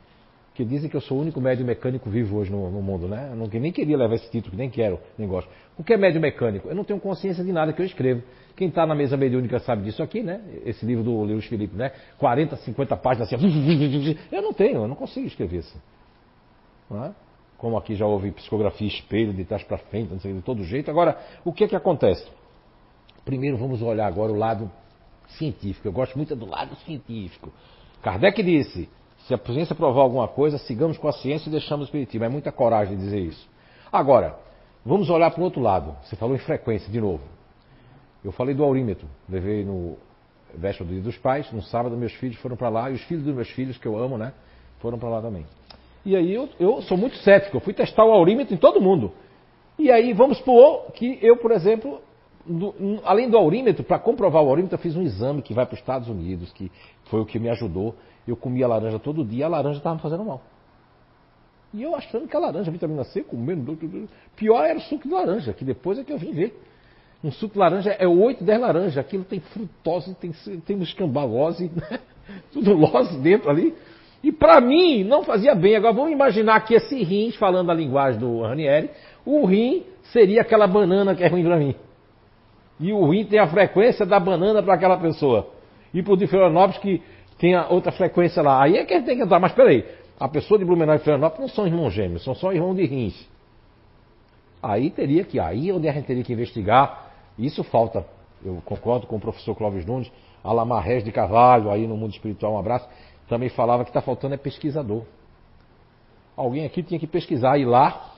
que 0.56 0.64
dizem 0.64 0.90
que 0.90 0.96
eu 0.96 1.02
sou 1.02 1.18
o 1.18 1.22
único 1.22 1.40
médio 1.40 1.66
mecânico 1.66 2.10
vivo 2.10 2.38
hoje 2.38 2.52
no, 2.52 2.72
no 2.72 2.82
mundo, 2.82 3.08
né? 3.08 3.30
Eu 3.32 3.36
não, 3.36 3.48
nem 3.48 3.72
queria 3.72 3.98
levar 3.98 4.16
esse 4.16 4.30
título, 4.32 4.58
nem 4.58 4.70
quero, 4.70 5.00
nem 5.18 5.28
gosto. 5.28 5.50
O 5.78 5.84
que 5.84 5.94
é 5.94 5.98
médio 5.98 6.20
mecânico? 6.20 6.68
Eu 6.68 6.76
não 6.76 6.84
tenho 6.84 7.00
consciência 7.00 7.44
de 7.44 7.52
nada 7.52 7.74
que 7.74 7.82
eu 7.82 7.86
escrevo. 7.86 8.24
Quem 8.56 8.70
está 8.70 8.86
na 8.86 8.96
mesa 8.96 9.18
mediúnica 9.18 9.60
sabe 9.60 9.84
disso 9.84 10.02
aqui, 10.02 10.24
né? 10.24 10.42
Esse 10.66 10.86
livro 10.86 11.04
do 11.04 11.24
Lewis 11.24 11.46
Felipe, 11.46 11.76
né? 11.76 11.92
40, 12.18 12.56
50 12.56 12.98
páginas 12.98 13.34
assim. 13.34 14.18
Eu 14.32 14.42
não 14.42 14.54
tenho, 14.54 14.84
eu 14.84 14.88
não 14.88 14.96
consigo 14.96 15.28
escrever 15.28 15.60
assim. 15.60 15.80
É? 16.92 17.12
Como 17.58 17.78
aqui 17.78 17.96
já 17.96 18.06
houve 18.06 18.32
psicografia 18.32 18.88
espelho, 18.88 19.34
de 19.34 19.44
trás 19.44 19.64
para 19.64 19.78
frente, 19.78 20.12
não 20.12 20.20
sei, 20.20 20.34
de 20.34 20.42
todo 20.42 20.64
jeito. 20.64 20.90
Agora, 20.90 21.18
o 21.44 21.52
que 21.52 21.64
é 21.64 21.68
que 21.68 21.76
acontece? 21.76 22.26
Primeiro 23.26 23.58
vamos 23.58 23.82
olhar 23.82 24.06
agora 24.06 24.32
o 24.32 24.36
lado 24.36 24.72
científico. 25.30 25.88
Eu 25.88 25.92
gosto 25.92 26.16
muito 26.16 26.36
do 26.36 26.46
lado 26.46 26.76
científico. 26.86 27.52
Kardec 28.02 28.42
disse: 28.44 28.88
se 29.28 29.34
a 29.34 29.38
ciência 29.40 29.76
provar 29.76 30.02
alguma 30.02 30.28
coisa, 30.28 30.60
sigamos 30.60 30.98
com 31.00 31.08
a 31.08 31.12
ciência 31.12 31.50
e 31.50 31.52
deixamos 31.52 31.86
o 31.86 31.88
espiritismo. 31.88 32.24
É 32.24 32.30
muita 32.30 32.52
coragem 32.52 32.96
dizer 32.96 33.20
isso. 33.20 33.50
Agora, 33.92 34.38
vamos 34.86 35.10
olhar 35.10 35.32
para 35.32 35.42
o 35.42 35.44
outro 35.44 35.60
lado. 35.60 35.96
Você 36.04 36.16
falou 36.16 36.36
em 36.36 36.40
frequência, 36.40 36.92
de 36.92 37.02
novo. 37.02 37.24
Eu 38.24 38.32
falei 38.32 38.54
do 38.54 38.64
aurímetro. 38.64 39.08
Levei 39.28 39.66
no 39.66 39.98
véspera 40.54 40.88
do 40.88 40.94
dia 40.94 41.02
dos 41.02 41.18
pais. 41.18 41.52
No 41.52 41.64
sábado, 41.64 41.98
meus 41.98 42.14
filhos 42.14 42.38
foram 42.38 42.56
para 42.56 42.70
lá. 42.70 42.92
E 42.92 42.94
os 42.94 43.02
filhos 43.04 43.24
dos 43.24 43.34
meus 43.34 43.50
filhos, 43.50 43.78
que 43.78 43.88
eu 43.88 43.98
amo, 43.98 44.18
né? 44.18 44.34
Foram 44.80 45.00
para 45.00 45.10
lá 45.10 45.22
também. 45.22 45.46
E 46.06 46.16
aí 46.16 46.32
eu, 46.32 46.48
eu, 46.60 46.82
sou 46.84 46.96
muito 46.96 47.16
cético. 47.18 47.58
Eu 47.58 47.62
fui 47.62 47.74
testar 47.74 48.06
o 48.06 48.12
aurímetro 48.12 48.54
em 48.54 48.58
todo 48.58 48.80
mundo. 48.80 49.12
E 49.80 49.92
aí 49.92 50.14
vamos 50.14 50.38
supor 50.38 50.92
que 50.92 51.18
eu, 51.22 51.38
por 51.38 51.52
exemplo, 51.52 52.00
do- 52.46 53.02
além 53.04 53.30
do 53.30 53.38
aurímetro, 53.38 53.84
para 53.84 54.00
comprovar 54.00 54.44
o 54.44 54.50
aurímetro, 54.50 54.76
eu 54.76 54.80
fiz 54.80 54.96
um 54.96 55.02
exame 55.02 55.42
que 55.42 55.54
vai 55.54 55.66
para 55.66 55.74
os 55.74 55.80
Estados 55.80 56.08
Unidos, 56.08 56.52
que 56.54 56.72
foi 57.06 57.20
o 57.20 57.26
que 57.26 57.40
me 57.40 57.50
ajudou. 57.50 57.96
Eu 58.28 58.36
comia 58.36 58.68
laranja 58.68 59.00
todo 59.00 59.24
dia, 59.24 59.46
a 59.46 59.50
laranja 59.50 59.78
estava 59.78 59.96
me 59.96 60.02
fazendo 60.02 60.24
mal. 60.24 60.42
E 61.74 61.84
eu 61.84 61.96
achando 61.96 62.28
que 62.28 62.36
a 62.36 62.40
laranja, 62.40 62.70
a 62.70 62.74
vitamina 62.74 63.04
C, 63.04 63.22
comendo. 63.22 63.78
Pior 64.36 64.64
era 64.64 64.78
o 64.78 64.82
suco 64.82 65.08
de 65.08 65.14
laranja, 65.14 65.54
que 65.54 65.66
depois 65.66 66.00
é 66.00 66.04
que 66.04 66.14
eu 66.14 66.18
vim 66.18 66.32
ver. 66.32 66.58
Um 67.24 67.32
suco 67.32 67.54
de 67.54 67.60
laranja 67.60 67.92
é 67.92 68.08
8, 68.08 68.44
10 68.44 68.62
laranjas. 68.62 68.98
Aquilo 68.98 69.24
tem 69.26 69.40
frutose, 69.40 70.16
tem, 70.16 70.32
tem 70.62 70.82
escambalose, 70.82 71.70
né? 71.76 72.00
tudo 72.54 72.74
lose 72.74 73.18
dentro 73.20 73.50
ali. 73.50 73.74
E 74.24 74.32
para 74.32 74.62
mim 74.62 75.04
não 75.04 75.24
fazia 75.24 75.54
bem. 75.54 75.76
Agora 75.76 75.94
vamos 75.94 76.12
imaginar 76.12 76.60
que 76.62 76.76
esse 76.76 77.04
rim, 77.04 77.32
falando 77.32 77.70
a 77.70 77.74
linguagem 77.74 78.20
do 78.20 78.42
Ranieri, 78.42 78.90
o 79.26 79.46
rim 79.46 79.84
seria 80.14 80.42
aquela 80.42 80.68
banana 80.68 81.14
que 81.14 81.24
é 81.24 81.28
ruim 81.28 81.44
para 81.44 81.58
mim. 81.58 81.76
E 82.80 82.92
o 82.92 83.10
rim 83.10 83.26
tem 83.26 83.40
a 83.40 83.48
frequência 83.48 84.06
da 84.06 84.20
banana 84.20 84.62
para 84.62 84.74
aquela 84.74 84.98
pessoa. 84.98 85.48
E 85.94 86.04
por 86.04 86.18
de 86.18 86.28
Florianópolis 86.28 86.78
que 86.78 87.02
tem 87.38 87.56
a 87.56 87.68
outra 87.70 87.92
frequência 87.92 88.42
lá. 88.42 88.62
Aí 88.62 88.78
é 88.78 88.86
que 88.86 88.94
gente 88.94 89.06
tem 89.06 89.18
que 89.18 89.24
entrar. 89.24 89.40
Mas 89.40 89.54
peraí, 89.54 89.86
a 90.20 90.28
pessoa 90.28 90.58
de 90.58 90.66
Blumenau 90.66 90.96
e 90.96 91.00
Florianópolis 91.00 91.42
não 91.42 91.56
são 91.56 91.68
irmãos 91.68 91.92
gêmeos, 91.92 92.24
são 92.24 92.36
só 92.36 92.52
irmãos 92.52 92.76
de 92.76 92.86
rins. 92.86 93.28
Aí 94.62 94.90
teria 94.90 95.24
que, 95.24 95.40
aí 95.40 95.70
é 95.70 95.74
onde 95.74 95.88
a 95.88 95.94
gente 95.94 96.06
teria 96.06 96.24
que 96.24 96.34
investigar. 96.34 97.12
Isso 97.38 97.64
falta. 97.64 98.06
Eu 98.44 98.62
concordo 98.66 99.08
com 99.08 99.16
o 99.16 99.20
professor 99.20 99.56
Clóvis 99.56 99.86
Nunes, 99.86 100.12
Alamar 100.44 100.84
Reis 100.84 101.04
de 101.04 101.12
Carvalho, 101.12 101.70
aí 101.70 101.88
no 101.88 101.96
mundo 101.96 102.12
espiritual, 102.12 102.54
um 102.54 102.60
abraço. 102.60 102.88
Também 103.28 103.50
falava 103.50 103.84
que 103.84 103.90
está 103.90 104.02
faltando 104.02 104.34
é 104.34 104.38
pesquisador. 104.38 105.04
Alguém 106.36 106.66
aqui 106.66 106.84
tinha 106.84 107.00
que 107.00 107.08
pesquisar, 107.08 107.58
ir 107.58 107.66
lá, 107.66 108.15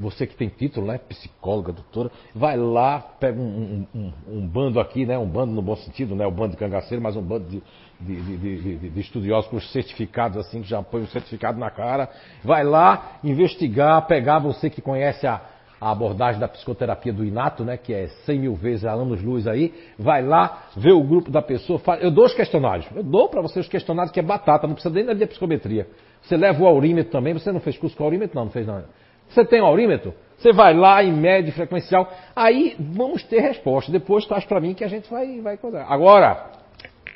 você 0.00 0.26
que 0.26 0.34
tem 0.34 0.48
título, 0.48 0.86
né? 0.86 0.98
Psicóloga, 0.98 1.72
doutora, 1.72 2.10
vai 2.34 2.56
lá, 2.56 2.98
pega 3.20 3.38
um, 3.38 3.86
um- 3.94 4.00
um- 4.00 4.12
um 4.38 4.48
bando 4.48 4.80
aqui, 4.80 5.04
né? 5.04 5.18
Um 5.18 5.26
bando 5.28 5.52
no 5.52 5.60
bom 5.60 5.76
sentido, 5.76 6.16
né? 6.16 6.26
O 6.26 6.30
bando 6.30 6.52
de 6.52 6.56
cangaceiro, 6.56 7.02
mas 7.02 7.16
um 7.16 7.22
bando 7.22 7.46
de, 7.48 7.62
de- 8.00 8.22
de- 8.38 8.62
de- 8.78 8.90
de- 8.90 9.00
estudiosos 9.00 9.50
com 9.50 9.60
certificados 9.60 10.38
assim, 10.38 10.62
que 10.62 10.68
já 10.68 10.82
põe 10.82 11.02
o 11.02 11.06
certificado 11.06 11.58
na 11.58 11.70
cara. 11.70 12.08
Vai 12.42 12.64
lá 12.64 13.18
investigar, 13.22 14.06
pegar 14.06 14.38
você 14.38 14.70
que 14.70 14.80
conhece 14.80 15.26
a, 15.26 15.40
a 15.78 15.90
abordagem 15.90 16.40
da 16.40 16.48
psicoterapia 16.48 17.12
do 17.12 17.22
Inato, 17.24 17.62
né? 17.62 17.76
Que 17.76 17.92
é 17.92 18.06
100 18.24 18.38
mil 18.38 18.54
vezes 18.54 18.86
a 18.86 18.92
anos-luz 18.92 19.46
aí. 19.46 19.72
Vai 19.98 20.22
lá, 20.22 20.64
vê 20.76 20.92
o 20.92 21.02
grupo 21.02 21.30
da 21.30 21.42
pessoa. 21.42 21.80
Eu 22.00 22.10
dou 22.10 22.24
os 22.24 22.32
questionários. 22.34 22.86
Eu 22.94 23.02
dou 23.02 23.28
para 23.28 23.42
você 23.42 23.60
os 23.60 23.68
questionários 23.68 24.12
que 24.12 24.20
é 24.20 24.22
batata, 24.22 24.66
não 24.66 24.74
precisa 24.74 24.94
nem 24.94 25.04
da 25.04 25.26
psicometria. 25.26 25.86
Você 26.22 26.36
leva 26.36 26.62
o 26.62 26.66
aurímetro 26.66 27.12
também. 27.12 27.34
Você 27.34 27.52
não 27.52 27.60
fez 27.60 27.76
curso 27.76 27.96
com 27.96 28.04
aurímetro? 28.04 28.34
Não, 28.36 28.44
não 28.46 28.52
fez 28.52 28.66
não. 28.66 28.82
Você 29.30 29.44
tem 29.44 29.60
aurímetro? 29.60 30.12
Você 30.38 30.52
vai 30.52 30.74
lá 30.74 31.02
e 31.02 31.10
mede 31.12 31.52
frequencial. 31.52 32.10
Aí 32.34 32.74
vamos 32.78 33.22
ter 33.24 33.40
resposta. 33.40 33.92
Depois 33.92 34.24
traz 34.26 34.44
para 34.44 34.60
mim 34.60 34.74
que 34.74 34.84
a 34.84 34.88
gente 34.88 35.10
vai, 35.10 35.40
vai 35.40 35.56
coisar. 35.56 35.84
Agora, 35.88 36.50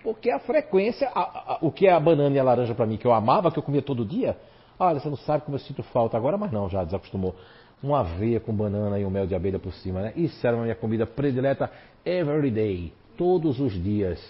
porque 0.02 0.30
a 0.30 0.38
frequência, 0.38 1.10
a- 1.14 1.54
a- 1.54 1.58
o 1.62 1.72
que 1.72 1.86
é 1.86 1.92
a 1.92 1.98
banana 1.98 2.36
e 2.36 2.38
a 2.38 2.42
laranja 2.44 2.74
para 2.74 2.84
mim, 2.86 2.96
que 2.98 3.06
eu 3.06 3.12
amava, 3.12 3.50
que 3.50 3.58
eu 3.58 3.62
comia 3.62 3.80
todo 3.80 4.04
dia, 4.04 4.36
olha, 4.78 5.00
você 5.00 5.08
não 5.08 5.16
sabe 5.16 5.44
como 5.44 5.56
eu 5.56 5.60
sinto 5.60 5.82
falta 5.84 6.16
agora, 6.16 6.36
mas 6.36 6.52
não, 6.52 6.68
já 6.68 6.84
desacostumou. 6.84 7.34
Uma 7.82 8.00
aveia 8.00 8.38
com 8.40 8.52
banana 8.52 8.98
e 8.98 9.04
um 9.04 9.10
mel 9.10 9.26
de 9.26 9.34
abelha 9.34 9.58
por 9.58 9.72
cima, 9.72 10.00
né? 10.02 10.12
Isso 10.16 10.46
era 10.46 10.56
a 10.56 10.60
minha 10.60 10.74
comida 10.74 11.06
predileta 11.06 11.70
every 12.04 12.50
day, 12.50 12.92
todos 13.16 13.58
os 13.58 13.72
dias. 13.72 14.20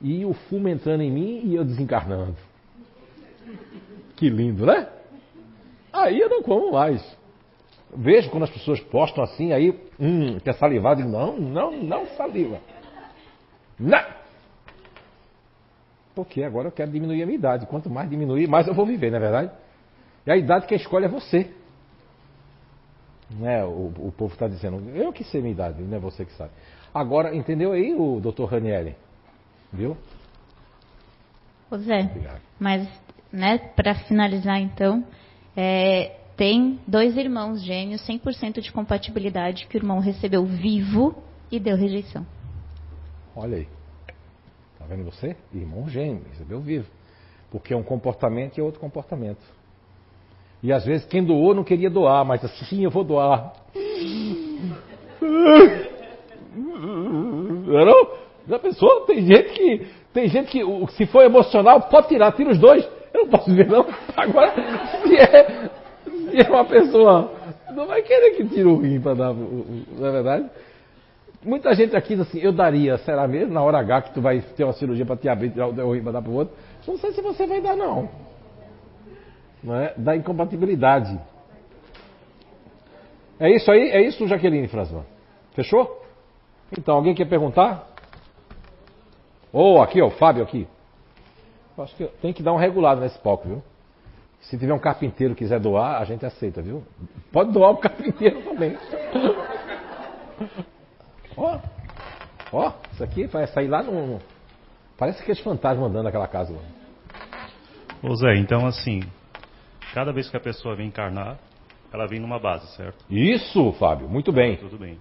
E 0.00 0.24
o 0.24 0.32
fumo 0.34 0.68
entrando 0.68 1.02
em 1.02 1.10
mim 1.10 1.40
e 1.44 1.54
eu 1.54 1.64
desencarnando. 1.64 2.36
Que 4.16 4.28
lindo, 4.28 4.66
né? 4.66 4.86
Aí 5.92 6.18
eu 6.18 6.28
não 6.28 6.42
como 6.42 6.72
mais. 6.72 7.02
Vejo 7.94 8.30
quando 8.30 8.44
as 8.44 8.50
pessoas 8.50 8.80
postam 8.80 9.24
assim, 9.24 9.52
aí, 9.52 9.70
hum, 9.98 10.38
quer 10.40 10.54
salivar, 10.54 10.96
digo, 10.96 11.08
não, 11.08 11.36
não, 11.38 11.72
não 11.72 12.06
saliva. 12.08 12.60
Não! 13.78 14.18
Porque 16.14 16.42
agora 16.42 16.68
eu 16.68 16.72
quero 16.72 16.90
diminuir 16.90 17.22
a 17.22 17.26
minha 17.26 17.38
idade. 17.38 17.66
Quanto 17.66 17.88
mais 17.88 18.10
diminuir, 18.10 18.48
mais 18.48 18.66
eu 18.66 18.74
vou 18.74 18.84
viver, 18.84 19.10
não 19.10 19.18
é 19.18 19.20
verdade? 19.20 19.52
E 20.26 20.30
a 20.30 20.36
idade 20.36 20.66
que 20.66 20.74
escolhe 20.74 21.06
é 21.06 21.08
você. 21.08 21.50
Né? 23.30 23.64
O, 23.64 23.92
o 23.98 24.12
povo 24.16 24.32
está 24.32 24.48
dizendo, 24.48 24.90
eu 24.90 25.12
que 25.12 25.22
sei 25.24 25.40
minha 25.40 25.52
idade, 25.52 25.82
não 25.82 25.96
é 25.96 26.00
você 26.00 26.24
que 26.24 26.32
sabe. 26.32 26.50
Agora, 26.92 27.34
entendeu 27.34 27.72
aí 27.72 27.94
o 27.94 28.20
doutor 28.20 28.46
Ranieri? 28.46 28.96
Viu? 29.72 29.96
Ô 31.70 31.76
Zé, 31.76 32.10
mas, 32.58 32.88
né, 33.30 33.58
para 33.58 33.94
finalizar 33.94 34.58
então, 34.58 35.04
é, 35.60 36.14
tem 36.36 36.78
dois 36.86 37.16
irmãos 37.16 37.60
gêmeos, 37.60 38.06
100% 38.06 38.60
de 38.60 38.70
compatibilidade, 38.70 39.66
que 39.66 39.76
o 39.76 39.80
irmão 39.80 39.98
recebeu 39.98 40.44
vivo 40.44 41.20
e 41.50 41.58
deu 41.58 41.76
rejeição. 41.76 42.24
Olha 43.34 43.56
aí. 43.56 43.66
Tá 44.78 44.84
vendo 44.88 45.04
você? 45.04 45.36
Irmão 45.52 45.88
gêmeo, 45.88 46.22
recebeu 46.30 46.60
vivo. 46.60 46.86
Porque 47.50 47.74
é 47.74 47.76
um 47.76 47.82
comportamento 47.82 48.56
e 48.56 48.60
é 48.60 48.62
outro 48.62 48.78
comportamento. 48.78 49.42
E 50.62 50.72
às 50.72 50.84
vezes 50.84 51.04
quem 51.06 51.24
doou 51.24 51.56
não 51.56 51.64
queria 51.64 51.90
doar, 51.90 52.24
mas 52.24 52.44
assim 52.44 52.84
eu 52.84 52.90
vou 52.90 53.02
doar. 53.02 53.52
É 57.70 57.84
não? 57.84 58.08
Já 58.48 58.58
pensou? 58.58 59.02
Tem 59.02 59.26
gente 59.26 59.52
que. 59.52 59.86
Tem 60.12 60.28
gente 60.28 60.50
que, 60.50 60.92
se 60.92 61.06
for 61.06 61.22
emocional, 61.22 61.82
pode 61.82 62.08
tirar, 62.08 62.32
tira 62.32 62.50
os 62.50 62.58
dois. 62.58 62.88
Eu 63.18 63.24
não 63.24 63.28
posso 63.28 63.54
ver, 63.54 63.66
não. 63.66 63.86
Agora, 64.16 64.52
se 65.02 65.16
é, 65.16 65.70
se 66.30 66.40
é 66.40 66.48
uma 66.48 66.64
pessoa. 66.64 67.32
Não 67.74 67.86
vai 67.86 68.02
querer 68.02 68.36
que 68.36 68.44
tire 68.46 68.64
o 68.64 68.80
rim 68.80 69.00
para 69.00 69.14
dar. 69.14 69.34
Não 69.34 70.06
é 70.06 70.10
verdade? 70.10 70.50
Muita 71.44 71.74
gente 71.74 71.96
aqui 71.96 72.16
diz 72.16 72.26
assim, 72.26 72.40
eu 72.40 72.52
daria, 72.52 72.98
será 72.98 73.26
mesmo? 73.28 73.54
Na 73.54 73.62
hora 73.62 73.78
H 73.78 74.02
que 74.02 74.14
tu 74.14 74.20
vai 74.20 74.40
ter 74.40 74.64
uma 74.64 74.72
cirurgia 74.72 75.06
para 75.06 75.16
te 75.16 75.28
abrir, 75.28 75.50
tirar 75.50 75.68
o 75.68 75.92
rim 75.92 76.02
para 76.02 76.12
dar 76.12 76.22
para 76.22 76.30
o 76.30 76.34
outro. 76.34 76.54
Não 76.86 76.98
sei 76.98 77.12
se 77.12 77.20
você 77.20 77.46
vai 77.46 77.60
dar, 77.60 77.76
não. 77.76 78.08
Não 79.62 79.76
é? 79.76 79.94
Da 79.96 80.16
incompatibilidade. 80.16 81.18
É 83.38 83.50
isso 83.50 83.70
aí? 83.70 83.90
É 83.90 84.00
isso, 84.02 84.26
Jaqueline 84.26 84.66
Fransman? 84.66 85.04
Fechou? 85.54 86.02
Então, 86.76 86.96
alguém 86.96 87.14
quer 87.14 87.28
perguntar? 87.28 87.86
Ou 89.52 89.80
aqui, 89.80 90.02
ó, 90.02 90.06
o 90.06 90.10
Fábio 90.10 90.42
aqui. 90.42 90.66
Eu 91.78 91.84
Acho 91.84 91.94
que 91.94 92.06
tem 92.20 92.32
que 92.32 92.42
dar 92.42 92.52
um 92.52 92.56
regulado 92.56 93.00
nesse 93.00 93.16
palco, 93.20 93.46
viu? 93.46 93.62
Se 94.40 94.58
tiver 94.58 94.72
um 94.72 94.80
carpinteiro 94.80 95.34
que 95.34 95.44
quiser 95.44 95.60
doar, 95.60 96.00
a 96.00 96.04
gente 96.04 96.26
aceita, 96.26 96.60
viu? 96.60 96.82
Pode 97.30 97.52
doar 97.52 97.70
o 97.70 97.76
carpinteiro 97.76 98.42
também. 98.42 98.76
Ó, 101.36 101.58
ó, 102.52 102.72
isso 102.92 103.04
aqui 103.04 103.26
vai 103.26 103.46
sair 103.46 103.68
lá 103.68 103.80
no. 103.82 104.18
Parece 104.96 105.22
aqueles 105.22 105.40
fantasmas 105.40 105.88
andando 105.88 106.04
naquela 106.04 106.26
casa 106.26 106.52
lá. 106.52 106.62
Ô 108.02 108.14
Zé, 108.16 108.36
então 108.36 108.66
assim, 108.66 109.00
cada 109.94 110.12
vez 110.12 110.28
que 110.28 110.36
a 110.36 110.40
pessoa 110.40 110.74
vem 110.74 110.88
encarnar, 110.88 111.38
ela 111.92 112.06
vem 112.08 112.18
numa 112.18 112.40
base, 112.40 112.66
certo? 112.76 113.04
Isso, 113.08 113.72
Fábio, 113.74 114.08
muito 114.08 114.32
bem. 114.32 114.56
Tudo 114.56 114.78
bem. 114.78 114.98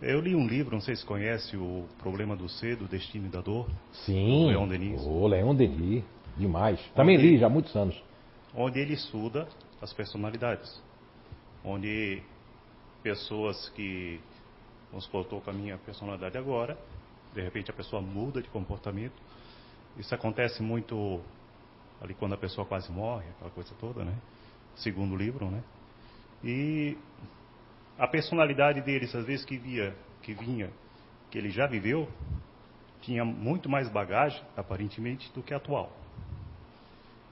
Eu 0.00 0.20
li 0.20 0.34
um 0.34 0.46
livro, 0.46 0.74
não 0.74 0.80
sei 0.80 0.94
se 0.94 1.04
conhece, 1.04 1.56
o 1.56 1.84
Problema 1.98 2.36
do 2.36 2.48
Ser, 2.48 2.76
do 2.76 2.84
Destino 2.84 3.26
e 3.26 3.30
da 3.30 3.40
Dor. 3.40 3.66
Sim. 4.04 4.42
Do 4.42 4.46
Leon 4.48 4.68
Denis. 4.68 5.06
Ô, 5.06 5.26
Leon 5.26 5.54
Denis, 5.54 6.04
demais. 6.38 6.80
Também 6.94 7.16
Onde- 7.16 7.30
li 7.30 7.38
já 7.38 7.46
há 7.46 7.50
muitos 7.50 7.74
anos. 7.76 8.00
onde 8.54 8.78
ele 8.80 8.94
estuda 8.94 9.46
as 9.82 9.92
personalidades. 9.92 10.82
Onde 11.64 12.22
pessoas 13.02 13.68
que, 13.70 14.20
vamos 14.90 15.04
supor, 15.04 15.22
estou 15.22 15.40
com 15.40 15.50
a 15.50 15.52
minha 15.52 15.76
personalidade 15.78 16.36
agora, 16.38 16.78
de 17.34 17.40
repente 17.42 17.70
a 17.70 17.74
pessoa 17.74 18.00
muda 18.00 18.40
de 18.40 18.48
comportamento. 18.48 19.14
Isso 19.96 20.14
acontece 20.14 20.62
muito 20.62 21.20
ali 22.00 22.14
quando 22.14 22.34
a 22.34 22.38
pessoa 22.38 22.64
quase 22.66 22.90
morre, 22.90 23.26
aquela 23.36 23.50
coisa 23.50 23.74
toda, 23.80 24.04
né? 24.04 24.14
Segundo 24.76 25.14
o 25.14 25.16
livro, 25.16 25.50
né? 25.50 25.62
E 26.42 26.96
a 27.98 28.06
personalidade 28.06 28.80
deles, 28.80 29.14
às 29.14 29.24
vezes 29.26 29.44
que 29.44 29.56
via, 29.58 29.94
que 30.22 30.32
vinha, 30.32 30.70
que 31.30 31.36
ele 31.38 31.50
já 31.50 31.66
viveu, 31.66 32.08
tinha 33.02 33.24
muito 33.24 33.68
mais 33.68 33.88
bagagem, 33.88 34.40
aparentemente, 34.56 35.30
do 35.32 35.42
que 35.42 35.52
a 35.52 35.56
atual. 35.56 35.92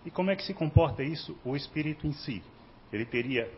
E 0.06 0.10
como 0.10 0.30
é 0.30 0.36
que 0.36 0.44
se 0.44 0.54
comporta 0.54 1.02
isso 1.02 1.36
o 1.44 1.56
espírito 1.56 2.06
em 2.06 2.12
si? 2.12 2.40
Ele 2.92 3.04
teria 3.04 3.50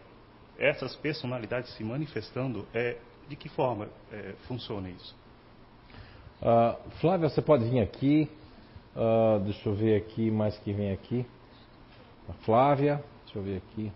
essas 0.58 0.96
personalidades 0.96 1.70
se 1.74 1.84
manifestando? 1.84 2.66
É, 2.72 2.96
de 3.28 3.36
que 3.36 3.50
forma 3.50 3.86
é, 4.10 4.34
funciona 4.48 4.88
isso? 4.88 5.14
Ah, 6.40 6.78
Flávia, 7.00 7.28
você 7.28 7.42
pode 7.42 7.68
vir 7.68 7.80
aqui. 7.80 8.30
Ah, 8.96 9.38
deixa 9.44 9.68
eu 9.68 9.74
ver 9.74 9.96
aqui 9.96 10.30
mais 10.30 10.56
que 10.58 10.72
vem 10.72 10.90
aqui. 10.90 11.26
A 12.26 12.32
Flávia, 12.44 13.04
deixa 13.24 13.38
eu 13.38 13.42
ver 13.42 13.58
aqui. 13.58 13.92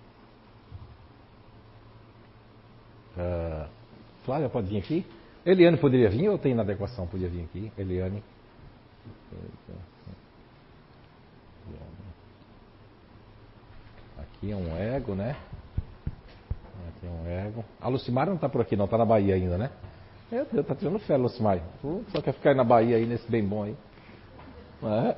Ah, 3.17 3.69
Flávia 4.27 4.51
pode 4.51 4.69
vir 4.69 4.77
aqui? 4.77 5.07
Eliane 5.47 5.79
poderia 5.79 6.11
vir 6.11 6.29
ou 6.29 6.37
tem 6.37 6.53
inadequação? 6.53 7.07
Podia 7.07 7.31
vir 7.31 7.45
aqui. 7.45 7.73
Eliane. 7.79 8.23
Aqui 14.43 14.51
é 14.51 14.57
um 14.57 14.77
ego, 14.77 15.15
né? 15.15 15.37
Aqui 16.89 17.07
é 17.07 17.09
um 17.09 17.31
ego. 17.31 17.65
A 17.81 17.87
Lucimara 17.87 18.29
não 18.29 18.35
está 18.35 18.49
por 18.49 18.61
aqui, 18.61 18.75
não. 18.75 18.87
Está 18.87 18.99
na 18.99 19.05
Bahia 19.05 19.37
ainda, 19.37 19.57
né? 19.57 19.71
Meu 20.33 20.45
Deus, 20.47 20.67
tá 20.67 20.75
tirando 20.75 20.99
fé, 20.99 21.17
Lucimar. 21.17 21.61
Tu 21.81 22.05
só 22.11 22.21
quer 22.21 22.33
ficar 22.33 22.51
aí 22.51 22.57
na 22.57 22.65
Bahia 22.65 22.97
aí, 22.97 23.07
nesse 23.07 23.31
bem 23.31 23.45
bom 23.45 23.63
aí. 23.63 23.77
É. 24.83 25.17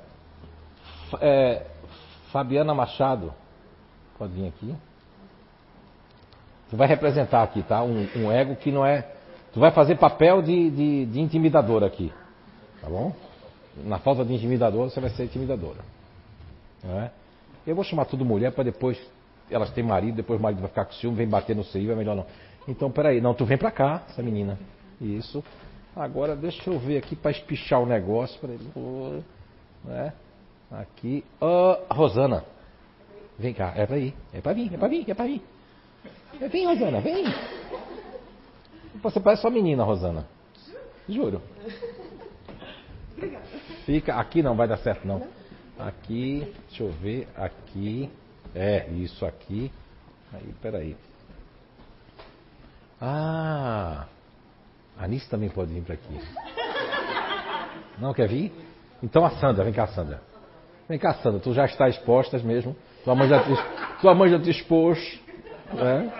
É, 1.23 1.67
Fabiana 2.31 2.75
Machado, 2.75 3.33
pode 4.19 4.35
vir 4.35 4.47
aqui. 4.47 4.75
Tu 6.69 6.77
vai 6.77 6.87
representar 6.87 7.45
aqui, 7.45 7.63
tá? 7.63 7.83
Um, 7.83 8.07
um 8.17 8.31
ego 8.31 8.55
que 8.57 8.71
não 8.71 8.85
é. 8.85 9.11
Tu 9.55 9.59
vai 9.59 9.71
fazer 9.71 9.97
papel 9.97 10.43
de, 10.43 10.69
de, 10.71 11.07
de 11.07 11.21
intimidador 11.21 11.83
aqui. 11.83 12.13
Tá 12.83 12.91
bom? 12.91 13.11
Na 13.87 13.99
falta 13.99 14.23
de 14.23 14.35
intimidador, 14.35 14.91
você 14.91 15.01
vai 15.01 15.09
ser 15.09 15.25
intimidadora. 15.25 15.81
É? 16.85 17.11
Eu 17.67 17.75
vou 17.75 17.85
chamar 17.85 18.05
tudo 18.05 18.23
mulher 18.23 18.53
para 18.53 18.65
depois 18.65 19.14
elas 19.51 19.71
têm 19.71 19.85
marido, 19.85 20.17
depois 20.17 20.39
o 20.39 20.43
marido 20.43 20.61
vai 20.61 20.69
ficar 20.69 20.85
com 20.85 20.93
ciúme, 20.93 21.17
vem 21.17 21.29
bater 21.29 21.55
no 21.55 21.65
seio, 21.65 21.93
é 21.93 21.95
melhor 21.95 22.17
não. 22.17 22.27
Então, 22.67 22.91
peraí, 22.91 23.21
não, 23.21 23.35
tu 23.35 23.45
vem 23.45 23.59
pra 23.59 23.71
cá, 23.71 24.03
essa 24.09 24.23
menina. 24.23 24.59
Isso. 25.01 25.45
Agora 25.95 26.35
deixa 26.35 26.71
eu 26.71 26.79
ver 26.79 26.97
aqui 26.97 27.15
para 27.15 27.31
espichar 27.31 27.81
o 27.81 27.87
negócio. 27.87 28.41
Peraí. 28.41 28.59
Né? 29.85 30.13
Aqui. 30.71 31.25
Rosana. 31.91 32.45
Vem 33.39 33.53
cá, 33.53 33.73
é 33.77 33.87
pra 33.87 33.99
ir. 33.99 34.15
É 34.33 34.41
pra 34.41 34.53
vir, 34.53 34.73
é 34.73 34.77
pra 34.77 34.89
vir, 34.89 35.11
é 35.11 35.15
pra 35.15 35.27
vir. 35.27 35.43
É, 36.41 36.49
vem, 36.49 36.67
Rosana, 36.67 37.01
vem. 37.01 37.25
Você 39.03 39.21
parece 39.21 39.43
só 39.43 39.51
menina, 39.51 39.85
Rosana. 39.85 40.27
Juro. 41.09 41.43
Fica, 43.85 44.15
aqui 44.15 44.43
não 44.43 44.57
vai 44.57 44.67
dar 44.67 44.79
certo 44.79 45.07
não. 45.07 45.23
Aqui, 45.79 46.53
deixa 46.69 46.83
eu 46.83 46.91
ver, 46.91 47.29
aqui. 47.37 48.11
É, 48.55 48.89
isso 48.91 49.27
aqui. 49.27 49.71
Aí, 50.33 50.55
peraí. 50.63 50.97
Ah, 53.01 54.07
a 54.99 55.05
Anice 55.05 55.29
também 55.29 55.49
pode 55.49 55.73
vir 55.73 55.83
para 55.83 55.95
aqui. 55.95 56.21
Não 57.99 58.15
quer 58.15 58.29
vir? 58.29 58.53
Então 59.03 59.25
a 59.25 59.31
Sandra, 59.33 59.65
vem 59.65 59.73
cá, 59.73 59.87
Sandra. 59.89 60.23
Vem 60.89 60.99
cá, 60.99 61.15
Sandra, 61.15 61.41
tu 61.41 61.53
já 61.53 61.65
está 61.65 61.89
exposta 61.89 62.39
mesmo. 62.39 62.77
Tua 63.05 63.15
mãe 63.15 63.29
já 63.29 63.43
te, 63.43 64.01
tua 64.01 64.15
mãe 64.15 64.31
já 64.31 64.39
te 64.39 64.51
expôs. 64.51 65.21
Né? 65.73 66.13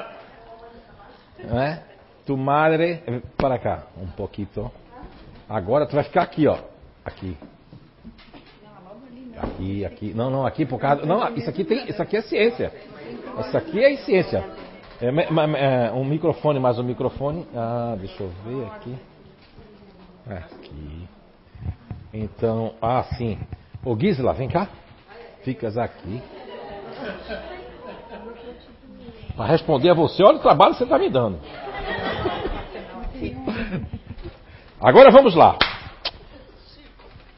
Né? 1.39 1.83
Tu 2.27 2.37
madre, 2.37 3.23
para 3.37 3.59
cá, 3.59 3.85
um 3.97 4.07
pouquinho. 4.09 4.71
Agora 5.49 5.87
tu 5.87 5.95
vai 5.95 6.05
ficar 6.05 6.23
aqui, 6.23 6.47
ó. 6.47 6.59
Aqui. 7.05 7.37
Aqui, 9.45 9.85
aqui. 9.85 10.13
Não, 10.15 10.31
não, 10.31 10.47
aqui 10.47 10.65
por 10.65 10.79
causa. 10.79 11.05
Não, 11.05 11.35
isso 11.35 11.49
aqui 11.49 11.65
tem. 11.65 11.89
Isso 11.89 12.01
aqui 12.01 12.17
é 12.17 12.23
ciência. 12.23 12.73
Isso 13.41 13.57
aqui 13.57 13.85
é 13.85 13.97
ciência. 13.97 14.45
É, 15.01 15.09
é, 15.09 15.93
um 15.93 16.05
microfone, 16.05 16.59
mais 16.59 16.79
um 16.79 16.83
microfone. 16.83 17.47
Ah, 17.55 17.95
deixa 17.99 18.23
eu 18.23 18.31
ver 18.45 18.67
aqui. 18.67 18.97
Aqui. 20.29 21.09
Então, 22.13 22.75
ah, 22.81 23.03
sim. 23.17 23.39
Ô 23.85 23.97
Gisela, 23.99 24.33
vem 24.33 24.49
cá. 24.49 24.69
Ficas 25.43 25.77
aqui. 25.77 26.23
Para 29.37 29.47
responder 29.47 29.91
a 29.91 29.95
você, 29.95 30.23
olha 30.23 30.37
o 30.39 30.41
trabalho 30.41 30.73
que 30.73 30.79
você 30.79 30.85
está 30.85 30.99
me 30.99 31.11
dando. 31.11 31.39
Agora 34.81 35.11
vamos 35.11 35.35
lá. 35.35 35.59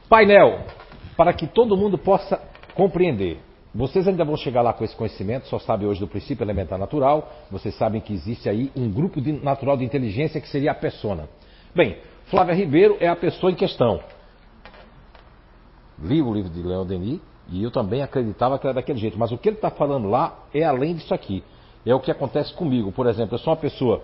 Painel 0.08 0.75
para 1.16 1.32
que 1.32 1.46
todo 1.46 1.76
mundo 1.76 1.96
possa 1.96 2.40
compreender. 2.74 3.40
Vocês 3.74 4.08
ainda 4.08 4.24
vão 4.24 4.36
chegar 4.36 4.62
lá 4.62 4.72
com 4.72 4.84
esse 4.84 4.96
conhecimento, 4.96 5.46
só 5.48 5.58
sabem 5.58 5.86
hoje 5.86 6.00
do 6.00 6.08
princípio 6.08 6.42
elementar 6.42 6.78
natural, 6.78 7.30
vocês 7.50 7.74
sabem 7.76 8.00
que 8.00 8.12
existe 8.12 8.48
aí 8.48 8.70
um 8.74 8.90
grupo 8.90 9.20
de, 9.20 9.32
natural 9.32 9.76
de 9.76 9.84
inteligência 9.84 10.40
que 10.40 10.48
seria 10.48 10.70
a 10.70 10.74
persona. 10.74 11.28
Bem, 11.74 11.98
Flávia 12.26 12.54
Ribeiro 12.54 12.96
é 13.00 13.08
a 13.08 13.16
pessoa 13.16 13.52
em 13.52 13.54
questão. 13.54 14.00
Li 16.02 16.22
o 16.22 16.32
livro 16.32 16.50
de 16.50 16.62
Leon 16.62 16.86
Denis 16.86 17.20
e 17.50 17.62
eu 17.62 17.70
também 17.70 18.02
acreditava 18.02 18.58
que 18.58 18.66
era 18.66 18.74
daquele 18.74 18.98
jeito, 18.98 19.18
mas 19.18 19.30
o 19.30 19.38
que 19.38 19.48
ele 19.48 19.56
está 19.56 19.70
falando 19.70 20.08
lá 20.08 20.46
é 20.54 20.64
além 20.64 20.94
disso 20.94 21.12
aqui. 21.12 21.44
É 21.84 21.94
o 21.94 22.00
que 22.00 22.10
acontece 22.10 22.52
comigo. 22.54 22.90
Por 22.90 23.06
exemplo, 23.06 23.34
eu 23.34 23.38
sou 23.38 23.52
uma 23.52 23.60
pessoa 23.60 24.02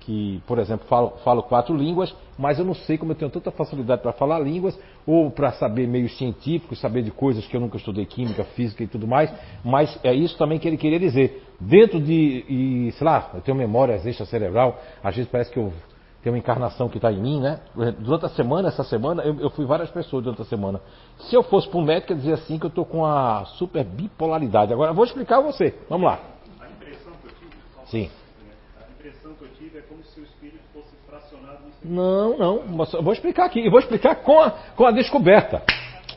que, 0.00 0.40
por 0.46 0.58
exemplo, 0.58 0.86
falo, 0.86 1.14
falo, 1.24 1.42
quatro 1.42 1.76
línguas, 1.76 2.14
mas 2.38 2.58
eu 2.58 2.64
não 2.64 2.74
sei 2.74 2.96
como 2.96 3.10
eu 3.10 3.16
tenho 3.16 3.30
tanta 3.30 3.50
facilidade 3.50 4.02
para 4.02 4.12
falar 4.12 4.38
línguas, 4.38 4.78
ou 5.06 5.30
para 5.30 5.52
saber 5.52 5.86
meios 5.86 6.16
científicos, 6.18 6.80
saber 6.80 7.02
de 7.02 7.10
coisas 7.10 7.46
que 7.46 7.56
eu 7.56 7.60
nunca 7.60 7.76
estudei, 7.76 8.04
química, 8.04 8.44
física 8.44 8.82
e 8.82 8.86
tudo 8.86 9.06
mais, 9.06 9.32
mas 9.64 9.98
é 10.02 10.12
isso 10.12 10.36
também 10.36 10.58
que 10.58 10.66
ele 10.66 10.76
queria 10.76 10.98
dizer. 10.98 11.44
Dentro 11.60 12.00
de, 12.00 12.44
e, 12.48 12.92
sei 12.92 13.04
lá, 13.06 13.30
eu 13.34 13.40
tenho 13.40 13.56
memória 13.56 13.98
cerebral, 13.98 14.80
às 15.02 15.14
vezes 15.14 15.30
parece 15.30 15.50
que 15.50 15.58
eu 15.58 15.72
tenho 16.26 16.34
uma 16.34 16.40
encarnação 16.40 16.88
que 16.88 16.98
está 16.98 17.12
em 17.12 17.20
mim, 17.20 17.40
né? 17.40 17.60
Durante 18.00 18.26
a 18.26 18.28
semana, 18.30 18.66
essa 18.66 18.82
semana, 18.82 19.22
eu, 19.22 19.38
eu, 19.38 19.50
fui 19.50 19.64
várias 19.64 19.88
pessoas 19.90 20.24
durante 20.24 20.42
a 20.42 20.44
semana. 20.44 20.80
Se 21.20 21.36
eu 21.36 21.42
fosse 21.44 21.68
para 21.68 21.78
um 21.78 21.84
médico, 21.84 22.12
eu 22.12 22.16
dizia 22.16 22.34
assim 22.34 22.58
que 22.58 22.66
eu 22.66 22.68
estou 22.68 22.84
com 22.84 23.06
a 23.06 23.44
super 23.56 23.84
bipolaridade. 23.84 24.72
Agora, 24.72 24.90
eu 24.90 24.94
vou 24.94 25.04
explicar 25.04 25.38
a 25.38 25.40
você. 25.40 25.72
Vamos 25.88 26.04
lá. 26.04 26.18
A 26.60 26.66
impressão 26.68 27.12
que 27.22 27.28
eu 27.28 27.32
tive, 27.38 27.56
Sim. 27.86 28.10
A 28.76 28.90
impressão 28.90 29.34
que 29.34 29.44
eu 29.44 29.48
tive 29.50 29.78
é 29.78 29.82
como 29.82 30.02
se 30.02 30.18
o 30.18 30.24
espírito 30.24 30.64
fosse 30.74 30.96
fracionado 31.08 31.66
Não, 31.88 32.36
não. 32.36 32.86
Eu 32.92 33.02
vou 33.02 33.12
explicar 33.12 33.46
aqui. 33.46 33.60
E 33.60 33.70
vou 33.70 33.78
explicar 33.78 34.16
com 34.16 34.40
a, 34.40 34.50
com 34.74 34.84
a 34.84 34.90
descoberta. 34.90 35.62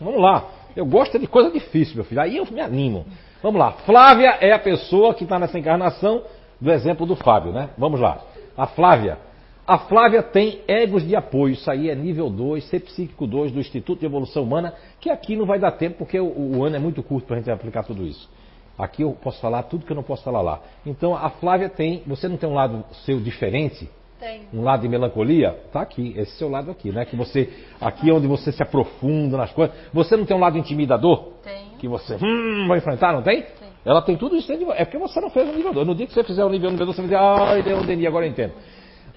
Vamos 0.01 0.21
lá. 0.21 0.45
Eu 0.75 0.85
gosto 0.85 1.17
de 1.19 1.27
coisa 1.27 1.51
difícil, 1.51 1.95
meu 1.95 2.05
filho. 2.05 2.21
Aí 2.21 2.37
eu 2.37 2.45
me 2.49 2.61
animo. 2.61 3.05
Vamos 3.41 3.59
lá. 3.59 3.71
Flávia 3.85 4.37
é 4.41 4.51
a 4.51 4.59
pessoa 4.59 5.13
que 5.13 5.23
está 5.23 5.39
nessa 5.39 5.57
encarnação 5.57 6.23
do 6.59 6.71
exemplo 6.71 7.05
do 7.05 7.15
Fábio, 7.15 7.51
né? 7.51 7.69
Vamos 7.77 7.99
lá. 7.99 8.21
A 8.57 8.67
Flávia. 8.67 9.17
A 9.65 9.77
Flávia 9.77 10.23
tem 10.23 10.61
egos 10.67 11.07
de 11.07 11.15
apoio. 11.15 11.53
Isso 11.53 11.69
aí 11.69 11.89
é 11.89 11.95
nível 11.95 12.29
2, 12.29 12.63
ser 12.65 12.79
psíquico 12.81 13.27
2 13.27 13.51
do 13.51 13.59
Instituto 13.59 13.99
de 13.99 14.05
Evolução 14.05 14.43
Humana, 14.43 14.73
que 14.99 15.09
aqui 15.09 15.35
não 15.35 15.45
vai 15.45 15.59
dar 15.59 15.71
tempo 15.73 15.99
porque 15.99 16.19
o, 16.19 16.57
o 16.57 16.63
ano 16.63 16.75
é 16.75 16.79
muito 16.79 17.03
curto 17.03 17.27
para 17.27 17.35
a 17.35 17.39
gente 17.39 17.51
aplicar 17.51 17.83
tudo 17.83 18.05
isso. 18.05 18.29
Aqui 18.77 19.03
eu 19.03 19.11
posso 19.11 19.39
falar 19.41 19.63
tudo 19.63 19.85
que 19.85 19.91
eu 19.91 19.95
não 19.95 20.03
posso 20.03 20.23
falar 20.23 20.41
lá. 20.41 20.61
Então 20.85 21.15
a 21.15 21.29
Flávia 21.29 21.69
tem. 21.69 22.01
Você 22.07 22.27
não 22.27 22.37
tem 22.37 22.49
um 22.49 22.53
lado 22.53 22.83
seu 23.05 23.19
diferente? 23.19 23.89
Tem. 24.19 24.41
Um 24.53 24.61
lado 24.61 24.81
de 24.81 24.89
melancolia? 24.89 25.57
Tá 25.71 25.81
aqui, 25.81 26.13
esse 26.17 26.33
seu 26.33 26.49
lado 26.49 26.69
aqui, 26.69 26.91
né? 26.91 27.05
Que 27.05 27.15
você. 27.15 27.49
Aqui 27.79 28.09
é 28.09 28.13
onde 28.13 28.27
você 28.27 28.51
se 28.51 28.61
aprofunda 28.61 29.37
nas 29.37 29.51
coisas. 29.53 29.73
Você 29.93 30.17
não 30.17 30.25
tem 30.25 30.35
um 30.35 30.39
lado 30.41 30.57
intimidador? 30.57 31.29
Tem. 31.41 31.69
Que 31.79 31.87
você 31.87 32.15
hum, 32.15 32.67
vai 32.67 32.79
enfrentar, 32.79 33.13
não 33.13 33.21
tem? 33.21 33.43
Tem. 33.43 33.69
Ela 33.85 34.01
tem 34.01 34.17
tudo 34.17 34.35
isso. 34.35 34.51
É 34.51 34.83
porque 34.83 34.97
você 34.97 35.21
não 35.21 35.29
fez 35.29 35.47
o 35.47 35.53
nível 35.53 35.73
2. 35.73 35.87
No 35.87 35.95
dia 35.95 36.05
que 36.05 36.13
você 36.13 36.23
fizer 36.23 36.43
o 36.43 36.49
nível 36.49 36.69
2, 36.69 36.79
você 36.79 37.01
vai 37.01 37.05
dizer, 37.05 37.15
ai, 37.15 37.63
deu 37.63 37.77
um 37.77 37.85
Denis, 37.85 38.05
agora 38.05 38.25
eu 38.25 38.29
entendo. 38.29 38.53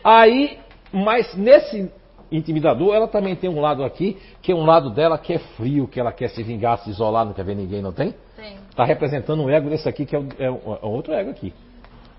Aí, 0.04 0.58
mas 0.92 1.34
nesse 1.36 1.90
intimidador, 2.30 2.94
ela 2.94 3.08
também 3.08 3.34
tem 3.34 3.50
um 3.50 3.60
lado 3.60 3.84
aqui, 3.84 4.16
que 4.40 4.52
é 4.52 4.54
um 4.54 4.64
lado 4.64 4.88
dela 4.88 5.18
que 5.18 5.32
é 5.32 5.38
frio, 5.38 5.88
que 5.88 5.98
ela 5.98 6.12
quer 6.12 6.28
se 6.28 6.42
vingar, 6.44 6.78
se 6.78 6.90
isolar, 6.90 7.26
não 7.26 7.32
quer 7.32 7.44
ver 7.44 7.56
ninguém, 7.56 7.82
não 7.82 7.92
tem? 7.92 8.14
Tem. 8.36 8.56
Está 8.70 8.84
representando 8.84 9.42
um 9.42 9.50
ego 9.50 9.68
desse 9.68 9.88
aqui, 9.88 10.06
que 10.06 10.14
é, 10.14 10.20
é, 10.38 10.46
é 10.46 10.86
outro 10.86 11.12
ego 11.12 11.30
aqui. 11.30 11.52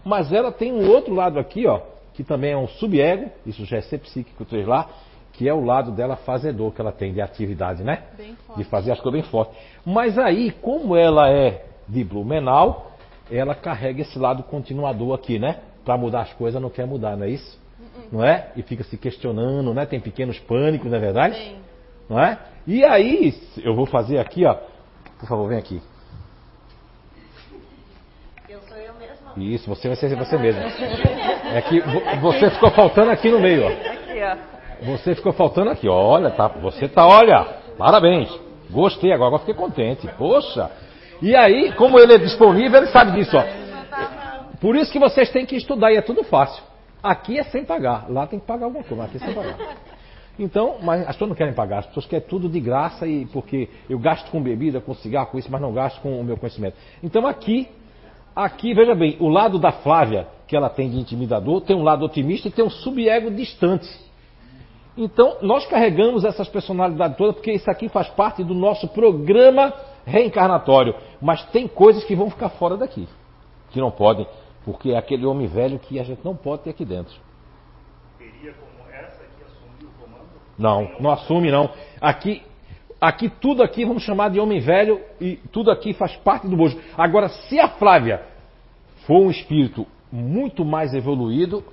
Mas 0.05 0.31
ela 0.33 0.51
tem 0.51 0.71
um 0.71 0.89
outro 0.89 1.13
lado 1.15 1.39
aqui, 1.39 1.65
ó, 1.65 1.79
que 2.14 2.24
também 2.24 2.51
é 2.51 2.58
um 2.58 2.67
subego, 2.67 3.32
isso 3.45 3.66
já 3.66 3.77
é 3.77 3.82
ser 3.82 4.00
psíquico 4.00 4.45
3 4.45 4.67
lá, 4.67 4.90
que 5.33 5.50
é 5.50 5.53
o 5.53 5.66
lado 5.66 5.92
dela 5.92 6.16
fazedor 6.16 6.72
que 6.72 6.80
ela 6.80 6.92
tem 6.92 7.11
de 7.11 7.22
atividade, 7.22 7.83
né? 7.83 8.03
Bem 8.16 8.35
forte. 8.35 8.58
De 8.59 8.64
fazer 8.66 8.92
as 8.92 9.00
coisas 9.00 9.22
bem 9.22 9.30
fortes. 9.30 9.58
Mas 9.83 10.17
aí, 10.17 10.51
como 10.51 10.95
ela 10.95 11.30
é 11.30 11.66
de 11.88 12.03
Blumenau, 12.03 12.92
ela 13.32 13.56
carrega 13.56 14.01
esse 14.01 14.17
lado 14.19 14.43
continuador 14.43 15.16
aqui, 15.16 15.40
né? 15.40 15.59
Para 15.83 15.98
mudar 15.98 16.22
as 16.22 16.33
coisas 16.33 16.61
não 16.61 16.69
quer 16.69 16.85
mudar, 16.85 17.17
não 17.17 17.25
é 17.25 17.30
isso? 17.30 17.61
Não 18.11 18.24
é? 18.24 18.51
E 18.56 18.61
fica 18.61 18.83
se 18.83 18.95
questionando, 18.95 19.74
né? 19.74 19.85
Tem 19.85 20.00
pequenos 20.00 20.38
pânicos, 20.40 20.90
não 20.90 20.98
é 20.98 21.01
verdade? 21.01 21.35
Tem. 21.35 21.58
Não 22.08 22.19
é? 22.19 22.38
E 22.67 22.83
aí, 22.83 23.33
eu 23.58 23.75
vou 23.75 23.85
fazer 23.85 24.19
aqui, 24.19 24.45
ó. 24.45 24.56
Por 25.19 25.27
favor, 25.27 25.50
vem 25.50 25.58
aqui. 25.58 25.82
Eu 28.48 28.61
sou 28.61 28.77
eu 28.77 28.93
mesma. 28.95 29.14
Isso, 29.37 29.67
você 29.69 29.87
vai 29.87 29.95
ser 29.95 30.15
você 30.15 30.37
mesmo. 30.37 30.61
É 30.61 31.61
que 31.61 31.79
vo- 31.81 32.01
você 32.21 32.49
ficou 32.51 32.71
faltando 32.71 33.11
aqui 33.11 33.29
no 33.29 33.39
meio, 33.39 33.65
ó. 33.65 33.69
Você 34.85 35.15
ficou 35.15 35.33
faltando 35.33 35.69
aqui, 35.71 35.87
olha, 35.87 36.29
tá, 36.31 36.47
você 36.47 36.87
tá, 36.87 37.07
olha, 37.07 37.43
parabéns. 37.77 38.29
Gostei, 38.69 39.11
agora, 39.11 39.27
agora 39.27 39.39
fiquei 39.39 39.55
contente. 39.55 40.07
Poxa. 40.17 40.69
E 41.21 41.35
aí, 41.35 41.71
como 41.73 41.99
ele 41.99 42.13
é 42.13 42.17
disponível, 42.17 42.79
ele 42.81 42.87
sabe 42.91 43.11
disso, 43.13 43.37
ó. 43.37 43.43
Por 44.59 44.75
isso 44.75 44.91
que 44.91 44.99
vocês 44.99 45.29
têm 45.29 45.45
que 45.45 45.55
estudar 45.55 45.91
e 45.91 45.97
é 45.97 46.01
tudo 46.01 46.23
fácil. 46.23 46.63
Aqui 47.01 47.37
é 47.37 47.43
sem 47.43 47.65
pagar, 47.65 48.05
lá 48.09 48.25
tem 48.27 48.39
que 48.39 48.45
pagar 48.45 48.65
alguma 48.65 48.83
coisa, 48.83 49.03
mas 49.03 49.15
aqui 49.15 49.23
é 49.23 49.25
sem 49.27 49.35
pagar. 49.35 49.57
Então, 50.39 50.77
mas 50.81 51.01
as 51.01 51.07
pessoas 51.09 51.29
não 51.29 51.35
querem 51.35 51.53
pagar, 51.53 51.79
as 51.79 51.85
pessoas 51.87 52.05
querem 52.07 52.25
tudo 52.27 52.49
de 52.49 52.59
graça 52.59 53.05
e 53.05 53.25
porque 53.27 53.69
eu 53.89 53.99
gasto 53.99 54.31
com 54.31 54.41
bebida, 54.41 54.81
com 54.81 54.93
cigarro, 54.95 55.27
com 55.27 55.37
isso, 55.37 55.51
mas 55.51 55.61
não 55.61 55.71
gasto 55.73 56.01
com 56.01 56.19
o 56.19 56.23
meu 56.23 56.37
conhecimento. 56.37 56.75
Então 57.03 57.27
aqui, 57.27 57.69
aqui, 58.35 58.73
veja 58.73 58.95
bem, 58.95 59.17
o 59.19 59.27
lado 59.27 59.59
da 59.59 59.71
Flávia, 59.71 60.27
que 60.47 60.55
ela 60.55 60.69
tem 60.69 60.89
de 60.89 60.97
intimidador, 60.97 61.61
tem 61.61 61.75
um 61.75 61.83
lado 61.83 62.05
otimista 62.05 62.47
e 62.47 62.51
tem 62.51 62.65
um 62.65 62.69
subego 62.69 63.31
distante. 63.31 63.87
Então, 64.95 65.37
nós 65.41 65.65
carregamos 65.65 66.23
essas 66.23 66.47
personalidades 66.47 67.17
todas 67.17 67.35
porque 67.35 67.51
isso 67.51 67.69
aqui 67.69 67.89
faz 67.89 68.07
parte 68.09 68.43
do 68.43 68.53
nosso 68.53 68.87
programa 68.89 69.73
reencarnatório. 70.05 70.95
Mas 71.19 71.43
tem 71.47 71.67
coisas 71.67 72.03
que 72.03 72.15
vão 72.15 72.29
ficar 72.29 72.49
fora 72.49 72.77
daqui, 72.77 73.07
que 73.71 73.79
não 73.79 73.89
podem, 73.89 74.27
porque 74.63 74.91
é 74.91 74.97
aquele 74.97 75.25
homem 75.25 75.47
velho 75.47 75.79
que 75.79 75.99
a 75.99 76.03
gente 76.03 76.23
não 76.23 76.35
pode 76.35 76.63
ter 76.63 76.69
aqui 76.69 76.85
dentro. 76.85 77.15
Teria 78.19 78.53
como 78.53 78.89
essa 78.91 79.23
aqui 79.23 79.87
Não, 80.57 80.91
não 80.99 81.09
assume 81.11 81.51
não. 81.51 81.71
Aqui, 81.99 82.43
aqui 83.03 83.27
tudo 83.30 83.61
aqui 83.61 83.83
vamos 83.83 84.03
chamar 84.03 84.30
de 84.30 84.40
homem 84.40 84.61
velho 84.61 85.01
e 85.19 85.35
tudo 85.51 85.69
aqui 85.69 85.93
faz 85.93 86.15
parte 86.15 86.48
do 86.48 86.56
bojo. 86.56 86.80
Agora, 86.98 87.27
se 87.27 87.59
a 87.59 87.67
Flávia 87.67 88.23
for 89.06 89.19
um 89.19 89.30
espírito 89.30 89.85
muito 90.09 90.64
mais 90.64 90.93
evoluído, 90.93 91.64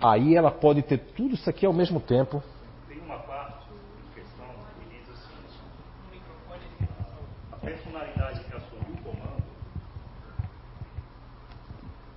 aí 0.00 0.34
ela 0.34 0.50
pode 0.50 0.80
ter 0.82 0.98
tudo 0.98 1.34
isso 1.34 1.48
aqui 1.48 1.66
ao 1.66 1.74
mesmo 1.74 2.00
tempo. 2.00 2.42
Tem 2.88 2.98
uma 3.00 3.18
parte 3.18 3.66
em 3.68 4.14
questão 4.14 4.46
que 4.80 4.96
diz 4.96 5.10
assim: 5.10 6.20
a 7.52 7.56
personalidade 7.56 8.40
que 8.40 8.56
assumiu 8.56 8.94
o 8.94 9.02
comando, 9.02 9.42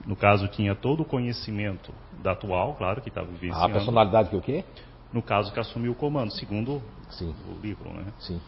no 0.05 0.15
caso, 0.15 0.47
tinha 0.47 0.73
todo 0.73 1.01
o 1.01 1.05
conhecimento 1.05 1.93
da 2.23 2.31
atual, 2.31 2.75
claro, 2.75 3.01
que 3.01 3.09
estava 3.09 3.27
vivenciando. 3.27 3.65
A 3.65 3.69
personalidade 3.69 4.29
que 4.29 4.35
o 4.37 4.41
quê? 4.41 4.63
No 5.11 5.21
caso 5.21 5.51
que 5.53 5.59
assumiu 5.59 5.91
o 5.91 5.95
comando, 5.95 6.31
segundo 6.31 6.81
Sim. 7.09 7.33
o 7.47 7.59
livro, 7.61 7.89
né? 7.91 8.05
Sim. 8.19 8.39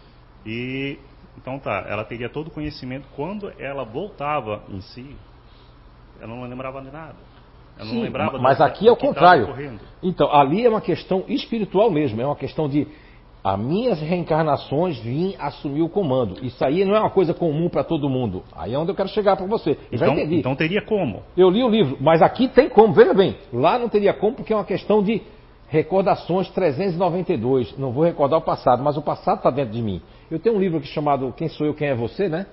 E 0.45 0.97
então 1.37 1.59
tá, 1.59 1.85
ela 1.87 2.03
teria 2.03 2.29
todo 2.29 2.47
o 2.47 2.51
conhecimento 2.51 3.05
quando 3.15 3.51
ela 3.59 3.83
voltava 3.83 4.63
em 4.69 4.81
si, 4.81 5.15
ela 6.19 6.35
não 6.35 6.43
lembrava 6.43 6.81
de 6.81 6.91
nada. 6.91 7.15
Ela 7.77 7.85
não 7.85 7.93
Sim, 7.95 8.01
lembrava 8.01 8.39
mas 8.39 8.59
aqui 8.59 8.87
é 8.87 8.91
o 8.91 8.97
contrário. 8.97 9.47
Então, 10.01 10.33
ali 10.33 10.65
é 10.65 10.69
uma 10.69 10.81
questão 10.81 11.23
espiritual 11.27 11.91
mesmo, 11.91 12.19
é 12.19 12.25
uma 12.25 12.35
questão 12.35 12.67
de 12.67 12.87
as 13.43 13.57
minhas 13.57 14.01
reencarnações 14.01 14.99
vim 14.99 15.35
assumir 15.39 15.81
o 15.81 15.87
comando. 15.87 16.43
Isso 16.43 16.65
aí 16.65 16.83
não 16.83 16.95
é 16.95 16.99
uma 16.99 17.09
coisa 17.09 17.33
comum 17.33 17.69
para 17.69 17.83
todo 17.83 18.09
mundo. 18.09 18.43
Aí 18.53 18.73
é 18.73 18.77
onde 18.77 18.91
eu 18.91 18.95
quero 18.95 19.07
chegar 19.09 19.37
para 19.37 19.45
você. 19.45 19.77
Então, 19.91 20.17
então 20.17 20.55
teria 20.55 20.81
como? 20.81 21.23
Eu 21.37 21.49
li 21.49 21.63
o 21.63 21.69
livro, 21.69 21.97
mas 22.01 22.21
aqui 22.21 22.49
tem 22.49 22.67
como, 22.67 22.93
veja 22.93 23.13
bem. 23.13 23.37
Lá 23.53 23.79
não 23.79 23.87
teria 23.87 24.13
como 24.13 24.35
porque 24.35 24.51
é 24.51 24.55
uma 24.55 24.65
questão 24.65 25.01
de 25.01 25.21
recordações 25.67 26.49
392. 26.49 27.77
Não 27.77 27.91
vou 27.91 28.03
recordar 28.03 28.39
o 28.39 28.41
passado, 28.41 28.83
mas 28.83 28.97
o 28.97 29.01
passado 29.01 29.37
está 29.37 29.49
dentro 29.49 29.73
de 29.73 29.81
mim. 29.81 30.01
Eu 30.29 30.39
tenho 30.39 30.55
um 30.55 30.59
livro 30.59 30.77
aqui 30.77 30.87
chamado 30.87 31.33
Quem 31.35 31.47
Sou 31.49 31.67
Eu, 31.67 31.73
Quem 31.73 31.89
é 31.89 31.95
Você, 31.95 32.27
né? 32.29 32.45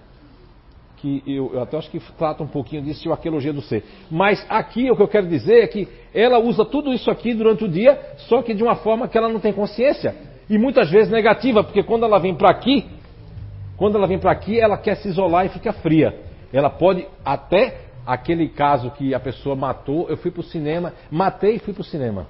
Que 0.97 1.23
eu, 1.27 1.53
eu 1.53 1.63
até 1.63 1.77
acho 1.77 1.91
que 1.91 2.01
trata 2.17 2.43
um 2.43 2.47
pouquinho 2.47 2.83
disso, 2.83 3.09
o 3.09 3.13
Arqueologia 3.13 3.53
do 3.53 3.61
Ser. 3.61 3.85
Mas 4.11 4.45
aqui 4.49 4.91
o 4.91 4.97
que 4.97 5.03
eu 5.03 5.09
quero 5.09 5.27
dizer 5.27 5.63
é 5.63 5.67
que 5.67 5.89
ela 6.13 6.39
usa 6.39 6.65
tudo 6.65 6.93
isso 6.93 7.11
aqui 7.11 7.35
durante 7.35 7.65
o 7.65 7.69
dia, 7.69 8.01
só 8.29 8.43
que 8.43 8.55
de 8.55 8.63
uma 8.63 8.77
forma 8.77 9.07
que 9.07 9.19
ela 9.19 9.29
não 9.29 9.41
tem 9.41 9.53
consciência. 9.53 10.15
E 10.49 10.59
muitas 10.59 10.91
vezes 10.91 11.11
negativa, 11.11 11.63
porque 11.63 11.83
quando 11.83 12.05
ela 12.05 12.19
vem 12.19 12.35
para 12.35 12.51
aqui, 12.51 12.87
quando 13.77 13.97
ela 13.97 14.07
vem 14.07 14.19
para 14.19 14.33
aqui, 14.33 14.59
ela 14.59 14.79
quer 14.79 14.97
se 14.97 15.09
isolar 15.09 15.47
e 15.47 15.51
fica 15.51 15.73
fria. 15.73 16.19
Ela 16.53 16.71
pode 16.71 17.07
até 17.25 17.85
aquele 18.07 18.49
caso 18.49 18.91
que 18.93 19.15
a 19.15 19.21
pessoa 19.21 19.57
matou, 19.57 20.09
eu 20.09 20.17
fui 20.17 20.31
para 20.31 20.41
o 20.41 20.45
cinema, 20.45 20.93
matei 21.11 21.57
e 21.57 21.59
fui 21.59 21.73
para 21.73 21.81
o 21.81 21.85
cinema. 21.85 22.27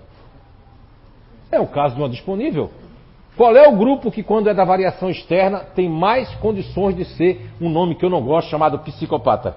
É 1.55 1.61
o 1.61 1.67
caso 1.67 1.95
de 1.95 2.01
uma 2.01 2.09
disponível. 2.09 2.71
Qual 3.37 3.57
é 3.57 3.69
o 3.69 3.77
grupo 3.77 4.11
que, 4.11 4.23
quando 4.23 4.49
é 4.49 4.55
da 4.55 4.65
variação 4.65 5.11
externa, 5.11 5.61
tem 5.61 5.89
mais 5.89 6.33
condições 6.37 6.97
de 6.97 7.05
ser 7.05 7.47
um 7.61 7.69
nome 7.69 7.95
que 7.95 8.05
eu 8.05 8.11
não 8.11 8.23
gosto, 8.23 8.49
chamado 8.49 8.79
psicopata? 8.81 9.57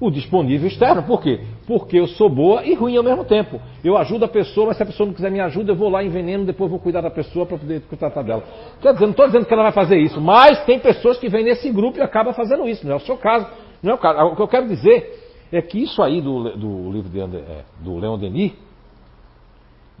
O 0.00 0.10
disponível 0.10 0.66
externo. 0.66 1.02
Por 1.02 1.22
quê? 1.22 1.40
Porque 1.66 1.98
eu 1.98 2.06
sou 2.08 2.28
boa 2.28 2.64
e 2.64 2.74
ruim 2.74 2.96
ao 2.96 3.04
mesmo 3.04 3.24
tempo. 3.24 3.60
Eu 3.84 3.96
ajudo 3.96 4.24
a 4.24 4.28
pessoa, 4.28 4.68
mas 4.68 4.76
se 4.76 4.82
a 4.82 4.86
pessoa 4.86 5.06
não 5.06 5.14
quiser 5.14 5.30
me 5.30 5.38
ajuda, 5.40 5.72
eu 5.72 5.76
vou 5.76 5.88
lá 5.88 6.02
enveneno, 6.02 6.44
depois 6.44 6.70
vou 6.70 6.80
cuidar 6.80 7.02
da 7.02 7.10
pessoa 7.10 7.46
para 7.46 7.56
poder 7.56 7.82
tratar 7.98 8.22
dela. 8.22 8.42
Quer 8.80 8.94
dizer, 8.94 9.04
não 9.04 9.12
estou 9.12 9.26
dizendo 9.26 9.46
que 9.46 9.52
ela 9.52 9.62
vai 9.62 9.72
fazer 9.72 9.98
isso, 9.98 10.20
mas 10.20 10.64
tem 10.64 10.78
pessoas 10.78 11.18
que 11.18 11.28
vêm 11.28 11.44
nesse 11.44 11.70
grupo 11.70 11.98
e 11.98 12.02
acabam 12.02 12.34
fazendo 12.34 12.68
isso. 12.68 12.84
Não 12.86 12.94
é 12.94 12.96
o 12.96 13.00
seu 13.00 13.16
caso. 13.16 13.46
Não 13.82 13.92
é 13.92 13.94
o 13.94 13.98
caso. 13.98 14.32
O 14.32 14.36
que 14.36 14.42
eu 14.42 14.48
quero 14.48 14.66
dizer 14.66 15.20
é 15.52 15.60
que 15.60 15.82
isso 15.82 16.02
aí 16.02 16.20
do, 16.20 16.56
do 16.56 16.90
livro 16.90 17.10
de, 17.10 17.20
é, 17.20 17.64
do 17.80 17.98
Leon 17.98 18.18
Denis, 18.18 18.52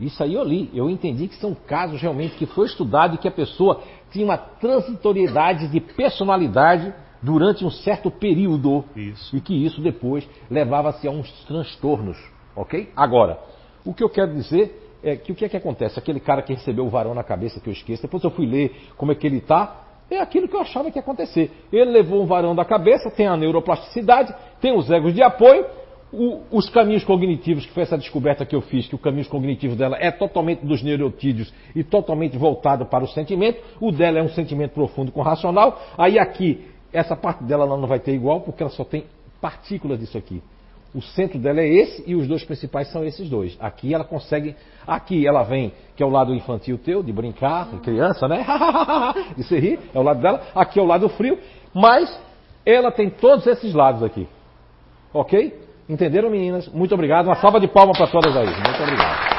isso 0.06 0.22
aí 0.22 0.34
eu 0.34 0.44
li. 0.44 0.70
Eu 0.74 0.90
entendi 0.90 1.28
que 1.28 1.36
são 1.36 1.54
casos 1.54 2.00
realmente 2.00 2.36
que 2.36 2.46
foi 2.46 2.66
estudado 2.66 3.14
e 3.14 3.18
que 3.18 3.28
a 3.28 3.32
pessoa 3.32 3.80
tinha 4.10 4.24
uma 4.24 4.36
transitoriedade 4.36 5.68
de 5.68 5.80
personalidade 5.80 6.92
durante 7.22 7.64
um 7.64 7.70
certo 7.70 8.10
período. 8.10 8.84
E 9.32 9.40
que 9.40 9.64
isso 9.64 9.80
depois 9.80 10.28
levava-se 10.50 11.06
a 11.06 11.10
uns 11.10 11.30
transtornos. 11.44 12.18
Ok? 12.54 12.90
Agora, 12.96 13.38
o 13.84 13.94
que 13.94 14.02
eu 14.02 14.08
quero 14.08 14.34
dizer 14.34 14.98
é 15.02 15.16
que 15.16 15.32
o 15.32 15.34
que 15.34 15.44
é 15.44 15.48
que 15.48 15.56
acontece? 15.56 15.98
Aquele 15.98 16.20
cara 16.20 16.42
que 16.42 16.52
recebeu 16.52 16.84
o 16.86 16.90
varão 16.90 17.14
na 17.14 17.24
cabeça 17.24 17.60
que 17.60 17.68
eu 17.68 17.72
esqueço, 17.72 18.02
depois 18.02 18.22
eu 18.22 18.30
fui 18.30 18.46
ler 18.46 18.74
como 18.96 19.12
é 19.12 19.14
que 19.14 19.26
ele 19.26 19.38
está. 19.38 19.80
É 20.10 20.20
aquilo 20.20 20.46
que 20.46 20.54
eu 20.54 20.60
achava 20.60 20.90
que 20.90 20.98
ia 20.98 21.02
acontecer. 21.02 21.50
Ele 21.72 21.90
levou 21.90 22.22
um 22.22 22.26
varão 22.26 22.54
da 22.54 22.64
cabeça, 22.64 23.10
tem 23.10 23.26
a 23.26 23.36
neuroplasticidade, 23.36 24.34
tem 24.60 24.76
os 24.76 24.90
egos 24.90 25.14
de 25.14 25.22
apoio, 25.22 25.64
o- 26.12 26.42
os 26.50 26.68
caminhos 26.68 27.04
cognitivos, 27.04 27.64
que 27.64 27.72
foi 27.72 27.82
essa 27.84 27.96
descoberta 27.96 28.44
que 28.44 28.54
eu 28.54 28.60
fiz, 28.60 28.86
que 28.86 28.94
o 28.94 28.98
caminho 28.98 29.26
cognitivo 29.28 29.74
dela 29.74 29.96
é 29.98 30.10
totalmente 30.10 30.64
dos 30.64 30.82
neurotídeos 30.82 31.52
e 31.74 31.82
totalmente 31.82 32.36
voltado 32.36 32.84
para 32.86 33.02
o 33.02 33.08
sentimento. 33.08 33.62
O 33.80 33.90
dela 33.90 34.18
é 34.18 34.22
um 34.22 34.28
sentimento 34.28 34.72
profundo 34.72 35.10
com 35.10 35.22
racional. 35.22 35.80
Aí 35.96 36.18
aqui, 36.18 36.66
essa 36.92 37.16
parte 37.16 37.42
dela 37.44 37.64
ela 37.64 37.76
não 37.76 37.88
vai 37.88 37.98
ter 37.98 38.12
igual, 38.12 38.42
porque 38.42 38.62
ela 38.62 38.70
só 38.70 38.84
tem 38.84 39.04
partículas 39.40 39.98
disso 39.98 40.18
aqui. 40.18 40.42
O 40.94 41.00
centro 41.00 41.38
dela 41.38 41.62
é 41.62 41.66
esse 41.66 42.04
e 42.06 42.14
os 42.14 42.28
dois 42.28 42.44
principais 42.44 42.88
são 42.92 43.02
esses 43.02 43.26
dois. 43.30 43.56
Aqui 43.58 43.94
ela 43.94 44.04
consegue. 44.04 44.54
Aqui 44.86 45.26
ela 45.26 45.42
vem, 45.42 45.72
que 45.96 46.02
é 46.02 46.06
o 46.06 46.10
lado 46.10 46.34
infantil 46.34 46.76
teu, 46.76 47.02
de 47.02 47.10
brincar, 47.10 47.70
com 47.70 47.78
criança, 47.78 48.28
né? 48.28 48.44
de 49.34 49.42
se 49.44 49.58
rir, 49.58 49.78
é 49.94 49.98
o 49.98 50.02
lado 50.02 50.20
dela. 50.20 50.42
Aqui 50.54 50.78
é 50.78 50.82
o 50.82 50.84
lado 50.86 51.08
frio. 51.08 51.38
Mas 51.72 52.14
ela 52.66 52.92
tem 52.92 53.08
todos 53.08 53.46
esses 53.46 53.72
lados 53.72 54.02
aqui. 54.02 54.28
Ok? 55.14 55.62
Entenderam, 55.92 56.30
meninas? 56.30 56.66
Muito 56.68 56.94
obrigado. 56.94 57.26
Uma 57.26 57.34
salva 57.36 57.60
de 57.60 57.68
palmas 57.68 57.98
para 57.98 58.06
todas 58.06 58.34
aí. 58.34 58.46
Muito 58.46 58.82
obrigado. 58.82 59.32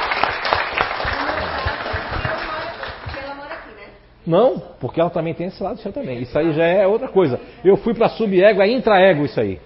Não, 4.24 4.58
porque 4.80 5.00
ela 5.00 5.10
também 5.10 5.34
tem 5.34 5.48
esse 5.48 5.60
lado 5.62 5.78
seu 5.80 5.92
também. 5.92 6.22
Isso 6.22 6.38
aí 6.38 6.52
já 6.52 6.64
é 6.64 6.86
outra 6.86 7.08
coisa. 7.08 7.40
Eu 7.64 7.76
fui 7.76 7.92
para 7.92 8.08
sub-ego, 8.08 8.62
é 8.62 8.68
intra-ego 8.68 9.24
isso 9.24 9.38
aí. 9.38 9.60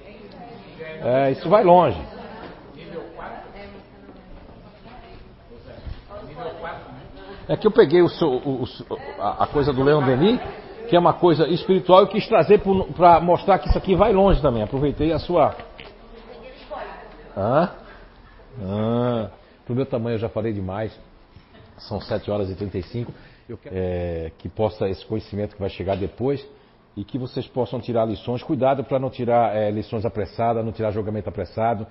É, 1.05 1.31
isso 1.31 1.49
vai 1.49 1.62
longe. 1.62 2.00
É 7.49 7.57
que 7.57 7.67
eu 7.67 7.70
peguei 7.70 8.02
o 8.02 8.08
seu- 8.08 8.28
o- 8.28 8.62
o- 8.65 8.97
a, 9.20 9.47
coisa 9.47 9.73
do 9.73 9.83
Leon 9.83 10.02
Denis, 10.05 10.41
que 10.89 10.97
é 10.97 10.99
uma 10.99 11.12
coisa 11.12 11.47
espiritual, 11.49 12.05
e 12.05 12.08
quis 12.08 12.26
trazer 12.26 12.60
para 12.97 13.20
mostrar 13.20 13.58
que 13.58 13.68
isso 13.68 13.78
aqui 13.78 13.94
vai 13.94 14.12
longe 14.12 14.41
também. 14.42 14.62
Aproveitei 14.62 15.12
a 15.12 15.18
sua. 15.18 15.55
Hã? 17.39 17.70
Ah, 18.60 19.31
pro 19.65 19.75
meu 19.75 19.86
tamanho 19.86 20.17
eu 20.17 20.18
já 20.18 20.28
falei 20.28 20.52
demais. 20.52 20.92
São 21.78 22.00
7 22.00 22.28
horas 22.31 22.50
e 22.50 22.57
35. 22.57 23.12
Eu 23.49 23.57
quero 23.57 23.75
é, 23.76 24.33
que 24.39 24.49
possa 24.49 24.89
esse 24.89 25.07
conhecimento 25.07 25.55
que 25.55 25.60
vai 25.60 25.70
chegar 25.70 25.97
depois 25.97 26.44
e 26.97 27.05
que 27.05 27.17
vocês 27.17 27.47
possam 27.47 27.81
tirar 27.81 28.05
lições. 28.05 28.42
Cuidado 28.42 28.83
para 28.83 28.99
não 28.99 29.08
tirar 29.08 29.55
é, 29.55 29.70
lições 29.70 30.05
apressadas, 30.05 30.65
não 30.65 30.73
tirar 30.73 30.91
julgamento 30.91 31.28
apressado. 31.28 31.86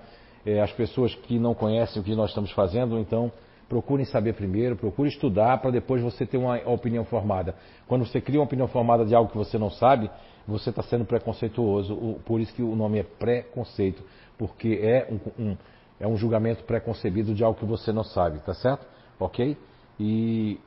É, 0.45 0.59
as 0.59 0.71
pessoas 0.73 1.15
que 1.15 1.39
não 1.39 1.53
conhecem 1.53 2.01
o 2.01 2.03
que 2.05 2.13
nós 2.13 2.29
estamos 2.31 2.51
fazendo, 2.51 2.99
então 2.99 3.31
procurem 3.69 4.05
saber 4.05 4.33
primeiro, 4.33 4.75
procure 4.75 5.09
estudar 5.09 5.57
para 5.59 5.71
depois 5.71 6.01
você 6.01 6.25
ter 6.25 6.37
uma 6.37 6.57
opinião 6.69 7.05
formada. 7.05 7.55
Quando 7.87 8.05
você 8.05 8.19
cria 8.19 8.39
uma 8.39 8.45
opinião 8.45 8.67
formada 8.67 9.05
de 9.05 9.15
algo 9.15 9.31
que 9.31 9.37
você 9.37 9.57
não 9.57 9.69
sabe, 9.69 10.09
você 10.47 10.69
está 10.69 10.81
sendo 10.81 11.05
preconceituoso. 11.05 12.19
Por 12.25 12.39
isso 12.39 12.53
que 12.53 12.61
o 12.61 12.75
nome 12.75 12.99
é 12.99 13.03
preconceito, 13.03 14.03
porque 14.37 14.79
é 14.81 15.07
um, 15.37 15.43
um- 15.51 15.57
é 15.99 16.07
um 16.07 16.15
julgamento 16.15 16.63
preconcebido 16.63 17.33
de 17.33 17.43
algo 17.43 17.57
que 17.59 17.65
você 17.65 17.91
não 17.91 18.03
sabe, 18.03 18.39
tá 18.39 18.53
certo? 18.53 18.85
Ok? 19.19 19.57
E 19.99 20.59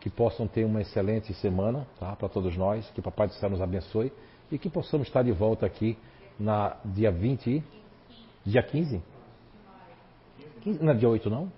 que 0.00 0.10
possam 0.10 0.46
ter 0.46 0.64
uma 0.64 0.80
excelente 0.80 1.32
semana, 1.34 1.86
tá? 1.98 2.14
Para 2.14 2.28
todos 2.28 2.56
nós, 2.56 2.88
que 2.90 3.02
Papai 3.02 3.26
do 3.28 3.32
Céu 3.34 3.50
nos 3.50 3.60
abençoe 3.60 4.12
e 4.52 4.58
que 4.58 4.68
possamos 4.70 5.06
estar 5.08 5.22
de 5.22 5.32
volta 5.32 5.66
aqui 5.66 5.96
na 6.38 6.76
dia 6.84 7.10
20 7.10 7.46
e 7.50 7.62
dia 8.44 8.62
15? 8.62 9.02
15 10.62 10.82
não 10.84 10.92
é 10.92 10.94
dia 10.94 11.08
8 11.08 11.28
não? 11.30 11.50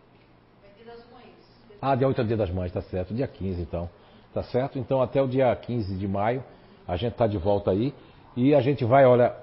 Ah, 1.83 1.95
dia 1.95 2.07
8 2.09 2.21
é 2.21 2.25
o 2.25 2.27
dia 2.27 2.37
das 2.37 2.51
mães, 2.51 2.73
tá 2.73 2.81
certo. 2.83 3.13
Dia 3.15 3.27
15 3.27 3.61
então. 3.61 3.89
Tá 4.33 4.43
certo? 4.45 4.79
Então 4.79 5.03
até 5.03 5.21
o 5.21 5.27
dia 5.27 5.55
15 5.57 5.97
de 5.97 6.07
maio 6.09 6.43
a 6.87 6.97
gente 6.97 7.15
tá 7.15 7.27
de 7.27 7.37
volta 7.37 7.71
aí 7.73 7.93
e 8.37 8.55
a 8.55 8.61
gente 8.61 8.85
vai, 8.85 9.05
olha, 9.05 9.35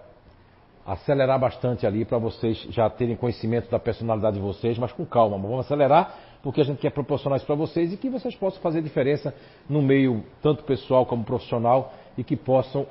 acelerar 0.88 1.38
bastante 1.38 1.85
ali 1.85 2.06
para 2.06 2.17
vocês 2.17 2.66
já 2.69 2.90
terem 2.90 3.17
conhecimento 3.17 3.69
da 3.69 3.77
personalidade 3.77 4.38
de 4.38 4.41
vocês, 4.41 4.80
mas 4.80 4.93
com 4.93 5.06
calma. 5.06 5.38
Vamos 5.38 5.66
acelerar 5.66 6.16
porque 6.41 6.61
a 6.61 6.64
gente 6.64 6.80
quer 6.80 6.91
proporcionar 6.91 7.35
isso 7.35 7.45
para 7.45 7.56
vocês 7.56 7.91
e 7.91 7.98
que 7.98 8.09
vocês 8.09 8.33
possam 8.35 8.61
fazer 8.61 8.82
diferença 8.82 9.35
no 9.69 9.82
meio 9.82 10.24
tanto 10.41 10.64
pessoal 10.64 11.06
como 11.06 11.25
profissional 11.25 11.93
e 12.17 12.24
que 12.24 12.38
possam 12.38 12.88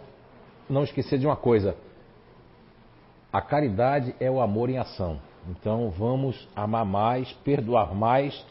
não 0.68 0.84
esquecer 0.84 1.18
de 1.18 1.26
uma 1.26 1.36
coisa. 1.36 1.74
A 3.32 3.40
caridade 3.40 4.14
é 4.20 4.30
o 4.30 4.42
amor 4.42 4.68
em 4.68 4.76
ação. 4.76 5.18
Então 5.48 5.88
vamos 5.88 6.46
amar 6.54 6.84
mais, 6.84 7.32
perdoar 7.44 7.94
mais 7.94 8.44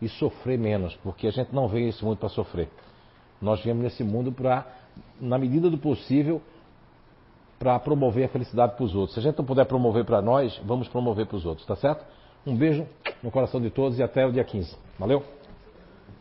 e 0.00 0.08
sofrer 0.08 0.58
menos, 0.58 0.94
porque 1.02 1.26
a 1.26 1.32
gente 1.32 1.52
não 1.52 1.66
veio 1.66 1.86
nesse 1.86 2.04
mundo 2.04 2.18
para 2.18 2.28
sofrer. 2.28 2.68
Nós 3.42 3.60
viemos 3.60 3.82
nesse 3.82 4.04
mundo 4.04 4.30
para, 4.30 4.64
na 5.20 5.36
medida 5.36 5.68
do 5.68 5.78
possível, 5.78 6.40
para 7.64 7.78
promover 7.78 8.26
a 8.26 8.28
felicidade 8.28 8.76
para 8.76 8.84
os 8.84 8.94
outros. 8.94 9.14
Se 9.14 9.20
a 9.20 9.22
gente 9.22 9.38
não 9.38 9.44
puder 9.44 9.64
promover 9.64 10.04
para 10.04 10.20
nós, 10.20 10.60
vamos 10.66 10.86
promover 10.86 11.24
para 11.24 11.38
os 11.38 11.46
outros, 11.46 11.66
tá 11.66 11.74
certo? 11.74 12.04
Um 12.46 12.54
beijo 12.54 12.86
no 13.22 13.30
coração 13.30 13.58
de 13.58 13.70
todos 13.70 13.98
e 13.98 14.02
até 14.02 14.26
o 14.26 14.30
dia 14.30 14.44
15. 14.44 14.76
Valeu? 14.98 15.22